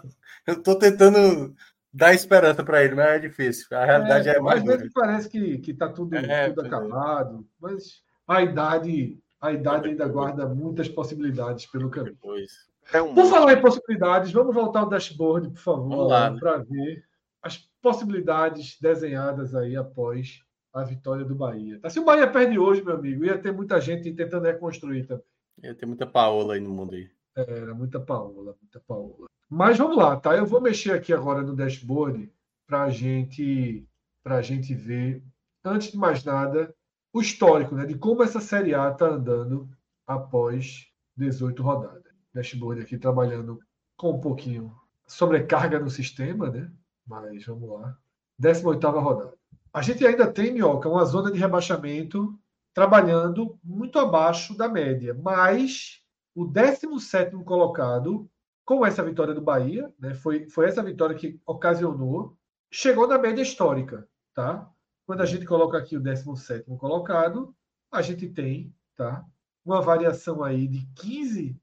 eu 0.46 0.62
tô 0.62 0.78
tentando 0.78 1.54
dar 1.92 2.14
esperança 2.14 2.64
para 2.64 2.82
ele, 2.82 2.94
mas 2.94 3.06
é 3.08 3.18
difícil. 3.18 3.66
A 3.76 3.84
realidade 3.84 4.28
é, 4.28 4.36
é 4.36 4.40
mais. 4.40 4.62
Vezes 4.64 4.90
parece 4.92 5.28
que, 5.28 5.58
que 5.58 5.74
tá 5.74 5.88
tudo, 5.90 6.16
é, 6.16 6.48
tudo 6.48 6.64
é. 6.64 6.66
acabado, 6.66 7.46
mas 7.60 8.02
a 8.26 8.42
idade, 8.42 9.18
a 9.38 9.52
idade 9.52 9.90
ainda 9.90 10.08
guarda 10.08 10.46
muitas 10.46 10.88
possibilidades 10.88 11.66
pelo 11.66 11.90
caminho. 11.90 12.14
Depois. 12.14 12.68
É 12.92 13.02
um... 13.02 13.14
Por 13.14 13.26
falar 13.26 13.52
em 13.52 13.60
possibilidades, 13.60 14.32
vamos 14.32 14.54
voltar 14.54 14.80
ao 14.80 14.88
dashboard, 14.88 15.50
por 15.50 15.58
favor, 15.58 16.08
para 16.38 16.58
ver 16.58 17.04
as 17.42 17.58
possibilidades 17.82 18.78
desenhadas 18.80 19.54
aí 19.54 19.76
após 19.76 20.40
a 20.72 20.82
vitória 20.84 21.24
do 21.24 21.34
Bahia. 21.34 21.78
Tá, 21.80 21.90
se 21.90 22.00
o 22.00 22.04
Bahia 22.04 22.30
perde 22.30 22.58
hoje, 22.58 22.82
meu 22.82 22.94
amigo, 22.94 23.24
ia 23.24 23.38
ter 23.38 23.52
muita 23.52 23.80
gente 23.80 24.12
tentando 24.12 24.46
reconstruir 24.46 25.06
também. 25.06 25.24
Ia 25.62 25.74
ter 25.74 25.86
muita 25.86 26.06
Paola 26.06 26.54
aí 26.54 26.60
no 26.60 26.70
mundo 26.70 26.94
aí. 26.94 27.10
Era 27.36 27.74
muita 27.74 28.00
Paola, 28.00 28.56
muita 28.60 28.80
Paola. 28.80 29.26
Mas 29.48 29.78
vamos 29.78 29.96
lá, 29.96 30.16
tá? 30.16 30.36
Eu 30.36 30.46
vou 30.46 30.60
mexer 30.60 30.92
aqui 30.92 31.12
agora 31.12 31.42
no 31.42 31.54
dashboard 31.54 32.30
para 32.66 32.90
gente, 32.90 33.86
a 34.24 34.42
gente 34.42 34.74
ver, 34.74 35.22
antes 35.64 35.92
de 35.92 35.96
mais 35.96 36.22
nada, 36.22 36.74
o 37.12 37.20
histórico, 37.20 37.74
né? 37.74 37.86
De 37.86 37.96
como 37.96 38.22
essa 38.22 38.40
Série 38.40 38.74
A 38.74 38.90
está 38.90 39.06
andando 39.06 39.68
após 40.06 40.86
18 41.16 41.62
rodadas 41.62 42.07
dashboard 42.38 42.82
aqui 42.82 42.96
trabalhando 42.96 43.58
com 43.96 44.12
um 44.12 44.20
pouquinho 44.20 44.72
sobrecarga 45.06 45.78
no 45.78 45.90
sistema, 45.90 46.50
né? 46.50 46.70
Mas 47.06 47.44
vamos 47.44 47.68
lá. 47.70 47.96
18 48.38 48.90
rodada. 48.90 49.34
A 49.72 49.82
gente 49.82 50.06
ainda 50.06 50.30
tem, 50.30 50.52
Minhoca, 50.52 50.88
uma 50.88 51.04
zona 51.04 51.30
de 51.30 51.38
rebaixamento 51.38 52.38
trabalhando 52.72 53.58
muito 53.64 53.98
abaixo 53.98 54.56
da 54.56 54.68
média, 54.68 55.14
mas 55.14 56.00
o 56.34 56.46
17 56.46 57.36
colocado, 57.44 58.30
com 58.64 58.86
essa 58.86 59.02
vitória 59.02 59.34
do 59.34 59.40
Bahia, 59.40 59.92
né, 59.98 60.14
foi, 60.14 60.48
foi 60.48 60.66
essa 60.66 60.82
vitória 60.82 61.16
que 61.16 61.40
ocasionou, 61.44 62.36
chegou 62.70 63.08
na 63.08 63.18
média 63.18 63.42
histórica. 63.42 64.06
Tá? 64.34 64.70
Quando 65.06 65.22
a 65.22 65.26
gente 65.26 65.44
coloca 65.44 65.76
aqui 65.76 65.96
o 65.96 66.00
17 66.00 66.76
colocado, 66.76 67.54
a 67.90 68.00
gente 68.02 68.28
tem 68.28 68.72
tá, 68.94 69.24
uma 69.64 69.80
variação 69.80 70.44
aí 70.44 70.68
de 70.68 70.86
15 70.94 71.56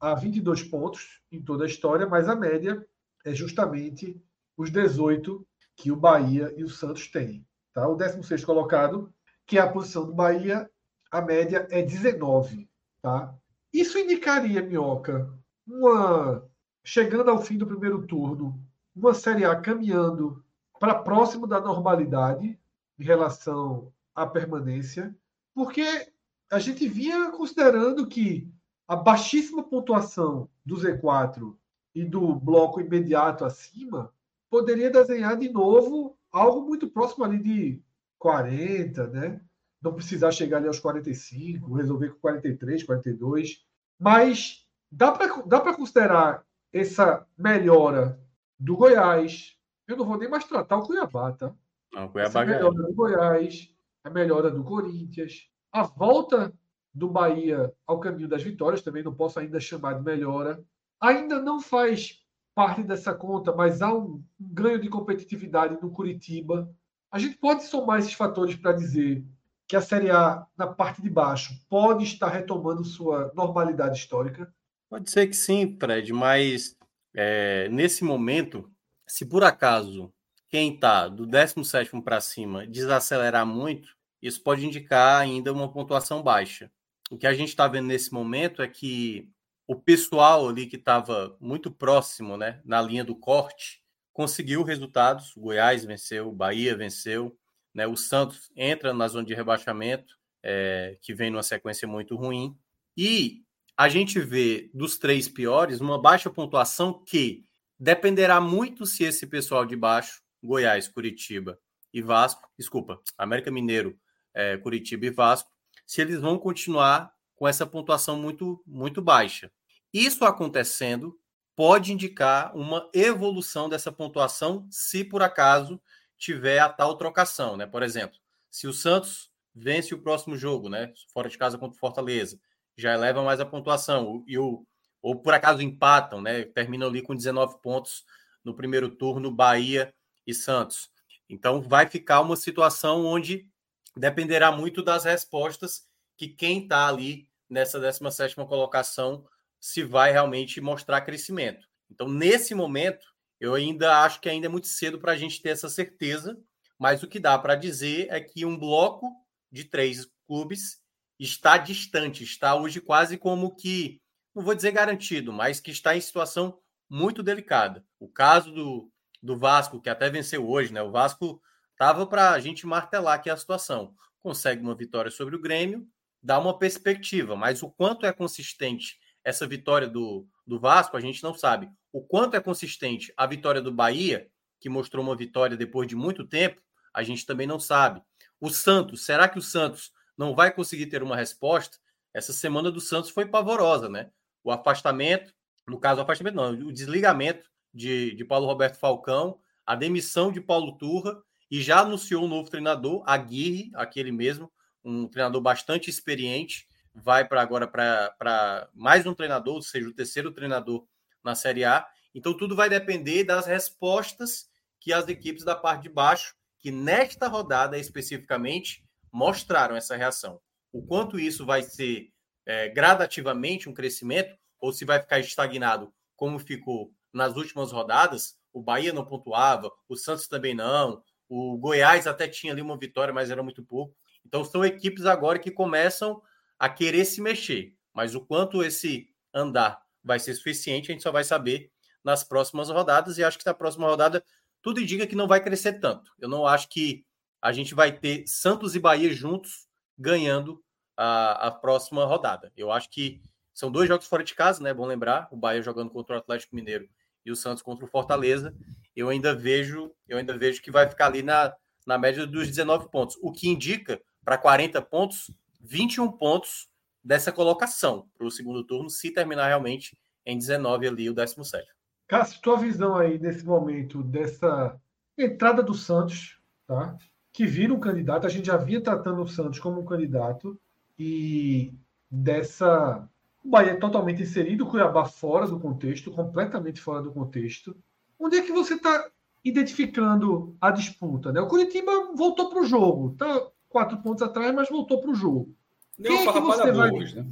a 0.00 0.14
22 0.14 0.62
pontos 0.64 1.20
em 1.30 1.42
toda 1.42 1.64
a 1.64 1.66
história, 1.66 2.06
mas 2.06 2.28
a 2.28 2.34
média 2.34 2.84
é 3.24 3.34
justamente 3.34 4.20
os 4.56 4.70
18 4.70 5.46
que 5.76 5.92
o 5.92 5.96
Bahia 5.96 6.52
e 6.56 6.64
o 6.64 6.68
Santos 6.68 7.06
têm. 7.08 7.46
Tá? 7.72 7.86
O 7.86 7.94
16 7.94 8.44
colocado, 8.44 9.12
que 9.46 9.58
é 9.58 9.60
a 9.60 9.70
posição 9.70 10.06
do 10.06 10.14
Bahia, 10.14 10.68
a 11.10 11.20
média 11.20 11.66
é 11.70 11.82
19. 11.82 12.68
Tá? 13.02 13.34
Isso 13.72 13.98
indicaria, 13.98 14.62
Minhoca, 14.62 15.32
uma 15.66 16.48
chegando 16.84 17.30
ao 17.30 17.42
fim 17.42 17.58
do 17.58 17.66
primeiro 17.66 18.06
turno, 18.06 18.58
uma 18.96 19.14
Série 19.14 19.44
A 19.44 19.54
caminhando 19.54 20.42
para 20.78 20.94
próximo 20.94 21.46
da 21.46 21.60
normalidade 21.60 22.58
em 22.98 23.04
relação 23.04 23.92
à 24.14 24.26
permanência, 24.26 25.14
porque 25.54 26.10
a 26.50 26.58
gente 26.58 26.88
vinha 26.88 27.30
considerando 27.30 28.06
que 28.06 28.50
a 28.90 28.96
baixíssima 28.96 29.62
pontuação 29.62 30.48
do 30.66 30.74
Z4 30.74 31.56
e 31.94 32.04
do 32.04 32.34
bloco 32.34 32.80
imediato 32.80 33.44
acima 33.44 34.12
poderia 34.50 34.90
desenhar 34.90 35.36
de 35.36 35.48
novo 35.48 36.18
algo 36.32 36.62
muito 36.62 36.90
próximo 36.90 37.24
ali 37.24 37.38
de 37.38 37.80
40, 38.18 39.06
né? 39.06 39.40
Não 39.80 39.94
precisar 39.94 40.32
chegar 40.32 40.56
ali 40.56 40.66
aos 40.66 40.80
45, 40.80 41.72
resolver 41.72 42.08
com 42.08 42.18
43, 42.18 42.82
42. 42.82 43.64
Mas 43.96 44.66
dá 44.90 45.12
para 45.12 45.40
dá 45.42 45.60
considerar 45.72 46.44
essa 46.72 47.24
melhora 47.38 48.20
do 48.58 48.76
Goiás. 48.76 49.56
Eu 49.86 49.96
não 49.96 50.04
vou 50.04 50.18
nem 50.18 50.28
mais 50.28 50.42
tratar 50.42 50.78
o 50.78 50.82
Cuiabá, 50.82 51.30
tá? 51.30 51.54
Não, 51.92 52.08
Cuiabá 52.08 52.40
essa 52.40 52.44
melhora 52.44 52.74
do 52.74 52.92
Goiás, 52.92 53.72
a 54.02 54.10
melhora 54.10 54.50
do 54.50 54.64
Corinthians, 54.64 55.48
a 55.70 55.84
volta 55.84 56.52
do 56.92 57.08
Bahia 57.08 57.72
ao 57.86 58.00
caminho 58.00 58.28
das 58.28 58.42
vitórias, 58.42 58.82
também 58.82 59.02
não 59.02 59.14
posso 59.14 59.38
ainda 59.38 59.60
chamar 59.60 59.94
de 59.94 60.02
melhora. 60.02 60.62
Ainda 61.00 61.40
não 61.40 61.60
faz 61.60 62.20
parte 62.54 62.82
dessa 62.82 63.14
conta, 63.14 63.54
mas 63.54 63.80
há 63.80 63.94
um 63.94 64.22
ganho 64.38 64.80
de 64.80 64.88
competitividade 64.88 65.78
no 65.80 65.90
Curitiba. 65.90 66.70
A 67.10 67.18
gente 67.18 67.36
pode 67.38 67.64
somar 67.64 68.00
esses 68.00 68.12
fatores 68.12 68.54
para 68.56 68.72
dizer 68.72 69.24
que 69.66 69.76
a 69.76 69.80
Série 69.80 70.10
A, 70.10 70.46
na 70.56 70.66
parte 70.66 71.00
de 71.00 71.08
baixo, 71.08 71.54
pode 71.68 72.04
estar 72.04 72.28
retomando 72.28 72.84
sua 72.84 73.32
normalidade 73.34 73.98
histórica? 73.98 74.52
Pode 74.88 75.08
ser 75.10 75.28
que 75.28 75.36
sim, 75.36 75.76
Fred, 75.78 76.12
mas 76.12 76.76
é, 77.14 77.68
nesse 77.68 78.02
momento, 78.02 78.68
se 79.06 79.24
por 79.24 79.44
acaso 79.44 80.12
quem 80.48 80.74
está 80.74 81.06
do 81.06 81.24
17 81.24 82.02
para 82.02 82.20
cima 82.20 82.66
desacelerar 82.66 83.46
muito, 83.46 83.96
isso 84.20 84.42
pode 84.42 84.66
indicar 84.66 85.22
ainda 85.22 85.52
uma 85.52 85.72
pontuação 85.72 86.20
baixa 86.22 86.70
o 87.10 87.18
que 87.18 87.26
a 87.26 87.34
gente 87.34 87.48
está 87.48 87.66
vendo 87.66 87.88
nesse 87.88 88.12
momento 88.14 88.62
é 88.62 88.68
que 88.68 89.28
o 89.66 89.74
pessoal 89.74 90.48
ali 90.48 90.66
que 90.66 90.76
estava 90.76 91.36
muito 91.40 91.70
próximo, 91.70 92.36
né, 92.36 92.60
na 92.64 92.80
linha 92.80 93.04
do 93.04 93.16
corte, 93.16 93.82
conseguiu 94.12 94.62
resultados. 94.62 95.36
O 95.36 95.40
Goiás 95.40 95.84
venceu, 95.84 96.28
o 96.28 96.32
Bahia 96.32 96.76
venceu, 96.76 97.36
né, 97.74 97.86
o 97.86 97.96
Santos 97.96 98.50
entra 98.56 98.94
na 98.94 99.08
zona 99.08 99.26
de 99.26 99.34
rebaixamento, 99.34 100.16
é, 100.42 100.96
que 101.02 101.12
vem 101.12 101.30
numa 101.30 101.42
sequência 101.42 101.86
muito 101.86 102.16
ruim. 102.16 102.56
E 102.96 103.42
a 103.76 103.88
gente 103.88 104.20
vê 104.20 104.70
dos 104.72 104.98
três 104.98 105.28
piores 105.28 105.80
uma 105.80 106.00
baixa 106.00 106.30
pontuação 106.30 107.04
que 107.04 107.44
dependerá 107.78 108.40
muito 108.40 108.86
se 108.86 109.04
esse 109.04 109.26
pessoal 109.26 109.64
de 109.64 109.74
baixo, 109.74 110.22
Goiás, 110.42 110.88
Curitiba 110.88 111.58
e 111.92 112.00
Vasco, 112.00 112.48
desculpa, 112.58 113.00
América 113.16 113.50
Mineiro, 113.50 113.98
é, 114.34 114.56
Curitiba 114.58 115.06
e 115.06 115.10
Vasco, 115.10 115.50
se 115.90 116.00
eles 116.00 116.20
vão 116.20 116.38
continuar 116.38 117.12
com 117.34 117.48
essa 117.48 117.66
pontuação 117.66 118.16
muito, 118.16 118.62
muito 118.64 119.02
baixa. 119.02 119.50
Isso 119.92 120.24
acontecendo 120.24 121.18
pode 121.56 121.92
indicar 121.92 122.56
uma 122.56 122.88
evolução 122.94 123.68
dessa 123.68 123.90
pontuação 123.90 124.68
se 124.70 125.02
por 125.02 125.20
acaso 125.20 125.82
tiver 126.16 126.60
a 126.60 126.68
tal 126.68 126.96
trocação, 126.96 127.56
né? 127.56 127.66
Por 127.66 127.82
exemplo, 127.82 128.16
se 128.48 128.68
o 128.68 128.72
Santos 128.72 129.32
vence 129.52 129.92
o 129.92 130.00
próximo 130.00 130.36
jogo, 130.36 130.68
né? 130.68 130.92
Fora 131.12 131.28
de 131.28 131.36
casa 131.36 131.58
contra 131.58 131.76
o 131.76 131.80
Fortaleza, 131.80 132.40
já 132.76 132.94
eleva 132.94 133.24
mais 133.24 133.40
a 133.40 133.44
pontuação. 133.44 134.22
E 134.28 134.38
o, 134.38 134.64
ou 135.02 135.20
por 135.20 135.34
acaso 135.34 135.60
empatam, 135.60 136.22
né? 136.22 136.44
Terminam 136.44 136.86
ali 136.86 137.02
com 137.02 137.16
19 137.16 137.60
pontos 137.60 138.04
no 138.44 138.54
primeiro 138.54 138.90
turno, 138.90 139.28
Bahia 139.28 139.92
e 140.24 140.32
Santos. 140.32 140.88
Então 141.28 141.60
vai 141.60 141.88
ficar 141.88 142.20
uma 142.20 142.36
situação 142.36 143.04
onde 143.04 143.50
dependerá 143.96 144.52
muito 144.52 144.82
das 144.82 145.04
respostas 145.04 145.86
que 146.16 146.28
quem 146.28 146.62
está 146.62 146.86
ali 146.86 147.28
nessa 147.48 147.80
17 147.80 148.36
colocação 148.36 149.26
se 149.58 149.82
vai 149.82 150.12
realmente 150.12 150.60
mostrar 150.60 151.00
crescimento. 151.02 151.66
Então, 151.90 152.08
nesse 152.08 152.54
momento, 152.54 153.06
eu 153.40 153.54
ainda 153.54 154.02
acho 154.02 154.20
que 154.20 154.28
ainda 154.28 154.46
é 154.46 154.50
muito 154.50 154.68
cedo 154.68 154.98
para 154.98 155.12
a 155.12 155.16
gente 155.16 155.42
ter 155.42 155.50
essa 155.50 155.68
certeza, 155.68 156.38
mas 156.78 157.02
o 157.02 157.08
que 157.08 157.18
dá 157.18 157.38
para 157.38 157.56
dizer 157.56 158.06
é 158.10 158.20
que 158.20 158.44
um 158.44 158.56
bloco 158.56 159.10
de 159.50 159.64
três 159.64 160.06
clubes 160.26 160.80
está 161.18 161.58
distante, 161.58 162.24
está 162.24 162.54
hoje 162.54 162.80
quase 162.80 163.18
como 163.18 163.54
que, 163.54 164.00
não 164.34 164.42
vou 164.42 164.54
dizer 164.54 164.72
garantido, 164.72 165.32
mas 165.32 165.60
que 165.60 165.70
está 165.70 165.96
em 165.96 166.00
situação 166.00 166.58
muito 166.88 167.22
delicada. 167.22 167.84
O 167.98 168.08
caso 168.08 168.52
do, 168.52 168.90
do 169.22 169.36
Vasco, 169.36 169.80
que 169.80 169.90
até 169.90 170.08
venceu 170.08 170.48
hoje, 170.48 170.72
né? 170.72 170.82
O 170.82 170.90
Vasco 170.90 171.42
estava 171.80 172.06
para 172.06 172.32
a 172.32 172.38
gente 172.38 172.66
martelar 172.66 173.14
aqui 173.14 173.30
a 173.30 173.36
situação. 173.38 173.94
Consegue 174.22 174.60
uma 174.60 174.74
vitória 174.74 175.10
sobre 175.10 175.34
o 175.34 175.40
Grêmio, 175.40 175.88
dá 176.22 176.38
uma 176.38 176.58
perspectiva, 176.58 177.34
mas 177.34 177.62
o 177.62 177.70
quanto 177.70 178.04
é 178.04 178.12
consistente 178.12 179.00
essa 179.24 179.46
vitória 179.46 179.88
do, 179.88 180.28
do 180.46 180.60
Vasco, 180.60 180.94
a 180.94 181.00
gente 181.00 181.22
não 181.22 181.32
sabe. 181.32 181.70
O 181.90 182.02
quanto 182.02 182.36
é 182.36 182.40
consistente 182.40 183.10
a 183.16 183.26
vitória 183.26 183.62
do 183.62 183.72
Bahia, 183.72 184.28
que 184.60 184.68
mostrou 184.68 185.02
uma 185.02 185.16
vitória 185.16 185.56
depois 185.56 185.88
de 185.88 185.96
muito 185.96 186.26
tempo, 186.26 186.60
a 186.92 187.02
gente 187.02 187.24
também 187.24 187.46
não 187.46 187.58
sabe. 187.58 188.02
O 188.38 188.50
Santos, 188.50 189.06
será 189.06 189.26
que 189.26 189.38
o 189.38 189.42
Santos 189.42 189.90
não 190.18 190.34
vai 190.34 190.52
conseguir 190.52 190.84
ter 190.86 191.02
uma 191.02 191.16
resposta? 191.16 191.78
Essa 192.12 192.34
semana 192.34 192.70
do 192.70 192.80
Santos 192.80 193.08
foi 193.08 193.24
pavorosa, 193.24 193.88
né? 193.88 194.10
O 194.44 194.50
afastamento, 194.50 195.32
no 195.66 195.80
caso, 195.80 196.00
o 196.00 196.04
afastamento 196.04 196.34
não, 196.34 196.50
o 196.50 196.72
desligamento 196.72 197.48
de, 197.72 198.14
de 198.14 198.24
Paulo 198.24 198.46
Roberto 198.46 198.76
Falcão, 198.76 199.40
a 199.64 199.74
demissão 199.74 200.30
de 200.30 200.42
Paulo 200.42 200.76
Turra 200.76 201.22
e 201.50 201.60
já 201.62 201.80
anunciou 201.80 202.24
um 202.24 202.28
novo 202.28 202.48
treinador, 202.48 203.02
Aguirre, 203.06 203.70
aquele 203.74 204.12
mesmo, 204.12 204.50
um 204.84 205.08
treinador 205.08 205.40
bastante 205.40 205.90
experiente, 205.90 206.68
vai 206.94 207.26
para 207.26 207.42
agora 207.42 207.66
para 207.66 208.68
mais 208.74 209.06
um 209.06 209.14
treinador, 209.14 209.56
ou 209.56 209.62
seja, 209.62 209.88
o 209.88 209.94
terceiro 209.94 210.32
treinador 210.32 210.86
na 211.22 211.34
Série 211.34 211.64
A. 211.64 211.86
Então 212.14 212.36
tudo 212.36 212.56
vai 212.56 212.68
depender 212.68 213.24
das 213.24 213.46
respostas 213.46 214.48
que 214.80 214.92
as 214.92 215.08
equipes 215.08 215.44
da 215.44 215.54
parte 215.54 215.82
de 215.82 215.88
baixo, 215.88 216.34
que 216.58 216.70
nesta 216.70 217.28
rodada 217.28 217.78
especificamente, 217.78 218.84
mostraram 219.12 219.76
essa 219.76 219.96
reação. 219.96 220.40
O 220.72 220.82
quanto 220.82 221.18
isso 221.18 221.44
vai 221.44 221.62
ser 221.62 222.10
é, 222.46 222.68
gradativamente 222.68 223.68
um 223.68 223.74
crescimento, 223.74 224.36
ou 224.60 224.72
se 224.72 224.84
vai 224.84 225.00
ficar 225.00 225.18
estagnado, 225.18 225.92
como 226.16 226.38
ficou 226.38 226.92
nas 227.12 227.36
últimas 227.36 227.72
rodadas, 227.72 228.36
o 228.52 228.62
Bahia 228.62 228.92
não 228.92 229.04
pontuava, 229.04 229.70
o 229.88 229.96
Santos 229.96 230.28
também 230.28 230.54
não, 230.54 231.02
o 231.30 231.56
Goiás 231.56 232.08
até 232.08 232.26
tinha 232.26 232.52
ali 232.52 232.60
uma 232.60 232.76
vitória, 232.76 233.14
mas 233.14 233.30
era 233.30 233.40
muito 233.40 233.62
pouco. 233.62 233.96
Então 234.26 234.44
são 234.44 234.64
equipes 234.64 235.06
agora 235.06 235.38
que 235.38 235.50
começam 235.50 236.20
a 236.58 236.68
querer 236.68 237.04
se 237.04 237.22
mexer, 237.22 237.72
mas 237.94 238.16
o 238.16 238.20
quanto 238.20 238.64
esse 238.64 239.08
andar 239.32 239.80
vai 240.02 240.18
ser 240.18 240.34
suficiente, 240.34 240.90
a 240.90 240.92
gente 240.92 241.04
só 241.04 241.12
vai 241.12 241.22
saber 241.22 241.70
nas 242.02 242.24
próximas 242.24 242.68
rodadas, 242.68 243.16
e 243.16 243.24
acho 243.24 243.38
que 243.38 243.46
na 243.46 243.54
próxima 243.54 243.86
rodada 243.86 244.24
tudo 244.60 244.80
indica 244.80 245.06
que 245.06 245.14
não 245.14 245.28
vai 245.28 245.42
crescer 245.42 245.74
tanto. 245.74 246.10
Eu 246.18 246.28
não 246.28 246.46
acho 246.46 246.68
que 246.68 247.04
a 247.40 247.52
gente 247.52 247.74
vai 247.74 247.92
ter 247.92 248.24
Santos 248.26 248.74
e 248.74 248.80
Bahia 248.80 249.12
juntos 249.12 249.68
ganhando 249.96 250.62
a, 250.96 251.46
a 251.46 251.50
próxima 251.50 252.04
rodada. 252.04 252.52
Eu 252.56 252.72
acho 252.72 252.90
que 252.90 253.22
são 253.54 253.70
dois 253.70 253.88
jogos 253.88 254.06
fora 254.06 254.24
de 254.24 254.34
casa, 254.34 254.62
né? 254.62 254.74
Bom 254.74 254.86
lembrar, 254.86 255.28
o 255.30 255.36
Bahia 255.36 255.62
jogando 255.62 255.90
contra 255.90 256.16
o 256.16 256.18
Atlético 256.18 256.56
Mineiro 256.56 256.88
e 257.24 257.30
o 257.30 257.36
Santos 257.36 257.62
contra 257.62 257.84
o 257.84 257.88
Fortaleza. 257.88 258.54
Eu 258.94 259.08
ainda 259.08 259.34
vejo, 259.34 259.92
eu 260.08 260.18
ainda 260.18 260.36
vejo 260.36 260.62
que 260.62 260.70
vai 260.70 260.88
ficar 260.88 261.06
ali 261.06 261.22
na, 261.22 261.54
na 261.86 261.98
média 261.98 262.26
dos 262.26 262.48
19 262.48 262.90
pontos, 262.90 263.16
o 263.22 263.32
que 263.32 263.48
indica 263.48 264.00
para 264.24 264.38
40 264.38 264.80
pontos, 264.82 265.30
21 265.60 266.12
pontos 266.12 266.68
dessa 267.02 267.32
colocação 267.32 268.08
para 268.16 268.26
o 268.26 268.30
segundo 268.30 268.64
turno, 268.64 268.90
se 268.90 269.10
terminar 269.10 269.48
realmente 269.48 269.96
em 270.24 270.36
19 270.36 270.86
ali 270.86 271.10
o 271.10 271.14
17. 271.14 271.66
Cássio, 272.06 272.40
tua 272.42 272.56
visão 272.56 272.96
aí 272.96 273.18
nesse 273.18 273.44
momento 273.44 274.02
dessa 274.02 274.78
entrada 275.16 275.62
do 275.62 275.74
Santos, 275.74 276.38
tá? 276.66 276.96
Que 277.32 277.46
vira 277.46 277.72
um 277.72 277.80
candidato, 277.80 278.26
a 278.26 278.30
gente 278.30 278.46
já 278.46 278.56
vinha 278.56 278.80
tratando 278.80 279.22
o 279.22 279.28
Santos 279.28 279.58
como 279.58 279.80
um 279.80 279.84
candidato 279.84 280.60
e 280.98 281.72
dessa 282.10 283.08
o 283.42 283.48
Bahia 283.48 283.72
é 283.72 283.76
totalmente 283.76 284.22
inserido, 284.22 284.64
o 284.64 284.66
Cuiabá 284.66 285.04
fora 285.04 285.46
do 285.46 285.58
contexto, 285.58 286.10
completamente 286.10 286.80
fora 286.80 287.02
do 287.02 287.12
contexto. 287.12 287.76
Onde 288.18 288.36
é 288.36 288.42
que 288.42 288.52
você 288.52 288.74
está 288.74 289.08
identificando 289.44 290.56
a 290.60 290.70
disputa? 290.70 291.32
Né? 291.32 291.40
O 291.40 291.48
Curitiba 291.48 292.12
voltou 292.14 292.50
para 292.50 292.60
o 292.60 292.66
jogo, 292.66 293.14
tá 293.16 293.46
quatro 293.68 293.98
pontos 293.98 294.22
atrás, 294.22 294.54
mas 294.54 294.68
voltou 294.68 295.00
para 295.00 295.10
o 295.10 295.14
jogo. 295.14 295.54
Deu 295.98 296.12
Quem 296.12 296.28
é 296.28 296.32
que 296.32 296.40
você 296.40 296.72
vai... 296.72 296.90
hoje, 296.90 297.16
né? 297.16 297.26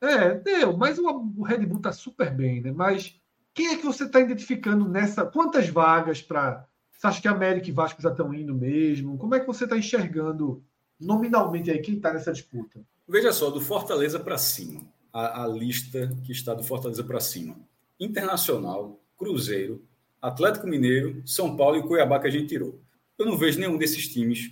É, 0.00 0.34
deu, 0.34 0.76
mas 0.76 0.98
o, 0.98 1.42
Red 1.42 1.66
Bull 1.66 1.76
está 1.76 1.92
super 1.92 2.34
bem, 2.34 2.62
né? 2.62 2.72
Mas 2.72 3.20
quem 3.52 3.68
é 3.68 3.76
que 3.76 3.84
você 3.84 4.04
está 4.04 4.18
identificando 4.18 4.88
nessa? 4.88 5.26
Quantas 5.26 5.68
vagas 5.68 6.22
para. 6.22 6.66
Você 6.90 7.06
acha 7.06 7.20
que 7.20 7.28
América 7.28 7.68
e 7.68 7.72
Vasco 7.72 8.00
já 8.00 8.10
estão 8.10 8.32
indo 8.32 8.54
mesmo? 8.54 9.18
Como 9.18 9.34
é 9.34 9.40
que 9.40 9.46
você 9.46 9.64
está 9.64 9.76
enxergando 9.76 10.62
nominalmente 10.98 11.70
aí 11.70 11.78
quem 11.80 11.96
está 11.96 12.12
nessa 12.12 12.32
disputa? 12.32 12.80
Veja 13.06 13.32
só, 13.32 13.50
do 13.50 13.60
Fortaleza 13.60 14.18
para 14.18 14.38
cima, 14.38 14.82
a, 15.12 15.44
a, 15.44 15.48
lista 15.48 16.16
que 16.24 16.32
está 16.32 16.54
do 16.54 16.62
Fortaleza 16.62 17.04
para 17.04 17.20
cima: 17.20 17.56
Internacional, 17.98 19.00
Cruzeiro, 19.16 19.84
Atlético 20.20 20.66
Mineiro, 20.66 21.22
São 21.26 21.56
Paulo 21.56 21.76
e 21.76 21.82
Cuiabá 21.82 22.18
que 22.18 22.26
a 22.26 22.30
gente 22.30 22.46
tirou. 22.46 22.80
Eu 23.18 23.26
não 23.26 23.36
vejo 23.36 23.58
nenhum 23.58 23.76
desses 23.76 24.08
times 24.08 24.50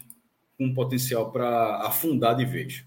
com 0.58 0.74
potencial 0.74 1.30
para 1.30 1.86
afundar 1.86 2.36
de 2.36 2.44
vez. 2.44 2.84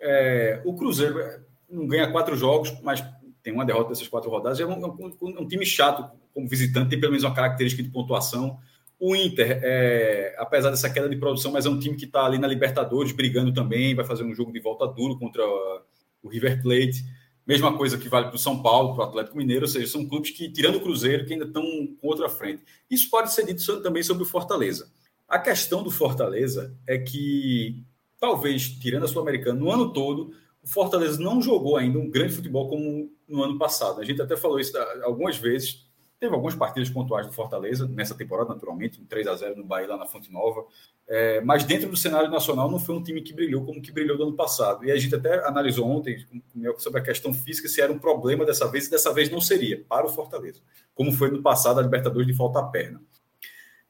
É, 0.00 0.60
o 0.64 0.74
Cruzeiro 0.74 1.18
é, 1.18 1.40
não 1.68 1.86
ganha 1.86 2.10
quatro 2.10 2.36
jogos, 2.36 2.72
mas 2.82 3.04
tem 3.42 3.52
uma 3.52 3.64
derrota 3.64 3.90
dessas 3.90 4.06
quatro 4.08 4.30
rodadas. 4.30 4.60
É 4.60 4.66
um, 4.66 4.86
um, 4.86 5.16
um, 5.22 5.48
time 5.48 5.64
chato 5.64 6.10
como 6.34 6.46
visitante, 6.46 6.90
tem 6.90 7.00
pelo 7.00 7.12
menos 7.12 7.24
uma 7.24 7.34
característica 7.34 7.82
de 7.82 7.88
pontuação. 7.88 8.58
O 9.00 9.14
Inter, 9.14 9.60
é, 9.62 10.34
apesar 10.38 10.70
dessa 10.70 10.90
queda 10.90 11.08
de 11.08 11.16
produção, 11.16 11.52
mas 11.52 11.64
é 11.64 11.68
um 11.68 11.78
time 11.78 11.96
que 11.96 12.04
está 12.04 12.24
ali 12.24 12.38
na 12.38 12.46
Libertadores 12.46 13.12
brigando 13.12 13.52
também, 13.52 13.94
vai 13.94 14.04
fazer 14.04 14.24
um 14.24 14.34
jogo 14.34 14.52
de 14.52 14.60
volta 14.60 14.86
duro 14.86 15.18
contra 15.18 15.42
o 16.28 16.30
River 16.30 16.62
Plate. 16.62 17.04
Mesma 17.46 17.76
coisa 17.76 17.96
que 17.96 18.08
vale 18.08 18.26
para 18.26 18.36
o 18.36 18.38
São 18.38 18.62
Paulo, 18.62 18.94
para 18.94 19.06
o 19.06 19.08
Atlético 19.08 19.36
Mineiro, 19.38 19.64
ou 19.64 19.68
seja, 19.68 19.86
são 19.86 20.06
clubes 20.06 20.30
que, 20.30 20.50
tirando 20.50 20.76
o 20.76 20.80
Cruzeiro, 20.80 21.24
que 21.24 21.32
ainda 21.32 21.46
estão 21.46 21.62
com 22.00 22.06
outra 22.06 22.28
frente. 22.28 22.62
Isso 22.90 23.08
pode 23.08 23.32
ser 23.32 23.46
dito 23.46 23.80
também 23.80 24.02
sobre 24.02 24.22
o 24.22 24.26
Fortaleza. 24.26 24.90
A 25.26 25.38
questão 25.38 25.82
do 25.82 25.90
Fortaleza 25.90 26.74
é 26.86 26.98
que, 26.98 27.82
talvez, 28.20 28.68
tirando 28.68 29.04
a 29.04 29.08
Sul-Americana, 29.08 29.58
no 29.58 29.70
ano 29.70 29.92
todo, 29.92 30.32
o 30.62 30.68
Fortaleza 30.68 31.18
não 31.18 31.40
jogou 31.40 31.78
ainda 31.78 31.98
um 31.98 32.10
grande 32.10 32.34
futebol 32.34 32.68
como 32.68 33.10
no 33.26 33.42
ano 33.42 33.58
passado. 33.58 34.00
A 34.00 34.04
gente 34.04 34.20
até 34.20 34.36
falou 34.36 34.60
isso 34.60 34.76
algumas 35.02 35.38
vezes. 35.38 35.87
Teve 36.20 36.34
algumas 36.34 36.56
partidas 36.56 36.90
pontuais 36.90 37.26
do 37.26 37.32
Fortaleza 37.32 37.86
nessa 37.86 38.12
temporada, 38.12 38.52
naturalmente, 38.52 39.00
um 39.00 39.04
3 39.04 39.26
a 39.28 39.36
0 39.36 39.56
no 39.56 39.64
Bahia 39.64 39.86
lá 39.86 39.96
na 39.96 40.06
Fonte 40.06 40.32
Nova. 40.32 40.66
É, 41.06 41.40
mas 41.42 41.62
dentro 41.62 41.88
do 41.88 41.96
cenário 41.96 42.28
nacional 42.28 42.68
não 42.68 42.80
foi 42.80 42.96
um 42.96 43.02
time 43.02 43.22
que 43.22 43.32
brilhou 43.32 43.64
como 43.64 43.80
que 43.80 43.92
brilhou 43.92 44.18
no 44.18 44.24
ano 44.24 44.36
passado. 44.36 44.84
E 44.84 44.90
a 44.90 44.96
gente 44.96 45.14
até 45.14 45.46
analisou 45.46 45.86
ontem 45.86 46.26
sobre 46.78 47.00
a 47.00 47.04
questão 47.04 47.32
física 47.32 47.68
se 47.68 47.80
era 47.80 47.92
um 47.92 47.98
problema 47.98 48.44
dessa 48.44 48.66
vez 48.66 48.88
e 48.88 48.90
dessa 48.90 49.12
vez 49.12 49.30
não 49.30 49.40
seria 49.40 49.84
para 49.88 50.06
o 50.06 50.08
Fortaleza, 50.08 50.60
como 50.92 51.12
foi 51.12 51.30
no 51.30 51.40
passado 51.40 51.78
a 51.78 51.82
Libertadores 51.82 52.26
de 52.26 52.34
falta 52.34 52.58
a 52.58 52.64
perna. 52.64 53.00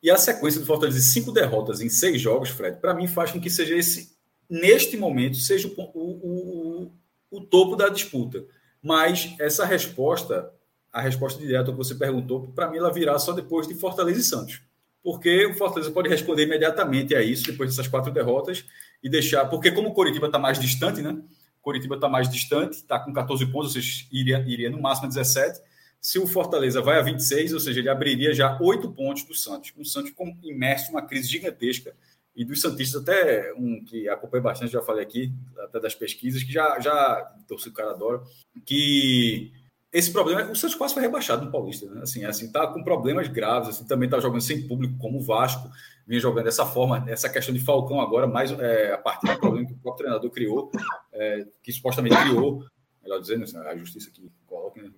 E 0.03 0.11
a 0.11 0.17
sequência 0.19 0.61
do 0.61 0.67
Fortaleza 0.67 0.99
de 0.99 1.05
cinco 1.05 1.33
derrotas 1.33 1.81
em 1.81 1.89
seis 1.89 2.21
jogos, 2.21 2.51
Fred, 2.51 2.79
para 2.79 2.95
mim 2.95 3.09
faz 3.09 3.33
com 3.33 3.41
que 3.41 3.51
seja 3.51 3.75
esse, 3.75 4.17
neste 4.49 4.97
momento, 4.97 5.39
seja 5.39 5.67
o, 5.67 5.73
o, 5.81 6.91
o, 7.33 7.39
o 7.39 7.41
topo 7.41 7.75
da 7.75 7.89
disputa. 7.89 8.45
Mas 8.83 9.35
essa 9.41 9.65
resposta, 9.65 10.53
a 10.93 11.01
resposta 11.01 11.41
direta 11.41 11.71
que 11.71 11.77
você 11.77 11.95
perguntou, 11.95 12.49
para 12.55 12.71
mim 12.71 12.79
ela 12.79 12.93
virá 12.93 13.19
só 13.19 13.33
depois 13.33 13.67
de 13.67 13.75
Fortaleza 13.75 14.21
e 14.21 14.23
Santos. 14.23 14.63
Porque 15.03 15.47
o 15.47 15.55
Fortaleza 15.55 15.91
pode 15.91 16.09
responder 16.09 16.45
imediatamente 16.45 17.15
a 17.15 17.23
isso, 17.23 17.45
depois 17.45 17.71
dessas 17.71 17.89
quatro 17.89 18.13
derrotas, 18.13 18.65
e 19.03 19.09
deixar. 19.09 19.45
Porque, 19.47 19.71
como 19.71 19.89
o 19.89 19.95
Coritiba 19.95 20.27
está 20.27 20.39
mais 20.39 20.59
distante, 20.59 21.01
né? 21.01 21.17
Coritiba 21.63 21.95
está 21.95 22.09
mais 22.09 22.29
distante, 22.29 22.77
está 22.77 22.99
com 22.99 23.13
14 23.13 23.47
pontos, 23.47 23.77
ou 23.77 23.83
seja, 23.83 24.07
iria, 24.11 24.45
iria 24.47 24.71
no 24.71 24.81
máximo 24.81 25.09
17 25.09 25.61
se 26.01 26.19
o 26.19 26.27
Fortaleza 26.27 26.81
vai 26.81 26.99
a 26.99 27.03
26, 27.03 27.53
ou 27.53 27.61
seja, 27.61 27.81
ele 27.81 27.89
abriria 27.89 28.33
já 28.33 28.57
oito 28.61 28.91
pontos 28.91 29.25
do 29.25 29.35
Santos. 29.35 29.73
O 29.77 29.85
Santos 29.85 30.13
imerso 30.43 30.93
numa 30.93 31.03
crise 31.03 31.29
gigantesca. 31.29 31.95
E 32.37 32.45
dos 32.45 32.61
Santistas, 32.61 33.03
até 33.03 33.53
um 33.55 33.85
que 33.85 34.09
acompanha 34.09 34.45
bastante, 34.45 34.71
já 34.73 34.81
falei 34.81 35.03
aqui, 35.03 35.33
até 35.59 35.81
das 35.81 35.95
pesquisas, 35.95 36.43
que 36.45 36.53
já, 36.53 36.79
já 36.79 37.35
torce 37.49 37.69
o 37.69 37.73
cara 37.73 37.91
adora, 37.91 38.23
que 38.65 39.53
esse 39.93 40.13
problema, 40.13 40.51
o 40.51 40.55
Santos 40.55 40.77
quase 40.77 40.93
foi 40.93 41.03
rebaixado 41.03 41.45
no 41.45 41.51
Paulista, 41.51 41.87
né? 41.87 42.03
Assim, 42.03 42.25
assim, 42.25 42.53
tá 42.53 42.67
com 42.67 42.85
problemas 42.85 43.27
graves, 43.29 43.71
assim, 43.71 43.87
também 43.87 44.09
tá 44.09 44.21
jogando 44.21 44.43
sem 44.43 44.67
público, 44.67 44.99
como 44.99 45.19
o 45.19 45.23
Vasco, 45.23 45.71
vinha 46.07 46.21
jogando 46.21 46.45
dessa 46.45 46.67
forma, 46.67 47.05
essa 47.09 47.29
questão 47.29 47.55
de 47.55 47.61
Falcão 47.61 48.01
agora, 48.01 48.27
mais 48.27 48.53
é, 48.53 48.93
a 48.93 48.99
partir 48.99 49.27
do 49.27 49.39
problema 49.39 49.67
que 49.67 49.73
o 49.73 49.79
próprio 49.79 50.05
treinador 50.05 50.31
criou, 50.31 50.71
é, 51.13 51.47
que 51.63 51.73
supostamente 51.73 52.17
criou, 52.17 52.65
melhor 53.03 53.19
dizendo, 53.19 53.45
assim, 53.45 53.57
a 53.57 53.77
justiça 53.77 54.11
que 54.11 54.31
coloca, 54.47 54.83
né, 54.83 54.91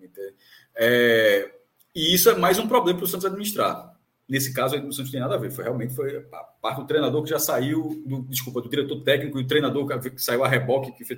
é, 0.75 1.51
e 1.94 2.15
isso 2.15 2.28
é 2.31 2.35
mais 2.36 2.59
um 2.59 2.67
problema 2.67 2.99
para 2.99 3.05
o 3.05 3.09
Santos 3.09 3.27
administrar. 3.27 3.97
Nesse 4.28 4.52
caso, 4.52 4.77
o 4.77 4.93
Santos 4.93 5.10
tem 5.10 5.20
nada 5.20 5.35
a 5.35 5.39
ver, 5.39 5.51
foi 5.51 5.65
realmente 5.65 5.94
foi 5.94 6.25
a 6.33 6.39
parte 6.62 6.81
do 6.81 6.86
treinador 6.86 7.23
que 7.23 7.31
já 7.31 7.39
saiu, 7.39 8.01
do, 8.07 8.23
desculpa, 8.23 8.60
do 8.60 8.69
diretor 8.69 9.02
técnico 9.02 9.39
e 9.39 9.43
o 9.43 9.47
treinador 9.47 9.86
que 10.01 10.23
saiu 10.23 10.44
a 10.44 10.49
reboque, 10.49 10.93
que 10.93 11.05
foi 11.05 11.17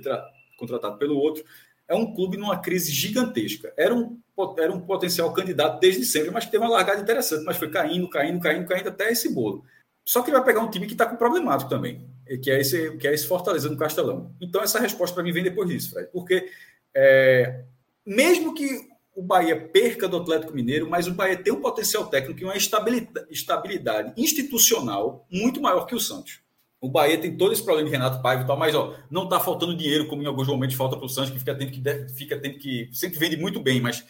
contratado 0.57 0.97
pelo 0.97 1.15
outro, 1.15 1.43
é 1.87 1.95
um 1.95 2.13
clube 2.13 2.37
numa 2.37 2.59
crise 2.59 2.91
gigantesca. 2.91 3.73
Era 3.77 3.93
um, 3.93 4.19
era 4.57 4.71
um 4.71 4.79
potencial 4.79 5.31
candidato 5.33 5.79
desde 5.79 6.05
sempre, 6.05 6.31
mas 6.31 6.45
teve 6.45 6.63
uma 6.63 6.69
largada 6.69 7.01
interessante, 7.01 7.43
mas 7.43 7.57
foi 7.57 7.69
caindo, 7.69 8.09
caindo, 8.09 8.39
caindo, 8.39 8.67
caindo 8.67 8.89
até 8.89 9.11
esse 9.11 9.33
bolo. 9.33 9.63
Só 10.05 10.21
que 10.21 10.29
ele 10.29 10.37
vai 10.37 10.45
pegar 10.45 10.61
um 10.61 10.69
time 10.69 10.85
que 10.85 10.93
está 10.93 11.05
com 11.05 11.15
problemático 11.15 11.69
também, 11.69 12.05
que 12.41 12.51
é 12.51 12.59
esse, 12.59 12.97
que 12.97 13.07
é 13.07 13.13
esse 13.13 13.27
Fortaleza 13.27 13.69
no 13.69 13.77
Castelão. 13.77 14.35
Então, 14.41 14.61
essa 14.61 14.79
resposta 14.79 15.13
para 15.13 15.23
mim 15.23 15.31
vem 15.31 15.43
depois 15.43 15.69
disso, 15.69 15.91
Fred, 15.91 16.09
porque 16.11 16.49
é, 16.93 17.63
mesmo 18.05 18.53
que 18.53 18.91
o 19.15 19.21
Bahia 19.21 19.55
perca 19.55 20.07
do 20.07 20.17
Atlético 20.17 20.53
Mineiro, 20.53 20.89
mas 20.89 21.07
o 21.07 21.13
Bahia 21.13 21.37
tem 21.37 21.53
um 21.53 21.61
potencial 21.61 22.07
técnico 22.07 22.41
e 22.41 22.43
uma 22.43 22.57
estabilidade, 22.57 23.27
estabilidade 23.29 24.13
institucional 24.21 25.25
muito 25.31 25.61
maior 25.61 25.85
que 25.85 25.95
o 25.95 25.99
Santos. 25.99 26.41
O 26.83 26.89
Bahia 26.89 27.17
tem 27.17 27.37
todo 27.37 27.53
esse 27.53 27.63
problema 27.63 27.87
de 27.87 27.95
Renato 27.95 28.21
Paiva 28.21 28.43
e 28.43 28.45
tal, 28.45 28.57
mas 28.57 28.75
ó, 28.75 28.93
não 29.09 29.23
está 29.23 29.39
faltando 29.39 29.73
dinheiro, 29.73 30.05
como 30.05 30.21
em 30.21 30.25
alguns 30.25 30.49
momentos 30.49 30.75
falta 30.75 30.97
para 30.97 31.05
o 31.05 31.07
Santos, 31.07 31.31
que 31.31 31.39
fica 31.39 31.55
tendo 31.55 31.71
que, 31.71 31.81
fica 32.13 32.37
tendo 32.37 32.57
que. 32.57 32.89
Sempre 32.91 33.19
vende 33.19 33.37
muito 33.37 33.61
bem, 33.61 33.79
mas 33.79 34.05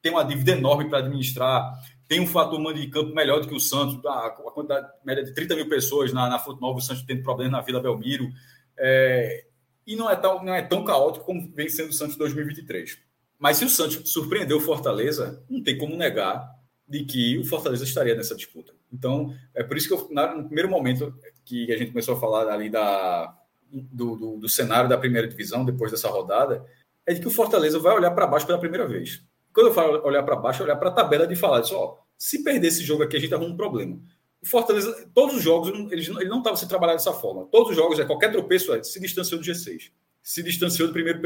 tem 0.00 0.10
uma 0.10 0.24
dívida 0.24 0.52
enorme 0.52 0.88
para 0.88 1.00
administrar. 1.00 1.70
Tem 2.08 2.18
um 2.18 2.26
fator 2.26 2.58
humano 2.58 2.78
de 2.78 2.86
campo 2.86 3.14
melhor 3.14 3.42
do 3.42 3.46
que 3.46 3.54
o 3.54 3.60
Santos, 3.60 4.02
a, 4.06 4.30
quantidade 4.30 4.88
média 5.04 5.22
de 5.22 5.34
30 5.34 5.54
mil 5.54 5.68
pessoas 5.68 6.10
na, 6.10 6.30
na 6.30 6.38
Futebol, 6.38 6.74
o 6.74 6.80
Santos 6.80 7.02
tendo 7.02 7.22
problemas 7.22 7.52
na 7.52 7.60
Vila 7.60 7.78
Belmiro. 7.78 8.30
É, 8.78 9.44
e 9.86 9.94
não 9.94 10.08
é, 10.08 10.16
tão, 10.16 10.42
não 10.42 10.54
é 10.54 10.62
tão 10.62 10.82
caótico 10.84 11.26
como 11.26 11.52
vem 11.54 11.68
sendo 11.68 11.90
o 11.90 11.92
Santos 11.92 12.16
2023. 12.16 12.96
Mas 13.38 13.58
se 13.58 13.66
o 13.66 13.68
Santos 13.68 14.10
surpreendeu 14.10 14.56
o 14.56 14.62
Fortaleza, 14.62 15.44
não 15.46 15.62
tem 15.62 15.76
como 15.76 15.94
negar 15.94 16.56
de 16.88 17.04
que 17.04 17.36
o 17.36 17.44
Fortaleza 17.44 17.84
estaria 17.84 18.14
nessa 18.14 18.34
disputa. 18.34 18.72
Então, 18.90 19.34
é 19.54 19.62
por 19.62 19.76
isso 19.76 19.86
que 19.86 19.92
eu, 19.92 20.08
no 20.34 20.44
primeiro 20.44 20.70
momento, 20.70 21.14
que 21.48 21.72
a 21.72 21.76
gente 21.76 21.90
começou 21.90 22.14
a 22.14 22.20
falar 22.20 22.48
ali 22.48 22.68
da, 22.68 23.34
do, 23.70 24.16
do, 24.16 24.36
do 24.36 24.48
cenário 24.48 24.88
da 24.88 24.98
primeira 24.98 25.26
divisão, 25.26 25.64
depois 25.64 25.90
dessa 25.90 26.08
rodada, 26.08 26.64
é 27.06 27.14
de 27.14 27.20
que 27.20 27.28
o 27.28 27.30
Fortaleza 27.30 27.78
vai 27.78 27.94
olhar 27.94 28.10
para 28.10 28.26
baixo 28.26 28.46
pela 28.46 28.58
primeira 28.58 28.86
vez. 28.86 29.22
Quando 29.52 29.68
eu 29.68 29.74
falo 29.74 30.04
olhar 30.06 30.22
para 30.22 30.36
baixo, 30.36 30.62
é 30.62 30.64
olhar 30.66 30.76
para 30.76 30.90
a 30.90 30.92
tabela 30.92 31.26
de 31.26 31.34
falar, 31.34 31.64
só 31.64 32.04
se 32.18 32.42
perder 32.42 32.66
esse 32.66 32.82
jogo 32.82 33.04
aqui, 33.04 33.16
a 33.16 33.20
gente 33.20 33.32
arruma 33.32 33.54
um 33.54 33.56
problema. 33.56 33.98
O 34.42 34.46
Fortaleza, 34.46 35.08
todos 35.14 35.36
os 35.36 35.42
jogos, 35.42 35.68
ele, 35.90 36.04
ele 36.20 36.28
não 36.28 36.38
estava 36.38 36.56
se 36.56 36.68
trabalhar 36.68 36.94
dessa 36.94 37.12
forma. 37.12 37.46
Todos 37.46 37.70
os 37.70 37.76
jogos, 37.76 37.98
é 37.98 38.04
qualquer 38.04 38.30
tropeço, 38.30 38.74
é, 38.74 38.82
se 38.82 39.00
distanciou 39.00 39.40
do 39.40 39.46
G6, 39.46 39.90
se 40.22 40.42
distanciou 40.42 40.88
do 40.88 40.92
primeiro 40.92 41.20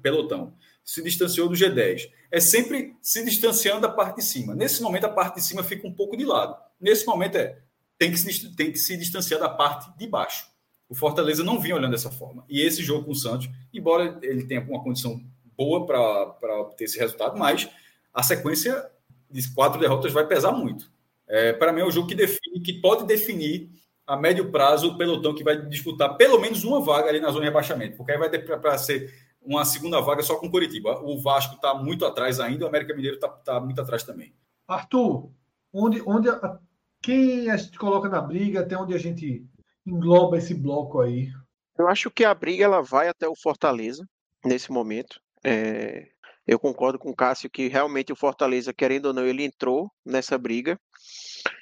pelotão, 0.00 0.54
se 0.84 1.02
distanciou 1.02 1.48
do 1.48 1.54
G10. 1.54 2.10
É 2.30 2.40
sempre 2.40 2.94
se 3.00 3.24
distanciando 3.24 3.80
da 3.80 3.88
parte 3.88 4.16
de 4.16 4.22
cima. 4.22 4.54
Nesse 4.54 4.82
momento, 4.82 5.04
a 5.04 5.08
parte 5.08 5.36
de 5.36 5.42
cima 5.42 5.62
fica 5.62 5.86
um 5.88 5.92
pouco 5.92 6.16
de 6.16 6.24
lado. 6.24 6.56
Nesse 6.78 7.06
momento, 7.06 7.36
é 7.36 7.58
tem 7.98 8.10
que, 8.10 8.18
se, 8.18 8.54
tem 8.54 8.72
que 8.72 8.78
se 8.78 8.96
distanciar 8.96 9.40
da 9.40 9.48
parte 9.48 9.96
de 9.96 10.06
baixo. 10.06 10.46
O 10.88 10.94
Fortaleza 10.94 11.42
não 11.42 11.60
vinha 11.60 11.76
olhando 11.76 11.92
dessa 11.92 12.10
forma. 12.10 12.44
E 12.48 12.60
esse 12.60 12.82
jogo 12.82 13.06
com 13.06 13.12
o 13.12 13.16
Santos, 13.16 13.48
embora 13.72 14.18
ele 14.22 14.44
tenha 14.44 14.60
uma 14.60 14.82
condição 14.82 15.24
boa 15.56 15.86
para 15.86 16.60
obter 16.60 16.84
esse 16.84 16.98
resultado, 16.98 17.38
mas 17.38 17.68
a 18.12 18.22
sequência 18.22 18.90
de 19.30 19.52
quatro 19.54 19.80
derrotas 19.80 20.12
vai 20.12 20.26
pesar 20.26 20.52
muito. 20.52 20.92
É, 21.26 21.52
para 21.52 21.72
mim, 21.72 21.80
é 21.80 21.86
um 21.86 21.90
jogo 21.90 22.06
que 22.06 22.14
define, 22.14 22.60
que 22.60 22.74
pode 22.74 23.06
definir 23.06 23.70
a 24.06 24.16
médio 24.16 24.50
prazo 24.50 24.88
o 24.88 24.98
pelotão 24.98 25.34
que 25.34 25.42
vai 25.42 25.60
disputar 25.66 26.16
pelo 26.16 26.38
menos 26.38 26.62
uma 26.62 26.80
vaga 26.80 27.08
ali 27.08 27.20
na 27.20 27.28
zona 27.28 27.40
de 27.40 27.46
rebaixamento, 27.46 27.96
porque 27.96 28.12
aí 28.12 28.18
vai 28.18 28.28
ter 28.28 28.44
para 28.44 28.76
ser 28.76 29.12
uma 29.40 29.64
segunda 29.64 30.00
vaga 30.00 30.22
só 30.22 30.36
com 30.36 30.46
o 30.46 30.50
Coritiba. 30.50 31.00
O 31.02 31.20
Vasco 31.20 31.54
está 31.54 31.74
muito 31.74 32.04
atrás 32.04 32.38
ainda, 32.40 32.64
o 32.64 32.68
América 32.68 32.94
Mineiro 32.94 33.16
está 33.16 33.28
tá 33.28 33.60
muito 33.60 33.80
atrás 33.80 34.02
também. 34.02 34.34
Arthur, 34.68 35.30
onde, 35.72 36.02
onde 36.06 36.28
a, 36.28 36.58
quem 37.04 37.50
a 37.50 37.56
gente 37.56 37.78
coloca 37.78 38.08
na 38.08 38.20
briga, 38.20 38.60
até 38.60 38.76
onde 38.76 38.94
a 38.94 38.98
gente 38.98 39.44
engloba 39.86 40.38
esse 40.38 40.54
bloco 40.54 41.00
aí? 41.00 41.30
Eu 41.78 41.86
acho 41.86 42.10
que 42.10 42.24
a 42.24 42.34
briga 42.34 42.64
ela 42.64 42.80
vai 42.80 43.08
até 43.08 43.28
o 43.28 43.36
Fortaleza 43.36 44.08
nesse 44.42 44.72
momento. 44.72 45.20
É, 45.44 46.08
eu 46.46 46.58
concordo 46.58 46.98
com 46.98 47.10
o 47.10 47.14
Cássio 47.14 47.50
que 47.50 47.68
realmente 47.68 48.10
o 48.10 48.16
Fortaleza, 48.16 48.72
querendo 48.72 49.06
ou 49.06 49.12
não, 49.12 49.26
ele 49.26 49.44
entrou 49.44 49.90
nessa 50.04 50.38
briga. 50.38 50.80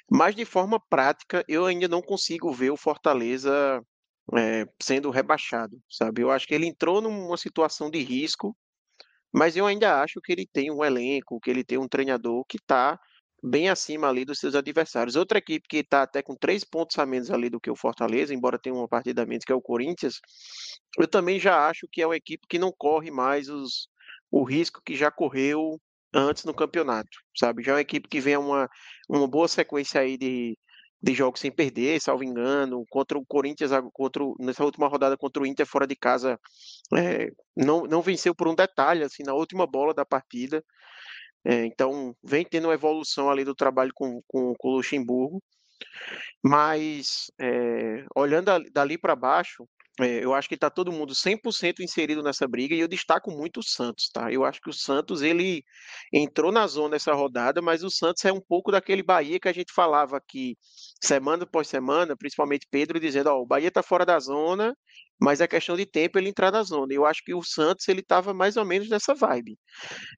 Mas 0.09 0.33
de 0.33 0.45
forma 0.45 0.79
prática, 0.89 1.43
eu 1.45 1.65
ainda 1.65 1.89
não 1.89 2.01
consigo 2.01 2.49
ver 2.53 2.71
o 2.71 2.77
Fortaleza 2.77 3.83
é, 4.37 4.65
sendo 4.81 5.09
rebaixado, 5.09 5.77
sabe? 5.89 6.21
Eu 6.21 6.31
acho 6.31 6.47
que 6.47 6.53
ele 6.53 6.67
entrou 6.67 7.01
numa 7.01 7.35
situação 7.35 7.91
de 7.91 8.01
risco, 8.01 8.55
mas 9.33 9.57
eu 9.57 9.65
ainda 9.65 10.01
acho 10.01 10.21
que 10.21 10.31
ele 10.31 10.47
tem 10.47 10.71
um 10.71 10.85
elenco, 10.85 11.39
que 11.41 11.49
ele 11.49 11.65
tem 11.65 11.77
um 11.77 11.87
treinador 11.87 12.45
que 12.45 12.55
está 12.55 12.97
bem 13.43 13.69
acima 13.69 14.07
ali 14.07 14.23
dos 14.23 14.39
seus 14.39 14.55
adversários. 14.55 15.17
Outra 15.17 15.37
equipe 15.37 15.67
que 15.67 15.77
está 15.77 16.03
até 16.03 16.21
com 16.21 16.35
três 16.35 16.63
pontos 16.63 16.97
a 16.97 17.05
menos 17.05 17.29
ali 17.29 17.49
do 17.49 17.59
que 17.59 17.69
o 17.69 17.75
Fortaleza, 17.75 18.33
embora 18.33 18.57
tenha 18.57 18.73
uma 18.73 18.87
partida 18.87 19.23
a 19.23 19.25
menos, 19.25 19.43
que 19.43 19.51
é 19.51 19.55
o 19.55 19.61
Corinthians, 19.61 20.19
eu 20.97 21.07
também 21.07 21.39
já 21.39 21.67
acho 21.67 21.87
que 21.91 22.01
é 22.01 22.07
uma 22.07 22.15
equipe 22.15 22.47
que 22.47 22.57
não 22.57 22.71
corre 22.71 23.11
mais 23.11 23.49
os, 23.49 23.89
o 24.31 24.43
risco 24.43 24.81
que 24.85 24.95
já 24.95 25.11
correu 25.11 25.77
antes 26.13 26.45
no 26.45 26.53
campeonato, 26.53 27.09
sabe? 27.35 27.63
Já 27.63 27.73
é 27.73 27.75
uma 27.75 27.81
equipe 27.81 28.07
que 28.07 28.21
vem 28.21 28.37
uma, 28.37 28.69
uma 29.09 29.27
boa 29.27 29.47
sequência 29.47 29.99
aí 29.99 30.17
de, 30.17 30.57
de 31.01 31.13
jogos 31.13 31.41
sem 31.41 31.51
perder, 31.51 31.99
salvo 31.99 32.23
engano, 32.23 32.85
contra 32.89 33.17
o 33.17 33.25
Corinthians, 33.25 33.71
contra 33.91 34.23
o, 34.23 34.35
nessa 34.39 34.63
última 34.63 34.87
rodada 34.87 35.17
contra 35.17 35.43
o 35.43 35.45
Inter 35.45 35.65
fora 35.65 35.85
de 35.85 35.95
casa, 35.95 36.39
é, 36.95 37.29
não, 37.57 37.83
não 37.83 38.01
venceu 38.01 38.33
por 38.33 38.47
um 38.47 38.55
detalhe, 38.55 39.03
assim, 39.03 39.23
na 39.23 39.33
última 39.33 39.67
bola 39.67 39.93
da 39.93 40.05
partida, 40.05 40.63
é, 41.45 41.65
então, 41.65 42.15
vem 42.23 42.45
tendo 42.45 42.67
uma 42.67 42.73
evolução 42.73 43.29
ali 43.29 43.43
do 43.43 43.55
trabalho 43.55 43.91
com, 43.93 44.21
com, 44.27 44.53
com 44.55 44.67
o 44.69 44.75
Luxemburgo, 44.77 45.41
mas 46.41 47.31
é, 47.39 48.05
olhando 48.15 48.51
dali 48.71 48.97
para 48.97 49.15
baixo, 49.15 49.67
é, 49.99 50.23
eu 50.23 50.33
acho 50.33 50.49
que 50.49 50.55
está 50.55 50.71
todo 50.71 50.91
mundo 50.91 51.13
100% 51.13 51.81
inserido 51.81 52.23
nessa 52.23 52.47
briga 52.47 52.73
e 52.73 52.79
eu 52.79 52.87
destaco 52.87 53.29
muito 53.29 53.59
o 53.59 53.63
Santos, 53.63 54.09
tá? 54.11 54.31
Eu 54.31 54.43
acho 54.43 54.59
que 54.59 54.69
o 54.69 54.73
Santos 54.73 55.21
ele 55.21 55.63
entrou 56.11 56.51
na 56.51 56.65
zona 56.65 56.95
essa 56.95 57.13
rodada, 57.13 57.61
mas 57.61 57.83
o 57.83 57.91
Santos 57.91 58.25
é 58.25 58.31
um 58.33 58.41
pouco 58.41 58.71
daquele 58.71 59.03
Bahia 59.03 59.39
que 59.39 59.47
a 59.47 59.53
gente 59.53 59.71
falava 59.71 60.17
aqui 60.17 60.57
semana 61.01 61.43
após 61.43 61.67
semana, 61.67 62.17
principalmente 62.17 62.67
Pedro 62.71 62.99
dizendo, 62.99 63.27
ó, 63.27 63.39
o 63.39 63.45
Bahia 63.45 63.67
está 63.67 63.83
fora 63.83 64.03
da 64.03 64.19
zona, 64.19 64.75
mas 65.21 65.41
é 65.41 65.47
questão 65.47 65.75
de 65.75 65.85
tempo 65.85 66.17
ele 66.17 66.29
entrar 66.29 66.51
na 66.51 66.63
zona. 66.63 66.91
Eu 66.91 67.05
acho 67.05 67.23
que 67.23 67.33
o 67.35 67.43
Santos 67.43 67.87
ele 67.87 68.01
estava 68.01 68.33
mais 68.33 68.57
ou 68.57 68.65
menos 68.65 68.89
nessa 68.89 69.13
vibe. 69.13 69.57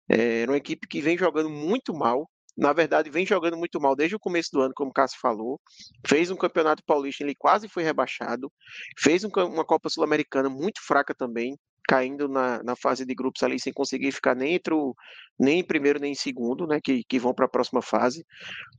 É, 0.09 0.43
era 0.43 0.51
uma 0.51 0.57
equipe 0.57 0.87
que 0.87 1.01
vem 1.01 1.17
jogando 1.17 1.49
muito 1.49 1.93
mal, 1.93 2.29
na 2.57 2.71
verdade, 2.71 3.09
vem 3.09 3.25
jogando 3.25 3.57
muito 3.57 3.81
mal 3.81 3.95
desde 3.95 4.15
o 4.15 4.19
começo 4.19 4.49
do 4.53 4.61
ano, 4.61 4.73
como 4.73 4.89
o 4.91 4.93
Cássio 4.93 5.19
falou. 5.19 5.59
Fez 6.07 6.31
um 6.31 6.37
campeonato 6.37 6.83
paulista, 6.85 7.23
ele 7.23 7.35
quase 7.35 7.67
foi 7.67 7.83
rebaixado. 7.83 8.51
Fez 8.97 9.23
um, 9.23 9.29
uma 9.29 9.65
Copa 9.65 9.89
Sul-Americana 9.89 10.49
muito 10.49 10.81
fraca 10.81 11.13
também, 11.13 11.57
caindo 11.87 12.29
na, 12.29 12.63
na 12.63 12.75
fase 12.75 13.05
de 13.05 13.13
grupos 13.13 13.43
ali 13.43 13.59
sem 13.59 13.73
conseguir 13.73 14.11
ficar 14.11 14.35
nem, 14.35 14.55
entre 14.55 14.73
o, 14.73 14.95
nem 15.37 15.59
em 15.59 15.63
primeiro 15.63 15.99
nem 15.99 16.13
em 16.13 16.15
segundo, 16.15 16.65
né? 16.65 16.79
Que, 16.81 17.03
que 17.03 17.19
vão 17.19 17.33
para 17.33 17.45
a 17.45 17.49
próxima 17.49 17.81
fase. 17.81 18.25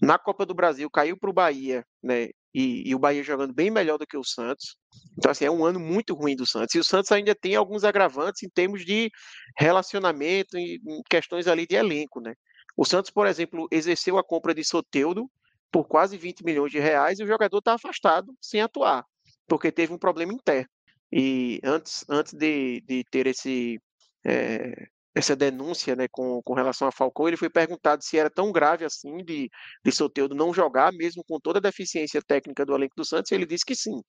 Na 0.00 0.18
Copa 0.18 0.46
do 0.46 0.54
Brasil 0.54 0.90
caiu 0.90 1.16
para 1.18 1.30
o 1.30 1.34
Bahia, 1.34 1.84
né? 2.02 2.30
E, 2.54 2.88
e, 2.88 2.94
o 2.94 2.98
Bahia 2.98 3.22
jogando 3.22 3.52
bem 3.52 3.70
melhor 3.70 3.98
do 3.98 4.06
que 4.06 4.16
o 4.16 4.24
Santos. 4.24 4.76
Então, 5.18 5.30
assim, 5.30 5.44
é 5.44 5.50
um 5.50 5.62
ano 5.66 5.78
muito 5.78 6.14
ruim 6.14 6.34
do 6.34 6.46
Santos. 6.46 6.74
E 6.74 6.78
o 6.78 6.84
Santos 6.84 7.12
ainda 7.12 7.34
tem 7.34 7.54
alguns 7.54 7.84
agravantes 7.84 8.42
em 8.42 8.48
termos 8.48 8.82
de 8.82 9.10
relacionamento 9.58 10.56
e 10.56 10.80
questões 11.10 11.46
ali 11.46 11.66
de 11.66 11.76
elenco, 11.76 12.18
né? 12.18 12.32
O 12.76 12.84
Santos, 12.84 13.10
por 13.10 13.26
exemplo, 13.26 13.66
exerceu 13.70 14.18
a 14.18 14.24
compra 14.24 14.54
de 14.54 14.62
Soteudo 14.64 15.30
por 15.72 15.86
quase 15.88 16.16
20 16.16 16.44
milhões 16.44 16.70
de 16.70 16.78
reais 16.78 17.18
e 17.18 17.24
o 17.24 17.26
jogador 17.26 17.58
está 17.58 17.74
afastado 17.74 18.34
sem 18.40 18.60
atuar, 18.60 19.04
porque 19.46 19.72
teve 19.72 19.92
um 19.92 19.98
problema 19.98 20.32
interno. 20.32 20.68
E 21.12 21.60
antes, 21.64 22.04
antes 22.08 22.32
de, 22.32 22.82
de 22.82 23.04
ter 23.10 23.26
esse, 23.26 23.80
é, 24.24 24.88
essa 25.16 25.34
denúncia 25.34 25.96
né, 25.96 26.06
com, 26.10 26.42
com 26.42 26.52
relação 26.52 26.86
a 26.86 26.92
Falcão, 26.92 27.26
ele 27.26 27.38
foi 27.38 27.48
perguntado 27.48 28.04
se 28.04 28.18
era 28.18 28.28
tão 28.28 28.52
grave 28.52 28.84
assim 28.84 29.16
de, 29.24 29.48
de 29.82 29.92
Soteudo 29.92 30.34
não 30.34 30.52
jogar, 30.52 30.92
mesmo 30.92 31.24
com 31.26 31.40
toda 31.40 31.58
a 31.58 31.62
deficiência 31.62 32.20
técnica 32.20 32.66
do 32.66 32.74
elenco 32.74 32.94
do 32.94 33.04
Santos, 33.04 33.30
e 33.30 33.34
ele 33.34 33.46
disse 33.46 33.64
que 33.64 33.74
sim. 33.74 34.02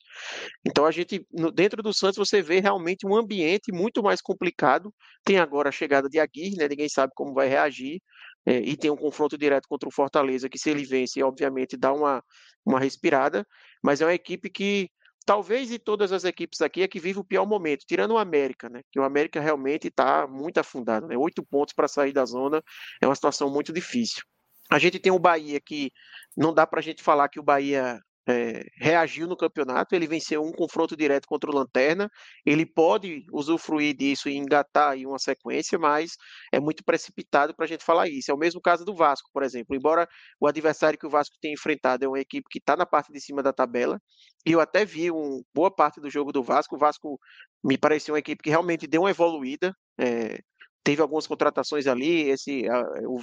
Então 0.66 0.86
a 0.86 0.92
gente, 0.92 1.26
no, 1.32 1.50
dentro 1.50 1.82
do 1.82 1.94
Santos, 1.94 2.18
você 2.18 2.42
vê 2.42 2.60
realmente 2.60 3.08
um 3.08 3.16
ambiente 3.16 3.72
muito 3.72 4.04
mais 4.04 4.22
complicado. 4.22 4.94
Tem 5.24 5.38
agora 5.38 5.70
a 5.70 5.72
chegada 5.72 6.10
de 6.10 6.20
Aguirre, 6.20 6.58
né, 6.58 6.68
ninguém 6.68 6.90
sabe 6.90 7.14
como 7.16 7.34
vai 7.34 7.48
reagir, 7.48 8.02
é, 8.48 8.60
e 8.60 8.78
tem 8.78 8.90
um 8.90 8.96
confronto 8.96 9.38
direto 9.38 9.68
contra 9.68 9.90
o 9.90 9.92
Fortaleza, 9.92 10.48
que 10.48 10.58
se 10.58 10.70
ele 10.70 10.86
vence, 10.86 11.22
obviamente 11.22 11.76
dá 11.76 11.92
uma, 11.92 12.24
uma 12.66 12.80
respirada, 12.80 13.46
mas 13.84 14.00
é 14.00 14.06
uma 14.06 14.14
equipe 14.14 14.50
que 14.50 14.90
talvez 15.26 15.68
de 15.68 15.78
todas 15.78 16.14
as 16.14 16.24
equipes 16.24 16.62
aqui 16.62 16.82
é 16.82 16.88
que 16.88 16.98
vive 16.98 17.20
o 17.20 17.26
pior 17.26 17.46
momento, 17.46 17.84
tirando 17.86 18.12
o 18.12 18.18
América, 18.18 18.70
né? 18.70 18.82
Que 18.90 19.00
o 19.00 19.04
América 19.04 19.42
realmente 19.42 19.90
está 19.90 20.26
muito 20.26 20.60
afundado, 20.60 21.08
né? 21.08 21.18
Oito 21.18 21.46
pontos 21.46 21.74
para 21.74 21.90
sair 21.90 22.14
da 22.14 22.24
zona 22.24 22.64
é 23.02 23.06
uma 23.06 23.16
situação 23.16 23.52
muito 23.52 23.74
difícil. 23.74 24.24
A 24.72 24.80
gente 24.80 24.98
tem 24.98 25.12
o 25.12 25.20
Bahia 25.20 25.60
que 25.60 25.92
não 26.36 26.54
dá 26.54 26.66
para 26.66 26.80
a 26.80 26.84
gente 26.84 27.04
falar 27.04 27.28
que 27.28 27.42
o 27.42 27.44
Bahia 27.44 28.00
é, 28.28 28.66
reagiu 28.76 29.26
no 29.26 29.38
campeonato, 29.38 29.96
ele 29.96 30.06
venceu 30.06 30.44
um 30.44 30.52
confronto 30.52 30.98
direto 30.98 31.28
contra 31.28 31.50
o 31.50 31.54
Lanterna, 31.54 32.10
ele 32.46 32.66
pode 32.66 33.26
usufruir 33.32 33.96
disso 33.96 34.28
e 34.28 34.36
engatar 34.36 34.92
aí 34.92 35.06
uma 35.06 35.18
sequência, 35.18 35.80
mas 35.80 36.12
é 36.52 36.60
muito 36.60 36.84
precipitado 36.84 37.56
para 37.56 37.66
a 37.66 37.68
gente 37.68 37.86
falar 37.86 38.10
isso. 38.10 38.30
É 38.30 38.34
o 38.34 38.38
mesmo 38.38 38.60
caso 38.60 38.84
do 38.84 38.94
Vasco, 38.94 39.30
por 39.34 39.44
exemplo. 39.44 39.76
Embora 39.76 40.08
o 40.40 40.48
adversário 40.48 41.00
que 41.00 41.08
o 41.08 41.10
Vasco 41.10 41.38
tenha 41.42 41.54
enfrentado 41.54 42.04
é 42.04 42.08
uma 42.08 42.20
equipe 42.20 42.48
que 42.50 42.60
está 42.60 42.76
na 42.76 42.86
parte 42.86 43.14
de 43.14 43.22
cima 43.22 43.42
da 43.42 43.54
tabela, 43.54 44.00
e 44.46 44.52
eu 44.52 44.60
até 44.60 44.84
vi 44.84 45.10
uma 45.10 45.42
boa 45.54 45.72
parte 45.72 46.02
do 46.02 46.10
jogo 46.10 46.32
do 46.32 46.44
Vasco, 46.44 46.76
o 46.76 46.80
Vasco 46.80 47.20
me 47.64 47.78
pareceu 47.78 48.14
uma 48.14 48.20
equipe 48.20 48.44
que 48.44 48.50
realmente 48.50 48.88
deu 48.88 49.02
uma 49.02 49.10
evoluída, 49.10 49.74
é, 50.00 50.40
teve 50.84 51.02
algumas 51.02 51.28
contratações 51.28 51.88
ali, 51.88 52.30
esse 52.30 52.64
o, 53.06 53.20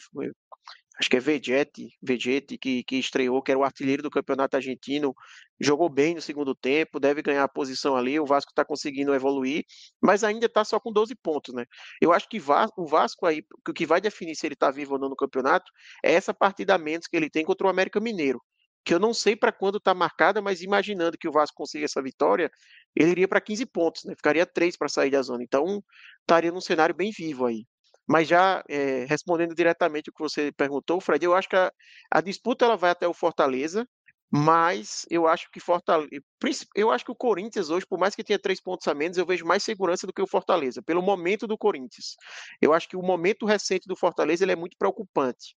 acho 0.98 1.10
que 1.10 1.16
é 1.16 1.20
Vegete, 1.20 1.89
Vegete 2.02 2.56
que, 2.56 2.84
que 2.84 2.97
estreou, 2.97 3.42
que 3.42 3.50
era 3.50 3.58
o 3.58 3.64
artilheiro 3.64 4.02
do 4.02 4.10
campeonato 4.10 4.56
argentino, 4.56 5.14
jogou 5.60 5.89
bem 5.89 6.14
no 6.14 6.23
segundo 6.23 6.55
tempo, 6.55 7.00
deve 7.00 7.23
ganhar 7.23 7.44
a 7.44 7.48
posição 7.48 7.97
ali, 7.97 8.18
o 8.20 8.26
Vasco 8.26 8.50
está 8.50 8.64
conseguindo 8.64 9.14
evoluir, 9.14 9.64
mas 10.00 10.23
ainda 10.23 10.47
está 10.47 10.64
só 10.64 10.78
com 10.78 10.92
12 10.92 11.14
pontos, 11.16 11.55
né? 11.55 11.64
Eu 12.00 12.12
acho 12.12 12.28
que 12.28 12.40
o 12.76 12.86
Vasco 12.86 13.26
aí, 13.26 13.44
o 13.68 13.73
que 13.73 13.86
vai 13.86 14.00
definir 14.00 14.36
se 14.36 14.47
ele 14.47 14.55
está 14.55 14.70
vivo 14.70 14.94
ou 14.94 15.00
não 15.00 15.08
no 15.08 15.16
campeonato, 15.16 15.70
é 16.05 16.12
essa 16.12 16.32
partida 16.32 16.74
a 16.74 16.78
menos 16.78 17.06
que 17.06 17.16
ele 17.16 17.31
tem 17.31 17.44
contra 17.44 17.66
o 17.66 17.70
América 17.70 18.00
Mineiro, 18.00 18.40
que 18.84 18.94
eu 18.94 19.00
não 19.00 19.14
sei 19.14 19.34
para 19.34 19.50
quando 19.50 19.78
está 19.78 19.94
marcada, 19.94 20.42
mas 20.42 20.62
imaginando 20.62 21.18
que 21.18 21.26
o 21.28 21.32
Vasco 21.32 21.56
consiga 21.56 21.86
essa 21.86 22.02
vitória, 22.02 22.50
ele 22.94 23.10
iria 23.10 23.28
para 23.28 23.40
15 23.40 23.66
pontos, 23.66 24.05
né? 24.05 24.14
Ficaria 24.14 24.47
3 24.47 24.76
para 24.76 24.89
sair 24.89 25.10
da 25.10 25.23
zona, 25.23 25.42
então 25.42 25.82
estaria 26.20 26.52
num 26.52 26.60
cenário 26.60 26.94
bem 26.94 27.10
vivo 27.10 27.47
aí. 27.47 27.66
Mas 28.07 28.28
já 28.28 28.62
é, 28.68 29.05
respondendo 29.07 29.55
diretamente 29.55 30.10
o 30.10 30.12
que 30.12 30.23
você 30.23 30.52
perguntou, 30.52 31.00
Fred, 31.00 31.24
eu 31.24 31.34
acho 31.34 31.49
que 31.49 31.57
a, 31.57 31.73
a, 32.10 32.20
disputa 32.20 32.65
ela 32.65 32.76
vai 32.76 32.91
até 32.91 33.08
o 33.08 33.15
Fortaleza, 33.15 33.89
mas 34.31 35.07
eu 35.08 35.28
acho 35.28 35.50
que 35.50 35.60
Fortaleza, 35.60 36.10
eu 36.74 36.91
acho 36.91 37.05
que 37.05 37.12
o 37.12 37.16
Corinthians 37.16 37.70
hoje, 37.70 37.86
por 37.86 37.99
mais 37.99 38.15
que 38.15 38.24
tenha 38.24 38.39
três 38.39 38.60
pontos 38.60 38.86
a 38.89 38.94
menos, 38.94 39.16
eu 39.16 39.24
vejo 39.24 39.47
mais 39.47 39.62
segurança 39.62 40.07
do 40.07 40.12
que 40.12 40.20
o 40.20 40.26
Fortaleza, 40.26 40.83
pelo 40.83 41.00
momento 41.00 41.47
do 41.47 41.57
Corinthians. 41.57 42.16
Eu 42.60 42.73
acho 42.73 42.89
que 42.89 42.97
o 42.97 43.02
momento 43.02 43.47
recente 43.47 43.86
do 43.86 43.97
Fortaleza 43.97 44.44
ele 44.44 44.52
é 44.52 44.57
muito 44.57 44.76
preocupante 44.76 45.55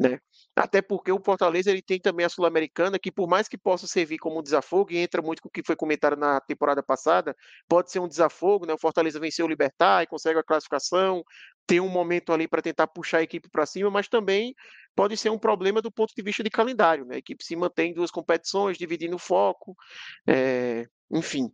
né? 0.00 0.18
Até 0.56 0.80
porque 0.80 1.12
o 1.12 1.20
Fortaleza 1.22 1.70
ele 1.70 1.82
tem 1.82 2.00
também 2.00 2.24
a 2.24 2.28
Sul-Americana, 2.28 2.98
que 2.98 3.12
por 3.12 3.28
mais 3.28 3.48
que 3.48 3.58
possa 3.58 3.86
servir 3.86 4.16
como 4.18 4.40
um 4.40 4.42
desafogo, 4.42 4.92
e 4.92 4.96
entra 4.96 5.20
muito 5.20 5.42
com 5.42 5.48
o 5.48 5.50
que 5.50 5.62
foi 5.62 5.76
comentado 5.76 6.16
na 6.16 6.40
temporada 6.40 6.82
passada, 6.82 7.36
pode 7.68 7.90
ser 7.92 8.00
um 8.00 8.08
desafogo, 8.08 8.66
né? 8.66 8.72
O 8.72 8.78
Fortaleza 8.78 9.20
venceu 9.20 9.44
o 9.44 9.48
Libertar 9.48 10.02
e 10.02 10.06
consegue 10.06 10.38
a 10.38 10.42
classificação, 10.42 11.22
tem 11.70 11.78
um 11.78 11.88
momento 11.88 12.32
ali 12.32 12.48
para 12.48 12.60
tentar 12.60 12.88
puxar 12.88 13.18
a 13.18 13.22
equipe 13.22 13.48
para 13.48 13.64
cima, 13.64 13.88
mas 13.88 14.08
também 14.08 14.56
pode 14.96 15.16
ser 15.16 15.30
um 15.30 15.38
problema 15.38 15.80
do 15.80 15.88
ponto 15.88 16.12
de 16.12 16.20
vista 16.20 16.42
de 16.42 16.50
calendário, 16.50 17.04
né? 17.04 17.14
A 17.14 17.18
equipe 17.18 17.44
se 17.44 17.54
mantém 17.54 17.92
em 17.92 17.94
duas 17.94 18.10
competições, 18.10 18.76
dividindo 18.76 19.14
o 19.14 19.20
foco, 19.20 19.76
é... 20.26 20.88
enfim. 21.12 21.48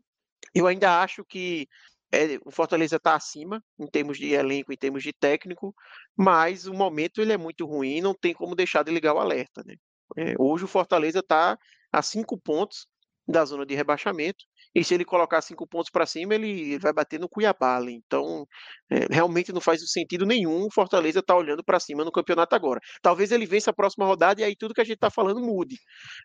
Eu 0.55 0.67
ainda 0.67 1.03
acho 1.03 1.23
que 1.23 1.69
é, 2.11 2.39
o 2.47 2.51
Fortaleza 2.51 2.97
está 2.97 3.15
acima 3.15 3.63
em 3.79 3.87
termos 3.87 4.17
de 4.17 4.33
elenco, 4.33 4.73
em 4.73 4.77
termos 4.79 5.03
de 5.03 5.13
técnico, 5.13 5.75
mas 6.17 6.67
o 6.67 6.73
momento 6.73 7.21
ele 7.21 7.35
é 7.35 7.37
muito 7.37 7.67
ruim, 7.67 8.01
não 8.01 8.15
tem 8.15 8.33
como 8.33 8.57
deixar 8.57 8.83
de 8.83 8.91
ligar 8.91 9.13
o 9.13 9.19
alerta. 9.19 9.63
Né? 9.67 9.75
É, 10.17 10.35
hoje 10.39 10.65
o 10.65 10.69
Fortaleza 10.69 11.19
está 11.19 11.59
a 11.93 12.01
cinco 12.01 12.39
pontos 12.39 12.87
da 13.27 13.45
zona 13.45 13.67
de 13.67 13.75
rebaixamento, 13.75 14.45
e 14.75 14.85
se 14.85 14.95
ele 14.95 15.05
colocar 15.05 15.41
cinco 15.41 15.67
pontos 15.67 15.91
para 15.91 16.07
cima, 16.07 16.35
ele 16.35 16.79
vai 16.79 16.93
bater 16.93 17.19
no 17.19 17.29
Cuiabá. 17.29 17.81
Então, 17.89 18.47
é, 18.91 19.07
realmente 19.11 19.53
não 19.53 19.61
faz 19.61 19.81
sentido 19.91 20.27
nenhum 20.27 20.67
o 20.67 20.71
Fortaleza 20.71 21.21
estar 21.21 21.35
tá 21.35 21.39
olhando 21.39 21.65
para 21.65 21.81
cima 21.81 22.05
no 22.05 22.13
campeonato 22.13 22.55
agora. 22.55 22.79
Talvez 23.01 23.33
ele 23.33 23.47
vença 23.47 23.71
a 23.71 23.75
próxima 23.75 24.05
rodada 24.05 24.41
e 24.41 24.45
aí 24.45 24.55
tudo 24.55 24.75
que 24.75 24.81
a 24.81 24.85
gente 24.85 24.97
está 24.97 25.11
falando 25.11 25.41
mude. 25.41 25.77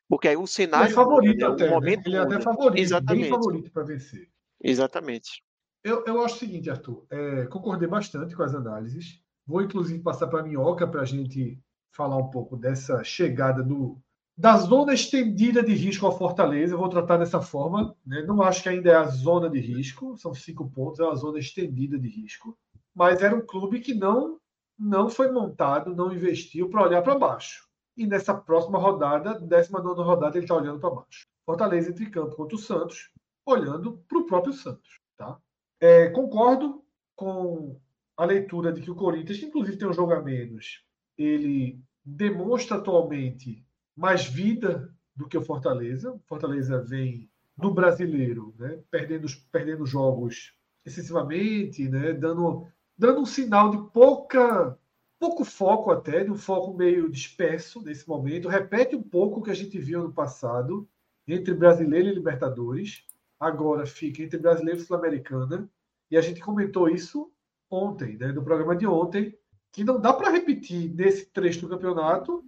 Porque 0.08 0.28
aí 0.28 0.36
o 0.36 0.46
cenário. 0.46 0.88
Ele 0.88 0.92
é 0.92 0.96
favorito 0.96 1.40
muda, 1.40 1.54
até. 1.54 1.64
Né? 1.64 1.70
Momento 1.72 2.08
ele 2.08 2.16
é 2.16 2.20
até 2.20 2.42
favorito, 2.42 2.80
Exatamente. 2.80 3.22
bem 3.22 3.30
favorito 3.30 3.72
para 3.72 3.84
vencer. 3.84 4.30
Exatamente. 4.64 5.44
Eu, 5.84 6.04
eu 6.06 6.22
acho 6.22 6.36
o 6.36 6.40
seguinte, 6.40 6.70
Arthur. 6.70 7.06
É, 7.10 7.46
concordei 7.48 7.88
bastante 7.88 8.36
com 8.36 8.44
as 8.44 8.54
análises. 8.54 9.22
Vou, 9.48 9.62
inclusive, 9.62 10.04
passar 10.04 10.28
para 10.28 10.42
a 10.42 10.44
Minhoca 10.44 10.88
para 10.88 11.02
a 11.02 11.06
gente 11.06 11.60
falar 11.96 12.18
um 12.18 12.30
pouco 12.30 12.56
dessa 12.56 13.04
chegada 13.04 13.64
do, 13.64 14.00
da 14.42 14.58
zona 14.58 14.92
estendida 14.92 15.62
de 15.62 15.76
risco 15.76 16.04
ao 16.04 16.18
Fortaleza. 16.18 16.74
Eu 16.74 16.80
vou 16.80 16.90
tratar 16.90 17.18
dessa 17.18 17.40
forma. 17.40 17.96
Né? 18.04 18.24
Não 18.24 18.42
acho 18.42 18.64
que 18.64 18.70
ainda 18.70 18.90
é 18.90 18.96
a 18.96 19.06
zona 19.06 19.48
de 19.48 19.60
risco, 19.60 20.18
são 20.18 20.34
cinco 20.34 20.68
pontos, 20.68 21.00
é 21.00 21.04
uma 21.04 21.14
zona 21.14 21.38
estendida 21.38 22.00
de 22.00 22.08
risco. 22.08 22.58
Mas 22.92 23.22
era 23.22 23.36
um 23.36 23.46
clube 23.46 23.80
que 23.80 23.94
não, 23.94 24.40
não 24.80 25.12
foi 25.12 25.32
montado, 25.32 25.96
não 25.96 26.12
investiu 26.12 26.68
para 26.70 26.82
olhar 26.82 27.04
para 27.04 27.20
baixo. 27.20 27.70
E 27.96 28.08
nessa 28.08 28.34
próxima 28.34 28.80
rodada, 28.80 29.40
19 29.40 30.02
rodada, 30.02 30.36
ele 30.36 30.46
está 30.46 30.56
olhando 30.56 30.80
para 30.80 30.90
baixo. 30.90 31.28
Fortaleza 31.46 31.92
entre 31.92 32.10
campo 32.10 32.36
contra 32.36 32.56
o 32.56 32.60
Santos, 32.60 33.12
olhando 33.46 34.04
para 34.10 34.18
o 34.18 34.26
próprio 34.26 34.54
Santos. 34.54 35.00
Tá? 35.18 35.38
É, 35.80 36.10
concordo 36.10 36.84
com 37.16 37.80
a 38.18 38.26
leitura 38.26 38.74
de 38.74 38.82
que 38.82 38.90
o 38.90 38.96
Corinthians, 38.96 39.38
que 39.38 39.46
inclusive 39.46 39.78
tem 39.78 39.88
um 39.88 39.94
jogo 39.94 40.14
a 40.14 40.20
menos, 40.20 40.84
ele 41.16 41.80
demonstra 42.04 42.78
atualmente 42.78 43.64
mais 44.02 44.26
vida 44.26 44.92
do 45.16 45.28
que 45.28 45.38
o 45.38 45.44
Fortaleza. 45.44 46.12
O 46.12 46.20
Fortaleza 46.26 46.82
vem 46.82 47.30
no 47.56 47.72
brasileiro, 47.72 48.56
né, 48.58 48.80
perdendo, 48.90 49.28
perdendo 49.52 49.86
jogos 49.86 50.56
excessivamente, 50.84 51.88
né, 51.88 52.12
dando, 52.12 52.68
dando 52.98 53.22
um 53.22 53.26
sinal 53.26 53.70
de 53.70 53.78
pouca 53.92 54.78
pouco 55.20 55.46
foco 55.46 55.92
até, 55.92 56.24
de 56.24 56.32
um 56.32 56.36
foco 56.36 56.74
meio 56.74 57.08
disperso 57.08 57.80
nesse 57.84 58.10
momento. 58.10 58.50
Repete 58.50 58.96
um 58.96 59.04
pouco 59.04 59.40
o 59.40 59.44
que 59.44 59.52
a 59.52 59.54
gente 59.54 59.78
viu 59.78 60.02
no 60.02 60.12
passado 60.12 60.90
entre 61.28 61.54
brasileiro 61.54 62.10
e 62.10 62.14
Libertadores 62.16 63.06
agora 63.40 63.88
fica 63.88 64.22
entre 64.22 64.40
brasileiro 64.40 64.80
e 64.80 64.84
sul-americana. 64.84 65.70
E 66.10 66.18
a 66.18 66.22
gente 66.22 66.42
comentou 66.42 66.90
isso 66.90 67.32
ontem, 67.70 68.18
né, 68.18 68.32
no 68.32 68.44
programa 68.44 68.76
de 68.76 68.86
ontem, 68.86 69.38
que 69.72 69.84
não 69.84 70.00
dá 70.00 70.12
para 70.12 70.30
repetir 70.30 70.94
nesse 70.94 71.26
trecho 71.28 71.62
do 71.62 71.70
campeonato 71.70 72.44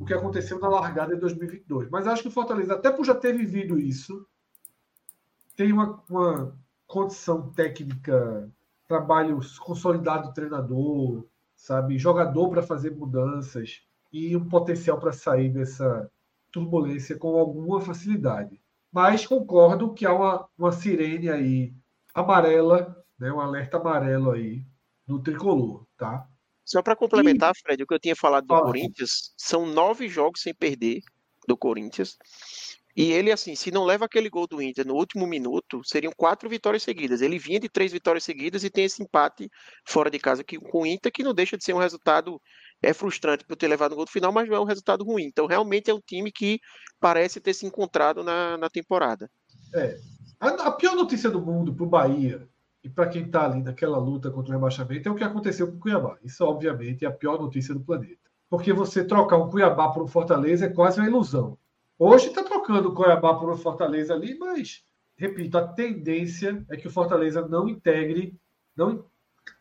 o 0.00 0.04
que 0.06 0.14
aconteceu 0.14 0.58
na 0.58 0.68
largada 0.68 1.14
de 1.14 1.20
2022. 1.20 1.90
Mas 1.90 2.06
acho 2.06 2.22
que 2.22 2.28
o 2.28 2.32
Fortaleza, 2.32 2.72
até 2.72 2.90
por 2.90 3.04
já 3.04 3.14
ter 3.14 3.36
vivido 3.36 3.78
isso, 3.78 4.26
tem 5.54 5.70
uma, 5.72 6.02
uma 6.08 6.58
condição 6.86 7.52
técnica, 7.52 8.50
trabalho 8.88 9.38
consolidado 9.60 10.28
do 10.28 10.34
treinador, 10.34 11.26
sabe, 11.54 11.98
jogador 11.98 12.48
para 12.48 12.62
fazer 12.62 12.96
mudanças 12.96 13.82
e 14.10 14.34
um 14.34 14.48
potencial 14.48 14.98
para 14.98 15.12
sair 15.12 15.50
dessa 15.50 16.10
turbulência 16.50 17.18
com 17.18 17.38
alguma 17.38 17.78
facilidade. 17.82 18.58
Mas 18.90 19.26
concordo 19.26 19.92
que 19.92 20.06
há 20.06 20.14
uma, 20.14 20.48
uma 20.56 20.72
sirene 20.72 21.28
aí 21.28 21.74
amarela, 22.14 23.04
né, 23.18 23.30
um 23.30 23.38
alerta 23.38 23.76
amarelo 23.76 24.30
aí 24.30 24.64
no 25.06 25.20
tricolor, 25.22 25.84
tá? 25.98 26.26
Só 26.70 26.80
para 26.82 26.94
complementar, 26.94 27.52
e... 27.52 27.60
Fred, 27.60 27.82
o 27.82 27.86
que 27.86 27.94
eu 27.94 27.98
tinha 27.98 28.14
falado 28.14 28.46
do 28.46 28.60
Corinthians, 28.60 29.32
são 29.36 29.66
nove 29.66 30.08
jogos 30.08 30.40
sem 30.40 30.54
perder 30.54 31.00
do 31.48 31.56
Corinthians. 31.56 32.16
E 32.96 33.10
ele, 33.10 33.32
assim, 33.32 33.56
se 33.56 33.72
não 33.72 33.84
leva 33.84 34.04
aquele 34.04 34.30
gol 34.30 34.46
do 34.46 34.62
Inter 34.62 34.86
no 34.86 34.94
último 34.94 35.26
minuto, 35.26 35.80
seriam 35.84 36.12
quatro 36.16 36.48
vitórias 36.48 36.84
seguidas. 36.84 37.22
Ele 37.22 37.40
vinha 37.40 37.58
de 37.58 37.68
três 37.68 37.90
vitórias 37.90 38.22
seguidas 38.22 38.62
e 38.62 38.70
tem 38.70 38.84
esse 38.84 39.02
empate 39.02 39.50
fora 39.84 40.08
de 40.08 40.18
casa 40.20 40.44
que, 40.44 40.58
com 40.58 40.82
o 40.82 40.86
Inter, 40.86 41.10
que 41.10 41.24
não 41.24 41.34
deixa 41.34 41.56
de 41.56 41.64
ser 41.64 41.72
um 41.72 41.78
resultado 41.78 42.40
é 42.80 42.94
frustrante 42.94 43.44
por 43.44 43.56
ter 43.56 43.66
levado 43.66 43.90
no 43.90 43.96
gol 43.96 44.04
do 44.04 44.10
final, 44.12 44.30
mas 44.30 44.48
não 44.48 44.56
é 44.56 44.60
um 44.60 44.64
resultado 44.64 45.04
ruim. 45.04 45.24
Então, 45.24 45.46
realmente 45.46 45.90
é 45.90 45.94
um 45.94 46.00
time 46.00 46.30
que 46.30 46.60
parece 47.00 47.40
ter 47.40 47.52
se 47.52 47.66
encontrado 47.66 48.22
na, 48.22 48.56
na 48.56 48.70
temporada. 48.70 49.28
É. 49.74 49.96
A, 50.38 50.48
a 50.48 50.72
pior 50.72 50.94
notícia 50.94 51.28
do 51.28 51.44
mundo 51.44 51.74
para 51.74 51.84
o 51.84 51.88
Bahia 51.88 52.48
e 52.82 52.88
para 52.88 53.08
quem 53.08 53.22
está 53.22 53.44
ali 53.44 53.62
naquela 53.62 53.98
luta 53.98 54.30
contra 54.30 54.50
o 54.50 54.54
rebaixamento 54.54 55.08
é 55.08 55.12
o 55.12 55.14
que 55.14 55.24
aconteceu 55.24 55.68
com 55.68 55.76
o 55.76 55.80
Cuiabá. 55.80 56.16
Isso, 56.22 56.44
obviamente, 56.44 57.04
é 57.04 57.08
a 57.08 57.12
pior 57.12 57.40
notícia 57.40 57.74
do 57.74 57.80
planeta. 57.80 58.18
Porque 58.48 58.72
você 58.72 59.04
trocar 59.04 59.36
um 59.36 59.50
Cuiabá 59.50 59.90
por 59.90 60.02
um 60.02 60.08
Fortaleza 60.08 60.66
é 60.66 60.68
quase 60.68 60.98
uma 60.98 61.08
ilusão. 61.08 61.58
Hoje 61.98 62.28
está 62.28 62.42
trocando 62.42 62.88
o 62.88 62.94
Cuiabá 62.94 63.34
por 63.34 63.50
um 63.50 63.56
Fortaleza 63.56 64.14
ali, 64.14 64.38
mas, 64.38 64.82
repito, 65.16 65.58
a 65.58 65.68
tendência 65.68 66.64
é 66.70 66.76
que 66.76 66.88
o 66.88 66.90
Fortaleza 66.90 67.46
não 67.46 67.68
integre, 67.68 68.34
não, 68.74 69.04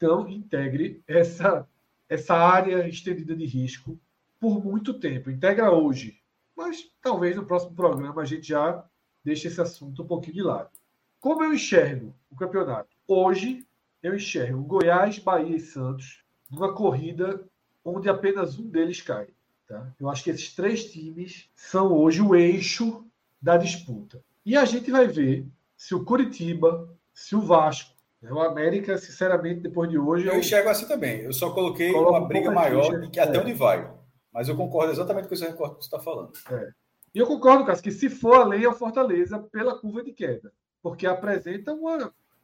não 0.02 0.28
integre 0.28 1.04
essa 1.06 1.68
essa 2.10 2.36
área 2.36 2.90
estendida 2.90 3.36
de 3.36 3.46
risco 3.46 3.98
por 4.40 4.64
muito 4.64 4.96
tempo. 4.96 5.30
Integra 5.30 5.72
hoje, 5.72 6.20
mas 6.58 6.90
talvez 7.02 7.36
no 7.36 7.46
próximo 7.46 7.76
programa 7.76 8.24
a 8.24 8.26
gente 8.26 8.48
já 8.48 8.84
deixe 9.24 9.48
esse 9.48 9.62
assunto 9.62 10.02
um 10.02 10.08
pouquinho 10.08 10.34
de 10.34 10.42
lado. 10.42 10.72
Como 11.20 11.44
eu 11.44 11.54
enxergo 11.54 12.16
o 12.32 12.36
campeonato? 12.36 12.98
Hoje 13.12 13.66
eu 14.04 14.16
enxergo 14.16 14.62
Goiás, 14.62 15.18
Bahia 15.18 15.56
e 15.56 15.60
Santos 15.60 16.24
numa 16.48 16.76
corrida 16.76 17.44
onde 17.84 18.08
apenas 18.08 18.60
um 18.60 18.70
deles 18.70 19.02
cai. 19.02 19.30
Tá? 19.68 19.92
Eu 20.00 20.08
acho 20.12 20.24
que 20.24 20.30
esses 20.30 20.54
três 20.54 20.92
times 20.92 21.50
são 21.56 21.92
hoje 21.92 22.22
o 22.22 22.36
eixo 22.36 23.04
da 23.42 23.58
disputa. 23.58 24.24
E 24.46 24.56
a 24.56 24.64
gente 24.64 24.92
vai 24.92 25.08
ver 25.08 25.48
se 25.76 25.96
o 25.96 26.06
Curitiba, 26.06 26.88
se 27.12 27.36
o 27.36 27.42
Vasco, 27.42 27.96
né? 28.22 28.32
o 28.32 28.42
América, 28.42 28.96
sinceramente, 29.00 29.62
depois 29.62 29.90
de 29.90 29.98
hoje. 29.98 30.28
Eu, 30.28 30.34
eu 30.34 30.40
enxergo 30.40 30.70
assim 30.70 30.88
também. 30.88 31.22
Eu 31.22 31.34
só 31.34 31.50
coloquei 31.50 31.92
uma 31.92 32.28
briga 32.28 32.52
maior 32.52 33.02
de 33.02 33.10
que 33.10 33.20
até 33.20 33.40
é. 33.40 33.42
onde 33.42 33.54
vai. 33.54 33.92
Mas 34.32 34.50
eu 34.50 34.56
concordo 34.56 34.92
exatamente 34.92 35.28
com 35.28 35.34
esse 35.34 35.48
recorte 35.48 35.78
que 35.78 35.82
você 35.82 35.88
está 35.88 36.00
falando. 36.00 36.34
É. 36.52 36.70
E 37.16 37.18
eu 37.18 37.26
concordo, 37.26 37.66
Cássio, 37.66 37.86
que 37.86 37.92
se 37.92 38.08
for 38.08 38.36
além 38.36 38.66
é 38.66 38.70
o 38.70 38.74
Fortaleza 38.74 39.40
pela 39.52 39.80
curva 39.80 40.04
de 40.04 40.14
queda, 40.14 40.54
porque 40.84 41.08
apresenta 41.08 41.74
um 41.74 41.88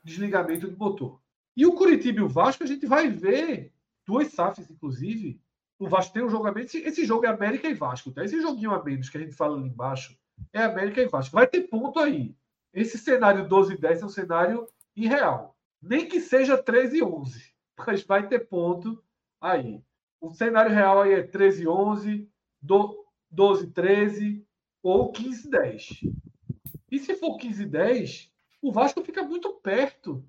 desligamento 0.06 0.70
de 0.70 0.78
motor. 0.78 1.20
E 1.58 1.66
o 1.66 1.74
Curitiba 1.74 2.20
e 2.20 2.24
o 2.24 2.30
Vasco, 2.30 2.64
a 2.64 2.68
gente 2.68 2.86
vai 2.86 3.10
ver 3.10 3.74
duas 4.06 4.28
SAFs, 4.28 4.70
inclusive. 4.70 5.42
O 5.80 5.90
Vasco 5.90 6.14
tem 6.14 6.24
um 6.24 6.30
jogo 6.30 6.48
a 6.48 6.52
menos. 6.52 6.74
Esse 6.76 7.06
jogo 7.06 7.26
é 7.26 7.30
América 7.30 7.68
e 7.68 7.74
Vasco. 7.74 8.12
Tá? 8.12 8.24
Esse 8.24 8.40
joguinho 8.42 8.72
a 8.72 8.84
menos 8.84 9.10
que 9.10 9.18
a 9.18 9.22
gente 9.22 9.34
fala 9.34 9.58
ali 9.58 9.68
embaixo 9.68 10.18
é 10.54 10.62
América 10.62 11.02
e 11.02 11.08
Vasco. 11.08 11.36
Vai 11.36 11.48
ter 11.48 11.62
ponto 11.62 12.00
aí. 12.00 12.36
Esse 12.74 12.98
cenário 12.98 13.48
12 13.48 13.74
e 13.74 13.78
10 13.78 14.02
é 14.02 14.06
um 14.06 14.10
cenário 14.10 14.68
irreal. 14.96 15.58
Nem 15.82 16.08
que 16.08 16.20
seja 16.20 16.58
13 16.58 16.98
e 16.98 17.04
11, 17.04 17.54
mas 17.88 18.04
vai 18.04 18.28
ter 18.28 18.48
ponto 18.48 19.02
aí. 19.42 19.82
O 20.22 20.34
cenário 20.34 20.72
real 20.72 21.02
aí 21.02 21.14
é 21.14 21.24
13 21.24 21.64
e 21.64 21.68
11, 21.68 22.30
12 22.62 23.64
e 23.64 23.68
13 23.68 24.48
ou 24.84 25.12
15 25.12 25.48
e 25.48 25.52
10. 25.52 25.90
E 26.92 27.00
se 27.00 27.16
for 27.16 27.38
15 27.38 27.64
e 27.64 27.66
10, 27.66 28.35
o 28.68 28.72
Vasco 28.72 29.04
fica 29.04 29.22
muito 29.22 29.54
perto 29.54 30.26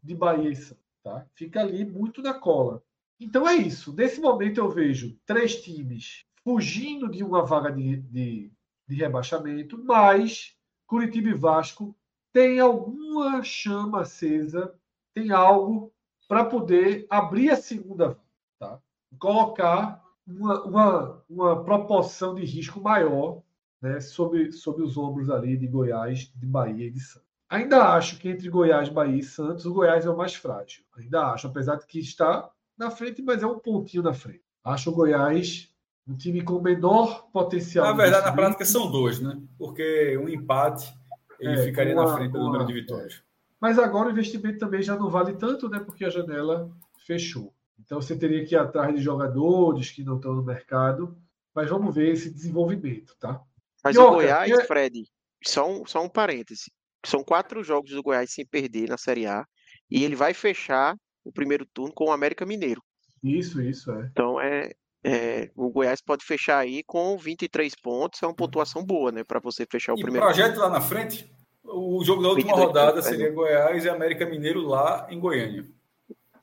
de 0.00 0.14
Bahia 0.14 0.50
e 0.50 0.54
Santos. 0.54 0.84
Tá? 1.02 1.26
Fica 1.34 1.60
ali 1.60 1.84
muito 1.84 2.22
na 2.22 2.32
cola. 2.32 2.82
Então 3.18 3.48
é 3.48 3.56
isso. 3.56 3.92
Nesse 3.92 4.20
momento 4.20 4.58
eu 4.58 4.70
vejo 4.70 5.18
três 5.26 5.60
times 5.60 6.24
fugindo 6.44 7.10
de 7.10 7.24
uma 7.24 7.44
vaga 7.44 7.70
de, 7.72 7.96
de, 7.96 8.52
de 8.86 8.94
rebaixamento, 8.94 9.82
mas 9.82 10.56
Curitiba 10.86 11.30
e 11.30 11.34
Vasco 11.34 11.94
têm 12.32 12.60
alguma 12.60 13.42
chama 13.42 14.02
acesa, 14.02 14.72
tem 15.12 15.32
algo 15.32 15.92
para 16.28 16.44
poder 16.44 17.06
abrir 17.10 17.50
a 17.50 17.56
segunda 17.56 18.16
tá? 18.58 18.80
colocar 19.18 20.00
uma, 20.24 20.62
uma, 20.62 21.24
uma 21.28 21.64
proporção 21.64 22.36
de 22.36 22.44
risco 22.44 22.80
maior 22.80 23.42
né, 23.82 23.98
sobre, 23.98 24.52
sobre 24.52 24.84
os 24.84 24.96
ombros 24.96 25.28
ali 25.28 25.56
de 25.56 25.66
Goiás, 25.66 26.32
de 26.32 26.46
Bahia 26.46 26.86
e 26.86 26.90
de 26.92 27.00
Santos. 27.00 27.29
Ainda 27.50 27.94
acho 27.94 28.16
que 28.18 28.28
entre 28.28 28.48
Goiás, 28.48 28.88
Bahia 28.88 29.18
e 29.18 29.22
Santos, 29.24 29.66
o 29.66 29.74
Goiás 29.74 30.06
é 30.06 30.10
o 30.10 30.16
mais 30.16 30.34
frágil. 30.34 30.84
Ainda 30.96 31.32
acho, 31.32 31.48
apesar 31.48 31.74
de 31.74 31.86
que 31.86 31.98
está 31.98 32.48
na 32.78 32.92
frente, 32.92 33.20
mas 33.20 33.42
é 33.42 33.46
um 33.46 33.58
pontinho 33.58 34.04
na 34.04 34.14
frente. 34.14 34.44
Acho 34.62 34.90
o 34.90 34.94
Goiás 34.94 35.68
um 36.06 36.16
time 36.16 36.42
com 36.42 36.60
menor 36.60 37.28
potencial. 37.32 37.86
Na 37.86 37.92
verdade, 37.92 38.26
na 38.26 38.32
prática 38.32 38.64
são 38.64 38.90
dois, 38.90 39.20
né? 39.20 39.40
Porque 39.58 40.16
um 40.18 40.28
empate 40.28 40.92
ele 41.38 41.60
é, 41.60 41.64
ficaria 41.64 41.94
uma, 41.94 42.04
na 42.04 42.16
frente 42.16 42.32
pelo 42.32 42.44
número 42.44 42.66
de 42.66 42.72
vitórias. 42.72 43.14
É. 43.14 43.20
Mas 43.60 43.78
agora 43.78 44.08
o 44.08 44.12
investimento 44.12 44.58
também 44.58 44.82
já 44.82 44.96
não 44.96 45.10
vale 45.10 45.34
tanto, 45.34 45.68
né? 45.68 45.80
Porque 45.80 46.04
a 46.04 46.10
janela 46.10 46.70
fechou. 47.04 47.52
Então 47.78 48.00
você 48.00 48.16
teria 48.16 48.44
que 48.44 48.54
ir 48.54 48.58
atrás 48.58 48.94
de 48.94 49.00
jogadores 49.00 49.90
que 49.90 50.04
não 50.04 50.16
estão 50.16 50.34
no 50.34 50.42
mercado. 50.42 51.16
Mas 51.54 51.68
vamos 51.68 51.94
ver 51.94 52.12
esse 52.12 52.30
desenvolvimento, 52.30 53.16
tá? 53.18 53.42
Mas 53.82 53.96
e 53.96 53.98
o 53.98 54.10
Goiás, 54.10 54.50
é... 54.50 54.64
Fred, 54.64 55.04
só 55.44 55.68
um, 55.68 55.84
só 55.84 56.02
um 56.04 56.08
parêntese. 56.08 56.70
São 57.04 57.24
quatro 57.24 57.62
jogos 57.62 57.90
do 57.90 58.02
Goiás 58.02 58.32
sem 58.32 58.46
perder 58.46 58.88
na 58.88 58.98
Série 58.98 59.26
A. 59.26 59.44
E 59.90 60.04
ele 60.04 60.14
vai 60.14 60.34
fechar 60.34 60.96
o 61.24 61.32
primeiro 61.32 61.66
turno 61.66 61.92
com 61.94 62.06
o 62.06 62.12
América 62.12 62.46
Mineiro. 62.46 62.82
Isso, 63.22 63.60
isso, 63.60 63.90
é. 63.92 64.08
Então 64.10 64.40
é, 64.40 64.70
é, 65.04 65.50
o 65.54 65.70
Goiás 65.70 66.00
pode 66.00 66.24
fechar 66.24 66.58
aí 66.58 66.82
com 66.86 67.16
23 67.16 67.74
pontos, 67.76 68.22
é 68.22 68.26
uma 68.26 68.34
pontuação 68.34 68.84
boa, 68.84 69.10
né? 69.10 69.24
Para 69.24 69.40
você 69.40 69.66
fechar 69.70 69.94
o 69.94 69.98
e 69.98 70.02
primeiro. 70.02 70.26
projeto 70.26 70.54
turno. 70.54 70.62
lá 70.62 70.70
na 70.70 70.80
frente, 70.80 71.30
o 71.64 72.02
jogo 72.04 72.22
da 72.22 72.28
última 72.28 72.54
rodada 72.54 73.02
seria 73.02 73.28
é. 73.28 73.30
Goiás 73.30 73.84
e 73.84 73.88
América 73.88 74.26
Mineiro 74.26 74.60
lá 74.60 75.06
em 75.10 75.18
Goiânia. 75.18 75.66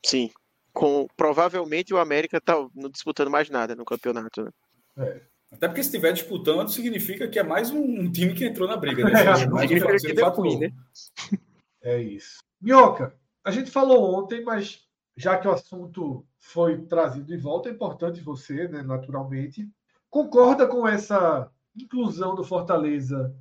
Sim. 0.04 0.30
Com, 0.72 1.06
provavelmente 1.16 1.92
o 1.92 1.98
América 1.98 2.40
tá 2.40 2.54
não 2.74 2.88
disputando 2.88 3.30
mais 3.30 3.50
nada 3.50 3.74
no 3.74 3.84
campeonato, 3.84 4.44
né? 4.44 4.50
É. 4.98 5.22
Até 5.50 5.66
porque 5.66 5.82
se 5.82 5.88
estiver 5.88 6.12
disputando, 6.12 6.68
significa 6.68 7.26
que 7.26 7.38
é 7.38 7.42
mais 7.42 7.70
um, 7.70 7.82
um 7.82 8.12
time 8.12 8.34
que 8.34 8.44
entrou 8.44 8.68
na 8.68 8.76
briga. 8.76 9.04
Né? 9.04 9.12
É, 9.18 9.46
né? 10.60 10.72
é 11.82 12.02
isso. 12.02 12.38
Minhoca, 12.60 13.14
a 13.42 13.50
gente 13.50 13.70
falou 13.70 14.18
ontem, 14.18 14.42
mas 14.42 14.84
já 15.16 15.36
que 15.38 15.48
o 15.48 15.52
assunto 15.52 16.26
foi 16.38 16.82
trazido 16.82 17.26
de 17.26 17.36
volta, 17.36 17.68
é 17.68 17.72
importante 17.72 18.20
você, 18.20 18.68
né, 18.68 18.82
naturalmente, 18.82 19.68
concorda 20.10 20.66
com 20.66 20.86
essa 20.86 21.50
inclusão 21.74 22.34
do 22.34 22.44
Fortaleza 22.44 23.34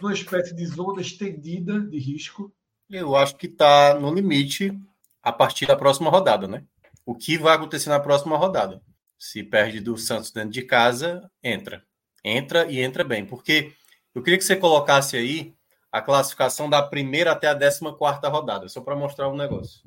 numa 0.00 0.12
espécie 0.12 0.54
de 0.54 0.66
zona 0.66 1.00
estendida 1.00 1.80
de 1.80 1.98
risco? 1.98 2.52
Eu 2.90 3.14
acho 3.14 3.36
que 3.36 3.46
está 3.46 3.98
no 3.98 4.12
limite 4.12 4.78
a 5.22 5.32
partir 5.32 5.66
da 5.66 5.76
próxima 5.76 6.10
rodada, 6.10 6.48
né? 6.48 6.64
O 7.04 7.14
que 7.14 7.38
vai 7.38 7.54
acontecer 7.54 7.90
na 7.90 8.00
próxima 8.00 8.36
rodada? 8.36 8.82
Se 9.18 9.42
perde 9.42 9.80
do 9.80 9.96
Santos 9.96 10.30
dentro 10.30 10.50
de 10.50 10.62
casa, 10.62 11.30
entra. 11.42 11.84
Entra 12.24 12.70
e 12.70 12.80
entra 12.80 13.02
bem. 13.04 13.26
Porque 13.26 13.72
eu 14.14 14.22
queria 14.22 14.38
que 14.38 14.44
você 14.44 14.56
colocasse 14.56 15.16
aí 15.16 15.56
a 15.90 16.02
classificação 16.02 16.68
da 16.68 16.82
primeira 16.82 17.32
até 17.32 17.48
a 17.48 17.54
décima 17.54 17.96
quarta 17.96 18.28
rodada, 18.28 18.68
só 18.68 18.80
para 18.80 18.96
mostrar 18.96 19.28
um 19.28 19.36
negócio. 19.36 19.80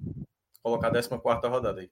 Vou 0.64 0.74
colocar 0.74 0.88
a 0.88 0.92
décima 0.92 1.20
quarta 1.20 1.48
rodada 1.48 1.82
aí. 1.82 1.92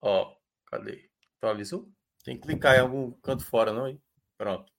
Ó, 0.00 0.34
cadê? 0.66 1.08
Atualizou? 1.38 1.88
Tem 2.24 2.36
que 2.36 2.42
clicar 2.42 2.76
em 2.76 2.80
algum 2.80 3.10
canto 3.12 3.44
fora, 3.44 3.72
não? 3.72 3.86
Aí? 3.86 3.98
Pronto. 4.38 4.72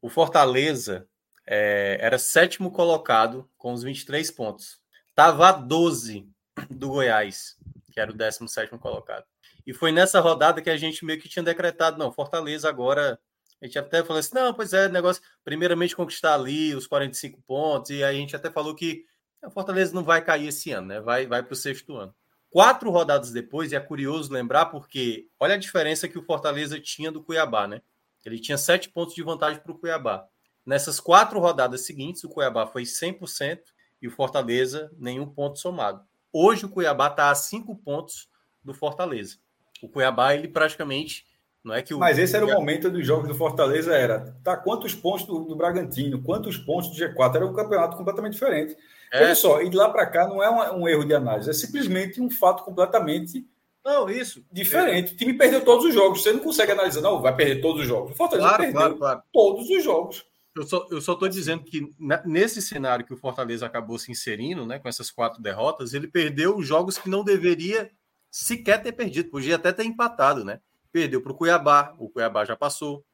O 0.00 0.08
Fortaleza 0.08 1.08
é, 1.46 1.98
era 2.00 2.18
sétimo 2.18 2.70
colocado 2.70 3.48
com 3.56 3.72
os 3.72 3.82
23 3.82 4.30
pontos. 4.30 4.80
Tava 5.14 5.48
a 5.48 5.52
12 5.52 6.28
do 6.70 6.88
Goiás, 6.90 7.56
que 7.92 8.00
era 8.00 8.10
o 8.10 8.14
17 8.14 8.78
colocado. 8.78 9.24
E 9.68 9.74
foi 9.74 9.92
nessa 9.92 10.18
rodada 10.18 10.62
que 10.62 10.70
a 10.70 10.78
gente 10.78 11.04
meio 11.04 11.20
que 11.20 11.28
tinha 11.28 11.42
decretado, 11.42 11.98
não, 11.98 12.10
Fortaleza 12.10 12.66
agora 12.70 13.20
a 13.60 13.66
gente 13.66 13.78
até 13.78 14.02
falou 14.02 14.18
assim: 14.18 14.34
não, 14.34 14.54
pois 14.54 14.72
é, 14.72 14.88
negócio, 14.88 15.22
primeiramente 15.44 15.94
conquistar 15.94 16.32
ali 16.32 16.74
os 16.74 16.86
45 16.86 17.42
pontos, 17.42 17.90
e 17.90 18.02
aí 18.02 18.16
a 18.16 18.18
gente 18.18 18.34
até 18.34 18.50
falou 18.50 18.74
que 18.74 19.04
a 19.42 19.50
Fortaleza 19.50 19.94
não 19.94 20.02
vai 20.02 20.24
cair 20.24 20.48
esse 20.48 20.70
ano, 20.70 20.86
né? 20.86 21.00
Vai, 21.02 21.26
vai 21.26 21.42
para 21.42 21.52
o 21.52 21.56
sexto 21.56 21.98
ano. 21.98 22.14
Quatro 22.48 22.90
rodadas 22.90 23.30
depois, 23.30 23.70
e 23.70 23.76
é 23.76 23.80
curioso 23.80 24.32
lembrar, 24.32 24.66
porque 24.66 25.28
olha 25.38 25.52
a 25.52 25.58
diferença 25.58 26.08
que 26.08 26.18
o 26.18 26.24
Fortaleza 26.24 26.80
tinha 26.80 27.12
do 27.12 27.22
Cuiabá, 27.22 27.68
né? 27.68 27.82
Ele 28.24 28.38
tinha 28.38 28.56
sete 28.56 28.88
pontos 28.88 29.14
de 29.14 29.22
vantagem 29.22 29.60
para 29.60 29.72
o 29.72 29.78
Cuiabá. 29.78 30.26
Nessas 30.64 30.98
quatro 30.98 31.38
rodadas 31.38 31.84
seguintes, 31.84 32.24
o 32.24 32.30
Cuiabá 32.30 32.66
foi 32.66 32.84
100% 32.84 33.60
e 34.00 34.08
o 34.08 34.10
Fortaleza 34.10 34.90
nenhum 34.96 35.26
ponto 35.26 35.58
somado. 35.58 36.02
Hoje 36.32 36.64
o 36.64 36.70
Cuiabá 36.70 37.08
está 37.08 37.28
a 37.28 37.34
cinco 37.34 37.76
pontos 37.76 38.30
do 38.64 38.72
Fortaleza. 38.72 39.36
O 39.82 39.88
Cuiabá, 39.88 40.34
ele 40.34 40.48
praticamente 40.48 41.24
não 41.64 41.74
é 41.74 41.82
que 41.82 41.92
o, 41.92 41.98
Mas 41.98 42.18
esse 42.18 42.34
era 42.36 42.46
o 42.46 42.50
momento 42.50 42.88
dos 42.90 43.06
jogos 43.06 43.28
do 43.28 43.34
Fortaleza, 43.34 43.94
era 43.94 44.34
tá 44.42 44.56
quantos 44.56 44.94
pontos 44.94 45.26
do, 45.26 45.40
do 45.40 45.56
Bragantino, 45.56 46.22
quantos 46.22 46.56
pontos 46.56 46.90
do 46.90 46.96
G4, 46.96 47.36
era 47.36 47.46
um 47.46 47.52
campeonato 47.52 47.96
completamente 47.96 48.34
diferente. 48.34 48.76
É. 49.12 49.24
Olha 49.24 49.34
só, 49.34 49.60
e 49.60 49.68
de 49.68 49.76
lá 49.76 49.88
para 49.88 50.06
cá 50.06 50.26
não 50.26 50.42
é 50.42 50.50
um, 50.50 50.82
um, 50.82 50.88
erro 50.88 51.04
de 51.04 51.14
análise, 51.14 51.50
é 51.50 51.52
simplesmente 51.52 52.20
um 52.20 52.30
fato 52.30 52.64
completamente 52.64 53.46
não, 53.84 54.08
isso. 54.08 54.44
diferente. 54.52 55.12
É. 55.12 55.14
O 55.14 55.16
time 55.16 55.32
perdeu 55.34 55.64
todos 55.64 55.84
os 55.84 55.94
jogos, 55.94 56.22
você 56.22 56.32
não 56.32 56.40
consegue 56.40 56.72
analisar, 56.72 57.00
não, 57.00 57.20
vai 57.20 57.34
perder 57.34 57.60
todos 57.60 57.82
os 57.82 57.88
jogos. 57.88 58.12
O 58.12 58.16
Fortaleza 58.16 58.48
claro, 58.48 58.62
perdeu 58.62 58.80
claro, 58.80 58.98
claro. 58.98 59.22
todos 59.32 59.68
os 59.68 59.82
jogos. 59.82 60.26
Eu 60.54 60.64
só, 60.64 60.86
eu 60.90 61.00
só 61.00 61.14
tô 61.14 61.28
dizendo 61.28 61.62
que 61.62 61.88
nesse 62.24 62.60
cenário 62.60 63.04
que 63.04 63.14
o 63.14 63.16
Fortaleza 63.16 63.64
acabou 63.64 63.98
se 63.98 64.10
inserindo, 64.10 64.66
né, 64.66 64.78
com 64.78 64.88
essas 64.88 65.10
quatro 65.10 65.40
derrotas, 65.40 65.94
ele 65.94 66.08
perdeu 66.08 66.56
os 66.56 66.66
jogos 66.66 66.98
que 66.98 67.08
não 67.08 67.22
deveria 67.22 67.90
sequer 68.30 68.82
ter 68.82 68.92
perdido, 68.92 69.30
podia 69.30 69.56
até 69.56 69.72
ter 69.72 69.84
empatado, 69.84 70.44
né? 70.44 70.60
Perdeu 70.90 71.22
para 71.22 71.32
o 71.32 71.34
Cuiabá, 71.34 71.94
o 71.98 72.08
Cuiabá 72.08 72.44
já 72.44 72.56
passou. 72.56 73.04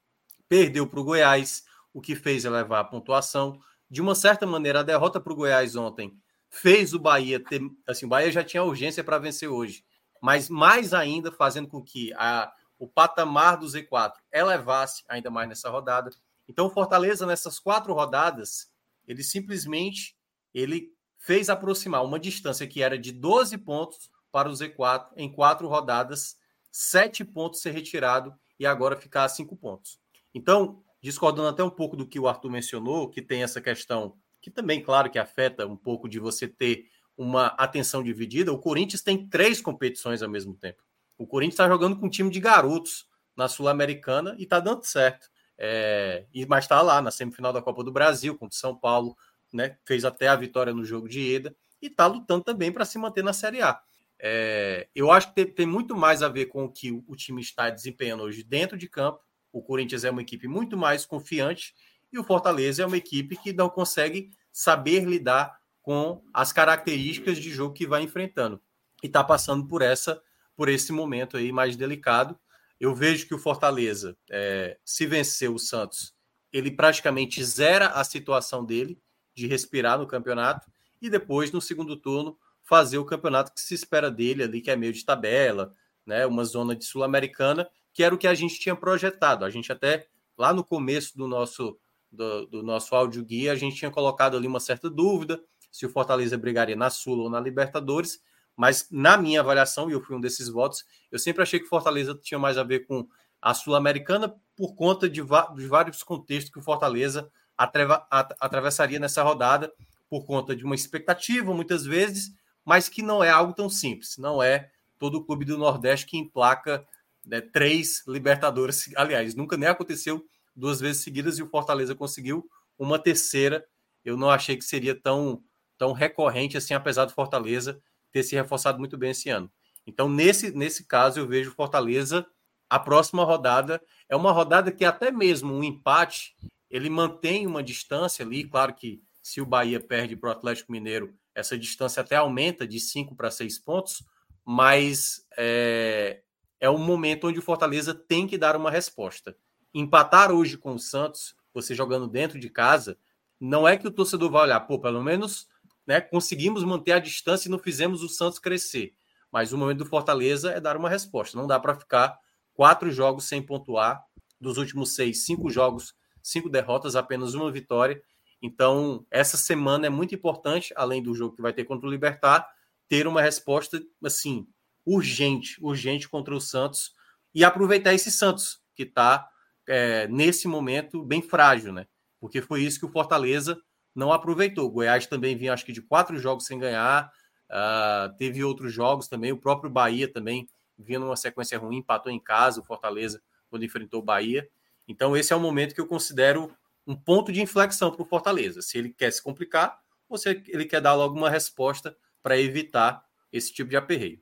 Perdeu 0.49 0.87
para 0.87 1.01
o 1.01 1.05
Goiás, 1.05 1.65
o 1.93 2.01
que 2.01 2.15
fez 2.15 2.45
elevar 2.45 2.81
a 2.81 2.85
pontuação. 2.85 3.61
De 3.91 4.01
uma 4.01 4.15
certa 4.15 4.47
maneira, 4.47 4.81
a 4.81 4.83
derrota 4.83 5.21
para 5.21 5.33
o 5.33 5.37
Goiás 5.37 5.77
ontem 5.77 6.17
fez 6.49 6.95
o 6.95 6.99
Bahia 6.99 7.41
ter. 7.41 7.61
Assim, 7.87 8.07
o 8.07 8.09
Bahia 8.09 8.31
já 8.31 8.45
tinha 8.45 8.63
urgência 8.63 9.03
para 9.03 9.19
vencer 9.19 9.49
hoje, 9.49 9.85
mas 10.21 10.49
mais 10.49 10.95
ainda 10.95 11.33
fazendo 11.33 11.69
com 11.69 11.83
que 11.83 12.13
a, 12.15 12.53
o 12.79 12.87
patamar 12.87 13.57
do 13.57 13.67
Z4 13.67 14.13
elevasse 14.33 15.03
ainda 15.09 15.31
mais 15.31 15.49
nessa 15.49 15.69
rodada. 15.71 16.11
Então, 16.49 16.67
o 16.67 16.71
Fortaleza, 16.71 17.27
nessas 17.27 17.59
quatro 17.59 17.93
rodadas, 17.95 18.71
ele 19.07 19.23
simplesmente 19.23 20.17
ele 20.53 20.93
fez 21.19 21.49
aproximar 21.49 22.05
uma 22.05 22.21
distância 22.21 22.67
que 22.67 22.83
era 22.83 22.99
de 22.99 23.11
12 23.11 23.59
pontos 23.59 24.11
para 24.35 24.49
o 24.49 24.53
Z4 24.53 25.11
em 25.17 25.31
quatro 25.31 25.69
rodadas 25.69 26.37
sete 26.69 27.25
pontos 27.25 27.63
ser 27.63 27.71
retirado 27.71 28.35
e 28.59 28.67
agora 28.67 28.97
ficar 28.97 29.23
a 29.23 29.29
cinco 29.29 29.57
pontos. 29.57 30.01
Então, 30.35 30.83
discordando 31.01 31.47
até 31.47 31.63
um 31.63 31.71
pouco 31.71 31.97
do 31.97 32.05
que 32.05 32.19
o 32.19 32.27
Arthur 32.27 32.51
mencionou, 32.51 33.09
que 33.09 33.23
tem 33.23 33.45
essa 33.45 33.61
questão 33.61 34.17
que 34.43 34.51
também, 34.51 34.83
claro, 34.83 35.09
que 35.09 35.21
afeta 35.21 35.65
um 35.69 35.77
pouco 35.77 36.09
de 36.09 36.19
você 36.19 36.49
ter 36.49 36.87
uma 37.17 37.47
atenção 37.47 38.03
dividida. 38.03 38.53
O 38.53 38.59
Corinthians 38.59 39.03
tem 39.03 39.25
três 39.29 39.61
competições 39.61 40.21
ao 40.21 40.29
mesmo 40.29 40.53
tempo. 40.53 40.83
O 41.17 41.29
Corinthians 41.29 41.55
está 41.55 41.69
jogando 41.69 41.97
com 41.97 42.07
um 42.07 42.11
time 42.11 42.29
de 42.29 42.41
garotos 42.41 43.07
na 43.37 43.47
Sul-Americana 43.47 44.35
e 44.37 44.43
está 44.43 44.59
dando 44.59 44.83
certo. 44.83 45.31
É, 45.57 46.27
mas 46.49 46.65
está 46.65 46.83
lá 46.83 47.01
na 47.01 47.13
semifinal 47.13 47.53
da 47.53 47.63
Copa 47.63 47.85
do 47.85 47.93
Brasil 47.93 48.37
contra 48.37 48.57
o 48.57 48.59
São 48.59 48.75
Paulo, 48.75 49.17
né? 49.53 49.79
Fez 49.85 50.05
até 50.05 50.27
a 50.27 50.35
vitória 50.35 50.75
no 50.75 50.85
jogo 50.85 51.09
de 51.09 51.21
ida 51.21 51.55
e 51.81 51.87
está 51.87 52.09
lutando 52.09 52.43
também 52.43 52.73
para 52.73 52.85
se 52.85 52.99
manter 52.99 53.23
na 53.23 53.33
Série 53.33 53.63
A. 53.63 53.81
É, 54.27 54.89
eu 54.95 55.11
acho 55.11 55.29
que 55.29 55.35
tem, 55.35 55.47
tem, 55.47 55.67
muito 55.67 55.95
mais 55.95 56.23
a 56.23 56.31
ver 56.31 56.47
com 56.47 56.65
o 56.65 56.73
que 56.73 56.91
o 56.91 57.15
time 57.15 57.43
está 57.43 57.69
desempenhando 57.69 58.23
hoje 58.23 58.43
dentro 58.43 58.79
de 58.79 58.89
campo. 58.89 59.21
O 59.53 59.61
Corinthians 59.61 60.03
é 60.03 60.11
uma 60.11 60.23
equipe 60.23 60.49
muito 60.49 60.79
mais 60.79 61.05
confiante 61.05 61.75
e 62.11 62.19
o 62.19 62.25
Fortaleza 62.25 62.83
é 62.83 62.87
uma 62.87 62.97
equipe 62.97 63.37
que 63.37 63.53
não 63.53 63.69
consegue 63.69 64.31
saber 64.51 65.05
lidar 65.05 65.61
com 65.83 66.25
as 66.33 66.55
características 66.55 67.37
de 67.37 67.51
jogo 67.51 67.75
que 67.75 67.87
vai 67.87 68.03
enfrentando 68.03 68.59
e 69.03 69.09
está 69.09 69.23
passando 69.23 69.69
por 69.69 69.83
essa 69.83 70.23
por 70.57 70.71
esse 70.71 70.91
momento 70.91 71.37
aí 71.37 71.53
mais 71.53 71.77
delicado. 71.77 72.39
Eu 72.81 72.95
vejo 72.95 73.27
que 73.27 73.35
o 73.35 73.39
Fortaleza, 73.39 74.17
é, 74.31 74.79
se 74.83 75.07
vencer 75.07 75.51
o 75.51 75.59
Santos, 75.59 76.15
ele 76.51 76.71
praticamente 76.71 77.45
zera 77.45 77.89
a 77.89 78.03
situação 78.03 78.65
dele 78.65 78.99
de 79.35 79.47
respirar 79.47 79.99
no 79.99 80.07
campeonato 80.07 80.71
e 81.03 81.11
depois, 81.11 81.53
no 81.53 81.61
segundo 81.61 81.95
turno, 81.95 82.39
fazer 82.65 82.99
o 82.99 83.05
campeonato 83.05 83.53
que 83.53 83.61
se 83.61 83.75
espera 83.75 84.11
dele 84.11 84.43
ali, 84.43 84.61
que 84.61 84.71
é 84.71 84.77
meio 84.77 84.93
de 84.93 85.05
tabela, 85.05 85.75
né? 86.05 86.27
Uma 86.27 86.45
zona 86.45 86.75
de 86.75 86.85
Sul-Americana, 86.85 87.69
que 87.93 88.03
era 88.03 88.15
o 88.15 88.19
que 88.19 88.27
a 88.27 88.35
gente 88.35 88.59
tinha 88.59 88.75
projetado. 88.75 89.45
A 89.45 89.51
gente 89.51 89.71
até 89.71 90.07
lá 90.37 90.53
no 90.53 90.65
começo 90.65 91.17
do 91.17 91.29
nosso 91.29 91.79
do, 92.11 92.47
do 92.47 92.63
nosso 92.63 92.95
áudio 92.95 93.25
guia, 93.25 93.53
a 93.53 93.57
gente 93.57 93.77
tinha 93.77 93.91
colocado 93.91 94.37
ali 94.37 94.47
uma 94.47 94.61
certa 94.61 94.89
dúvida 94.89 95.43
se 95.71 95.85
o 95.85 95.91
Fortaleza 95.91 96.39
brigaria 96.39 96.77
na 96.77 96.89
Sula 96.89 97.25
ou 97.25 97.31
na 97.31 97.41
Libertadores, 97.41 98.23
mas 98.57 98.87
na 98.93 99.17
minha 99.17 99.41
avaliação, 99.41 99.91
e 99.91 99.93
eu 99.93 100.01
fui 100.01 100.15
um 100.15 100.21
desses 100.21 100.49
votos, 100.49 100.85
eu 101.11 101.19
sempre 101.19 101.43
achei 101.43 101.59
que 101.59 101.67
Fortaleza 101.67 102.15
tinha 102.15 102.39
mais 102.39 102.57
a 102.57 102.63
ver 102.63 102.87
com 102.87 103.09
a 103.43 103.53
Sul-Americana 103.53 104.33
por 104.57 104.77
conta 104.77 105.09
de, 105.09 105.21
de, 105.21 105.67
vários 105.67 106.05
contextos 106.05 106.53
que 106.53 106.61
o 106.61 106.63
Fortaleza 106.63 107.29
atreva, 107.59 108.07
atravessaria 108.09 109.01
nessa 109.01 109.25
rodada, 109.25 109.73
por 110.09 110.25
conta 110.25 110.55
de 110.55 110.65
uma 110.65 110.77
expectativa, 110.77 111.53
muitas 111.53 111.85
vezes, 111.85 112.33
mas 112.65 112.89
que 112.89 113.03
não 113.03 113.23
é 113.23 113.31
algo 113.31 113.53
tão 113.53 113.69
simples. 113.69 114.17
Não 114.19 114.43
é 114.43 114.71
todo 114.99 115.17
o 115.17 115.25
clube 115.25 115.45
do 115.45 115.59
Nordeste 115.59 116.07
que 116.07 116.17
emplaca 116.17 116.87
né, 117.25 117.41
três 117.41 118.03
Libertadores. 118.07 118.91
Aliás, 118.97 119.35
nunca 119.35 119.57
nem 119.57 119.69
aconteceu 119.69 120.25
duas 120.55 120.81
vezes 120.81 121.03
seguidas 121.03 121.39
e 121.39 121.43
o 121.43 121.49
Fortaleza 121.49 121.95
conseguiu 121.95 122.49
uma 122.79 122.99
terceira. 122.99 123.67
Eu 124.05 124.17
não 124.17 124.31
achei 124.31 124.57
que 124.57 124.65
seria 124.65 124.95
tão, 124.95 125.43
tão 125.77 125.93
recorrente 125.93 126.57
assim, 126.57 126.75
apesar 126.75 127.05
do 127.05 127.13
Fortaleza 127.13 127.81
ter 128.13 128.23
se 128.23 128.35
reforçado 128.35 128.79
muito 128.79 128.97
bem 128.97 129.11
esse 129.11 129.29
ano. 129.29 129.51
Então, 129.87 130.09
nesse, 130.09 130.51
nesse 130.53 130.85
caso, 130.85 131.21
eu 131.21 131.27
vejo 131.27 131.51
Fortaleza. 131.51 132.27
A 132.71 132.79
próxima 132.79 133.25
rodada 133.25 133.83
é 134.09 134.17
uma 134.17 134.33
rodada 134.33 134.73
que 134.73 134.85
até 134.85 135.11
mesmo 135.11 135.53
um 135.53 135.63
empate 135.63 136.35
ele 136.71 136.89
mantém 136.89 137.47
uma 137.47 137.63
distância 137.63 138.25
ali. 138.25 138.45
Claro 138.45 138.75
que 138.75 139.03
se 139.23 139.41
o 139.41 139.47
Bahia 139.47 139.81
perde 139.81 140.17
para 140.17 140.29
o 140.29 140.33
Atlético 140.33 140.73
Mineiro, 140.73 141.15
essa 141.35 141.59
distância 141.59 142.01
até 142.01 142.17
aumenta 142.17 142.67
de 142.67 142.79
5 142.79 143.15
para 143.15 143.31
6 143.31 143.59
pontos, 143.59 144.05
mas 144.45 145.27
é, 145.37 146.23
é 146.61 146.71
um 146.71 146.79
momento 146.79 147.29
onde 147.29 147.39
o 147.39 147.43
Fortaleza 147.43 147.95
tem 147.95 148.27
que 148.27 148.39
dar 148.39 148.57
uma 148.57 148.71
resposta. 148.71 149.37
Empatar 149.73 150.31
hoje 150.31 150.57
com 150.57 150.75
o 150.75 150.79
Santos, 150.79 151.35
você 151.53 151.75
jogando 151.75 152.07
dentro 152.07 152.39
de 152.39 152.49
casa, 152.49 152.99
não 153.41 153.67
é 153.67 153.77
que 153.77 153.87
o 153.87 153.91
torcedor 153.91 154.31
vai 154.31 154.43
olhar, 154.43 154.61
pô, 154.61 154.79
pelo 154.79 155.03
menos 155.03 155.49
né, 155.87 156.01
conseguimos 156.01 156.65
manter 156.65 156.93
a 156.93 156.99
distância 156.99 157.49
e 157.49 157.51
não 157.51 157.59
fizemos 157.59 158.03
o 158.03 158.09
Santos 158.09 158.39
crescer. 158.39 158.95
Mas 159.31 159.53
o 159.53 159.59
momento 159.59 159.79
do 159.79 159.87
Fortaleza 159.87 160.53
é 160.53 160.61
dar 160.61 160.77
uma 160.77 160.89
resposta. 160.89 161.37
Não 161.37 161.47
dá 161.47 161.59
para 161.59 161.75
ficar 161.75 162.17
quatro 162.55 162.91
jogos 162.91 163.25
sem 163.25 163.43
pontuar, 163.43 164.03
dos 164.41 164.59
últimos 164.59 164.95
seis, 164.95 165.25
cinco 165.25 165.51
jogos, 165.51 165.95
cinco 166.23 166.49
derrotas, 166.49 166.95
apenas 166.97 167.35
uma 167.35 167.51
vitória. 167.51 168.01
Então, 168.47 169.07
essa 169.11 169.39
semana 169.39 169.87
é 169.87 169.89
muito 169.89 170.15
importante, 170.15 170.71
além 170.77 171.03
do 171.03 171.15
jogo 171.15 171.35
que 171.35 171.41
vai 171.41 171.51
ter 171.51 171.65
contra 171.65 171.89
o 171.89 171.91
Libertar, 171.91 172.47
ter 172.87 173.07
uma 173.07 173.23
resposta 173.23 173.83
assim 174.05 174.47
urgente, 174.85 175.57
urgente 175.63 176.07
contra 176.07 176.35
o 176.35 176.41
Santos 176.43 176.93
e 177.35 177.43
aproveitar 177.43 177.95
esse 177.95 178.11
Santos 178.11 178.61
que 178.75 178.83
está 178.83 179.27
é, 179.67 180.07
nesse 180.09 180.47
momento 180.47 181.03
bem 181.03 181.23
frágil, 181.23 181.73
né? 181.73 181.87
Porque 182.21 182.43
foi 182.43 182.63
isso 182.63 182.79
que 182.79 182.85
o 182.85 182.91
Fortaleza 182.91 183.59
não 183.95 184.13
aproveitou. 184.13 184.67
O 184.67 184.71
Goiás 184.71 185.07
também 185.07 185.35
vinha, 185.35 185.55
acho 185.55 185.65
que, 185.65 185.73
de 185.73 185.81
quatro 185.81 186.19
jogos 186.19 186.45
sem 186.45 186.59
ganhar. 186.59 187.11
Uh, 187.51 188.15
teve 188.19 188.45
outros 188.45 188.75
jogos 188.75 189.09
também. 189.09 189.33
O 189.33 189.41
próprio 189.41 189.71
Bahia 189.71 190.07
também 190.07 190.47
vinha 190.79 190.99
numa 190.99 191.17
sequência 191.17 191.59
ruim, 191.59 191.79
empatou 191.79 192.13
em 192.13 192.21
casa, 192.21 192.61
o 192.61 192.65
Fortaleza, 192.65 193.23
quando 193.49 193.65
enfrentou 193.65 194.01
o 194.01 194.05
Bahia. 194.05 194.47
Então, 194.87 195.17
esse 195.17 195.33
é 195.33 195.37
o 195.37 195.41
momento 195.41 195.75
que 195.75 195.81
eu 195.81 195.87
considero 195.87 196.55
um 196.87 196.95
ponto 196.95 197.33
de 197.33 197.41
inflexão 197.41 197.91
para 197.91 198.03
o 198.03 198.07
Fortaleza. 198.07 198.63
Se 198.63 198.79
ele 198.79 198.91
quer 198.91 199.13
se 199.13 199.23
complicar, 199.23 199.79
ou 200.09 200.19
se 200.19 200.29
ele 200.49 200.65
quer 200.65 200.81
dar 200.81 200.95
logo 200.95 201.17
uma 201.17 201.31
resposta 201.31 201.97
para 202.23 202.39
evitar 202.39 203.05
esse 203.33 203.53
tipo 203.53 203.71
de 203.71 203.77
aperreio. 203.77 204.21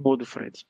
Mudo, 0.00 0.24
Fred. 0.24 0.66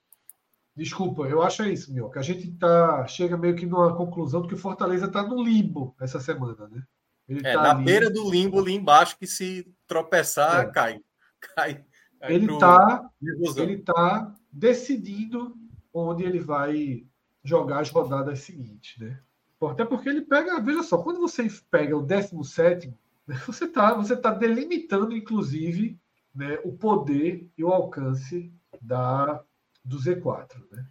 Desculpa, 0.77 1.23
eu 1.23 1.41
acho 1.41 1.63
é 1.63 1.71
isso, 1.71 1.95
meu, 1.95 2.11
que 2.11 2.19
a 2.19 2.23
gente 2.23 2.51
tá, 2.53 3.07
chega 3.07 3.37
meio 3.37 3.55
que 3.55 3.65
numa 3.65 3.95
conclusão 3.97 4.43
de 4.43 4.49
que 4.49 4.55
o 4.55 4.59
Fortaleza 4.59 5.07
está 5.07 5.23
no 5.23 5.41
limbo 5.41 5.95
essa 6.01 6.19
semana, 6.19 6.67
né? 6.67 6.83
Ele 7.29 7.47
é, 7.47 7.53
tá 7.55 7.63
na 7.63 7.71
ali... 7.71 7.85
beira 7.85 8.11
do 8.11 8.29
limbo 8.29 8.59
ali 8.59 8.75
embaixo, 8.75 9.17
que 9.17 9.27
se 9.27 9.73
tropeçar, 9.87 10.63
é. 10.63 10.71
cai. 10.73 11.01
cai, 11.41 11.75
cai 12.21 12.35
ele 12.35 12.53
está 12.53 13.11
ele 13.57 13.79
tá 13.79 14.35
decidindo 14.53 15.55
onde 15.93 16.25
ele 16.25 16.41
vai 16.41 17.07
jogar 17.45 17.81
as 17.81 17.91
rodadas 17.91 18.41
seguintes, 18.41 18.99
né? 18.99 19.21
Até 19.63 19.85
porque 19.85 20.09
ele 20.09 20.23
pega, 20.23 20.61
veja 20.61 20.83
só, 20.83 20.99
quando 20.99 21.21
você 21.21 21.49
pega 21.71 21.97
o 21.97 22.03
17, 22.03 22.89
né, 23.27 23.41
você 23.47 23.65
está 23.65 23.95
você 23.95 24.17
tá 24.17 24.31
delimitando, 24.31 25.17
inclusive, 25.17 25.99
né, 26.35 26.59
o 26.65 26.73
poder 26.73 27.49
e 27.57 27.65
o 27.65 27.73
alcance 27.73 28.53
da, 28.81 29.43
do 29.85 29.99
Z4. 29.99 30.63
Né? 30.71 30.87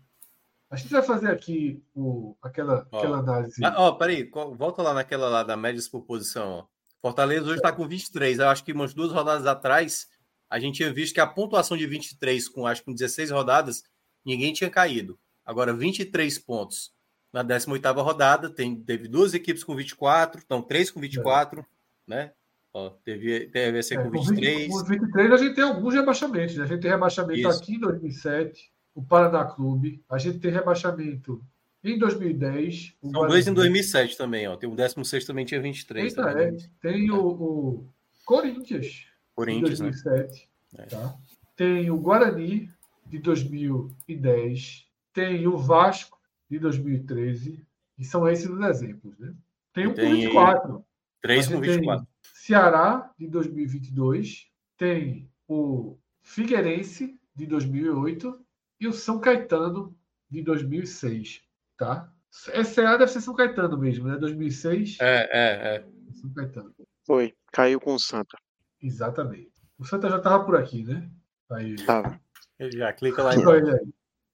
A 0.69 0.75
gente 0.75 0.92
vai 0.92 1.03
fazer 1.03 1.30
aqui 1.30 1.83
o, 1.93 2.35
aquela, 2.42 2.88
ó, 2.92 2.98
aquela 2.98 3.17
análise. 3.19 3.64
Ah, 3.64 3.75
ó, 3.77 3.92
peraí, 3.92 4.30
volta 4.56 4.82
lá 4.82 4.93
naquela 4.93 5.30
lá 5.30 5.43
da 5.43 5.56
médias 5.56 5.88
por 5.88 6.01
posição. 6.01 6.51
Ó. 6.51 6.66
Fortaleza 7.00 7.45
hoje 7.45 7.58
está 7.58 7.72
com 7.72 7.88
23. 7.88 8.40
Eu 8.40 8.48
acho 8.48 8.64
que 8.64 8.72
umas 8.72 8.93
duas 8.93 9.11
rodadas 9.11 9.45
atrás 9.45 10.08
a 10.50 10.59
gente 10.59 10.77
tinha 10.77 10.93
visto 10.93 11.14
que 11.14 11.19
a 11.19 11.27
pontuação 11.27 11.75
de 11.75 11.85
23, 11.85 12.48
com 12.48 12.66
acho 12.66 12.82
que 12.82 12.85
com 12.85 12.93
16 12.93 13.32
rodadas, 13.32 13.83
ninguém 14.25 14.53
tinha 14.53 14.69
caído. 14.69 15.19
Agora, 15.45 15.74
23 15.74 16.40
pontos 16.40 16.93
na 17.33 17.41
18 17.41 17.91
rodada, 18.01 18.47
tem, 18.47 18.75
teve 18.75 19.07
duas 19.07 19.33
equipes 19.33 19.63
com 19.63 19.75
24, 19.75 20.41
então 20.45 20.61
três 20.61 20.91
com 20.91 20.99
24, 20.99 21.61
é. 21.61 21.65
né? 22.07 22.31
Ó, 22.71 22.89
teve, 23.03 23.47
teve 23.47 23.79
esse 23.79 23.95
é, 23.95 24.03
com 24.03 24.09
23. 24.09 24.71
Com 24.71 24.83
23 24.83 25.31
a 25.31 25.37
gente 25.37 25.55
tem 25.55 25.63
alguns 25.63 25.93
rebaixamentos. 25.93 26.55
Né? 26.55 26.63
A 26.63 26.67
gente 26.67 26.81
tem 26.81 26.91
rebaixamento 26.91 27.49
Isso. 27.49 27.61
aqui 27.61 27.75
em 27.75 27.79
2007, 27.79 28.71
o 28.95 29.03
Paraná 29.03 29.45
Clube. 29.45 30.03
A 30.09 30.17
gente 30.17 30.39
tem 30.39 30.51
rebaixamento 30.51 31.43
em 31.83 31.97
2010. 31.97 32.95
São 33.01 33.11
Guarani. 33.11 33.31
dois 33.31 33.47
em 33.47 33.53
2007 33.53 34.17
também. 34.17 34.47
Ó. 34.47 34.55
Tem 34.55 34.69
o 34.69 34.75
16 34.75 35.25
também 35.25 35.45
tinha 35.45 35.61
23. 35.61 36.05
Eita, 36.05 36.23
também. 36.23 36.55
É. 36.55 36.57
Tem 36.81 37.11
o, 37.11 37.27
o, 37.27 37.89
Corinthians, 38.25 39.05
Corinthians 39.35 39.77
de 39.77 39.83
2007. 39.83 40.49
Né? 40.73 40.85
Tá? 40.85 41.15
Tem 41.55 41.91
o 41.91 41.97
Guarani 41.97 42.69
de 43.05 43.19
2010. 43.19 44.87
Tem 45.13 45.47
o 45.47 45.57
Vasco 45.57 46.17
de 46.53 46.59
2013. 46.59 47.65
E 47.98 48.06
são 48.06 48.27
esses 48.27 48.49
os 48.49 48.59
exemplos. 48.65 49.17
Né? 49.19 49.33
Tem 49.73 49.88
o 49.88 49.95
com 49.95 50.01
24. 50.01 50.85
3 51.22 51.48
com 51.48 51.59
24. 51.59 52.07
Ceará 52.33 53.11
de 53.17 53.27
2022. 53.27 54.48
Tem 54.77 55.30
o 55.48 55.98
Figueirense 56.22 57.19
de 57.35 57.45
2008 57.45 58.40
e 58.80 58.88
o 58.88 58.93
São 58.93 59.19
Caetano 59.19 59.95
de 60.30 60.41
2006, 60.41 61.41
tá? 61.77 62.11
SCA 62.32 62.98
deve 62.98 63.07
ser 63.07 63.22
São 63.22 63.35
Caetano 63.35 63.77
mesmo, 63.77 64.07
né? 64.07 64.17
2006. 64.17 64.98
É, 64.99 65.30
é, 65.32 65.75
é. 65.75 65.85
São 66.14 66.33
Caetano. 66.33 66.73
Foi, 67.06 67.33
caiu 67.51 67.80
com 67.80 67.93
o 67.93 67.99
Santa. 67.99 68.38
Exatamente. 68.82 69.51
O 69.77 69.85
Santa 69.85 70.09
já 70.09 70.17
estava 70.17 70.43
por 70.43 70.56
aqui, 70.56 70.83
né? 70.83 71.09
Aí. 71.51 71.75
Tava. 71.85 72.19
Ele 72.59 72.77
já 72.77 72.91
clica 72.93 73.23
lá 73.23 73.35
em 73.35 73.43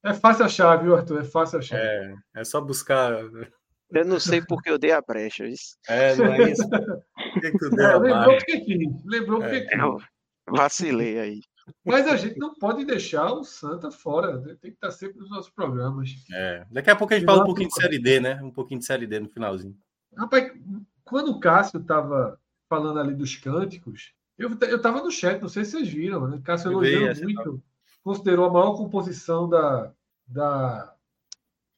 É 0.04 0.14
fácil 0.14 0.46
achar, 0.46 0.78
viu, 0.78 0.96
Arthur? 0.96 1.22
É 1.22 1.24
fácil 1.24 1.60
achar. 1.60 1.78
É, 1.78 2.16
é 2.36 2.44
só 2.44 2.62
buscar. 2.62 3.14
Eu 3.92 4.06
não 4.06 4.20
sei 4.20 4.42
porque 4.42 4.70
eu 4.70 4.78
dei 4.78 4.92
a 4.92 5.02
brecha. 5.02 5.46
Isso. 5.46 5.76
É, 5.88 6.16
não 6.16 6.26
é 6.26 6.52
isso. 6.52 6.70
que 7.34 7.52
que 7.52 7.82
é, 7.82 7.98
lembrou 7.98 8.38
porque 8.38 8.60
quis. 8.62 9.06
Lembrou 9.06 9.40
porque 9.40 9.56
é. 9.56 9.66
quis. 9.66 10.04
Vacilei 10.48 11.20
aí. 11.20 11.42
Mas 11.86 12.08
a 12.08 12.16
gente 12.16 12.38
não 12.38 12.54
pode 12.56 12.86
deixar 12.86 13.32
o 13.32 13.44
Santa 13.44 13.92
fora, 13.92 14.40
né? 14.40 14.56
tem 14.60 14.72
que 14.72 14.78
estar 14.78 14.92
sempre 14.92 15.20
nos 15.20 15.30
nossos 15.30 15.52
programas. 15.52 16.10
É. 16.34 16.66
Daqui 16.72 16.90
a 16.90 16.96
pouco 16.96 17.14
a 17.14 17.18
gente 17.18 17.26
fala 17.26 17.44
um 17.44 17.46
pouquinho 17.46 17.70
de 17.70 17.76
Série 17.76 18.00
D, 18.00 18.20
né? 18.20 18.42
Um 18.42 18.52
pouquinho 18.52 18.80
de 18.80 18.86
Série 18.86 19.06
D 19.06 19.20
no 19.20 19.30
finalzinho. 19.30 19.78
Rapaz, 20.18 20.52
quando 21.04 21.32
o 21.32 21.40
Cássio 21.40 21.80
estava 21.80 22.40
falando 22.68 23.00
ali 23.00 23.14
dos 23.14 23.36
cânticos, 23.36 24.14
eu 24.38 24.52
estava 24.54 25.04
no 25.04 25.12
chat, 25.12 25.42
não 25.42 25.50
sei 25.50 25.66
se 25.66 25.72
vocês 25.72 25.90
viram, 25.90 26.28
né? 26.28 26.42
Cássio 26.44 26.72
elogiou 26.72 27.16
muito, 27.24 27.64
considerou 28.04 28.46
a 28.46 28.52
maior 28.52 28.76
composição 28.76 29.48
da, 29.48 29.92
da, 30.28 30.94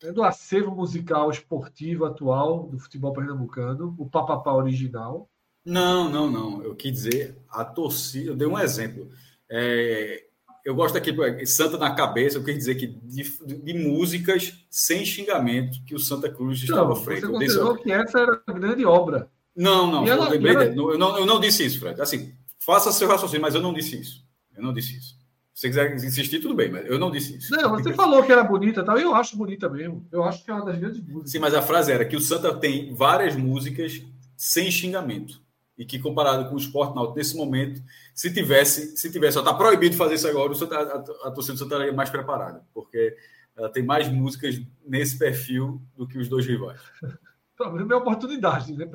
né, 0.01 0.11
do 0.11 0.23
acervo 0.23 0.75
musical 0.75 1.29
esportivo 1.29 2.05
atual 2.05 2.67
do 2.67 2.79
futebol 2.79 3.13
pernambucano, 3.13 3.95
o 3.97 4.09
Papapá 4.09 4.53
original. 4.53 5.29
Não, 5.63 6.09
não, 6.09 6.29
não. 6.29 6.63
Eu 6.63 6.75
quis 6.75 6.91
dizer 6.91 7.37
a 7.49 7.63
torcida. 7.63 8.31
Eu 8.31 8.35
dei 8.35 8.47
um 8.47 8.57
exemplo. 8.57 9.09
É, 9.49 10.25
eu 10.65 10.75
gosto 10.75 10.97
aqui, 10.97 11.13
Santa 11.45 11.77
na 11.77 11.93
cabeça, 11.93 12.37
eu 12.37 12.43
quis 12.43 12.55
dizer 12.55 12.75
que 12.75 12.87
de, 12.87 13.23
de 13.57 13.73
músicas 13.73 14.65
sem 14.69 15.05
xingamento 15.05 15.83
que 15.85 15.95
o 15.95 15.99
Santa 15.99 16.29
Cruz 16.29 16.61
estava 16.61 16.89
não, 16.89 16.95
frente. 16.95 17.21
Você 17.21 17.31
considerou 17.31 17.77
que 17.77 17.91
essa 17.91 18.19
era 18.19 18.41
a 18.45 18.53
grande 18.53 18.85
obra. 18.85 19.29
Não, 19.55 19.91
não, 19.91 20.07
ela, 20.07 20.33
eu, 20.33 20.47
ela... 20.47 20.65
eu, 20.65 20.97
não, 20.97 21.19
eu 21.19 21.25
não 21.25 21.39
disse 21.39 21.65
isso, 21.65 21.79
Fred. 21.79 21.99
Assim, 22.01 22.33
faça 22.59 22.91
seu 22.91 23.07
raciocínio, 23.07 23.41
mas 23.41 23.53
eu 23.53 23.61
não 23.61 23.73
disse 23.73 23.99
isso. 23.99 24.25
Eu 24.55 24.63
não 24.63 24.73
disse 24.73 24.97
isso. 24.97 25.20
Se 25.61 25.71
você 25.71 25.85
quiser 25.85 25.95
insistir, 26.07 26.39
tudo 26.39 26.55
bem, 26.55 26.71
mas 26.71 26.87
eu 26.87 26.97
não 26.97 27.11
disse 27.11 27.37
isso. 27.37 27.55
Não, 27.55 27.69
você 27.69 27.93
falou 27.93 28.23
que 28.23 28.31
era 28.31 28.43
bonita 28.43 28.83
tal, 28.83 28.97
e 28.97 29.03
eu 29.03 29.13
acho 29.13 29.37
bonita 29.37 29.69
mesmo. 29.69 30.03
Eu 30.11 30.23
acho 30.23 30.43
que 30.43 30.49
é 30.49 30.55
uma 30.55 30.65
das 30.65 30.79
grandes 30.79 30.99
músicas. 30.99 31.31
Sim, 31.31 31.37
mas 31.37 31.53
a 31.53 31.61
frase 31.61 31.91
era 31.91 32.03
que 32.03 32.15
o 32.15 32.19
Santa 32.19 32.51
tem 32.57 32.95
várias 32.95 33.35
músicas 33.35 34.01
sem 34.35 34.71
xingamento. 34.71 35.39
E 35.77 35.85
que 35.85 35.99
comparado 35.99 36.49
com 36.49 36.55
o 36.55 36.57
esporte 36.57 36.95
náutico 36.95 37.15
nesse 37.15 37.37
momento, 37.37 37.79
se 38.15 38.33
tivesse, 38.33 38.97
se 38.97 39.11
tivesse, 39.11 39.35
só 39.35 39.41
está 39.41 39.53
proibido 39.53 39.95
fazer 39.95 40.15
isso 40.15 40.27
agora, 40.27 40.51
o 40.51 40.55
Santa, 40.55 40.77
a, 40.77 41.27
a, 41.27 41.31
torcida 41.31 41.53
do 41.53 41.59
Santa 41.59 41.75
estaria 41.75 41.93
mais 41.93 42.09
preparada, 42.09 42.65
porque 42.73 43.15
ela 43.55 43.69
tem 43.69 43.83
mais 43.83 44.11
músicas 44.11 44.59
nesse 44.83 45.15
perfil 45.15 45.79
do 45.95 46.07
que 46.07 46.17
os 46.17 46.27
dois 46.27 46.43
rivais. 46.43 46.81
Problema 47.55 47.93
é 47.93 47.97
oportunidade, 47.97 48.75
né? 48.75 48.89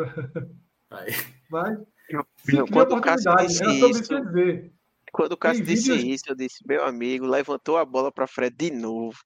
Aí. 0.90 1.14
Mas, 1.48 1.78
não, 2.52 2.66
quando 2.66 2.96
o 2.96 3.00
Cássio 3.00 3.36
disse 3.36 3.64
isso, 3.88 4.20
dizer. 4.26 4.75
Quando 5.16 5.32
o 5.32 5.36
Cássio 5.38 5.64
disse 5.64 5.92
vídeos... 5.92 6.20
isso, 6.20 6.24
eu 6.28 6.34
disse, 6.34 6.62
meu 6.68 6.84
amigo, 6.84 7.24
levantou 7.24 7.78
a 7.78 7.86
bola 7.86 8.12
para 8.12 8.26
Fred 8.26 8.54
de 8.54 8.70
novo. 8.70 9.16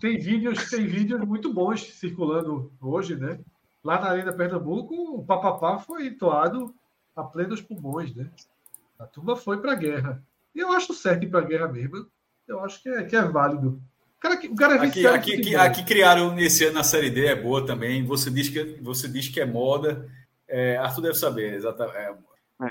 Tem 0.00 0.16
vídeos, 0.20 0.70
tem 0.70 0.86
vídeos 0.86 1.20
muito 1.26 1.52
bons 1.52 1.82
circulando 1.94 2.72
hoje, 2.80 3.16
né? 3.16 3.40
Lá 3.82 4.00
na 4.00 4.10
Arena 4.10 4.32
Pernambuco, 4.32 4.94
o 4.94 5.24
papapá 5.26 5.80
foi 5.80 6.06
entoado 6.06 6.72
a 7.16 7.24
plenos 7.24 7.60
pulmões, 7.60 8.14
né? 8.14 8.30
A 9.00 9.04
turma 9.04 9.34
foi 9.34 9.60
para 9.60 9.72
a 9.72 9.74
guerra. 9.74 10.22
E 10.54 10.60
eu 10.60 10.70
acho 10.70 10.94
certo 10.94 11.24
ir 11.24 11.28
para 11.28 11.40
a 11.40 11.44
guerra 11.44 11.66
mesmo. 11.66 12.06
Eu 12.46 12.60
acho 12.60 12.80
que 12.80 12.88
é, 12.88 13.02
que 13.02 13.16
é 13.16 13.22
válido. 13.22 13.82
O 14.18 14.20
cara, 14.20 14.34
o 14.46 14.54
cara 14.54 14.76
é 14.76 14.86
aqui, 14.86 15.04
aqui, 15.08 15.34
aqui, 15.34 15.56
aqui, 15.56 15.84
criaram 15.84 16.32
nesse 16.36 16.66
ano 16.66 16.74
na 16.74 16.84
Série 16.84 17.10
D, 17.10 17.26
é 17.26 17.34
boa 17.34 17.66
também. 17.66 18.06
Você 18.06 18.30
diz 18.30 18.48
que, 18.48 18.78
você 18.80 19.08
diz 19.08 19.26
que 19.26 19.40
é 19.40 19.44
moda. 19.44 20.08
É, 20.46 20.76
Arthur 20.76 21.02
deve 21.02 21.14
saber, 21.16 21.54
exatamente. 21.54 21.96
É, 21.96 22.14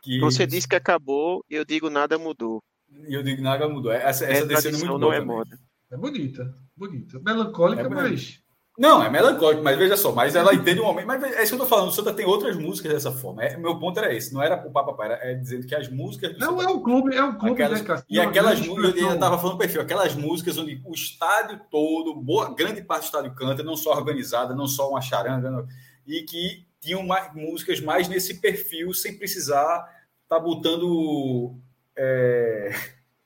que... 0.01 0.19
Você 0.19 0.45
disse 0.47 0.67
que 0.67 0.75
acabou, 0.75 1.43
eu 1.49 1.65
digo 1.65 1.89
nada 1.89 2.17
mudou. 2.17 2.63
E 3.07 3.13
eu 3.13 3.23
digo 3.23 3.41
nada 3.41 3.67
mudou. 3.67 3.91
Essa, 3.91 4.25
essa 4.25 4.69
é 4.69 4.71
muito 4.71 4.85
não 4.85 4.99
boa. 4.99 5.15
É, 5.15 5.21
moda. 5.21 5.59
é 5.91 5.97
bonita, 5.97 6.53
bonita. 6.75 7.19
Melancólica, 7.19 7.81
é 7.81 7.89
mas. 7.89 8.43
Não, 8.77 9.01
é 9.01 9.09
melancólico, 9.09 9.63
mas 9.63 9.77
veja 9.77 9.95
só, 9.95 10.11
mas 10.11 10.35
ela 10.35 10.53
entende 10.53 10.81
o 10.81 10.83
momento. 10.83 11.07
Mas 11.07 11.23
é 11.23 11.43
isso 11.43 11.55
que 11.55 11.61
eu 11.61 11.65
tô 11.65 11.65
falando, 11.65 11.87
o 11.87 11.91
Santa 11.93 12.13
tem 12.13 12.25
outras 12.25 12.57
músicas 12.57 12.91
dessa 12.91 13.11
forma. 13.11 13.41
É, 13.41 13.55
meu 13.55 13.79
ponto 13.79 13.97
era 13.97 14.13
esse, 14.13 14.33
não 14.33 14.43
era 14.43 14.67
o 14.67 14.71
Papa 14.71 15.05
era 15.05 15.13
é 15.21 15.33
dizendo 15.33 15.65
que 15.65 15.73
as 15.73 15.89
músicas. 15.89 16.37
Não, 16.37 16.61
é 16.61 16.67
um 16.67 16.83
clube, 16.83 17.15
é 17.15 17.23
um 17.23 17.37
clube, 17.37 17.63
aquelas, 17.63 17.81
né, 17.81 18.03
E 18.09 18.19
aquelas 18.19 18.59
músicas, 18.59 19.01
eu 19.01 19.13
estava 19.13 19.37
falando 19.37 19.57
perfil, 19.57 19.81
aquelas 19.81 20.13
músicas 20.13 20.57
onde 20.57 20.81
o 20.83 20.93
estádio 20.93 21.61
todo, 21.71 22.15
boa, 22.15 22.53
grande 22.53 22.81
parte 22.81 23.03
do 23.03 23.05
estádio 23.05 23.33
canta, 23.33 23.63
não 23.63 23.77
só 23.77 23.91
organizada, 23.91 24.53
não 24.53 24.67
só 24.67 24.89
uma 24.89 24.99
charanga, 24.99 25.49
não, 25.49 25.65
e 26.05 26.23
que 26.23 26.65
tinham 26.85 27.03
mais, 27.03 27.33
músicas 27.33 27.81
mais 27.81 28.07
nesse 28.07 28.35
perfil, 28.35 28.93
sem 28.93 29.17
precisar 29.17 29.89
estar 30.23 30.37
tá 30.37 30.39
botando 30.39 31.55
é, 31.97 32.69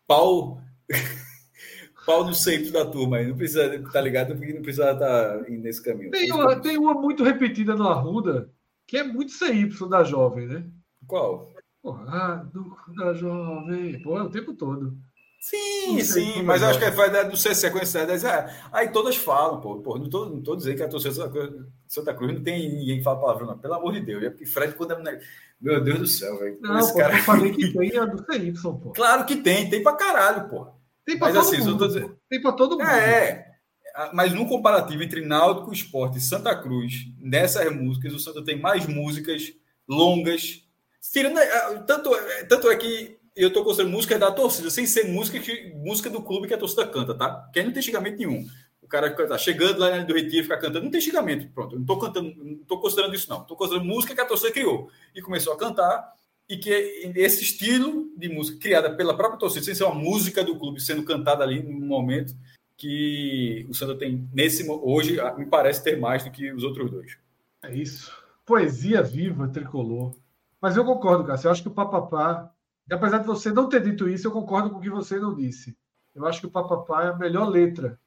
pau 0.08 0.62
pau 2.06 2.26
no 2.26 2.34
centro 2.34 2.72
da 2.72 2.86
turma 2.86 3.18
aí. 3.18 3.28
Não 3.28 3.36
precisa, 3.36 3.84
tá 3.92 4.02
ligado? 4.02 4.36
Porque 4.36 4.54
não 4.54 4.62
precisa 4.62 4.92
estar 4.92 5.38
tá 5.38 5.50
nesse 5.50 5.84
caminho. 5.84 6.12
Tem 6.12 6.32
uma, 6.32 6.60
tem 6.60 6.78
uma 6.78 6.94
muito 6.94 7.24
repetida 7.24 7.76
no 7.76 7.88
Arruda, 7.88 8.50
que 8.88 8.98
é 8.98 9.04
muito 9.04 9.32
CY 9.32 9.70
da 9.90 10.04
jovem, 10.04 10.48
né? 10.48 10.66
Qual? 11.06 11.52
Porra, 11.82 12.06
ah, 12.08 12.46
da 12.98 13.14
jovem. 13.14 14.02
Pô, 14.02 14.18
é 14.18 14.24
o 14.24 14.30
tempo 14.30 14.54
todo. 14.54 14.98
Sim, 15.40 16.02
sim, 16.02 16.44
mas 16.44 16.62
acho 16.62 16.78
que 16.78 16.86
é 16.86 17.24
do 17.24 17.38
CC 17.38 17.72
conhecida. 17.72 18.14
É, 18.14 18.54
aí 18.74 18.90
todas 18.92 19.16
falam, 19.16 19.62
pô, 19.62 19.80
pô 19.80 19.98
não, 19.98 20.10
tô, 20.10 20.26
não 20.26 20.42
tô 20.42 20.56
dizendo 20.56 20.76
que 20.76 20.84
a 20.84 20.90
torcida 20.90 21.32
Santa 21.88 22.14
Cruz 22.14 22.34
não 22.34 22.44
tem 22.44 22.70
ninguém 22.70 22.98
que 22.98 23.04
fala 23.04 23.22
palavrão, 23.22 23.48
não. 23.48 23.58
Pelo 23.58 23.74
amor 23.76 23.94
de 23.94 24.02
Deus. 24.02 24.22
É 24.22 24.30
porque 24.30 24.46
Fred, 24.46 24.76
quando 24.76 24.92
é. 24.92 25.20
Meu 25.60 25.82
Deus 25.82 26.00
do 26.00 26.08
céu, 26.08 26.38
velho. 26.38 26.58
Não, 26.62 26.78
Esse 26.78 26.92
pô, 26.92 27.00
cara... 27.00 27.18
eu 27.18 27.24
falei 27.24 27.54
que 27.54 27.72
tem 27.74 27.98
a 27.98 28.06
do 28.06 28.18
CY, 28.26 28.54
pô. 28.62 28.92
Claro 28.92 29.26
que 29.26 29.38
tem, 29.38 29.70
tem 29.70 29.82
pra 29.82 29.96
caralho, 29.96 30.50
pô. 30.50 30.68
Tem 31.06 31.18
para 31.18 31.34
todo, 31.34 31.40
assim, 31.40 31.58
mundo, 31.58 31.88
dizendo... 31.88 32.18
tem 32.30 32.42
pra 32.42 32.52
todo 32.52 32.78
mundo. 32.78 32.84
É, 32.84 33.50
mas 34.14 34.34
no 34.34 34.46
comparativo 34.48 35.02
entre 35.04 35.26
Náutico, 35.26 35.74
Esporte 35.74 36.18
e 36.18 36.22
Santa 36.22 36.56
Cruz, 36.56 37.08
nessas 37.18 37.74
músicas, 37.74 38.14
o 38.14 38.20
Santa 38.20 38.44
tem 38.44 38.60
mais 38.60 38.86
músicas 38.86 39.54
longas. 39.88 40.64
Tirando, 41.12 41.40
é, 41.40 41.80
tanto, 41.88 42.14
é, 42.14 42.44
tanto 42.44 42.70
é 42.70 42.76
que 42.76 43.19
eu 43.42 43.50
estou 43.50 43.64
considerando 43.64 43.94
música 43.94 44.18
da 44.18 44.32
torcida, 44.32 44.70
sem 44.70 44.86
ser 44.86 45.06
música, 45.06 45.40
que, 45.40 45.72
música 45.76 46.10
do 46.10 46.22
clube 46.22 46.48
que 46.48 46.54
a 46.54 46.58
torcida 46.58 46.86
canta, 46.88 47.14
tá? 47.14 47.30
Porque 47.30 47.60
aí 47.60 47.66
não 47.66 47.74
tem 47.74 47.82
xingamento 47.82 48.18
nenhum. 48.18 48.46
O 48.82 48.88
cara 48.88 49.12
tá 49.12 49.38
chegando 49.38 49.80
lá 49.80 49.98
do 50.00 50.14
Retiro 50.14 50.44
ficar 50.44 50.58
cantando, 50.58 50.84
não 50.84 50.92
tem 50.92 51.00
xingamento. 51.00 51.48
Pronto, 51.54 51.76
eu 51.76 51.80
não 51.80 51.84
estou 51.84 52.00
cantando, 52.00 52.34
não 52.36 52.54
estou 52.54 52.80
considerando 52.80 53.16
isso, 53.16 53.30
não. 53.30 53.42
Estou 53.42 53.56
considerando 53.56 53.88
música 53.88 54.16
que 54.16 54.22
a 54.22 54.26
torcida 54.26 54.52
criou. 54.52 54.90
E 55.14 55.22
começou 55.22 55.54
a 55.54 55.58
cantar 55.58 56.14
e 56.50 56.58
que 56.58 56.72
esse 57.16 57.44
estilo 57.44 58.12
de 58.18 58.28
música 58.28 58.60
criada 58.60 58.96
pela 58.96 59.16
própria 59.16 59.38
torcida, 59.38 59.64
sem 59.64 59.76
ser 59.76 59.84
uma 59.84 59.94
música 59.94 60.44
do 60.44 60.58
clube 60.58 60.82
sendo 60.82 61.04
cantada 61.04 61.44
ali 61.44 61.62
no 61.62 61.86
momento 61.86 62.36
que 62.76 63.68
o 63.70 63.74
Santa 63.74 63.96
tem 63.96 64.28
nesse 64.34 64.66
hoje 64.68 65.18
me 65.38 65.46
parece 65.46 65.84
ter 65.84 66.00
mais 66.00 66.24
do 66.24 66.32
que 66.32 66.52
os 66.52 66.64
outros 66.64 66.90
dois. 66.90 67.18
É 67.62 67.76
isso. 67.76 68.12
Poesia 68.46 69.04
viva, 69.04 69.48
tricolor. 69.48 70.16
Mas 70.60 70.76
eu 70.76 70.84
concordo, 70.84 71.26
Cássio. 71.26 71.48
Eu 71.48 71.52
acho 71.52 71.62
que 71.62 71.68
o 71.68 71.74
Papapá, 71.74 72.52
apesar 72.94 73.20
de 73.20 73.28
você 73.28 73.52
não 73.52 73.70
ter 73.70 73.82
dito 73.82 74.08
isso, 74.08 74.28
eu 74.28 74.32
concordo 74.32 74.70
com 74.70 74.78
o 74.78 74.82
que 74.82 74.90
você 74.90 75.20
não 75.20 75.36
disse. 75.36 75.78
Eu 76.16 76.26
acho 76.26 76.42
que 76.42 76.48
o 76.48 76.52
Papapá 76.52 77.04
é 77.04 77.10
a 77.10 77.18
melhor 77.18 77.48
letra 77.48 78.00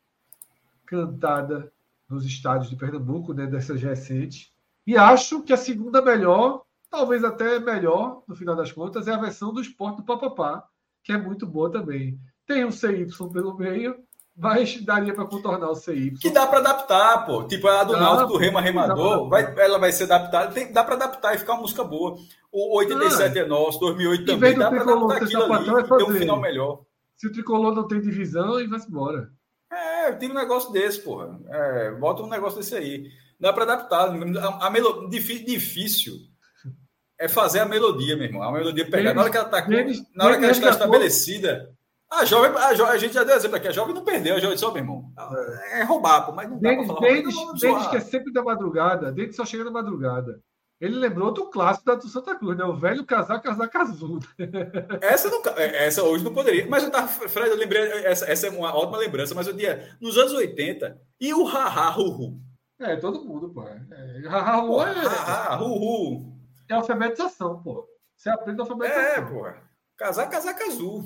cantada 0.87 1.73
nos 2.09 2.27
estádios 2.27 2.69
de 2.69 2.77
Pernambuco, 2.77 3.33
né, 3.33 3.47
dessas 3.47 3.81
recentes. 3.81 4.51
E 4.87 4.97
acho 4.97 5.43
que 5.43 5.53
a 5.53 5.57
segunda 5.57 6.03
melhor 6.03 6.65
talvez 6.93 7.25
até 7.25 7.59
melhor, 7.59 8.23
no 8.29 8.37
final 8.37 8.55
das 8.55 8.71
contas, 8.71 9.09
é 9.09 9.13
a 9.15 9.19
versão 9.19 9.51
do 9.51 9.63
esporte 9.63 9.97
do 9.97 10.05
papapá, 10.05 10.63
que 11.03 11.11
é 11.11 11.17
muito 11.17 11.47
boa 11.47 11.73
também. 11.73 12.21
Tem 12.47 12.67
um 12.67 12.71
CY 12.71 13.07
pelo 13.33 13.57
meio, 13.57 13.97
mas 14.43 14.85
daria 14.85 15.15
para 15.15 15.25
contornar 15.25 15.71
o 15.71 15.77
CY. 15.77 16.15
Que 16.21 16.29
dá 16.29 16.49
para 16.49 16.59
adaptar, 16.59 17.25
pô. 17.25 17.45
Tipo, 17.45 17.69
a 17.69 17.85
do 17.85 17.93
Náutico 17.93 18.33
do 18.33 18.39
Rema 18.39 18.61
Remador, 18.61 19.29
vai, 19.29 19.55
ela 19.57 19.79
vai 19.79 19.93
ser 19.93 20.05
adaptada. 20.05 20.51
Tem, 20.51 20.73
dá 20.73 20.83
para 20.83 20.97
adaptar 20.97 21.37
e 21.37 21.39
ficar 21.39 21.53
uma 21.53 21.61
música 21.61 21.85
boa. 21.85 22.19
O 22.51 22.77
87 22.79 23.39
ah, 23.39 23.43
é 23.43 23.47
nosso, 23.47 23.79
2008 23.79 24.27
também. 24.27 24.59
Dá 24.59 24.69
para 24.69 24.83
adaptar 24.83 25.17
aquilo 25.23 25.45
ali 25.45 25.71
é 25.71 25.83
ter 25.85 26.03
um 26.03 26.15
final 26.17 26.41
melhor. 26.41 26.81
Se 27.17 27.29
o 27.29 27.33
tricolor 27.33 27.73
não 27.73 27.87
tem 27.87 28.01
divisão, 28.01 28.61
e 28.61 28.67
vai-se 28.67 28.89
embora. 28.89 29.31
É, 29.71 30.11
tem 30.11 30.29
um 30.29 30.35
negócio 30.35 30.73
desse, 30.73 31.01
porra. 31.01 31.39
É, 31.49 31.93
bota 31.93 32.25
um 32.25 32.29
negócio 32.29 32.59
desse 32.59 32.75
aí. 32.75 33.13
Dá 33.39 33.53
para 33.53 33.63
adaptar. 33.63 34.09
A, 34.09 34.67
a 34.67 34.71
melo... 34.71 35.09
difícil 35.09 36.15
é 37.17 37.29
fazer 37.29 37.61
a 37.61 37.65
melodia, 37.65 38.17
meu 38.17 38.27
irmão. 38.27 38.43
A 38.43 38.51
melodia 38.51 38.91
pegar. 38.91 39.15
na 39.15 39.23
hora 39.23 39.31
que 39.31 39.37
ela 39.37 39.47
está 39.47 39.69
na 40.17 40.25
hora 40.25 40.37
que 40.37 40.45
ela 40.45 40.53
está 40.53 40.71
estabelecida. 40.71 41.73
A 42.13 42.27
jovem, 42.27 42.51
a, 42.61 42.75
jovem, 42.75 42.93
a 42.93 42.99
gente 42.99 43.15
já 43.15 43.25
deu 43.25 43.35
exemplo 43.35 43.57
aqui, 43.57 43.69
a 43.69 43.73
jovem 43.73 43.95
não 43.95 44.05
perdeu, 44.05 44.37
a 44.37 44.39
jovem 44.39 44.59
só, 44.59 44.71
meu 44.71 44.83
irmão. 44.83 45.11
É 45.73 45.83
roubar, 45.83 46.27
pô, 46.27 46.33
mas 46.33 46.49
não 46.49 46.61
dá 46.61 46.85
falar. 46.85 47.01
Denis, 47.01 47.35
Denis 47.59 47.87
que 47.87 47.97
é 47.97 48.01
sempre 48.01 48.31
da 48.33 48.43
madrugada, 48.43 49.11
Denis 49.11 49.35
só 49.35 49.47
chega 49.47 49.65
na 49.65 49.71
madrugada. 49.71 50.39
Ele 50.79 50.97
lembrou 50.97 51.33
do 51.33 51.49
clássico 51.49 51.87
da 51.87 51.95
do 51.95 52.09
Santa 52.09 52.35
Cruz, 52.35 52.59
né? 52.59 52.65
O 52.65 52.77
velho 52.77 53.07
casar, 53.07 53.41
casar 53.41 53.69
casudo. 53.69 54.27
Essa, 55.01 55.31
não, 55.31 55.41
é, 55.57 55.87
essa 55.87 56.03
hoje 56.03 56.25
não 56.25 56.35
poderia. 56.35 56.67
Mas 56.69 56.83
eu 56.83 56.91
tava, 56.91 57.07
Fred, 57.07 57.51
eu 57.51 57.57
lembrei, 57.57 57.83
essa, 58.05 58.29
essa 58.31 58.49
é 58.49 58.51
uma 58.51 58.77
ótima 58.77 58.99
lembrança, 58.99 59.33
mas 59.33 59.47
eu 59.47 59.53
dia 59.53 59.97
nos 60.01 60.19
anos 60.19 60.33
80, 60.33 61.01
e 61.21 61.33
o 61.33 61.45
haha, 61.45 61.97
hu, 61.97 62.41
É, 62.81 62.97
todo 62.97 63.25
mundo, 63.25 63.49
pô. 63.51 63.63
É, 63.63 64.29
haha, 64.29 64.61
hu, 64.65 64.83
é. 64.83 65.57
Hu, 65.63 66.37
é 66.69 66.75
alfabetização, 66.75 67.63
pô. 67.63 67.87
Você 68.17 68.29
aprende 68.29 68.61
alfabetização. 68.61 69.03
É, 69.03 69.21
pô. 69.23 69.72
Casar, 70.03 70.29
casar, 70.29 70.57
azul. 70.67 71.05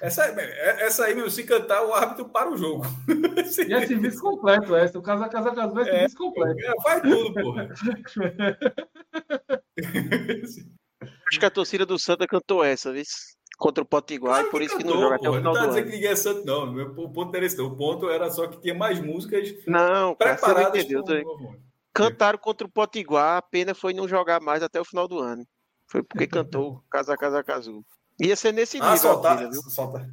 Essa, 0.00 0.26
é, 0.26 0.86
essa 0.86 1.06
aí, 1.06 1.14
meu, 1.16 1.28
se 1.28 1.42
cantar, 1.42 1.84
o 1.84 1.92
árbitro 1.92 2.28
para 2.28 2.48
o 2.48 2.56
jogo. 2.56 2.84
e 3.66 3.74
é 3.74 3.84
serviço 3.84 4.20
completo, 4.20 4.76
essa. 4.76 4.96
O 4.96 5.02
casar, 5.02 5.28
casar, 5.28 5.56
casar 5.56 5.80
é 5.80 5.84
serviço 5.84 6.14
é, 6.14 6.18
completo. 6.18 6.60
É, 6.60 6.82
faz 6.82 7.02
tudo, 7.02 7.34
porra. 7.34 7.68
Acho 11.26 11.40
que 11.40 11.46
a 11.46 11.50
torcida 11.50 11.84
do 11.84 11.98
Santa 11.98 12.28
cantou 12.28 12.62
essa, 12.62 12.92
viu? 12.92 13.02
Contra 13.58 13.82
o 13.82 13.86
Potiguar, 13.86 14.34
claro 14.34 14.46
e 14.46 14.50
por 14.52 14.62
isso 14.62 14.76
cantou, 14.76 14.92
que 14.92 14.94
não 14.94 15.02
joga 15.02 15.16
até 15.16 15.28
o 15.28 15.34
final 15.34 15.52
não 15.52 15.60
tá 15.60 15.66
dizendo 15.66 15.86
que 15.86 15.90
ninguém 15.96 16.10
é 16.10 16.16
santo, 16.16 16.46
não. 16.46 16.76
O 16.96 17.12
ponto 17.12 17.36
era 17.36 17.44
esse, 17.44 17.58
não. 17.58 17.66
O 17.66 17.76
ponto 17.76 18.08
era 18.08 18.30
só 18.30 18.46
que 18.46 18.60
tinha 18.60 18.74
mais 18.74 19.00
músicas 19.00 19.52
não, 19.66 20.14
preparadas. 20.14 20.40
Cara, 20.40 20.70
você 20.70 20.94
não 20.94 21.00
entendeu, 21.00 21.56
Cantaram 21.92 22.38
contra 22.38 22.68
o 22.68 22.70
Potiguar, 22.70 23.38
a 23.38 23.42
pena 23.42 23.74
foi 23.74 23.92
não 23.92 24.06
jogar 24.06 24.40
mais 24.40 24.62
até 24.62 24.80
o 24.80 24.84
final 24.84 25.08
do 25.08 25.18
ano. 25.18 25.44
Foi 25.88 26.04
porque 26.04 26.28
cantou 26.28 26.84
Casa 26.88 27.16
Casa 27.16 27.42
Casu. 27.42 27.84
Ia 28.20 28.36
ser 28.36 28.52
nesse 28.52 28.78
ah, 28.78 28.80
nível. 28.80 28.94
Ah, 28.94 28.96
soltar, 28.96 29.38
pena, 29.38 29.50
viu? 29.50 29.62
Solta. 29.62 30.10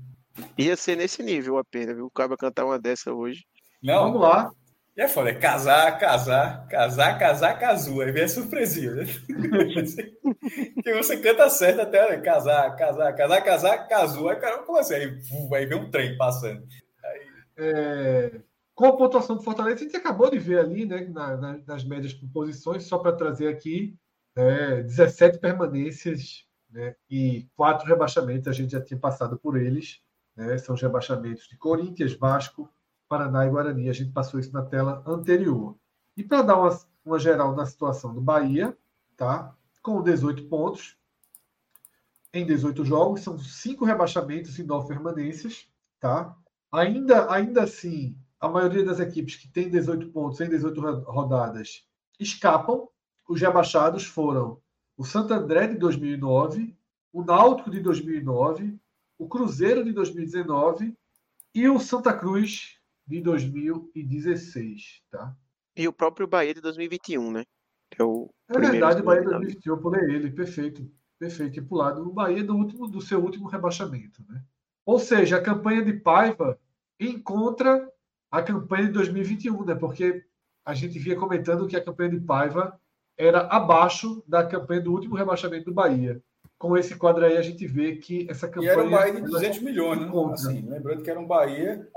Ia 0.58 0.76
ser 0.76 0.96
nesse 0.98 1.24
nível 1.24 1.58
a 1.58 1.64
pena, 1.64 1.94
viu? 1.94 2.06
O 2.06 2.12
cara 2.12 2.38
cantar 2.38 2.66
uma 2.66 2.80
dessa 2.80 3.14
hoje. 3.14 3.46
Não. 3.82 4.06
Vamos 4.06 4.22
lá. 4.22 4.52
E 4.98 5.02
é 5.02 5.08
foda, 5.10 5.30
é 5.30 5.34
casar, 5.34 6.00
casar, 6.00 6.68
casar, 6.70 7.20
casar, 7.20 7.60
casou. 7.60 8.02
Aí 8.02 8.14
vem 8.14 8.24
a 8.24 8.30
surpresinha, 8.30 8.92
né? 8.92 9.04
que 10.84 10.94
você 10.94 11.18
canta 11.18 11.50
certo 11.50 11.82
até 11.82 12.12
né? 12.12 12.22
casar, 12.22 12.74
casar, 12.78 13.14
casar, 13.14 13.42
casar, 13.44 13.88
casou. 13.90 14.30
Aí, 14.30 14.38
cara, 14.38 14.60
como 14.60 14.80
assim? 14.80 14.94
Aí, 14.94 15.20
aí 15.54 15.66
vem 15.66 15.78
um 15.78 15.92
trem 15.92 16.18
passando. 16.18 16.66
Aí... 17.04 17.22
É, 17.58 18.42
com 18.74 18.86
a 18.86 18.96
pontuação 18.96 19.36
do 19.36 19.44
Fortaleza, 19.44 19.82
a 19.82 19.84
gente 19.84 19.98
acabou 19.98 20.30
de 20.30 20.38
ver 20.38 20.60
ali, 20.60 20.86
né, 20.86 21.08
na, 21.10 21.36
na, 21.36 21.60
nas 21.66 21.84
médias 21.84 22.14
por 22.14 22.30
posições, 22.30 22.84
só 22.84 22.98
para 22.98 23.16
trazer 23.16 23.48
aqui, 23.48 23.96
é, 24.36 24.82
17 24.84 25.40
permanências 25.40 26.46
né, 26.76 26.94
e 27.10 27.48
quatro 27.56 27.88
rebaixamentos, 27.88 28.50
a 28.50 28.52
gente 28.52 28.72
já 28.72 28.82
tinha 28.82 29.00
passado 29.00 29.40
por 29.40 29.56
eles. 29.56 30.02
Né, 30.36 30.58
são 30.58 30.76
os 30.76 30.82
rebaixamentos 30.82 31.48
de 31.48 31.58
Corinthians, 31.58 32.14
Vasco, 32.14 32.70
Paraná 33.08 33.46
e 33.46 33.50
Guarani. 33.50 33.90
A 33.90 33.94
gente 33.94 34.12
passou 34.12 34.40
isso 34.40 34.52
na 34.52 34.62
tela 34.62 35.02
anterior. 35.08 35.78
E 36.18 36.24
para 36.24 36.42
dar 36.42 36.58
uma, 36.58 36.78
uma 37.06 37.18
geral 37.18 37.56
na 37.56 37.66
situação 37.66 38.14
do 38.14 38.20
Bahia, 38.20 38.78
tá? 39.16 39.56
com 39.82 40.02
18 40.02 40.50
pontos 40.50 40.98
em 42.34 42.46
18 42.46 42.84
jogos, 42.84 43.22
são 43.22 43.40
cinco 43.40 43.86
rebaixamentos 43.86 44.60
e 44.60 44.64
nove 44.64 44.90
permanências. 44.90 45.70
Tá? 46.02 46.36
Ainda, 46.74 47.32
ainda 47.32 47.64
assim, 47.64 48.18
a 48.38 48.50
maioria 48.50 48.84
das 48.84 49.00
equipes 49.00 49.38
que 49.38 49.48
tem 49.48 49.70
18 49.70 50.10
pontos 50.10 50.42
em 50.42 50.50
18 50.50 50.82
rodadas 51.04 51.88
escapam. 52.20 52.90
Os 53.30 53.40
rebaixados 53.40 54.06
foram 54.06 54.62
o 54.98 55.04
Santo 55.04 55.34
André 55.34 55.68
de 55.68 55.78
2009, 55.78 56.76
o 57.12 57.24
Náutico 57.24 57.70
de 57.70 57.80
2009, 57.80 58.78
o 59.18 59.28
Cruzeiro 59.28 59.84
de 59.84 59.92
2019 59.92 60.94
e 61.54 61.70
o 61.70 61.80
Santa 61.80 62.14
Cruz 62.14 62.80
de 63.08 63.22
2016, 63.22 65.04
tá? 65.10 65.36
E 65.76 65.88
o 65.88 65.94
próprio 65.94 66.28
Bahia 66.28 66.54
de 66.54 66.62
2021, 66.62 67.32
né? 67.32 67.44
é 67.98 68.04
o 68.04 68.30
é 68.50 68.60
verdade, 68.60 69.02
o 69.02 69.04
Bahia 69.04 69.22
de 69.22 69.30
2021, 69.30 69.74
eu 69.74 69.82
pulei 69.82 70.16
ele, 70.16 70.32
perfeito, 70.32 70.90
perfeito. 71.20 71.60
E 71.60 71.62
pulado 71.62 72.02
o 72.02 72.14
Bahia 72.14 72.44
do, 72.44 72.56
último, 72.56 72.88
do 72.88 73.02
seu 73.02 73.22
último 73.22 73.48
rebaixamento, 73.48 74.24
né? 74.28 74.44
Ou 74.86 75.00
seja, 75.00 75.38
a 75.38 75.42
campanha 75.42 75.84
de 75.84 75.94
Paiva 75.94 76.60
encontra 77.00 77.90
a 78.30 78.42
campanha 78.42 78.86
de 78.86 78.94
2021, 78.94 79.66
né? 79.66 79.76
Porque 79.76 80.26
a 80.64 80.74
gente 80.74 81.00
via 81.00 81.16
comentando 81.16 81.68
que 81.68 81.76
a 81.76 81.84
campanha 81.84 82.12
de 82.12 82.20
Paiva 82.20 82.80
era 83.18 83.42
abaixo 83.48 84.24
da 84.28 84.46
campanha 84.46 84.82
do 84.82 84.92
último 84.92 85.16
rebaixamento 85.16 85.66
do 85.66 85.74
Bahia. 85.74 86.22
Com 86.58 86.78
esse 86.78 86.96
quadro 86.96 87.26
aí, 87.26 87.38
a 87.38 87.42
gente 87.42 87.68
vê 87.68 87.98
que 87.98 88.28
essa 88.30 88.48
campanha. 88.48 88.72
E 88.72 88.74
era 88.74 88.84
um 88.84 88.90
Bahia 88.90 89.14
de 89.14 89.22
200 89.22 89.60
milhões, 89.62 90.00
né? 90.00 90.12
Assim, 90.34 90.62
lembrando 90.68 91.04
que 91.04 91.10
era 91.10 91.20
um 91.20 91.28
Bahia 91.28 91.88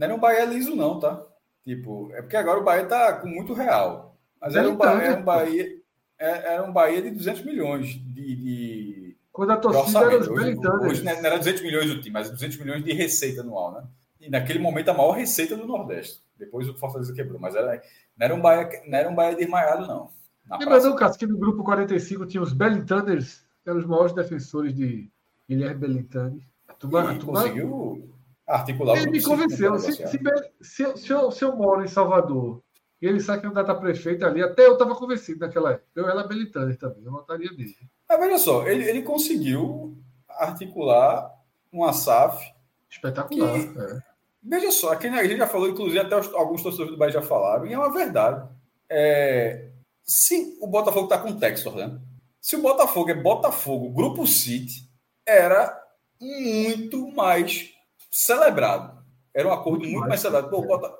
não 0.00 0.06
era 0.06 0.14
um 0.14 0.18
Bahia 0.18 0.44
liso, 0.46 0.74
não, 0.74 0.98
tá? 0.98 1.22
Tipo, 1.62 2.10
é 2.14 2.22
porque 2.22 2.36
agora 2.36 2.58
o 2.58 2.64
Bahia 2.64 2.86
tá 2.86 3.12
com 3.14 3.28
muito 3.28 3.52
real. 3.52 4.16
Mas 4.40 4.56
era 4.56 4.66
um, 4.66 4.74
Bahia, 4.74 5.02
era 5.02 5.20
um 5.20 5.22
Bahia, 5.22 5.76
é, 6.18 6.54
era 6.54 6.62
um 6.62 6.72
Bahia 6.72 7.02
de 7.02 7.10
200 7.10 7.44
milhões 7.44 7.88
de. 7.88 8.36
de 8.36 9.16
Quando 9.30 9.50
a 9.50 9.58
torcida 9.58 9.98
era 9.98 10.18
os 10.18 10.28
hoje, 10.28 10.56
hoje 10.56 11.04
não 11.04 11.12
era 11.12 11.36
200 11.36 11.60
milhões 11.60 11.86
do 11.86 12.00
time, 12.00 12.14
mas 12.14 12.30
200 12.30 12.56
milhões 12.56 12.82
de 12.82 12.94
receita 12.94 13.42
anual, 13.42 13.72
né? 13.72 13.84
E 14.18 14.30
naquele 14.30 14.58
momento 14.58 14.88
a 14.88 14.94
maior 14.94 15.12
receita 15.12 15.54
do 15.54 15.66
Nordeste. 15.66 16.22
Depois 16.38 16.66
o 16.66 16.74
Fortaleza 16.78 17.12
quebrou, 17.12 17.38
mas 17.38 17.54
era, 17.54 17.82
não 18.16 18.24
era 18.24 18.34
um 18.34 18.40
Bahia, 18.40 18.82
não 18.86 18.98
era 18.98 19.10
um 19.10 19.14
Bahia 19.14 19.36
desmaiado, 19.36 19.86
não. 19.86 20.10
Lembra 20.58 20.80
não, 20.80 20.96
Cássio, 20.96 21.18
que 21.18 21.26
no 21.26 21.38
grupo 21.38 21.62
45 21.62 22.26
tinha 22.26 22.42
os 22.42 22.52
Bellintanners, 22.52 23.44
que 23.62 23.70
eram 23.70 23.78
os 23.78 23.86
maiores 23.86 24.12
defensores 24.12 24.74
de 24.74 25.10
Guilherme 25.48 25.80
Bellintani. 25.80 26.46
A 26.68 26.74
turma, 26.74 27.14
turma, 27.18 27.40
conseguiu 27.40 28.10
articular 28.46 28.96
Ele 28.96 29.10
me 29.10 29.22
convenceu. 29.22 29.78
Se, 29.78 29.92
se, 29.92 30.18
se, 30.60 30.96
se, 30.96 31.12
eu, 31.12 31.30
se 31.30 31.44
eu 31.44 31.56
moro 31.56 31.84
em 31.84 31.88
Salvador 31.88 32.62
e 33.00 33.06
ele 33.06 33.20
sai 33.20 33.40
candidato 33.40 33.70
a 33.70 33.74
prefeito 33.74 34.26
ali, 34.26 34.42
até 34.42 34.66
eu 34.66 34.74
estava 34.74 34.94
convencido 34.94 35.40
naquela 35.40 35.72
época. 35.72 35.86
Eu 35.94 36.08
era 36.08 36.20
habilitante 36.20 36.76
também, 36.76 37.04
eu 37.04 37.12
votaria 37.12 37.50
nele. 37.52 37.76
Mas 38.08 38.20
veja 38.20 38.38
só, 38.38 38.66
ele, 38.66 38.88
ele 38.88 39.02
conseguiu 39.02 39.96
articular 40.28 41.32
uma 41.72 41.92
SAF. 41.92 42.44
Espetacular. 42.90 43.52
Que, 43.52 43.78
é. 43.78 43.98
Veja 44.42 44.70
só, 44.72 44.92
aqui, 44.92 45.06
a 45.06 45.22
gente 45.24 45.38
já 45.38 45.46
falou, 45.46 45.68
inclusive 45.68 45.98
até 45.98 46.18
os, 46.18 46.32
alguns 46.34 46.62
torcedores 46.62 46.92
do 46.92 46.98
Bahia 46.98 47.12
já 47.12 47.22
falaram, 47.22 47.66
e 47.66 47.72
é 47.72 47.78
uma 47.78 47.92
verdade. 47.92 48.48
É, 48.88 49.69
se 50.04 50.56
o 50.60 50.66
Botafogo 50.66 51.04
está 51.04 51.18
com 51.18 51.30
o 51.30 51.38
Texas, 51.38 51.74
né? 51.74 51.98
Se 52.40 52.56
o 52.56 52.62
Botafogo 52.62 53.10
é 53.10 53.14
Botafogo, 53.14 53.90
Grupo 53.90 54.26
City, 54.26 54.88
era 55.26 55.78
muito 56.20 57.08
mais 57.12 57.70
celebrado. 58.10 58.98
Era 59.34 59.48
um 59.48 59.52
acordo 59.52 59.86
muito, 59.86 60.08
mais 60.08 60.20
celebrado. 60.20 60.50
Pô, 60.50 60.62
bota... 60.62 60.92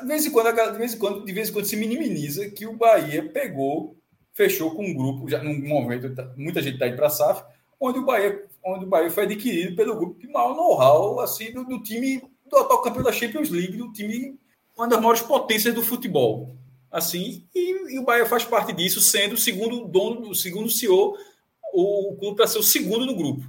de, 0.00 0.06
vez 0.06 0.26
em 0.26 0.30
quando, 0.30 0.52
de, 0.52 0.78
vez 0.78 0.94
em 0.94 0.98
quando, 0.98 1.24
de 1.24 1.32
vez 1.32 1.48
em 1.48 1.52
quando 1.52 1.66
se 1.66 1.76
minimiza 1.76 2.50
que 2.50 2.66
o 2.66 2.76
Bahia 2.76 3.30
pegou, 3.30 3.96
fechou 4.32 4.74
com 4.74 4.84
um 4.84 4.94
grupo, 4.94 5.28
já 5.28 5.42
num 5.42 5.66
momento, 5.66 6.14
tá, 6.14 6.32
muita 6.36 6.62
gente 6.62 6.74
está 6.74 6.88
indo 6.88 6.96
para 6.96 7.06
a 7.06 7.10
SAF, 7.10 7.44
onde 7.80 7.98
o 7.98 8.04
Bahia 8.04 8.48
onde 8.64 8.84
o 8.84 8.88
Bahia 8.88 9.10
foi 9.10 9.24
adquirido 9.24 9.76
pelo 9.76 9.96
grupo 9.96 10.20
de 10.20 10.28
maior 10.28 10.54
know-how 10.54 11.20
assim, 11.20 11.52
do, 11.52 11.64
do, 11.64 11.82
time 11.82 12.20
do 12.46 12.56
atual 12.56 12.82
campeão 12.82 13.02
da 13.02 13.12
Champions 13.12 13.50
League, 13.50 13.76
do 13.76 13.92
time, 13.92 14.38
uma 14.76 14.88
das 14.88 15.00
maiores 15.00 15.22
potências 15.22 15.74
do 15.74 15.82
futebol. 15.82 16.56
Assim, 16.90 17.46
e, 17.54 17.94
e 17.94 17.98
o 17.98 18.04
Bahia 18.04 18.26
faz 18.26 18.44
parte 18.44 18.72
disso, 18.72 19.00
sendo 19.00 19.34
o 19.34 19.38
segundo 19.38 19.86
dono, 19.86 20.30
o 20.30 20.34
segundo 20.34 20.70
CEO, 20.70 21.16
o, 21.72 22.12
o 22.12 22.16
clube 22.16 22.36
para 22.36 22.46
ser 22.46 22.58
o 22.58 22.62
segundo 22.62 23.04
no 23.04 23.14
grupo. 23.14 23.42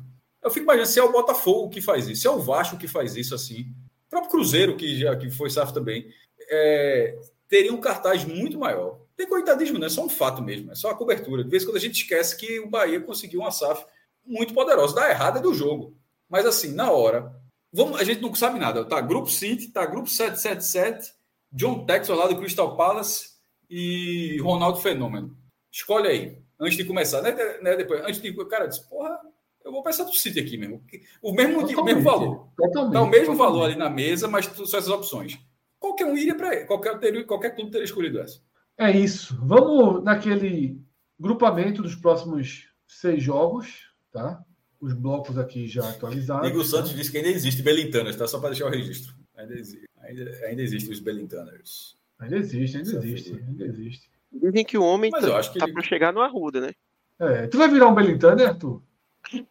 Eu 0.43 0.50
fico 0.50 0.64
imaginando 0.64 0.90
se 0.90 1.00
é 1.00 1.03
o 1.03 1.11
Botafogo 1.11 1.69
que 1.69 1.82
faz 1.82 2.08
isso, 2.08 2.22
se 2.22 2.27
é 2.27 2.32
o 2.32 2.40
Vasco 2.40 2.77
que 2.77 2.88
faz 2.88 3.16
isso 3.16 3.35
assim, 3.35 3.61
o 4.08 4.09
próprio 4.09 4.32
Cruzeiro, 4.32 4.76
que 4.76 4.98
já 4.98 5.16
que 5.16 5.30
foi 5.30 5.50
SAF 5.50 5.74
também, 5.74 6.08
é, 6.50 7.18
teria 7.48 7.74
um 7.74 7.80
cartaz 7.80 8.26
muito 8.26 8.58
maior. 8.58 9.00
Tem 9.16 9.27
coitadismo, 9.27 9.77
não 9.77 9.88
é 9.88 9.90
só 9.90 10.03
um 10.03 10.09
fato 10.09 10.42
mesmo, 10.42 10.72
é 10.72 10.76
só 10.76 10.90
a 10.90 10.95
cobertura. 10.95 11.43
De 11.43 11.50
vez 11.50 11.64
em 11.64 11.66
quando 11.66 11.77
a 11.77 11.82
gente 11.82 12.01
esquece 12.01 12.38
que 12.38 12.59
o 12.59 12.69
Bahia 12.69 13.01
conseguiu 13.01 13.42
uma 13.42 13.51
SAF 13.51 13.85
muito 14.26 14.53
poderosa. 14.53 14.95
Dá 14.95 15.09
errada 15.09 15.40
é 15.40 15.42
do 15.42 15.53
jogo. 15.53 15.95
Mas 16.30 16.45
assim, 16.45 16.74
na 16.74 16.92
hora, 16.92 17.35
vamos, 17.74 18.00
a 18.00 18.03
gente 18.03 18.22
não 18.22 18.34
sabe 18.34 18.59
nada. 18.59 18.85
Tá 18.85 19.01
Grupo 19.01 19.30
City, 19.30 19.68
tá 19.68 19.85
Grupo 19.85 20.09
777, 20.09 21.14
John 21.51 21.85
Texas 21.85 22.17
lá 22.17 22.27
do 22.27 22.37
Crystal 22.37 22.75
Palace 22.75 23.31
e 23.69 24.39
Ronaldo 24.41 24.79
Fenômeno. 24.79 25.37
Escolhe 25.71 26.07
aí, 26.07 26.41
antes 26.59 26.77
de 26.77 26.85
começar. 26.85 27.21
Né, 27.21 27.31
né, 27.61 27.75
depois, 27.75 28.01
antes 28.01 28.21
de. 28.21 28.33
Cara, 28.45 28.67
disse, 28.67 28.87
porra, 28.89 29.19
eu 29.63 29.71
vou 29.71 29.83
pensar 29.83 30.03
do 30.03 30.13
City 30.13 30.39
aqui 30.39 30.57
mesmo. 30.57 30.83
O 31.21 31.33
mesmo, 31.33 31.59
o 31.59 31.83
mesmo 31.83 32.01
valor. 32.01 32.49
Totalmente, 32.55 32.93
tá 32.93 33.01
o 33.01 33.07
mesmo 33.07 33.33
totalmente. 33.33 33.37
valor 33.37 33.63
ali 33.65 33.75
na 33.75 33.89
mesa, 33.89 34.27
mas 34.27 34.45
só 34.45 34.77
essas 34.77 34.89
opções. 34.89 35.39
Qualquer 35.79 36.05
um 36.05 36.17
iria 36.17 36.35
para 36.35 36.55
ele. 36.55 36.65
Qualquer, 36.65 36.97
teria, 36.99 37.23
qualquer 37.23 37.55
clube 37.55 37.71
teria 37.71 37.85
escolhido 37.85 38.19
essa. 38.19 38.41
É 38.77 38.91
isso. 38.91 39.37
Vamos 39.41 40.03
naquele 40.03 40.81
grupamento 41.19 41.81
dos 41.81 41.95
próximos 41.95 42.67
seis 42.87 43.21
jogos, 43.21 43.91
tá? 44.11 44.43
Os 44.79 44.93
blocos 44.93 45.37
aqui 45.37 45.67
já 45.67 45.87
atualizados. 45.89 46.49
Igor 46.49 46.63
Santos 46.63 46.95
disse 46.95 47.11
que 47.11 47.17
ainda 47.17 47.29
existe 47.29 47.61
Belintanas, 47.61 48.15
tá? 48.15 48.27
Só 48.27 48.39
para 48.39 48.49
deixar 48.49 48.67
o 48.67 48.69
registro. 48.69 49.13
Ainda 49.35 49.53
existe, 49.53 49.89
ainda, 50.01 50.45
ainda 50.45 50.61
existe 50.61 50.89
os 50.91 50.99
Belintaners. 50.99 51.97
Ainda 52.19 52.37
existe, 52.37 52.77
ainda 52.77 52.89
existe, 52.89 53.33
ainda 53.33 53.65
existe. 53.65 54.11
Dizem 54.31 54.65
que 54.65 54.77
o 54.77 54.83
homem 54.83 55.09
Mas 55.11 55.25
tá, 55.25 55.41
tá 55.59 55.65
ele... 55.65 55.73
para 55.73 55.83
chegar 55.83 56.13
no 56.13 56.21
Arruda, 56.21 56.61
né? 56.61 56.73
É, 57.19 57.47
tu 57.47 57.57
vai 57.57 57.67
virar 57.69 57.87
um 57.87 57.95
Belintaner, 57.95 58.49
Arthur? 58.49 58.81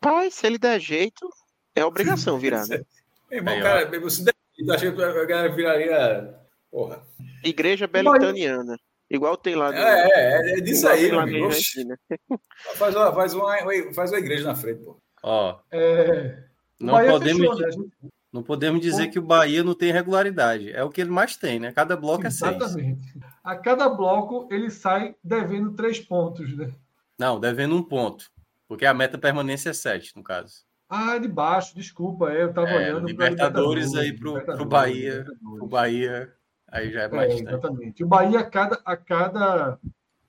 Pai, 0.00 0.30
se 0.30 0.46
ele 0.46 0.58
der 0.58 0.80
jeito, 0.80 1.28
é 1.74 1.84
obrigação 1.84 2.38
virar, 2.40 2.66
né? 2.66 2.82
Irmão, 3.30 3.54
Aí, 3.54 3.62
cara, 3.62 4.00
você 4.00 4.24
der 4.24 4.34
jeito, 4.56 4.72
achei 4.72 4.92
que 4.92 5.02
a 5.02 5.24
galera 5.24 5.54
viraria. 5.54 6.34
Porra. 6.70 7.02
Igreja 7.44 7.86
Belitaniana. 7.86 8.78
Igual 9.10 9.36
tem 9.36 9.54
lá. 9.54 9.72
No... 9.72 9.78
É, 9.78 10.08
é, 10.14 10.58
é 10.58 10.60
disso 10.60 10.86
aí, 10.86 11.10
meu 11.10 11.20
amigo. 11.20 11.48
Faz 12.74 12.94
uma, 12.94 13.12
faz, 13.14 13.34
uma, 13.34 13.56
faz 13.94 14.12
uma 14.12 14.18
igreja 14.18 14.44
na 14.44 14.54
frente, 14.54 14.82
pô. 14.84 15.00
Ó. 15.22 15.58
É... 15.72 16.44
Não 16.78 16.94
podemos. 17.06 17.58
Fechou, 17.58 17.82
né? 17.82 18.10
Não 18.32 18.42
podemos 18.42 18.80
dizer 18.80 19.08
que 19.08 19.18
o 19.18 19.22
Bahia 19.22 19.64
não 19.64 19.74
tem 19.74 19.90
regularidade. 19.90 20.70
É 20.72 20.84
o 20.84 20.90
que 20.90 21.00
ele 21.00 21.10
mais 21.10 21.36
tem, 21.36 21.58
né? 21.58 21.72
Cada 21.72 21.96
bloco 21.96 22.26
Exatamente. 22.26 22.62
é 22.62 22.66
seis. 22.66 22.78
Exatamente. 22.78 23.20
A 23.42 23.56
cada 23.56 23.88
bloco 23.88 24.46
ele 24.50 24.70
sai 24.70 25.16
devendo 25.24 25.72
três 25.72 25.98
pontos, 25.98 26.54
né? 26.54 26.70
Não, 27.18 27.40
devendo 27.40 27.74
um 27.74 27.82
ponto. 27.82 28.30
Porque 28.68 28.84
a 28.84 28.92
meta 28.92 29.16
permanência 29.16 29.70
é 29.70 29.72
7, 29.72 30.14
no 30.14 30.22
caso. 30.22 30.68
Ah, 30.88 31.16
de 31.18 31.26
baixo, 31.26 31.74
desculpa. 31.74 32.30
É, 32.30 32.42
eu 32.42 32.50
estava 32.50 32.68
é, 32.68 32.76
olhando. 32.76 33.06
Libertadores, 33.06 33.92
Libertadores 33.92 33.94
aí 33.96 34.44
para 34.46 34.62
o 34.62 34.66
Bahia. 34.66 35.26
O 35.60 35.66
Bahia, 35.66 36.32
aí 36.68 36.92
já 36.92 37.02
é 37.02 37.08
bastante. 37.08 37.46
É, 37.46 37.48
exatamente. 37.48 38.04
O 38.04 38.06
Bahia, 38.06 38.40
a 38.40 38.44
cada, 38.44 38.80
a 38.84 38.96
cada. 38.96 39.78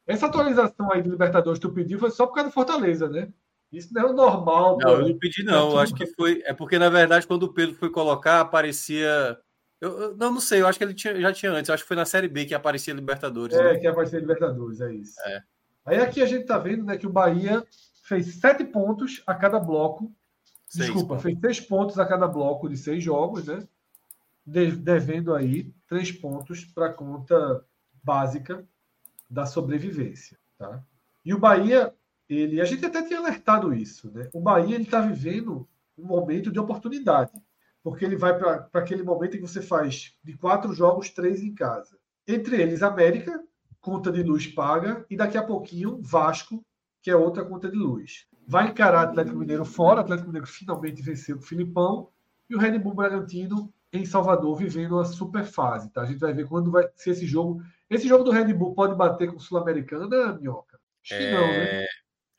Essa 0.08 0.26
atualização 0.26 0.92
aí 0.92 1.02
de 1.02 1.10
Libertadores 1.10 1.60
que 1.60 1.68
tu 1.68 1.74
pediu 1.74 2.00
foi 2.00 2.12
só 2.12 2.26
por 2.26 2.34
causa 2.34 2.50
do 2.50 2.54
Fortaleza, 2.54 3.10
né? 3.10 3.30
Isso 3.72 3.94
não 3.94 4.02
é 4.02 4.06
o 4.06 4.14
normal. 4.14 4.78
Não, 4.80 4.92
eu 4.92 5.10
não 5.10 5.18
pedi, 5.18 5.44
não. 5.44 5.72
Eu 5.72 5.80
acho 5.80 5.94
que 5.94 6.08
foi. 6.08 6.42
É 6.46 6.54
porque, 6.54 6.80
na 6.80 6.90
verdade, 6.90 7.28
quando 7.28 7.44
o 7.44 7.54
Pedro 7.54 7.76
foi 7.76 7.90
colocar, 7.90 8.42
aparecia. 8.42 9.38
Eu, 9.80 10.00
eu 10.00 10.18
não, 10.18 10.34
não 10.34 10.42
sei, 10.42 10.62
eu 10.62 10.68
acho 10.68 10.78
que 10.78 10.84
ele 10.84 10.94
tinha, 10.94 11.20
já 11.22 11.32
tinha 11.32 11.52
antes. 11.52 11.70
Eu 11.70 11.76
acho 11.76 11.84
que 11.84 11.88
foi 11.88 11.96
na 11.96 12.06
Série 12.06 12.28
B 12.28 12.46
que 12.46 12.56
aparecia 12.56 12.94
Libertadores. 12.94 13.56
É, 13.56 13.74
né? 13.74 13.80
que 13.80 13.88
aparecia 13.88 14.20
Libertadores, 14.20 14.82
é 14.82 14.94
isso. 14.94 15.20
É. 15.22 15.44
Aí 15.86 15.98
aqui 15.98 16.22
a 16.22 16.26
gente 16.26 16.46
tá 16.46 16.58
vendo 16.58 16.84
né, 16.84 16.98
que 16.98 17.08
o 17.08 17.12
Bahia 17.12 17.64
fez 18.04 18.36
sete 18.36 18.64
pontos 18.66 19.22
a 19.26 19.36
cada 19.36 19.60
bloco. 19.60 20.12
Seis 20.68 20.86
Desculpa, 20.86 21.10
pontos. 21.10 21.24
fez 21.24 21.40
seis 21.40 21.60
pontos 21.62 22.00
a 22.00 22.06
cada 22.06 22.28
bloco 22.28 22.68
de 22.68 22.78
seis 22.78 23.04
jogos, 23.04 23.46
né? 23.46 23.64
devendo 24.46 25.36
aí 25.36 25.72
três 25.88 26.12
pontos 26.12 26.66
para 26.66 26.88
a 26.88 26.94
conta 26.94 27.64
básica 28.04 28.66
da 29.30 29.46
sobrevivência. 29.46 30.38
Tá? 30.58 30.84
E 31.24 31.34
o 31.34 31.40
Bahia, 31.40 31.94
ele, 32.30 32.62
a 32.62 32.66
gente 32.66 32.86
até 32.86 33.02
tinha 33.02 33.20
alertado 33.20 33.74
isso, 33.74 34.12
né? 34.12 34.30
O 34.34 34.40
Bahia 34.40 34.76
ele 34.76 34.84
está 34.84 35.02
vivendo 35.02 35.68
um 35.98 36.06
momento 36.06 36.52
de 36.52 36.60
oportunidade, 36.60 37.32
porque 37.84 38.06
ele 38.06 38.16
vai 38.16 38.38
para 38.38 38.70
aquele 38.74 39.04
momento 39.04 39.36
em 39.36 39.42
que 39.42 39.48
você 39.48 39.62
faz 39.62 40.16
de 40.24 40.38
quatro 40.38 40.74
jogos, 40.74 41.10
três 41.10 41.42
em 41.42 41.54
casa. 41.54 41.98
Entre 42.28 42.62
eles, 42.62 42.84
América, 42.84 43.44
conta 43.82 44.12
de 44.12 44.22
luz 44.22 44.48
paga, 44.48 45.06
e 45.10 45.18
daqui 45.18 45.38
a 45.38 45.44
pouquinho, 45.44 46.00
Vasco, 46.02 46.64
que 47.02 47.10
é 47.10 47.16
outra 47.16 47.44
conta 47.44 47.70
de 47.70 47.78
luz. 47.78 48.28
Vai 48.48 48.70
encarar 48.70 49.04
Atlético 49.04 49.38
Mineiro 49.38 49.66
fora, 49.66 50.02
Atlético 50.02 50.28
Mineiro 50.28 50.48
finalmente 50.48 51.02
venceu 51.02 51.38
o 51.38 51.42
Filipão, 51.42 52.10
e 52.50 52.56
o 52.56 52.60
Red 52.60 52.78
Bull 52.80 52.96
Bragantino 52.96 53.74
em 53.92 54.06
Salvador 54.06 54.56
vivendo 54.56 54.94
uma 54.94 55.06
super 55.06 55.44
fase. 55.46 55.90
Tá? 55.90 56.02
A 56.02 56.06
gente 56.06 56.20
vai 56.20 56.34
ver 56.34 56.48
quando 56.48 56.72
vai 56.72 56.88
ser 56.96 57.12
esse 57.12 57.26
jogo. 57.26 57.62
Esse 57.90 58.08
jogo 58.08 58.24
do 58.24 58.32
Red 58.32 58.54
Bull 58.54 58.74
pode 58.74 58.96
bater 58.96 59.30
com 59.30 59.38
o 59.38 59.40
Sul-Americana, 59.40 60.34
Minhoca? 60.34 60.80
Acho 61.04 61.18
que 61.18 61.26
é... 61.26 61.32
não, 61.32 61.48
né? 61.48 61.86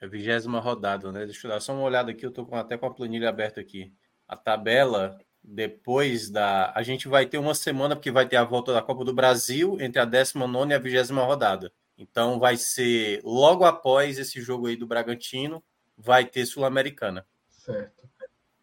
É 0.01 0.07
a 0.07 0.09
vigésima 0.09 0.61
rodada, 0.61 1.12
né? 1.12 1.27
Deixa 1.27 1.47
eu 1.47 1.51
dar 1.51 1.61
só 1.61 1.75
uma 1.75 1.83
olhada 1.83 2.11
aqui, 2.11 2.25
eu 2.25 2.33
tô 2.33 2.47
com, 2.47 2.57
até 2.57 2.77
com 2.79 2.87
a 2.87 2.95
planilha 2.95 3.29
aberta 3.29 3.61
aqui. 3.61 3.93
A 4.27 4.37
tabela, 4.37 5.19
depois 5.43 6.31
da. 6.31 6.73
A 6.75 6.83
gente 6.83 7.07
vai 7.07 7.27
ter 7.27 7.39
uma 7.39 7.55
semana, 7.55 7.95
porque 7.95 8.11
vai 8.11 8.27
ter 8.27 8.37
a 8.37 8.45
volta 8.45 8.73
da 8.73 8.81
Copa 8.81 9.05
do 9.05 9.12
Brasil 9.12 9.77
entre 9.81 10.01
a 10.01 10.05
19 10.05 10.70
e 10.70 10.75
a 10.75 10.79
vigésima 10.79 11.23
rodada. 11.23 11.73
Então 11.99 12.39
vai 12.39 12.57
ser 12.57 13.20
logo 13.23 13.65
após 13.65 14.19
esse 14.19 14.41
jogo 14.41 14.67
aí 14.67 14.77
do 14.77 14.87
Bragantino, 14.87 15.62
vai 15.99 16.25
ter 16.25 16.47
Sul-Americana. 16.47 17.27
Certo. 17.51 18.09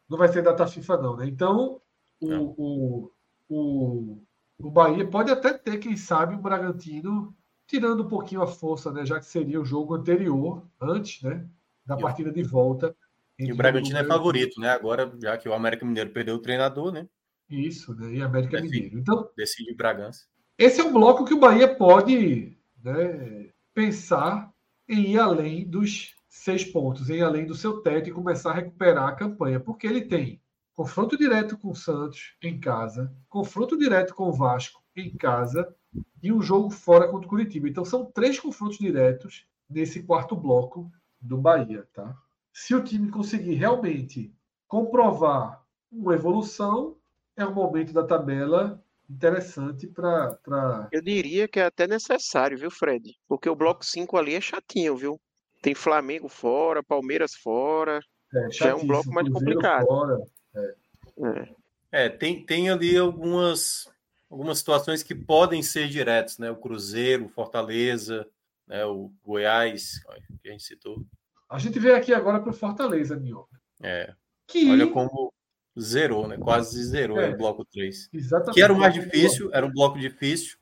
Não 0.10 0.18
vai 0.18 0.28
ser 0.30 0.42
data 0.42 0.66
FIFA, 0.66 0.98
não, 0.98 1.18
né? 1.18 1.28
Então, 1.28 1.80
o, 2.20 2.32
o, 2.58 3.12
o, 3.48 4.18
o 4.58 4.72
Bahia 4.72 5.08
pode 5.08 5.30
até 5.30 5.54
ter, 5.54 5.78
quem 5.78 5.96
sabe, 5.96 6.34
o 6.34 6.40
Bragantino 6.40 7.36
tirando 7.68 8.04
um 8.04 8.08
pouquinho 8.08 8.42
a 8.42 8.48
força, 8.48 8.92
né? 8.92 9.06
Já 9.06 9.20
que 9.20 9.26
seria 9.26 9.62
o 9.62 9.66
jogo 9.66 9.96
anterior, 9.96 10.66
antes, 10.82 11.22
né? 11.22 11.46
Da 11.86 11.98
e 11.98 12.02
partida 12.02 12.32
de 12.32 12.42
volta. 12.42 12.96
E 13.38 13.52
o 13.52 13.56
Bragantino 13.56 14.00
é 14.00 14.04
favorito, 14.04 14.60
né? 14.60 14.70
Agora, 14.70 15.12
já 15.22 15.38
que 15.38 15.48
o 15.48 15.54
América 15.54 15.86
Mineiro 15.86 16.10
perdeu 16.10 16.36
o 16.36 16.42
treinador, 16.42 16.92
né? 16.92 17.08
Isso, 17.50 17.94
né? 17.96 18.14
E 18.14 18.22
América 18.22 18.60
decide, 18.60 18.76
Mineiro. 18.76 19.00
Então, 19.00 19.30
decide 19.36 19.76
Bragança. 19.76 20.26
Esse 20.58 20.82
é 20.82 20.84
um 20.84 20.92
bloco 20.92 21.24
que 21.24 21.34
o 21.34 21.40
Bahia 21.40 21.76
pode 21.76 22.58
né, 22.84 23.52
pensar 23.76 24.52
em 24.90 25.12
ir 25.12 25.20
além 25.20 25.70
dos 25.70 26.16
seis 26.28 26.66
pontos, 26.66 27.10
em 27.10 27.18
ir 27.18 27.24
além 27.24 27.46
do 27.46 27.54
seu 27.54 27.82
teto 27.82 28.10
e 28.10 28.14
começar 28.14 28.52
a 28.52 28.56
recuperar 28.56 29.08
a 29.08 29.16
campanha, 29.16 29.60
porque 29.60 29.86
ele 29.86 30.02
tem 30.02 30.42
confronto 30.74 31.18
direto 31.18 31.58
com 31.58 31.72
o 31.72 31.76
Santos 31.76 32.36
em 32.42 32.60
casa, 32.60 33.14
confronto 33.30 33.78
direto 33.78 34.16
com 34.16 34.30
o 34.30 34.34
Vasco 34.34 34.82
em 34.96 35.16
casa 35.16 35.76
e 36.22 36.32
um 36.32 36.42
jogo 36.42 36.70
fora 36.70 37.08
contra 37.08 37.26
o 37.26 37.30
Curitiba. 37.30 37.68
Então 37.68 37.86
são 37.86 38.06
três 38.06 38.40
confrontos 38.40 38.78
diretos 38.78 39.46
nesse 39.70 40.04
quarto 40.04 40.36
bloco 40.36 40.92
do 41.20 41.38
Bahia, 41.38 41.88
tá? 41.94 42.16
Se 42.54 42.74
o 42.74 42.84
time 42.84 43.10
conseguir 43.10 43.54
realmente 43.54 44.34
comprovar 44.68 45.64
uma 45.92 46.14
evolução, 46.14 46.98
é 47.36 47.46
um 47.46 47.54
momento 47.54 47.94
da 47.94 48.04
tabela 48.04 48.84
interessante 49.10 49.88
para. 49.88 50.36
Pra... 50.44 50.88
Eu 50.92 51.02
diria 51.02 51.48
que 51.48 51.60
é 51.60 51.66
até 51.66 51.88
necessário, 51.88 52.58
viu, 52.58 52.72
Fred? 52.72 53.16
Porque 53.28 53.50
o 53.50 53.56
bloco 53.56 53.86
5 53.86 54.18
ali 54.18 54.36
é 54.36 54.42
chatinho, 54.42 54.96
viu? 54.96 55.20
Tem 55.62 55.74
Flamengo 55.74 56.28
fora, 56.28 56.84
Palmeiras 56.84 57.36
fora. 57.36 58.00
É, 58.34 58.52
já 58.52 58.70
é 58.70 58.76
um 58.76 58.86
bloco 58.86 59.10
mais 59.12 59.30
complicado. 59.30 59.86
Fora, 59.86 60.22
é. 60.56 60.76
É. 61.20 62.06
é, 62.06 62.10
tem, 62.10 62.46
tem 62.46 62.70
ali 62.70 62.98
algumas 62.98 63.90
algumas 64.30 64.60
situações 64.60 65.04
que 65.04 65.16
podem 65.16 65.62
ser 65.64 65.88
diretas, 65.88 66.38
né? 66.38 66.52
O 66.52 66.56
Cruzeiro, 66.56 67.26
o 67.26 67.30
Fortaleza, 67.30 68.28
né? 68.68 68.86
o 68.86 69.12
Goiás, 69.26 70.02
que 70.42 70.50
a 70.50 70.52
gente 70.52 70.64
citou. 70.64 71.06
A 71.50 71.58
gente 71.58 71.80
vê 71.80 71.94
aqui 71.94 72.14
agora 72.14 72.40
para 72.40 72.50
o 72.50 72.54
Fortaleza, 72.54 73.16
Minhoca. 73.16 73.60
É. 73.82 74.14
Que... 74.46 74.70
Olha 74.70 74.88
como 74.88 75.34
zerou, 75.80 76.28
né? 76.28 76.38
Quase 76.38 76.84
zerou 76.84 77.20
é. 77.20 77.30
o 77.30 77.38
bloco 77.38 77.64
3. 77.66 78.10
Exatamente. 78.14 78.56
Que 78.56 78.62
era 78.62 78.74
o 78.74 78.78
mais 78.78 78.94
difícil, 78.94 79.50
era 79.54 79.66
um 79.66 79.72
bloco 79.72 80.00
difícil, 80.00 80.58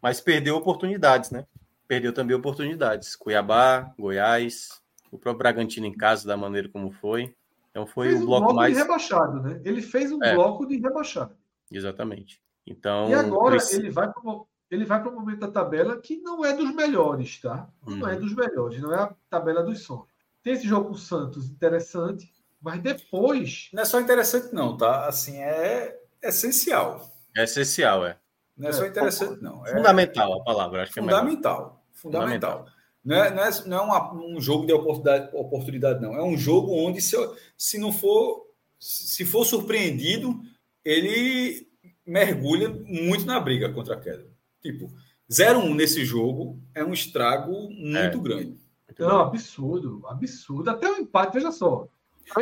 mas 0.00 0.20
perdeu 0.20 0.56
oportunidades, 0.56 1.30
né? 1.30 1.46
Perdeu 1.86 2.12
também 2.12 2.36
oportunidades. 2.36 3.16
Cuiabá, 3.16 3.92
Goiás, 3.98 4.80
o 5.10 5.18
próprio 5.18 5.38
Bragantino 5.38 5.86
em 5.86 5.92
casa, 5.92 6.26
da 6.26 6.36
maneira 6.36 6.68
como 6.68 6.90
foi. 6.92 7.34
Então 7.70 7.86
foi 7.86 8.10
fez 8.10 8.22
o 8.22 8.26
bloco, 8.26 8.42
um 8.42 8.46
bloco 8.46 8.56
mais. 8.56 8.74
de 8.74 8.80
rebaixado, 8.80 9.42
né? 9.42 9.60
Ele 9.64 9.82
fez 9.82 10.12
um 10.12 10.22
é. 10.22 10.34
bloco 10.34 10.66
de 10.66 10.78
rebaixado. 10.78 11.34
Exatamente. 11.70 12.40
Então, 12.66 13.08
e 13.08 13.14
agora 13.14 13.56
ele 13.72 13.90
vai 13.90 14.10
para 14.10 14.22
ele 14.70 14.84
vai 14.84 15.02
para 15.02 15.10
o 15.10 15.14
momento 15.14 15.40
da 15.40 15.50
tabela 15.50 16.00
que 16.00 16.18
não 16.18 16.44
é 16.44 16.52
dos 16.52 16.72
melhores, 16.72 17.40
tá? 17.40 17.68
Não 17.84 18.06
é 18.08 18.14
uhum. 18.14 18.20
dos 18.20 18.34
melhores, 18.34 18.80
não 18.80 18.94
é 18.94 18.98
a 18.98 19.14
tabela 19.28 19.64
dos 19.64 19.82
sonhos. 19.82 20.06
Tem 20.42 20.52
esse 20.52 20.66
jogo 20.66 20.86
com 20.86 20.94
o 20.94 20.98
Santos 20.98 21.50
interessante, 21.50 22.32
mas 22.62 22.80
depois. 22.80 23.68
Não 23.72 23.82
é 23.82 23.84
só 23.84 24.00
interessante, 24.00 24.54
não, 24.54 24.76
tá? 24.76 25.06
Assim, 25.06 25.38
é 25.38 25.98
essencial. 26.22 27.10
É 27.36 27.44
essencial, 27.44 28.06
é. 28.06 28.16
Não 28.56 28.68
é, 28.68 28.70
é 28.70 28.72
só 28.72 28.86
interessante, 28.86 29.42
não. 29.42 29.66
É 29.66 29.72
fundamental 29.72 30.40
a 30.40 30.44
palavra, 30.44 30.82
acho 30.82 30.92
que 30.92 31.00
é 31.00 31.02
fundamental. 31.02 31.82
É 31.92 31.98
fundamental. 31.98 32.58
fundamental. 32.58 32.80
Não 33.02 33.16
é, 33.16 33.30
não 33.34 33.42
é, 33.42 33.50
não 33.66 33.76
é 33.78 33.80
uma, 33.80 34.14
um 34.14 34.40
jogo 34.40 34.66
de 34.66 34.72
oportunidade, 34.72 35.34
oportunidade, 35.34 36.00
não. 36.00 36.14
É 36.14 36.22
um 36.22 36.36
jogo 36.36 36.72
onde, 36.72 37.00
se, 37.00 37.16
se 37.56 37.78
não 37.78 37.92
for, 37.92 38.46
se 38.78 39.24
for 39.24 39.44
surpreendido, 39.44 40.40
ele 40.84 41.69
mergulha 42.06 42.68
muito 42.68 43.24
na 43.26 43.38
briga 43.40 43.72
contra 43.72 43.94
a 43.94 44.00
queda. 44.00 44.26
Tipo, 44.60 44.92
0-1 45.30 45.74
nesse 45.74 46.04
jogo 46.04 46.60
é 46.74 46.84
um 46.84 46.92
estrago 46.92 47.52
muito 47.70 48.18
é. 48.18 48.20
grande. 48.20 48.60
Não, 48.98 49.20
absurdo, 49.20 50.02
absurdo. 50.06 50.68
Até 50.70 50.90
o 50.90 50.96
empate, 50.96 51.34
veja 51.34 51.50
só. 51.50 51.88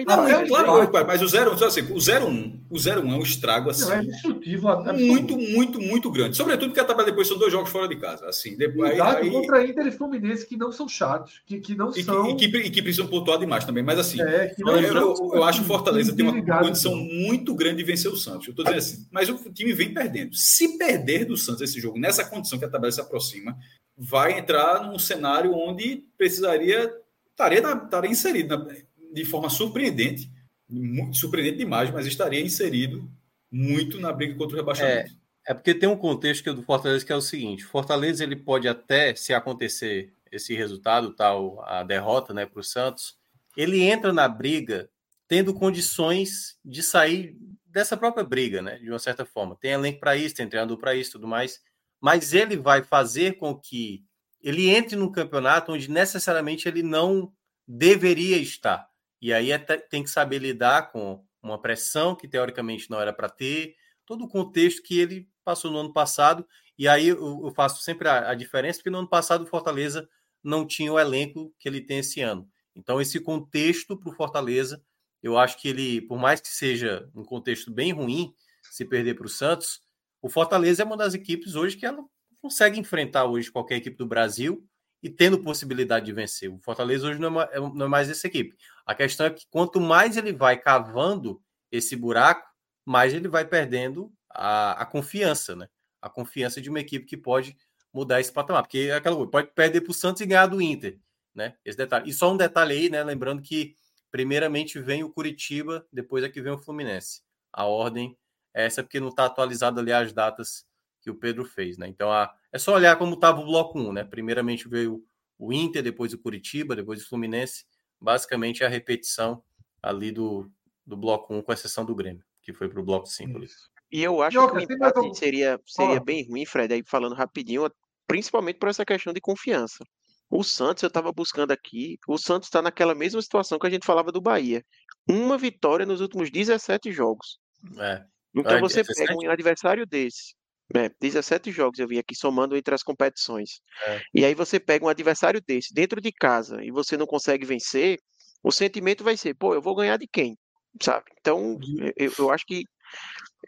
Não, 0.07 0.29
é, 0.29 0.47
claro, 0.47 1.07
mas 1.07 1.23
o 1.23 1.27
0 1.27 1.53
assim, 1.65 1.81
o 1.81 1.97
0-1 1.97 2.59
o 2.71 2.77
0-1 2.77 3.11
é 3.11 3.15
um 3.15 3.23
estrago 3.23 3.71
assim. 3.71 3.87
Não, 3.87 3.93
é 3.95 4.03
destrutivo, 4.03 4.69
muito, 4.93 5.37
muito, 5.39 5.81
muito 5.81 6.11
grande. 6.11 6.37
Sobretudo 6.37 6.69
porque 6.69 6.81
a 6.81 6.85
tabela 6.85 7.07
depois 7.07 7.27
são 7.27 7.39
dois 7.39 7.51
jogos 7.51 7.71
fora 7.71 7.89
de 7.89 7.97
casa. 7.97 8.27
Assim, 8.27 8.57
depois, 8.57 8.93
Exato, 8.93 9.23
aí, 9.23 9.31
contra 9.31 9.65
Inter 9.65 9.87
e 9.87 9.91
Fluminense 9.91 10.47
que 10.47 10.57
não 10.57 10.71
são 10.71 10.87
chatos, 10.87 11.41
que, 11.47 11.59
que 11.61 11.75
não 11.75 11.91
e 11.91 12.03
são. 12.03 12.37
Que, 12.37 12.45
e, 12.45 12.51
que, 12.51 12.59
e 12.59 12.71
que 12.71 12.83
precisam 12.83 13.07
pontuar 13.07 13.39
demais 13.39 13.65
também. 13.65 13.83
Mas 13.83 13.99
assim, 13.99 14.21
é, 14.21 14.55
eu, 14.59 14.69
eu, 14.69 14.95
eu, 14.95 15.31
eu, 15.35 15.45
acho 15.45 15.61
que 15.61 15.65
o 15.65 15.69
Fortaleza 15.69 16.15
tem 16.15 16.27
uma 16.27 16.59
condição 16.59 16.95
muito 16.95 17.55
grande 17.55 17.79
de 17.79 17.85
vencer 17.85 18.13
o 18.13 18.17
Santos. 18.17 18.47
Eu 18.47 18.51
estou 18.51 18.65
dizendo 18.65 18.79
assim, 18.79 19.09
mas 19.11 19.29
o 19.31 19.53
time 19.53 19.73
vem 19.73 19.95
perdendo. 19.95 20.35
Se 20.35 20.77
perder 20.77 21.25
do 21.25 21.37
Santos 21.37 21.63
esse 21.63 21.81
jogo, 21.81 21.99
nessa 21.99 22.25
condição 22.25 22.59
que 22.59 22.65
a 22.67 22.71
tabela 22.71 22.93
se 22.93 23.01
aproxima, 23.01 23.57
vai 23.97 24.39
entrar 24.39 24.87
num 24.87 24.99
cenário 24.99 25.55
onde 25.55 26.05
precisaria. 26.19 26.93
Estaria, 27.31 27.61
estaria 27.61 28.11
inserido 28.11 28.49
na, 28.49 28.67
de 29.13 29.25
forma 29.25 29.49
surpreendente, 29.49 30.31
muito 30.69 31.17
surpreendente 31.17 31.59
demais, 31.59 31.91
mas 31.91 32.07
estaria 32.07 32.41
inserido 32.41 33.11
muito 33.51 33.99
na 33.99 34.13
briga 34.13 34.35
contra 34.35 34.57
o 34.57 34.61
rebaixamento. 34.61 35.13
É, 35.47 35.53
é 35.53 35.55
porque 35.55 35.75
tem 35.75 35.89
um 35.89 35.97
contexto 35.97 36.43
que 36.43 36.51
é 36.51 36.53
do 36.53 36.63
Fortaleza 36.63 37.05
que 37.05 37.13
é 37.13 37.17
o 37.17 37.21
seguinte: 37.21 37.65
Fortaleza 37.65 38.23
ele 38.23 38.37
pode 38.37 38.69
até, 38.69 39.15
se 39.15 39.33
acontecer 39.33 40.13
esse 40.31 40.55
resultado, 40.55 41.15
tal, 41.15 41.63
a 41.65 41.83
derrota, 41.83 42.35
né, 42.35 42.45
para 42.45 42.61
o 42.61 42.65
Santos, 42.65 43.17
ele 43.57 43.81
entra 43.81 44.13
na 44.13 44.29
briga 44.29 44.91
tendo 45.27 45.55
condições 45.55 46.59
de 46.65 46.83
sair 46.83 47.37
dessa 47.67 47.97
própria 47.97 48.25
briga, 48.25 48.63
né, 48.63 48.79
de 48.79 48.89
uma 48.91 48.99
certa 48.99 49.25
forma. 49.25 49.57
Tem 49.57 49.73
elenco 49.73 50.01
para 50.01 50.17
isso, 50.17 50.35
tem 50.35 50.49
treinador 50.49 50.79
para 50.79 50.95
isso, 50.95 51.13
tudo 51.13 51.27
mais. 51.27 51.61
Mas 52.01 52.33
ele 52.33 52.57
vai 52.57 52.83
fazer 52.83 53.37
com 53.37 53.55
que 53.55 54.05
ele 54.41 54.69
entre 54.71 54.97
num 54.97 55.11
campeonato 55.11 55.73
onde 55.73 55.91
necessariamente 55.91 56.69
ele 56.69 56.83
não 56.83 57.33
deveria 57.67 58.37
estar. 58.39 58.89
E 59.21 59.33
aí 59.33 59.51
é, 59.53 59.59
tem 59.59 60.03
que 60.03 60.11
saber 60.11 60.39
lidar 60.39 60.91
com 60.93 61.25
uma 61.43 61.61
pressão 61.61 62.15
que 62.15 62.29
teoricamente 62.29 62.91
não 62.91 63.01
era 63.01 63.13
para 63.13 63.29
ter, 63.29 63.75
todo 64.07 64.25
o 64.25 64.29
contexto 64.29 64.83
que 64.83 64.99
ele 64.99 65.29
passou 65.45 65.71
no 65.71 65.79
ano 65.79 65.93
passado. 65.93 66.47
E 66.79 66.87
aí 66.87 67.09
eu, 67.09 67.43
eu 67.45 67.53
faço 67.55 67.83
sempre 67.83 68.09
a, 68.09 68.31
a, 68.31 68.35
diferença, 68.35 68.79
porque 68.79 68.91
no 68.91 68.99
ano 68.99 69.09
passado 69.09 69.43
o 69.43 69.47
Fortaleza 69.47 70.09
não 70.43 70.67
tinha 70.67 70.93
o 70.93 70.99
elenco 70.99 71.53
que 71.59 71.69
ele 71.69 71.81
tem 71.81 71.99
esse 71.99 72.21
ano. 72.21 72.49
Então, 72.75 73.01
esse 73.01 73.19
contexto 73.19 73.97
para 73.97 74.11
o 74.11 74.15
Fortaleza, 74.15 74.83
eu 75.23 75.37
acho 75.37 75.61
que 75.61 75.69
ele, 75.69 76.01
por 76.03 76.17
mais 76.17 76.41
que 76.41 76.49
seja 76.49 77.11
um 77.15 77.25
contexto 77.25 77.73
bem 77.73 77.93
ruim, 77.93 78.33
se 78.63 78.85
perder 78.85 79.15
para 79.15 79.27
o 79.27 79.29
Santos, 79.29 79.81
o 80.23 80.29
Fortaleza 80.29 80.83
é 80.83 80.87
uma 80.87 80.97
das 80.97 81.15
equipes 81.15 81.55
hoje 81.55 81.77
que 81.77 81.85
ela 81.85 82.05
consegue 82.41 82.79
enfrentar 82.79 83.25
hoje 83.25 83.51
qualquer 83.51 83.77
equipe 83.77 83.97
do 83.97 84.07
Brasil 84.07 84.65
e 85.03 85.09
tendo 85.09 85.43
possibilidade 85.43 86.07
de 86.07 86.13
vencer. 86.13 86.51
O 86.51 86.59
Fortaleza 86.59 87.07
hoje 87.07 87.21
não 87.21 87.41
é, 87.41 87.61
não 87.61 87.87
é 87.87 87.89
mais 87.89 88.11
essa 88.11 88.27
equipe. 88.27 88.57
A 88.85 88.95
questão 88.95 89.27
é 89.27 89.31
que 89.31 89.47
quanto 89.51 89.81
mais 89.81 90.17
ele 90.17 90.33
vai 90.33 90.57
cavando 90.57 91.41
esse 91.71 91.95
buraco, 91.95 92.49
mais 92.85 93.15
ele 93.15 93.29
vai 93.29 93.45
perdendo 93.45 94.13
a, 94.31 94.83
a 94.83 94.87
confiança, 94.87 95.55
né? 95.55 95.69
A 96.01 96.09
confiança 96.09 96.61
de 96.61 96.71
uma 96.71 96.81
equipe 96.81 97.07
que 97.07 97.17
pode 97.17 97.57
mudar 97.93 98.21
esse 98.21 98.33
patamar. 98.33 98.63
Porque 98.63 98.89
é 98.91 98.95
aquela 98.95 99.17
coisa, 99.17 99.31
pode 99.31 99.49
perder 99.55 99.83
para 99.83 99.91
o 99.91 99.95
Santos 99.95 100.21
e 100.21 100.27
ganhar 100.27 100.47
do 100.47 100.61
Inter, 100.61 100.99
né? 101.35 101.55
Esse 101.65 101.79
detalhe. 101.79 102.09
E 102.09 102.13
só 102.13 102.33
um 102.33 102.37
detalhe 102.37 102.73
aí, 102.73 102.89
né? 102.89 103.03
Lembrando 103.05 103.43
que 103.43 103.75
primeiramente 104.11 104.79
vem 104.81 105.05
o 105.05 105.11
Curitiba, 105.11 105.87
depois 105.93 106.25
é 106.25 106.29
que 106.29 106.41
vem 106.41 106.53
o 106.53 106.59
Fluminense. 106.59 107.23
A 107.53 107.67
ordem 107.67 108.17
é 108.55 108.67
essa 108.67 108.83
porque 108.83 109.01
não 109.01 109.09
está 109.09 109.27
atualizado 109.27 109.81
ali 109.81 109.93
as 109.93 110.13
datas 110.13 110.65
que 111.09 111.11
o 111.11 111.15
Pedro 111.15 111.45
fez, 111.45 111.79
né? 111.79 111.89
Então 111.89 112.13
a, 112.13 112.31
é 112.53 112.59
só 112.59 112.75
olhar 112.75 112.97
como 112.97 113.15
estava 113.15 113.41
o 113.41 113.47
bloco 113.47 113.79
1, 113.79 113.93
né? 113.95 114.05
Primeiramente 114.05 114.69
veio 114.69 115.03
o 115.39 115.53
Inter, 115.53 115.83
depois 115.83 116.13
o 116.13 116.19
Curitiba, 116.19 116.77
depois 116.77 117.03
o 117.03 117.09
Fluminense. 117.09 117.65
Basicamente 117.99 118.63
é 118.63 118.67
a 118.67 118.69
repetição 118.69 119.43
ali 119.83 120.13
do, 120.13 120.51
do 120.87 120.97
bloco 120.97 121.35
1, 121.35 121.43
com 121.43 121.53
exceção 121.53 121.85
do 121.85 121.95
Grêmio, 121.95 122.23
que 122.43 122.53
foi 122.53 122.69
para 122.69 122.81
o 122.81 122.85
bloco 122.85 123.07
5 123.07 123.39
ali. 123.39 123.49
E 123.91 124.03
eu 124.03 124.21
acho 124.21 124.35
Joga, 124.35 124.67
que 124.67 124.73
o 124.73 124.77
empate 124.77 125.01
um... 125.01 125.15
seria, 125.15 125.59
seria 125.65 125.99
bem 125.99 126.29
ruim, 126.29 126.45
Fred, 126.45 126.75
aí 126.75 126.83
falando 126.85 127.15
rapidinho, 127.15 127.71
principalmente 128.07 128.59
por 128.59 128.69
essa 128.69 128.85
questão 128.85 129.13
de 129.13 129.21
confiança. 129.21 129.83
O 130.31 130.45
Santos, 130.45 130.83
eu 130.83 130.89
estava 130.89 131.11
buscando 131.11 131.53
aqui, 131.53 131.99
o 132.07 132.19
Santos 132.19 132.49
está 132.49 132.61
naquela 132.61 132.95
mesma 132.95 133.23
situação 133.23 133.59
que 133.59 133.67
a 133.67 133.71
gente 133.71 133.87
falava 133.87 134.13
do 134.13 134.21
Bahia. 134.21 134.63
Uma 135.09 135.39
vitória 135.39 135.87
nos 135.87 136.03
últimos 136.03 136.31
17 136.31 136.93
jogos. 136.93 137.39
É. 137.79 138.05
Então 138.35 138.57
é, 138.57 138.61
você 138.61 138.83
17? 138.83 139.07
pega 139.07 139.27
um 139.27 139.31
adversário 139.31 139.87
desse, 139.87 140.35
é, 140.75 140.91
17 141.01 141.51
jogos 141.51 141.79
eu 141.79 141.89
vim 141.89 141.99
aqui 141.99 142.15
somando 142.15 142.57
entre 142.57 142.75
as 142.75 142.83
competições. 142.83 143.61
É. 143.87 144.01
E 144.15 144.25
aí 144.25 144.35
você 144.35 144.61
pega 144.61 144.85
um 144.85 144.89
adversário 144.89 145.41
desse 145.47 145.73
dentro 145.73 146.01
de 146.01 146.13
casa 146.13 146.63
e 146.63 146.71
você 146.71 146.97
não 146.97 147.07
consegue 147.07 147.47
vencer, 147.47 147.99
o 148.43 148.53
sentimento 148.53 149.03
vai 149.03 149.17
ser, 149.17 149.35
pô, 149.35 149.55
eu 149.55 149.63
vou 149.63 149.75
ganhar 149.75 149.97
de 149.97 150.07
quem? 150.07 150.37
Sabe? 150.81 151.07
Então, 151.21 151.59
eu, 151.97 152.13
eu 152.19 152.31
acho 152.31 152.45
que 152.47 152.63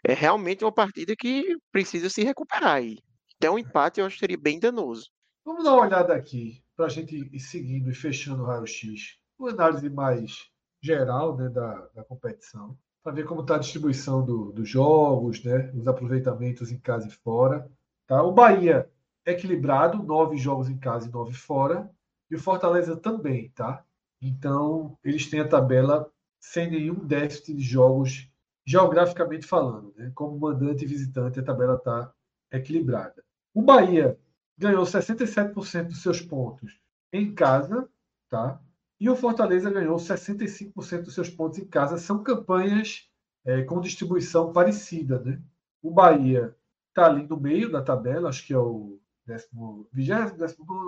é 0.05 0.13
realmente 0.13 0.63
uma 0.63 0.73
partida 0.73 1.15
que 1.15 1.55
precisa 1.71 2.09
se 2.09 2.23
recuperar 2.23 2.75
aí. 2.75 2.97
Até 3.37 3.49
um 3.49 3.59
empate 3.59 3.99
eu 3.99 4.05
acho 4.05 4.15
que 4.15 4.19
seria 4.19 4.37
bem 4.37 4.59
danoso. 4.59 5.09
Vamos 5.45 5.63
dar 5.63 5.73
uma 5.73 5.85
olhada 5.85 6.13
aqui 6.13 6.63
para 6.75 6.85
a 6.85 6.89
gente 6.89 7.15
ir 7.15 7.39
seguindo 7.39 7.89
e 7.89 7.95
fechando 7.95 8.43
o 8.43 8.45
raio-x. 8.45 9.17
Uma 9.37 9.51
análise 9.51 9.89
mais 9.89 10.49
geral 10.81 11.37
né, 11.37 11.49
da, 11.49 11.87
da 11.95 12.03
competição 12.03 12.77
para 13.03 13.13
ver 13.13 13.25
como 13.25 13.41
está 13.41 13.55
a 13.55 13.59
distribuição 13.59 14.23
do, 14.23 14.51
dos 14.51 14.69
jogos, 14.69 15.43
né? 15.43 15.71
os 15.73 15.87
aproveitamentos 15.87 16.71
em 16.71 16.77
casa 16.77 17.07
e 17.07 17.11
fora. 17.11 17.69
Tá? 18.07 18.21
O 18.23 18.31
Bahia 18.31 18.89
equilibrado, 19.25 20.01
nove 20.03 20.37
jogos 20.37 20.69
em 20.69 20.77
casa 20.77 21.07
e 21.07 21.11
nove 21.11 21.33
fora, 21.33 21.89
e 22.29 22.35
o 22.35 22.39
Fortaleza 22.39 22.95
também, 22.95 23.49
tá? 23.49 23.83
Então, 24.21 24.97
eles 25.03 25.29
têm 25.29 25.41
a 25.41 25.47
tabela 25.47 26.09
sem 26.39 26.69
nenhum 26.69 27.05
déficit 27.05 27.55
de 27.55 27.61
jogos, 27.61 28.29
geograficamente 28.65 29.45
falando. 29.45 29.93
Né? 29.97 30.11
Como 30.15 30.39
mandante 30.39 30.85
e 30.85 30.87
visitante, 30.87 31.39
a 31.39 31.43
tabela 31.43 31.75
está 31.75 32.11
equilibrada. 32.51 33.23
O 33.53 33.61
Bahia 33.61 34.17
ganhou 34.57 34.83
67% 34.83 35.87
dos 35.87 36.01
seus 36.01 36.21
pontos 36.21 36.79
em 37.11 37.33
casa, 37.33 37.89
tá? 38.29 38.61
E 39.01 39.09
o 39.09 39.15
Fortaleza 39.15 39.71
ganhou 39.71 39.95
65% 39.97 41.01
dos 41.01 41.15
seus 41.15 41.27
pontos 41.27 41.57
em 41.57 41.65
casa. 41.65 41.97
São 41.97 42.21
campanhas 42.21 43.09
é, 43.43 43.63
com 43.63 43.81
distribuição 43.81 44.53
parecida. 44.53 45.19
Né? 45.19 45.41
O 45.81 45.89
Bahia 45.89 46.55
está 46.89 47.07
ali 47.07 47.27
no 47.27 47.35
meio 47.35 47.71
da 47.71 47.81
tabela, 47.81 48.29
acho 48.29 48.45
que 48.45 48.53
é 48.53 48.59
o 48.59 48.99
20, 49.25 50.37
19, 50.37 50.37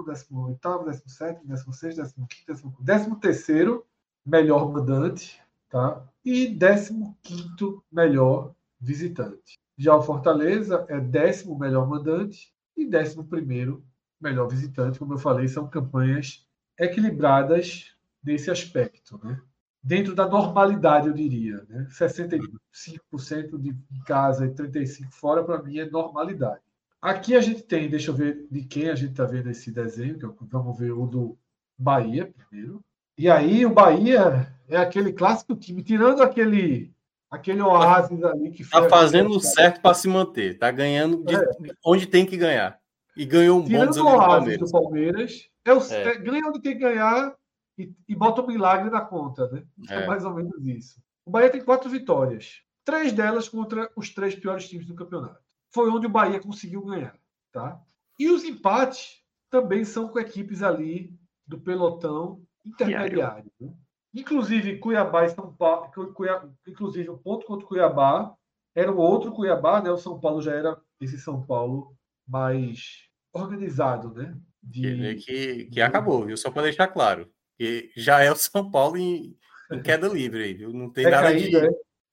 18, 0.06 0.86
17, 0.86 1.48
16, 1.48 2.14
15, 2.46 3.20
13 3.20 3.82
melhor 4.24 4.72
mandante 4.72 5.42
tá? 5.68 6.08
e 6.24 6.56
15 6.56 7.82
melhor 7.92 8.54
visitante. 8.80 9.58
Já 9.76 9.96
o 9.96 10.04
Fortaleza 10.04 10.86
é 10.88 11.00
décimo 11.00 11.58
melhor 11.58 11.90
mandante 11.90 12.54
e 12.78 12.86
décimo 12.86 13.26
primeiro 13.26 13.84
melhor 14.22 14.48
visitante. 14.48 15.00
Como 15.00 15.16
eu 15.16 15.18
falei, 15.18 15.48
são 15.48 15.68
campanhas 15.68 16.48
equilibradas 16.78 17.94
desse 18.24 18.50
aspecto, 18.50 19.20
né? 19.24 19.40
Dentro 19.82 20.16
da 20.16 20.28
normalidade, 20.28 21.08
eu 21.08 21.14
diria, 21.14 21.66
né? 21.68 21.86
65% 21.92 23.60
de 23.60 23.76
casa 24.06 24.46
e 24.46 24.50
35% 24.50 25.12
fora, 25.12 25.44
para 25.44 25.62
mim, 25.62 25.78
é 25.78 25.90
normalidade. 25.90 26.62
Aqui 27.02 27.36
a 27.36 27.42
gente 27.42 27.64
tem, 27.64 27.90
deixa 27.90 28.12
eu 28.12 28.16
ver 28.16 28.48
de 28.50 28.64
quem 28.64 28.90
a 28.90 28.96
gente 28.96 29.12
está 29.12 29.26
vendo 29.26 29.50
esse 29.50 29.70
desenho, 29.72 30.18
que 30.18 30.26
vamos 30.44 30.80
ver 30.80 30.94
o 30.94 31.06
do 31.06 31.38
Bahia 31.78 32.34
primeiro. 32.48 32.80
E 33.18 33.30
aí 33.30 33.66
o 33.66 33.74
Bahia 33.74 34.48
é 34.70 34.78
aquele 34.78 35.12
clássico 35.12 35.54
time, 35.54 35.84
tirando 35.84 36.24
aquele 36.24 36.94
aquele 37.30 37.62
oásis 37.62 38.24
ali 38.24 38.52
que 38.52 38.62
Está 38.62 38.88
fazendo 38.88 39.38
certo 39.40 39.82
para 39.82 39.94
se 39.94 40.08
manter, 40.08 40.54
está 40.54 40.72
ganhando 40.72 41.24
de, 41.26 41.36
é. 41.36 41.40
onde 41.84 42.06
tem 42.06 42.26
que 42.26 42.38
ganhar. 42.38 42.80
E 43.18 43.26
ganhou 43.26 43.60
um 43.60 43.66
tirando 43.66 43.96
bom 43.96 44.04
o 44.04 44.18
oásis 44.18 44.58
do 44.60 44.72
Palmeiras. 44.72 45.50
É 45.66 45.74
o, 45.74 45.82
é. 45.82 46.04
É, 46.04 46.18
ganha 46.18 46.48
onde 46.48 46.62
tem 46.62 46.74
que 46.74 46.80
ganhar 46.80 47.36
e, 47.78 47.94
e 48.08 48.16
bota 48.16 48.42
o 48.42 48.48
milagre 48.48 48.90
na 48.90 49.02
conta, 49.02 49.48
né? 49.50 49.66
É. 49.90 50.04
é 50.04 50.08
mais 50.08 50.26
ou 50.26 50.34
menos 50.34 50.66
isso. 50.66 51.02
O 51.26 51.32
Bahia 51.32 51.50
tem 51.50 51.64
quatro 51.64 51.90
vitórias, 51.90 52.62
três 52.84 53.14
delas 53.14 53.48
contra 53.48 53.90
os 53.96 54.10
três 54.10 54.36
piores 54.36 54.68
times 54.68 54.86
do 54.86 54.96
campeonato. 54.96 55.42
Foi 55.72 55.90
onde 55.90 56.06
o 56.06 56.10
Bahia 56.10 56.40
conseguiu 56.40 56.84
ganhar, 56.84 57.18
tá? 57.52 57.82
E 58.20 58.30
os 58.30 58.44
empates 58.44 59.24
também 59.50 59.84
são 59.86 60.08
com 60.08 60.20
equipes 60.20 60.62
ali 60.62 61.18
do 61.48 61.60
pelotão 61.60 62.46
intermediário. 62.66 63.52
Né? 63.60 63.74
Inclusive 64.14 64.78
Cuiabá 64.78 65.26
e 65.26 65.30
São 65.30 65.54
Paulo, 65.54 65.92
Cuiabá, 66.14 66.48
inclusive 66.68 67.10
o 67.10 67.18
ponto 67.18 67.46
contra 67.46 67.66
o 67.66 67.68
Cuiabá 67.68 68.36
era 68.76 68.92
o 68.92 68.98
outro 68.98 69.32
Cuiabá, 69.32 69.82
né? 69.82 69.92
O 69.92 69.98
São 69.98 70.20
Paulo 70.20 70.42
já 70.42 70.54
era 70.54 70.80
esse 71.00 71.20
São 71.20 71.44
Paulo 71.46 71.96
mais 72.28 73.08
organizado, 73.32 74.14
né? 74.14 74.38
De... 74.62 75.16
Que, 75.16 75.66
que 75.66 75.82
acabou, 75.82 76.26
viu? 76.26 76.38
Só 76.38 76.50
para 76.50 76.64
deixar 76.64 76.88
claro. 76.88 77.30
Que 77.58 77.92
já 77.96 78.22
é 78.22 78.32
o 78.32 78.36
São 78.36 78.70
Paulo 78.70 78.98
em, 78.98 79.38
em 79.72 79.82
queda 79.82 80.08
livre 80.08 80.44
aí, 80.44 80.54
viu? 80.54 80.74
Não 80.74 80.90
tem 80.90 81.06
é 81.06 81.10
nada 81.10 81.24
caído, 81.24 81.60
de. 81.60 81.68
É? 81.68 81.70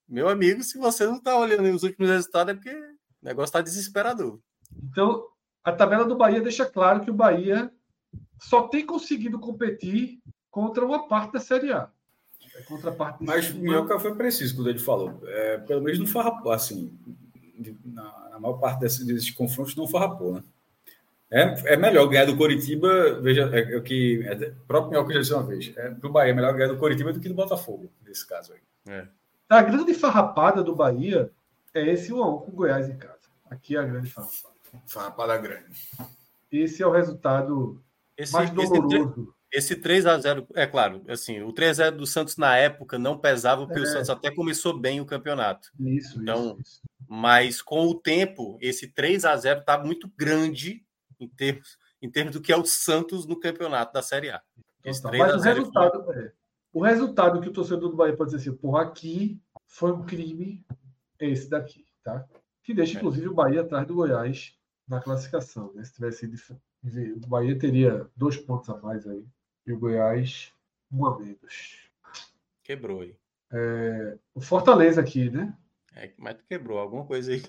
Meu 0.07 0.27
amigo, 0.27 0.63
se 0.63 0.77
você 0.77 1.05
não 1.05 1.15
está 1.15 1.37
olhando 1.37 1.73
os 1.73 1.83
últimos 1.83 2.09
resultados, 2.09 2.51
é 2.51 2.55
porque 2.55 2.75
o 2.75 2.95
negócio 3.21 3.49
está 3.49 3.61
desesperador. 3.61 4.39
Então, 4.89 5.25
a 5.63 5.71
tabela 5.71 6.05
do 6.05 6.17
Bahia 6.17 6.41
deixa 6.41 6.65
claro 6.65 7.01
que 7.01 7.09
o 7.09 7.13
Bahia 7.13 7.71
só 8.39 8.67
tem 8.67 8.85
conseguido 8.85 9.39
competir 9.39 10.19
contra 10.49 10.85
uma 10.85 11.07
parte 11.07 11.33
da 11.33 11.39
Série 11.39 11.71
A. 11.71 11.89
É 12.55 12.61
contra 12.63 12.89
a 12.89 12.93
parte 12.93 13.23
Mas 13.23 13.49
o 13.51 13.57
Minhoca 13.57 13.99
foi 13.99 14.15
preciso 14.15 14.55
quando 14.55 14.69
ele 14.69 14.79
falou. 14.79 15.21
É, 15.25 15.57
pelo 15.59 15.81
menos 15.81 15.99
não 15.99 16.07
farrapou, 16.07 16.51
assim, 16.51 16.97
na, 17.85 18.29
na 18.31 18.39
maior 18.39 18.57
parte 18.57 18.81
desses, 18.81 19.05
desses 19.05 19.31
confrontos 19.31 19.75
não 19.75 19.87
farrapou, 19.87 20.33
né? 20.33 20.43
É, 21.31 21.73
é 21.73 21.77
melhor 21.77 22.07
ganhar 22.07 22.25
do 22.25 22.35
Coritiba, 22.35 23.21
veja, 23.21 23.49
é, 23.53 23.73
é 23.73 23.77
o 23.77 23.81
que 23.81 24.21
é, 24.25 24.33
o 24.33 24.65
próprio 24.67 24.91
Minhoca 24.91 25.13
já 25.13 25.19
disse 25.21 25.33
uma 25.33 25.43
vez, 25.43 25.71
é, 25.77 25.89
do 25.89 26.09
Bahia 26.09 26.31
é 26.31 26.35
melhor 26.35 26.53
ganhar 26.53 26.67
do 26.67 26.77
Coritiba 26.77 27.13
do 27.13 27.21
que 27.21 27.29
do 27.29 27.35
Botafogo, 27.35 27.89
nesse 28.05 28.27
caso 28.27 28.53
aí. 28.53 28.59
É. 28.93 29.07
A 29.47 29.61
grande 29.61 29.93
farrapada 29.93 30.61
do 30.61 30.75
Bahia 30.75 31.31
é 31.73 31.87
esse 31.89 32.11
1x1 32.11 32.45
com 32.45 32.51
o 32.51 32.55
Goiás 32.55 32.89
em 32.89 32.97
casa. 32.97 33.29
Aqui 33.49 33.77
é 33.77 33.79
a 33.79 33.83
grande 33.83 34.09
farrapada. 34.09 34.55
Farrapada 34.85 35.37
grande. 35.37 35.65
Esse 36.51 36.83
é 36.83 36.87
o 36.87 36.91
resultado 36.91 37.81
esse, 38.17 38.33
mais 38.33 38.49
doloroso. 38.49 39.33
Esse 39.53 39.75
3 39.75 40.05
a 40.05 40.17
0 40.17 40.47
é 40.53 40.65
claro, 40.65 41.01
assim, 41.07 41.41
o 41.41 41.53
3 41.53 41.79
a 41.79 41.83
0 41.85 41.97
do 41.97 42.05
Santos 42.05 42.35
na 42.37 42.57
época 42.57 42.99
não 42.99 43.17
pesava, 43.17 43.65
porque 43.65 43.79
é. 43.79 43.83
o 43.83 43.85
Santos 43.85 44.09
até 44.09 44.31
começou 44.31 44.77
bem 44.77 44.99
o 44.99 45.05
campeonato. 45.05 45.71
Isso, 45.79 46.21
então, 46.21 46.57
isso, 46.59 46.61
isso. 46.61 46.81
Mas 47.07 47.61
com 47.61 47.87
o 47.87 47.95
tempo, 47.95 48.57
esse 48.61 48.87
3 48.87 49.25
a 49.25 49.35
0 49.35 49.61
está 49.61 49.77
muito 49.77 50.09
grande 50.17 50.81
em 51.21 51.27
termos, 51.27 51.77
em 52.01 52.09
termos 52.09 52.33
do 52.33 52.41
que 52.41 52.51
é 52.51 52.57
o 52.57 52.65
Santos 52.65 53.25
no 53.25 53.39
campeonato 53.39 53.93
da 53.93 54.01
Série 54.01 54.29
A. 54.29 54.41
Esse 54.83 55.03
Mas 55.03 55.35
o 55.35 55.39
resultado, 55.39 56.11
é, 56.13 56.31
o 56.73 56.81
resultado 56.81 57.39
que 57.39 57.49
o 57.49 57.53
torcedor 57.53 57.89
do 57.89 57.95
Bahia 57.95 58.15
pode 58.15 58.31
dizer 58.31 58.49
assim, 58.49 58.57
porra, 58.57 58.83
aqui 58.83 59.39
foi 59.67 59.91
um 59.91 60.03
crime 60.03 60.65
esse 61.19 61.47
daqui, 61.49 61.85
tá? 62.03 62.27
Que 62.63 62.73
deixa, 62.73 62.97
é. 62.97 62.97
inclusive, 62.97 63.27
o 63.27 63.33
Bahia 63.33 63.61
atrás 63.61 63.85
do 63.85 63.93
Goiás 63.93 64.57
na 64.87 64.99
classificação. 64.99 65.71
Né? 65.73 65.83
Se 65.83 65.93
tivesse 65.93 66.25
o 67.23 67.27
Bahia 67.27 67.57
teria 67.57 68.09
dois 68.15 68.37
pontos 68.37 68.69
a 68.69 68.77
mais 68.77 69.07
aí 69.07 69.23
e 69.67 69.71
o 69.71 69.79
Goiás 69.79 70.51
um 70.91 71.05
a 71.05 71.19
menos. 71.19 71.89
Quebrou 72.63 73.01
aí. 73.01 73.15
É, 73.51 74.17
o 74.33 74.41
Fortaleza 74.41 74.99
aqui, 74.99 75.29
né? 75.29 75.55
É, 75.95 76.11
mas 76.17 76.35
tu 76.35 76.43
quebrou 76.45 76.79
alguma 76.79 77.05
coisa 77.05 77.31
aí. 77.33 77.43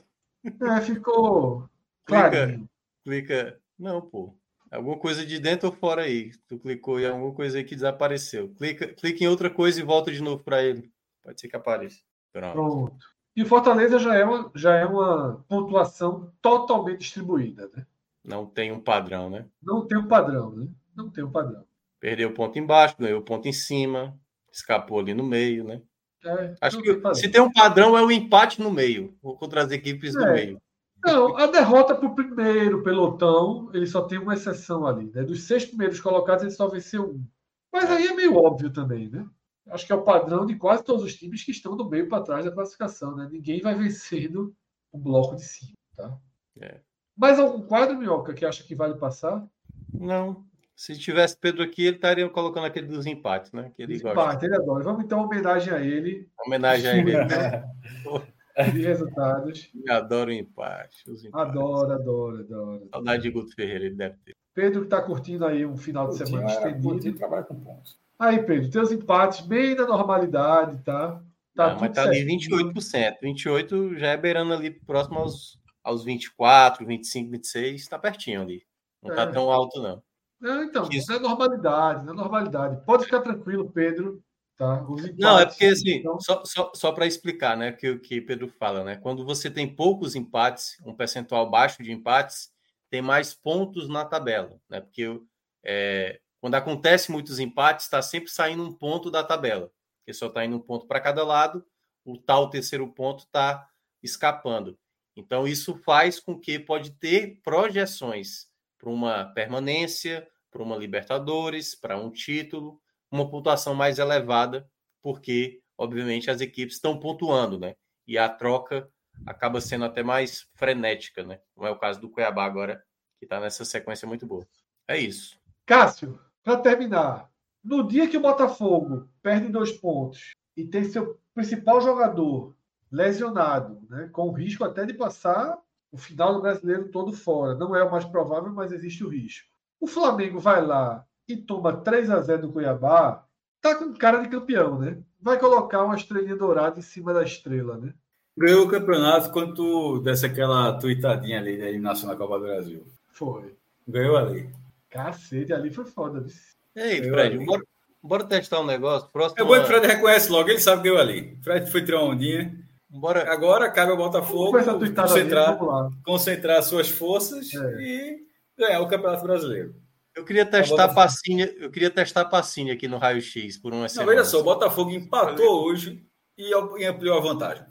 É, 0.44 0.80
ficou. 0.80 1.68
Clica, 2.04 2.60
clica 3.04 3.61
não, 3.82 4.00
pô. 4.00 4.34
Alguma 4.70 4.96
coisa 4.96 5.26
de 5.26 5.38
dentro 5.38 5.68
ou 5.68 5.74
fora 5.74 6.02
aí. 6.02 6.30
Tu 6.48 6.58
clicou 6.58 6.98
em 6.98 7.06
alguma 7.06 7.34
coisa 7.34 7.58
aí 7.58 7.64
que 7.64 7.74
desapareceu. 7.74 8.54
Clica, 8.54 8.88
clica 8.88 9.24
em 9.24 9.28
outra 9.28 9.50
coisa 9.50 9.78
e 9.78 9.84
volta 9.84 10.10
de 10.10 10.22
novo 10.22 10.42
para 10.42 10.62
ele. 10.62 10.90
Pode 11.22 11.40
ser 11.40 11.48
que 11.48 11.56
apareça. 11.56 12.00
Pronto. 12.32 12.54
Pronto. 12.54 13.06
E 13.36 13.42
o 13.42 13.46
Fortaleza 13.46 13.98
já 13.98 14.14
é, 14.14 14.24
uma, 14.24 14.50
já 14.54 14.74
é 14.74 14.84
uma 14.84 15.44
pontuação 15.48 16.32
totalmente 16.40 17.00
distribuída, 17.00 17.70
né? 17.74 17.86
Não 18.24 18.46
tem 18.46 18.70
um 18.70 18.80
padrão, 18.80 19.28
né? 19.28 19.46
Não 19.62 19.86
tem 19.86 19.98
um 19.98 20.06
padrão, 20.06 20.52
né? 20.52 20.68
Não 20.94 21.10
tem 21.10 21.24
um 21.24 21.30
padrão. 21.30 21.64
Perdeu 21.98 22.28
o 22.28 22.34
ponto 22.34 22.58
embaixo, 22.58 22.96
ganhou 22.98 23.20
o 23.20 23.24
ponto 23.24 23.48
em 23.48 23.52
cima, 23.52 24.18
escapou 24.52 25.00
ali 25.00 25.14
no 25.14 25.24
meio, 25.24 25.64
né? 25.64 25.82
É, 26.24 26.54
Acho 26.60 26.80
que 26.80 27.14
se 27.14 27.28
tem 27.28 27.40
um 27.40 27.52
padrão 27.52 27.96
é 27.96 28.02
o 28.02 28.10
empate 28.10 28.60
no 28.60 28.70
meio, 28.70 29.16
contra 29.20 29.62
as 29.62 29.70
equipes 29.70 30.14
é. 30.14 30.18
no 30.18 30.32
meio. 30.32 30.62
Não, 31.04 31.36
a 31.36 31.46
derrota 31.46 31.94
para 31.94 32.06
o 32.06 32.14
primeiro 32.14 32.82
pelotão, 32.82 33.70
ele 33.74 33.86
só 33.86 34.02
tem 34.02 34.18
uma 34.18 34.34
exceção 34.34 34.86
ali. 34.86 35.10
Né? 35.12 35.22
Dos 35.24 35.44
seis 35.44 35.64
primeiros 35.64 36.00
colocados, 36.00 36.44
ele 36.44 36.52
só 36.52 36.68
venceu 36.68 37.10
um. 37.10 37.24
Mas 37.72 37.90
aí 37.90 38.06
é 38.06 38.14
meio 38.14 38.36
óbvio 38.36 38.72
também, 38.72 39.08
né? 39.08 39.26
acho 39.70 39.86
que 39.86 39.92
é 39.92 39.96
o 39.96 40.02
padrão 40.02 40.44
de 40.44 40.56
quase 40.56 40.84
todos 40.84 41.04
os 41.04 41.14
times 41.14 41.44
que 41.44 41.50
estão 41.50 41.76
do 41.76 41.88
meio 41.88 42.08
para 42.08 42.22
trás 42.22 42.44
da 42.44 42.50
classificação, 42.50 43.14
né? 43.16 43.28
Ninguém 43.30 43.60
vai 43.60 43.74
vencendo 43.74 44.54
o 44.90 44.98
bloco 44.98 45.36
de 45.36 45.42
cima, 45.42 45.76
tá? 45.96 46.18
É. 46.60 46.80
Mais 47.16 47.38
algum 47.38 47.62
quadro, 47.66 47.96
Minhoca, 47.96 48.34
que 48.34 48.44
acha 48.44 48.64
que 48.64 48.74
vale 48.74 48.94
passar? 48.96 49.46
Não. 49.92 50.44
Se 50.74 50.98
tivesse 50.98 51.36
Pedro 51.36 51.62
aqui, 51.62 51.84
ele 51.84 51.96
estaria 51.96 52.28
colocando 52.28 52.66
aquele 52.66 52.86
dos 52.86 53.06
empates, 53.06 53.52
né? 53.52 53.70
Que 53.76 53.82
ele 53.82 54.00
gosta. 54.00 54.10
Empate, 54.10 54.46
ele 54.46 54.56
adora. 54.56 54.82
Vamos 54.82 55.04
então 55.04 55.22
homenagem 55.22 55.72
a 55.72 55.80
ele. 55.80 56.28
Homenagem 56.44 56.90
a 56.90 56.96
ele. 56.96 57.12
né? 57.12 57.64
De 58.72 58.82
resultados. 58.82 59.70
Eu 59.84 59.94
adoro 59.94 60.30
o 60.30 60.34
empate. 60.34 61.10
Os 61.10 61.24
empates. 61.24 61.50
Adora, 61.50 61.94
adora, 61.94 62.40
adora. 62.40 62.82
Saudade 62.92 63.22
de 63.22 63.30
Guto 63.30 63.54
Ferreira, 63.54 63.86
ele 63.86 63.94
deve 63.94 64.16
ter. 64.24 64.34
Pedro 64.54 64.80
que 64.80 64.86
está 64.86 65.00
curtindo 65.00 65.46
aí 65.46 65.64
um 65.64 65.76
final 65.76 66.08
de 66.08 66.16
semana 66.18 66.46
estendido. 66.50 66.82
Coutinho 66.82 67.16
trabalha 67.16 67.42
com 67.44 67.58
pontos. 67.58 67.98
Aí, 68.18 68.42
Pedro, 68.42 68.70
teus 68.70 68.92
empates 68.92 69.40
bem 69.46 69.74
na 69.74 69.86
normalidade, 69.86 70.78
tá? 70.84 71.22
Tá 71.56 71.68
Não, 71.72 71.80
mas 71.80 71.88
tudo 71.88 71.94
tá 71.94 72.02
ali 72.02 72.18
certinho. 72.28 72.72
28%. 72.74 73.16
28% 73.22 73.96
já 73.98 74.08
é 74.08 74.16
beirando 74.16 74.52
ali 74.52 74.70
próximo 74.70 75.18
aos, 75.18 75.58
aos 75.82 76.04
24, 76.04 76.86
25, 76.86 77.30
26. 77.30 77.88
Tá 77.88 77.98
pertinho 77.98 78.42
ali. 78.42 78.62
Não 79.02 79.14
tá 79.14 79.22
É. 79.22 79.26
tão 79.26 79.50
alto, 79.50 79.82
não. 79.82 80.02
Não, 80.40 80.64
então, 80.64 80.88
Isso. 80.90 81.10
na 81.12 81.18
normalidade, 81.20 82.04
na 82.04 82.12
normalidade. 82.12 82.84
Pode 82.84 83.04
ficar 83.04 83.20
tranquilo, 83.20 83.70
Pedro. 83.70 84.22
Tá? 84.62 84.86
Não, 85.18 85.40
é 85.40 85.46
porque 85.46 85.64
assim, 85.64 85.94
então, 85.94 86.20
só, 86.20 86.44
só, 86.44 86.70
só 86.72 86.92
para 86.92 87.04
explicar, 87.04 87.56
né, 87.56 87.72
que 87.72 87.90
o 87.90 87.98
que 87.98 88.20
Pedro 88.20 88.46
fala, 88.46 88.84
né? 88.84 88.94
Quando 88.94 89.24
você 89.24 89.50
tem 89.50 89.66
poucos 89.66 90.14
empates, 90.14 90.76
um 90.86 90.94
percentual 90.94 91.50
baixo 91.50 91.82
de 91.82 91.90
empates, 91.90 92.48
tem 92.88 93.02
mais 93.02 93.34
pontos 93.34 93.88
na 93.88 94.04
tabela, 94.04 94.60
né? 94.68 94.80
Porque 94.80 95.20
é, 95.64 96.20
quando 96.40 96.54
acontece 96.54 97.10
muitos 97.10 97.40
empates, 97.40 97.86
está 97.86 98.00
sempre 98.00 98.30
saindo 98.30 98.62
um 98.62 98.72
ponto 98.72 99.10
da 99.10 99.24
tabela, 99.24 99.68
porque 99.98 100.14
só 100.14 100.28
está 100.28 100.44
indo 100.44 100.56
um 100.56 100.60
ponto 100.60 100.86
para 100.86 101.00
cada 101.00 101.24
lado, 101.24 101.66
o 102.04 102.16
tal 102.16 102.48
terceiro 102.48 102.86
ponto 102.86 103.24
está 103.24 103.68
escapando. 104.00 104.78
Então 105.16 105.44
isso 105.44 105.74
faz 105.78 106.20
com 106.20 106.38
que 106.38 106.60
pode 106.60 106.92
ter 106.92 107.40
projeções 107.42 108.46
para 108.78 108.90
uma 108.90 109.24
permanência, 109.24 110.28
para 110.52 110.62
uma 110.62 110.76
Libertadores, 110.76 111.74
para 111.74 111.96
um 111.98 112.12
título, 112.12 112.80
uma 113.12 113.28
pontuação 113.28 113.74
mais 113.74 113.98
elevada, 113.98 114.68
porque, 115.02 115.60
obviamente, 115.76 116.30
as 116.30 116.40
equipes 116.40 116.76
estão 116.76 116.98
pontuando, 116.98 117.58
né? 117.58 117.74
E 118.06 118.16
a 118.16 118.28
troca 118.28 118.88
acaba 119.26 119.60
sendo 119.60 119.84
até 119.84 120.02
mais 120.02 120.48
frenética, 120.54 121.22
né? 121.22 121.40
Como 121.54 121.66
é 121.66 121.70
o 121.70 121.78
caso 121.78 122.00
do 122.00 122.10
Cuiabá 122.10 122.44
agora, 122.44 122.82
que 123.18 123.26
está 123.26 123.38
nessa 123.38 123.64
sequência 123.64 124.08
muito 124.08 124.26
boa. 124.26 124.46
É 124.88 124.98
isso. 124.98 125.38
Cássio, 125.66 126.18
para 126.42 126.58
terminar, 126.58 127.30
no 127.62 127.86
dia 127.86 128.08
que 128.08 128.16
o 128.16 128.22
Botafogo 128.22 129.08
perde 129.22 129.48
dois 129.48 129.70
pontos 129.70 130.32
e 130.56 130.64
tem 130.64 130.84
seu 130.84 131.20
principal 131.34 131.80
jogador 131.80 132.56
lesionado, 132.90 133.80
né, 133.88 134.08
com 134.12 134.28
o 134.28 134.32
risco 134.32 134.64
até 134.64 134.84
de 134.84 134.94
passar 134.94 135.58
o 135.90 135.96
final 135.96 136.34
do 136.34 136.42
brasileiro 136.42 136.90
todo 136.90 137.12
fora, 137.12 137.54
não 137.54 137.76
é 137.76 137.84
o 137.84 137.90
mais 137.90 138.04
provável, 138.04 138.52
mas 138.52 138.72
existe 138.72 139.04
o 139.04 139.08
risco. 139.08 139.46
O 139.78 139.86
Flamengo 139.86 140.38
vai 140.38 140.64
lá 140.64 141.06
e 141.28 141.36
toma 141.36 141.76
3 141.76 142.10
a 142.10 142.20
0 142.20 142.42
do 142.42 142.52
Cuiabá, 142.52 143.24
tá 143.60 143.74
com 143.74 143.92
cara 143.94 144.18
de 144.18 144.28
campeão, 144.28 144.78
né? 144.78 144.98
Vai 145.20 145.38
colocar 145.38 145.84
uma 145.84 145.94
estrelinha 145.96 146.36
dourada 146.36 146.78
em 146.78 146.82
cima 146.82 147.12
da 147.14 147.22
estrela, 147.22 147.76
né? 147.78 147.92
Ganhou 148.36 148.64
o 148.66 148.68
campeonato 148.68 149.30
quando 149.30 149.54
tu 149.54 149.98
desse 150.00 150.26
aquela 150.26 150.72
tuitadinha 150.78 151.38
ali 151.38 151.58
da 151.58 151.66
eliminação 151.68 152.08
da 152.08 152.16
Copa 152.16 152.38
do 152.38 152.46
Brasil. 152.46 152.86
Foi. 153.12 153.54
Ganhou 153.86 154.16
ali. 154.16 154.50
Cacete, 154.90 155.52
ali 155.52 155.70
foi 155.70 155.84
foda. 155.84 156.20
viu? 156.20 156.30
Ei, 156.74 157.00
Eu 157.00 157.12
Fred, 157.12 157.36
ali. 157.36 157.44
bora, 157.44 157.62
bora 158.02 158.24
testar 158.24 158.60
um 158.60 158.66
negócio. 158.66 159.08
Próximo 159.12 159.40
É 159.40 159.44
bom 159.44 159.54
que 159.54 159.60
o. 159.60 159.66
Fred 159.66 159.86
reconhece 159.86 160.30
logo, 160.32 160.48
ele 160.48 160.58
sabe 160.60 160.82
que 160.82 160.88
ganhou 160.88 161.00
ali. 161.00 161.38
Fred 161.42 161.70
foi 161.70 161.84
tirar 161.84 162.00
uma 162.02 162.14
ondinha. 162.14 162.58
Bora, 162.88 163.30
Agora 163.32 163.70
cabe 163.70 163.90
ao 163.90 163.96
Botafogo 163.96 164.52
concentrar, 164.52 165.62
lá. 165.62 165.90
concentrar 166.04 166.62
suas 166.62 166.88
forças 166.90 167.52
É. 167.54 167.80
e 167.80 168.18
ganhar 168.58 168.80
o 168.80 168.88
Campeonato 168.88 169.22
Brasileiro. 169.24 169.74
Eu 170.14 170.24
queria 170.24 170.44
testar 170.46 170.70
Botafogo. 170.70 170.94
passinha, 170.94 171.46
eu 171.58 171.70
queria 171.70 171.90
testar 171.90 172.24
passinha 172.26 172.74
aqui 172.74 172.86
no 172.88 172.98
raio-x 172.98 173.58
por 173.58 173.72
uma 173.72 173.82
Não, 173.82 173.88
semana. 173.88 174.10
veja 174.12 174.24
só, 174.24 174.40
o 174.40 174.44
Botafogo 174.44 174.90
empatou 174.90 175.64
hoje 175.64 176.04
e 176.36 176.52
ampliou 176.84 177.16
a 177.16 177.20
vantagem. 177.20 177.64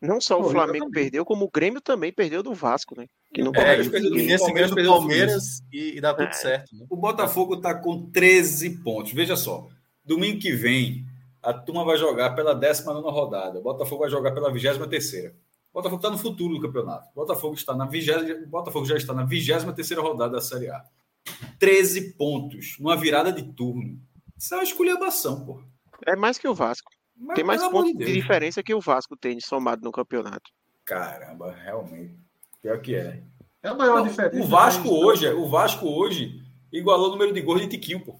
Não 0.00 0.20
só 0.20 0.40
o 0.40 0.50
Flamengo 0.50 0.90
perdeu, 0.90 1.24
como 1.24 1.44
o 1.44 1.50
Grêmio 1.50 1.80
também 1.80 2.12
perdeu 2.12 2.42
do 2.42 2.52
Vasco, 2.52 2.96
né? 2.98 3.06
Que 3.32 3.40
não 3.40 3.52
É, 3.54 3.76
pelo 3.88 4.10
do 4.10 4.84
Palmeiras 4.84 5.62
e, 5.72 5.96
e 5.96 6.00
dá 6.00 6.12
tudo 6.12 6.28
É. 6.28 6.32
certo. 6.32 6.74
Né? 6.74 6.86
O 6.90 6.96
Botafogo 6.96 7.54
está 7.54 7.72
com 7.72 8.10
13 8.10 8.82
pontos. 8.82 9.12
Veja 9.12 9.36
só, 9.36 9.68
domingo 10.04 10.40
que 10.40 10.50
vem, 10.52 11.06
a 11.40 11.52
turma 11.54 11.84
vai 11.84 11.96
jogar 11.96 12.34
pela 12.34 12.52
19 12.52 13.00
rodada. 13.10 13.60
O 13.60 13.62
Botafogo 13.62 14.00
vai 14.00 14.10
jogar 14.10 14.32
pela 14.32 14.52
23. 14.52 14.78
O 15.28 15.32
Botafogo 15.72 15.96
está 16.00 16.10
no 16.10 16.18
futuro 16.18 16.54
do 16.56 16.60
campeonato. 16.60 17.08
O 17.14 17.20
Botafogo, 17.20 17.54
está 17.54 17.72
na 17.72 17.86
20, 17.86 18.10
o 18.44 18.46
Botafogo 18.48 18.84
já 18.84 18.96
está 18.96 19.14
na 19.14 19.24
23 19.24 20.00
rodada 20.00 20.32
da 20.32 20.40
Série 20.40 20.68
A. 20.68 20.82
13 21.58 22.14
pontos, 22.14 22.76
numa 22.78 22.96
virada 22.96 23.32
de 23.32 23.42
turno. 23.54 24.00
Isso 24.36 24.54
é 24.54 24.58
uma 24.58 24.62
esculhambação, 24.64 25.44
pô. 25.44 25.62
É 26.06 26.16
mais 26.16 26.38
que 26.38 26.48
o 26.48 26.54
Vasco. 26.54 26.90
Mas, 27.16 27.36
Tem 27.36 27.44
mais 27.44 27.62
pontos 27.68 27.92
de 27.92 27.98
Deus. 27.98 28.12
diferença 28.12 28.62
que 28.62 28.74
o 28.74 28.80
Vasco 28.80 29.16
tem 29.16 29.38
somado 29.38 29.82
no 29.82 29.92
campeonato. 29.92 30.50
Caramba, 30.84 31.52
realmente. 31.52 32.16
Pior 32.60 32.80
que 32.80 32.94
é. 32.96 33.22
É 33.62 33.68
a 33.68 33.74
maior 33.74 34.00
Não, 34.00 34.08
diferença. 34.08 34.42
o 34.42 34.46
Vasco 34.46 34.88
hoje, 34.88 35.28
o 35.28 35.48
Vasco 35.48 35.86
hoje 35.86 36.42
igualou 36.72 37.08
o 37.08 37.12
número 37.12 37.32
de 37.32 37.40
gols 37.40 37.60
de 37.60 37.68
Tiquinho, 37.68 38.00
pô. 38.04 38.18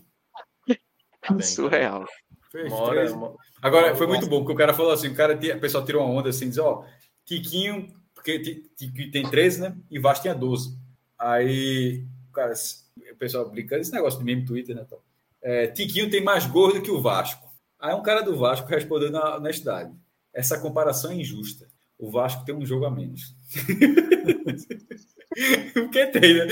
Tá 1.21 1.35
bem, 1.35 1.43
Surreal. 1.43 2.05
Fez 2.53 2.71
Uma 2.73 2.83
hora- 2.83 3.01
13. 3.01 3.15
uma- 3.15 3.35
Agora, 3.61 3.97
foi 3.97 4.07
muito 4.07 4.27
bom, 4.29 4.39
porque 4.41 4.53
o 4.53 4.57
cara 4.57 4.75
falou 4.75 4.93
assim, 4.93 5.09
o 5.09 5.15
cara, 5.17 5.37
tinha- 5.37 5.57
o 5.57 5.61
pessoal 5.61 5.85
tirou 5.85 6.05
uma 6.05 6.13
onda 6.21 6.29
assim, 6.29 6.49
diz, 6.49 6.59
ó, 6.59 6.85
Tiquinho, 7.25 7.89
porque 8.15 8.39
Tiquinho 8.77 9.11
tem 9.11 9.29
13, 9.29 9.61
né? 9.63 9.77
E 9.91 9.99
Vasco 9.99 10.23
tinha 10.23 10.35
12. 10.35 10.79
Aí, 11.19 12.07
cara, 12.33 12.53
o 12.99 13.17
pessoal 13.17 13.49
brincando, 13.49 13.83
esse 13.83 13.93
negócio 13.93 14.19
do 14.19 14.25
mesmo 14.25 14.47
Twitter, 14.47 14.77
né? 14.77 14.87
É, 15.41 15.67
Tiquinho 15.69 16.11
tem 16.11 16.23
mais 16.23 16.47
gols 16.47 16.75
do 16.75 16.83
que 16.83 16.91
o 16.91 17.01
Vasco. 17.01 17.51
Aí 17.79 17.95
um 17.95 18.03
cara 18.03 18.23
do 18.23 18.37
Vasco 18.37 18.69
respondeu 18.69 19.11
na 19.11 19.37
honestidade. 19.37 19.93
Essa 20.33 20.61
comparação 20.61 21.11
é 21.11 21.17
injusta. 21.17 21.67
O 21.99 22.11
Vasco 22.11 22.45
tem 22.45 22.55
um 22.55 22.65
jogo 22.65 22.85
a 22.85 22.91
menos. 22.91 23.35
Porque 25.75 26.07
tem, 26.07 26.35
né? 26.35 26.47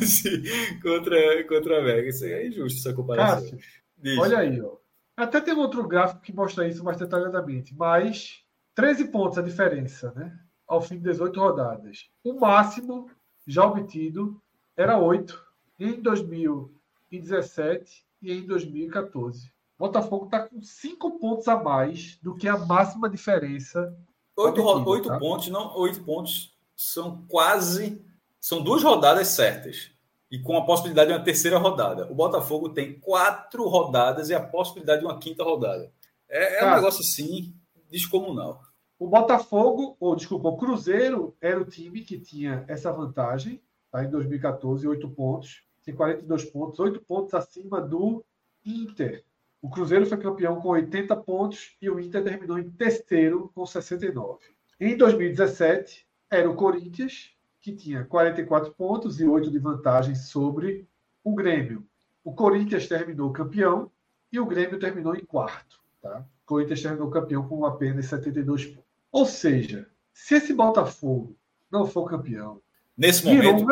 Assim, 0.00 0.42
contra, 0.80 1.48
contra 1.48 1.78
a 1.78 1.82
Vega. 1.82 2.08
Isso 2.08 2.24
aí 2.24 2.32
é 2.32 2.48
injusto, 2.48 2.78
essa 2.78 2.94
comparação. 2.94 3.50
Cássio, 3.50 4.20
olha 4.20 4.38
aí, 4.38 4.60
ó. 4.60 4.76
Até 5.16 5.40
tem 5.40 5.54
outro 5.54 5.86
gráfico 5.86 6.22
que 6.22 6.32
mostra 6.32 6.68
isso 6.68 6.84
mais 6.84 6.96
detalhadamente, 6.96 7.74
mas 7.74 8.42
13 8.74 9.08
pontos 9.08 9.38
a 9.38 9.42
diferença, 9.42 10.12
né? 10.12 10.38
Ao 10.66 10.80
fim 10.80 10.96
de 10.96 11.02
18 11.02 11.38
rodadas. 11.38 12.08
O 12.24 12.38
máximo 12.38 13.10
já 13.46 13.66
obtido 13.66 14.40
era 14.76 14.98
8 14.98 15.49
em 15.80 16.00
2017 16.00 18.04
e 18.22 18.32
em 18.32 18.46
2014. 18.46 19.50
Botafogo 19.78 20.26
está 20.26 20.40
com 20.40 20.60
5 20.60 21.18
pontos 21.18 21.48
a 21.48 21.56
mais 21.56 22.18
do 22.22 22.36
que 22.36 22.46
a 22.46 22.58
máxima 22.58 23.08
diferença. 23.08 23.96
Oito, 24.36 24.62
oito 24.62 25.08
tá? 25.08 25.18
pontos, 25.18 25.48
não, 25.48 25.74
oito 25.78 26.04
pontos 26.04 26.54
são 26.76 27.24
quase. 27.26 28.04
São 28.38 28.62
duas 28.62 28.82
rodadas 28.82 29.28
certas. 29.28 29.90
E 30.30 30.38
com 30.38 30.54
a 30.56 30.64
possibilidade 30.64 31.08
de 31.08 31.16
uma 31.16 31.24
terceira 31.24 31.56
rodada. 31.56 32.12
O 32.12 32.14
Botafogo 32.14 32.68
tem 32.68 33.00
quatro 33.00 33.66
rodadas 33.66 34.28
e 34.28 34.34
a 34.34 34.40
possibilidade 34.40 35.00
de 35.00 35.06
uma 35.06 35.18
quinta 35.18 35.42
rodada. 35.42 35.90
É, 36.28 36.56
é 36.56 36.58
um 36.58 36.60
Cara. 36.60 36.76
negócio 36.76 37.00
assim, 37.00 37.54
descomunal. 37.90 38.60
O 38.98 39.08
Botafogo, 39.08 39.96
ou 39.98 40.14
desculpa, 40.14 40.48
o 40.48 40.58
Cruzeiro 40.58 41.34
era 41.40 41.58
o 41.58 41.64
time 41.64 42.02
que 42.02 42.18
tinha 42.18 42.66
essa 42.68 42.92
vantagem, 42.92 43.62
tá? 43.90 44.04
em 44.04 44.10
2014, 44.10 44.86
8 44.86 45.08
pontos, 45.08 45.62
tem 45.84 45.94
42 45.94 46.44
pontos, 46.46 46.78
8 46.78 47.00
pontos 47.00 47.34
acima 47.34 47.80
do 47.80 48.24
Inter. 48.64 49.24
O 49.62 49.68
Cruzeiro 49.68 50.06
foi 50.06 50.18
campeão 50.18 50.60
com 50.60 50.68
80 50.68 51.14
pontos 51.16 51.76
e 51.80 51.90
o 51.90 52.00
Inter 52.00 52.22
terminou 52.24 52.58
em 52.58 52.70
terceiro 52.70 53.50
com 53.54 53.66
69. 53.66 54.38
Em 54.78 54.96
2017, 54.96 56.06
era 56.30 56.48
o 56.48 56.54
Corinthians, 56.54 57.34
que 57.60 57.74
tinha 57.74 58.04
44 58.04 58.72
pontos 58.72 59.20
e 59.20 59.26
8 59.28 59.50
de 59.50 59.58
vantagem 59.58 60.14
sobre 60.14 60.86
o 61.22 61.34
Grêmio. 61.34 61.86
O 62.24 62.32
Corinthians 62.34 62.86
terminou 62.88 63.32
campeão 63.32 63.90
e 64.32 64.40
o 64.40 64.46
Grêmio 64.46 64.78
terminou 64.78 65.14
em 65.14 65.24
quarto. 65.24 65.80
Tá? 66.00 66.20
O 66.20 66.46
Corinthians 66.46 66.80
terminou 66.82 67.10
campeão 67.10 67.46
com 67.46 67.66
apenas 67.66 68.06
72 68.06 68.66
pontos. 68.66 68.90
Ou 69.12 69.26
seja, 69.26 69.88
se 70.12 70.36
esse 70.36 70.54
Botafogo 70.54 71.36
não 71.70 71.86
for 71.86 72.08
campeão, 72.08 72.62
Nesse 72.96 73.24
momento, 73.24 73.62
um- 73.64 73.66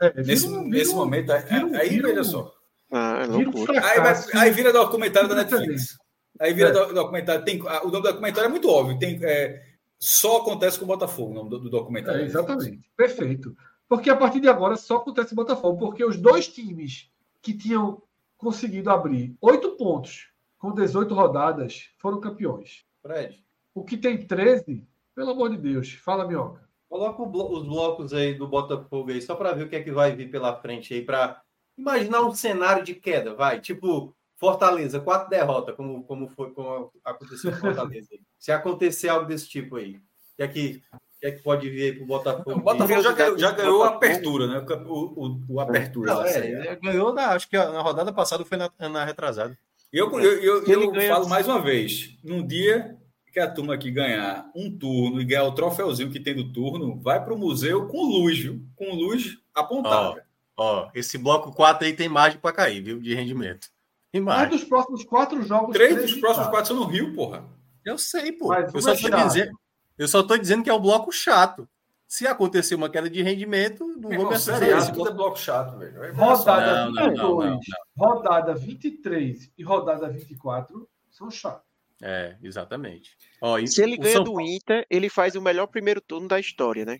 é, 0.00 0.22
nesse, 0.22 0.46
um- 0.48 0.62
nesse 0.66 0.84
vira 0.86 0.96
um- 0.96 0.96
momento, 0.96 1.30
aí, 1.32 1.42
vira 1.42 1.66
um- 1.66 1.74
aí 1.76 1.88
vira 1.88 2.08
veja 2.08 2.24
só. 2.24 2.54
Ah, 2.92 3.22
é. 3.22 3.78
Aí, 3.78 4.00
vai- 4.00 4.42
aí 4.42 4.50
vira 4.50 4.72
documentário 4.72 5.28
da 5.28 5.34
Netflix. 5.36 5.96
Aí 6.40 6.52
vira 6.52 6.70
É. 6.70 6.72
do- 6.72 6.94
documentário. 6.94 7.44
Tem, 7.44 7.60
o 7.60 7.64
nome 7.64 7.90
do 7.90 8.00
documentário 8.02 8.46
é 8.46 8.50
muito 8.50 8.68
óbvio. 8.68 8.98
Tem, 8.98 9.18
é, 9.22 9.62
só 9.98 10.38
acontece 10.38 10.78
com 10.78 10.84
o 10.84 10.88
Botafogo, 10.88 11.30
o 11.32 11.34
nome 11.34 11.50
do, 11.50 11.58
do 11.60 11.70
documentário. 11.70 12.22
É, 12.22 12.24
exatamente. 12.24 12.80
Perfeito. 12.96 13.54
Porque 13.88 14.08
a 14.08 14.16
partir 14.16 14.40
de 14.40 14.48
agora 14.48 14.76
só 14.76 14.96
acontece 14.96 15.32
em 15.34 15.36
Botafogo, 15.36 15.78
porque 15.78 16.04
os 16.04 16.16
dois 16.16 16.48
times 16.48 17.10
que 17.42 17.52
tinham 17.52 18.02
conseguido 18.38 18.88
abrir 18.90 19.36
oito 19.40 19.72
pontos 19.76 20.28
com 20.58 20.72
18 20.72 21.14
rodadas, 21.14 21.90
foram 21.98 22.20
campeões. 22.20 22.84
Fred. 23.02 23.44
O 23.74 23.82
que 23.84 23.96
tem 23.96 24.16
13, 24.26 24.86
pelo 25.14 25.30
amor 25.30 25.50
de 25.50 25.56
Deus, 25.56 25.92
fala, 25.92 26.26
Minhoca. 26.26 26.68
Coloca 26.90 27.22
os 27.22 27.62
blocos 27.64 28.12
aí 28.12 28.34
do 28.34 28.48
Botafogo 28.48 29.12
aí, 29.12 29.22
só 29.22 29.36
para 29.36 29.52
ver 29.52 29.62
o 29.62 29.68
que 29.68 29.76
é 29.76 29.82
que 29.82 29.92
vai 29.92 30.10
vir 30.10 30.28
pela 30.28 30.60
frente 30.60 30.92
aí, 30.92 31.02
para 31.02 31.40
imaginar 31.78 32.22
um 32.22 32.34
cenário 32.34 32.82
de 32.82 32.96
queda, 32.96 33.32
vai. 33.32 33.60
Tipo, 33.60 34.12
Fortaleza, 34.36 34.98
quatro 34.98 35.30
derrotas, 35.30 35.76
como, 35.76 36.02
como 36.02 36.28
foi, 36.30 36.50
como 36.50 36.90
aconteceu 37.04 37.52
com 37.52 37.58
Fortaleza. 37.58 38.08
Se 38.36 38.50
acontecer 38.50 39.08
algo 39.08 39.24
desse 39.24 39.48
tipo 39.48 39.76
aí, 39.76 39.98
o 39.98 40.00
que 40.36 40.42
é 40.42 40.48
que, 40.48 40.82
que, 41.20 41.26
é 41.28 41.30
que 41.30 41.42
pode 41.44 41.70
vir 41.70 41.82
aí 41.82 41.92
pro 41.92 42.06
Botafogo? 42.06 42.58
O 42.58 42.60
Botafogo 42.60 43.02
já 43.02 43.12
ganhou, 43.12 43.38
já 43.38 43.52
ganhou 43.52 43.84
a 43.84 43.90
apertura, 43.90 44.48
né? 44.48 44.66
O, 44.88 45.26
o, 45.26 45.40
o 45.48 45.60
apertura. 45.60 46.12
Não, 46.12 46.24
é, 46.24 46.74
ganhou, 46.74 47.14
na, 47.14 47.28
acho 47.28 47.48
que 47.48 47.56
na 47.56 47.82
rodada 47.82 48.12
passada 48.12 48.44
foi 48.44 48.58
na, 48.58 48.68
na 48.88 49.04
retrasada. 49.04 49.56
Eu, 49.92 50.10
eu, 50.20 50.42
eu, 50.42 50.64
eu, 50.64 50.94
eu 50.94 51.08
falo 51.08 51.28
mais 51.28 51.46
uma 51.46 51.60
vez: 51.60 52.16
num 52.24 52.44
dia 52.44 52.99
que 53.30 53.40
a 53.40 53.50
turma 53.50 53.74
aqui 53.74 53.90
ganhar 53.90 54.50
um 54.54 54.76
turno 54.76 55.20
e 55.20 55.24
ganhar 55.24 55.44
o 55.44 55.52
troféuzinho 55.52 56.10
que 56.10 56.20
tem 56.20 56.34
do 56.34 56.52
turno, 56.52 56.98
vai 57.00 57.22
para 57.22 57.34
o 57.34 57.38
museu 57.38 57.86
com 57.86 58.02
luz, 58.02 58.38
viu? 58.38 58.62
Com 58.76 58.94
luz 58.94 59.38
apontada. 59.54 60.26
Ó, 60.56 60.84
ó, 60.84 60.90
esse 60.94 61.16
bloco 61.16 61.52
4 61.52 61.86
aí 61.86 61.92
tem 61.92 62.08
margem 62.08 62.40
para 62.40 62.54
cair, 62.54 62.82
viu? 62.82 63.00
De 63.00 63.14
rendimento. 63.14 63.68
Três 64.12 64.50
dos 64.50 64.64
próximos 64.64 65.04
quatro 65.04 65.42
jogos. 65.42 65.72
Três 65.72 65.96
dos 65.96 66.14
próximos 66.14 66.48
quatro 66.48 66.66
são 66.66 66.76
no 66.76 66.84
Rio, 66.84 67.14
porra. 67.14 67.44
Eu 67.84 67.96
sei, 67.96 68.32
pô. 68.32 68.52
eu 68.52 68.82
só, 68.82 68.92
é 68.92 69.26
dizendo, 69.26 69.52
eu 69.96 70.08
só 70.08 70.22
tô 70.22 70.36
dizendo 70.36 70.62
que 70.64 70.70
é 70.70 70.72
o 70.72 70.76
um 70.76 70.80
bloco 70.80 71.12
chato. 71.12 71.68
Se 72.06 72.26
acontecer 72.26 72.74
uma 72.74 72.90
queda 72.90 73.08
de 73.08 73.22
rendimento, 73.22 73.86
não 73.86 74.10
vou 74.10 74.28
me 74.28 74.34
assustar. 74.34 74.62
Esse 74.62 74.90
é 74.90 75.12
bloco 75.12 75.38
chato, 75.38 75.78
velho. 75.78 76.12
Rodada 76.12 76.86
não, 76.86 77.08
22, 77.08 77.16
não, 77.16 77.36
não, 77.36 77.60
rodada 77.96 78.54
23 78.54 79.52
e 79.56 79.62
rodada 79.62 80.08
24 80.08 80.88
são 81.08 81.30
chatos. 81.30 81.69
É, 82.02 82.36
exatamente. 82.42 83.16
Ó, 83.42 83.58
Se 83.66 83.82
ele 83.82 83.96
ganha 83.96 84.16
São... 84.16 84.24
do 84.24 84.40
Inter, 84.40 84.86
ele 84.90 85.08
faz 85.08 85.34
o 85.34 85.42
melhor 85.42 85.66
primeiro 85.66 86.00
turno 86.00 86.28
da 86.28 86.40
história, 86.40 86.84
né? 86.84 86.98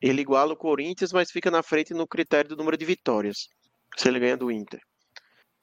Ele 0.00 0.22
iguala 0.22 0.52
o 0.52 0.56
Corinthians, 0.56 1.12
mas 1.12 1.30
fica 1.30 1.50
na 1.50 1.62
frente 1.62 1.94
no 1.94 2.06
critério 2.06 2.48
do 2.48 2.56
número 2.56 2.76
de 2.76 2.84
vitórias. 2.84 3.48
Se 3.96 4.08
ele 4.08 4.18
ganha 4.18 4.36
do 4.36 4.50
Inter. 4.50 4.80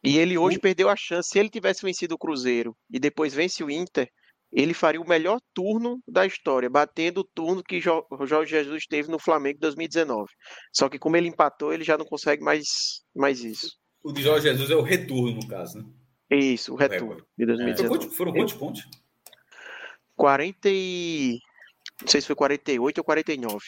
E 0.03 0.17
ele 0.17 0.37
hoje 0.37 0.57
o... 0.57 0.61
perdeu 0.61 0.87
a 0.89 0.95
chance. 0.95 1.29
Se 1.29 1.39
ele 1.39 1.49
tivesse 1.49 1.81
vencido 1.81 2.15
o 2.15 2.17
Cruzeiro 2.17 2.75
e 2.89 2.99
depois 2.99 3.33
vence 3.33 3.63
o 3.63 3.69
Inter, 3.69 4.07
ele 4.51 4.73
faria 4.73 5.01
o 5.01 5.07
melhor 5.07 5.39
turno 5.53 6.01
da 6.07 6.25
história, 6.25 6.69
batendo 6.69 7.19
o 7.19 7.23
turno 7.23 7.63
que 7.63 7.81
o 8.09 8.25
Jorge 8.25 8.51
Jesus 8.51 8.85
teve 8.87 9.09
no 9.09 9.19
Flamengo 9.19 9.57
em 9.57 9.61
2019. 9.61 10.27
Só 10.73 10.89
que 10.89 10.97
como 10.97 11.17
ele 11.17 11.27
empatou, 11.27 11.73
ele 11.73 11.83
já 11.83 11.97
não 11.97 12.05
consegue 12.05 12.43
mais, 12.43 13.01
mais 13.15 13.43
isso. 13.43 13.77
O 14.03 14.11
de 14.11 14.21
Jorge 14.21 14.47
Jesus 14.47 14.71
é 14.71 14.75
o 14.75 14.81
retorno, 14.81 15.35
no 15.35 15.47
caso, 15.47 15.79
né? 15.79 15.85
Isso, 16.29 16.73
o 16.73 16.75
retorno 16.75 17.25
de 17.37 17.45
2019. 17.45 18.05
É. 18.05 18.09
Foram 18.09 18.33
quantos 18.33 18.53
pontos? 18.53 18.87
40 20.15 20.69
e... 20.69 21.39
Não 22.01 22.07
sei 22.07 22.21
se 22.21 22.27
foi 22.27 22.35
48 22.35 22.97
ou 22.97 23.03
49. 23.03 23.65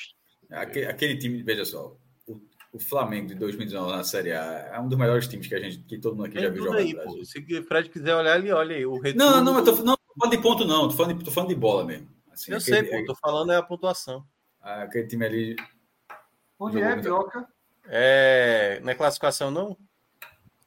Aquele, 0.52 0.86
aquele 0.86 1.18
time, 1.18 1.42
veja 1.42 1.64
só, 1.64 1.98
o, 2.28 2.40
o, 2.74 2.80
Flamengo 2.80 3.28
de 3.28 3.36
2019 3.36 3.96
na 3.96 4.04
Série 4.04 4.34
A 4.34 4.72
é 4.74 4.80
um 4.80 4.88
dos 4.88 4.98
melhores 4.98 5.28
times 5.28 5.48
que 5.48 5.56
a 5.56 5.60
gente, 5.60 5.80
que 5.80 5.98
todo 5.98 6.16
mundo 6.16 6.26
aqui 6.26 6.36
Tem 6.36 6.44
já 6.44 6.50
viu 6.50 6.66
jogar. 6.66 6.80
Aí, 6.80 6.94
pô, 6.94 7.24
se 7.24 7.40
o 7.40 7.64
Fred 7.64 7.90
quiser 7.90 8.16
olhar, 8.16 8.38
ele 8.38 8.52
olha 8.52 8.76
aí. 8.76 8.86
O 8.86 9.00
retorno 9.00 9.32
não, 9.32 9.44
não, 9.44 9.60
eu 9.60 9.66
tô, 9.66 9.84
não, 9.84 9.96
tô 9.96 10.14
falando 10.20 10.36
de 10.36 10.42
ponto, 10.42 10.66
não. 10.66 10.90
Tô 10.90 10.96
falando 10.96 11.18
de, 11.18 11.26
tô 11.26 11.32
falando 11.32 11.50
de 11.50 11.56
bola 11.56 11.86
mesmo. 11.86 12.10
Assim, 12.32 12.52
eu 12.52 12.58
aquele, 12.58 12.88
sei, 12.88 13.00
pô, 13.00 13.06
tô 13.06 13.16
falando 13.16 13.52
é 13.52 13.56
a 13.56 13.64
pontuação. 13.64 14.26
Ah, 14.62 14.84
aquele 14.84 15.08
time 15.08 15.26
ali. 15.26 15.56
Onde 16.60 16.82
é, 16.82 16.96
Bioca? 16.98 17.48
É. 17.86 18.80
Na 18.84 18.94
classificação, 18.94 19.50
não? 19.50 19.78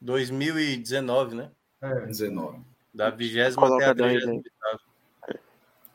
2019, 0.01 1.35
né? 1.35 1.51
É. 1.81 2.05
19. 2.05 2.59
Da 2.93 3.09
vigésima 3.09 3.75
até 3.75 3.85
a 3.85 3.95
trigésima 3.95 4.41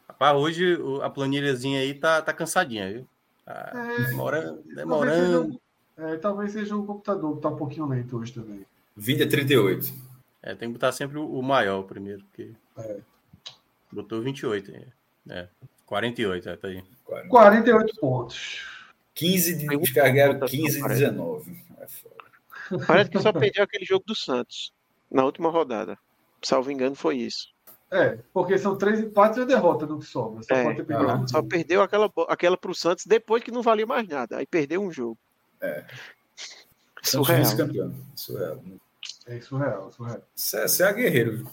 Rapaz, 0.09 0.37
hoje 0.37 0.79
a 1.03 1.09
planilhazinha 1.09 1.81
aí 1.81 1.95
tá, 1.95 2.21
tá 2.21 2.33
cansadinha, 2.33 2.93
viu? 2.93 3.09
Tá 3.47 3.73
é, 3.75 4.05
demora, 4.05 4.59
demorando. 4.75 5.33
Talvez 5.33 5.61
seja, 5.97 6.15
é, 6.15 6.17
talvez 6.19 6.53
seja 6.53 6.77
o 6.77 6.85
computador 6.85 7.37
que 7.37 7.41
tá 7.41 7.49
um 7.49 7.57
pouquinho 7.57 7.87
lento 7.87 8.19
hoje 8.19 8.35
também. 8.35 8.67
20 8.97 9.23
a 9.23 9.29
38. 9.29 9.95
É, 10.43 10.55
tem 10.55 10.69
que 10.69 10.75
botar 10.75 10.93
sempre 10.93 11.19
o 11.19 11.41
maior 11.41 11.85
primeiro, 11.85 12.23
porque. 12.25 12.53
É. 12.77 12.99
Botou 13.91 14.21
28. 14.21 14.71
É. 14.71 14.85
é. 15.31 15.49
48, 15.87 16.49
é, 16.51 16.57
tá 16.57 16.69
aí. 16.69 16.85
48 17.31 17.97
pontos. 17.99 18.67
15 19.15 19.57
de 19.57 19.79
descarregaram 19.79 20.39
15 20.41 20.83
de 20.83 20.89
19. 20.89 21.65
É 21.79 21.87
foda. 21.87 22.87
Parece 22.87 23.11
que 23.11 23.19
só 23.21 23.33
perdeu 23.33 23.65
aquele 23.65 23.87
jogo 23.87 24.05
do 24.07 24.15
Santos 24.15 24.71
na 25.11 25.25
última 25.25 25.51
rodada. 25.51 25.99
Salvo 26.43 26.71
engano, 26.71 26.95
foi 26.95 27.19
isso. 27.19 27.49
É, 27.91 28.19
porque 28.33 28.57
são 28.57 28.79
três 28.79 29.01
empates 29.01 29.39
e 29.39 29.43
a 29.43 29.45
derrota 29.45 29.85
do 29.85 29.99
que 29.99 30.07
sobra. 30.07 30.43
Só, 30.45 30.55
é, 30.55 31.27
só 31.27 31.43
perdeu 31.43 31.83
aquela, 31.83 32.11
aquela 32.29 32.57
para 32.57 32.71
o 32.71 32.75
Santos 32.75 33.05
depois 33.05 33.43
que 33.43 33.51
não 33.51 33.63
valia 33.63 33.87
mais 33.87 34.07
nada. 34.07 34.37
Aí 34.37 34.47
perdeu 34.47 34.81
um 34.81 34.93
jogo. 34.93 35.19
É. 35.61 35.85
Surreal. 37.03 37.45
Surreal. 38.15 38.63
É 39.27 39.41
surreal, 39.41 39.93
surreal. 39.93 40.23
Você 40.35 40.85
é, 40.85 40.87
é 40.89 40.93
guerreiro. 40.93 41.47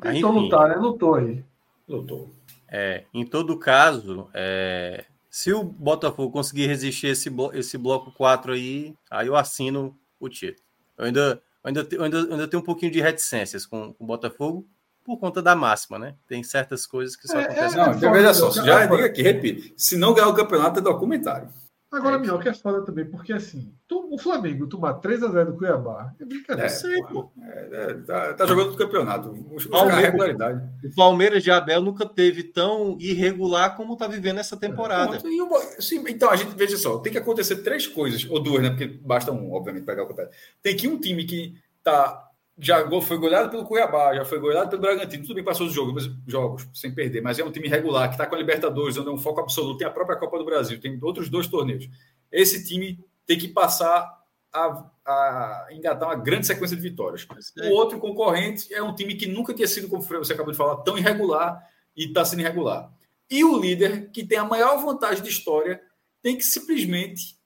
Tentou 0.00 0.30
lutar, 0.30 0.68
né? 0.68 0.74
Lutou 0.74 1.14
aí. 1.14 1.42
Lutou. 1.88 2.30
É, 2.68 3.04
em 3.12 3.24
todo 3.24 3.58
caso, 3.58 4.28
é, 4.34 5.06
se 5.30 5.52
o 5.52 5.62
Botafogo 5.62 6.30
conseguir 6.30 6.66
resistir 6.66 7.08
esse, 7.08 7.30
esse 7.54 7.78
bloco 7.78 8.12
4 8.12 8.52
aí, 8.52 8.94
aí 9.10 9.26
eu 9.26 9.36
assino 9.36 9.96
o 10.20 10.28
título. 10.28 10.66
Eu 10.98 11.06
ainda 11.06 11.42
ainda, 11.64 11.86
ainda, 12.00 12.18
ainda 12.20 12.48
tenho 12.48 12.62
um 12.62 12.64
pouquinho 12.64 12.92
de 12.92 13.00
reticências 13.00 13.66
com, 13.66 13.92
com 13.92 14.04
o 14.04 14.06
Botafogo 14.06 14.66
por 15.04 15.18
conta 15.18 15.42
da 15.42 15.54
máxima, 15.56 15.98
né? 15.98 16.14
Tem 16.26 16.42
certas 16.42 16.86
coisas 16.86 17.16
que 17.16 17.26
só 17.26 17.38
é, 17.38 17.44
acontecem. 17.44 17.80
É, 17.80 17.86
não, 17.86 18.12
veja 18.12 18.34
só, 18.34 18.50
já 18.50 18.86
diga 18.86 19.06
aqui, 19.06 19.22
repito, 19.22 19.72
se 19.76 19.96
não 19.96 20.14
ganhar 20.14 20.28
o 20.28 20.34
campeonato 20.34 20.78
é 20.78 20.82
documentário. 20.82 21.48
Agora, 21.92 22.16
é. 22.16 22.18
melhor 22.18 22.42
que 22.42 22.48
é 22.48 22.54
foda 22.54 22.80
também, 22.80 23.04
porque 23.04 23.34
assim, 23.34 23.70
tu, 23.86 24.08
o 24.10 24.18
Flamengo 24.18 24.66
tomar 24.66 24.98
3x0 24.98 25.44
do 25.44 25.56
Cuiabá 25.58 26.14
é 26.18 26.24
brincadeira. 26.24 26.66
É, 26.66 26.68
sei, 26.70 27.02
pô. 27.02 27.30
É, 27.42 27.68
é, 27.70 27.94
tá, 27.94 28.32
tá, 28.32 28.46
jogando 28.46 28.72
o 28.72 28.76
campeonato. 28.76 29.30
Os, 29.52 29.66
regularidade. 29.66 30.66
O 30.86 30.94
Palmeiras 30.94 31.42
de 31.42 31.50
Abel 31.50 31.82
nunca 31.82 32.06
teve 32.06 32.44
tão 32.44 32.96
irregular 32.98 33.76
como 33.76 33.94
tá 33.94 34.08
vivendo 34.08 34.40
essa 34.40 34.56
temporada. 34.56 35.16
É, 35.16 35.80
sim, 35.82 36.02
então, 36.08 36.30
a 36.30 36.36
gente, 36.36 36.56
veja 36.56 36.78
só, 36.78 36.98
tem 36.98 37.12
que 37.12 37.18
acontecer 37.18 37.56
três 37.56 37.86
coisas, 37.86 38.26
ou 38.30 38.40
duas, 38.40 38.62
né? 38.62 38.70
Porque 38.70 38.86
basta 38.86 39.30
um, 39.30 39.52
obviamente, 39.52 39.84
pegar 39.84 40.04
o 40.04 40.08
campeonato. 40.08 40.34
Tem 40.62 40.74
que 40.74 40.88
um 40.88 40.98
time 40.98 41.26
que 41.26 41.54
tá 41.84 42.31
já 42.58 42.88
foi 43.00 43.18
goleado 43.18 43.50
pelo 43.50 43.64
Cuiabá, 43.64 44.14
já 44.14 44.24
foi 44.24 44.38
goleado 44.38 44.70
pelo 44.70 44.82
Bragantino, 44.82 45.22
tudo 45.22 45.34
bem 45.34 45.44
passou 45.44 45.66
os 45.66 45.72
jogos, 45.72 46.10
jogos 46.26 46.68
sem 46.74 46.94
perder, 46.94 47.22
mas 47.22 47.38
é 47.38 47.44
um 47.44 47.50
time 47.50 47.68
regular, 47.68 48.08
que 48.08 48.14
está 48.14 48.26
com 48.26 48.34
a 48.34 48.38
Libertadores, 48.38 48.96
onde 48.96 49.08
é 49.08 49.12
um 49.12 49.18
foco 49.18 49.40
absoluto, 49.40 49.78
tem 49.78 49.86
a 49.86 49.90
própria 49.90 50.18
Copa 50.18 50.38
do 50.38 50.44
Brasil, 50.44 50.80
tem 50.80 50.98
outros 51.02 51.28
dois 51.28 51.46
torneios. 51.46 51.88
Esse 52.30 52.64
time 52.64 52.98
tem 53.26 53.38
que 53.38 53.48
passar 53.48 54.22
a, 54.52 54.90
a 55.06 55.68
engatar 55.70 56.08
uma 56.08 56.14
grande 56.14 56.46
sequência 56.46 56.76
de 56.76 56.82
vitórias. 56.82 57.26
O 57.64 57.70
outro 57.70 57.98
concorrente 57.98 58.72
é 58.72 58.82
um 58.82 58.94
time 58.94 59.14
que 59.14 59.26
nunca 59.26 59.54
tinha 59.54 59.66
sido, 59.66 59.88
como 59.88 60.02
você 60.02 60.34
acabou 60.34 60.52
de 60.52 60.58
falar, 60.58 60.76
tão 60.82 60.98
irregular 60.98 61.66
e 61.96 62.06
está 62.06 62.24
sendo 62.24 62.40
irregular. 62.40 62.92
E 63.30 63.42
o 63.44 63.58
líder, 63.58 64.10
que 64.10 64.24
tem 64.24 64.36
a 64.36 64.44
maior 64.44 64.76
vantagem 64.84 65.22
de 65.22 65.30
história, 65.30 65.80
tem 66.20 66.36
que 66.36 66.44
simplesmente 66.44 67.36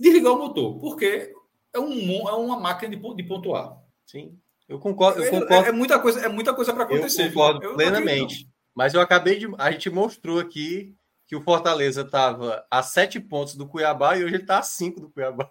desligar 0.00 0.32
o 0.32 0.38
motor, 0.38 0.78
porque 0.80 1.32
é, 1.72 1.78
um, 1.78 2.28
é 2.28 2.32
uma 2.32 2.58
máquina 2.58 2.96
de, 2.96 3.14
de 3.14 3.22
pontuar. 3.22 3.78
Sim. 4.06 4.38
Eu 4.68 4.78
concordo, 4.78 5.22
eu 5.22 5.30
concordo. 5.30 5.66
É, 5.66 5.68
é 5.68 5.72
muita 5.72 5.98
coisa, 5.98 6.20
é 6.20 6.28
muita 6.28 6.54
coisa 6.54 6.72
para 6.72 6.84
acontecer. 6.84 7.26
Eu 7.26 7.28
concordo 7.28 7.64
eu 7.64 7.74
plenamente. 7.74 8.48
Mas 8.74 8.94
eu 8.94 9.00
acabei 9.00 9.38
de. 9.38 9.48
A 9.58 9.70
gente 9.70 9.88
mostrou 9.88 10.38
aqui 10.38 10.94
que 11.26 11.36
o 11.36 11.40
Fortaleza 11.40 12.02
estava 12.02 12.64
a 12.70 12.82
sete 12.82 13.18
pontos 13.18 13.54
do 13.54 13.66
Cuiabá 13.66 14.16
e 14.16 14.24
hoje 14.24 14.34
ele 14.34 14.42
está 14.42 14.58
a 14.58 14.62
cinco 14.62 15.00
do 15.00 15.10
Cuiabá. 15.10 15.50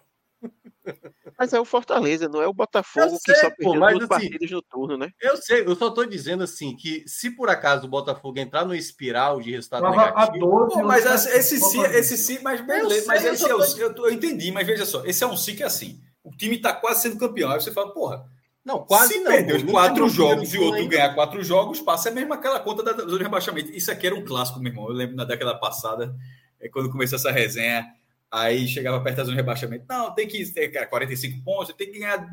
Mas 1.38 1.52
é 1.52 1.60
o 1.60 1.64
Fortaleza, 1.64 2.28
não 2.28 2.40
é 2.40 2.46
o 2.46 2.52
Botafogo 2.52 3.18
sei, 3.18 3.34
que 3.34 3.40
só 3.40 3.50
perdeu 3.50 3.74
duas 3.74 3.94
assim, 3.94 4.06
partidas 4.06 4.50
no 4.50 4.62
turno, 4.62 4.96
né? 4.96 5.10
Eu 5.20 5.36
sei, 5.36 5.66
eu 5.66 5.74
só 5.74 5.88
estou 5.88 6.06
dizendo 6.06 6.44
assim 6.44 6.76
que 6.76 7.02
se 7.06 7.30
por 7.30 7.50
acaso 7.50 7.86
o 7.86 7.90
Botafogo 7.90 8.38
entrar 8.38 8.64
no 8.64 8.74
espiral 8.74 9.40
de 9.40 9.50
resultado 9.50 9.90
negativo. 9.90 10.46
12, 10.46 10.74
pô, 10.74 10.82
mas 10.84 11.04
esse 11.26 11.58
sim, 11.58 11.82
esse 11.82 12.16
sim, 12.16 12.38
mas 12.42 12.60
beleza, 12.60 13.06
mas 13.06 13.24
esse 13.24 13.44
eu, 13.44 13.60
eu, 13.60 13.94
eu, 13.96 14.10
entendi, 14.10 14.50
mas 14.52 14.66
veja 14.66 14.86
só, 14.86 15.04
esse 15.04 15.24
é 15.24 15.26
um 15.26 15.36
sim 15.36 15.56
que 15.56 15.62
é 15.62 15.66
assim. 15.66 16.00
O 16.22 16.30
time 16.30 16.56
está 16.56 16.72
quase 16.72 17.02
sendo 17.02 17.18
campeão. 17.18 17.50
Aí 17.50 17.60
você 17.60 17.70
fala, 17.70 17.92
porra, 17.92 18.24
não, 18.66 18.84
quase 18.84 19.14
Se 19.14 19.20
não. 19.20 19.30
perder 19.30 19.56
os 19.58 19.62
quatro 19.62 20.08
jogos 20.08 20.52
e 20.52 20.58
outro 20.58 20.88
ganhar 20.88 21.14
quatro 21.14 21.40
jogos, 21.44 21.80
passa 21.80 22.08
é 22.08 22.12
mesmo 22.12 22.34
aquela 22.34 22.58
conta 22.58 22.82
da 22.82 22.94
zona 22.94 23.16
de 23.16 23.22
rebaixamento. 23.22 23.70
Isso 23.70 23.92
aqui 23.92 24.08
era 24.08 24.16
um 24.16 24.24
clássico, 24.24 24.58
meu 24.58 24.72
irmão. 24.72 24.88
Eu 24.88 24.92
lembro 24.92 25.14
na 25.14 25.24
década 25.24 25.54
passada, 25.54 26.12
é 26.60 26.68
quando 26.68 26.90
começou 26.90 27.16
essa 27.16 27.30
resenha, 27.30 27.86
aí 28.28 28.66
chegava 28.66 29.00
perto 29.00 29.18
da 29.18 29.22
zona 29.22 29.36
de 29.36 29.40
rebaixamento. 29.40 29.84
Não, 29.88 30.12
tem 30.12 30.26
que 30.26 30.44
ter 30.46 30.68
45 30.88 31.44
pontos, 31.44 31.72
tem 31.74 31.92
que 31.92 32.00
ganhar, 32.00 32.26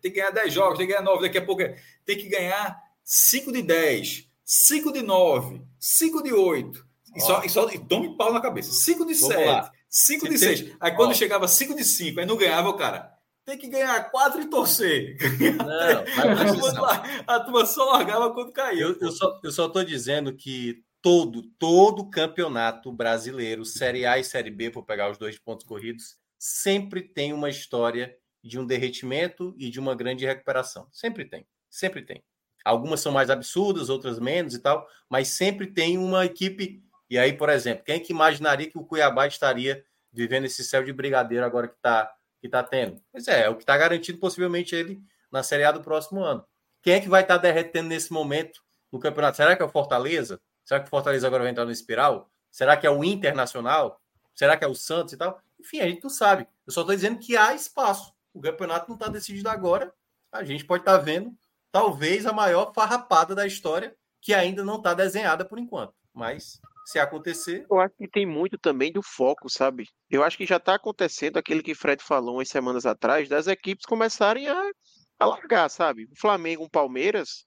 tem 0.00 0.10
que 0.10 0.18
ganhar 0.18 0.30
10 0.30 0.54
jogos, 0.54 0.78
tem 0.78 0.86
que 0.86 0.94
ganhar 0.94 1.04
9, 1.04 1.20
daqui 1.20 1.36
a 1.36 1.44
pouco 1.44 1.62
tem 2.06 2.16
que 2.16 2.30
ganhar 2.30 2.80
5 3.04 3.52
de 3.52 3.60
10, 3.60 4.26
5 4.42 4.90
de 4.90 5.02
9, 5.02 5.60
5 5.78 6.22
de 6.22 6.32
8. 6.32 6.86
E 7.14 7.20
só, 7.20 7.44
e 7.44 7.48
só 7.50 7.68
e 7.70 7.78
tome 7.78 8.16
pau 8.16 8.32
na 8.32 8.40
cabeça. 8.40 8.72
5 8.72 9.04
de 9.04 9.14
7, 9.14 9.70
5 9.86 10.28
de 10.30 10.38
6. 10.38 10.76
Aí 10.80 10.92
quando 10.92 11.10
Ó. 11.10 11.14
chegava 11.14 11.46
5 11.46 11.76
de 11.76 11.84
5, 11.84 12.20
aí 12.20 12.26
não 12.26 12.38
ganhava 12.38 12.70
o 12.70 12.74
cara. 12.74 13.13
Tem 13.44 13.58
que 13.58 13.68
ganhar 13.68 14.10
quatro 14.10 14.40
e 14.40 14.46
torcer. 14.46 15.16
Não, 15.56 16.04
a, 17.26 17.40
turma 17.40 17.66
só 17.66 17.84
largava 17.92 18.32
quando 18.32 18.52
caiu. 18.52 18.90
Eu, 18.90 18.98
eu, 19.00 19.12
só, 19.12 19.40
eu 19.42 19.52
só 19.52 19.68
tô 19.68 19.84
dizendo 19.84 20.34
que 20.34 20.82
todo, 21.02 21.42
todo 21.58 22.08
campeonato 22.08 22.90
brasileiro, 22.90 23.64
Série 23.64 24.06
A 24.06 24.18
e 24.18 24.24
Série 24.24 24.50
B, 24.50 24.70
por 24.70 24.84
pegar 24.84 25.10
os 25.10 25.18
dois 25.18 25.38
pontos 25.38 25.66
corridos, 25.66 26.16
sempre 26.38 27.02
tem 27.02 27.32
uma 27.32 27.50
história 27.50 28.16
de 28.42 28.58
um 28.58 28.66
derretimento 28.66 29.54
e 29.58 29.70
de 29.70 29.78
uma 29.78 29.94
grande 29.94 30.24
recuperação. 30.24 30.88
Sempre 30.90 31.24
tem, 31.24 31.46
sempre 31.68 32.02
tem. 32.02 32.24
Algumas 32.64 33.00
são 33.00 33.12
mais 33.12 33.28
absurdas, 33.28 33.90
outras 33.90 34.18
menos 34.18 34.54
e 34.54 34.58
tal, 34.58 34.86
mas 35.08 35.28
sempre 35.28 35.66
tem 35.66 35.98
uma 35.98 36.24
equipe. 36.24 36.82
E 37.10 37.18
aí, 37.18 37.34
por 37.34 37.50
exemplo, 37.50 37.84
quem 37.84 37.96
é 37.96 38.00
que 38.00 38.12
imaginaria 38.12 38.70
que 38.70 38.78
o 38.78 38.84
Cuiabá 38.84 39.26
estaria 39.26 39.84
vivendo 40.10 40.46
esse 40.46 40.64
céu 40.64 40.82
de 40.82 40.92
brigadeiro 40.92 41.44
agora 41.44 41.68
que 41.68 41.74
está 41.74 42.10
que 42.44 42.48
tá 42.50 42.62
tendo? 42.62 43.00
Pois 43.10 43.26
é, 43.26 43.44
é 43.44 43.48
o 43.48 43.56
que 43.56 43.62
está 43.62 43.74
garantindo 43.74 44.18
possivelmente 44.18 44.76
ele 44.76 45.02
na 45.32 45.42
Série 45.42 45.64
A 45.64 45.72
do 45.72 45.80
próximo 45.80 46.22
ano. 46.22 46.44
Quem 46.82 46.92
é 46.92 47.00
que 47.00 47.08
vai 47.08 47.22
estar 47.22 47.36
tá 47.36 47.40
derretendo 47.40 47.88
nesse 47.88 48.12
momento 48.12 48.62
no 48.92 48.98
campeonato? 48.98 49.38
Será 49.38 49.56
que 49.56 49.62
é 49.62 49.64
o 49.64 49.70
Fortaleza? 49.70 50.38
Será 50.62 50.78
que 50.78 50.86
o 50.86 50.90
Fortaleza 50.90 51.26
agora 51.26 51.42
vai 51.42 51.52
entrar 51.52 51.64
no 51.64 51.70
espiral? 51.70 52.30
Será 52.50 52.76
que 52.76 52.86
é 52.86 52.90
o 52.90 53.02
Internacional? 53.02 53.98
Será 54.34 54.58
que 54.58 54.64
é 54.64 54.68
o 54.68 54.74
Santos 54.74 55.14
e 55.14 55.16
tal? 55.16 55.40
Enfim, 55.58 55.80
a 55.80 55.88
gente 55.88 56.02
não 56.02 56.10
sabe. 56.10 56.46
Eu 56.66 56.72
só 56.74 56.82
estou 56.82 56.94
dizendo 56.94 57.18
que 57.18 57.34
há 57.34 57.54
espaço. 57.54 58.12
O 58.34 58.42
campeonato 58.42 58.90
não 58.90 58.96
está 58.96 59.08
decidido 59.08 59.48
agora. 59.48 59.90
A 60.30 60.44
gente 60.44 60.66
pode 60.66 60.82
estar 60.82 60.98
tá 60.98 61.02
vendo 61.02 61.34
talvez 61.72 62.26
a 62.26 62.32
maior 62.34 62.74
farrapada 62.74 63.34
da 63.34 63.46
história, 63.46 63.96
que 64.20 64.34
ainda 64.34 64.62
não 64.62 64.76
está 64.76 64.92
desenhada 64.92 65.46
por 65.46 65.58
enquanto. 65.58 65.94
Mas 66.12 66.60
se 66.84 66.98
acontecer. 66.98 67.66
Eu 67.70 67.80
acho 67.80 67.94
que 67.96 68.08
tem 68.08 68.26
muito 68.26 68.58
também 68.58 68.92
do 68.92 69.02
foco, 69.02 69.48
sabe? 69.48 69.88
Eu 70.10 70.22
acho 70.22 70.36
que 70.36 70.46
já 70.46 70.56
está 70.56 70.74
acontecendo 70.74 71.38
aquilo 71.38 71.62
que 71.62 71.74
Fred 71.74 72.02
falou 72.02 72.36
umas 72.36 72.48
semanas 72.48 72.84
atrás, 72.86 73.28
das 73.28 73.46
equipes 73.46 73.86
começarem 73.86 74.48
a, 74.48 74.70
a 75.18 75.26
largar, 75.26 75.68
sabe? 75.70 76.04
O 76.04 76.20
Flamengo, 76.20 76.64
o 76.64 76.70
Palmeiras, 76.70 77.46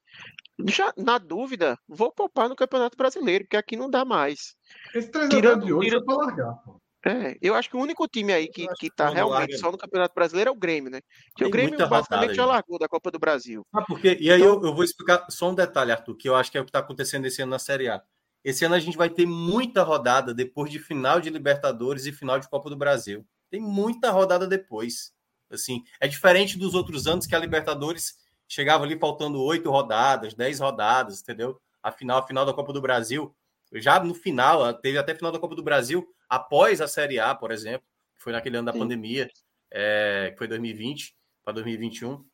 já, 0.66 0.92
na 0.96 1.18
dúvida, 1.18 1.78
vou 1.86 2.12
poupar 2.12 2.48
no 2.48 2.56
Campeonato 2.56 2.96
Brasileiro, 2.96 3.44
porque 3.44 3.56
aqui 3.56 3.76
não 3.76 3.88
dá 3.88 4.04
mais. 4.04 4.54
Esse 4.94 5.10
treinador 5.10 5.64
de 5.64 5.72
hoje 5.72 5.88
tira... 5.88 6.00
é 6.00 6.04
para 6.04 6.16
largar, 6.16 6.54
pô. 6.64 6.80
É, 7.06 7.36
eu 7.40 7.54
acho 7.54 7.70
que 7.70 7.76
o 7.76 7.80
único 7.80 8.08
time 8.08 8.32
aí 8.32 8.48
que, 8.48 8.66
que 8.74 8.90
tá 8.90 9.08
realmente 9.08 9.52
larga... 9.52 9.58
só 9.58 9.70
no 9.70 9.78
Campeonato 9.78 10.12
Brasileiro 10.14 10.50
é 10.50 10.52
o 10.52 10.56
Grêmio, 10.56 10.90
né? 10.90 11.00
Que 11.36 11.44
o 11.44 11.50
Grêmio 11.50 11.78
basicamente 11.88 12.34
já 12.34 12.44
largou 12.44 12.76
da 12.76 12.88
Copa 12.88 13.10
do 13.12 13.20
Brasil. 13.20 13.64
Ah, 13.72 13.82
porque, 13.82 14.18
e 14.20 14.30
aí 14.32 14.40
então... 14.40 14.54
eu, 14.54 14.64
eu 14.64 14.74
vou 14.74 14.82
explicar 14.82 15.24
só 15.30 15.48
um 15.48 15.54
detalhe, 15.54 15.92
Arthur, 15.92 16.16
que 16.16 16.28
eu 16.28 16.34
acho 16.34 16.50
que 16.50 16.58
é 16.58 16.60
o 16.60 16.64
que 16.64 16.70
está 16.70 16.80
acontecendo 16.80 17.24
esse 17.26 17.40
ano 17.40 17.52
na 17.52 17.58
Série 17.60 17.88
A. 17.88 18.02
Esse 18.44 18.64
ano 18.64 18.74
a 18.74 18.80
gente 18.80 18.96
vai 18.96 19.10
ter 19.10 19.26
muita 19.26 19.82
rodada 19.82 20.32
depois 20.32 20.70
de 20.70 20.78
final 20.78 21.20
de 21.20 21.30
Libertadores 21.30 22.06
e 22.06 22.12
final 22.12 22.38
de 22.38 22.48
Copa 22.48 22.70
do 22.70 22.76
Brasil. 22.76 23.26
Tem 23.50 23.60
muita 23.60 24.10
rodada 24.10 24.46
depois. 24.46 25.12
Assim, 25.50 25.82
é 26.00 26.06
diferente 26.06 26.58
dos 26.58 26.74
outros 26.74 27.06
anos 27.06 27.26
que 27.26 27.34
a 27.34 27.38
Libertadores 27.38 28.16
chegava 28.46 28.84
ali 28.84 28.98
faltando 28.98 29.42
oito 29.42 29.70
rodadas, 29.70 30.34
dez 30.34 30.60
rodadas, 30.60 31.20
entendeu? 31.20 31.60
A 31.82 31.92
final, 31.92 32.18
a 32.18 32.26
final 32.26 32.44
da 32.46 32.52
Copa 32.52 32.72
do 32.72 32.80
Brasil, 32.80 33.34
já 33.74 34.02
no 34.02 34.14
final, 34.14 34.72
teve 34.74 34.98
até 34.98 35.14
final 35.14 35.30
da 35.30 35.38
Copa 35.38 35.54
do 35.54 35.62
Brasil, 35.62 36.06
após 36.28 36.80
a 36.80 36.88
Série 36.88 37.18
A, 37.18 37.34
por 37.34 37.50
exemplo, 37.50 37.86
que 38.16 38.22
foi 38.22 38.32
naquele 38.32 38.56
ano 38.56 38.66
da 38.66 38.72
Sim. 38.72 38.78
pandemia, 38.78 39.30
é, 39.70 40.30
que 40.32 40.38
foi 40.38 40.48
2020 40.48 41.14
para 41.44 41.54
2021. 41.54 42.24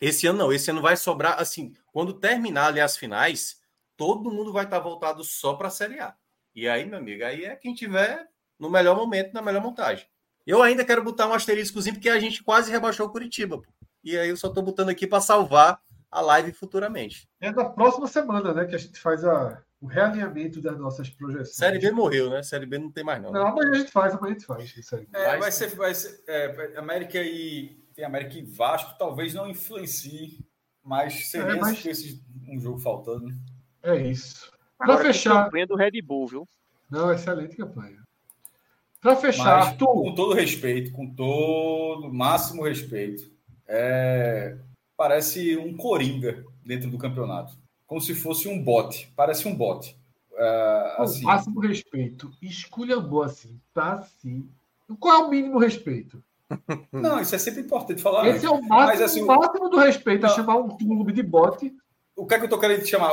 Esse 0.00 0.26
ano 0.26 0.38
não, 0.38 0.52
esse 0.52 0.70
ano 0.70 0.80
vai 0.80 0.96
sobrar, 0.96 1.40
assim, 1.40 1.72
quando 1.92 2.12
terminar 2.12 2.66
ali 2.66 2.80
as 2.80 2.96
finais, 2.96 3.56
todo 3.96 4.30
mundo 4.30 4.52
vai 4.52 4.64
estar 4.64 4.78
voltado 4.78 5.22
só 5.24 5.54
para 5.54 5.68
a 5.68 5.70
Série 5.70 6.00
A. 6.00 6.14
E 6.54 6.68
aí, 6.68 6.84
meu 6.84 6.98
amigo, 6.98 7.24
aí 7.24 7.44
é 7.44 7.56
quem 7.56 7.74
tiver 7.74 8.28
no 8.58 8.70
melhor 8.70 8.96
momento, 8.96 9.32
na 9.32 9.42
melhor 9.42 9.62
montagem. 9.62 10.06
Eu 10.46 10.62
ainda 10.62 10.84
quero 10.84 11.02
botar 11.02 11.26
um 11.26 11.34
asteriscozinho, 11.34 11.96
porque 11.96 12.08
a 12.08 12.20
gente 12.20 12.42
quase 12.42 12.70
rebaixou 12.70 13.06
o 13.06 13.10
Curitiba. 13.10 13.58
Pô. 13.58 13.68
E 14.02 14.16
aí 14.16 14.28
eu 14.28 14.36
só 14.36 14.48
estou 14.48 14.62
botando 14.62 14.90
aqui 14.90 15.06
para 15.06 15.20
salvar 15.20 15.80
a 16.10 16.20
live 16.20 16.52
futuramente. 16.52 17.28
É 17.40 17.52
da 17.52 17.64
próxima 17.64 18.06
semana, 18.06 18.52
né? 18.52 18.66
Que 18.66 18.74
a 18.74 18.78
gente 18.78 19.00
faz 19.00 19.24
a, 19.24 19.62
o 19.80 19.86
realinhamento 19.86 20.60
das 20.60 20.78
nossas 20.78 21.08
projeções. 21.08 21.56
Série 21.56 21.78
B 21.78 21.90
morreu, 21.90 22.30
né? 22.30 22.42
Série 22.42 22.66
B 22.66 22.78
não 22.78 22.92
tem 22.92 23.02
mais, 23.02 23.20
não. 23.20 23.32
Não, 23.32 23.46
amanhã 23.46 23.72
a 23.72 23.74
gente 23.76 23.90
faz, 23.90 24.14
amanhã 24.14 24.32
a 24.32 24.34
gente 24.34 24.46
faz. 24.46 25.08
É, 25.12 25.38
vai 25.38 25.50
ser, 25.50 25.74
vai 25.74 25.94
ser 25.94 26.22
é, 26.28 26.76
América 26.76 27.18
e 27.20 27.82
tem 27.94 28.04
América 28.04 28.38
e 28.38 28.42
Vasco, 28.42 28.96
talvez 28.98 29.34
não 29.34 29.48
influencie, 29.48 30.46
mas 30.82 31.30
seria 31.30 31.52
é, 31.52 31.56
mas... 31.56 31.84
Esse, 31.84 32.22
um 32.48 32.60
jogo 32.60 32.78
faltando. 32.78 33.28
É 33.84 33.96
isso. 33.96 34.50
Para 34.78 34.98
fechar. 34.98 35.44
campanha 35.44 35.66
do 35.66 35.76
Red 35.76 36.02
Bull, 36.02 36.26
viu? 36.26 36.48
Não, 36.90 37.12
excelente 37.12 37.56
campanha. 37.56 38.02
Para 39.00 39.16
fechar, 39.16 39.58
mas, 39.58 39.66
Arthur... 39.68 39.86
com 39.86 40.14
todo 40.14 40.34
respeito, 40.34 40.90
com 40.90 41.06
todo 41.06 42.12
máximo 42.12 42.64
respeito, 42.64 43.30
é, 43.68 44.56
parece 44.96 45.56
um 45.58 45.76
coringa 45.76 46.44
dentro 46.64 46.90
do 46.90 46.98
campeonato. 46.98 47.54
Como 47.86 48.00
se 48.00 48.14
fosse 48.14 48.48
um 48.48 48.62
bote. 48.62 49.12
Parece 49.14 49.46
um 49.46 49.54
bote. 49.54 49.96
Uh, 50.32 51.02
assim. 51.02 51.20
Com 51.20 51.26
máximo 51.26 51.60
respeito. 51.60 52.32
Esculhambou 52.40 53.22
assim. 53.22 53.60
Tá 53.74 53.94
assim. 53.96 54.48
Qual 54.98 55.22
é 55.22 55.26
o 55.26 55.30
mínimo 55.30 55.58
respeito? 55.58 56.22
Não, 56.90 57.20
isso 57.20 57.34
é 57.34 57.38
sempre 57.38 57.60
importante 57.60 58.02
falar. 58.02 58.26
Esse 58.26 58.38
antes. 58.38 58.44
é 58.44 58.50
o 58.50 58.62
máximo, 58.62 58.86
Mas, 58.86 59.00
assim, 59.02 59.22
o 59.22 59.26
máximo 59.26 59.68
do 59.68 59.78
respeito, 59.78 60.26
é 60.26 60.28
chamar 60.30 60.56
um 60.56 60.68
clube 60.68 61.12
de 61.12 61.22
bote. 61.22 61.74
O 62.16 62.26
que 62.26 62.34
é 62.34 62.38
que 62.38 62.44
eu 62.44 62.50
tô 62.50 62.58
querendo 62.58 62.82
te 62.82 62.90
chamar? 62.90 63.10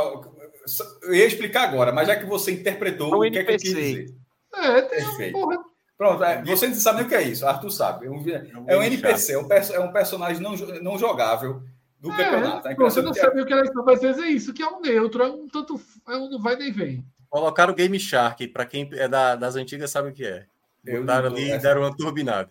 Eu 1.03 1.15
ia 1.15 1.25
explicar 1.25 1.64
agora, 1.64 1.91
mas 1.91 2.07
já 2.07 2.15
que 2.15 2.25
você 2.25 2.51
interpretou, 2.51 3.14
o, 3.14 3.25
o 3.25 3.31
que 3.31 3.40
é 3.40 3.43
que 3.43 3.51
eu 3.51 3.57
quis 3.57 3.73
dizer? 3.73 4.15
É, 4.53 4.81
tem 4.81 5.31
porra, 5.31 5.57
Pronto, 6.01 6.23
é, 6.23 6.41
você 6.43 6.67
não 6.67 6.73
sabe 6.73 7.03
o 7.03 7.07
que 7.07 7.14
é 7.14 7.22
isso, 7.22 7.45
Arthur 7.45 7.69
sabe. 7.69 8.07
É 8.07 8.09
um, 8.09 8.23
é 8.67 8.75
um 8.75 8.81
NPC, 8.81 9.33
é 9.33 9.38
um, 9.38 9.48
é 9.51 9.80
um 9.80 9.91
personagem 9.91 10.41
não, 10.41 10.56
não 10.81 10.98
jogável 10.98 11.61
do 11.99 12.11
é, 12.11 12.17
campeonato. 12.17 12.67
É 12.67 12.73
você 12.73 13.03
não 13.03 13.14
sabe 13.14 13.40
o 13.40 13.45
que 13.45 13.53
é 13.53 13.61
isso, 13.61 13.73
mas 13.85 13.95
às 13.98 14.01
vezes 14.01 14.23
é 14.23 14.27
isso, 14.27 14.51
que 14.51 14.64
é 14.64 14.67
um 14.67 14.81
neutro, 14.81 15.22
é 15.22 15.30
um 15.30 15.48
tanto. 15.48 15.80
É 16.09 16.15
um 16.15 16.27
não 16.27 16.41
vai 16.41 16.56
nem 16.56 16.72
vem. 16.72 17.06
Colocaram 17.30 17.72
o 17.72 17.75
Game 17.75 17.99
Shark, 17.99 18.48
para 18.48 18.65
quem 18.65 18.90
é 18.93 19.07
da, 19.07 19.35
das 19.35 19.56
antigas 19.56 19.91
sabe 19.91 20.09
o 20.09 20.11
que 20.11 20.25
é. 20.25 20.48
Botaram 20.83 21.27
ali 21.27 21.51
e 21.51 21.59
deram 21.59 21.81
uma 21.81 21.95
turbinada. 21.95 22.49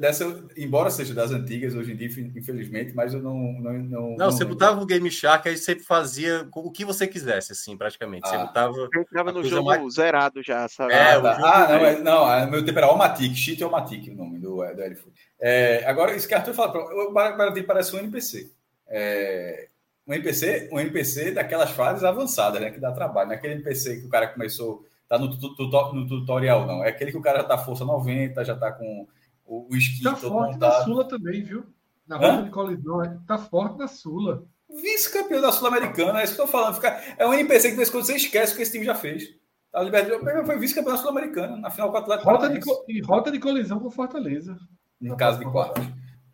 Dessa, 0.00 0.24
embora 0.56 0.90
seja 0.90 1.14
das 1.14 1.30
antigas 1.30 1.72
hoje 1.76 1.92
em 1.92 1.96
dia, 1.96 2.08
infelizmente, 2.08 2.92
mas 2.96 3.14
eu 3.14 3.22
não. 3.22 3.32
Não, 3.52 3.72
não, 3.72 3.82
não, 3.82 4.16
não 4.16 4.30
você 4.32 4.44
botava 4.44 4.82
o 4.82 4.86
Game 4.86 5.08
Shark, 5.08 5.48
aí 5.48 5.56
você 5.56 5.78
fazia 5.78 6.48
o 6.52 6.70
que 6.72 6.84
você 6.84 7.06
quisesse, 7.06 7.52
assim, 7.52 7.76
praticamente. 7.76 8.28
Você 8.28 8.34
ah. 8.34 8.46
botava. 8.46 8.72
Você 8.72 8.98
entrava 8.98 9.30
no 9.30 9.44
jogo 9.44 9.68
mais... 9.68 9.94
zerado 9.94 10.42
já, 10.42 10.66
sabe? 10.66 10.92
É, 10.92 11.12
ah, 11.12 11.20
tá. 11.20 11.36
ah 11.36 11.68
não, 11.68 11.86
é, 11.86 11.98
não, 12.00 12.34
é, 12.34 12.50
meu 12.50 12.64
tempo 12.64 12.76
era 12.76 12.88
Almatic, 12.88 13.36
Cheat 13.36 13.62
Almatic, 13.62 14.08
o 14.10 14.16
nome 14.16 14.40
do, 14.40 14.56
do 14.56 14.82
Elifo. 14.82 15.12
É, 15.40 15.84
agora, 15.86 16.16
isso 16.16 16.26
que 16.26 16.34
Arthur 16.34 16.54
fala, 16.54 16.76
o 16.80 17.12
Paraty 17.12 17.62
parece 17.62 17.94
um 17.94 18.00
NPC. 18.00 18.50
É, 18.88 19.68
um 20.08 20.12
NPC, 20.12 20.70
um 20.72 20.80
NPC 20.80 21.30
daquelas 21.30 21.70
fases 21.70 22.02
avançadas, 22.02 22.60
né? 22.60 22.72
Que 22.72 22.80
dá 22.80 22.90
trabalho. 22.90 23.28
Não 23.28 23.34
é 23.36 23.38
aquele 23.38 23.54
NPC 23.54 24.00
que 24.00 24.06
o 24.06 24.10
cara 24.10 24.26
começou, 24.26 24.84
tá 25.08 25.16
no, 25.20 25.28
no 25.28 26.08
tutorial, 26.08 26.66
não. 26.66 26.84
É 26.84 26.88
aquele 26.88 27.12
que 27.12 27.18
o 27.18 27.22
cara 27.22 27.38
já 27.38 27.44
tá 27.44 27.58
força 27.58 27.84
90, 27.84 28.44
já 28.44 28.56
tá 28.56 28.72
com 28.72 29.06
o, 29.52 29.68
o 29.70 29.76
esqui 29.76 30.02
tá 30.02 30.16
forte 30.16 30.54
montado. 30.54 30.78
na 30.78 30.84
Sula 30.84 31.04
também, 31.04 31.42
viu? 31.42 31.64
Na 32.08 32.16
rota 32.16 32.42
de 32.42 32.50
colisão, 32.50 33.04
é, 33.04 33.18
tá 33.26 33.36
forte 33.36 33.78
na 33.78 33.86
Sula. 33.86 34.44
Vice-campeão 34.70 35.42
da 35.42 35.52
Sul-Americana, 35.52 36.20
é 36.20 36.24
isso 36.24 36.34
que 36.34 36.40
eu 36.40 36.46
tô 36.46 36.52
falando. 36.52 36.76
Fica, 36.76 36.88
é 37.18 37.26
um 37.26 37.34
NPC 37.34 37.68
que 37.68 37.70
de 37.72 37.76
vez 37.76 37.88
em 37.88 37.92
quando 37.92 38.06
você 38.06 38.16
esquece 38.16 38.54
o 38.54 38.56
que 38.56 38.62
esse 38.62 38.72
time 38.72 38.86
já 38.86 38.94
fez. 38.94 39.28
A 39.74 39.82
Libertadores 39.82 40.46
foi 40.46 40.58
vice-campeão 40.58 40.94
da 40.94 41.00
Sul-Americana, 41.00 41.56
na 41.58 41.70
final 41.70 41.90
com 41.90 41.98
o 41.98 42.00
Atlético 42.00 42.30
rota 42.30 42.48
de, 42.48 42.60
E 42.88 43.02
rota 43.02 43.30
de 43.30 43.38
colisão 43.38 43.78
com 43.78 43.90
Fortaleza. 43.90 44.56
Em 45.00 45.14
caso 45.16 45.38
de 45.38 45.44
quartos. 45.44 45.84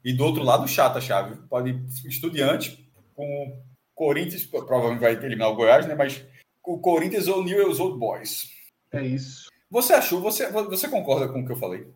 E 0.04 0.12
do 0.12 0.24
outro 0.24 0.44
lado, 0.44 0.68
chata 0.68 0.98
a 0.98 1.02
chave. 1.02 1.36
Pode 1.48 1.70
estudiante 2.06 2.88
com 3.16 3.60
Corinthians, 3.94 4.46
provavelmente 4.46 5.00
vai 5.00 5.12
eliminar 5.12 5.50
o 5.50 5.56
Goiás, 5.56 5.86
né? 5.86 5.96
Mas 5.96 6.24
o 6.64 6.78
Corinthians 6.78 7.26
ou 7.26 7.40
o 7.40 7.44
Newell's 7.44 7.80
Old 7.80 7.98
Boys. 7.98 8.48
É 8.92 9.02
isso. 9.02 9.48
Você 9.70 9.92
achou, 9.92 10.20
você, 10.20 10.50
você 10.50 10.88
concorda 10.88 11.28
com 11.28 11.40
o 11.40 11.46
que 11.46 11.52
eu 11.52 11.56
falei? 11.56 11.86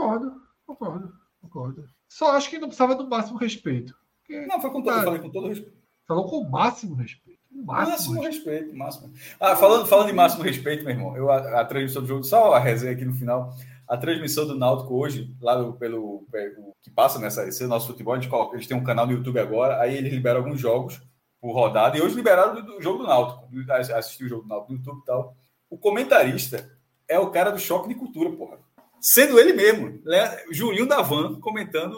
Concordo, 0.00 0.32
concordo, 0.66 1.12
concordo. 1.42 1.84
Só 2.08 2.34
acho 2.34 2.48
que 2.48 2.58
não 2.58 2.68
precisava 2.68 2.94
do 2.94 3.06
máximo 3.06 3.38
respeito. 3.38 3.94
Porque, 4.20 4.46
não, 4.46 4.58
foi 4.58 4.70
com 4.70 4.82
todo, 4.82 5.04
falei 5.04 5.20
com 5.20 5.28
todo 5.28 5.48
respeito. 5.48 5.76
Falou 6.08 6.26
com 6.26 6.38
o 6.38 6.50
máximo 6.50 6.94
respeito. 6.94 7.38
O 7.52 7.62
máximo, 7.66 7.90
máximo 7.90 8.22
respeito. 8.22 8.50
respeito. 8.50 8.78
máximo. 8.78 9.12
Ah, 9.38 9.54
falando, 9.56 9.86
falando 9.86 10.08
em 10.08 10.14
máximo 10.14 10.42
respeito, 10.42 10.84
meu 10.84 10.94
irmão, 10.94 11.16
eu, 11.16 11.30
a, 11.30 11.60
a, 11.60 11.64
transmissão 11.66 12.00
do 12.00 12.08
jogo, 12.08 12.24
só 12.24 12.54
a 12.54 12.58
resenha 12.58 12.92
aqui 12.92 13.04
no 13.04 13.12
final. 13.12 13.54
A 13.86 13.96
transmissão 13.98 14.46
do 14.46 14.54
Náutico 14.54 14.94
hoje, 14.94 15.36
lá 15.38 15.54
do, 15.56 15.74
pelo, 15.74 16.24
pelo 16.30 16.74
que 16.80 16.90
passa 16.90 17.18
nessa 17.18 17.46
esse 17.46 17.62
é 17.62 17.66
nosso 17.66 17.88
futebol, 17.88 18.14
a 18.14 18.18
gente 18.18 18.30
coloca, 18.30 18.56
eles 18.56 18.66
têm 18.66 18.76
um 18.76 18.84
canal 18.84 19.06
no 19.06 19.12
YouTube 19.12 19.38
agora, 19.38 19.82
aí 19.82 19.96
eles 19.98 20.12
liberam 20.12 20.40
alguns 20.40 20.60
jogos 20.60 20.98
por 21.40 21.52
rodada, 21.52 21.98
e 21.98 22.00
hoje 22.00 22.14
liberaram 22.14 22.54
do, 22.54 22.62
do 22.62 22.80
jogo 22.80 22.98
do 22.98 23.06
Náutico, 23.06 23.48
assistir 23.94 24.24
o 24.24 24.28
jogo 24.28 24.42
do 24.44 24.48
Náutico 24.48 24.72
no 24.72 24.78
YouTube 24.78 25.00
e 25.00 25.04
tal. 25.04 25.36
O 25.68 25.76
comentarista 25.76 26.70
é 27.08 27.18
o 27.18 27.30
cara 27.30 27.50
do 27.50 27.58
choque 27.58 27.88
de 27.88 27.96
cultura, 27.96 28.30
porra 28.30 28.58
sendo 29.00 29.38
ele 29.38 29.52
mesmo, 29.52 30.00
né? 30.04 30.38
Julinho 30.50 30.86
da 30.86 31.02
Van 31.02 31.40
comentando 31.40 31.94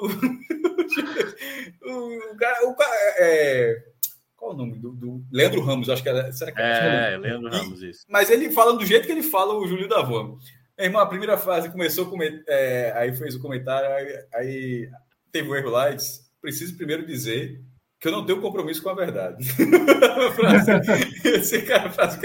o, 1.83 2.37
cara, 2.39 2.69
o 2.69 2.77
cara 2.77 2.95
é, 3.19 3.83
qual 4.37 4.53
o 4.53 4.57
nome 4.57 4.79
do, 4.79 4.93
do, 4.93 5.25
Leandro 5.31 5.61
Ramos, 5.61 5.89
acho 5.89 6.03
que 6.03 6.09
é, 6.09 6.33
será 6.33 6.53
que 6.53 6.61
é, 6.61 7.15
é 7.15 7.17
Leandro 7.17 7.51
Ramos 7.51 7.83
isso. 7.83 8.05
Mas 8.09 8.31
ele 8.31 8.51
falando 8.51 8.79
do 8.79 8.87
jeito 8.87 9.07
que 9.07 9.13
ele 9.13 9.23
fala 9.23 9.55
o 9.55 9.67
Julinho 9.67 9.89
da 9.89 10.03
Van. 10.03 10.37
Irmão, 10.79 11.01
a 11.01 11.07
primeira 11.07 11.37
fase 11.39 11.71
começou 11.71 12.07
com 12.07 12.19
é, 12.49 12.93
aí 12.97 13.15
fez 13.15 13.35
o 13.37 13.41
comentário, 13.41 13.89
aí, 13.89 14.25
aí 14.35 14.91
teve 15.31 15.49
o 15.49 15.55
erro 15.55 15.71
lá 15.71 15.91
e 15.91 15.97
disse, 15.97 16.23
preciso 16.41 16.77
primeiro 16.77 17.07
dizer 17.07 17.61
que 18.01 18.09
eu 18.09 18.13
não 18.13 18.27
tenho 18.27 18.41
compromisso 18.41 18.83
com 18.83 18.89
a 18.89 18.95
verdade. 18.95 19.47
Esse 21.25 21.63
cara 21.63 21.89
faz, 21.89 22.19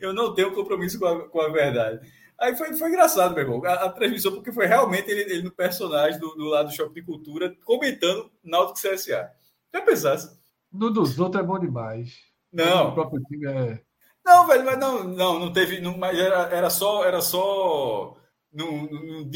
eu 0.00 0.12
não 0.12 0.34
tenho 0.34 0.52
compromisso 0.52 0.98
com 0.98 1.06
a, 1.06 1.28
com 1.28 1.40
a 1.40 1.48
verdade. 1.50 2.00
Aí 2.40 2.56
foi, 2.56 2.74
foi 2.74 2.88
engraçado, 2.88 3.34
meu 3.34 3.44
irmão, 3.44 3.62
a, 3.66 3.74
a 3.84 3.92
transmissão, 3.92 4.32
porque 4.32 4.50
foi 4.50 4.66
realmente 4.66 5.10
ele, 5.10 5.20
ele 5.30 5.42
no 5.42 5.50
personagem 5.50 6.18
do, 6.18 6.34
do, 6.34 6.46
lado 6.46 6.68
do 6.68 6.74
Shopping 6.74 6.94
de 6.94 7.02
Cultura, 7.02 7.54
comentando 7.64 8.30
Náutico 8.42 8.78
CSA. 8.80 9.30
Já 9.72 9.82
pensasse? 9.82 10.40
No 10.72 10.90
dos 10.90 11.18
outros 11.20 11.42
é 11.42 11.46
bom 11.46 11.58
demais. 11.58 12.18
Não. 12.50 12.88
O 12.88 12.94
próprio 12.94 13.22
time 13.24 13.46
é... 13.46 13.82
Não, 14.24 14.46
velho, 14.46 14.64
mas 14.64 14.78
não, 14.78 15.04
não, 15.04 15.38
não 15.38 15.52
teve. 15.52 15.80
Não, 15.80 15.96
mas 15.96 16.18
era, 16.18 16.48
era 16.54 16.70
só. 16.70 17.04
Era 17.04 17.20
só. 17.20 18.16
Não, 18.52 18.82
não, 18.82 19.28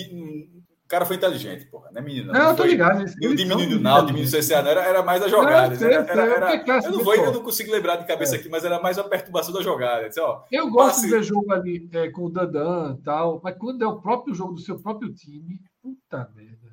o 0.85 0.89
cara 0.89 1.07
foi 1.07 1.17
inteligente, 1.17 1.65
porra, 1.67 1.91
não 1.91 2.01
é 2.01 2.05
menino. 2.05 2.31
Não, 2.31 2.41
não 2.41 2.51
eu 2.51 2.57
tô 2.57 2.65
ligado. 2.65 3.05
Não 3.21 3.35
diminuiu 3.35 3.79
o 3.79 3.81
Naldo, 3.81 4.09
diminuiu 4.09 4.29
o 4.29 4.31
CCA, 4.31 4.63
não, 4.63 4.71
era, 4.71 4.83
era 4.83 5.03
mais 5.03 5.23
a 5.23 5.29
jogada. 5.29 5.75
Não, 5.75 5.87
era, 5.87 5.95
era, 5.95 6.23
era, 6.23 6.85
eu, 6.85 6.93
não 6.93 7.03
vou, 7.03 7.15
eu 7.15 7.33
não 7.33 7.43
consigo 7.43 7.73
lembrar 7.73 7.97
de 7.97 8.07
cabeça 8.07 8.37
é. 8.37 8.39
aqui, 8.39 8.51
mas 8.51 8.65
era 8.65 8.79
mais 8.81 8.99
a 8.99 9.05
perturbação 9.05 9.55
da 9.55 9.63
jogada. 9.63 10.09
Disse, 10.09 10.21
ó, 10.21 10.43
eu 10.53 10.71
gosto 10.71 10.97
passe... 10.97 11.07
de 11.07 11.11
ver 11.11 11.23
jogo 11.23 11.51
ali 11.53 11.89
é, 11.91 12.11
com 12.11 12.27
o 12.27 12.31
Dandan 12.31 12.97
e 12.99 13.03
tal, 13.03 13.41
mas 13.43 13.57
quando 13.57 13.83
é 13.83 13.87
o 13.87 13.99
próprio 13.99 14.35
jogo 14.35 14.53
do 14.53 14.61
seu 14.61 14.79
próprio 14.79 15.13
time, 15.15 15.59
puta 15.83 16.31
merda. 16.35 16.65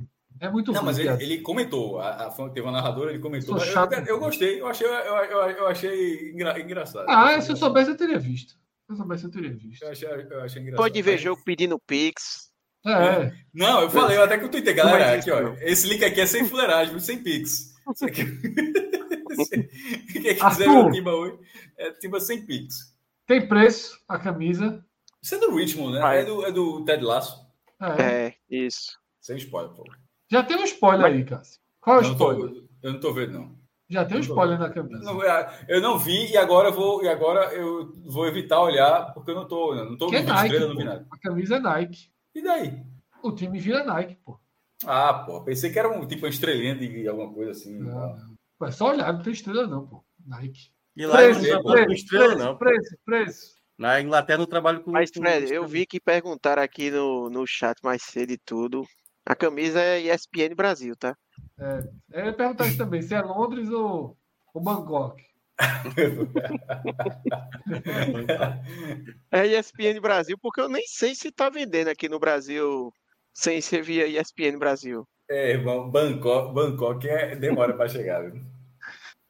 É 0.42 0.50
muito 0.50 0.74
Não, 0.74 0.84
mas 0.84 0.98
ele, 0.98 1.10
ele, 1.24 1.38
comentou, 1.38 2.00
a, 2.00 2.26
a, 2.26 2.50
teve 2.50 2.62
uma 2.62 2.72
narradora, 2.72 3.12
ele 3.12 3.20
comentou. 3.20 3.58
Eu, 3.58 3.64
eu, 3.64 4.06
eu, 4.08 4.20
gostei, 4.20 4.60
eu 4.60 4.68
achei, 4.68 4.88
eu, 4.88 4.92
eu, 4.92 5.40
eu 5.52 5.68
achei 5.68 6.32
engra, 6.32 6.60
engraçado. 6.60 7.06
Ah, 7.08 7.40
se 7.40 7.52
eu 7.52 7.56
soubesse, 7.56 7.92
eu 7.92 7.98
teria 7.98 8.18
visto. 8.18 8.54
Se 8.54 8.92
eu 8.92 8.96
soubesse, 8.96 9.24
eu 9.24 9.32
teria 9.32 9.54
visto. 9.54 9.84
Eu 9.84 9.92
achei, 9.92 10.10
eu 10.10 10.42
achei 10.42 10.62
engraçado. 10.62 10.84
Pode 10.84 11.02
ver 11.02 11.18
jogo 11.20 11.42
pedindo 11.46 11.80
Pix. 11.80 12.51
É. 12.86 13.32
Não, 13.54 13.82
eu 13.82 13.90
falei, 13.90 14.18
eu 14.18 14.24
até 14.24 14.38
que 14.38 14.46
eu 14.46 14.50
tuitei, 14.50 14.74
galera, 14.74 15.14
aqui, 15.14 15.30
ó, 15.30 15.54
esse 15.62 15.88
link 15.88 16.04
aqui 16.04 16.22
é 16.22 16.26
sem 16.26 16.46
fuleiragem, 16.46 17.00
sem 17.00 17.22
Pix. 17.22 17.76
Aqui... 18.02 18.26
Quem 20.12 20.36
quiser 20.36 20.68
ver 20.68 20.70
o 20.70 20.92
Timba 20.92 21.12
hoje, 21.12 21.40
é 21.78 21.92
Timba 21.94 22.20
sem 22.20 22.46
Pix. 22.46 22.96
Tem 23.28 23.48
preço 23.48 24.00
a 24.08 24.20
camisa. 24.20 24.84
Isso 25.22 25.36
é 25.36 25.38
do 25.38 25.56
Richmond, 25.56 25.94
né? 25.94 26.20
É 26.20 26.26
do, 26.26 26.46
é 26.46 26.52
do 26.52 26.84
Ted 26.84 27.04
Lasso. 27.04 27.46
É, 27.80 28.28
é 28.28 28.36
isso. 28.50 28.98
Sem 29.20 29.38
spoiler, 29.38 29.72
pô. 29.74 29.84
Já 30.30 30.44
tem 30.44 30.58
um 30.58 30.64
spoiler 30.64 31.02
Mas... 31.02 31.14
aí, 31.14 31.24
Cássio. 31.24 31.62
Qual 31.80 31.98
é 31.98 32.00
o 32.00 32.12
spoiler? 32.12 32.50
Tô, 32.50 32.64
eu 32.84 32.94
não 32.94 33.00
tô 33.00 33.14
vendo, 33.14 33.34
não. 33.34 33.62
Já 33.90 34.06
tem 34.06 34.18
um 34.18 34.22
spoiler 34.22 34.58
na 34.58 34.70
camisa. 34.70 35.04
Não, 35.04 35.22
eu 35.68 35.82
não 35.82 36.00
vi 36.00 36.32
e 36.32 36.38
agora 36.38 36.70
eu 36.70 36.74
vou, 36.74 37.04
e 37.04 37.10
agora 37.10 37.54
eu 37.54 37.94
vou 38.06 38.26
evitar 38.26 38.62
olhar 38.62 39.14
porque 39.14 39.32
eu 39.32 39.36
não 39.36 39.46
tô, 39.46 39.76
não 39.76 39.98
tô 39.98 40.08
que 40.08 40.16
é 40.16 40.22
Nike, 40.22 40.46
estrela, 40.46 40.68
não 40.70 40.78
vi 40.78 40.84
nada. 40.86 41.06
A 41.12 41.18
camisa 41.18 41.56
é 41.58 41.60
Nike. 41.60 42.10
E 42.34 42.42
daí? 42.42 42.84
O 43.24 43.32
time 43.32 43.60
vira 43.60 43.84
Nike, 43.84 44.16
pô. 44.24 44.40
Ah, 44.86 45.14
pô, 45.26 45.44
pensei 45.44 45.72
que 45.72 45.78
era 45.78 45.90
um 45.90 46.08
tipo 46.08 46.26
uma 46.26 46.30
estrelinha 46.30 46.76
de 46.76 47.08
alguma 47.08 47.32
coisa 47.32 47.52
assim. 47.52 47.78
Não, 47.78 48.16
não. 48.16 48.68
É 48.68 48.72
só 48.72 48.90
olhar, 48.90 49.12
não 49.14 49.22
tem 49.22 49.34
estrela 49.34 49.68
não, 49.68 49.88
pô. 49.88 50.04
Nike. 50.26 50.72
E 50.96 51.06
lá 51.06 51.18
preço, 51.18 51.42
não 51.42 51.50
trabalha 51.50 51.86
com 51.86 51.94
estrela, 51.94 52.26
preço, 52.28 52.46
não. 52.46 52.58
Preço, 52.58 52.98
preço. 53.06 53.62
Na 53.78 54.02
Inglaterra 54.02 54.40
não 54.40 54.46
trabalho 54.46 54.84
com. 54.84 54.92
Mas, 54.92 55.10
Fred, 55.10 55.52
eu 55.54 55.66
vi 55.66 55.86
que 55.86 56.00
perguntaram 56.00 56.62
aqui 56.62 56.92
no, 56.92 57.30
no 57.30 57.46
chat 57.48 57.78
mais 57.84 58.04
cedo 58.04 58.32
e 58.32 58.38
tudo. 58.38 58.86
A 59.26 59.36
camisa 59.36 59.80
é 59.80 60.02
ESPN 60.02 60.56
Brasil, 60.56 60.96
tá? 60.96 61.16
É, 61.60 61.90
eu 62.12 62.26
ia 62.26 62.34
perguntar 62.34 62.68
isso 62.68 62.78
também, 62.78 63.02
se 63.02 63.14
é 63.14 63.22
Londres 63.22 63.70
ou, 63.70 64.18
ou 64.54 64.62
Bangkok. 64.62 65.24
é 69.32 69.48
ESPN 69.48 70.00
Brasil, 70.02 70.38
porque 70.42 70.62
eu 70.62 70.70
nem 70.70 70.86
sei 70.88 71.14
se 71.14 71.32
tá 71.32 71.50
vendendo 71.50 71.90
aqui 71.90 72.10
no 72.10 72.20
Brasil 72.20 72.92
sem 73.34 73.62
ser 73.62 73.84
via 73.84 74.08
ESPN 74.08 74.58
Brasil. 74.58 75.08
É, 75.30 75.52
irmão, 75.52 75.90
Bangkok, 75.90 76.54
Bangkok 76.54 77.08
é, 77.08 77.36
demora 77.36 77.74
para 77.74 77.88
chegar. 77.88 78.30
Viu? 78.30 78.42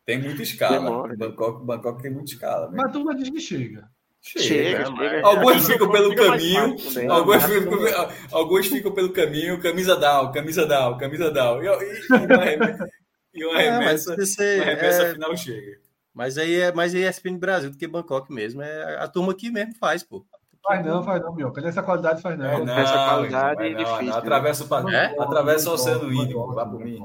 Tem 0.06 0.20
muita 0.20 0.42
escala. 0.42 0.80
Demora. 0.80 1.16
Bangkok, 1.16 1.66
Bangkok 1.66 2.02
tem 2.02 2.12
muita 2.12 2.32
escala. 2.32 2.72
Mas 2.72 2.86
a 2.86 2.90
turma 2.90 3.16
diz 3.16 3.30
que 3.30 3.40
chega. 3.40 3.88
Chega, 4.24 4.44
chega, 4.44 4.86
chega. 4.86 5.26
Alguns 5.26 5.66
ficam 5.66 5.90
pelo 5.90 6.16
caminho, 6.16 6.76
alguns 7.10 7.44
ficam, 7.44 7.80
alguns 8.32 8.68
ficam 8.68 8.92
pelo 8.92 9.12
caminho, 9.12 9.60
camisa 9.60 9.96
down, 9.96 10.32
camisa 10.32 10.64
down, 10.66 10.98
camisa 10.98 11.32
down. 11.32 11.64
E, 11.64 11.66
e, 11.66 11.70
e 12.12 12.14
uma 12.14 12.44
remessa, 12.44 12.88
e 13.34 13.46
uma 13.46 13.60
remessa, 13.60 14.14
é, 14.14 14.56
uma 14.58 14.66
remessa 14.66 15.04
é... 15.04 15.14
final 15.14 15.38
chega. 15.38 15.81
Mas 16.14 16.38
aí 16.38 16.56
é 16.56 16.74
mais 16.74 16.94
ESPN 16.94 17.38
Brasil 17.38 17.72
do 17.72 17.78
que 17.78 17.88
Bangkok 17.88 18.32
mesmo. 18.32 18.62
É, 18.62 18.98
a 18.98 19.08
turma 19.08 19.32
aqui 19.32 19.50
mesmo 19.50 19.76
faz, 19.76 20.04
pô. 20.04 20.26
Faz 20.64 20.86
não, 20.86 21.04
faz 21.04 21.22
não, 21.22 21.34
Mioca. 21.34 21.62
Nessa 21.62 21.82
qualidade 21.82 22.22
faz 22.22 22.38
não. 22.38 22.46
É, 22.46 22.64
não 22.64 22.78
Essa 22.78 22.94
qualidade 22.94 23.64
é 23.64 23.74
difícil. 23.74 24.04
Não, 24.04 24.18
atravessa 24.18 24.64
o, 24.64 24.90
é? 24.90 25.16
atravessa 25.20 25.70
o 25.70 25.74
Oceano 25.74 26.14
Índico, 26.14 26.54
vá 26.54 26.66
por 26.66 26.80
mim. 26.80 27.02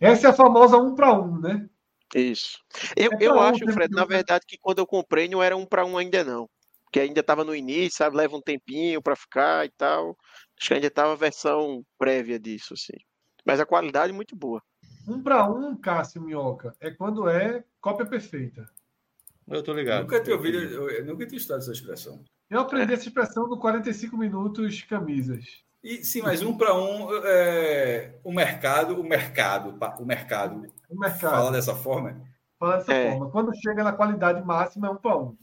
Essa 0.00 0.28
é 0.28 0.30
a 0.30 0.34
famosa 0.34 0.76
um 0.76 0.94
para 0.94 1.12
um, 1.12 1.38
né? 1.38 1.68
Isso. 2.14 2.58
Eu, 2.96 3.10
é 3.12 3.16
eu 3.20 3.40
acho, 3.40 3.64
Fred, 3.72 3.94
na 3.94 4.04
verdade, 4.04 4.44
que 4.46 4.58
quando 4.58 4.78
eu 4.78 4.86
comprei 4.86 5.28
não 5.28 5.42
era 5.42 5.56
um 5.56 5.66
para 5.66 5.84
um 5.84 5.96
ainda 5.96 6.24
não. 6.24 6.48
Que 6.92 7.00
ainda 7.00 7.20
estava 7.20 7.44
no 7.44 7.54
início, 7.54 7.98
sabe? 7.98 8.16
Leva 8.16 8.36
um 8.36 8.40
tempinho 8.40 9.02
para 9.02 9.16
ficar 9.16 9.66
e 9.66 9.70
tal. 9.76 10.16
Acho 10.58 10.68
que 10.68 10.74
ainda 10.74 10.86
estava 10.86 11.12
a 11.12 11.16
versão 11.16 11.84
prévia 11.98 12.38
disso, 12.38 12.74
assim. 12.74 12.96
Mas 13.44 13.60
a 13.60 13.66
qualidade 13.66 14.12
é 14.12 14.14
muito 14.14 14.36
boa. 14.36 14.62
Um 15.06 15.22
para 15.22 15.48
um, 15.48 15.76
Cássio 15.76 16.22
Minhoca, 16.22 16.74
é 16.80 16.90
quando 16.90 17.28
é 17.28 17.64
cópia 17.80 18.06
perfeita. 18.06 18.68
Eu 19.46 19.62
tô 19.62 19.72
ligado. 19.72 20.02
Nunca 20.02 20.22
tinha 20.22 20.36
ouvido, 20.36 20.58
eu 20.58 21.04
nunca 21.04 21.26
tinha 21.26 21.36
estudado 21.36 21.60
essa 21.60 21.72
expressão. 21.72 22.20
Eu 22.48 22.60
aprendi 22.60 22.92
é. 22.92 22.94
essa 22.94 23.08
expressão 23.08 23.46
no 23.46 23.58
45 23.58 24.16
minutos 24.16 24.82
camisas. 24.82 25.62
E, 25.82 26.02
sim, 26.02 26.22
mas 26.22 26.40
um 26.42 26.56
para 26.56 26.74
um, 26.74 27.08
é, 27.24 28.14
o 28.24 28.32
mercado, 28.32 28.98
o 28.98 29.04
mercado, 29.04 29.68
o 30.00 30.06
mercado, 30.06 30.66
o 30.88 30.98
mercado 30.98 31.30
fala 31.30 31.52
dessa 31.52 31.74
forma. 31.74 32.22
Fala 32.58 32.78
dessa 32.78 32.94
é. 32.94 33.10
forma. 33.10 33.30
Quando 33.30 33.54
chega 33.54 33.84
na 33.84 33.92
qualidade 33.92 34.42
máxima, 34.42 34.86
é 34.86 34.90
um 34.90 34.96
para 34.96 35.18
um. 35.18 35.36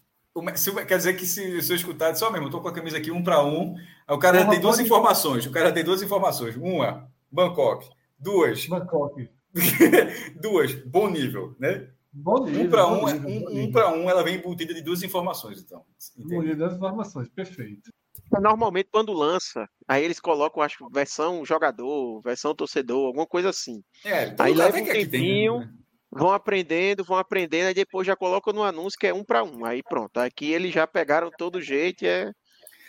Se, 0.56 0.73
quer 0.85 0.98
dizer 0.98 1.14
que 1.14 1.25
se, 1.25 1.61
se 1.61 1.72
eu 1.72 1.75
escutar, 1.75 2.15
só 2.15 2.31
mesmo, 2.31 2.48
estou 2.48 2.61
com 2.61 2.69
a 2.69 2.73
camisa 2.73 2.98
aqui 2.98 3.11
um 3.11 3.22
para 3.22 3.43
um, 3.43 3.75
o 4.09 4.17
cara 4.17 4.40
já 4.40 4.49
tem 4.49 4.61
duas 4.61 4.80
informações. 4.80 5.45
O 5.45 5.51
cara 5.51 5.72
tem 5.72 5.83
duas 5.83 6.01
informações. 6.01 6.56
Uma, 6.56 7.07
Bangkok. 7.30 7.90
Duas. 8.17 8.65
Bangkok. 8.65 9.30
duas, 10.40 10.74
bom 10.86 11.10
nível, 11.10 11.56
né? 11.60 11.90
Bom 12.14 12.46
nível, 12.46 12.64
um 12.64 12.70
para 12.70 12.88
um, 12.88 13.06
nível, 13.06 13.50
um, 13.50 13.64
um 13.64 13.72
para 13.72 13.94
um, 13.94 14.10
ela 14.10 14.24
vem 14.24 14.36
embutida 14.36 14.74
de 14.74 14.82
duas 14.82 15.02
informações, 15.02 15.62
então. 15.62 15.84
Embutida 16.18 16.54
de 16.54 16.60
duas 16.60 16.76
informações, 16.76 17.30
perfeito. 17.30 17.92
Normalmente, 18.40 18.90
quando 18.92 19.12
lança, 19.12 19.68
aí 19.88 20.04
eles 20.04 20.20
colocam, 20.20 20.64
acho, 20.64 20.88
versão 20.90 21.46
jogador, 21.46 22.22
versão 22.22 22.56
torcedor, 22.56 23.08
alguma 23.08 23.28
coisa 23.28 23.50
assim. 23.50 23.82
É, 24.06 24.34
aí 24.40 24.54
leva 24.54 24.78
um 24.78 24.86
tempinho, 24.86 25.60
tem, 25.60 25.68
né? 25.68 25.74
vão 26.12 26.32
aprendendo, 26.32 27.04
vão 27.04 27.18
aprendendo, 27.18 27.68
aí 27.68 27.74
depois 27.74 28.08
já 28.08 28.16
colocam 28.16 28.54
no 28.54 28.64
anúncio 28.64 28.98
que 29.00 29.08
é 29.08 29.14
um 29.14 29.24
para 29.24 29.44
um. 29.44 29.66
Aí 29.66 29.82
pronto, 29.84 30.18
aqui 30.18 30.52
eles 30.52 30.74
já 30.74 30.88
pegaram 30.88 31.30
todo 31.38 31.62
jeito 31.62 32.04
e 32.04 32.08
é. 32.08 32.32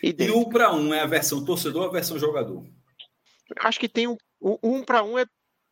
Idêntico. 0.03 0.39
E 0.39 0.41
um 0.41 0.49
para 0.49 0.73
um 0.73 0.93
é 0.93 1.01
a 1.01 1.07
versão 1.07 1.45
torcedor 1.45 1.83
ou 1.83 1.89
a 1.89 1.93
versão 1.93 2.19
jogador? 2.19 2.65
Acho 3.61 3.79
que 3.79 3.89
tem 3.89 4.09
um. 4.09 4.17
Um 4.41 4.83
para 4.83 5.05
um 5.05 5.17
é 5.17 5.25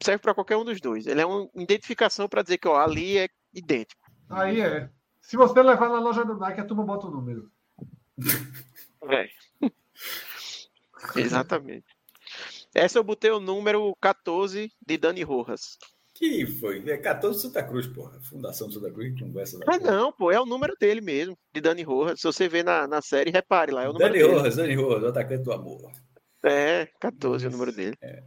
serve 0.02 0.22
para 0.22 0.34
qualquer 0.34 0.56
um 0.56 0.64
dos 0.64 0.80
dois. 0.80 1.06
Ele 1.06 1.20
é 1.20 1.26
uma 1.26 1.48
identificação 1.54 2.28
para 2.28 2.42
dizer 2.42 2.58
que 2.58 2.68
ó, 2.68 2.78
ali 2.78 3.18
é 3.18 3.28
idêntico. 3.54 4.02
Aí 4.28 4.60
é. 4.60 4.90
Se 5.20 5.36
você 5.36 5.62
levar 5.62 5.88
na 5.88 6.00
loja 6.00 6.24
do 6.24 6.36
Nike, 6.36 6.60
a 6.60 6.64
turma 6.64 6.84
bota 6.84 7.06
o 7.06 7.10
número. 7.10 7.50
É. 9.02 9.30
Exatamente. 11.16 11.86
Essa 12.74 12.98
eu 12.98 13.02
botei 13.02 13.30
o 13.30 13.40
número 13.40 13.96
14 13.98 14.70
de 14.86 14.98
Dani 14.98 15.22
Rojas. 15.22 15.78
Que 16.14 16.44
foi? 16.44 16.86
É 16.86 16.98
14 16.98 17.40
Santa 17.40 17.62
Cruz, 17.62 17.86
porra. 17.86 18.20
Fundação 18.20 18.70
Santa 18.70 18.90
Cruz 18.92 19.18
conversa 19.18 19.58
da. 19.58 19.72
Ah, 19.72 19.78
não, 19.78 20.12
pô, 20.12 20.30
é 20.30 20.38
o 20.38 20.44
número 20.44 20.74
dele 20.78 21.00
mesmo, 21.00 21.36
de 21.50 21.62
Dani 21.62 21.82
Rojas. 21.82 22.20
Se 22.20 22.26
você 22.26 22.46
vê 22.46 22.62
na, 22.62 22.86
na 22.86 23.00
série, 23.00 23.30
repare 23.30 23.72
lá. 23.72 23.84
É 23.84 23.88
o 23.88 23.94
número 23.94 24.12
Dani 24.12 24.22
dele. 24.22 24.34
Rojas, 24.34 24.56
Dani 24.56 24.74
Rojas, 24.74 25.02
o 25.02 25.06
atacante 25.06 25.44
do 25.44 25.52
amor. 25.52 25.90
É, 26.44 26.86
14 27.00 27.46
é 27.46 27.48
o 27.48 27.52
número 27.52 27.72
dele. 27.72 27.96
É. 28.02 28.22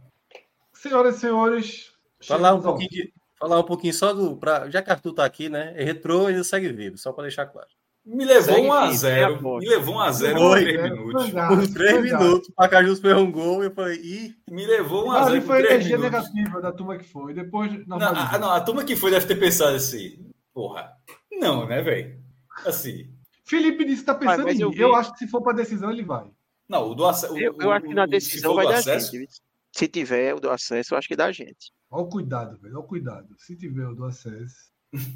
Senhoras 0.84 1.16
e 1.16 1.20
senhores. 1.20 1.92
Falar 2.22 2.52
um, 2.52 2.60
pouquinho 2.60 2.90
de, 2.90 3.12
falar 3.38 3.58
um 3.58 3.62
pouquinho 3.62 3.94
só 3.94 4.12
do. 4.12 4.36
Pra, 4.36 4.68
já 4.68 4.82
que 4.82 4.90
Arthur 4.90 5.14
tá 5.14 5.24
aqui, 5.24 5.48
né? 5.48 5.72
É 5.76 5.82
retrô 5.82 6.26
ainda 6.26 6.44
segue 6.44 6.70
vivo, 6.72 6.98
só 6.98 7.10
para 7.10 7.22
deixar 7.22 7.46
claro. 7.46 7.68
Me 8.04 8.22
levou 8.22 8.60
1 8.60 8.72
a 8.74 8.92
0 8.92 9.60
Me 9.60 9.66
levou 9.66 9.94
1 9.94 10.00
a 10.00 10.12
0 10.12 10.38
por 10.38 10.58
3 10.58 10.82
minutos. 10.82 11.30
Por 11.30 11.72
3 11.72 12.02
minutos. 12.02 12.48
O 12.50 12.52
Pacajus 12.52 13.00
fez 13.00 13.16
um 13.16 13.32
gol 13.32 13.62
e 13.62 13.66
eu 13.68 13.70
falei. 13.70 13.96
Ih. 13.96 14.34
Me 14.50 14.66
levou 14.66 15.06
1 15.06 15.10
a 15.10 15.24
0 15.30 15.42
foi 15.42 15.60
energia 15.60 15.96
negativa 15.96 16.60
da 16.60 16.70
turma 16.70 16.98
que 16.98 17.04
foi. 17.04 17.32
Depois. 17.32 17.86
Não, 17.86 17.96
a, 17.96 18.38
não, 18.38 18.50
a 18.50 18.60
turma 18.60 18.84
que 18.84 18.94
foi 18.94 19.10
deve 19.10 19.24
ter 19.24 19.36
pensado 19.36 19.74
assim. 19.74 20.18
Porra. 20.52 20.92
Não, 21.32 21.66
né, 21.66 21.80
velho? 21.80 22.18
Assim. 22.66 23.10
Felipe 23.42 23.86
disse 23.86 24.00
que 24.00 24.06
tá 24.06 24.14
pensando 24.14 24.50
em. 24.50 24.60
Eu, 24.60 24.70
eu 24.74 24.94
acho 24.94 25.12
que 25.14 25.20
se 25.20 25.28
for 25.28 25.40
para 25.40 25.56
decisão, 25.56 25.90
ele 25.90 26.02
vai. 26.02 26.26
Não, 26.68 26.90
o 26.90 26.94
do 26.94 27.06
acesso. 27.06 27.38
Eu, 27.38 27.56
eu 27.58 27.72
acho 27.72 27.86
que 27.86 27.94
na 27.94 28.04
decisão 28.04 28.54
vai 28.54 28.66
dar 28.66 28.76
acesso, 28.76 29.12
gente. 29.12 29.40
Se 29.74 29.88
tiver 29.88 30.32
o 30.34 30.38
do 30.40 30.50
acesso, 30.50 30.94
eu 30.94 30.98
acho 30.98 31.08
que 31.08 31.16
dá 31.16 31.32
gente. 31.32 31.72
Olha 31.90 32.04
o 32.04 32.08
cuidado, 32.08 32.56
velho. 32.60 32.74
Olha 32.76 32.84
o 32.84 32.86
cuidado. 32.86 33.34
Se 33.38 33.56
tiver 33.56 33.88
o 33.88 33.94
do 33.94 34.04
acesso. 34.04 34.72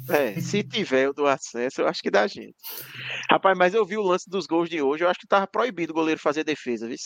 É, 0.09 0.39
se 0.41 0.61
tiver 0.63 1.07
o 1.09 1.13
do 1.13 1.25
acesso, 1.25 1.79
eu 1.81 1.87
acho 1.87 2.01
que 2.01 2.11
dá 2.11 2.27
gente. 2.27 2.57
Rapaz, 3.31 3.57
mas 3.57 3.73
eu 3.73 3.85
vi 3.85 3.95
o 3.97 4.01
lance 4.03 4.29
dos 4.29 4.45
gols 4.45 4.69
de 4.69 4.81
hoje, 4.81 5.05
eu 5.05 5.09
acho 5.09 5.19
que 5.19 5.27
tava 5.27 5.47
proibido 5.47 5.91
o 5.91 5.95
goleiro 5.95 6.19
fazer 6.19 6.43
defesa, 6.43 6.87
viu? 6.87 6.97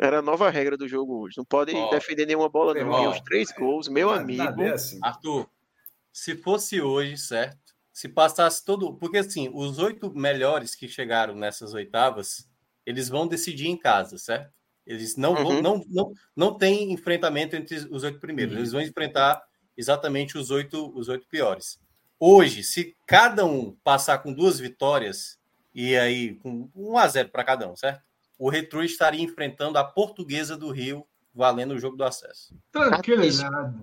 Era 0.00 0.18
a 0.18 0.22
nova 0.22 0.50
regra 0.50 0.76
do 0.76 0.88
jogo 0.88 1.22
hoje. 1.22 1.34
Não 1.38 1.44
pode 1.44 1.72
Ó, 1.72 1.90
defender 1.90 2.26
nenhuma 2.26 2.48
bola, 2.48 2.74
não. 2.74 3.04
E 3.04 3.06
os 3.06 3.20
três 3.20 3.52
gols, 3.52 3.88
meu 3.88 4.08
Nada- 4.10 4.22
amigo. 4.22 4.42
nada 4.42 4.62
é 4.64 4.72
assim. 4.72 4.98
Arthur, 5.02 5.48
se 6.12 6.34
fosse 6.36 6.80
hoje, 6.80 7.16
certo? 7.16 7.58
Se 7.92 8.08
passasse 8.08 8.64
todo. 8.64 8.96
Porque 8.98 9.18
assim, 9.18 9.48
os 9.54 9.78
oito 9.78 10.12
melhores 10.12 10.74
que 10.74 10.88
chegaram 10.88 11.34
nessas 11.36 11.74
oitavas, 11.74 12.48
eles 12.84 13.08
vão 13.08 13.26
decidir 13.28 13.68
em 13.68 13.76
casa, 13.76 14.18
certo? 14.18 14.52
Eles 14.88 15.16
não 15.16 15.34
vão. 15.34 15.56
Uhum. 15.56 15.62
Não, 15.62 15.84
não, 15.86 16.12
não 16.34 16.54
tem 16.54 16.90
enfrentamento 16.92 17.54
entre 17.54 17.76
os 17.90 18.02
oito 18.02 18.18
primeiros. 18.18 18.54
Uhum. 18.54 18.60
Eles 18.60 18.72
vão 18.72 18.80
enfrentar 18.80 19.40
exatamente 19.76 20.38
os 20.38 20.50
oito, 20.50 20.90
os 20.98 21.08
oito 21.08 21.28
piores. 21.28 21.78
Hoje, 22.18 22.64
se 22.64 22.96
cada 23.06 23.44
um 23.44 23.76
passar 23.84 24.18
com 24.18 24.32
duas 24.32 24.58
vitórias, 24.58 25.38
e 25.74 25.94
aí 25.96 26.34
com 26.36 26.68
1 26.74 26.98
a 26.98 27.06
0 27.06 27.28
para 27.28 27.44
cada 27.44 27.70
um, 27.70 27.76
certo? 27.76 28.02
O 28.38 28.48
Retro 28.48 28.82
estaria 28.82 29.22
enfrentando 29.22 29.76
a 29.78 29.84
Portuguesa 29.84 30.56
do 30.56 30.70
Rio, 30.70 31.06
valendo 31.34 31.74
o 31.74 31.78
jogo 31.78 31.96
do 31.96 32.04
acesso. 32.04 32.54
Tranquilidade. 32.72 33.76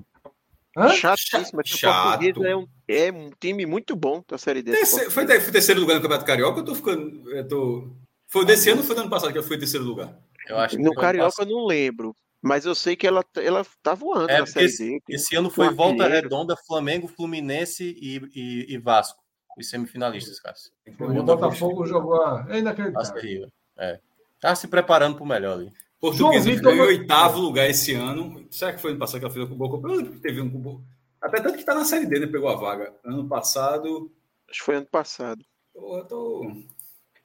Hã? 0.75 0.89
Chatíssimo. 0.89 1.61
Chato. 1.63 2.19
Portuguesa 2.19 2.49
é 2.49 2.55
um, 2.55 2.67
é 2.87 3.11
um 3.11 3.29
time 3.39 3.65
muito 3.65 3.95
bom 3.95 4.23
da 4.27 4.37
Série 4.37 4.61
D. 4.63 4.71
Terceiro- 4.71 5.11
foi, 5.11 5.25
foi 5.39 5.51
terceiro 5.51 5.79
lugar 5.79 5.95
no 5.95 6.01
Campeonato 6.01 6.25
Carioca? 6.25 6.59
Eu 6.59 6.65
tô 6.65 6.75
ficando. 6.75 7.31
Eu 7.31 7.47
tô... 7.47 7.95
Foi 8.27 8.43
desse 8.43 8.69
ano 8.69 8.81
ou 8.81 8.87
foi 8.87 8.95
do 8.95 9.01
ano 9.01 9.09
passado 9.09 9.31
que 9.31 9.37
eu 9.37 9.43
fui 9.43 9.57
terceiro 9.57 9.85
lugar? 9.85 10.19
Eu 10.47 10.57
acho 10.57 10.79
No 10.79 10.93
Carioca 10.93 11.41
eu 11.41 11.45
não 11.45 11.65
lembro. 11.65 12.15
Mas 12.41 12.63
eu 12.63 12.75
sei 12.75 12.95
que 12.95 13.07
ela, 13.07 13.25
ela 13.37 13.65
tá 13.81 13.95
voando 13.95 14.29
É, 14.29 14.39
na 14.39 14.45
Série 14.45 14.67
D. 14.67 15.01
Esse 15.09 15.35
ano 15.35 15.49
foi 15.49 15.73
Volta. 15.73 16.07
Redonda, 16.07 16.55
Flamengo, 16.67 17.07
Fluminense 17.07 17.83
e, 17.99 18.17
e, 18.35 18.75
e 18.75 18.77
Vasco, 18.77 19.19
os 19.57 19.67
semifinalistas, 19.67 20.39
Cássio. 20.39 20.71
O 20.99 21.23
Botafogo 21.23 21.87
jogou 21.87 22.21
a. 22.21 22.45
É 22.49 22.59
inacreditável. 22.59 23.51
É. 23.75 23.99
Tá 24.39 24.53
se 24.53 24.67
preparando 24.67 25.15
pro 25.15 25.25
melhor 25.25 25.53
ali. 25.53 25.73
Portuguesa 25.99 26.51
ficou 26.51 26.71
em 26.71 26.81
oitavo 26.81 27.39
lugar 27.39 27.67
esse 27.67 27.95
ano. 27.95 28.45
Será 28.51 28.73
que 28.73 28.79
foi 28.79 28.91
ano 28.91 28.99
passado 28.99 29.19
que 29.19 29.25
ela 29.25 29.33
fez 29.33 29.47
com 29.47 29.55
o 29.55 29.57
Boca? 29.57 29.87
Eu 29.87 29.95
lembro 29.95 30.13
que 30.13 30.19
teve 30.19 30.39
um 30.39 30.49
com 30.49 30.57
o 30.57 30.61
Boca. 30.61 30.83
Até 31.19 31.41
tanto 31.41 31.57
que 31.57 31.65
tá 31.65 31.73
na 31.73 31.83
Série 31.83 32.05
D, 32.05 32.19
né? 32.19 32.27
Pegou 32.27 32.49
a 32.49 32.55
vaga. 32.55 32.93
Ano 33.03 33.27
passado. 33.27 34.11
Acho 34.47 34.59
que 34.59 34.65
foi 34.65 34.75
ano 34.75 34.85
passado. 34.85 35.43
Pô, 35.73 36.03
tô... 36.03 36.51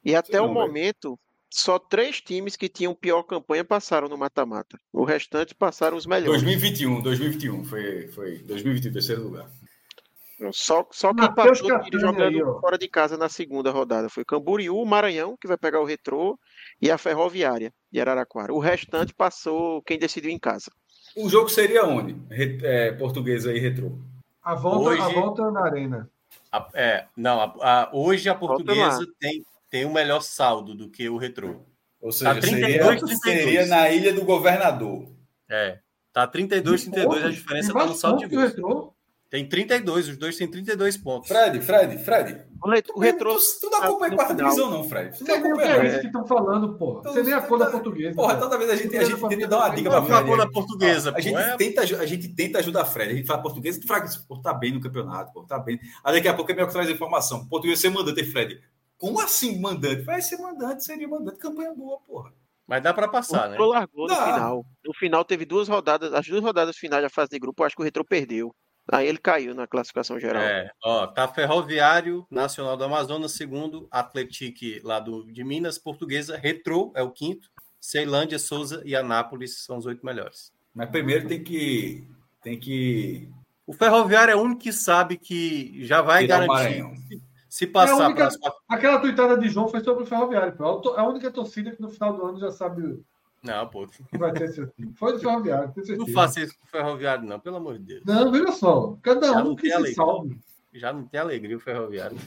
E 0.03 0.15
até 0.15 0.31
Sei 0.31 0.39
o 0.39 0.47
não, 0.51 0.71
velho. 0.71 1.19
Só 1.53 1.77
três 1.77 2.21
times 2.21 2.55
que 2.55 2.69
tinham 2.69 2.95
pior 2.95 3.23
campanha 3.23 3.63
passaram 3.65 4.07
no 4.07 4.17
mata-mata. 4.17 4.79
O 4.91 5.03
restante 5.03 5.53
passaram 5.53 5.97
os 5.97 6.05
melhores. 6.05 6.41
2021, 6.41 7.01
2021. 7.01 7.65
Foi, 7.65 8.07
foi 8.07 8.37
2021, 8.39 8.93
terceiro 8.93 9.23
lugar. 9.23 9.47
Só, 10.51 10.87
só 10.89 11.13
quem 11.13 11.27
Mateus 11.27 11.61
passou 11.61 11.67
Catani 11.77 11.99
jogando 12.01 12.23
aí, 12.23 12.61
fora 12.61 12.75
de 12.77 12.87
casa 12.87 13.15
na 13.15 13.29
segunda 13.29 13.69
rodada 13.69 14.09
foi 14.09 14.25
Camboriú, 14.25 14.75
o 14.75 14.85
Maranhão, 14.87 15.37
que 15.39 15.47
vai 15.47 15.55
pegar 15.55 15.79
o 15.79 15.85
Retrô, 15.85 16.39
e 16.81 16.89
a 16.89 16.97
Ferroviária 16.97 17.71
de 17.91 18.01
Araraquara. 18.01 18.51
O 18.51 18.57
restante 18.57 19.13
passou 19.13 19.83
quem 19.83 19.99
decidiu 19.99 20.31
em 20.31 20.39
casa. 20.39 20.71
O 21.15 21.29
jogo 21.29 21.47
seria 21.47 21.85
onde? 21.85 22.15
Re- 22.33 22.57
é, 22.63 22.91
portuguesa 22.93 23.53
e 23.53 23.59
retrô. 23.59 23.91
A 24.41 24.55
volta, 24.55 24.89
a 24.89 25.05
Hoje- 25.05 25.13
volta 25.13 25.51
na 25.51 25.61
arena. 25.63 26.09
A- 26.51 26.69
é, 26.73 27.05
não, 27.15 27.39
a- 27.39 27.53
a- 27.61 27.89
hoje 27.93 28.27
a 28.27 28.33
portuguesa 28.33 29.05
tem, 29.19 29.45
tem 29.71 29.85
um 29.85 29.93
melhor 29.93 30.21
saldo 30.21 30.75
do 30.75 30.89
que 30.89 31.09
o 31.09 31.17
retrô. 31.17 31.61
Ou 32.01 32.11
seja, 32.11 32.35
32, 32.39 32.61
seria, 32.61 32.97
32. 32.97 33.19
seria 33.21 33.65
na 33.67 33.89
Ilha 33.89 34.13
do 34.13 34.23
Governador. 34.25 35.07
É. 35.49 35.79
Tá 36.11 36.27
32, 36.27 36.83
32, 36.83 37.23
a 37.25 37.29
diferença 37.29 37.71
Tem 37.71 37.81
tá 37.81 37.87
no 37.87 37.95
saldo 37.95 38.19
de 38.19 38.27
que 38.27 38.35
gols. 38.35 38.49
Retrô. 38.49 38.93
Tem 39.29 39.47
32, 39.47 40.09
os 40.09 40.17
dois 40.17 40.35
têm 40.35 40.45
32 40.45 40.97
pontos. 40.97 41.29
Fred, 41.29 41.61
Fred, 41.61 41.97
Fred. 42.03 42.41
O 42.61 42.97
O 42.97 42.99
Retrô 42.99 43.33
Tu, 43.37 43.41
tu 43.61 43.69
não 43.69 43.81
acompanha 43.81 44.13
quarta 44.13 44.35
divisão, 44.35 44.69
não, 44.69 44.83
Fred. 44.83 45.11
Tu 45.17 45.19
Você 45.19 45.31
não 45.31 45.41
que 45.41 45.47
acompanha. 45.47 45.75
é 45.75 45.87
isso 45.87 45.99
que 46.01 46.05
estão 46.07 46.27
falando, 46.27 46.73
porra. 46.77 46.99
Então, 46.99 47.13
Você 47.13 47.23
nem 47.23 47.33
a 47.33 47.41
cor 47.41 47.57
da 47.57 47.65
tá- 47.67 47.71
portuguesa. 47.71 48.13
Porra, 48.15 48.35
toda 48.35 48.57
vez 48.57 48.69
a 48.69 48.75
gente, 48.75 48.97
a 48.97 49.03
gente 49.05 49.29
tenta 49.29 49.47
dar 49.47 49.57
uma 49.59 49.69
dica 49.69 49.89
pra 49.89 50.01
Fred. 50.03 50.25
cor 50.27 50.37
da 50.37 50.43
aí. 50.43 50.51
portuguesa? 50.51 51.09
A 51.11 51.13
pô? 51.13 51.21
gente, 51.21 51.35
É- 51.37 51.55
tenta, 51.55 51.81
a 51.81 52.05
gente 52.05 52.27
tenta 52.27 52.59
ajudar 52.59 52.81
a 52.81 52.85
Fred. 52.85 53.13
A 53.13 53.15
gente 53.15 53.25
fala 53.25 53.41
português 53.41 53.77
e 53.77 53.87
Fred, 53.87 54.09
pô, 54.27 54.37
tá 54.41 54.53
bem 54.53 54.73
no 54.73 54.81
campeonato, 54.81 55.31
pô, 55.31 55.43
tá 55.43 55.57
bem. 55.59 55.79
Aí 56.03 56.13
daqui 56.15 56.27
a 56.27 56.33
pouco 56.33 56.51
é 56.51 56.53
melhor 56.53 56.67
que 56.67 56.73
traz 56.73 56.89
a 56.89 56.91
informação. 56.91 57.45
Português 57.47 57.79
ser 57.79 57.89
mandante, 57.89 58.19
e 58.19 58.25
Fred. 58.25 58.59
Como 59.01 59.19
assim 59.19 59.59
mandante? 59.59 60.03
Vai 60.03 60.21
ser 60.21 60.37
mandante, 60.37 60.83
seria 60.83 61.07
mandante. 61.07 61.39
Campanha 61.39 61.73
boa, 61.73 61.99
porra. 62.01 62.31
Mas 62.67 62.83
dá 62.83 62.93
para 62.93 63.07
O 63.07 63.11
passar, 63.11 63.47
né? 63.47 63.53
Retrô 63.53 63.69
largou 63.69 64.07
no 64.07 64.15
final. 64.15 64.65
No 64.85 64.93
final 64.93 65.25
teve 65.25 65.43
duas 65.43 65.67
rodadas, 65.67 66.13
as 66.13 66.27
duas 66.27 66.43
rodadas 66.43 66.77
finais 66.77 67.01
da 67.01 67.09
fase 67.09 67.31
de 67.31 67.39
grupo, 67.39 67.63
eu 67.63 67.65
acho 67.65 67.75
que 67.75 67.81
o 67.81 67.83
Retrô 67.83 68.05
perdeu. 68.05 68.53
Aí 68.91 69.07
ele 69.07 69.17
caiu 69.17 69.55
na 69.55 69.65
classificação 69.65 70.19
geral. 70.19 70.43
É, 70.43 70.69
ó, 70.83 71.07
tá 71.07 71.27
Ferroviário, 71.27 72.27
Nacional 72.29 72.77
do 72.77 72.83
Amazonas, 72.83 73.31
segundo, 73.31 73.87
Atletique 73.89 74.79
lá 74.83 74.99
do, 74.99 75.23
de 75.31 75.43
Minas, 75.43 75.79
Portuguesa, 75.79 76.37
Retrô 76.37 76.91
é 76.95 77.01
o 77.01 77.09
quinto, 77.09 77.49
Ceilândia, 77.79 78.37
Souza 78.37 78.83
e 78.85 78.95
Anápolis 78.95 79.63
são 79.63 79.77
os 79.77 79.87
oito 79.87 80.05
melhores. 80.05 80.53
Mas 80.75 80.89
primeiro 80.91 81.27
tem 81.27 81.43
que. 81.43 82.07
Tem 82.43 82.59
que. 82.59 83.27
O 83.65 83.73
Ferroviário 83.73 84.31
é 84.31 84.35
o 84.35 84.41
único 84.41 84.61
que 84.61 84.71
sabe 84.71 85.17
que 85.17 85.83
já 85.83 86.01
vai 86.01 86.21
Tirar 86.21 86.43
o 86.43 86.47
garantir. 86.47 87.21
Se 87.51 87.67
passar 87.67 87.91
É 88.03 88.05
única- 88.05 88.15
para 88.15 88.27
as 88.27 88.37
Aquela 88.69 88.99
tuitada 88.99 89.37
de 89.37 89.49
João 89.49 89.67
foi 89.67 89.81
sobre 89.81 90.03
o 90.03 90.05
Ferroviário. 90.05 90.53
pô. 90.53 90.63
É 90.63 90.69
a 90.73 90.77
to- 90.79 90.93
A 90.97 91.03
única 91.09 91.29
torcida 91.29 91.71
que 91.71 91.81
no 91.81 91.89
final 91.89 92.13
do 92.15 92.25
ano 92.25 92.39
já 92.39 92.49
sabe 92.49 93.03
Não, 93.43 93.67
pô, 93.67 93.85
que 93.87 94.17
vai 94.17 94.31
ter. 94.31 94.71
Foi 94.95 95.11
do 95.11 95.19
Ferroviário, 95.19 95.69
tenho 95.73 95.85
certeza. 95.85 95.97
não 96.07 96.13
faça 96.13 96.39
isso 96.39 96.57
com 96.57 96.63
o 96.65 96.69
Ferroviário, 96.69 97.25
não, 97.25 97.41
pelo 97.41 97.57
amor 97.57 97.77
de 97.77 97.83
Deus. 97.83 98.03
Não, 98.05 98.31
veja 98.31 98.53
só. 98.53 98.97
Cada 99.01 99.27
Já 99.33 99.43
um 99.43 99.53
que 99.53 99.67
se 99.67 99.73
alegria. 99.73 99.95
salve. 99.95 100.39
Já 100.73 100.93
não 100.93 101.03
tem 101.05 101.19
alegria 101.19 101.57
o 101.57 101.59
Ferroviário. 101.59 102.17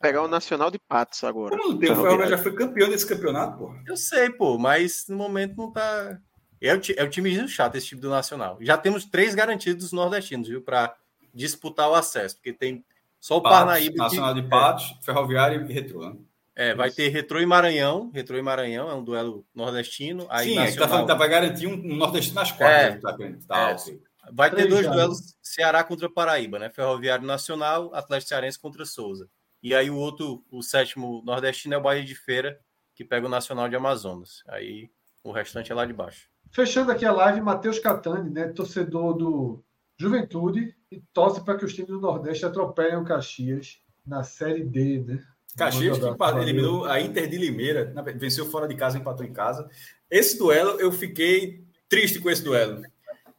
Pegar 0.00 0.22
o 0.22 0.28
Nacional 0.28 0.70
de 0.70 0.78
Patos 0.78 1.24
agora. 1.24 1.56
Como 1.58 1.72
não 1.72 1.78
tem? 1.78 1.90
O 1.90 1.96
Ferroviário 1.96 2.28
já 2.28 2.38
foi 2.38 2.54
campeão 2.54 2.88
desse 2.88 3.06
campeonato, 3.06 3.58
porra. 3.58 3.82
Eu 3.84 3.96
sei, 3.96 4.30
pô, 4.30 4.56
mas 4.56 5.06
no 5.08 5.16
momento 5.16 5.56
não 5.56 5.72
tá. 5.72 6.16
É 6.60 6.72
o, 6.76 6.80
é 6.96 7.02
o 7.02 7.10
time 7.10 7.48
chato 7.48 7.74
esse 7.74 7.88
time 7.88 8.00
do 8.00 8.08
Nacional. 8.08 8.56
Já 8.60 8.78
temos 8.78 9.04
três 9.04 9.34
garantidos 9.34 9.90
nordestinos, 9.92 10.46
viu, 10.48 10.62
para 10.62 10.94
disputar 11.34 11.90
o 11.90 11.94
acesso, 11.96 12.36
porque 12.36 12.52
tem 12.52 12.84
só 13.20 13.36
o 13.36 13.42
Patos, 13.42 13.58
Parnaíba. 13.58 13.92
que- 13.92 13.98
Nacional 13.98 14.34
de 14.34 14.42
Patos, 14.42 14.96
Ferroviário 15.02 15.68
e 15.68 15.72
Retrô. 15.72 16.08
né? 16.08 16.16
É, 16.56 16.74
vai 16.74 16.90
ter 16.90 17.08
Retrô 17.08 17.40
e 17.40 17.46
Maranhão. 17.46 18.10
Retrô 18.12 18.36
e 18.36 18.42
Maranhão 18.42 18.90
é 18.90 18.94
um 18.94 19.02
duelo 19.04 19.46
nordestino. 19.54 20.26
Aí 20.28 20.48
Sim, 20.48 20.52
é 20.54 20.56
tá 20.56 20.64
Nacional... 20.64 20.88
falando 20.88 21.06
que 21.08 21.14
vai 21.14 21.28
garantir 21.28 21.66
um, 21.66 21.72
um 21.74 21.96
nordestino 21.96 22.34
nas 22.34 22.52
quartas. 22.52 22.80
É. 22.80 22.90
né, 23.18 23.38
Tá, 23.46 23.54
tá, 23.54 23.70
É. 23.70 23.74
ok. 23.74 24.02
Vai 24.32 24.50
ter 24.50 24.56
Três 24.56 24.68
dois 24.68 24.86
duelos 24.86 25.34
Ceará 25.42 25.82
contra 25.82 26.08
Paraíba, 26.10 26.58
né? 26.58 26.68
Ferroviário 26.68 27.24
Nacional, 27.26 27.90
Atlético 27.94 28.28
Cearense 28.28 28.58
contra 28.60 28.84
Souza. 28.84 29.28
E 29.62 29.74
aí 29.74 29.90
o 29.90 29.96
outro, 29.96 30.44
o 30.50 30.62
sétimo 30.62 31.22
nordestino 31.24 31.74
é 31.74 31.78
o 31.78 31.82
Bahia 31.82 32.04
de 32.04 32.14
Feira, 32.14 32.58
que 32.94 33.04
pega 33.04 33.26
o 33.26 33.30
Nacional 33.30 33.68
de 33.68 33.76
Amazonas. 33.76 34.42
Aí 34.48 34.90
o 35.24 35.32
restante 35.32 35.72
é 35.72 35.74
lá 35.74 35.86
de 35.86 35.92
baixo. 35.94 36.28
Fechando 36.52 36.92
aqui 36.92 37.04
a 37.06 37.12
live, 37.12 37.40
Matheus 37.40 37.78
Catani, 37.78 38.28
né, 38.30 38.48
torcedor 38.48 39.14
do 39.14 39.64
Juventude, 40.00 40.74
e 40.90 41.02
torce 41.12 41.44
para 41.44 41.58
que 41.58 41.64
os 41.66 41.74
times 41.74 41.90
do 41.90 42.00
Nordeste 42.00 42.46
atropelem 42.46 42.96
o 42.96 43.04
Caxias 43.04 43.82
na 44.06 44.22
Série 44.22 44.64
D, 44.64 45.04
né? 45.06 45.22
Caxias 45.54 45.98
que 45.98 46.38
eliminou 46.40 46.86
a 46.86 46.98
Inter 46.98 47.28
de 47.28 47.36
Limeira, 47.36 47.92
venceu 48.16 48.46
fora 48.46 48.66
de 48.66 48.74
casa, 48.74 48.96
empatou 48.96 49.26
em 49.26 49.32
casa. 49.32 49.68
Esse 50.10 50.38
duelo, 50.38 50.80
eu 50.80 50.90
fiquei 50.90 51.64
triste 51.86 52.18
com 52.18 52.30
esse 52.30 52.42
duelo. 52.42 52.82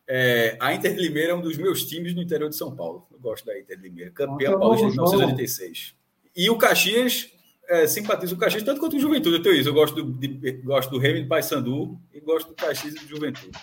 É, 0.08 0.56
a 0.60 0.72
Inter 0.72 0.94
de 0.94 1.02
Limeira 1.02 1.32
é 1.32 1.36
um 1.36 1.42
dos 1.42 1.58
meus 1.58 1.84
times 1.84 2.14
no 2.14 2.22
interior 2.22 2.48
de 2.48 2.56
São 2.56 2.76
Paulo. 2.76 3.08
Eu 3.12 3.20
gosto 3.20 3.44
da 3.44 3.60
Inter 3.60 3.78
de 3.78 3.84
Limeira, 3.84 4.12
campeã 4.12 4.52
Nossa, 4.52 4.60
paulista 4.60 4.90
de 4.90 4.96
vamos, 4.98 5.12
1986. 5.14 5.96
E 6.36 6.48
o 6.48 6.58
Caxias, 6.60 7.32
é, 7.68 7.88
simpatizo 7.88 8.36
o 8.36 8.38
Caxias 8.38 8.62
tanto 8.62 8.80
quanto 8.80 8.98
o 8.98 9.00
Juventude. 9.00 9.38
Eu 9.38 9.42
tenho 9.42 9.56
isso. 9.56 9.70
Eu 9.70 9.74
gosto 9.74 10.04
do, 10.04 10.14
de, 10.14 10.52
gosto 10.62 10.92
do 10.92 11.00
Remy 11.00 11.24
de 11.24 11.28
Paysandu 11.28 12.00
e 12.14 12.20
gosto 12.20 12.50
do 12.50 12.54
Caxias 12.54 12.94
e 12.94 13.00
do 13.00 13.08
Juventude. 13.08 13.58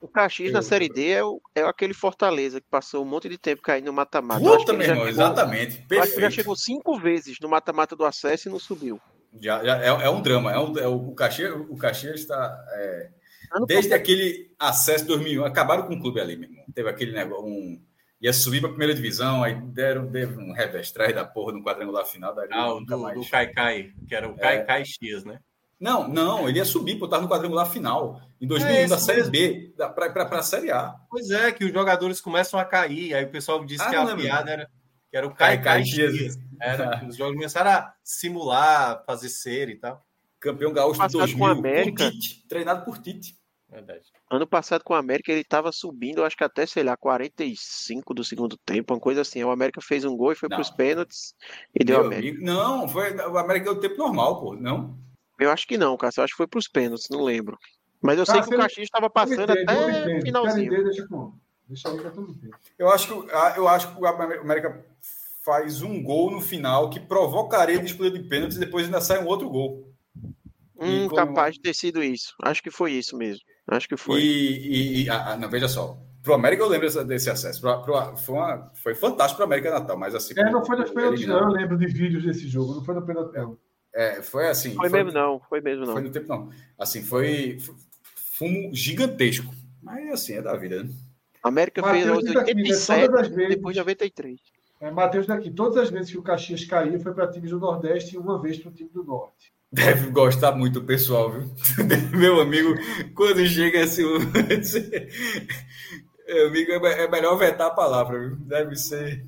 O 0.00 0.06
Caxias 0.06 0.52
na 0.52 0.62
Série 0.62 0.88
D 0.88 1.08
é, 1.10 1.24
o- 1.24 1.40
é 1.54 1.62
aquele 1.62 1.92
Fortaleza 1.92 2.60
que 2.60 2.66
passou 2.70 3.02
um 3.02 3.08
monte 3.08 3.28
de 3.28 3.36
tempo 3.36 3.60
caindo 3.62 3.86
no 3.86 3.92
mata-mata. 3.92 4.40
Puta, 4.40 4.72
meu 4.72 4.82
irmão, 4.82 4.96
chegou- 4.98 5.08
exatamente. 5.08 5.76
que 5.76 5.94
já 5.96 6.02
Perfeito. 6.02 6.30
chegou 6.30 6.56
cinco 6.56 6.98
vezes 6.98 7.36
no 7.40 7.48
mata-mata 7.48 7.96
do 7.96 8.04
acesso 8.04 8.48
e 8.48 8.52
não 8.52 8.60
subiu. 8.60 9.00
Já, 9.40 9.62
já 9.64 9.82
é, 9.82 9.86
é 9.88 10.08
um 10.10 10.22
drama. 10.22 10.52
É 10.52 10.58
um, 10.58 10.78
é 10.78 10.86
o, 10.86 11.12
Caxias, 11.14 11.52
o 11.68 11.76
Caxias 11.76 12.20
está. 12.20 12.64
é, 12.74 13.10
Desde 13.66 13.92
aquele 13.94 14.50
acesso 14.58 15.02
de 15.04 15.08
2001, 15.08 15.44
acabaram 15.44 15.86
com 15.86 15.94
o 15.94 16.00
clube 16.00 16.20
ali, 16.20 16.36
meu 16.36 16.48
irmão. 16.48 16.64
Teve 16.74 16.88
aquele 16.88 17.12
negócio, 17.12 17.46
um, 17.46 17.82
ia 18.20 18.32
subir 18.32 18.60
para 18.60 18.68
a 18.68 18.72
primeira 18.72 18.94
divisão, 18.94 19.42
aí 19.42 19.54
deram, 19.54 20.06
deram 20.06 20.32
um 20.38 20.52
revés 20.52 20.92
da 20.92 21.24
porra 21.24 21.52
no 21.52 21.62
quadrangular 21.64 22.04
final. 22.06 22.34
Daí 22.34 22.48
Ah, 22.52 22.68
do, 22.86 22.98
mais. 22.98 23.18
do 23.18 23.28
Kaikai, 23.28 23.90
que 24.06 24.14
era 24.14 24.28
o 24.28 24.34
É. 24.34 24.38
Kaikai 24.38 24.84
X, 24.84 25.24
né? 25.24 25.40
Não, 25.80 26.08
não, 26.08 26.48
ele 26.48 26.58
ia 26.58 26.64
subir, 26.64 26.98
pô, 26.98 27.06
tava 27.06 27.22
no 27.22 27.28
quadrangular 27.28 27.70
final, 27.70 28.20
em 28.40 28.46
2001, 28.46 28.74
É 28.76 28.86
da 28.88 28.98
Série 28.98 29.18
mesmo. 29.18 29.32
B, 29.32 29.74
para 29.76 30.38
a 30.38 30.42
Série 30.42 30.72
A. 30.72 30.94
Pois 31.08 31.30
é, 31.30 31.52
que 31.52 31.64
os 31.64 31.72
jogadores 31.72 32.20
começam 32.20 32.58
a 32.58 32.64
cair. 32.64 33.14
Aí 33.14 33.24
o 33.24 33.30
pessoal 33.30 33.64
disse 33.64 33.82
Ah, 33.82 33.90
que 33.90 33.96
a 33.96 34.04
lembro. 34.04 34.22
piada 34.22 34.50
era 34.50 34.70
que 35.10 35.16
era 35.16 35.26
o 35.26 35.34
Kaikai 35.34 35.84
X. 35.84 36.14
X. 36.14 36.38
Era, 36.60 36.98
que 36.98 37.06
os 37.06 37.16
jogos 37.16 37.34
começaram 37.34 37.70
a 37.70 37.94
simular, 38.04 39.02
fazer 39.06 39.28
ser 39.28 39.68
e 39.70 39.76
tal. 39.76 40.04
Campeão 40.40 40.72
gaúcho 40.72 40.94
de 40.94 40.98
Passado 40.98 41.18
2000, 41.18 41.38
com 41.38 41.46
a 41.46 41.50
América. 41.52 42.10
Tite, 42.10 42.44
treinado 42.48 42.84
por 42.84 42.98
Tite. 42.98 43.36
Verdade. 43.70 44.02
Ano 44.30 44.46
passado 44.46 44.82
com 44.82 44.94
o 44.94 44.96
América 44.96 45.30
ele 45.30 45.42
estava 45.42 45.70
subindo, 45.72 46.18
eu 46.18 46.24
acho 46.24 46.36
que 46.36 46.44
até, 46.44 46.64
sei 46.66 46.82
lá, 46.82 46.96
45 46.96 48.14
do 48.14 48.24
segundo 48.24 48.56
tempo, 48.56 48.94
uma 48.94 49.00
coisa 49.00 49.20
assim. 49.22 49.42
O 49.44 49.50
América 49.50 49.80
fez 49.80 50.04
um 50.04 50.16
gol 50.16 50.32
e 50.32 50.34
foi 50.34 50.48
Não. 50.48 50.56
para 50.56 50.62
os 50.62 50.70
pênaltis 50.70 51.34
e 51.78 51.84
deu 51.84 51.98
Meu 51.98 52.06
América. 52.06 52.28
amigo, 52.38 52.44
não, 52.44 52.88
foi, 52.88 53.14
o 53.14 53.38
América 53.38 53.72
deu 53.72 53.80
tempo 53.80 53.96
normal, 53.98 54.40
pô, 54.40 54.54
não? 54.54 54.98
Eu 55.38 55.50
acho 55.50 55.66
que 55.66 55.78
não, 55.78 55.96
cara. 55.96 56.12
Eu 56.16 56.24
acho 56.24 56.32
que 56.32 56.36
foi 56.38 56.46
para 56.46 56.58
os 56.58 56.68
pênaltis, 56.68 57.06
não 57.10 57.22
lembro. 57.22 57.56
Mas 58.00 58.18
eu 58.18 58.24
Tá, 58.24 58.32
sei 58.34 58.42
que 58.42 58.54
o 58.54 58.58
Caxias 58.58 58.84
estava 58.84 59.10
passando 59.10 59.52
entendo, 59.52 59.70
até 59.70 60.18
o 60.18 60.22
finalzinho. 60.22 60.84
Deixa 60.84 61.06
com. 61.06 61.32
Eu 62.78 62.88
acho 62.90 63.06
que, 63.08 63.30
eu 63.58 63.68
acho 63.68 63.94
que 63.94 64.00
o 64.00 64.06
América 64.06 64.84
faz 65.44 65.82
um 65.82 66.02
gol 66.02 66.30
no 66.30 66.40
final 66.40 66.88
que 66.90 66.98
provocaria 67.00 67.78
disputa 67.78 68.10
de 68.10 68.22
pênaltis 68.28 68.56
e 68.56 68.60
depois 68.60 68.86
ainda 68.86 69.00
sai 69.00 69.22
um 69.22 69.26
outro 69.26 69.48
gol. 69.50 69.92
Hum, 70.80 71.04
E 71.04 71.08
como- 71.08 71.16
capaz 71.16 71.54
de 71.56 71.60
ter 71.60 71.74
sido 71.74 72.02
isso. 72.02 72.34
Acho 72.42 72.62
que 72.62 72.70
foi 72.70 72.92
isso 72.92 73.16
mesmo. 73.16 73.42
Acho 73.66 73.88
que 73.88 73.96
foi. 73.96 74.20
E, 74.20 74.58
e, 74.68 75.02
e- 75.04 75.10
ah, 75.10 75.32
ah, 75.32 75.36
não, 75.36 75.50
veja 75.50 75.68
só. 75.68 75.98
Pro 76.22 76.34
América 76.34 76.62
eu 76.62 76.68
lembro 76.68 77.04
desse 77.04 77.28
acesso. 77.30 77.60
Pro, 77.60 77.82
pro- 77.82 78.16
foi, 78.16 78.34
uma- 78.34 78.70
foi 78.74 78.94
fantástico 78.94 79.36
pro 79.36 79.44
América 79.46 79.70
Natal, 79.70 79.98
mas 79.98 80.14
assim. 80.14 80.34
É, 80.38 80.50
não 80.50 80.64
foi 80.64 80.76
nos 80.76 80.90
pênaltis, 80.90 81.26
não. 81.26 81.38
Eu 81.40 81.48
lembro 81.48 81.76
de 81.76 81.86
vídeos 81.86 82.24
desse 82.24 82.48
jogo. 82.48 82.74
Não 82.76 82.84
foi 82.84 82.94
no 82.94 83.04
pênalti, 83.04 83.34
não. 83.34 83.58
É, 83.98 84.22
foi 84.22 84.48
assim. 84.48 84.76
Foi 84.76 84.88
mesmo 84.88 85.10
não, 85.10 85.40
foi 85.48 85.60
mesmo 85.60 85.84
Foi 85.86 85.94
não. 85.96 86.02
no 86.02 86.10
tempo, 86.10 86.28
não. 86.28 86.50
Assim, 86.78 87.02
foi 87.02 87.58
fumo 88.38 88.70
gigantesco. 88.72 89.52
Mas 89.82 90.08
assim, 90.12 90.34
é 90.34 90.42
da 90.42 90.54
vida, 90.54 90.84
né? 90.84 90.90
América 91.42 91.82
fez 91.82 92.06
Mateus 92.06 92.22
né, 92.22 92.38
87 92.40 93.06
todas 93.08 93.20
as 93.20 93.28
vezes- 93.34 93.56
depois 93.56 93.74
de 93.74 93.80
93. 93.80 94.38
É, 94.80 94.92
Matheus 94.92 95.26
daqui. 95.26 95.50
Todas 95.50 95.76
as 95.78 95.90
vezes 95.90 96.12
que 96.12 96.18
o 96.18 96.22
Caxias 96.22 96.64
caiu 96.64 97.00
foi 97.00 97.12
para 97.12 97.26
times 97.26 97.50
do 97.50 97.58
Nordeste 97.58 98.14
e 98.14 98.18
uma 98.18 98.40
vez 98.40 98.56
para 98.60 98.70
o 98.70 98.72
time 98.72 98.88
do 98.90 99.02
Norte. 99.02 99.52
Deve 99.72 100.10
gostar 100.10 100.52
muito 100.52 100.78
o 100.78 100.84
pessoal, 100.84 101.32
viu? 101.32 101.50
Meu 102.16 102.40
amigo, 102.40 102.74
quando 103.16 103.44
chega 103.48 103.82
assim. 103.82 104.04
Meu 106.28 106.46
amigo, 106.46 106.70
é 106.86 107.02
é 107.04 107.10
melhor 107.10 107.36
vetar 107.36 107.66
a 107.66 107.70
palavra, 107.74 108.16
viu? 108.28 108.36
Deve 108.36 108.76
ser. 108.76 109.26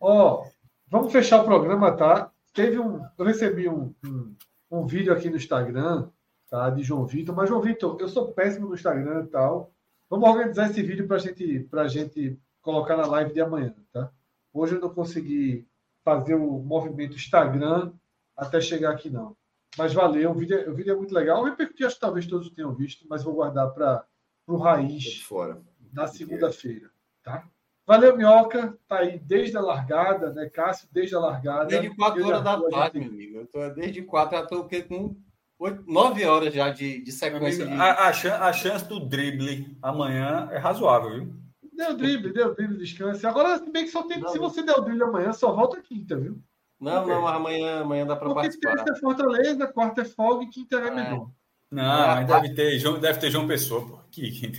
Ó, 0.00 0.44
vamos 0.90 1.12
fechar 1.12 1.40
o 1.40 1.44
programa, 1.44 1.92
tá? 1.92 2.32
Teve 2.54 2.78
um. 2.78 3.04
Eu 3.18 3.24
recebi 3.24 3.68
um, 3.68 3.92
um, 4.04 4.34
um 4.70 4.86
vídeo 4.86 5.12
aqui 5.12 5.28
no 5.28 5.36
Instagram, 5.36 6.08
tá? 6.48 6.70
De 6.70 6.82
João 6.82 7.04
Vitor. 7.04 7.34
Mas, 7.34 7.48
João 7.48 7.60
Vitor, 7.60 7.96
eu 8.00 8.08
sou 8.08 8.32
péssimo 8.32 8.68
no 8.68 8.74
Instagram 8.74 9.24
e 9.24 9.26
tal. 9.26 9.72
Vamos 10.08 10.28
organizar 10.28 10.70
esse 10.70 10.82
vídeo 10.82 11.06
pra 11.08 11.18
gente, 11.18 11.60
pra 11.64 11.88
gente 11.88 12.38
colocar 12.62 12.96
na 12.96 13.06
live 13.06 13.32
de 13.32 13.40
amanhã, 13.40 13.74
tá? 13.92 14.10
Hoje 14.52 14.76
eu 14.76 14.80
não 14.80 14.88
consegui 14.88 15.66
fazer 16.04 16.34
o 16.34 16.58
movimento 16.60 17.16
Instagram 17.16 17.92
até 18.36 18.60
chegar 18.60 18.92
aqui, 18.92 19.10
não. 19.10 19.36
Mas 19.76 19.92
valeu, 19.92 20.30
o 20.30 20.34
vídeo, 20.34 20.56
é- 20.56 20.68
o 20.68 20.74
vídeo 20.74 20.92
é 20.92 20.96
muito 20.96 21.12
legal. 21.12 21.38
Eu 21.38 21.44
repercuti, 21.50 21.84
acho 21.84 21.96
que 21.96 22.00
talvez 22.00 22.26
todos 22.26 22.48
tenham 22.50 22.72
visto, 22.72 23.04
mas 23.08 23.24
vou 23.24 23.34
guardar 23.34 23.70
para 23.72 24.06
o 24.46 24.56
Raiz 24.56 25.20
fora. 25.22 25.60
na 25.92 26.06
segunda-feira, 26.06 26.90
tá? 27.22 27.48
Valeu, 27.86 28.16
Minhoca. 28.16 28.76
Tá 28.88 29.00
aí 29.00 29.18
desde 29.18 29.56
a 29.56 29.60
largada, 29.60 30.32
né, 30.32 30.48
Cássio? 30.48 30.88
Desde 30.90 31.14
a 31.14 31.18
largada. 31.20 31.66
Desde 31.66 31.90
4 31.94 32.20
Eu 32.20 32.26
e 32.26 32.28
horas 32.30 32.42
da 32.42 32.60
tarde, 32.70 32.98
gente- 32.98 33.08
meu 33.10 33.14
amigo. 33.14 33.38
Eu 33.40 33.46
tô 33.46 33.74
desde 33.74 34.02
4, 34.02 34.38
já 34.38 34.46
tô 34.46 34.60
o 34.60 34.66
quê? 34.68 34.82
com 34.82 35.14
8, 35.58 35.84
9 35.86 36.24
horas 36.24 36.54
já 36.54 36.70
de, 36.70 37.02
de 37.02 37.12
sequência 37.12 37.66
de. 37.66 37.72
A, 37.74 38.08
a 38.08 38.12
chan- 38.12 38.38
a 38.38 38.52
chance 38.52 38.84
do 38.88 39.00
drible 39.00 39.76
amanhã 39.82 40.48
é 40.50 40.58
razoável, 40.58 41.10
viu? 41.10 41.34
Deu 41.76 41.96
drible, 41.96 42.32
deu 42.32 42.54
drible, 42.54 42.78
descanse. 42.78 43.26
Agora, 43.26 43.58
se 43.58 43.70
bem 43.70 43.84
que 43.84 43.90
só 43.90 44.02
tem. 44.04 44.18
Não, 44.20 44.28
se 44.30 44.38
você 44.38 44.62
der 44.62 44.72
o 44.78 44.80
drible 44.80 45.02
amanhã, 45.02 45.32
só 45.32 45.52
volta 45.52 45.80
quinta, 45.82 46.16
viu? 46.16 46.40
Não, 46.80 47.06
não, 47.06 47.26
amanhã, 47.26 47.80
amanhã 47.80 48.06
dá 48.06 48.14
para 48.16 48.26
Porque 48.28 48.40
participar. 48.42 48.76
terça 48.76 48.92
é 48.92 49.00
Fortaleza, 49.00 49.66
quarta 49.66 50.02
é 50.02 50.04
folga 50.04 50.44
e 50.44 50.48
quinta 50.48 50.76
é 50.76 50.86
É. 50.86 50.90
menor. 50.90 51.30
Não, 51.70 51.82
Ah, 51.82 52.14
mas 52.16 52.28
tá. 52.28 52.38
deve 52.40 52.54
ter, 52.54 52.78
João- 52.78 53.00
deve 53.00 53.18
ter 53.18 53.30
João 53.30 53.46
Pessoa, 53.48 53.86
pô. 53.86 53.98
Que, 54.10 54.30
que- 54.30 54.52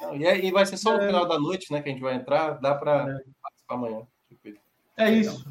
Não, 0.00 0.16
e, 0.16 0.26
aí- 0.26 0.46
e 0.46 0.50
vai 0.50 0.64
ser 0.66 0.76
só 0.76 0.92
no 0.96 1.02
É. 1.02 1.06
final 1.06 1.26
da 1.26 1.38
noite, 1.38 1.72
né? 1.72 1.80
Que 1.82 1.88
a 1.88 1.92
gente 1.92 2.02
vai 2.02 2.14
entrar. 2.14 2.60
Dá 2.60 2.74
para 2.74 3.04
participar 3.42 3.74
amanhã. 3.74 4.02
É 4.96 5.10
isso. 5.10 5.44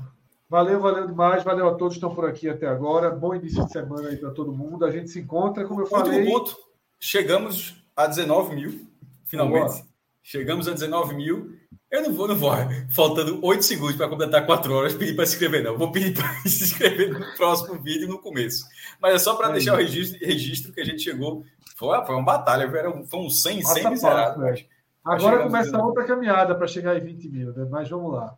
Valeu, 0.50 0.80
valeu 0.80 1.08
demais. 1.08 1.44
Valeu 1.44 1.68
a 1.68 1.76
todos 1.76 1.94
que 1.94 1.98
estão 1.98 2.14
por 2.14 2.26
aqui 2.26 2.48
até 2.50 2.68
agora. 2.68 3.10
Bom 3.10 3.34
início 3.36 3.64
de 3.66 3.72
semana 3.72 4.10
aí 4.10 4.18
para 4.18 4.32
todo 4.32 4.52
mundo. 4.52 4.86
A 4.86 4.92
gente 4.92 5.10
se 5.10 5.20
encontra, 5.20 5.66
como 5.66 5.82
eu 5.82 5.86
Último 5.86 6.00
falei. 6.06 6.26
ponto. 6.26 6.56
Chegamos 7.00 7.76
a 7.96 8.08
19 8.08 8.56
mil, 8.56 8.88
finalmente. 9.26 9.74
Boa. 9.74 9.86
Chegamos 10.24 10.68
a 10.68 10.72
19 10.72 11.16
mil. 11.16 11.58
Eu 11.96 12.02
não 12.04 12.14
vou, 12.14 12.28
não 12.28 12.36
vou. 12.36 12.52
Faltando 12.90 13.40
8 13.46 13.64
segundos 13.64 13.96
para 13.96 14.10
completar 14.10 14.46
4 14.46 14.74
horas, 14.74 14.94
pedir 14.94 15.16
para 15.16 15.26
se 15.26 15.34
inscrever, 15.34 15.64
não. 15.64 15.78
Vou 15.78 15.92
pedir 15.92 16.14
para 16.14 16.28
se 16.50 16.64
inscrever 16.66 17.14
no 17.18 17.26
próximo 17.38 17.80
vídeo 17.82 18.08
no 18.08 18.20
começo. 18.20 18.66
Mas 19.02 19.16
é 19.16 19.20
só 19.20 19.36
para 19.36 19.50
É 19.50 19.54
deixar 19.54 19.74
o 19.74 19.78
registro, 19.78 20.20
registro 20.26 20.74
que 20.74 20.82
a 20.82 20.86
gente 20.86 21.02
chegou. 21.02 21.44
Foi, 21.78 22.06
foi 22.06 22.16
uma 22.16 22.24
batalha, 22.26 22.68
viu? 22.68 22.78
Era- 22.78 23.04
foi 23.06 23.20
um 23.20 23.30
100, 23.30 23.62
100 23.62 23.64
Passa 23.64 23.88
a 23.88 23.92
miserável. 23.92 24.56
Agora 25.04 25.44
começa 25.44 25.82
outra 25.84 26.04
caminhada 26.06 26.56
para 26.56 26.68
chegar 26.68 26.98
em 26.98 27.02
20 27.02 27.30
mil, 27.30 27.54
né? 27.54 27.66
Mas 27.70 27.90
vamos 27.90 28.14
lá. 28.14 28.38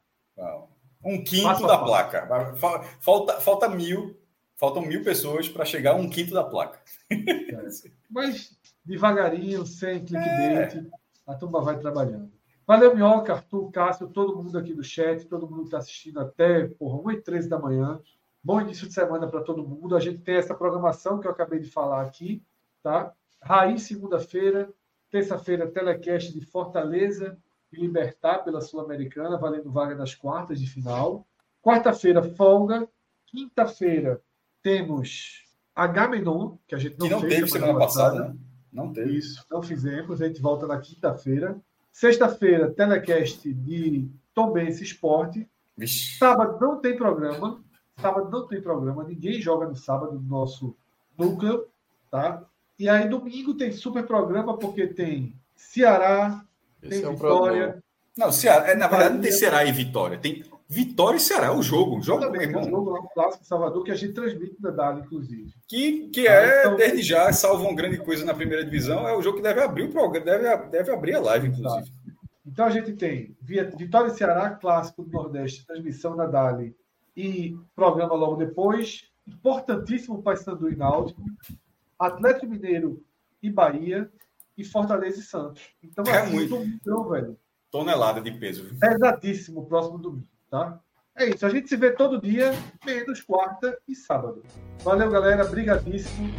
Um 1.03 1.23
quinto 1.23 1.65
da 1.65 1.77
placa. 1.77 2.27
Fa- 2.57 2.83
Falta, 2.99 3.39
falta 3.39 3.69
mil. 3.69 4.19
Faltam 4.55 4.81
mil 4.83 5.03
pessoas 5.03 5.47
para 5.47 5.63
chegar 5.65 5.91
a 5.91 5.95
um 5.95 6.09
quinto 6.09 6.33
da 6.33 6.43
placa. 6.43 6.79
Mas 8.09 8.51
devagarinho, 8.83 9.65
sem 9.65 9.99
clickbait, 10.03 10.75
É. 10.75 10.85
a 11.27 11.35
turma 11.35 11.61
vai 11.61 11.77
trabalhando. 11.79 12.31
Valeu, 12.67 12.93
Minhoca, 12.93 13.31
Arthur, 13.31 13.71
Cássio, 13.71 14.09
todo 14.09 14.35
mundo 14.35 14.57
aqui 14.57 14.73
do 14.73 14.83
chat, 14.83 15.25
todo 15.25 15.47
mundo 15.49 15.61
que 15.61 15.67
está 15.67 15.77
assistindo 15.77 16.19
até 16.19 16.67
porra, 16.67 17.13
1h13 17.13 17.47
da 17.47 17.57
manhã. 17.57 18.01
Bom 18.43 18.59
início 18.59 18.85
de 18.85 18.93
semana 18.93 19.25
para 19.25 19.41
todo 19.41 19.65
mundo. 19.65 19.95
A 19.95 20.01
gente 20.01 20.19
tem 20.19 20.35
essa 20.35 20.53
programação 20.53 21.17
que 21.17 21.27
eu 21.27 21.31
acabei 21.31 21.61
de 21.61 21.71
falar 21.71 22.01
aqui, 22.01 22.43
tá? 22.83 23.13
Raiz, 23.41 23.83
segunda-feira, 23.83 24.69
terça-feira, 25.09 25.65
telecast 25.71 26.33
de 26.33 26.41
Fortaleza 26.45 27.37
e 27.71 27.79
Libertar 27.79 28.39
pela 28.39 28.59
Sul-Americana, 28.59 29.37
valendo 29.37 29.71
vaga 29.71 29.95
nas 29.95 30.13
quartas 30.13 30.59
de 30.59 30.67
final. 30.67 31.25
Quarta-feira, 31.61 32.21
folga. 32.21 32.85
Quinta-feira, 33.27 34.21
temos 34.61 35.45
Agamenon, 35.73 36.57
que 36.67 36.75
a 36.75 36.77
gente 36.77 36.99
não, 36.99 37.07
Que 37.07 37.13
não 37.13 37.21
fez 37.21 37.33
teve 37.33 37.47
semana 37.47 37.79
passada, 37.79 38.27
né? 38.27 38.37
Não 38.73 38.91
teve. 38.91 39.17
Isso, 39.17 39.45
não 39.49 39.63
fizemos. 39.63 40.21
A 40.21 40.27
gente 40.27 40.41
volta 40.41 40.67
na 40.67 40.77
quinta-feira. 40.77 41.57
Sexta-feira, 41.97 42.69
telecast 42.69 43.51
de 43.51 44.07
Tombense 44.31 44.83
Esporte. 44.83 45.49
Vixe. 45.75 46.15
Sábado 46.19 46.59
não 46.61 46.79
tem 46.79 46.95
programa. 46.95 47.59
Sábado 47.99 48.29
não 48.29 48.45
tem 48.45 48.61
programa. 48.61 49.03
Ninguém 49.03 49.41
joga 49.41 49.65
no 49.65 49.75
sábado 49.75 50.13
no 50.13 50.21
nosso 50.21 50.77
núcleo, 51.17 51.65
tá? 52.11 52.43
E 52.77 52.87
aí 52.87 53.09
domingo 53.09 53.55
tem 53.55 53.71
super 53.71 54.05
programa 54.05 54.55
porque 54.59 54.85
tem 54.85 55.33
Ceará, 55.55 56.45
Esse 56.83 57.01
tem 57.01 57.11
é 57.11 57.15
problema. 57.15 57.55
Vitória. 57.55 57.83
Não, 58.15 58.31
Ceará, 58.31 58.67
é, 58.69 58.75
na 58.75 58.87
verdade 58.87 59.15
não 59.15 59.21
tem. 59.21 59.31
Ceará 59.31 59.65
e 59.65 59.71
Vitória. 59.71 60.19
Tem 60.19 60.43
Vitória 60.69 61.17
e 61.17 61.19
Ceará, 61.19 61.47
é 61.47 61.51
o 61.51 61.61
jogo. 61.61 62.01
Jogo, 62.01 62.21
meu 62.21 62.31
Também 62.31 62.47
um 62.47 62.49
irmão. 62.49 62.69
jogo 62.69 62.89
lá, 62.91 63.01
clássico 63.13 63.45
Salvador 63.45 63.83
que 63.83 63.91
a 63.91 63.95
gente 63.95 64.13
transmite 64.13 64.55
na 64.59 64.69
Dali, 64.69 64.99
inclusive. 65.01 65.53
Que, 65.67 66.09
que 66.09 66.27
é, 66.27 66.61
então- 66.61 66.75
desde 66.75 67.01
já, 67.03 67.31
salvo 67.31 67.63
uma 67.63 67.73
grande 67.75 67.97
coisa 67.99 68.25
na 68.25 68.33
primeira 68.33 68.65
divisão, 68.65 69.07
é 69.07 69.15
o 69.15 69.21
jogo 69.21 69.37
que 69.37 69.43
deve 69.43 69.61
abrir 69.61 69.83
o 69.83 69.91
programa, 69.91 70.25
deve, 70.25 70.65
deve 70.69 70.91
abrir 70.91 71.15
a 71.15 71.21
live, 71.21 71.47
inclusive. 71.47 71.91
Então 72.45 72.65
a 72.65 72.69
gente 72.69 72.93
tem 72.93 73.35
Vitória 73.41 74.07
e 74.11 74.15
Ceará, 74.17 74.49
clássico 74.51 75.03
do 75.03 75.11
Nordeste, 75.11 75.65
transmissão 75.65 76.15
na 76.15 76.25
Dali 76.25 76.75
e 77.15 77.55
programa 77.75 78.13
logo 78.15 78.35
depois. 78.35 79.03
Importantíssimo 79.27 80.21
Paysandu 80.23 80.71
e 80.71 80.75
Náutico, 80.75 81.21
Atlético 81.99 82.47
Mineiro 82.47 83.03
e 83.43 83.49
Bahia 83.49 84.09
e 84.57 84.63
Fortaleza 84.63 85.19
e 85.19 85.23
Santos. 85.23 85.61
Então 85.83 86.03
É 86.05 86.19
assim, 86.19 86.33
muito. 86.33 86.49
domingão, 86.55 87.09
velho. 87.09 87.37
Tonelada 87.69 88.21
de 88.21 88.31
peso. 88.31 88.65
Pesadíssimo 88.79 89.65
próximo 89.65 89.97
domingo, 89.97 90.27
tá? 90.49 90.79
É 91.15 91.29
isso, 91.29 91.45
a 91.45 91.49
gente 91.49 91.67
se 91.67 91.75
vê 91.75 91.91
todo 91.91 92.21
dia, 92.21 92.53
menos 92.85 93.21
quarta 93.21 93.77
e 93.87 93.95
sábado. 93.95 94.43
Valeu, 94.83 95.09
galera, 95.09 95.43
brigadíssimo. 95.45 96.31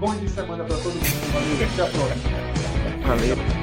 Bom 0.00 0.14
início 0.14 0.28
de 0.28 0.32
semana 0.32 0.64
para 0.64 0.76
todo 0.76 0.94
mundo. 0.94 1.32
Valeu, 1.32 1.68
até 1.72 1.82
a 1.82 1.86
próxima. 1.86 3.06
Valeu. 3.06 3.61